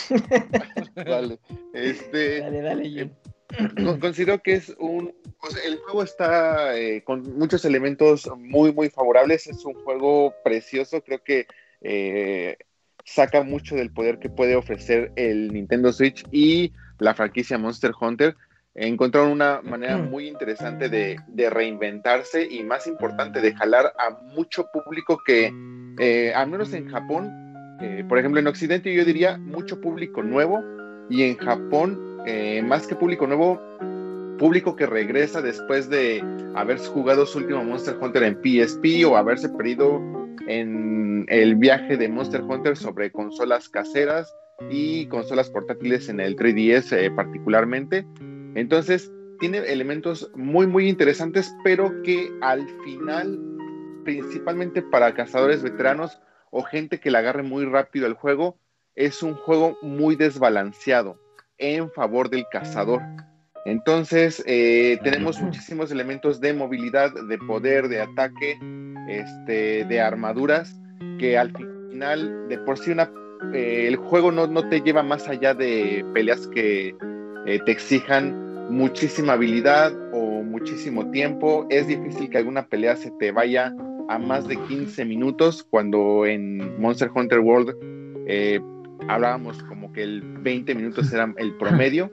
vale. 0.95 1.40
Este, 1.73 2.40
dale, 2.40 2.61
dale, 2.61 2.90
Jun. 2.90 3.20
Considero 3.99 4.41
que 4.41 4.53
es 4.53 4.75
un. 4.80 5.13
el 5.65 5.77
juego 5.77 6.03
está 6.03 6.77
eh, 6.77 7.03
con 7.03 7.38
muchos 7.38 7.65
elementos 7.65 8.30
muy, 8.38 8.73
muy 8.73 8.89
favorables. 8.89 9.47
Es 9.47 9.65
un 9.65 9.73
juego 9.73 10.33
precioso. 10.43 11.01
Creo 11.01 11.23
que 11.23 11.47
eh, 11.81 12.57
saca 13.05 13.43
mucho 13.43 13.75
del 13.75 13.91
poder 13.91 14.19
que 14.19 14.30
puede 14.30 14.55
ofrecer 14.55 15.11
el 15.15 15.51
Nintendo 15.53 15.91
Switch 15.91 16.23
y 16.31 16.73
la 16.99 17.13
franquicia 17.13 17.57
Monster 17.57 17.91
Hunter. 17.99 18.35
Encontraron 18.73 19.31
una 19.31 19.61
manera 19.61 19.97
muy 19.97 20.30
interesante 20.30 20.88
de, 20.88 21.49
reinventarse 21.49 22.47
y, 22.49 22.63
más 22.63 22.88
importante, 22.88 23.41
de 23.41 23.53
jalar 23.53 23.93
a 23.99 24.11
mucho 24.33 24.67
público 24.71 25.21
que, 25.25 25.53
eh, 25.99 26.31
al 26.33 26.49
menos 26.49 26.71
en 26.71 26.89
Japón, 26.89 27.30
por 28.07 28.17
ejemplo, 28.17 28.39
en 28.39 28.47
Occidente, 28.47 28.93
yo 28.93 29.03
diría 29.03 29.38
mucho 29.38 29.81
público 29.81 30.23
nuevo 30.23 30.63
y 31.09 31.23
en 31.23 31.35
Japón 31.35 32.10
eh, 32.25 32.61
más 32.61 32.85
que 32.85 32.95
público 32.95 33.25
nuevo, 33.25 33.59
público 34.38 34.75
que 34.75 34.85
regresa 34.85 35.41
después 35.41 35.90
de 35.90 36.24
haber 36.56 36.77
jugado 36.80 37.25
su 37.25 37.40
último 37.40 37.64
Monster 37.64 37.98
Hunter 38.00 38.24
en 38.24 38.35
PSP 38.35 39.06
o 39.06 39.17
haberse 39.17 39.50
perdido 39.50 40.01
en 40.48 41.25
el 41.30 41.56
viaje 41.56 41.98
de 41.98 42.09
Monster 42.09 42.41
Hunter 42.41 42.77
sobre 42.77 43.11
consolas 43.11 43.69
caseras 43.69 44.35
y 44.69 45.08
consolas 45.08 45.50
portátiles 45.50 46.09
en 46.09 46.19
el 46.19 46.35
3DS 46.35 46.95
eh, 46.95 47.11
particularmente. 47.11 48.06
Entonces, 48.56 49.11
tiene 49.40 49.59
elementos 49.59 50.30
muy, 50.35 50.67
muy 50.67 50.88
interesantes, 50.88 51.51
pero 51.64 52.01
que 52.03 52.32
al 52.41 52.67
final, 52.83 53.40
principalmente 54.03 54.82
para 54.82 55.14
cazadores 55.14 55.64
veteranos 55.64 56.19
o 56.51 56.61
gente 56.64 57.00
que 57.00 57.09
le 57.09 57.17
agarre 57.17 57.43
muy 57.43 57.66
rápido 57.66 58.06
el 58.06 58.14
juego, 58.14 58.58
es 58.95 59.24
un 59.24 59.35
juego 59.35 59.77
muy 59.82 60.16
desbalanceado 60.16 61.20
en 61.61 61.90
favor 61.91 62.30
del 62.30 62.45
cazador. 62.51 63.01
Entonces, 63.65 64.43
eh, 64.48 64.98
tenemos 65.03 65.40
muchísimos 65.40 65.91
elementos 65.91 66.41
de 66.41 66.53
movilidad, 66.53 67.11
de 67.14 67.38
poder, 67.38 67.88
de 67.88 68.01
ataque, 68.01 68.59
este, 69.07 69.85
de 69.85 70.01
armaduras, 70.01 70.75
que 71.19 71.38
al 71.38 71.56
final, 71.56 72.49
de 72.49 72.57
por 72.57 72.80
sí, 72.80 72.91
una, 72.91 73.11
eh, 73.53 73.85
el 73.88 73.98
juego 73.98 74.31
no, 74.31 74.48
no, 74.48 74.67
te 74.67 74.81
lleva 74.81 75.03
más 75.03 75.27
allá 75.27 75.53
de 75.53 76.03
peleas 76.14 76.48
que 76.48 76.95
eh, 77.45 77.59
te 77.64 77.72
exijan 77.72 78.69
muchísima 78.72 79.33
habilidad 79.33 79.93
o 80.11 80.41
muchísimo 80.41 81.11
tiempo. 81.11 81.67
Es 81.69 81.88
difícil 81.88 82.30
que 82.30 82.40
alguna 82.40 82.65
pelea 82.65 82.95
se 82.95 83.11
te 83.11 83.31
vaya 83.31 83.75
a 84.09 84.17
más 84.17 84.48
de 84.48 84.57
15 84.57 85.06
minutos, 85.06 85.64
cuando 85.69 86.25
en 86.25 86.81
Monster 86.81 87.11
Hunter 87.14 87.40
World 87.40 87.75
hablábamos 89.07 89.61
como 89.63 89.91
que 89.91 90.03
el 90.03 90.21
20 90.21 90.75
minutos 90.75 91.11
era 91.13 91.33
el 91.38 91.55
promedio. 91.57 92.11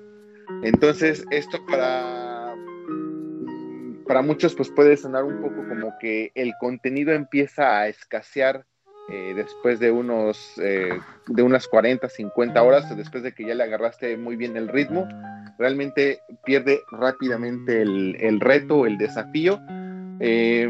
Entonces, 0.63 1.25
esto 1.31 1.59
para, 1.67 2.55
para 4.07 4.23
muchos 4.23 4.55
pues 4.55 4.71
puede 4.71 4.97
sonar 4.97 5.25
un 5.25 5.41
poco 5.41 5.67
como 5.69 5.93
que 6.01 6.33
el 6.35 6.53
contenido 6.61 7.13
empieza 7.13 7.79
a 7.79 7.89
escasear 7.89 8.65
eh, 9.11 9.33
después 9.35 9.81
de 9.81 9.91
unos 9.91 10.53
eh, 10.63 10.99
de 11.29 11.43
unas 11.43 11.67
40, 11.69 12.09
50 12.09 12.63
horas, 12.63 12.97
después 12.97 13.23
de 13.23 13.33
que 13.33 13.47
ya 13.47 13.55
le 13.55 13.65
agarraste 13.65 14.17
muy 14.17 14.37
bien 14.37 14.57
el 14.57 14.69
ritmo, 14.69 15.09
realmente 15.59 16.21
pierde 16.45 16.83
rápidamente 16.91 17.83
el, 17.83 18.41
reto, 18.41 18.85
el 18.85 18.99
desafío. 18.99 19.61
Eh, 20.21 20.69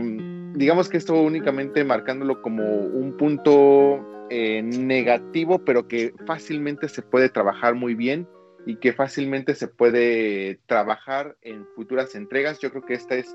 digamos 0.54 0.88
que 0.88 0.98
esto 0.98 1.20
únicamente 1.20 1.82
marcándolo 1.84 2.40
como 2.42 2.64
un 2.64 3.16
punto 3.16 4.17
eh, 4.30 4.62
negativo, 4.62 5.64
pero 5.64 5.88
que 5.88 6.14
fácilmente 6.26 6.88
se 6.88 7.02
puede 7.02 7.28
trabajar 7.28 7.74
muy 7.74 7.94
bien 7.94 8.28
y 8.66 8.76
que 8.76 8.92
fácilmente 8.92 9.54
se 9.54 9.68
puede 9.68 10.60
trabajar 10.66 11.36
en 11.42 11.66
futuras 11.74 12.14
entregas. 12.14 12.58
Yo 12.58 12.70
creo 12.70 12.84
que 12.84 12.94
esta 12.94 13.14
es 13.14 13.34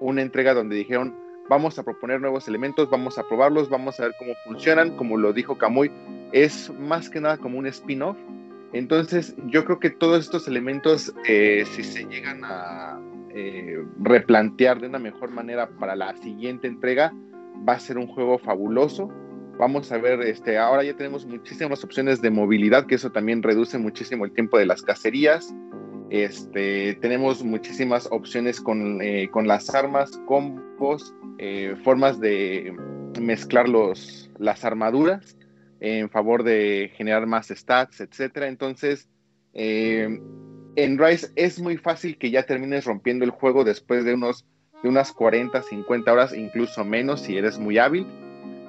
una 0.00 0.22
entrega 0.22 0.54
donde 0.54 0.76
dijeron, 0.76 1.14
vamos 1.48 1.78
a 1.78 1.84
proponer 1.84 2.20
nuevos 2.20 2.48
elementos, 2.48 2.90
vamos 2.90 3.18
a 3.18 3.28
probarlos, 3.28 3.68
vamos 3.68 4.00
a 4.00 4.04
ver 4.04 4.14
cómo 4.18 4.32
funcionan, 4.44 4.96
como 4.96 5.16
lo 5.16 5.32
dijo 5.32 5.56
Kamui, 5.58 5.90
es 6.32 6.72
más 6.78 7.08
que 7.08 7.20
nada 7.20 7.38
como 7.38 7.58
un 7.58 7.66
spin-off. 7.66 8.16
Entonces, 8.72 9.36
yo 9.46 9.64
creo 9.64 9.78
que 9.78 9.90
todos 9.90 10.24
estos 10.24 10.48
elementos, 10.48 11.14
eh, 11.26 11.64
si 11.70 11.84
se 11.84 12.04
llegan 12.04 12.42
a 12.44 13.00
eh, 13.30 13.84
replantear 14.00 14.80
de 14.80 14.88
una 14.88 14.98
mejor 14.98 15.30
manera 15.30 15.68
para 15.78 15.94
la 15.94 16.16
siguiente 16.16 16.66
entrega, 16.66 17.12
va 17.66 17.74
a 17.74 17.80
ser 17.80 17.96
un 17.98 18.06
juego 18.06 18.38
fabuloso 18.38 19.10
Vamos 19.58 19.90
a 19.90 19.96
ver, 19.96 20.20
este, 20.20 20.58
ahora 20.58 20.84
ya 20.84 20.94
tenemos 20.94 21.24
muchísimas 21.24 21.82
opciones 21.82 22.20
de 22.20 22.30
movilidad, 22.30 22.86
que 22.86 22.96
eso 22.96 23.10
también 23.10 23.42
reduce 23.42 23.78
muchísimo 23.78 24.26
el 24.26 24.32
tiempo 24.32 24.58
de 24.58 24.66
las 24.66 24.82
cacerías. 24.82 25.54
Este, 26.10 26.94
tenemos 27.00 27.42
muchísimas 27.42 28.06
opciones 28.10 28.60
con, 28.60 29.00
eh, 29.00 29.28
con 29.30 29.48
las 29.48 29.74
armas, 29.74 30.20
combos, 30.26 31.14
eh, 31.38 31.74
formas 31.82 32.20
de 32.20 32.76
mezclar 33.20 33.68
los, 33.68 34.30
las 34.38 34.64
armaduras 34.64 35.36
en 35.80 36.10
favor 36.10 36.42
de 36.42 36.92
generar 36.94 37.26
más 37.26 37.48
stats, 37.48 38.00
etcétera. 38.00 38.48
Entonces, 38.48 39.08
eh, 39.54 40.20
en 40.76 40.98
Rise 40.98 41.28
es 41.34 41.58
muy 41.58 41.78
fácil 41.78 42.18
que 42.18 42.30
ya 42.30 42.44
termines 42.44 42.84
rompiendo 42.84 43.24
el 43.24 43.30
juego 43.30 43.64
después 43.64 44.04
de 44.04 44.14
unos 44.14 44.46
de 44.82 44.90
unas 44.90 45.10
40, 45.12 45.62
50 45.62 46.12
horas, 46.12 46.34
incluso 46.34 46.84
menos 46.84 47.22
si 47.22 47.38
eres 47.38 47.58
muy 47.58 47.78
hábil. 47.78 48.06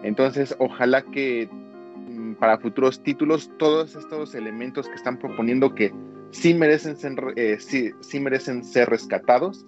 Entonces, 0.03 0.55
ojalá 0.59 1.01
que 1.01 1.49
mm, 2.07 2.33
para 2.33 2.57
futuros 2.59 3.01
títulos 3.01 3.51
todos 3.57 3.95
estos 3.95 4.35
elementos 4.35 4.87
que 4.87 4.95
están 4.95 5.17
proponiendo 5.17 5.73
que 5.73 5.93
sí 6.31 6.53
merecen 6.53 6.97
ser, 6.97 7.15
eh, 7.35 7.57
sí, 7.59 8.19
merecen 8.19 8.63
ser 8.63 8.89
rescatados, 8.89 9.65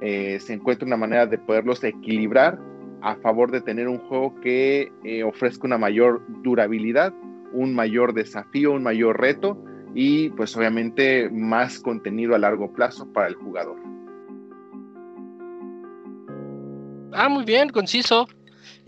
eh, 0.00 0.38
se 0.40 0.54
encuentre 0.54 0.86
una 0.86 0.96
manera 0.96 1.26
de 1.26 1.38
poderlos 1.38 1.84
equilibrar 1.84 2.58
a 3.02 3.16
favor 3.16 3.50
de 3.50 3.60
tener 3.60 3.88
un 3.88 3.98
juego 3.98 4.34
que 4.40 4.92
eh, 5.04 5.22
ofrezca 5.24 5.66
una 5.66 5.78
mayor 5.78 6.22
durabilidad, 6.42 7.14
un 7.52 7.74
mayor 7.74 8.12
desafío, 8.12 8.72
un 8.72 8.82
mayor 8.82 9.20
reto 9.20 9.62
y 9.94 10.30
pues 10.30 10.56
obviamente 10.56 11.28
más 11.30 11.80
contenido 11.80 12.34
a 12.34 12.38
largo 12.38 12.72
plazo 12.72 13.10
para 13.12 13.28
el 13.28 13.34
jugador. 13.34 13.76
Ah, 17.12 17.28
muy 17.28 17.44
bien, 17.44 17.70
conciso. 17.70 18.28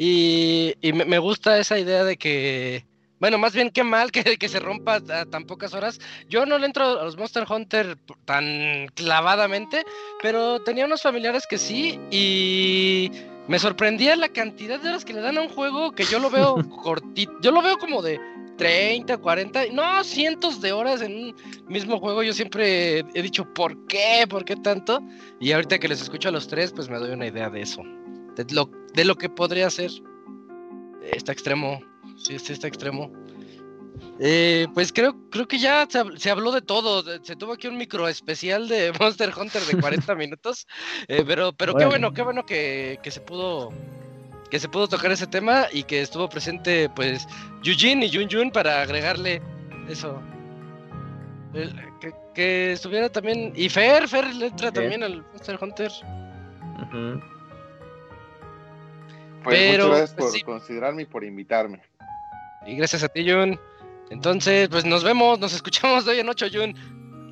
Y, 0.04 0.74
y 0.80 0.92
me, 0.92 1.04
me 1.04 1.20
gusta 1.20 1.60
esa 1.60 1.78
idea 1.78 2.02
de 2.02 2.16
que, 2.16 2.84
bueno, 3.20 3.38
más 3.38 3.54
bien 3.54 3.70
qué 3.70 3.84
mal 3.84 4.10
que, 4.12 4.36
que 4.36 4.48
se 4.48 4.58
rompa 4.58 4.96
a 4.96 5.24
tan 5.26 5.44
pocas 5.44 5.74
horas. 5.74 6.00
Yo 6.28 6.44
no 6.44 6.58
le 6.58 6.66
entro 6.66 6.98
a 6.98 7.04
los 7.04 7.16
Monster 7.16 7.44
Hunter 7.48 7.96
tan 8.24 8.88
clavadamente, 8.96 9.84
pero 10.20 10.60
tenía 10.60 10.86
unos 10.86 11.02
familiares 11.02 11.46
que 11.46 11.56
sí 11.56 12.00
y 12.10 13.12
me 13.46 13.60
sorprendía 13.60 14.16
la 14.16 14.28
cantidad 14.28 14.80
de 14.80 14.88
horas 14.88 15.04
que 15.04 15.12
le 15.12 15.20
dan 15.20 15.38
a 15.38 15.42
un 15.42 15.48
juego 15.48 15.92
que 15.92 16.02
yo 16.02 16.18
lo 16.18 16.30
veo 16.30 16.56
cortito. 16.82 17.32
Yo 17.40 17.52
lo 17.52 17.62
veo 17.62 17.78
como 17.78 18.02
de 18.02 18.18
30, 18.58 19.18
40, 19.18 19.66
no, 19.72 20.02
cientos 20.02 20.60
de 20.60 20.72
horas 20.72 21.00
en 21.00 21.12
un 21.12 21.36
mismo 21.68 22.00
juego. 22.00 22.24
Yo 22.24 22.32
siempre 22.32 23.04
he 23.14 23.22
dicho, 23.22 23.44
¿por 23.54 23.86
qué? 23.86 24.26
¿Por 24.28 24.44
qué 24.44 24.56
tanto? 24.56 25.00
Y 25.38 25.52
ahorita 25.52 25.78
que 25.78 25.86
les 25.86 26.02
escucho 26.02 26.28
a 26.28 26.32
los 26.32 26.48
tres, 26.48 26.72
pues 26.72 26.88
me 26.88 26.98
doy 26.98 27.12
una 27.12 27.28
idea 27.28 27.48
de 27.48 27.62
eso. 27.62 27.84
De 28.36 28.46
lo, 28.54 28.70
de 28.94 29.04
lo 29.04 29.16
que 29.16 29.28
podría 29.28 29.68
ser. 29.70 29.90
Está 31.12 31.32
extremo. 31.32 31.80
Sí, 32.16 32.38
sí, 32.38 32.52
está 32.52 32.66
extremo. 32.68 33.10
Eh, 34.18 34.66
pues 34.74 34.92
creo, 34.92 35.16
creo 35.30 35.46
que 35.48 35.58
ya 35.58 35.86
se, 35.88 36.00
hab- 36.00 36.16
se 36.16 36.30
habló 36.30 36.52
de 36.52 36.62
todo. 36.62 37.02
Se 37.24 37.36
tuvo 37.36 37.52
aquí 37.54 37.66
un 37.68 37.76
micro 37.76 38.08
especial 38.08 38.68
de 38.68 38.92
Monster 39.00 39.32
Hunter 39.36 39.62
de 39.62 39.80
40 39.80 40.14
minutos. 40.14 40.66
Eh, 41.08 41.24
pero 41.26 41.52
pero 41.52 41.72
qué 41.72 41.84
Órale. 41.84 41.90
bueno, 41.90 42.12
qué 42.14 42.22
bueno 42.22 42.44
que, 42.46 42.98
que 43.02 43.10
se 43.10 43.20
pudo 43.20 43.70
que 44.50 44.58
se 44.60 44.68
pudo 44.68 44.86
tocar 44.86 45.10
ese 45.10 45.26
tema 45.26 45.64
y 45.72 45.82
que 45.84 46.02
estuvo 46.02 46.28
presente 46.28 46.90
pues 46.94 47.26
Yujin 47.62 48.02
y 48.02 48.12
Jun 48.12 48.28
Jun 48.30 48.50
para 48.50 48.82
agregarle 48.82 49.40
eso. 49.88 50.20
El- 51.54 51.74
que, 52.00 52.12
que 52.34 52.72
estuviera 52.72 53.08
también. 53.08 53.52
Y 53.56 53.68
Fer, 53.68 54.08
Fer 54.08 54.34
le 54.34 54.46
entra 54.46 54.70
también 54.72 55.02
al 55.02 55.22
Monster 55.32 55.58
Hunter. 55.60 55.90
Pues 59.42 59.56
Pero, 59.58 59.86
muchas 59.86 59.98
gracias 59.98 60.14
pues, 60.16 60.30
por 60.30 60.38
sí. 60.38 60.44
considerarme 60.44 61.02
y 61.02 61.06
por 61.06 61.24
invitarme. 61.24 61.82
Y 62.66 62.76
gracias 62.76 63.02
a 63.02 63.08
ti, 63.08 63.28
Jun. 63.28 63.58
Entonces, 64.10 64.68
pues 64.68 64.84
nos 64.84 65.02
vemos, 65.04 65.38
nos 65.38 65.54
escuchamos 65.54 66.04
de 66.04 66.12
hoy 66.12 66.18
en 66.20 66.28
8, 66.28 66.46
Jun. 66.52 66.74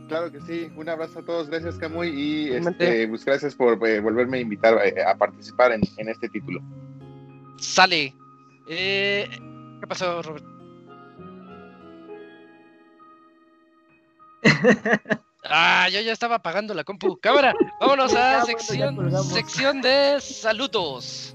Claro 0.08 0.32
que 0.32 0.40
sí, 0.40 0.68
un 0.74 0.89
abrazo 0.89 1.20
a 1.20 1.24
todos, 1.24 1.48
gracias 1.48 1.78
Camuy 1.78 2.08
y 2.08 2.52
este, 2.52 3.06
pues, 3.06 3.24
gracias 3.24 3.55
por 3.55 3.74
eh, 3.86 4.00
volverme 4.00 4.39
a 4.39 4.40
invitar 4.40 4.84
eh, 4.84 5.05
a 5.05 5.14
participar 5.14 5.70
en, 5.70 5.82
en 5.98 6.08
este 6.08 6.28
título. 6.28 6.60
Sale. 7.58 8.12
Eh, 8.68 9.28
¿Qué 9.80 9.86
pasó, 9.86 10.20
Robert? 10.22 10.44
Ah, 15.52 15.89
yo 15.89 16.00
ya 16.00 16.12
estaba 16.12 16.36
apagando 16.36 16.74
la 16.74 16.84
compu. 16.84 17.18
Cámara, 17.18 17.55
vámonos 17.80 18.14
a 18.14 18.44
sección, 18.44 19.10
sección 19.24 19.80
de 19.80 20.20
saludos. 20.20 21.34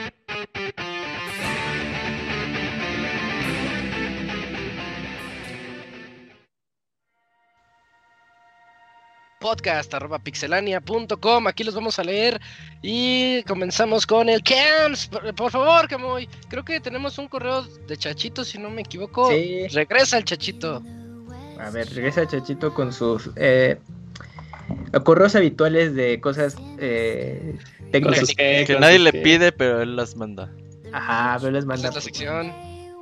podcast 9.41 9.93
arroba 9.93 10.19
pixelania.com. 10.19 11.47
Aquí 11.47 11.63
los 11.65 11.75
vamos 11.75 11.99
a 11.99 12.03
leer 12.03 12.39
y 12.81 13.43
comenzamos 13.43 14.05
con 14.07 14.29
el 14.29 14.41
Cams. 14.43 15.07
Por, 15.07 15.33
por 15.35 15.51
favor, 15.51 15.87
Camoy. 15.89 16.29
Creo 16.47 16.63
que 16.63 16.79
tenemos 16.79 17.17
un 17.17 17.27
correo 17.27 17.63
de 17.63 17.97
Chachito, 17.97 18.45
si 18.45 18.57
no 18.57 18.69
me 18.69 18.81
equivoco. 18.81 19.29
Sí. 19.29 19.67
Regresa 19.73 20.17
el 20.19 20.23
Chachito. 20.23 20.81
A 21.59 21.69
ver, 21.71 21.89
regresa 21.93 22.25
Chachito 22.27 22.73
con 22.73 22.93
sus 22.93 23.29
eh, 23.35 23.77
correos 25.03 25.35
habituales 25.35 25.93
de 25.95 26.21
cosas 26.21 26.55
eh, 26.79 27.57
técnicas. 27.91 28.19
sus 28.19 28.35
que- 28.35 28.77
nadie 28.79 28.99
le 28.99 29.11
pide, 29.11 29.51
pero 29.51 29.81
él 29.81 29.95
las 29.95 30.15
manda. 30.15 30.49
Ajá, 30.93 31.37
pero 31.39 31.51
les 31.51 31.63
Esa 31.63 31.67
manda. 31.67 31.89
es 31.89 31.95
la 31.95 32.01
sección. 32.01 32.53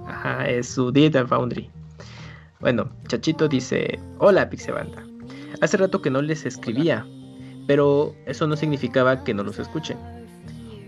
Ajá, 0.08 0.50
es 0.50 0.70
su 0.70 0.92
Digital 0.92 1.28
Foundry. 1.28 1.70
Bueno, 2.60 2.90
Chachito 3.08 3.48
dice: 3.48 4.00
Hola, 4.20 4.50
Pixebanda. 4.50 5.04
Hace 5.62 5.78
rato 5.78 6.02
que 6.02 6.10
no 6.10 6.22
les 6.22 6.46
escribía, 6.46 7.06
pero 7.68 8.16
eso 8.26 8.48
no 8.48 8.56
significaba 8.56 9.24
que 9.24 9.34
no 9.34 9.44
los 9.44 9.60
escuchen. 9.60 9.98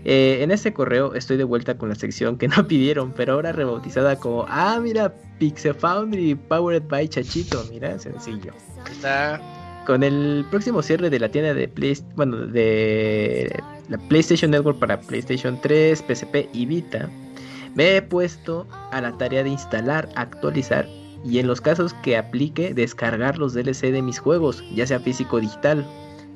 Eh, 0.04 0.42
en 0.42 0.50
este 0.50 0.72
correo 0.72 1.14
estoy 1.14 1.36
de 1.36 1.44
vuelta 1.44 1.78
con 1.78 1.88
la 1.88 1.94
sección 1.94 2.36
que 2.36 2.48
no 2.56 2.66
pidieron, 2.66 3.12
pero 3.12 3.34
ahora 3.34 3.52
rebautizada 3.52 4.16
como: 4.16 4.44
Ah, 4.48 4.80
mira, 4.82 5.14
Pixel 5.38 5.74
Foundry 5.74 6.34
Powered 6.34 6.84
by 6.88 7.08
Chachito. 7.08 7.64
Mira, 7.70 7.98
sencillo. 7.98 8.52
Está. 8.90 9.40
Con 9.86 10.04
el 10.04 10.44
próximo 10.50 10.80
cierre 10.80 11.10
de 11.10 11.18
la 11.18 11.28
tienda 11.28 11.54
de 11.54 11.66
Play, 11.66 11.98
bueno, 12.14 12.36
de 12.46 13.60
la 13.88 13.98
PlayStation 13.98 14.52
Network 14.52 14.78
para 14.78 15.00
PlayStation 15.00 15.58
3, 15.60 16.04
PSP 16.06 16.48
y 16.52 16.66
Vita, 16.66 17.10
me 17.74 17.96
he 17.96 18.02
puesto 18.02 18.66
a 18.92 19.00
la 19.00 19.16
tarea 19.18 19.42
de 19.42 19.50
instalar, 19.50 20.08
actualizar 20.14 20.86
y 21.24 21.38
en 21.38 21.46
los 21.46 21.60
casos 21.60 21.94
que 22.02 22.16
aplique 22.16 22.74
descargar 22.74 23.38
los 23.38 23.54
DLC 23.54 23.92
de 23.92 24.02
mis 24.02 24.18
juegos, 24.18 24.62
ya 24.74 24.86
sea 24.86 25.00
físico 25.00 25.36
o 25.36 25.40
digital. 25.40 25.86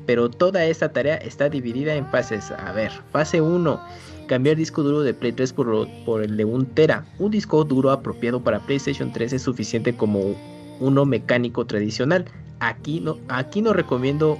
Pero 0.06 0.30
toda 0.30 0.64
esta 0.64 0.92
tarea 0.92 1.16
está 1.16 1.48
dividida 1.48 1.94
en 1.94 2.06
fases. 2.06 2.52
A 2.52 2.72
ver, 2.72 2.92
fase 3.10 3.40
1, 3.40 3.80
cambiar 4.28 4.56
disco 4.56 4.82
duro 4.82 5.00
de 5.00 5.12
Play 5.12 5.32
3 5.32 5.52
por, 5.52 5.88
por 6.04 6.22
el 6.22 6.36
de 6.36 6.44
1 6.44 6.66
tera. 6.74 7.04
Un 7.18 7.32
disco 7.32 7.64
duro 7.64 7.90
apropiado 7.90 8.40
para 8.40 8.60
PlayStation 8.60 9.12
3 9.12 9.32
es 9.32 9.42
suficiente 9.42 9.96
como 9.96 10.36
uno 10.78 11.04
mecánico 11.04 11.66
tradicional. 11.66 12.24
Aquí 12.60 13.00
no, 13.00 13.18
aquí 13.28 13.62
no 13.62 13.72
recomiendo 13.72 14.38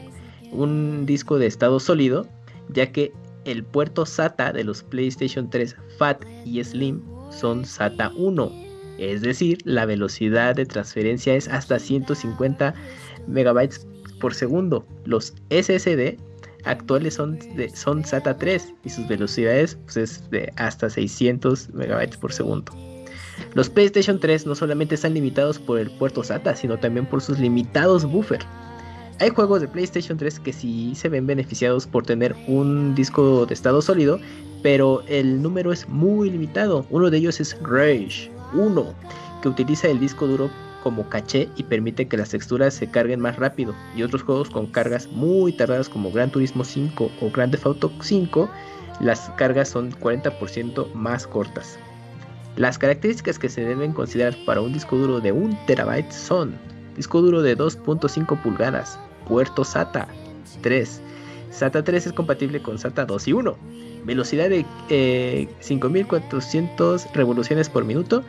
un 0.53 1.05
disco 1.05 1.39
de 1.39 1.47
estado 1.47 1.81
sólido, 1.81 2.29
ya 2.69 2.93
que 2.93 3.13
el 3.45 3.65
puerto 3.65 4.07
SATA 4.07 4.53
de 4.53 4.65
los 4.65 4.85
PlayStation 4.85 5.51
3 5.51 5.77
FAT 5.99 6.25
y 6.45 6.63
Slim 6.63 7.03
son 7.31 7.65
SATA 7.65 8.13
1. 8.17 8.66
Es 8.99 9.21
decir, 9.21 9.59
la 9.65 9.87
velocidad 9.87 10.55
de 10.55 10.67
transferencia 10.67 11.35
es 11.35 11.49
hasta 11.49 11.79
150 11.79 12.75
megabytes 13.27 13.87
por 14.21 14.35
segundo. 14.35 14.87
Los 15.05 15.35
SSD 15.51 16.17
actuales 16.65 17.15
son, 17.15 17.39
son 17.75 18.05
SATA 18.05 18.37
3 18.37 18.75
y 18.85 18.91
sus 18.91 19.07
velocidades 19.07 19.79
pues, 19.85 19.97
es 19.97 20.31
de 20.31 20.53
hasta 20.57 20.91
600 20.91 21.75
megabytes 21.75 22.17
por 22.17 22.33
segundo. 22.33 22.73
Los 23.55 23.69
PlayStation 23.69 24.19
3 24.19 24.47
no 24.47 24.55
solamente 24.55 24.95
están 24.95 25.15
limitados 25.15 25.59
por 25.59 25.79
el 25.79 25.91
puerto 25.91 26.25
SATA, 26.25 26.57
sino 26.57 26.79
también 26.79 27.07
por 27.07 27.21
sus 27.21 27.39
limitados 27.39 28.05
buffer. 28.05 28.41
Hay 29.21 29.31
juegos 29.31 29.61
de 29.61 29.69
PlayStation 29.69 30.19
3 30.19 30.41
que 30.41 30.53
sí 30.53 30.95
se 30.95 31.09
ven 31.09 31.27
beneficiados 31.27 31.87
por 31.87 32.05
tener 32.05 32.35
un 32.49 32.95
disco 32.95 33.47
de 33.47 33.55
estado 33.55 33.81
sólido, 33.81 34.19
pero 34.63 35.03
el 35.07 35.41
número 35.41 35.73
es 35.73 35.89
muy 35.89 36.31
limitado. 36.31 36.87
Uno 36.91 37.11
de 37.11 37.19
ellos 37.19 37.41
es 37.41 37.59
Rage 37.63 38.31
1, 38.55 38.95
que 39.43 39.49
utiliza 39.49 39.89
el 39.89 40.01
disco 40.01 40.27
duro 40.27 40.51
como 40.83 41.09
caché 41.09 41.49
y 41.57 41.65
permite 41.65 42.07
que 42.07 42.17
las 42.17 42.31
texturas 42.31 42.75
se 42.75 42.89
carguen 42.89 43.21
más 43.21 43.37
rápido. 43.37 43.75
Y 43.97 44.03
otros 44.03 44.23
juegos 44.23 44.51
con 44.51 44.67
cargas 44.67 45.09
muy 45.09 45.53
tardadas 45.53 45.89
como 45.89 46.13
Gran 46.13 46.31
Turismo 46.31 46.63
5 46.65 47.11
o 47.21 47.31
Grand 47.31 47.51
Theft 47.51 47.67
Auto 47.67 47.91
5, 48.01 48.49
las 49.01 49.31
cargas 49.37 49.69
son 49.69 49.91
40% 49.93 50.93
más 50.95 51.27
cortas. 51.27 51.79
Las 52.57 52.79
características 52.79 53.39
que 53.39 53.49
se 53.49 53.63
deben 53.63 53.93
considerar 53.93 54.37
para 54.47 54.61
un 54.61 54.73
disco 54.73 54.97
duro 54.97 55.21
de 55.21 55.33
1 55.33 55.59
terabyte 55.67 56.13
son 56.13 56.57
disco 56.97 57.21
duro 57.21 57.43
de 57.43 57.59
2.5 57.59 58.41
pulgadas, 58.43 58.99
puerto 59.29 59.65
SATA 59.65 60.09
3. 60.63 61.03
SATA 61.57 61.83
3 61.83 62.07
es 62.07 62.13
compatible 62.13 62.61
con 62.61 62.79
SATA 62.79 63.05
2 63.07 63.29
y 63.29 63.33
1. 63.33 63.57
Velocidad 64.05 64.49
de 64.51 64.65
eh, 64.91 65.49
5400 65.61 67.13
revoluciones 67.15 67.69
por 67.69 67.85
minuto. 67.85 68.23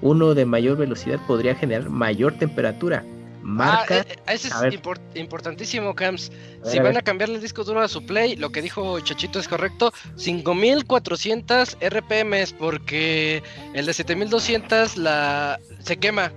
Uno 0.00 0.34
de 0.34 0.44
mayor 0.46 0.76
velocidad 0.76 1.20
podría 1.26 1.54
generar 1.54 1.88
mayor 1.88 2.34
temperatura. 2.38 3.04
Marca. 3.44 3.94
Ah, 3.94 3.98
eh, 3.98 4.04
eh, 4.08 4.16
ese 4.34 4.48
a 4.54 4.68
es 4.68 4.74
import- 4.74 5.00
importantísimo, 5.16 5.94
Cams. 5.94 6.30
A 6.64 6.66
Si 6.68 6.72
ver, 6.72 6.80
a 6.80 6.82
van 6.84 6.92
ver. 6.92 6.98
a 6.98 7.02
cambiarle 7.02 7.36
el 7.36 7.40
disco 7.40 7.64
duro 7.64 7.80
a 7.80 7.88
su 7.88 8.04
Play, 8.06 8.36
lo 8.36 8.50
que 8.50 8.62
dijo 8.62 8.98
Chachito 9.00 9.38
es 9.40 9.48
correcto. 9.48 9.92
5400 10.16 11.76
RPMs, 11.80 12.52
porque 12.52 13.42
el 13.74 13.86
de 13.86 13.94
7200 13.94 14.96
la... 14.96 15.58
se 15.80 15.96
quema. 15.98 16.32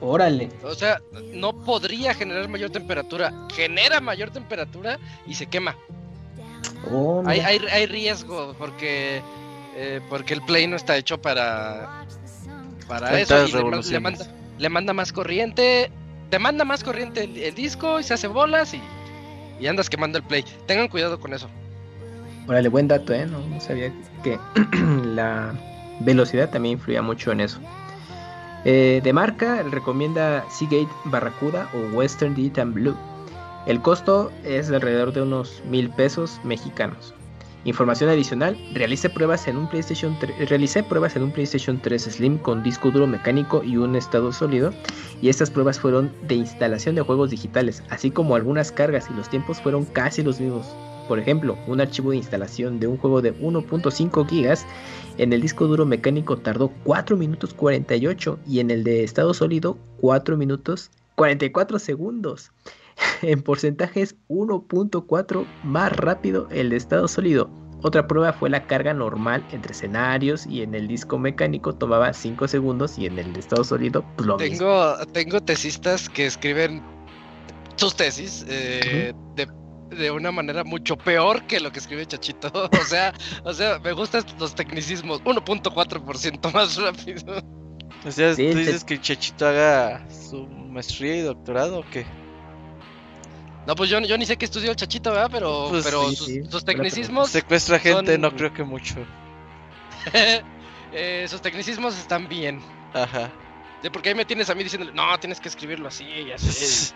Órale. 0.00 0.48
O 0.62 0.74
sea, 0.74 1.00
no 1.32 1.52
podría 1.52 2.14
generar 2.14 2.48
mayor 2.48 2.70
temperatura. 2.70 3.32
Genera 3.54 4.00
mayor 4.00 4.30
temperatura 4.30 4.98
y 5.26 5.34
se 5.34 5.46
quema. 5.46 5.76
Oh, 6.90 7.22
Hay, 7.26 7.40
hay, 7.40 7.58
hay 7.70 7.86
riesgo 7.86 8.54
porque 8.58 9.22
eh, 9.76 10.00
porque 10.08 10.34
el 10.34 10.42
Play 10.42 10.66
no 10.66 10.76
está 10.76 10.96
hecho 10.96 11.20
para 11.20 12.06
para 12.88 13.20
eso 13.20 13.46
y 13.46 13.52
le, 13.52 14.00
manda 14.00 14.26
le 14.58 14.68
manda 14.68 14.92
más 14.92 15.12
corriente, 15.12 15.90
te 16.28 16.38
manda 16.38 16.64
más 16.64 16.82
corriente 16.82 17.24
el, 17.24 17.36
el 17.36 17.54
disco 17.54 18.00
y 18.00 18.02
se 18.02 18.14
hace 18.14 18.26
bolas 18.26 18.74
y, 18.74 18.80
y 19.60 19.66
andas 19.66 19.88
quemando 19.88 20.18
el 20.18 20.24
play. 20.24 20.44
Tengan 20.66 20.88
cuidado 20.88 21.20
con 21.20 21.32
eso. 21.32 21.48
Órale, 22.48 22.68
buen 22.68 22.88
dato, 22.88 23.14
¿eh? 23.14 23.26
No, 23.26 23.38
no 23.46 23.60
sabía 23.60 23.92
que 24.24 24.38
la 25.04 25.54
velocidad 26.00 26.50
también 26.50 26.74
influía 26.78 27.00
mucho 27.00 27.30
en 27.30 27.40
eso. 27.40 27.60
Eh, 28.64 29.00
de 29.02 29.12
marca, 29.12 29.62
recomienda 29.62 30.44
Seagate 30.50 30.88
Barracuda 31.06 31.70
o 31.72 31.96
Western 31.96 32.34
Digital 32.34 32.70
Blue. 32.70 32.96
El 33.66 33.80
costo 33.80 34.30
es 34.44 34.68
de 34.68 34.76
alrededor 34.76 35.12
de 35.12 35.22
unos 35.22 35.62
mil 35.70 35.88
pesos 35.90 36.40
mexicanos. 36.44 37.14
Información 37.64 38.08
adicional, 38.08 38.58
realicé 38.72 39.10
pruebas 39.10 39.46
en 39.46 39.56
un 39.58 39.68
PlayStation 39.68 40.16
3, 40.18 40.48
realicé 40.48 40.82
pruebas 40.82 41.16
en 41.16 41.24
un 41.24 41.30
PlayStation 41.30 41.78
3 41.78 42.02
Slim 42.02 42.38
con 42.38 42.62
disco 42.62 42.90
duro 42.90 43.06
mecánico 43.06 43.62
y 43.62 43.76
un 43.76 43.96
estado 43.96 44.32
sólido 44.32 44.72
y 45.20 45.28
estas 45.28 45.50
pruebas 45.50 45.78
fueron 45.78 46.10
de 46.22 46.36
instalación 46.36 46.94
de 46.94 47.02
juegos 47.02 47.30
digitales, 47.30 47.82
así 47.90 48.10
como 48.10 48.34
algunas 48.34 48.72
cargas 48.72 49.08
y 49.10 49.14
los 49.14 49.28
tiempos 49.28 49.60
fueron 49.60 49.84
casi 49.84 50.22
los 50.22 50.40
mismos. 50.40 50.66
Por 51.10 51.18
ejemplo, 51.18 51.58
un 51.66 51.80
archivo 51.80 52.12
de 52.12 52.18
instalación 52.18 52.78
de 52.78 52.86
un 52.86 52.96
juego 52.96 53.20
de 53.20 53.34
1.5 53.34 54.28
gigas 54.28 54.64
en 55.18 55.32
el 55.32 55.40
disco 55.40 55.66
duro 55.66 55.84
mecánico 55.84 56.36
tardó 56.36 56.72
4 56.84 57.16
minutos 57.16 57.52
48 57.52 58.38
y 58.46 58.60
en 58.60 58.70
el 58.70 58.84
de 58.84 59.02
estado 59.02 59.34
sólido 59.34 59.76
4 60.00 60.36
minutos 60.36 60.92
44 61.16 61.80
segundos. 61.80 62.52
En 63.22 63.42
porcentajes 63.42 64.14
1.4 64.28 65.46
más 65.64 65.96
rápido 65.96 66.46
el 66.52 66.70
de 66.70 66.76
estado 66.76 67.08
sólido. 67.08 67.50
Otra 67.82 68.06
prueba 68.06 68.32
fue 68.32 68.48
la 68.48 68.68
carga 68.68 68.94
normal 68.94 69.44
entre 69.50 69.72
escenarios 69.72 70.46
y 70.46 70.62
en 70.62 70.76
el 70.76 70.86
disco 70.86 71.18
mecánico 71.18 71.74
tomaba 71.74 72.12
5 72.12 72.46
segundos 72.46 72.96
y 72.98 73.06
en 73.06 73.18
el 73.18 73.32
de 73.32 73.40
estado 73.40 73.64
sólido 73.64 74.04
pues 74.14 74.28
lo 74.28 74.38
mismo. 74.38 74.58
Tengo, 74.58 74.96
tengo 75.12 75.40
tesistas 75.40 76.08
que 76.08 76.26
escriben 76.26 76.80
sus 77.74 77.96
tesis 77.96 78.46
eh, 78.48 79.12
de, 79.34 79.48
de 79.90 80.10
una 80.10 80.30
manera 80.32 80.64
mucho 80.64 80.96
peor 80.96 81.42
que 81.44 81.60
lo 81.60 81.70
que 81.72 81.78
escribe 81.80 82.06
Chachito. 82.06 82.50
O 82.80 82.84
sea, 82.84 83.12
o 83.44 83.52
sea, 83.52 83.78
me 83.78 83.92
gustan 83.92 84.24
los 84.38 84.54
tecnicismos. 84.54 85.20
1.4% 85.24 86.52
más 86.54 86.76
rápido. 86.76 87.42
O 88.04 88.10
sea, 88.10 88.34
Sí, 88.34 88.46
¿tú 88.48 88.54
te- 88.54 88.58
dices 88.60 88.84
que 88.84 89.00
Chachito 89.00 89.46
haga 89.46 90.06
su 90.10 90.46
maestría 90.46 91.16
y 91.16 91.20
doctorado 91.20 91.80
o 91.80 91.84
qué? 91.90 92.06
No, 93.66 93.74
pues 93.74 93.90
yo, 93.90 94.00
yo 94.00 94.16
ni 94.16 94.24
sé 94.24 94.36
qué 94.38 94.46
estudió 94.46 94.70
el 94.70 94.76
Chachito, 94.76 95.10
¿verdad? 95.10 95.28
Pero, 95.30 95.66
Pues 95.68 95.84
pero 95.84 96.08
sí, 96.08 96.16
sus, 96.16 96.26
sí, 96.60 96.64
tecnicismos. 96.64 97.28
Secuestra 97.30 97.78
gente, 97.78 98.12
son- 98.12 98.20
no 98.22 98.34
creo 98.34 98.52
que 98.54 98.62
mucho. 98.64 98.94
eh, 100.92 101.26
sus 101.28 101.42
tecnicismos 101.42 101.98
están 101.98 102.26
bien. 102.28 102.60
Ajá. 102.94 103.30
Sí, 103.82 103.90
Porque 103.90 104.08
ahí 104.10 104.14
me 104.14 104.24
tienes 104.24 104.48
a 104.50 104.54
mí 104.54 104.62
diciéndole, 104.62 104.92
no, 104.92 105.18
tienes 105.20 105.40
que 105.40 105.48
escribirlo 105.48 105.88
así 105.88 106.04
y 106.04 106.32
así. 106.32 106.92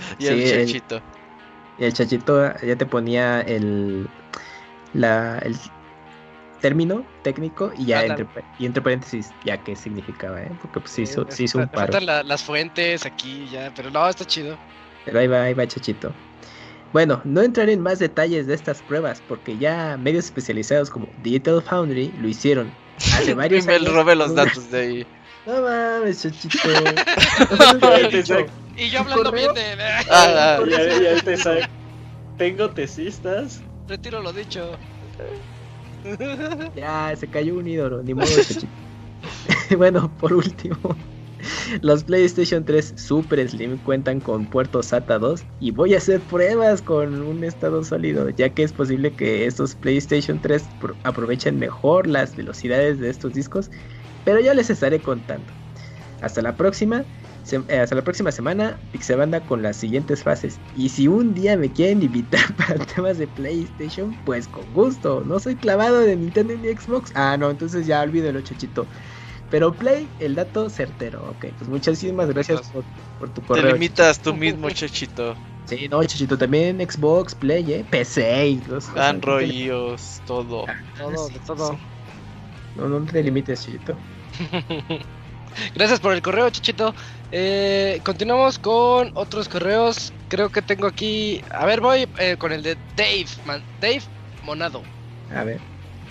y 0.18 0.22
Sí, 0.26 0.28
el 0.32 0.40
el- 0.42 0.66
Chachito. 0.66 1.00
Y 1.78 1.84
el 1.84 1.92
chachito 1.92 2.54
ya 2.62 2.76
te 2.76 2.86
ponía 2.86 3.42
el, 3.42 4.08
la, 4.94 5.38
el 5.40 5.54
término 6.62 7.04
técnico 7.22 7.70
y 7.76 7.84
ya 7.86 8.02
entre, 8.06 8.26
y 8.58 8.64
entre 8.64 8.82
paréntesis 8.82 9.30
ya 9.44 9.58
qué 9.62 9.76
significaba, 9.76 10.40
¿eh? 10.42 10.50
Porque 10.62 10.80
pues 10.80 10.92
sí 10.92 11.02
hizo, 11.02 11.26
Me 11.26 11.32
sí 11.32 11.44
hizo 11.44 11.58
un 11.58 11.68
paro. 11.68 12.00
la- 12.00 12.22
las 12.22 12.42
fuentes 12.42 13.04
aquí 13.04 13.46
ya, 13.52 13.70
pero 13.76 13.90
no, 13.90 14.08
está 14.08 14.24
chido. 14.24 14.56
Pero 15.04 15.18
ahí 15.18 15.26
va, 15.26 15.42
ahí 15.42 15.52
va 15.54 15.66
Chachito. 15.66 16.14
Bueno, 16.94 17.20
no 17.24 17.42
entraré 17.42 17.74
en 17.74 17.82
más 17.82 17.98
detalles 17.98 18.46
de 18.46 18.54
estas 18.54 18.80
pruebas 18.80 19.22
porque 19.28 19.58
ya 19.58 19.98
medios 19.98 20.24
especializados 20.24 20.88
como 20.88 21.06
Digital 21.22 21.60
Foundry 21.60 22.10
lo 22.22 22.26
hicieron 22.26 22.72
hace 22.96 23.34
varios 23.34 23.66
me 23.66 23.74
años. 23.74 23.92
robé 23.92 24.16
los 24.16 24.34
datos 24.34 24.70
de 24.70 24.80
ahí. 24.80 25.06
No 25.44 25.60
mames, 25.60 26.22
Chachito. 26.22 26.70
Y 28.76 28.90
yo 28.90 29.00
hablando 29.00 29.32
bien 29.32 29.54
de. 29.54 29.62
Ah, 30.10 30.58
ah. 30.60 30.64
Ya, 30.68 31.00
ya 31.14 31.22
te 31.22 31.36
sa- 31.36 31.70
Tengo 32.36 32.70
tesistas. 32.70 33.62
Retiro 33.88 34.20
lo 34.20 34.32
dicho. 34.32 34.72
Ya, 36.74 37.14
se 37.16 37.28
cayó 37.28 37.56
un 37.56 37.66
ídolo, 37.66 38.02
ni 38.02 38.14
modo, 38.14 38.26
Chachito. 38.26 38.66
bueno, 39.76 40.14
por 40.18 40.32
último, 40.32 40.76
los 41.80 42.04
PlayStation 42.04 42.64
3 42.64 42.94
Super 42.96 43.48
Slim 43.48 43.78
cuentan 43.78 44.20
con 44.20 44.46
puerto 44.46 44.82
SATA 44.82 45.18
2 45.18 45.44
y 45.58 45.72
voy 45.72 45.94
a 45.94 45.98
hacer 45.98 46.20
pruebas 46.20 46.82
con 46.82 47.22
un 47.22 47.42
estado 47.42 47.82
sólido, 47.82 48.28
ya 48.30 48.50
que 48.50 48.62
es 48.62 48.72
posible 48.72 49.14
que 49.14 49.46
estos 49.46 49.74
PlayStation 49.74 50.40
3 50.40 50.68
pro- 50.78 50.96
aprovechen 51.02 51.58
mejor 51.58 52.06
las 52.06 52.36
velocidades 52.36 53.00
de 53.00 53.08
estos 53.10 53.32
discos, 53.32 53.70
pero 54.24 54.38
ya 54.40 54.54
les 54.54 54.70
estaré 54.70 55.00
contando. 55.00 55.52
Hasta 56.20 56.40
la 56.42 56.56
próxima. 56.56 57.04
Se- 57.46 57.62
eh, 57.68 57.78
hasta 57.80 57.94
la 57.94 58.02
próxima 58.04 58.32
semana, 58.32 58.80
Pixebanda 58.90 59.46
con 59.46 59.62
las 59.62 59.76
siguientes 59.76 60.22
fases. 60.22 60.60
Y 60.74 60.88
si 60.90 61.08
un 61.08 61.34
día 61.34 61.56
me 61.56 61.72
quieren 61.72 62.02
invitar 62.02 62.40
para 62.56 62.84
temas 62.84 63.18
de 63.18 63.28
PlayStation, 63.28 64.14
pues 64.24 64.48
con 64.48 64.72
gusto. 64.72 65.22
No 65.24 65.38
soy 65.38 65.56
clavado 65.56 66.00
de 66.00 66.16
Nintendo 66.16 66.54
ni 66.56 66.68
Xbox. 66.68 67.12
Ah, 67.14 67.36
no, 67.38 67.50
entonces 67.50 67.86
ya 67.86 68.02
olvídalo, 68.02 68.40
chachito. 68.42 68.88
Pero 69.48 69.72
Play, 69.76 70.10
el 70.18 70.34
dato 70.34 70.68
certero. 70.70 71.30
Ok, 71.30 71.46
pues 71.56 71.68
muchísimas 71.70 72.28
gracias 72.28 72.70
por, 72.72 72.84
por 73.18 73.30
tu 73.30 73.40
Te 73.42 73.46
correo. 73.48 73.74
limitas 73.74 74.20
tú 74.20 74.34
mismo, 74.34 74.68
Chachito. 74.70 75.36
Sí, 75.66 75.88
no, 75.88 76.02
chachito, 76.04 76.38
también 76.38 76.78
Xbox, 76.80 77.34
Play, 77.34 77.72
eh, 77.72 77.84
PC 77.84 78.60
los 78.68 78.88
Android, 78.96 79.50
iOS, 79.50 80.22
todo. 80.24 80.66
Todo, 80.96 81.28
de 81.28 81.40
todo. 81.40 81.78
No, 82.74 82.88
no 82.88 83.04
te 83.04 83.22
limites, 83.22 83.64
chachito. 83.64 83.96
Gracias 85.74 86.00
por 86.00 86.12
el 86.12 86.22
correo, 86.22 86.50
Chichito. 86.50 86.94
Eh, 87.32 88.00
continuamos 88.04 88.58
con 88.58 89.10
otros 89.14 89.48
correos. 89.48 90.12
Creo 90.28 90.50
que 90.50 90.62
tengo 90.62 90.86
aquí. 90.86 91.42
A 91.50 91.66
ver, 91.66 91.80
voy 91.80 92.08
eh, 92.18 92.36
con 92.38 92.52
el 92.52 92.62
de 92.62 92.76
Dave, 92.96 93.26
man- 93.44 93.64
Dave 93.80 94.02
Monado. 94.44 94.82
A 95.34 95.44
ver. 95.44 95.60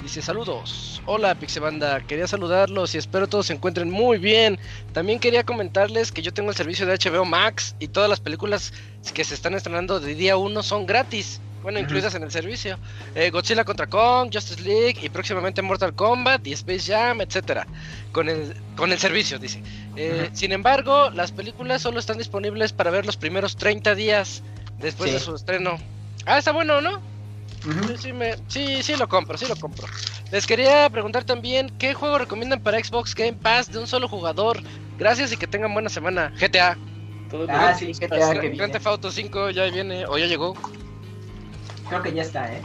Dice 0.01 0.21
saludos. 0.21 1.01
Hola 1.05 1.35
Pixebanda, 1.35 2.01
quería 2.01 2.27
saludarlos 2.27 2.93
y 2.93 2.97
espero 2.97 3.27
todos 3.27 3.45
se 3.47 3.53
encuentren 3.53 3.89
muy 3.89 4.17
bien. 4.17 4.59
También 4.91 5.19
quería 5.19 5.43
comentarles 5.43 6.11
que 6.11 6.21
yo 6.21 6.33
tengo 6.33 6.49
el 6.49 6.55
servicio 6.55 6.85
de 6.85 6.93
HBO 6.97 7.23
Max 7.25 7.75
y 7.79 7.87
todas 7.87 8.09
las 8.09 8.19
películas 8.19 8.73
que 9.13 9.23
se 9.23 9.33
están 9.33 9.53
estrenando 9.53 9.99
de 9.99 10.13
día 10.15 10.35
1 10.37 10.63
son 10.63 10.85
gratis. 10.85 11.41
Bueno, 11.65 11.79
incluidas 11.79 12.13
en 12.13 12.21
el 12.21 12.29
servicio. 12.29 12.77
Eh, 13.15 13.31
Godzilla 13.31 13.63
contra 13.65 13.87
Kong, 13.87 14.29
Justice 14.31 14.61
League 14.61 14.97
y 15.01 15.09
próximamente 15.09 15.63
Mortal 15.63 15.95
Kombat 15.95 16.45
y 16.45 16.53
Space 16.53 16.93
Jam, 16.93 17.21
etcétera. 17.21 17.65
Con 18.11 18.29
el, 18.29 18.55
con 18.75 18.91
el 18.91 18.99
servicio, 18.99 19.39
dice. 19.39 19.63
Eh, 19.95 20.29
Sin 20.33 20.51
embargo, 20.51 21.09
las 21.09 21.31
películas 21.31 21.81
solo 21.81 21.97
están 21.99 22.19
disponibles 22.19 22.71
para 22.71 22.91
ver 22.91 23.07
los 23.07 23.17
primeros 23.17 23.55
30 23.57 23.95
días 23.95 24.43
después 24.77 25.09
Sí. 25.09 25.15
de 25.15 25.19
su 25.19 25.33
estreno. 25.33 25.79
Ah, 26.27 26.37
está 26.37 26.51
bueno, 26.51 26.81
¿no? 26.81 27.01
Sí, 27.63 27.95
sí, 27.97 28.13
me- 28.13 28.35
sí, 28.47 28.83
sí 28.83 28.95
lo 28.95 29.09
compro, 29.09 29.35
sí 29.35 29.47
lo 29.47 29.55
compro. 29.55 29.87
Les 30.31 30.45
quería 30.45 30.87
preguntar 30.91 31.23
también 31.23 31.71
qué 31.79 31.95
juego 31.95 32.19
recomiendan 32.19 32.61
para 32.61 32.77
Xbox 32.77 33.15
Game 33.15 33.33
Pass 33.33 33.71
de 33.71 33.79
un 33.79 33.87
solo 33.87 34.07
jugador. 34.07 34.61
Gracias 34.99 35.31
y 35.31 35.37
que 35.37 35.47
tengan 35.47 35.73
buena 35.73 35.89
semana. 35.89 36.31
GTA. 36.39 36.77
Todos 37.31 37.49
Ah, 37.49 37.71
los 37.71 37.79
sí, 37.79 37.91
GTA, 37.91 38.39
que 38.39 38.49
Grand. 38.49 38.71
Theft 38.71 38.85
Auto 38.85 39.11
5 39.11 39.49
ya 39.49 39.63
viene 39.71 40.05
o 40.05 40.15
ya 40.19 40.27
llegó. 40.27 40.53
Creo 41.89 42.01
que 42.03 42.13
ya 42.13 42.21
está, 42.23 42.51
¿eh? 42.53 42.61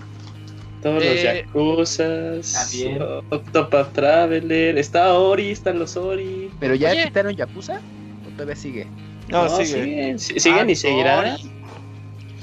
Todos 0.82 1.04
los 1.04 1.04
Eh, 1.04 1.44
Yakuzas. 1.46 2.52
También. 2.70 3.02
Octopath 3.30 3.92
Traveler. 3.92 4.78
Está 4.78 5.14
Ori, 5.14 5.50
están 5.50 5.78
los 5.78 5.96
Ori. 5.96 6.50
¿Pero 6.58 6.74
ya 6.74 6.90
Oye. 6.90 7.04
quitaron 7.04 7.36
Yakuza? 7.36 7.80
¿O 8.26 8.30
todavía 8.32 8.56
sigue? 8.56 8.86
No, 9.28 9.48
sigue. 9.48 9.66
siguen, 9.66 10.18
siguen 10.18 10.68
Ah, 10.68 10.70
y 10.72 10.74
seguirán. 10.76 11.36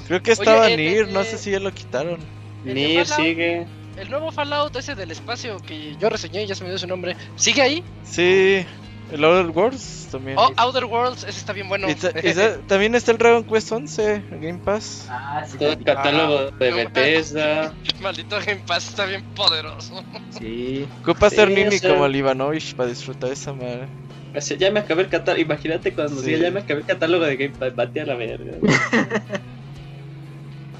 Creo 0.06 0.22
que 0.22 0.32
estaba 0.32 0.66
Oye, 0.66 0.74
el- 0.74 0.80
Nir, 1.06 1.08
no 1.12 1.24
sé 1.24 1.36
si 1.36 1.50
ya 1.50 1.60
lo 1.60 1.72
quitaron. 1.72 2.18
Fallout. 2.64 3.06
sigue. 3.06 3.66
El 3.96 4.10
nuevo 4.10 4.30
Fallout 4.30 4.74
ese 4.76 4.94
del 4.94 5.10
espacio 5.10 5.58
que 5.58 5.96
yo 5.98 6.08
reseñé, 6.08 6.46
ya 6.46 6.54
se 6.54 6.62
me 6.62 6.70
dio 6.70 6.78
su 6.78 6.86
nombre. 6.86 7.16
¿Sigue 7.36 7.60
ahí? 7.62 7.82
Sí, 8.04 8.64
el 9.12 9.24
Outer 9.24 9.50
Worlds 9.56 10.08
también. 10.10 10.36
Oh, 10.38 10.50
Outer 10.56 10.84
Worlds, 10.84 11.24
ese 11.24 11.38
está 11.38 11.52
bien 11.52 11.68
bueno. 11.68 11.88
Y 11.90 11.94
ta- 11.94 12.10
y 12.22 12.34
ta- 12.34 12.58
también 12.66 12.94
está 12.94 13.12
el 13.12 13.18
Dragon 13.18 13.44
Quest 13.44 13.72
11 13.72 14.14
en 14.30 14.40
Game 14.40 14.58
Pass. 14.58 15.06
Ah, 15.10 15.44
sí. 15.46 15.58
Todo 15.58 15.72
el 15.72 15.84
catálogo 15.84 16.50
de 16.52 16.70
no, 16.70 16.76
Bethesda. 16.76 17.72
Maldito 18.00 18.36
Game 18.38 18.62
Pass 18.66 18.88
está 18.88 19.04
bien 19.06 19.22
poderoso. 19.34 20.02
Sí. 20.38 20.86
Ocupa 21.02 21.30
Sí, 21.30 21.36
ser 21.36 21.48
o 21.50 21.70
sea- 21.72 21.90
como 21.90 22.06
el 22.06 22.16
Ivanovich 22.16 22.74
para 22.74 22.88
disfrutar 22.88 23.30
esa 23.32 23.52
madre. 23.52 23.88
O 24.36 24.40
sea, 24.40 24.56
ya 24.58 24.70
me 24.70 24.80
acabé 24.80 25.02
el 25.02 25.08
catálogo. 25.08 25.42
Imagínate 25.42 25.92
cuando 25.94 26.20
Sí. 26.20 26.26
diga 26.26 26.38
ya 26.40 26.50
me 26.50 26.60
acabé 26.60 26.80
el 26.80 26.86
catálogo 26.86 27.24
de 27.24 27.36
Game 27.36 27.54
Pass. 27.58 27.74
Bate 27.74 28.00
a 28.02 28.06
la 28.06 28.14
verga. 28.14 28.52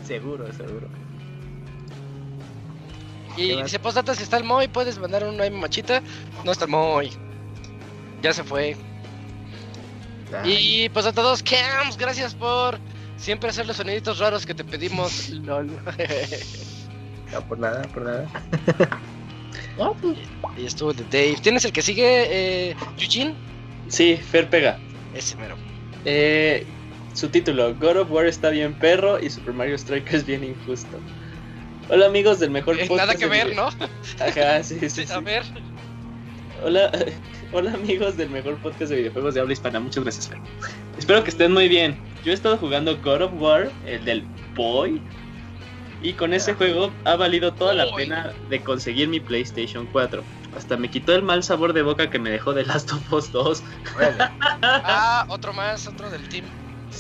Seguro, 0.07 0.50
seguro. 0.55 0.89
Y 3.36 3.62
dice 3.62 3.78
postdata 3.78 4.15
si 4.15 4.23
está 4.23 4.36
el 4.39 4.44
Moy, 4.44 4.68
puedes 4.68 4.98
mandar 4.98 5.23
un 5.24 5.40
ay 5.40 5.50
machita. 5.50 6.02
No 6.44 6.52
está 6.52 6.65
el 6.65 6.70
Moy. 6.70 7.10
Ya 8.22 8.32
se 8.32 8.42
fue. 8.44 8.76
Y 10.44 10.88
postdata 10.90 11.22
2, 11.22 11.42
Cams, 11.42 11.97
gracias 11.97 12.34
por 12.34 12.78
siempre 13.16 13.50
hacer 13.50 13.66
los 13.66 13.76
soniditos 13.76 14.18
raros 14.18 14.44
que 14.44 14.55
te 14.55 14.64
pedimos. 14.64 15.28
LOL. 15.30 15.70
No, 17.32 17.40
por 17.47 17.58
nada, 17.58 17.82
por 17.82 18.02
nada. 18.02 18.26
y 20.56 20.66
estuvo 20.66 20.90
el 20.90 20.97
de 20.97 21.05
Dave. 21.05 21.36
¿Tienes 21.42 21.64
el 21.64 21.72
que 21.72 21.82
sigue, 21.82 22.70
eh, 22.70 22.76
Eugene? 22.98 23.34
Sí, 23.88 24.16
Fer 24.16 24.48
pega. 24.50 24.78
Ese 25.14 25.36
mero. 25.36 25.56
Eh, 26.05 26.66
su 27.14 27.28
título, 27.28 27.74
God 27.74 27.97
of 27.98 28.10
War 28.10 28.26
está 28.26 28.50
bien 28.50 28.74
perro 28.74 29.18
y 29.18 29.30
Super 29.30 29.55
Mario 29.55 29.78
Strikers 29.78 30.24
bien 30.26 30.44
injusto. 30.44 30.98
Hola 31.88 32.06
amigos 32.06 32.38
del 32.38 32.50
mejor 32.50 32.78
Eh, 32.78 32.86
podcast 32.86 33.08
nada 33.08 33.18
que 33.18 33.26
ver, 33.26 33.56
¿no? 33.56 33.68
Ajá, 34.20 34.62
sí, 34.62 34.78
sí, 34.78 34.90
Sí, 34.90 35.06
sí. 35.06 35.12
A 35.12 35.20
ver. 35.20 35.42
Hola, 36.64 36.90
hola 37.52 37.73
amigos 37.73 38.17
del 38.17 38.31
mejor 38.31 38.57
podcast 38.59 38.91
de 38.91 38.97
videojuegos 38.97 39.35
de 39.35 39.41
habla 39.41 39.52
hispana. 39.52 39.81
Muchas 39.81 40.05
gracias, 40.05 40.28
Fer. 40.28 40.39
Espero 40.99 41.23
que 41.23 41.31
estén 41.31 41.52
muy 41.52 41.68
bien. 41.68 41.97
Yo 42.25 42.33
he 42.33 42.35
estado 42.35 42.57
jugando 42.59 42.97
God 42.99 43.23
of 43.23 43.33
War, 43.35 43.70
el 43.86 44.05
del 44.05 44.25
Boy. 44.55 45.01
Y 46.02 46.12
con 46.12 46.33
ese 46.33 46.55
juego 46.55 46.93
ha 47.05 47.17
valido 47.17 47.52
toda 47.52 47.75
la 47.75 47.93
pena 47.94 48.33
de 48.49 48.60
conseguir 48.60 49.09
mi 49.09 49.18
PlayStation 49.18 49.86
4. 49.91 50.23
Hasta 50.57 50.77
me 50.77 50.89
quitó 50.89 51.15
el 51.15 51.23
mal 51.23 51.43
sabor 51.43 51.73
de 51.73 51.83
boca 51.83 52.09
que 52.09 52.18
me 52.18 52.31
dejó 52.31 52.55
de 52.55 52.65
Last 52.65 52.93
of 52.93 53.12
Us 53.12 53.33
2. 53.33 53.62
Ah, 54.62 55.25
otro 55.28 55.52
más, 55.52 55.86
otro 55.86 56.10
del 56.10 56.28
team. 56.28 56.44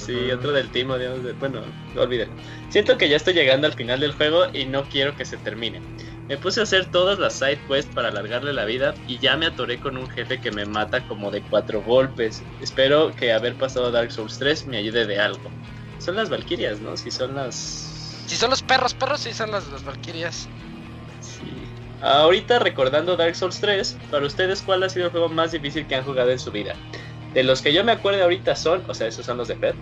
Sí, 0.06 0.30
otro 0.30 0.52
del 0.52 0.70
team, 0.70 0.90
odiamos 0.90 1.22
de- 1.22 1.32
bueno, 1.34 1.62
no 1.94 2.02
olviden. 2.02 2.30
Siento 2.70 2.96
que 2.96 3.08
ya 3.08 3.16
estoy 3.16 3.34
llegando 3.34 3.66
al 3.66 3.74
final 3.74 4.00
del 4.00 4.12
juego 4.12 4.46
y 4.52 4.64
no 4.64 4.84
quiero 4.84 5.16
que 5.16 5.24
se 5.24 5.36
termine. 5.38 5.80
Me 6.28 6.36
puse 6.36 6.60
a 6.60 6.64
hacer 6.64 6.90
todas 6.90 7.18
las 7.18 7.34
side 7.38 7.58
quests 7.68 7.92
para 7.94 8.08
alargarle 8.08 8.52
la 8.52 8.64
vida 8.64 8.94
y 9.06 9.18
ya 9.18 9.36
me 9.36 9.46
atoré 9.46 9.78
con 9.78 9.96
un 9.96 10.08
jefe 10.08 10.40
que 10.40 10.50
me 10.50 10.66
mata 10.66 11.06
como 11.06 11.30
de 11.30 11.42
cuatro 11.42 11.82
golpes. 11.82 12.42
Espero 12.60 13.14
que 13.14 13.32
haber 13.32 13.54
pasado 13.56 13.90
Dark 13.90 14.12
Souls 14.12 14.38
3 14.38 14.66
me 14.66 14.76
ayude 14.78 15.06
de 15.06 15.18
algo. 15.18 15.50
Son 15.98 16.16
las 16.16 16.28
Valkyrias, 16.30 16.80
¿no? 16.80 16.96
Si 16.96 17.10
son 17.10 17.34
las... 17.34 18.24
Si 18.26 18.36
son 18.36 18.50
los 18.50 18.62
perros, 18.62 18.94
perros, 18.94 19.20
sí 19.20 19.32
son 19.32 19.50
las, 19.50 19.66
las 19.68 19.84
Valkyrias. 19.84 20.48
Sí. 21.20 21.64
Ahorita 22.00 22.58
recordando 22.60 23.16
Dark 23.16 23.34
Souls 23.34 23.58
3, 23.60 23.96
para 24.10 24.26
ustedes, 24.26 24.62
¿cuál 24.62 24.82
ha 24.84 24.88
sido 24.88 25.06
el 25.06 25.10
juego 25.10 25.28
más 25.28 25.50
difícil 25.52 25.86
que 25.86 25.96
han 25.96 26.04
jugado 26.04 26.30
en 26.30 26.38
su 26.38 26.52
vida? 26.52 26.74
De 27.38 27.44
los 27.44 27.62
que 27.62 27.72
yo 27.72 27.84
me 27.84 27.92
acuerdo 27.92 28.20
ahorita 28.24 28.56
son, 28.56 28.82
o 28.88 28.94
sea, 28.94 29.06
esos 29.06 29.24
son 29.24 29.36
los 29.36 29.46
de 29.46 29.54
Fed, 29.54 29.76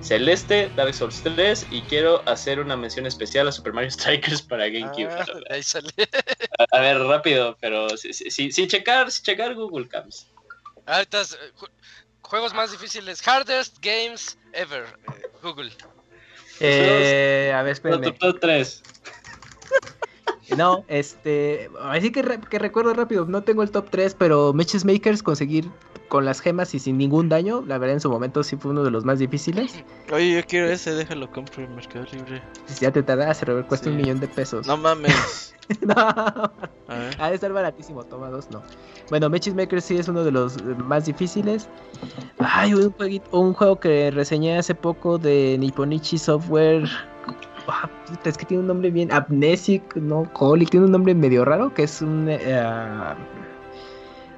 Celeste, 0.00 0.70
Dark 0.76 0.94
Souls 0.94 1.20
3 1.24 1.66
y 1.68 1.82
quiero 1.82 2.22
hacer 2.28 2.60
una 2.60 2.76
mención 2.76 3.04
especial 3.04 3.48
a 3.48 3.52
Super 3.52 3.72
Mario 3.72 3.90
Strikers 4.30 4.42
para 4.42 4.68
GameCube. 4.68 5.08
Ah, 5.10 5.26
ahí 5.50 5.60
sale. 5.60 5.90
A, 6.56 6.78
a 6.78 6.80
ver, 6.80 7.00
rápido, 7.00 7.58
pero 7.60 7.96
si- 7.96 8.12
si- 8.12 8.30
si- 8.30 8.52
sin 8.52 8.68
checar, 8.68 9.10
sin 9.10 9.24
checar 9.24 9.56
Google 9.56 9.88
Cams. 9.88 10.28
Ahorita, 10.86 11.22
es, 11.22 11.32
eh, 11.32 11.36
ju- 11.56 11.68
juegos 12.22 12.54
más 12.54 12.70
difíciles. 12.70 13.26
Hardest 13.26 13.78
games 13.84 14.38
ever. 14.52 14.84
eh, 15.08 15.26
Google. 15.42 15.72
Eh, 16.60 17.52
a 17.52 17.62
ver, 17.64 17.72
espérenme. 17.72 18.16
3. 18.40 18.82
No, 20.56 20.84
este. 20.86 21.70
Así 21.80 22.12
que, 22.12 22.22
re- 22.22 22.40
que 22.40 22.60
recuerdo 22.60 22.94
rápido. 22.94 23.24
No 23.24 23.42
tengo 23.42 23.64
el 23.64 23.72
top 23.72 23.90
3, 23.90 24.14
pero 24.14 24.52
Matches 24.52 24.84
Makers 24.84 25.24
conseguir 25.24 25.70
con 26.10 26.26
las 26.26 26.40
gemas 26.42 26.74
y 26.74 26.78
sin 26.78 26.98
ningún 26.98 27.30
daño. 27.30 27.62
La 27.66 27.78
verdad, 27.78 27.94
en 27.94 28.00
su 28.00 28.10
momento 28.10 28.42
sí 28.42 28.56
fue 28.56 28.72
uno 28.72 28.82
de 28.82 28.90
los 28.90 29.06
más 29.06 29.18
difíciles. 29.18 29.82
Oye, 30.12 30.34
yo 30.34 30.40
quiero 30.46 30.66
ese, 30.66 30.92
déjalo 30.94 31.30
compro 31.30 31.64
en 31.64 31.74
Mercado 31.74 32.04
Libre. 32.12 32.42
Si 32.66 32.84
ya 32.84 32.90
te 32.92 33.02
tardas, 33.02 33.42
Robert, 33.46 33.66
cuesta 33.68 33.84
Sí. 33.84 33.90
un 33.92 33.96
millón 33.96 34.20
de 34.20 34.28
pesos. 34.28 34.66
No 34.66 34.76
mames. 34.76 35.54
No. 35.86 35.94
A 35.94 36.50
ver. 36.88 37.14
Ha 37.20 37.28
de 37.28 37.36
estar 37.36 37.52
baratísimo, 37.52 38.02
toma 38.02 38.28
dos, 38.28 38.50
no. 38.50 38.60
Bueno, 39.08 39.30
Matches 39.30 39.54
Makers 39.54 39.84
sí 39.84 39.96
es 39.98 40.08
uno 40.08 40.24
de 40.24 40.32
los 40.32 40.60
más 40.78 41.06
difíciles. 41.06 41.68
Hay 42.40 42.74
un, 42.74 42.90
jueguito- 42.90 43.30
un 43.38 43.54
juego 43.54 43.78
que 43.78 44.10
reseñé 44.10 44.58
hace 44.58 44.74
poco 44.74 45.16
de 45.16 45.56
Nipponichi 45.60 46.18
Software. 46.18 46.88
Ah, 47.68 47.88
puta, 48.08 48.30
es 48.30 48.36
que 48.36 48.46
tiene 48.46 48.62
un 48.62 48.66
nombre 48.66 48.90
bien. 48.90 49.12
Amnesic, 49.12 49.94
no, 49.94 50.28
Colic, 50.32 50.70
tiene 50.70 50.86
un 50.86 50.92
nombre 50.92 51.14
medio 51.14 51.44
raro 51.44 51.72
que 51.72 51.84
es 51.84 52.02
un. 52.02 52.28
ah, 52.52 53.14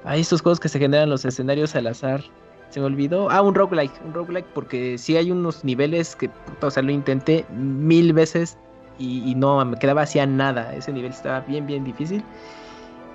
hay 0.04 0.20
estos 0.20 0.42
juegos 0.42 0.60
que 0.60 0.68
se 0.68 0.78
generan 0.78 1.10
los 1.10 1.24
escenarios 1.24 1.74
al 1.74 1.86
azar. 1.86 2.22
Se 2.70 2.80
me 2.80 2.86
olvidó. 2.86 3.30
Ah, 3.30 3.42
un 3.42 3.54
roguelike. 3.54 3.92
Un 4.04 4.14
roguelike 4.14 4.46
porque 4.54 4.96
sí 4.98 5.16
hay 5.16 5.30
unos 5.30 5.62
niveles 5.64 6.16
que, 6.16 6.28
puta, 6.28 6.68
o 6.68 6.70
sea, 6.70 6.82
lo 6.82 6.90
intenté 6.90 7.44
mil 7.50 8.12
veces 8.14 8.56
y, 8.98 9.30
y 9.30 9.34
no 9.34 9.62
me 9.64 9.78
quedaba 9.78 10.02
hacia 10.02 10.26
nada. 10.26 10.74
Ese 10.74 10.92
nivel 10.92 11.10
estaba 11.12 11.40
bien, 11.40 11.66
bien 11.66 11.84
difícil. 11.84 12.24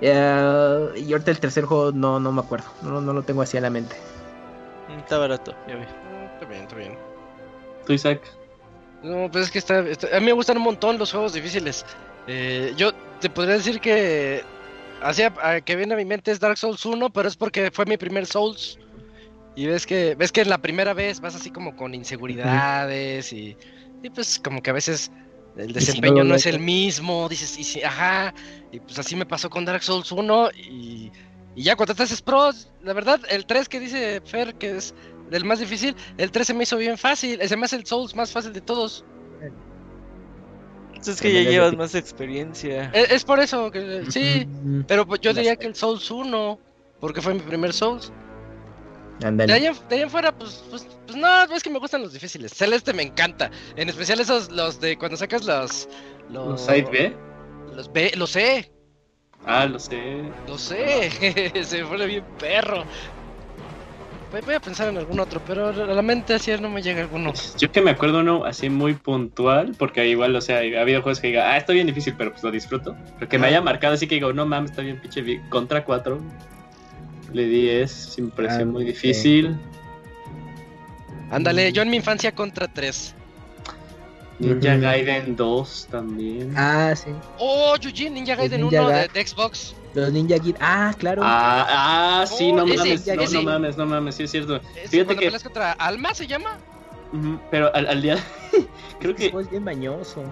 Eh, 0.00 0.88
y 0.96 1.12
ahorita 1.12 1.30
el 1.32 1.40
tercer 1.40 1.64
juego 1.64 1.90
no, 1.92 2.20
no 2.20 2.30
me 2.32 2.40
acuerdo. 2.40 2.66
No, 2.82 3.00
no 3.00 3.12
lo 3.12 3.22
tengo 3.22 3.42
así 3.42 3.56
a 3.56 3.60
la 3.60 3.70
mente. 3.70 3.96
Mm, 4.88 4.98
Está 5.00 5.18
barato, 5.18 5.54
ya 5.66 5.74
vi. 5.74 5.82
Mm, 5.82 6.24
Está 6.34 6.46
bien, 6.46 6.62
está 6.62 6.76
bien. 6.76 6.98
Tú, 7.86 7.92
Isaac. 7.94 8.20
No, 9.02 9.28
pues 9.30 9.44
es 9.46 9.50
que 9.50 9.58
está, 9.58 9.80
está- 9.80 10.16
A 10.16 10.20
mí 10.20 10.26
me 10.26 10.32
gustan 10.32 10.56
un 10.56 10.62
montón 10.64 10.98
los 10.98 11.10
juegos 11.10 11.32
difíciles. 11.32 11.84
Eh, 12.26 12.74
yo 12.76 12.92
te 13.20 13.28
podría 13.30 13.54
decir 13.54 13.80
que. 13.80 14.44
Hacía 15.02 15.32
que 15.64 15.76
viene 15.76 15.94
a 15.94 15.96
mi 15.96 16.04
mente 16.04 16.30
es 16.30 16.40
Dark 16.40 16.58
Souls 16.58 16.84
1, 16.84 17.10
pero 17.10 17.28
es 17.28 17.36
porque 17.36 17.70
fue 17.70 17.86
mi 17.86 17.96
primer 17.96 18.26
Souls. 18.26 18.78
Y 19.54 19.66
ves 19.66 19.86
que 19.86 20.14
ves 20.14 20.30
que 20.30 20.44
la 20.44 20.58
primera 20.58 20.94
vez 20.94 21.20
vas 21.20 21.34
así 21.34 21.50
como 21.50 21.74
con 21.74 21.94
inseguridades 21.94 23.32
y, 23.32 23.56
y 24.02 24.10
pues 24.10 24.38
como 24.38 24.62
que 24.62 24.70
a 24.70 24.72
veces 24.72 25.10
el 25.56 25.68
si 25.68 25.74
desempeño 25.74 26.22
no 26.22 26.36
es 26.36 26.46
el 26.46 26.60
mismo, 26.60 27.28
dices, 27.28 27.58
y 27.58 27.64
si, 27.64 27.82
ajá, 27.82 28.32
y 28.70 28.78
pues 28.78 28.98
así 28.98 29.16
me 29.16 29.26
pasó 29.26 29.50
con 29.50 29.64
Dark 29.64 29.82
Souls 29.82 30.12
1 30.12 30.50
y, 30.52 31.10
y 31.56 31.62
ya 31.62 31.74
cuando 31.74 31.94
te 31.94 32.04
haces 32.04 32.22
pro, 32.22 32.50
la 32.82 32.92
verdad, 32.92 33.20
el 33.28 33.46
3 33.46 33.68
que 33.68 33.80
dice 33.80 34.20
Fer 34.24 34.54
que 34.54 34.76
es 34.76 34.94
el 35.32 35.44
más 35.44 35.58
difícil, 35.58 35.96
el 36.16 36.30
3 36.30 36.46
se 36.46 36.54
me 36.54 36.62
hizo 36.62 36.76
bien 36.76 36.96
fácil, 36.96 37.40
ese 37.40 37.56
me 37.56 37.64
hace 37.64 37.76
el 37.76 37.86
Souls 37.86 38.14
más 38.14 38.30
fácil 38.30 38.52
de 38.52 38.60
todos. 38.60 39.04
Es 41.06 41.20
que 41.20 41.32
ya 41.32 41.48
llevas 41.50 41.76
más 41.76 41.94
experiencia. 41.94 42.90
Es, 42.92 43.10
es 43.12 43.24
por 43.24 43.40
eso 43.40 43.70
que 43.70 44.04
sí, 44.10 44.46
Mm, 44.46 44.82
pero 44.82 45.06
pues 45.06 45.20
yo 45.20 45.32
diría 45.32 45.56
que 45.56 45.66
el 45.66 45.74
Souls 45.74 46.10
1, 46.10 46.58
porque 47.00 47.20
fue 47.22 47.34
mi 47.34 47.40
primer 47.40 47.72
Souls. 47.72 48.12
De 49.20 49.26
en, 49.28 49.36
de 49.36 49.52
ahí 49.52 49.66
en 50.02 50.10
fuera, 50.10 50.30
pues, 50.32 50.62
pues, 50.70 50.86
pues 51.06 51.16
no, 51.16 51.42
es 51.54 51.62
que 51.62 51.70
me 51.70 51.78
gustan 51.80 52.02
los 52.02 52.12
difíciles. 52.12 52.52
Celeste 52.54 52.92
me 52.92 53.02
encanta. 53.02 53.50
En 53.76 53.88
especial 53.88 54.20
esos, 54.20 54.50
los 54.50 54.80
de 54.80 54.96
cuando 54.96 55.16
sacas 55.16 55.44
los. 55.44 55.88
Los, 56.30 56.46
¿Los 56.48 56.60
Side 56.60 56.88
B? 56.90 57.16
Los 57.74 57.92
B, 57.92 58.12
lo 58.16 58.26
sé, 58.26 58.70
Ah, 59.46 59.66
lo 59.66 59.78
sé. 59.78 60.22
lo 60.46 60.58
sé. 60.58 61.10
Se 61.64 61.82
me 61.82 61.88
pone 61.88 62.06
bien 62.06 62.24
perro. 62.38 62.84
Voy, 64.30 64.54
a 64.54 64.60
pensar 64.60 64.88
en 64.88 64.98
algún 64.98 65.18
otro, 65.20 65.40
pero 65.40 65.68
a 65.68 65.72
la 65.72 66.02
mente 66.02 66.34
así 66.34 66.50
no 66.60 66.68
me 66.68 66.82
llega 66.82 67.00
alguno. 67.00 67.32
Yo 67.56 67.70
que 67.72 67.80
me 67.80 67.92
acuerdo 67.92 68.20
uno 68.20 68.44
así 68.44 68.68
muy 68.68 68.92
puntual, 68.94 69.74
porque 69.78 70.06
igual, 70.06 70.36
o 70.36 70.40
sea, 70.42 70.58
ha 70.58 70.80
habido 70.82 71.00
juegos 71.02 71.20
que 71.20 71.28
diga, 71.28 71.50
ah, 71.52 71.56
está 71.56 71.72
bien 71.72 71.86
difícil, 71.86 72.14
pero 72.16 72.32
pues 72.32 72.42
lo 72.42 72.50
disfruto. 72.50 72.94
Pero 73.18 73.28
que 73.28 73.38
me 73.38 73.46
haya 73.46 73.62
marcado 73.62 73.94
así 73.94 74.06
que 74.06 74.16
digo, 74.16 74.32
no 74.34 74.44
mames, 74.44 74.70
está 74.72 74.82
bien 74.82 75.00
pinche 75.00 75.40
contra 75.48 75.82
4. 75.82 76.20
Le 77.32 77.44
di 77.46 77.70
es, 77.70 78.16
me 78.18 78.28
pareció 78.30 78.62
Ah, 78.62 78.66
muy 78.66 78.84
difícil. 78.84 79.56
Ándale, 81.30 81.72
yo 81.72 81.82
en 81.82 81.90
mi 81.90 81.96
infancia 81.96 82.32
contra 82.32 82.68
3. 82.68 83.14
Ninja. 84.38 84.76
Gaiden 84.76 85.36
2 85.36 85.88
también. 85.90 86.52
Ah, 86.56 86.94
sí. 86.94 87.10
Oh, 87.38 87.76
Yuji, 87.76 88.08
Ninja 88.10 88.36
Gaiden 88.36 88.60
Ninja 88.62 88.82
1 88.82 88.88
de, 88.90 88.94
Ga- 89.08 89.12
de 89.12 89.26
Xbox. 89.26 89.74
Los 89.94 90.12
Ninja 90.12 90.38
Gear. 90.42 90.56
Ah, 90.60 90.94
claro. 90.98 91.22
Ah, 91.24 92.20
ah, 92.22 92.26
sí, 92.26 92.50
Oh, 92.52 92.56
no 92.56 92.64
ese, 92.66 92.76
mames, 92.76 93.06
no, 93.06 93.40
no 93.40 93.42
mames, 93.42 93.76
no 93.76 93.86
mames, 93.86 94.14
sí 94.14 94.22
es 94.24 94.30
cierto. 94.30 94.56
Ese, 94.76 94.88
Fíjate 94.88 95.14
que- 95.16 95.24
peleas 95.26 95.42
contra 95.42 95.72
Alma 95.72 96.14
se 96.14 96.26
llama. 96.26 96.58
Pero 97.50 97.74
al, 97.74 97.86
al 97.86 98.02
día, 98.02 98.16
creo 99.00 99.14
que 99.14 99.26
es 99.26 99.50
bien 99.50 99.64
mañoso. 99.64 100.22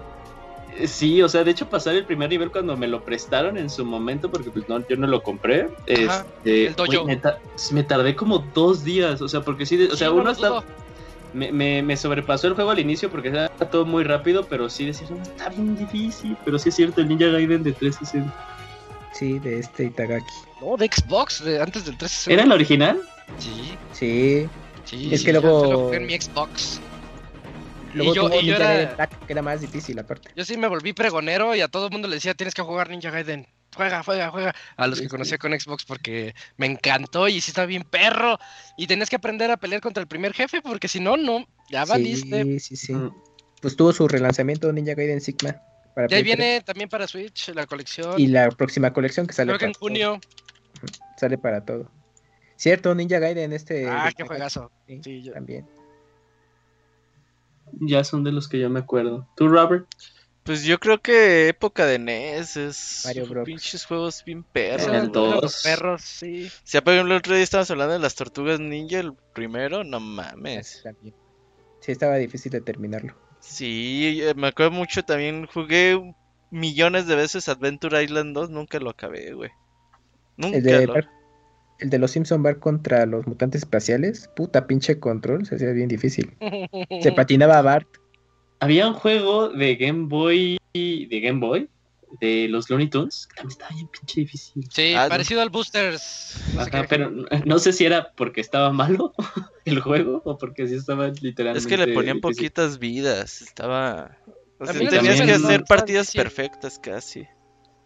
eh, 0.77 0.87
sí, 0.87 1.21
o 1.23 1.27
sea, 1.29 1.43
de 1.43 1.51
hecho 1.51 1.67
pasar 1.67 1.95
el 1.95 2.05
primer 2.05 2.29
nivel 2.29 2.51
cuando 2.51 2.77
me 2.77 2.87
lo 2.87 3.03
prestaron 3.03 3.57
en 3.57 3.69
su 3.69 3.83
momento, 3.83 4.29
porque 4.29 4.51
pues 4.51 4.67
no, 4.69 4.85
yo 4.87 4.95
no 4.95 5.07
lo 5.07 5.23
compré. 5.23 5.69
Ajá, 6.07 6.27
este, 6.43 6.67
el 6.67 6.75
dojo. 6.75 7.05
me, 7.05 7.17
ta- 7.17 7.39
me 7.71 7.83
tardé 7.83 8.15
como 8.15 8.37
dos 8.53 8.83
días, 8.83 9.21
o 9.23 9.27
sea, 9.27 9.41
porque 9.41 9.65
sí, 9.65 9.75
de- 9.77 9.85
o 9.87 9.95
sea, 9.95 10.09
Sí, 10.09 10.13
no 10.13 10.21
uno 10.21 10.29
está, 10.31 10.49
dudo. 10.49 10.65
me, 11.33 11.51
me, 11.51 11.81
me 11.81 11.97
sobrepasó 11.97 12.45
el 12.47 12.53
juego 12.53 12.69
al 12.69 12.79
inicio 12.79 13.09
porque 13.09 13.29
era 13.29 13.47
todo 13.49 13.85
muy 13.87 14.03
rápido, 14.03 14.45
pero 14.47 14.69
sí 14.69 14.85
decía, 14.85 15.07
"No, 15.09 15.19
está 15.23 15.49
bien 15.49 15.75
difícil, 15.75 16.37
pero 16.45 16.59
sí 16.59 16.69
es 16.69 16.75
cierto, 16.75 17.01
el 17.01 17.07
Ninja 17.07 17.25
Gaiden 17.27 17.63
de 17.63 17.73
360. 17.73 18.31
Sí, 19.17 19.39
de 19.39 19.59
este 19.59 19.85
Itagaki. 19.85 20.25
No, 20.61 20.77
de 20.77 20.87
Xbox, 20.91 21.43
de 21.43 21.61
antes 21.61 21.85
del 21.85 21.97
360. 21.97 22.33
¿Era 22.33 22.43
el 22.43 22.51
original? 22.51 23.01
Sí, 23.39 23.77
Sí. 23.93 24.49
sí. 24.85 25.13
Es 25.13 25.21
sí, 25.21 25.25
que 25.25 25.33
yo 25.33 25.41
luego- 25.41 25.61
se 25.65 25.71
lo 25.71 25.79
jugué 25.85 25.97
en 25.97 26.05
mi 26.05 26.19
Xbox. 26.19 26.79
Luego 27.93 28.13
yo- 28.13 28.29
tuvo 28.29 28.41
y 28.41 28.45
yo 28.45 28.53
Ninja 28.53 28.73
era- 28.75 28.93
Black, 28.95 29.25
que 29.25 29.33
era 29.33 29.41
más 29.41 29.61
difícil 29.61 29.97
aparte. 29.97 30.29
Yo 30.35 30.45
sí 30.45 30.55
me 30.57 30.67
volví 30.67 30.93
pregonero 30.93 31.55
y 31.55 31.61
a 31.61 31.67
todo 31.67 31.85
el 31.87 31.91
mundo 31.91 32.07
le 32.07 32.15
decía, 32.15 32.33
tienes 32.35 32.53
que 32.53 32.61
jugar 32.61 32.89
Ninja 32.89 33.09
Gaiden. 33.09 33.47
Juega, 33.75 34.01
juega, 34.03 34.29
juega. 34.29 34.55
A 34.75 34.87
los 34.87 34.99
que 34.99 35.05
Sí, 35.05 35.09
conocía 35.09 35.37
con 35.37 35.57
Xbox 35.59 35.85
porque 35.85 36.33
me 36.57 36.65
encantó 36.67 37.27
y 37.27 37.41
sí 37.41 37.51
está 37.51 37.65
bien 37.65 37.83
perro. 37.83 38.39
Y 38.77 38.87
tenías 38.87 39.09
que 39.09 39.15
aprender 39.17 39.51
a 39.51 39.57
pelear 39.57 39.81
contra 39.81 40.01
el 40.01 40.07
primer 40.07 40.33
jefe 40.33 40.61
porque 40.61 40.87
si 40.87 40.99
no, 40.99 41.15
no, 41.17 41.45
ya 41.69 41.85
valiste. 41.85 42.43
Sí, 42.43 42.59
sí, 42.59 42.75
sí. 42.75 42.93
Mm. 42.93 43.11
Pues 43.61 43.75
tuvo 43.75 43.91
su 43.93 44.07
relanzamiento 44.07 44.71
Ninja 44.71 44.93
Gaiden 44.93 45.21
Sigma. 45.21 45.57
Para 45.97 46.05
Y 46.11 46.13
ahí 46.13 46.21
Play 46.21 46.35
viene 46.35 46.61
también 46.61 46.89
para 46.89 47.07
Switch 47.07 47.47
la 47.47 47.53
3. 47.63 47.65
colección. 47.65 48.13
Y 48.19 48.27
la 48.27 48.49
próxima 48.51 48.93
colección 48.93 49.25
que 49.25 49.33
sale 49.33 49.47
Creo 49.49 49.57
que 49.57 49.65
en 49.65 49.71
todo. 49.71 49.79
junio. 49.79 50.19
Sale 51.17 51.39
para 51.39 51.65
todo. 51.65 51.89
Cierto, 52.55 52.93
Ninja 52.93 53.17
Gaiden 53.17 53.51
este. 53.51 53.87
Ah, 53.89 54.11
qué 54.15 54.23
juegazo. 54.23 54.71
sí, 54.85 54.99
Sí, 55.03 55.23
yo- 55.23 55.33
También. 55.33 55.67
Ya 57.81 58.03
son 58.03 58.23
de 58.23 58.31
los 58.31 58.47
que 58.47 58.59
yo 58.59 58.69
me 58.69 58.79
acuerdo. 58.79 59.27
¿Tú, 59.35 59.47
Robert? 59.47 59.87
Pues 60.43 60.63
yo 60.63 60.79
creo 60.79 61.01
que 61.01 61.47
época 61.49 61.87
de 61.87 61.97
NES 61.97 62.57
es 62.57 63.01
Mario 63.05 63.25
Bros. 63.27 63.45
pinches 63.45 63.83
juegos 63.83 64.23
bien 64.23 64.43
perros. 64.43 64.87
Eran 64.87 65.11
los 65.11 65.63
perros, 65.63 66.01
sí. 66.03 66.47
Si 66.63 66.79
por 66.79 66.93
ejemplo 66.93 67.15
el 67.15 67.19
otro 67.19 67.33
día 67.33 67.43
estábamos 67.43 67.71
hablando 67.71 67.93
de 67.93 67.99
las 67.99 68.13
tortugas 68.13 68.59
ninja, 68.59 68.99
el 68.99 69.13
primero, 69.33 69.83
no 69.83 69.99
mames. 69.99 70.81
También. 70.83 71.15
Sí, 71.81 71.91
estaba 71.91 72.15
difícil 72.17 72.51
de 72.51 72.61
terminarlo. 72.61 73.15
Sí, 73.49 74.19
eh, 74.21 74.33
me 74.35 74.47
acuerdo 74.47 74.71
mucho 74.71 75.03
también, 75.03 75.47
jugué 75.47 76.13
millones 76.51 77.07
de 77.07 77.15
veces 77.15 77.47
Adventure 77.47 78.03
Island 78.03 78.35
2, 78.35 78.49
nunca 78.49 78.77
lo 78.79 78.89
acabé, 78.89 79.33
güey. 79.33 79.49
Nunca 80.35 80.57
El 80.57 80.63
de, 80.63 80.85
lo... 80.85 80.93
Bar- 80.93 81.09
el 81.79 81.89
de 81.89 81.97
los 81.97 82.11
Simpson 82.11 82.43
Bar 82.43 82.59
contra 82.59 83.05
los 83.05 83.25
mutantes 83.25 83.61
espaciales, 83.61 84.29
puta 84.35 84.67
pinche 84.67 84.99
control, 84.99 85.45
se 85.45 85.55
hacía 85.55 85.71
bien 85.71 85.87
difícil. 85.87 86.35
Se 87.01 87.11
patinaba 87.15 87.57
a 87.57 87.61
Bart. 87.61 87.87
Había 88.59 88.87
un 88.87 88.93
juego 88.95 89.49
de 89.49 89.75
Game 89.77 90.07
Boy, 90.07 90.57
de 90.73 91.21
Game 91.23 91.39
Boy, 91.39 91.69
de 92.21 92.47
los 92.49 92.69
Looney 92.69 92.89
Tunes, 92.89 93.27
que 93.27 93.35
también 93.35 93.51
estaba 93.51 93.75
bien 93.75 93.87
pinche 93.89 94.21
difícil. 94.21 94.63
Sí, 94.71 94.93
Ah, 94.95 95.07
parecido 95.09 95.41
al 95.41 95.49
Boosters. 95.49 96.35
No 96.55 96.63
sé 96.63 96.69
Ajá, 96.69 96.81
qué. 96.83 96.87
pero 96.87 97.09
no 97.45 97.59
sé 97.59 97.73
si 97.73 97.85
era 97.85 98.11
porque 98.15 98.41
estaba 98.41 98.71
malo 98.71 99.13
el 99.65 99.79
juego 99.81 100.21
o 100.25 100.37
porque 100.37 100.67
sí 100.67 100.75
estaba 100.75 101.07
literalmente. 101.09 101.59
Es 101.59 101.67
que 101.67 101.77
le 101.77 101.93
ponían 101.93 102.17
difícil. 102.17 102.21
poquitas 102.21 102.79
vidas, 102.79 103.41
estaba... 103.41 104.17
o 104.59 104.65
sea, 104.65 104.73
También 104.73 104.87
el 104.87 104.91
de 104.91 104.97
tenías 104.99 105.21
que 105.21 105.31
hacer 105.45 105.59
no 105.61 105.65
partidas 105.65 106.07
difícil. 106.07 106.21
perfectas 106.23 106.79
casi. 106.79 107.27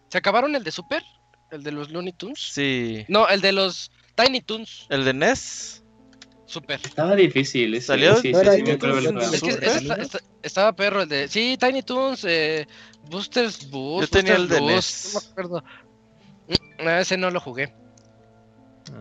¿Se 0.08 0.18
acabaron 0.18 0.54
el 0.54 0.62
de 0.64 0.70
Super? 0.70 1.02
¿El 1.50 1.62
de 1.62 1.72
los 1.72 1.90
Looney 1.90 2.12
Tunes? 2.12 2.38
Sí. 2.38 3.04
No, 3.08 3.28
el 3.28 3.40
de 3.40 3.52
los 3.52 3.90
Tiny 4.14 4.40
Toons. 4.40 4.86
¿El 4.88 5.04
de 5.04 5.12
NES? 5.14 5.81
Super. 6.46 6.80
Estaba 6.84 7.14
difícil. 7.14 7.74
ese, 7.74 7.86
¿Salió? 7.86 8.14
Sí, 8.16 8.22
sí, 8.28 8.32
¿No 8.32 8.40
era 8.40 8.52
sí. 8.52 8.62
Es 9.32 9.40
que 9.42 10.18
estaba 10.42 10.72
perro 10.74 11.02
el 11.02 11.08
de. 11.08 11.28
Sí, 11.28 11.56
Tiny 11.58 11.82
Toons, 11.82 12.24
eh, 12.28 12.66
Boosters 13.08 13.70
Boost. 13.70 14.02
Yo 14.12 14.18
tenía 14.18 14.36
Boosters 14.36 14.60
el 14.60 14.66
de 14.66 14.72
Boost, 14.74 15.04
NES. 15.04 15.14
No 15.14 15.20
me 15.20 15.30
acuerdo. 15.30 15.64
Mm, 16.84 16.88
ese 17.00 17.16
no 17.16 17.30
lo 17.30 17.40
jugué. 17.40 17.72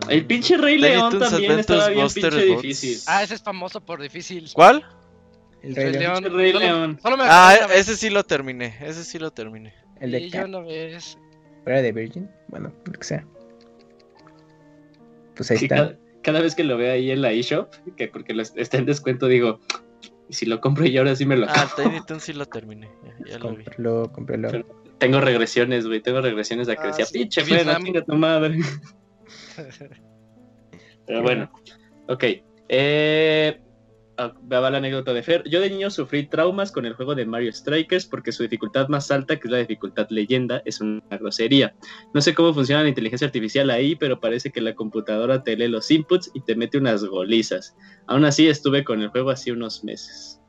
El 0.07 0.25
pinche 0.25 0.55
Rey 0.57 0.75
Tiny 0.77 0.89
León 0.89 1.11
Toons 1.11 1.29
también 1.31 1.59
estaba 1.59 1.87
bien 1.89 2.01
Adventures 2.05 2.35
pinche 2.35 2.55
difícil. 2.55 2.99
Ah, 3.07 3.23
ese 3.23 3.33
es 3.35 3.41
famoso 3.41 3.81
por 3.81 4.01
difícil. 4.01 4.49
¿Cuál? 4.53 4.85
El 5.63 5.75
Rey 5.75 5.85
Rey 5.91 5.93
León. 5.99 6.23
León. 6.23 6.33
Rey 6.37 6.51
Solo- 6.53 6.65
León. 6.65 6.99
solo 7.01 7.17
me 7.17 7.23
Ah, 7.27 7.57
ese 7.75 7.97
sí 7.97 8.09
lo 8.09 8.23
terminé, 8.23 8.77
ese 8.81 9.03
sí 9.03 9.19
lo 9.19 9.31
terminé. 9.31 9.73
El 9.99 10.11
de 10.11 10.19
Y 10.21 10.29
yo 10.29 10.39
Cat, 10.39 10.47
una 10.47 10.59
vez. 10.61 11.17
¿Era 11.65 11.81
de 11.81 11.91
Virgin? 11.91 12.29
Bueno, 12.47 12.71
lo 12.85 12.93
que 12.93 13.03
sea. 13.03 13.25
Pues 15.35 15.51
ahí 15.51 15.57
Sí, 15.57 15.65
está. 15.65 15.95
Cada, 16.21 16.41
vez 16.41 16.55
que 16.55 16.63
lo 16.63 16.77
veo 16.77 16.93
ahí 16.93 17.11
en 17.11 17.21
la 17.21 17.31
eShop, 17.31 17.73
que 17.95 18.07
porque 18.07 18.33
lo- 18.33 18.41
está 18.43 18.77
en 18.77 18.85
descuento, 18.85 19.27
digo, 19.27 19.59
"¿Y 20.29 20.33
si 20.33 20.45
lo 20.45 20.59
compro 20.61 20.85
y 20.85 20.97
ahora 20.97 21.15
sí 21.15 21.25
me 21.25 21.35
lo 21.37 21.47
Ah, 21.47 21.51
acabo. 21.61 21.89
Tiny 21.89 22.05
Toons 22.05 22.23
sí 22.23 22.33
lo 22.33 22.45
terminé, 22.45 22.89
ya, 23.03 23.31
ya 23.31 23.39
lo 23.39 23.55
vi. 23.55 23.63
Cómpralo, 23.65 24.11
cómpralo. 24.11 24.49
Pero- 24.51 24.81
Tengo 24.97 25.19
regresiones, 25.19 25.87
güey. 25.87 25.99
Tengo 25.99 26.21
regresiones 26.21 26.69
a 26.69 26.75
que 26.75 26.81
Ah, 26.83 26.87
decía, 26.87 27.05
sí. 27.05 27.17
pinche 27.19 27.41
Fred, 27.43 27.67
chinga 27.83 28.03
tu 28.03 28.13
madre. 28.13 28.59
Pero 31.07 31.21
bueno, 31.23 31.51
ok. 32.07 32.23
Eh, 32.69 33.59
ah, 33.59 33.63
va 34.29 34.69
la 34.69 34.77
anécdota 34.77 35.13
de 35.13 35.23
Fer. 35.23 35.43
Yo 35.49 35.59
de 35.59 35.69
niño 35.69 35.89
sufrí 35.89 36.27
traumas 36.27 36.71
con 36.71 36.85
el 36.85 36.93
juego 36.93 37.15
de 37.15 37.25
Mario 37.25 37.51
Strikers 37.51 38.05
porque 38.05 38.31
su 38.31 38.43
dificultad 38.43 38.87
más 38.87 39.11
alta, 39.11 39.39
que 39.39 39.47
es 39.47 39.51
la 39.51 39.57
dificultad 39.57 40.07
leyenda, 40.09 40.61
es 40.65 40.81
una 40.81 41.01
grosería. 41.09 41.75
No 42.13 42.21
sé 42.21 42.33
cómo 42.33 42.53
funciona 42.53 42.83
la 42.83 42.89
inteligencia 42.89 43.27
artificial 43.27 43.69
ahí, 43.69 43.95
pero 43.95 44.19
parece 44.19 44.51
que 44.51 44.61
la 44.61 44.75
computadora 44.75 45.43
te 45.43 45.55
lee 45.55 45.67
los 45.67 45.89
inputs 45.91 46.31
y 46.33 46.41
te 46.41 46.55
mete 46.55 46.77
unas 46.77 47.03
golizas. 47.03 47.75
Aún 48.07 48.25
así, 48.25 48.47
estuve 48.47 48.83
con 48.83 49.01
el 49.01 49.09
juego 49.09 49.29
así 49.29 49.51
unos 49.51 49.83
meses. 49.83 50.39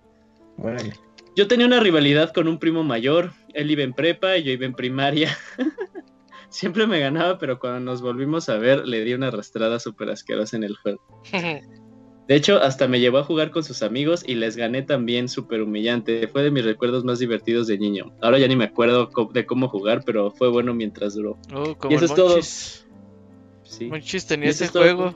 Órale. 0.58 0.92
Yo 1.34 1.48
tenía 1.48 1.66
una 1.66 1.80
rivalidad 1.80 2.32
con 2.32 2.46
un 2.46 2.58
primo 2.58 2.84
mayor. 2.84 3.32
Él 3.54 3.70
iba 3.70 3.82
en 3.82 3.94
prepa 3.94 4.36
y 4.36 4.42
yo 4.42 4.52
iba 4.52 4.66
en 4.66 4.74
primaria. 4.74 5.36
Siempre 6.50 6.86
me 6.86 7.00
ganaba, 7.00 7.38
pero 7.38 7.58
cuando 7.58 7.80
nos 7.80 8.02
volvimos 8.02 8.50
a 8.50 8.58
ver, 8.58 8.86
le 8.86 9.02
di 9.04 9.14
una 9.14 9.28
arrastrada 9.28 9.80
súper 9.80 10.10
asquerosa 10.10 10.56
en 10.56 10.64
el 10.64 10.76
juego. 10.76 11.00
De 12.28 12.36
hecho, 12.36 12.62
hasta 12.62 12.86
me 12.88 13.00
llevó 13.00 13.18
a 13.18 13.24
jugar 13.24 13.50
con 13.50 13.64
sus 13.64 13.82
amigos 13.82 14.22
y 14.26 14.36
les 14.36 14.56
gané 14.56 14.82
también 14.82 15.28
súper 15.28 15.60
humillante. 15.62 16.28
Fue 16.28 16.42
de 16.42 16.50
mis 16.50 16.64
recuerdos 16.64 17.04
más 17.04 17.18
divertidos 17.18 17.66
de 17.66 17.78
niño. 17.78 18.12
Ahora 18.22 18.38
ya 18.38 18.46
ni 18.48 18.56
me 18.56 18.64
acuerdo 18.64 19.10
de 19.32 19.44
cómo 19.46 19.68
jugar, 19.68 20.02
pero 20.06 20.30
fue 20.30 20.48
bueno 20.48 20.72
mientras 20.72 21.14
duró. 21.14 21.36
Oh, 21.52 21.74
como 21.76 21.92
Y 21.92 21.96
eso 21.96 22.04
el 22.04 22.10
es 22.10 22.16
todo. 22.16 22.42
Sí. 23.64 23.86
Monchis 23.86 24.26
tenía 24.26 24.50
ese 24.50 24.68
todo. 24.68 24.82
juego 24.82 25.14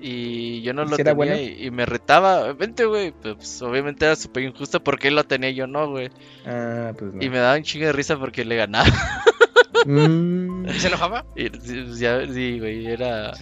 y 0.00 0.62
yo 0.62 0.74
no 0.74 0.84
lo 0.84 0.94
¿Sí 0.94 1.02
era 1.02 1.10
tenía 1.10 1.14
bueno? 1.14 1.36
y, 1.40 1.66
y 1.66 1.70
me 1.70 1.84
retaba. 1.84 2.52
Vente, 2.52 2.84
güey. 2.84 3.12
Pues 3.12 3.60
obviamente 3.62 4.04
era 4.04 4.14
súper 4.14 4.44
injusto 4.44 4.82
porque 4.82 5.08
él 5.08 5.16
lo 5.16 5.24
tenía 5.24 5.50
y 5.50 5.54
yo 5.56 5.66
no, 5.66 5.90
güey. 5.90 6.10
Ah, 6.46 6.92
pues 6.96 7.14
no. 7.14 7.22
Y 7.22 7.28
me 7.30 7.38
daba 7.38 7.56
un 7.56 7.62
chingo 7.64 7.86
de 7.86 7.92
risa 7.92 8.18
porque 8.18 8.44
le 8.44 8.56
ganaba. 8.56 8.88
Mm, 9.86 10.68
¿Y 10.68 10.80
se 10.80 10.88
enojaba? 10.88 11.24
Y, 11.36 11.48
sí, 11.60 11.84
ya, 11.98 12.26
sí, 12.26 12.58
güey, 12.58 12.86
era... 12.86 13.32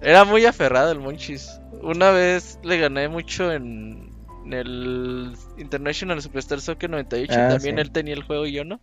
Era 0.00 0.24
muy 0.24 0.44
aferrado 0.46 0.92
el 0.92 0.98
Monchis. 1.00 1.60
Una 1.82 2.10
vez 2.10 2.58
le 2.62 2.78
gané 2.78 3.08
mucho 3.08 3.52
en, 3.52 4.10
en 4.44 4.52
el 4.52 5.32
International 5.58 6.20
Superstar 6.22 6.60
Soccer 6.60 6.90
98. 6.90 7.32
Ah, 7.36 7.48
también 7.50 7.76
sí. 7.76 7.80
él 7.82 7.90
tenía 7.92 8.14
el 8.14 8.22
juego 8.22 8.46
y 8.46 8.52
yo 8.52 8.64
no. 8.64 8.80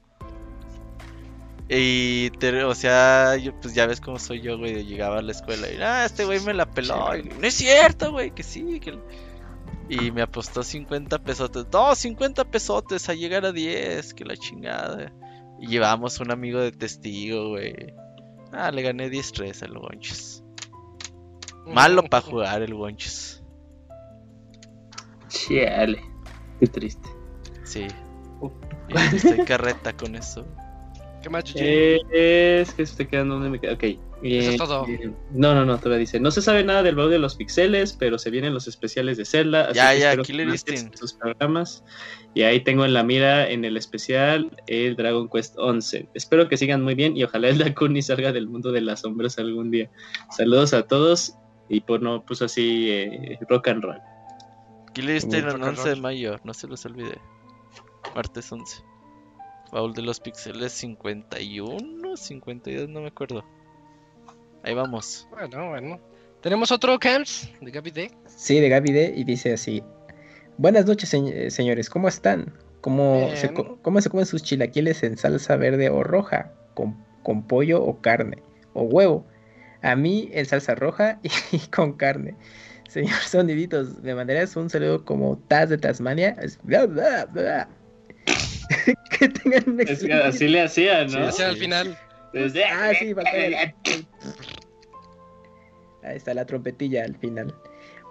Y, 1.68 2.30
te- 2.32 2.64
o 2.64 2.76
sea, 2.76 3.36
yo, 3.38 3.60
pues 3.60 3.74
ya 3.74 3.88
ves 3.88 4.00
cómo 4.00 4.20
soy 4.20 4.42
yo, 4.42 4.58
güey. 4.58 4.84
Llegaba 4.86 5.20
a 5.20 5.22
la 5.22 5.32
escuela 5.32 5.68
y, 5.72 5.78
ah, 5.82 6.06
este 6.06 6.24
güey 6.26 6.40
me 6.42 6.54
la 6.54 6.70
peló. 6.70 7.16
Y, 7.18 7.24
no 7.24 7.48
es 7.48 7.56
cierto, 7.56 8.12
güey, 8.12 8.32
que 8.32 8.44
sí. 8.44 8.80
Que... 8.80 8.98
Y 9.90 10.12
me 10.12 10.22
apostó 10.22 10.62
50 10.64 11.20
pesotes. 11.24 11.66
No, 11.72 11.96
50 11.96 12.44
pesotes 12.46 13.10
a 13.10 13.14
llegar 13.16 13.46
a 13.46 13.52
10. 13.52 14.14
Que 14.14 14.26
la 14.26 14.38
chingada. 14.38 15.12
Y 15.60 15.68
llevamos 15.68 16.20
un 16.20 16.32
amigo 16.32 16.60
de 16.60 16.72
testigo, 16.72 17.50
güey. 17.50 17.94
Ah, 18.52 18.72
le 18.72 18.82
gané 18.82 19.10
10-3 19.10 19.64
al 19.64 19.78
Gonchis. 19.78 20.44
Malo 21.66 22.04
para 22.04 22.22
jugar 22.26 22.62
el 22.62 22.74
Gonchis. 22.74 23.44
Chale. 25.30 26.02
Qué 26.60 26.68
triste. 26.68 27.10
Sí. 27.64 27.88
Estoy 29.14 29.44
carreta 29.46 29.96
con 29.96 30.16
eso. 30.16 30.46
¿Qué 31.22 31.30
más? 31.30 31.44
Eh, 31.56 32.62
es 32.62 32.74
que 32.74 32.84
estoy 32.84 33.08
quedando 33.08 33.36
donde 33.36 33.50
me 33.50 33.60
quedo. 33.60 33.74
Ok. 33.74 33.84
Eso 34.28 34.50
es 34.50 34.56
Eh, 34.56 34.58
todo. 34.58 34.88
eh, 34.88 35.12
no, 35.32 35.54
no, 35.54 35.66
no, 35.66 35.78
todavía 35.78 36.00
dice. 36.00 36.20
No 36.20 36.32
se 36.32 36.42
sabe 36.42 36.64
nada 36.64 36.82
del 36.84 36.96
blog 36.96 37.10
de 37.10 37.20
los 37.20 37.36
pixeles, 37.36 37.94
pero 37.94 38.18
se 38.18 38.30
vienen 38.32 38.54
los 38.54 38.68
especiales 38.68 39.18
de 39.18 39.26
Zelda. 39.26 39.66
así 39.66 39.76
Ya, 39.76 39.94
que 39.94 40.00
ya, 40.00 40.18
Killer 40.18 40.48
Instinct. 40.48 40.96
sus 40.98 41.14
programas. 41.14 41.84
Y 42.34 42.42
ahí 42.42 42.62
tengo 42.64 42.84
en 42.86 42.94
la 42.94 43.04
mira 43.04 43.50
en 43.50 43.64
el 43.66 43.78
especial 43.78 44.52
el 44.68 44.96
Dragon 44.96 45.30
Quest 45.30 45.56
11. 45.58 46.10
Espero 46.14 46.50
que 46.50 46.58
sigan 46.58 46.82
muy 46.84 46.96
bien 46.96 47.16
y 47.16 47.24
ojalá 47.24 47.50
el 47.50 47.58
Dakuni 47.60 48.02
salga 48.02 48.32
del 48.32 48.48
mundo 48.48 48.72
de 48.72 48.82
las 48.82 49.02
sombras 49.02 49.38
algún 49.38 49.72
día. 49.72 49.90
Saludos 50.36 50.74
a 50.74 50.84
todos 50.88 51.36
y 51.70 51.82
por 51.82 52.02
no, 52.02 52.26
pues 52.26 52.42
así, 52.42 52.90
eh, 52.92 53.40
rock 53.50 53.68
and 53.70 53.84
roll. 53.84 53.98
Killer 54.94 55.16
Instinct 55.16 55.48
el 55.50 55.62
11 55.64 55.90
de 55.90 55.96
mayo, 55.98 56.40
no 56.44 56.54
se 56.54 56.68
los 56.68 56.86
olvide. 56.86 57.20
Martes 58.16 58.52
11. 58.52 58.84
Baúl 59.72 59.94
de 59.94 60.02
los 60.04 60.20
pixeles 60.20 60.72
51, 60.74 62.16
52, 62.18 62.88
no 62.90 63.02
me 63.02 63.08
acuerdo. 63.08 63.44
Ahí 64.66 64.74
vamos. 64.74 65.28
Bueno, 65.32 65.70
bueno. 65.70 66.00
Tenemos 66.42 66.72
otro 66.72 67.00
Camps 67.00 67.50
de 67.62 67.72
Gaby 67.72 67.92
D. 67.92 68.12
Sí, 68.28 68.60
de 68.60 68.70
Gaby 68.70 68.92
D. 68.92 69.14
Y 69.16 69.24
dice 69.24 69.54
así: 69.54 69.84
Buenas 70.58 70.86
noches, 70.86 71.10
se- 71.10 71.50
señores, 71.52 71.90
¿cómo 71.90 72.08
están? 72.08 72.54
¿Cómo 72.82 73.30
se, 73.36 73.48
Bien. 73.50 73.54
co- 73.54 73.80
¿Cómo 73.82 74.02
se 74.02 74.10
comen 74.10 74.26
sus 74.26 74.44
chilaquiles 74.44 75.02
en 75.04 75.18
salsa 75.18 75.56
verde 75.56 75.90
o 75.90 76.04
roja? 76.04 76.52
¿Con, 76.76 76.96
con 77.24 77.48
pollo 77.48 77.82
o 77.84 78.00
carne? 78.02 78.44
¿O 78.74 78.84
huevo? 78.84 79.26
A 79.82 79.96
mí, 79.96 80.30
en 80.34 80.46
salsa 80.46 80.76
roja 80.76 81.20
y, 81.52 81.60
con 81.70 81.94
carne. 81.94 82.36
Señor 82.90 83.18
Soniditos, 83.28 84.02
¿me 84.04 84.14
mandarías 84.14 84.56
un 84.56 84.70
saludo 84.70 85.04
como 85.06 85.38
Taz 85.48 85.70
de 85.70 85.78
Tasmania? 85.78 86.36
Es- 86.42 86.60
bla, 86.64 86.86
bla, 86.86 87.26
bla. 87.26 87.68
que 89.20 89.30
tengan 89.30 89.64
un 89.70 89.80
Es 89.82 89.86
que 89.88 89.94
excelente- 89.94 90.28
así 90.28 90.48
le 90.48 90.62
hacía, 90.62 91.06
¿no? 91.06 91.28
Hacia 91.28 91.48
al 91.50 91.58
final. 91.58 91.98
Desde- 92.36 92.66
Ah, 92.66 92.92
sí, 93.00 93.14
el- 93.34 93.56
Ahí 96.04 96.18
está 96.18 96.34
la 96.34 96.46
trompetilla 96.46 97.04
al 97.06 97.16
final. 97.16 97.54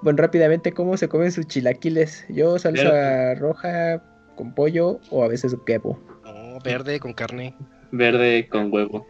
Bueno, 0.03 0.17
rápidamente, 0.23 0.73
¿cómo 0.73 0.97
se 0.97 1.09
comen 1.09 1.31
sus 1.31 1.47
chilaquiles? 1.47 2.25
Yo 2.29 2.59
salsa 2.59 3.35
roja 3.37 4.03
con 4.35 4.55
pollo 4.55 4.99
o 5.11 5.23
a 5.25 5.29
veces 5.29 5.55
huevo. 5.69 6.01
No, 6.25 6.59
verde 6.65 6.99
con 7.01 7.13
carne. 7.13 7.55
Verde 7.93 8.49
con 8.49 8.73
huevo. 8.73 9.07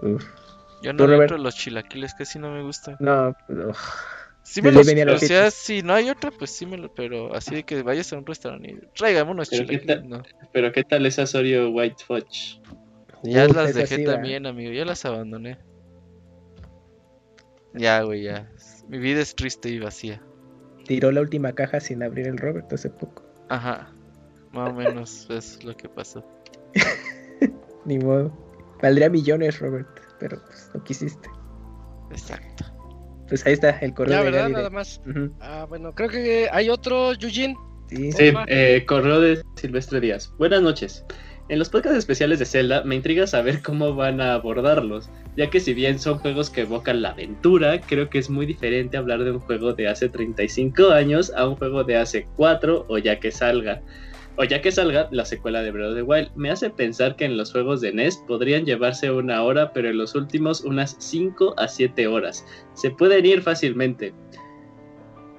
Uf. 0.00 0.24
Yo 0.82 0.92
no 0.92 1.10
entro 1.10 1.36
a 1.36 1.40
los 1.40 1.56
chilaquiles, 1.56 2.14
casi 2.14 2.38
no 2.38 2.50
me 2.52 2.62
gustan. 2.62 2.96
No. 3.00 3.34
Sí 4.42 4.60
me 4.60 4.70
los, 4.72 4.86
o 4.86 5.18
sea, 5.18 5.50
si 5.50 5.80
no 5.80 5.94
hay 5.94 6.10
otra, 6.10 6.30
pues 6.30 6.50
sí 6.50 6.66
me 6.66 6.76
lo, 6.76 6.92
pero 6.94 7.34
así 7.34 7.54
de 7.54 7.62
que 7.62 7.82
vayas 7.82 8.12
a 8.12 8.18
un 8.18 8.26
restaurante 8.26 8.72
y 8.72 8.78
tráigame 8.94 9.30
unos 9.30 9.48
Pero 9.48 9.62
¿qué 9.62 9.78
chilaquiles, 9.80 9.96
tal? 10.00 10.08
no. 10.10 10.22
Pero 10.52 10.70
¿qué 10.70 10.84
tal 10.84 11.06
esa 11.06 11.24
Oreo 11.38 11.70
White 11.70 12.04
Fudge? 12.06 12.60
Ya 13.24 13.46
Uf, 13.46 13.56
las 13.56 13.74
dejé 13.74 13.96
sí, 13.96 14.04
va. 14.04 14.12
también, 14.14 14.46
amigo, 14.46 14.70
ya 14.72 14.84
las 14.84 15.04
abandoné. 15.04 15.58
Ya, 17.72 18.02
güey, 18.02 18.22
ya. 18.22 18.50
Mi 18.88 18.98
vida 18.98 19.20
es 19.20 19.34
triste 19.34 19.68
y 19.68 19.78
vacía. 19.80 20.22
Tiró 20.86 21.10
la 21.10 21.20
última 21.22 21.52
caja 21.54 21.80
sin 21.80 22.02
abrir 22.02 22.28
el 22.28 22.38
Robert 22.38 22.72
hace 22.72 22.90
poco. 22.90 23.24
Ajá. 23.48 23.90
Más 24.52 24.70
o 24.70 24.74
menos 24.74 25.26
es 25.30 25.64
lo 25.64 25.76
que 25.76 25.88
pasó. 25.88 26.24
Ni 27.84 27.98
modo. 27.98 28.32
Valdría 28.82 29.08
millones, 29.08 29.58
Robert, 29.58 29.88
pero 30.20 30.40
pues 30.44 30.70
no 30.74 30.84
quisiste. 30.84 31.28
Exacto. 32.10 32.64
Pues 33.28 33.44
ahí 33.46 33.54
está 33.54 33.70
el 33.78 33.94
correo 33.94 34.12
Ya, 34.12 34.18
de 34.18 34.24
¿verdad? 34.24 34.40
Gary 34.42 34.52
de- 34.52 34.58
Nada 34.58 34.70
más. 34.70 35.00
Ah, 35.40 35.66
bueno, 35.68 35.94
creo 35.94 36.08
que 36.10 36.48
hay 36.52 36.68
otro, 36.68 37.14
Yujin. 37.14 37.56
Sí, 37.88 38.12
Sí, 38.12 38.32
eh, 38.48 38.84
correo 38.86 39.20
de 39.20 39.42
Silvestre 39.56 40.00
Díaz. 40.00 40.32
Buenas 40.38 40.62
noches. 40.62 41.04
En 41.50 41.58
los 41.58 41.68
podcasts 41.68 41.98
especiales 41.98 42.38
de 42.38 42.46
Zelda 42.46 42.84
me 42.84 42.94
intriga 42.94 43.26
saber 43.26 43.60
cómo 43.62 43.94
van 43.94 44.22
a 44.22 44.32
abordarlos, 44.32 45.10
ya 45.36 45.50
que 45.50 45.60
si 45.60 45.74
bien 45.74 45.98
son 45.98 46.18
juegos 46.18 46.48
que 46.48 46.62
evocan 46.62 47.02
la 47.02 47.10
aventura, 47.10 47.82
creo 47.82 48.08
que 48.08 48.18
es 48.18 48.30
muy 48.30 48.46
diferente 48.46 48.96
hablar 48.96 49.24
de 49.24 49.32
un 49.32 49.40
juego 49.40 49.74
de 49.74 49.88
hace 49.88 50.08
35 50.08 50.92
años 50.92 51.30
a 51.36 51.46
un 51.46 51.56
juego 51.56 51.84
de 51.84 51.98
hace 51.98 52.26
4 52.36 52.86
o 52.88 52.98
ya 52.98 53.20
que 53.20 53.30
salga. 53.30 53.82
O 54.36 54.44
ya 54.44 54.62
que 54.62 54.72
salga 54.72 55.08
la 55.12 55.26
secuela 55.26 55.62
de 55.62 55.70
Breath 55.70 55.90
of 55.90 55.96
the 55.96 56.02
Wild, 56.02 56.30
me 56.34 56.50
hace 56.50 56.70
pensar 56.70 57.14
que 57.14 57.26
en 57.26 57.36
los 57.36 57.52
juegos 57.52 57.82
de 57.82 57.92
NES 57.92 58.16
podrían 58.26 58.64
llevarse 58.64 59.10
una 59.10 59.42
hora, 59.42 59.72
pero 59.74 59.90
en 59.90 59.98
los 59.98 60.14
últimos 60.14 60.62
unas 60.62 60.96
5 60.98 61.54
a 61.58 61.68
7 61.68 62.06
horas. 62.06 62.44
Se 62.72 62.90
pueden 62.90 63.26
ir 63.26 63.42
fácilmente. 63.42 64.14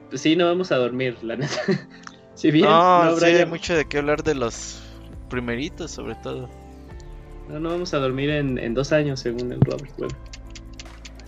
Pues 0.10 0.22
sí, 0.22 0.36
no 0.36 0.46
vamos 0.46 0.72
a 0.72 0.78
dormir, 0.78 1.18
la 1.24 1.36
neta. 1.36 1.62
si 2.36 2.52
bien 2.52 2.66
No, 2.68 3.06
no 3.06 3.10
habrá 3.10 3.46
mucho 3.48 3.76
de 3.76 3.86
qué 3.86 3.98
hablar 3.98 4.24
de 4.24 4.36
los 4.36 4.85
primeritos, 5.30 5.92
sobre 5.92 6.16
todo. 6.16 6.50
No, 7.50 7.60
no 7.60 7.70
vamos 7.70 7.94
a 7.94 8.00
dormir 8.00 8.30
en, 8.30 8.58
en 8.58 8.74
dos 8.74 8.92
años, 8.92 9.20
según 9.20 9.52
el 9.52 9.62
Robert. 9.62 9.92
Bueno. 9.98 10.16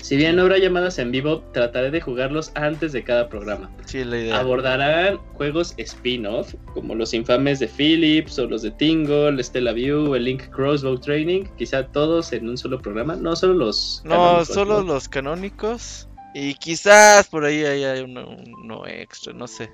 Si 0.01 0.15
bien 0.15 0.37
no 0.37 0.43
habrá 0.43 0.57
llamadas 0.57 0.99
en 0.99 1.11
vivo, 1.11 1.41
trataré 1.51 1.91
de 1.91 1.99
jugarlos 1.99 2.51
antes 2.55 2.93
de 2.93 3.03
cada 3.03 3.27
programa. 3.27 3.69
Sí, 3.85 4.05
la 4.05 4.17
idea. 4.17 4.39
Abordarán 4.39 5.17
juegos 5.33 5.73
spin-off, 5.77 6.53
como 6.73 6.95
los 6.95 7.13
infames 7.13 7.59
de 7.59 7.67
Philips, 7.67 8.39
o 8.39 8.47
los 8.47 8.61
de 8.61 8.71
Tingle, 8.71 9.43
Stella 9.43 9.73
View, 9.73 10.15
el 10.15 10.23
Link 10.23 10.43
Crossbow 10.51 10.97
Training, 10.97 11.43
quizá 11.57 11.87
todos 11.87 12.31
en 12.31 12.47
un 12.47 12.57
solo 12.57 12.79
programa, 12.79 13.17
no 13.17 13.35
solo 13.35 13.53
los... 13.55 14.01
No, 14.05 14.11
canónicos, 14.11 14.47
solo 14.47 14.77
¿no? 14.83 14.93
los 14.93 15.09
canónicos. 15.09 16.07
Y 16.33 16.53
quizás 16.53 17.27
por 17.27 17.43
ahí 17.43 17.65
haya 17.65 18.01
uno, 18.03 18.29
uno 18.63 18.87
extra, 18.87 19.33
no 19.33 19.45
sé. 19.47 19.69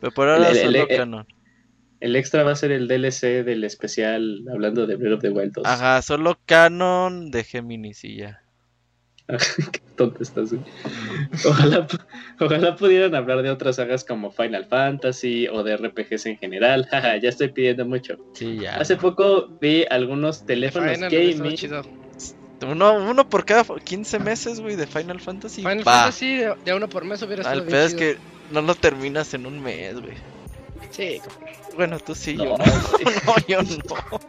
Pero 0.00 0.12
por 0.12 0.28
ahora 0.28 0.48
El- 0.50 0.56
el- 0.56 0.62
solo 0.64 0.86
el- 0.88 0.96
canon. 0.96 1.26
El 2.00 2.14
extra 2.16 2.44
va 2.44 2.52
a 2.52 2.56
ser 2.56 2.70
el 2.72 2.86
DLC 2.88 3.44
del 3.44 3.64
especial 3.64 4.44
hablando 4.52 4.86
de 4.86 4.96
Breath 4.96 5.14
of 5.14 5.20
the 5.20 5.30
Wild 5.30 5.52
2. 5.52 5.66
Ajá, 5.66 6.00
solo 6.02 6.38
canon 6.46 7.30
de 7.30 7.42
Géminis 7.44 8.04
y 8.04 8.16
ya. 8.18 8.40
Qué 9.72 9.80
tonto 9.96 10.22
estás, 10.22 10.52
güey. 10.52 10.62
Ojalá, 11.44 11.86
pu- 11.86 12.00
ojalá 12.40 12.76
pudieran 12.76 13.14
hablar 13.14 13.42
de 13.42 13.50
otras 13.50 13.76
sagas 13.76 14.04
como 14.04 14.30
Final 14.30 14.64
Fantasy 14.66 15.48
o 15.48 15.62
de 15.62 15.76
RPGs 15.76 16.26
en 16.26 16.38
general. 16.38 16.88
Ya 17.22 17.28
estoy 17.28 17.48
pidiendo 17.48 17.84
mucho. 17.84 18.16
Sí, 18.32 18.58
ya. 18.60 18.76
Hace 18.76 18.96
poco 18.96 19.48
vi 19.60 19.84
algunos 19.90 20.46
teléfonos 20.46 20.94
Final, 20.94 21.10
gaming. 21.10 21.56
chido. 21.56 21.82
Uno, 22.66 22.94
uno 22.94 23.28
por 23.28 23.44
cada 23.44 23.64
15 23.64 24.18
meses, 24.18 24.60
güey, 24.60 24.76
de 24.76 24.86
Final 24.86 25.20
Fantasy. 25.20 25.62
Final 25.62 25.78
Va. 25.86 25.92
Fantasy 26.02 26.36
de, 26.36 26.54
de 26.64 26.74
uno 26.74 26.88
por 26.88 27.04
mes 27.04 27.20
hubiera 27.22 27.42
Ah, 27.42 27.52
sido 27.52 27.62
el 27.64 27.68
bien 27.68 27.72
pedo 27.78 27.86
es 27.86 27.94
que 27.94 28.16
no 28.50 28.62
lo 28.62 28.74
terminas 28.74 29.34
en 29.34 29.46
un 29.46 29.60
mes, 29.62 30.00
güey. 30.00 30.14
Sí, 30.90 31.20
Bueno, 31.76 31.98
tú 31.98 32.14
sí, 32.14 32.34
No, 32.36 32.44
yo 32.44 32.56
no. 32.58 32.64
no, 33.26 33.36
yo 33.46 33.62
no. 33.62 34.20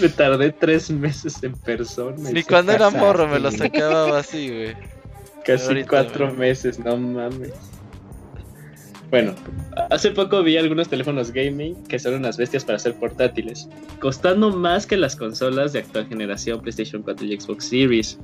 Me 0.00 0.08
tardé 0.10 0.52
tres 0.52 0.90
meses 0.90 1.42
en 1.42 1.54
persona. 1.54 2.30
Ni 2.30 2.42
cuando 2.44 2.72
era 2.72 2.90
morro 2.90 3.26
me 3.28 3.38
lo 3.38 3.50
sacaba 3.50 4.18
así, 4.18 4.48
güey. 4.48 4.76
Casi 5.44 5.64
ahorita, 5.64 5.88
cuatro 5.88 6.34
meses, 6.34 6.78
no 6.78 6.96
mames. 6.96 7.77
Bueno, 9.10 9.34
hace 9.90 10.10
poco 10.10 10.42
vi 10.42 10.58
algunos 10.58 10.88
teléfonos 10.88 11.32
gaming 11.32 11.82
que 11.84 11.98
son 11.98 12.14
unas 12.14 12.36
bestias 12.36 12.64
para 12.64 12.78
ser 12.78 12.94
portátiles, 12.94 13.66
costando 14.00 14.50
más 14.50 14.86
que 14.86 14.98
las 14.98 15.16
consolas 15.16 15.72
de 15.72 15.78
actual 15.78 16.06
generación 16.08 16.60
PlayStation 16.60 17.02
4 17.02 17.26
y 17.26 17.40
Xbox 17.40 17.64
Series. 17.64 18.18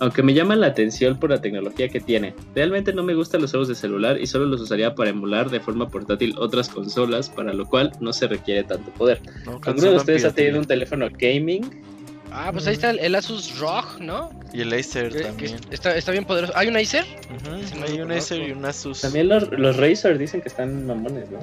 Aunque 0.00 0.22
me 0.22 0.32
llama 0.32 0.54
la 0.54 0.68
atención 0.68 1.18
por 1.18 1.30
la 1.30 1.40
tecnología 1.40 1.88
que 1.88 1.98
tiene, 1.98 2.34
realmente 2.54 2.92
no 2.92 3.02
me 3.02 3.14
gustan 3.14 3.42
los 3.42 3.50
juegos 3.50 3.66
de 3.66 3.74
celular 3.74 4.20
y 4.20 4.26
solo 4.26 4.46
los 4.46 4.60
usaría 4.60 4.94
para 4.94 5.10
emular 5.10 5.50
de 5.50 5.58
forma 5.58 5.88
portátil 5.88 6.34
otras 6.38 6.68
consolas, 6.68 7.28
para 7.28 7.52
lo 7.52 7.66
cual 7.66 7.90
no 8.00 8.12
se 8.12 8.28
requiere 8.28 8.62
tanto 8.62 8.92
poder. 8.92 9.20
No, 9.44 9.60
¿Alguno 9.64 9.90
de 9.90 9.96
ustedes 9.96 10.24
ha 10.24 10.32
tenido 10.32 10.60
un 10.60 10.66
teléfono 10.66 11.08
gaming? 11.10 11.97
Ah, 12.30 12.50
pues 12.52 12.66
ahí 12.66 12.74
está 12.74 12.90
el, 12.90 12.98
el 12.98 13.14
Asus 13.14 13.58
ROG, 13.58 14.00
¿no? 14.00 14.30
Y 14.52 14.60
el 14.62 14.72
Acer 14.72 15.10
Que- 15.10 15.18
que 15.18 15.24
también. 15.24 15.60
está, 15.70 15.96
está 15.96 16.12
bien 16.12 16.24
poderoso. 16.24 16.52
¿Hay 16.56 16.68
un 16.68 16.76
Acer? 16.76 17.04
No 17.44 17.84
Hay 17.84 18.00
un 18.00 18.12
Acer 18.12 18.40
y 18.48 18.52
un 18.52 18.64
Asus. 18.64 19.00
También 19.00 19.28
los, 19.28 19.50
los 19.50 19.76
Razer 19.76 20.18
dicen 20.18 20.40
que 20.42 20.48
están 20.48 20.86
mamones, 20.86 21.30
¿no? 21.30 21.38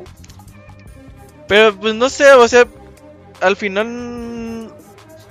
Pero 1.47 1.75
pues 1.79 1.93
no 1.95 2.09
sé, 2.09 2.31
o 2.33 2.47
sea, 2.47 2.65
al 3.41 3.55
final 3.55 4.71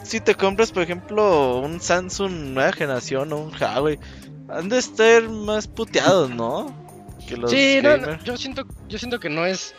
si 0.04 0.20
te 0.20 0.34
compras 0.34 0.70
por 0.70 0.82
ejemplo 0.82 1.58
un 1.60 1.80
Samsung 1.80 2.30
nueva 2.52 2.72
generación 2.72 3.32
o 3.32 3.38
un 3.38 3.52
Huawei, 3.54 3.98
han 4.48 4.68
de 4.68 4.78
estar 4.78 5.28
más 5.28 5.66
puteados, 5.66 6.30
¿no? 6.30 6.72
Que 7.26 7.36
los 7.36 7.50
sí, 7.50 7.80
no, 7.82 8.22
yo 8.22 8.36
siento, 8.36 8.64
yo 8.88 8.98
siento 8.98 9.18
que 9.18 9.30
no 9.30 9.46
es, 9.46 9.74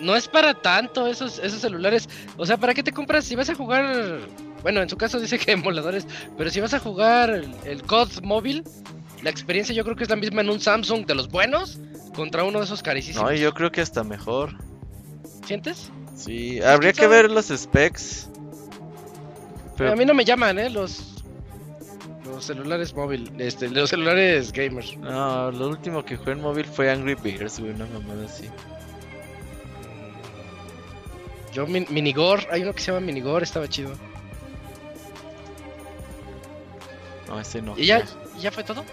no 0.00 0.14
es 0.16 0.28
para 0.28 0.54
tanto 0.54 1.06
esos, 1.08 1.40
esos 1.40 1.60
celulares. 1.60 2.08
O 2.36 2.46
sea, 2.46 2.56
¿para 2.56 2.72
qué 2.74 2.82
te 2.82 2.92
compras 2.92 3.24
si 3.24 3.34
vas 3.34 3.50
a 3.50 3.54
jugar? 3.56 4.20
Bueno, 4.62 4.82
en 4.82 4.88
su 4.88 4.96
caso 4.96 5.18
dice 5.20 5.38
que 5.38 5.52
emuladores, 5.52 6.06
pero 6.36 6.50
si 6.50 6.60
vas 6.60 6.74
a 6.74 6.78
jugar 6.78 7.30
el, 7.30 7.54
el 7.64 7.82
COD 7.82 8.22
móvil, 8.22 8.64
la 9.22 9.30
experiencia 9.30 9.74
yo 9.74 9.84
creo 9.84 9.96
que 9.96 10.04
es 10.04 10.10
la 10.10 10.16
misma 10.16 10.40
en 10.42 10.50
un 10.50 10.60
Samsung 10.60 11.06
de 11.06 11.14
los 11.14 11.28
buenos 11.28 11.78
contra 12.14 12.44
uno 12.44 12.58
de 12.58 12.64
esos 12.64 12.82
carísimos. 12.82 13.22
No, 13.22 13.32
yo 13.32 13.52
creo 13.54 13.70
que 13.72 13.80
hasta 13.80 14.02
mejor. 14.04 14.54
¿Sientes? 15.46 15.90
Sí, 16.16 16.60
habría 16.62 16.92
que 16.92 17.06
ver 17.06 17.30
los 17.30 17.46
specs. 17.48 18.28
Pero 19.76 19.92
A 19.92 19.96
mí 19.96 20.04
no 20.04 20.12
me 20.12 20.24
llaman, 20.26 20.58
¿eh? 20.58 20.68
Los, 20.68 21.24
los 22.26 22.44
celulares 22.44 22.94
móvil, 22.94 23.32
este, 23.38 23.68
los 23.70 23.88
celulares 23.88 24.52
gamers. 24.52 24.96
no, 24.98 25.50
lo 25.50 25.68
último 25.68 26.04
que 26.04 26.16
jugué 26.16 26.32
en 26.32 26.40
móvil 26.42 26.66
fue 26.66 26.90
Angry 26.90 27.14
Birds, 27.14 27.58
güey, 27.60 27.72
una 27.72 27.86
mamada 27.86 28.26
así. 28.26 28.44
Yo, 31.52 31.66
Min- 31.66 31.86
Minigor, 31.90 32.46
hay 32.50 32.62
uno 32.62 32.72
que 32.74 32.80
se 32.80 32.92
llama 32.92 33.04
Minigor, 33.04 33.42
estaba 33.42 33.68
chido. 33.68 33.92
No, 37.30 37.40
ese 37.40 37.62
no. 37.62 37.78
¿Y 37.78 37.86
ya, 37.86 38.04
¿y 38.36 38.40
ya 38.40 38.50
fue 38.50 38.64
todo? 38.64 38.84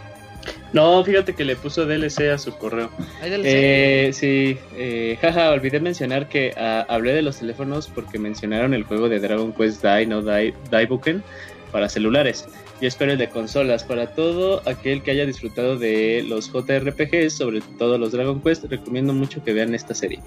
No, 0.73 1.03
fíjate 1.03 1.33
que 1.33 1.43
le 1.43 1.55
puso 1.55 1.85
DLC 1.85 2.29
a 2.29 2.37
su 2.37 2.55
correo. 2.57 2.89
Eh, 3.21 4.11
sí, 4.13 4.57
eh, 4.75 5.17
jaja, 5.19 5.51
olvidé 5.51 5.79
mencionar 5.79 6.29
que 6.29 6.53
ah, 6.55 6.85
hablé 6.87 7.13
de 7.13 7.21
los 7.21 7.39
teléfonos 7.39 7.87
porque 7.87 8.19
mencionaron 8.19 8.73
el 8.73 8.83
juego 8.83 9.09
de 9.09 9.19
Dragon 9.19 9.51
Quest 9.53 9.81
Dai 9.81 10.05
no 10.05 10.21
Dai, 10.21 10.53
Daibuken 10.69 11.23
para 11.71 11.89
celulares. 11.89 12.47
Espero 12.85 13.13
el 13.13 13.17
de 13.17 13.29
consolas. 13.29 13.83
Para 13.83 14.07
todo 14.07 14.61
aquel 14.65 15.01
que 15.01 15.11
haya 15.11 15.25
disfrutado 15.25 15.77
de 15.77 16.23
los 16.27 16.51
JRPGs, 16.51 17.33
sobre 17.33 17.61
todo 17.79 17.97
los 17.97 18.11
Dragon 18.11 18.41
Quest, 18.41 18.65
recomiendo 18.65 19.13
mucho 19.13 19.43
que 19.43 19.53
vean 19.53 19.73
esta 19.73 19.95
serie. 19.95 20.19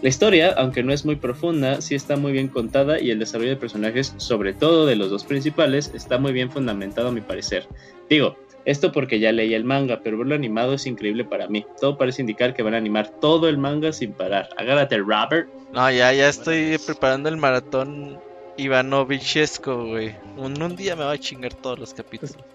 La 0.00 0.08
historia, 0.08 0.54
aunque 0.56 0.84
no 0.84 0.92
es 0.92 1.04
muy 1.04 1.16
profunda, 1.16 1.80
sí 1.80 1.96
está 1.96 2.16
muy 2.16 2.30
bien 2.30 2.46
contada 2.46 3.00
y 3.00 3.10
el 3.10 3.18
desarrollo 3.18 3.50
de 3.50 3.56
personajes, 3.56 4.14
sobre 4.16 4.52
todo 4.52 4.86
de 4.86 4.94
los 4.94 5.10
dos 5.10 5.24
principales, 5.24 5.90
está 5.92 6.18
muy 6.18 6.32
bien 6.32 6.52
fundamentado 6.52 7.08
a 7.08 7.12
mi 7.12 7.20
parecer. 7.20 7.66
Digo, 8.08 8.36
esto 8.64 8.92
porque 8.92 9.18
ya 9.18 9.32
leí 9.32 9.54
el 9.54 9.64
manga, 9.64 10.00
pero 10.04 10.18
verlo 10.18 10.36
animado 10.36 10.74
es 10.74 10.86
increíble 10.86 11.24
para 11.24 11.48
mí. 11.48 11.66
Todo 11.80 11.98
parece 11.98 12.22
indicar 12.22 12.54
que 12.54 12.62
van 12.62 12.74
a 12.74 12.76
animar 12.76 13.08
todo 13.20 13.48
el 13.48 13.58
manga 13.58 13.92
sin 13.92 14.12
parar. 14.12 14.50
Agárrate, 14.56 14.98
Robert. 14.98 15.48
No, 15.72 15.90
ya, 15.90 16.12
ya 16.12 16.28
estoy 16.28 16.78
preparando 16.86 17.28
el 17.28 17.38
maratón 17.38 18.20
Ivanovichesco, 18.58 19.86
güey. 19.86 20.14
Un, 20.36 20.60
un 20.60 20.76
día 20.76 20.94
me 20.96 21.04
va 21.04 21.12
a 21.12 21.18
chingar 21.18 21.54
todos 21.54 21.78
los 21.78 21.94
capítulos. 21.94 22.36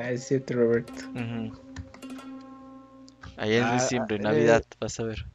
Ah, 0.00 0.12
es 0.12 0.28
cierto, 0.28 0.54
Robert. 0.54 0.88
Ujú. 1.12 1.58
Allá 3.36 3.56
en 3.58 3.64
Ah, 3.64 3.72
diciembre, 3.72 4.14
eh. 4.14 4.20
Navidad, 4.20 4.62
vas 4.78 5.00
a 5.00 5.02
ver. 5.02 5.26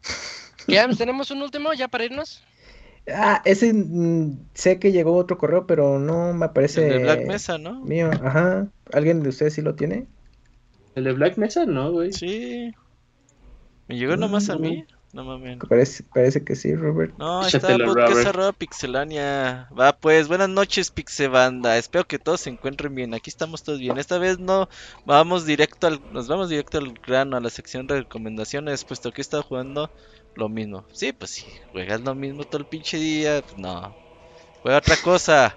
Ya, 0.67 0.87
tenemos 0.87 1.31
un 1.31 1.41
último 1.41 1.73
ya 1.73 1.89
para 1.89 2.05
irnos. 2.05 2.41
Ah, 3.13 3.41
ese 3.43 3.73
mm, 3.73 4.37
sé 4.53 4.79
que 4.79 4.93
llegó 4.93 5.17
otro 5.17 5.37
correo, 5.37 5.67
pero 5.67 5.99
no 5.99 6.31
me 6.31 6.45
aparece 6.45 6.87
El 6.87 6.93
de 6.93 6.99
Black 7.03 7.25
Mesa, 7.27 7.57
¿no? 7.57 7.81
mío. 7.81 8.09
Ajá. 8.23 8.69
¿Alguien 8.93 9.21
de 9.21 9.27
ustedes 9.27 9.53
sí 9.55 9.61
lo 9.61 9.75
tiene? 9.75 10.07
El 10.95 11.03
de 11.03 11.11
Black 11.11 11.37
Mesa, 11.37 11.65
no, 11.65 11.91
güey. 11.91 12.13
Sí. 12.13 12.71
¿Me 13.89 13.97
llegó 13.97 14.15
nomás 14.15 14.49
a 14.49 14.55
mí? 14.55 14.85
No 15.13 15.23
mames. 15.23 15.59
Parece, 15.69 16.03
parece 16.03 16.43
que 16.43 16.55
sí, 16.55 16.73
Robert. 16.75 17.13
No, 17.19 17.45
está 17.45 17.77
podcast 17.77 17.85
Robert. 17.85 18.27
arroba 18.27 18.51
pixelania. 18.51 19.69
Va 19.79 19.95
pues, 19.95 20.27
buenas 20.27 20.49
noches 20.49 20.89
Pixebanda. 20.89 21.77
Espero 21.77 22.07
que 22.07 22.17
todos 22.17 22.41
se 22.41 22.49
encuentren 22.49 22.95
bien. 22.95 23.13
Aquí 23.13 23.29
estamos 23.29 23.61
todos 23.61 23.77
bien. 23.77 23.99
Esta 23.99 24.17
vez 24.17 24.39
no 24.39 24.69
vamos 25.05 25.45
directo 25.45 25.85
al, 25.85 26.01
nos 26.11 26.27
vamos 26.27 26.49
directo 26.49 26.79
al 26.79 26.93
grano, 26.93 27.37
a 27.37 27.41
la 27.41 27.51
sección 27.51 27.85
de 27.85 27.99
recomendaciones, 27.99 28.85
puesto 28.85 29.11
que 29.11 29.21
he 29.21 29.23
estado 29.23 29.43
jugando 29.43 29.91
lo 30.33 30.49
mismo. 30.49 30.83
Sí, 30.93 31.13
pues 31.13 31.29
sí, 31.29 31.45
juegas 31.71 32.01
lo 32.01 32.15
mismo 32.15 32.43
todo 32.43 32.57
el 32.57 32.65
pinche 32.65 32.97
día, 32.97 33.43
pues 33.43 33.55
no. 33.59 33.95
Juega 34.63 34.79
otra 34.79 34.97
cosa. 34.97 35.55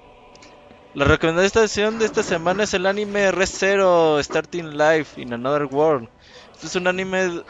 La 0.93 1.07
recomendación 1.07 1.99
de 1.99 2.05
esta 2.05 2.23
semana 2.23 2.65
es 2.65 2.75
el 2.75 2.85
anime 2.85 3.33
Re 3.33 3.47
Zero 3.47 4.23
Starting 4.23 4.77
Life 4.77 5.19
in 5.19 5.33
Another 5.33 5.65
World. 5.65 6.11
Este 6.53 6.67
es 6.67 6.77
un 6.77 6.89
anime 6.89 7.43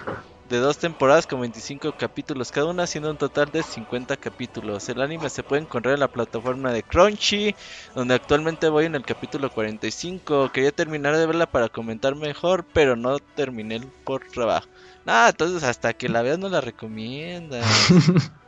de 0.49 0.59
dos 0.59 0.79
temporadas 0.79 1.27
con 1.27 1.41
25 1.41 1.93
capítulos 1.93 2.51
cada 2.51 2.67
una, 2.67 2.87
siendo 2.87 3.11
un 3.11 3.17
total 3.17 3.47
de 3.47 3.63
50 3.63 4.17
capítulos. 4.17 4.89
El 4.89 5.01
anime 5.03 5.29
se 5.29 5.43
puede 5.43 5.63
encontrar 5.63 5.95
en 5.95 6.01
la 6.01 6.09
plataforma 6.09 6.73
de 6.73 6.83
Crunchy, 6.83 7.55
donde 7.95 8.15
actualmente 8.15 8.69
voy 8.69 8.87
en 8.87 8.95
el 8.95 9.05
capítulo 9.05 9.51
45. 9.51 10.51
Quería 10.51 10.73
terminar 10.73 11.17
de 11.17 11.27
verla 11.27 11.47
para 11.47 11.69
comentar 11.69 12.15
mejor, 12.15 12.65
pero 12.73 12.97
no 12.97 13.19
terminé 13.19 13.81
por 14.05 14.25
trabajo. 14.27 14.69
Nada, 15.05 15.31
entonces 15.31 15.63
hasta 15.65 15.95
que 15.95 16.09
la 16.09 16.23
veas 16.23 16.39
no 16.39 16.49
la 16.49 16.61
recomiendas. 16.61 17.67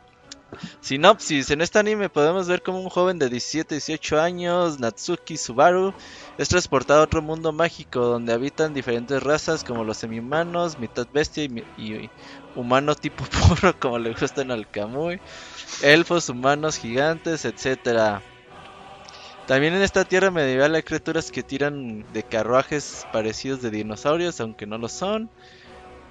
Sinopsis, 0.81 1.51
en 1.51 1.61
este 1.61 1.79
anime 1.79 2.09
podemos 2.09 2.47
ver 2.47 2.61
como 2.61 2.79
un 2.81 2.89
joven 2.89 3.19
de 3.19 3.29
17-18 3.29 4.19
años, 4.19 4.79
Natsuki 4.79 5.37
Subaru, 5.37 5.93
es 6.37 6.49
transportado 6.49 7.01
a 7.01 7.03
otro 7.03 7.21
mundo 7.21 7.51
mágico 7.53 8.01
donde 8.01 8.33
habitan 8.33 8.73
diferentes 8.73 9.21
razas 9.21 9.63
como 9.63 9.83
los 9.83 9.97
semi-humanos, 9.97 10.77
mitad 10.77 11.07
bestia 11.11 11.43
y, 11.75 12.11
humano 12.53 12.95
tipo 12.95 13.23
puro 13.59 13.77
como 13.79 13.99
le 13.99 14.13
gustan 14.13 14.51
al 14.51 14.67
Kamui, 14.69 15.21
elfos, 15.83 16.29
humanos, 16.29 16.77
gigantes, 16.77 17.45
etcétera. 17.45 18.23
También 19.45 19.73
en 19.73 19.81
esta 19.81 20.05
tierra 20.05 20.31
medieval 20.31 20.75
hay 20.75 20.83
criaturas 20.83 21.31
que 21.31 21.43
tiran 21.43 22.05
de 22.11 22.23
carruajes 22.23 23.07
parecidos 23.11 23.61
de 23.61 23.71
dinosaurios, 23.71 24.39
aunque 24.39 24.67
no 24.67 24.77
lo 24.77 24.87
son. 24.89 25.31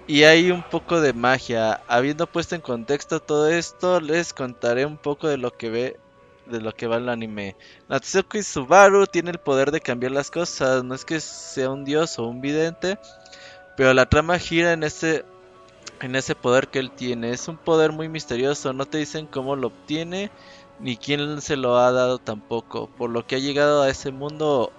Y 0.08 0.24
hay 0.24 0.50
un 0.50 0.62
poco 0.62 1.02
de 1.02 1.12
magia. 1.12 1.82
Habiendo 1.86 2.26
puesto 2.26 2.54
en 2.54 2.62
contexto 2.62 3.20
todo 3.20 3.46
esto, 3.48 4.00
les 4.00 4.32
contaré 4.32 4.86
un 4.86 4.96
poco 4.96 5.28
de 5.28 5.36
lo 5.36 5.54
que 5.54 5.68
ve 5.68 6.00
de 6.46 6.62
lo 6.62 6.74
que 6.74 6.86
va 6.86 6.96
el 6.96 7.10
anime. 7.10 7.56
Natsuki 7.90 8.42
Subaru 8.42 9.06
tiene 9.06 9.32
el 9.32 9.38
poder 9.38 9.70
de 9.70 9.82
cambiar 9.82 10.12
las 10.12 10.30
cosas, 10.30 10.82
no 10.82 10.94
es 10.94 11.04
que 11.04 11.20
sea 11.20 11.68
un 11.68 11.84
dios 11.84 12.18
o 12.18 12.24
un 12.24 12.40
vidente, 12.40 12.98
pero 13.76 13.92
la 13.92 14.08
trama 14.08 14.38
gira 14.38 14.72
en 14.72 14.82
ese 14.82 15.26
en 16.00 16.16
ese 16.16 16.34
poder 16.34 16.68
que 16.68 16.78
él 16.78 16.90
tiene. 16.90 17.32
Es 17.32 17.46
un 17.46 17.58
poder 17.58 17.92
muy 17.92 18.08
misterioso, 18.08 18.72
no 18.72 18.86
te 18.86 18.96
dicen 18.96 19.26
cómo 19.26 19.56
lo 19.56 19.66
obtiene 19.66 20.30
ni 20.80 20.96
quién 20.96 21.42
se 21.42 21.56
lo 21.56 21.76
ha 21.76 21.92
dado 21.92 22.16
tampoco, 22.16 22.88
por 22.96 23.10
lo 23.10 23.26
que 23.26 23.36
ha 23.36 23.40
llegado 23.40 23.82
a 23.82 23.90
ese 23.90 24.10
mundo 24.10 24.72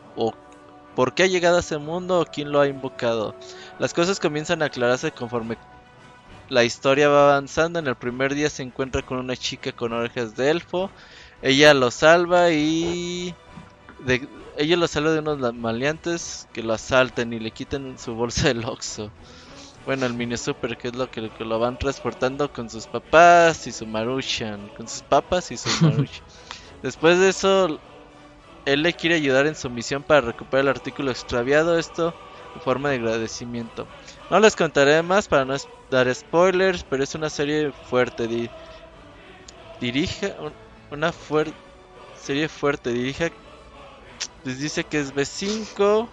por 1.00 1.14
qué 1.16 1.24
ha 1.24 1.28
llegado 1.28 1.58
a 1.58 1.62
ese 1.62 1.78
mundo 1.80 2.20
o 2.22 2.26
quién 2.26 2.52
lo 2.52 2.60
ha 2.62 2.68
invocado. 2.68 3.38
Las 3.78 3.94
cosas 3.94 4.20
comienzan 4.20 4.62
a 4.62 4.66
aclararse 4.66 5.14
conforme 5.14 5.58
la 6.48 6.64
historia 6.66 7.10
va 7.10 7.32
avanzando. 7.32 7.80
En 7.80 7.88
el 7.88 7.98
primer 7.98 8.34
día 8.36 8.50
se 8.50 8.64
encuentra 8.64 9.04
con 9.04 9.20
una 9.20 9.38
chica 9.38 9.72
con 9.74 9.94
orejas 9.94 10.36
de 10.36 10.52
elfo. 10.52 10.94
Ella 11.42 11.74
lo 11.74 11.92
salva 11.92 12.52
y 12.52 13.38
de- 13.98 14.30
ella 14.58 14.78
lo 14.78 14.88
salva 14.88 15.12
de 15.14 15.20
unos 15.20 15.40
maleantes 15.56 16.50
que 16.54 16.64
lo 16.64 16.74
asaltan 16.74 17.34
y 17.34 17.40
le 17.40 17.52
quitan 17.54 17.98
su 18.00 18.16
bolsa 18.16 18.50
del 18.50 18.66
Oxxo. 18.66 19.14
Bueno, 19.86 20.06
el 20.06 20.14
mini 20.14 20.38
super 20.38 20.78
que 20.78 20.90
es 20.90 20.96
lo 20.96 21.10
que, 21.10 21.32
que 21.32 21.46
lo 21.46 21.60
van 21.60 21.78
transportando 21.78 22.52
con 22.52 22.70
sus 22.70 22.88
papás 22.88 23.68
y 23.68 23.72
su 23.74 23.88
Maruchan, 23.88 24.70
con 24.70 24.88
sus 24.88 25.04
papas 25.04 25.52
y 25.52 25.58
su 25.58 25.70
Maruchan. 25.80 26.26
Después 26.82 27.20
de 27.20 27.30
eso, 27.30 27.80
él 28.74 28.84
le 28.84 28.94
quiere 28.94 29.16
ayudar 29.16 29.48
en 29.48 29.56
su 29.56 29.70
misión 29.70 30.04
para 30.04 30.22
recuperar 30.22 30.64
el 30.66 30.70
artículo 30.70 31.12
extraviado, 31.12 31.78
esto 31.80 32.18
en 32.54 32.62
forma 32.62 32.90
de 32.90 32.96
agradecimiento. 32.98 33.90
No 34.30 34.40
les 34.40 34.56
contaré 34.56 35.02
más 35.04 35.28
para 35.28 35.46
no 35.46 35.56
dar 35.90 36.14
spoilers, 36.14 36.84
pero 36.84 37.04
es 37.04 37.16
una 37.16 37.30
serie 37.30 37.72
fuerte. 37.74 38.28
di- 38.28 38.52
dirige 39.80 40.36
un- 40.40 40.56
una 40.92 41.12
fuerte 41.12 41.58
serie 42.14 42.50
fuerte. 42.50 42.92
Dirige, 42.92 43.32
les 44.44 44.60
dice 44.60 44.84
que 44.86 45.00
es 45.00 45.14
B5 45.14 46.12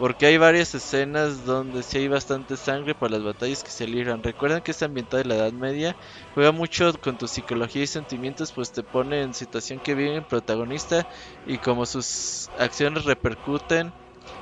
porque 0.00 0.24
hay 0.24 0.38
varias 0.38 0.74
escenas 0.74 1.44
donde 1.44 1.82
sí 1.82 1.98
hay 1.98 2.08
bastante 2.08 2.56
sangre 2.56 2.94
por 2.94 3.10
las 3.10 3.22
batallas 3.22 3.62
que 3.62 3.70
se 3.70 3.86
libran. 3.86 4.22
Recuerden 4.22 4.62
que 4.62 4.70
es 4.70 4.82
ambientada 4.82 5.20
en 5.20 5.28
la 5.28 5.34
Edad 5.34 5.52
Media. 5.52 5.94
Juega 6.32 6.52
mucho 6.52 6.90
con 7.02 7.18
tu 7.18 7.28
psicología 7.28 7.82
y 7.82 7.86
sentimientos, 7.86 8.50
pues 8.54 8.72
te 8.72 8.82
pone 8.82 9.20
en 9.20 9.34
situación 9.34 9.78
que 9.78 9.94
vive 9.94 10.16
el 10.16 10.24
protagonista 10.24 11.06
y 11.44 11.58
como 11.58 11.84
sus 11.84 12.48
acciones 12.56 13.04
repercuten 13.04 13.92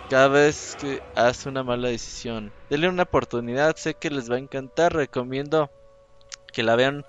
cada 0.08 0.28
vez 0.28 0.76
que 0.78 1.00
hace 1.16 1.48
una 1.48 1.64
mala 1.64 1.88
decisión. 1.88 2.52
Denle 2.70 2.88
una 2.88 3.02
oportunidad, 3.02 3.74
sé 3.74 3.94
que 3.94 4.10
les 4.10 4.30
va 4.30 4.36
a 4.36 4.38
encantar. 4.38 4.94
Recomiendo 4.94 5.72
que 6.52 6.62
la 6.62 6.76
vean 6.76 7.04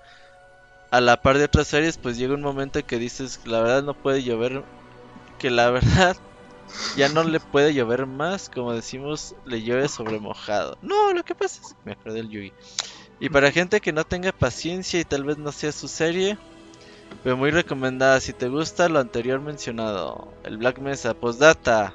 a 0.90 1.00
la 1.00 1.16
par 1.18 1.38
de 1.38 1.44
otras 1.44 1.68
series, 1.68 1.98
pues 1.98 2.18
llega 2.18 2.34
un 2.34 2.42
momento 2.42 2.82
que 2.84 2.98
dices, 2.98 3.46
la 3.46 3.60
verdad 3.60 3.84
no 3.84 3.94
puede 3.94 4.24
llover, 4.24 4.64
que 5.38 5.50
la 5.50 5.70
verdad 5.70 6.16
ya 6.96 7.08
no 7.08 7.24
le 7.24 7.40
puede 7.40 7.74
llover 7.74 8.06
más, 8.06 8.48
como 8.48 8.72
decimos, 8.72 9.34
le 9.44 9.62
llueve 9.62 9.88
sobre 9.88 10.18
mojado. 10.18 10.78
No, 10.82 11.12
lo 11.12 11.24
que 11.24 11.34
pasa 11.34 11.60
es 11.62 11.68
que 11.74 11.80
me 11.84 11.92
acordé 11.92 12.16
del 12.16 12.28
Yugi. 12.28 12.52
Y 13.20 13.28
para 13.28 13.52
gente 13.52 13.80
que 13.80 13.92
no 13.92 14.04
tenga 14.04 14.32
paciencia 14.32 15.00
y 15.00 15.04
tal 15.04 15.24
vez 15.24 15.38
no 15.38 15.52
sea 15.52 15.72
su 15.72 15.88
serie, 15.88 16.38
pero 17.22 17.36
muy 17.36 17.50
recomendada 17.50 18.20
si 18.20 18.32
te 18.32 18.48
gusta 18.48 18.88
lo 18.88 18.98
anterior 18.98 19.40
mencionado, 19.40 20.32
el 20.44 20.56
Black 20.56 20.78
Mesa 20.78 21.14
Postdata. 21.14 21.94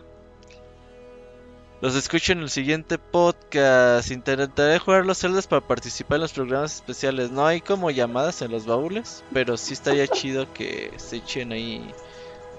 Los 1.82 1.96
escucho 1.96 2.32
en 2.32 2.40
el 2.40 2.50
siguiente 2.50 2.98
podcast. 2.98 4.10
Intentaré 4.10 4.80
jugar 4.80 5.06
los 5.06 5.18
celdas 5.18 5.46
para 5.46 5.68
participar 5.68 6.16
en 6.16 6.22
los 6.22 6.34
programas 6.34 6.76
especiales. 6.76 7.32
No 7.32 7.46
hay 7.46 7.60
como 7.60 7.92
llamadas 7.92 8.42
en 8.42 8.52
los 8.52 8.66
baúles, 8.66 9.24
pero 9.34 9.58
sí 9.58 9.74
estaría 9.74 10.08
chido 10.08 10.52
que 10.54 10.94
se 10.98 11.18
echen 11.18 11.52
ahí 11.52 11.94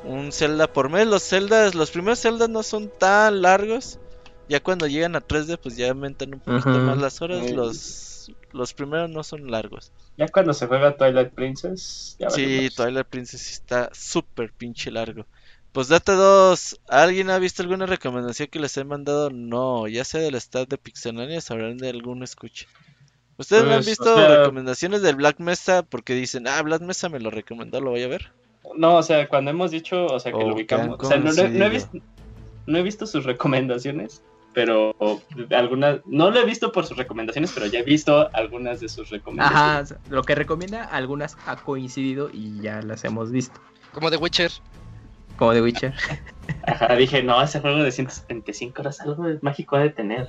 un 0.06 0.32
Zelda 0.32 0.72
por 0.72 0.88
mes. 0.90 1.06
Los 1.06 1.22
Zeldas, 1.22 1.74
los 1.74 1.90
primeros 1.90 2.20
Zeldas 2.20 2.48
no 2.48 2.62
son 2.62 2.90
tan 2.98 3.42
largos. 3.42 3.98
Ya 4.48 4.60
cuando 4.62 4.86
llegan 4.86 5.16
a 5.16 5.20
3D, 5.20 5.58
pues 5.58 5.76
ya 5.76 5.88
aumentan 5.90 6.34
un 6.34 6.40
poquito 6.40 6.68
más 6.70 6.98
las 6.98 7.20
horas. 7.20 7.50
Los, 7.50 8.30
los 8.52 8.74
primeros 8.74 9.10
no 9.10 9.24
son 9.24 9.50
largos. 9.50 9.92
Ya 10.16 10.28
cuando 10.28 10.54
se 10.54 10.66
juega 10.66 10.96
Twilight 10.96 11.32
Princess, 11.32 12.16
ya 12.18 12.30
Sí. 12.30 12.68
Twilight 12.74 13.06
Princess 13.08 13.50
está 13.50 13.90
súper 13.92 14.52
pinche 14.52 14.90
largo. 14.90 15.26
Pues 15.72 15.88
Data 15.88 16.14
2, 16.14 16.80
¿alguien 16.88 17.28
ha 17.28 17.38
visto 17.38 17.62
alguna 17.62 17.84
recomendación 17.84 18.48
que 18.50 18.58
les 18.60 18.74
he 18.78 18.84
mandado? 18.84 19.28
No, 19.30 19.86
ya 19.88 20.04
sea 20.04 20.20
del 20.22 20.36
staff 20.36 20.68
de 20.68 20.78
Pixelania, 20.78 21.40
sabrán 21.42 21.76
de 21.76 21.90
alguno 21.90 22.24
escucha. 22.24 22.66
¿Ustedes 23.36 23.64
no 23.64 23.70
han 23.72 23.76
Pues, 23.78 23.86
visto 23.86 24.14
o 24.14 24.16
sea- 24.16 24.38
recomendaciones 24.38 25.02
del 25.02 25.16
Black 25.16 25.38
Mesa 25.40 25.82
porque 25.82 26.14
dicen, 26.14 26.48
ah, 26.48 26.62
Black 26.62 26.80
Mesa 26.80 27.10
me 27.10 27.20
lo 27.20 27.30
recomendó, 27.30 27.80
lo 27.82 27.90
voy 27.90 28.02
a 28.04 28.08
ver? 28.08 28.32
No, 28.76 28.96
o 28.96 29.02
sea, 29.02 29.28
cuando 29.28 29.50
hemos 29.50 29.70
dicho, 29.70 30.06
o 30.06 30.18
sea, 30.20 30.32
que 30.32 30.38
lo 30.38 30.54
ubicamos. 30.54 30.98
O 31.00 31.04
sea, 31.08 31.18
no, 31.18 31.32
no- 31.32 31.48
no 31.48 31.64
he 31.64 31.68
visto, 31.70 31.98
no 32.66 32.78
he 32.78 32.82
visto 32.82 33.06
sus 33.06 33.24
recomendaciones, 33.24 34.22
pero 34.52 34.94
algunas. 35.50 36.00
No 36.06 36.30
lo 36.30 36.40
he 36.40 36.44
visto 36.44 36.72
por 36.72 36.86
sus 36.86 36.96
recomendaciones, 36.96 37.52
pero 37.54 37.66
ya 37.66 37.78
he 37.80 37.82
visto 37.84 38.28
algunas 38.34 38.80
de 38.80 38.88
sus 38.88 39.08
Ajá, 39.08 39.16
recomendaciones. 39.16 39.88
sea, 39.88 39.98
lo 40.10 40.22
que 40.22 40.34
recomienda, 40.34 40.84
algunas 40.84 41.36
ha 41.46 41.56
coincidido 41.56 42.30
y 42.32 42.60
ya 42.60 42.82
las 42.82 43.04
hemos 43.04 43.30
visto. 43.30 43.60
Como 43.92 44.10
The 44.10 44.16
Witcher. 44.16 44.50
Como 45.36 45.52
The 45.52 45.62
Witcher. 45.62 45.94
Ajá, 46.66 46.94
dije, 46.96 47.22
no, 47.22 47.40
ese 47.42 47.60
juego 47.60 47.82
de 47.82 47.92
175 47.92 48.82
horas, 48.82 49.00
algo 49.00 49.24
mágico 49.42 49.76
ha 49.76 49.80
de 49.80 49.90
tener. 49.90 50.28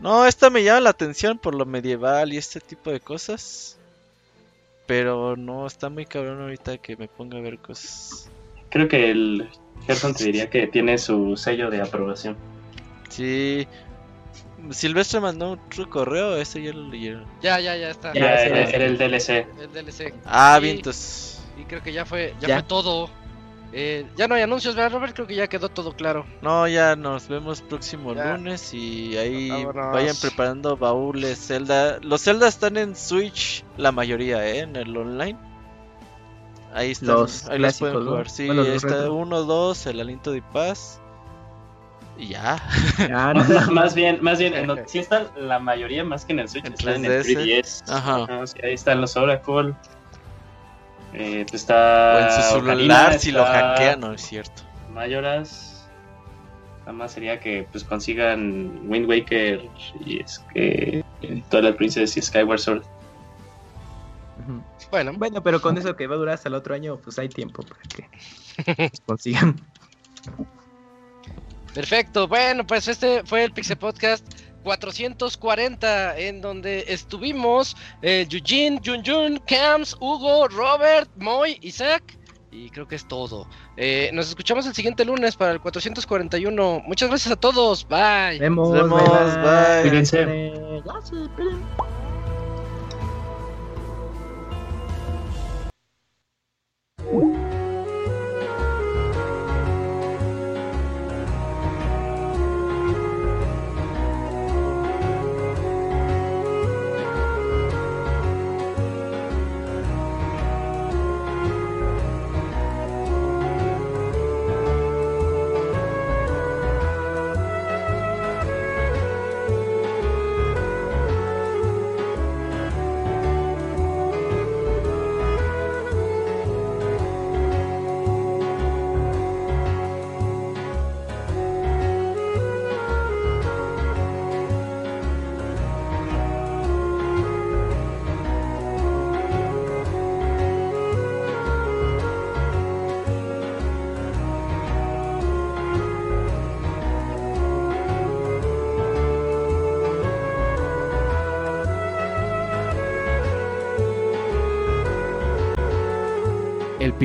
No, 0.00 0.26
esta 0.26 0.50
me 0.50 0.62
llama 0.64 0.80
la 0.80 0.90
atención 0.90 1.38
por 1.38 1.54
lo 1.54 1.64
medieval 1.66 2.32
y 2.32 2.36
este 2.36 2.60
tipo 2.60 2.90
de 2.90 3.00
cosas. 3.00 3.78
Pero 4.86 5.36
no, 5.36 5.66
está 5.66 5.88
muy 5.88 6.04
cabrón 6.04 6.42
ahorita 6.42 6.78
que 6.78 6.96
me 6.96 7.08
ponga 7.08 7.38
a 7.38 7.40
ver 7.40 7.58
cosas. 7.58 8.30
Creo 8.70 8.88
que 8.88 9.10
el 9.10 9.48
Gerson 9.86 10.14
te 10.14 10.24
diría 10.24 10.50
que 10.50 10.66
tiene 10.66 10.98
su 10.98 11.36
sello 11.36 11.70
de 11.70 11.80
aprobación. 11.80 12.36
Sí. 13.08 13.66
Silvestre 14.70 15.20
mandó 15.20 15.52
otro 15.52 15.88
correo, 15.88 16.36
ese 16.36 16.62
ya 16.62 16.72
lo 16.72 16.88
leyeron. 16.88 17.24
Ya, 17.42 17.60
ya, 17.60 17.76
ya 17.76 17.90
está. 17.90 18.12
Ya, 18.14 18.20
Ya, 18.20 18.34
era, 18.44 18.66
sí. 18.66 18.74
el 18.76 18.98
DLC. 18.98 19.46
El 19.60 19.72
DLC. 19.72 20.14
Ah, 20.24 20.58
bien, 20.60 20.76
entonces. 20.76 21.42
Y 21.58 21.64
creo 21.64 21.82
que 21.82 21.92
ya 21.92 22.04
fue, 22.04 22.34
ya, 22.40 22.48
Ya. 22.48 22.54
fue 22.60 22.68
todo. 22.68 23.10
Eh, 23.76 24.06
ya 24.16 24.28
no 24.28 24.36
hay 24.36 24.42
anuncios, 24.42 24.76
¿verdad, 24.76 24.92
Robert? 24.92 25.14
Creo 25.16 25.26
que 25.26 25.34
ya 25.34 25.48
quedó 25.48 25.68
todo 25.68 25.92
claro. 25.96 26.24
No, 26.42 26.68
ya 26.68 26.94
nos 26.94 27.26
vemos 27.26 27.60
próximo 27.60 28.14
Ya. 28.14 28.36
lunes 28.36 28.72
y 28.72 29.16
ahí 29.16 29.48
Vámonos. 29.50 29.92
vayan 29.92 30.16
preparando 30.20 30.76
baúles, 30.76 31.44
Zelda. 31.48 31.98
Los 32.00 32.22
Zelda 32.22 32.46
están 32.46 32.76
en 32.76 32.94
Switch, 32.94 33.64
la 33.76 33.90
mayoría, 33.90 34.46
¿eh? 34.46 34.60
En 34.60 34.76
el 34.76 34.96
online. 34.96 35.36
Ahí 36.72 36.92
están, 36.92 37.08
Los 37.16 37.48
ahí 37.48 37.58
los 37.58 37.78
pueden 37.78 37.94
clásicos, 37.96 38.04
¿no? 38.04 38.10
jugar. 38.12 38.30
Sí, 38.30 38.46
Bueno, 38.46 38.62
los 38.62 38.70
está 38.76 38.88
retro. 38.96 39.14
1, 39.14 39.42
2, 39.42 39.86
el 39.86 40.00
aliento 40.00 40.30
de 40.30 40.42
paz. 40.42 41.00
Y 42.16 42.28
ya. 42.28 42.62
Ah, 43.12 43.32
no. 43.34 43.72
más 43.72 43.92
bien, 43.96 44.18
más 44.22 44.38
bien, 44.38 44.54
en 44.54 44.70
sí 44.86 45.00
están 45.00 45.26
la 45.36 45.58
mayoría 45.58 46.04
más 46.04 46.24
que 46.24 46.32
en 46.32 46.38
el 46.38 46.48
Switch, 46.48 46.64
En 46.64 46.74
están 46.74 47.04
en 47.04 47.10
el 47.10 47.24
3DS. 47.24 47.82
3DS. 47.84 47.92
Ajá. 47.92 48.46
sí, 48.46 48.58
ahí 48.62 48.74
están 48.74 49.00
los 49.00 49.16
Oracle. 49.16 49.74
Eh, 51.14 51.46
pues 51.48 51.52
o 51.52 51.56
está. 51.56 52.36
en 52.36 52.42
su 52.42 52.56
Ocarina, 52.58 52.74
celular 52.76 53.18
si 53.18 53.32
lo 53.32 53.44
hackean, 53.44 54.00
no 54.00 54.12
es 54.12 54.22
cierto. 54.22 54.62
Mayoras. 54.92 55.70
Nada 56.80 56.92
más 56.92 57.12
sería 57.12 57.40
que 57.40 57.66
pues 57.72 57.82
consigan 57.84 58.80
Wind 58.90 59.08
Waker 59.08 59.68
y 60.04 60.20
es 60.20 60.38
que 60.52 61.02
Twilight 61.48 61.76
Princess 61.76 62.16
y 62.16 62.22
Skyward 62.22 62.58
Sword. 62.58 62.82
Bueno, 64.90 65.12
Bueno, 65.16 65.42
pero 65.42 65.60
con 65.62 65.78
eso 65.78 65.96
que 65.96 66.06
va 66.06 66.14
a 66.16 66.18
durar 66.18 66.34
hasta 66.34 66.48
el 66.50 66.54
otro 66.54 66.74
año, 66.74 66.98
pues 66.98 67.18
hay 67.18 67.28
tiempo 67.30 67.62
para 67.62 67.80
que 68.76 68.90
consigan. 69.06 69.56
perfecto. 71.74 72.28
Bueno, 72.28 72.66
pues 72.66 72.86
este 72.88 73.22
fue 73.24 73.44
el 73.44 73.52
Pixel 73.52 73.76
Podcast 73.78 74.26
440, 74.64 76.18
en 76.18 76.40
donde 76.40 76.84
estuvimos 76.88 77.76
eh, 78.02 78.26
Eugene, 78.28 78.80
Jun 78.84 79.02
Jun, 79.04 79.40
Cams, 79.46 79.96
Hugo, 80.00 80.48
Robert, 80.48 81.08
Moy, 81.16 81.58
Isaac. 81.60 82.18
Y 82.50 82.70
creo 82.70 82.88
que 82.88 82.94
es 82.94 83.06
todo. 83.06 83.48
Eh, 83.76 84.10
nos 84.12 84.28
escuchamos 84.28 84.66
el 84.66 84.74
siguiente 84.74 85.04
lunes 85.04 85.36
para 85.36 85.52
el 85.52 85.60
441. 85.60 86.82
Muchas 86.86 87.08
gracias 87.08 87.32
a 87.32 87.36
todos. 87.36 87.86
Bye. 87.86 88.38
Vemos, 88.38 88.70
Nos 88.70 88.82
vemos, 88.82 89.36
bye. 89.42 89.82
Cuídense. 89.82 90.22
El 97.12 97.53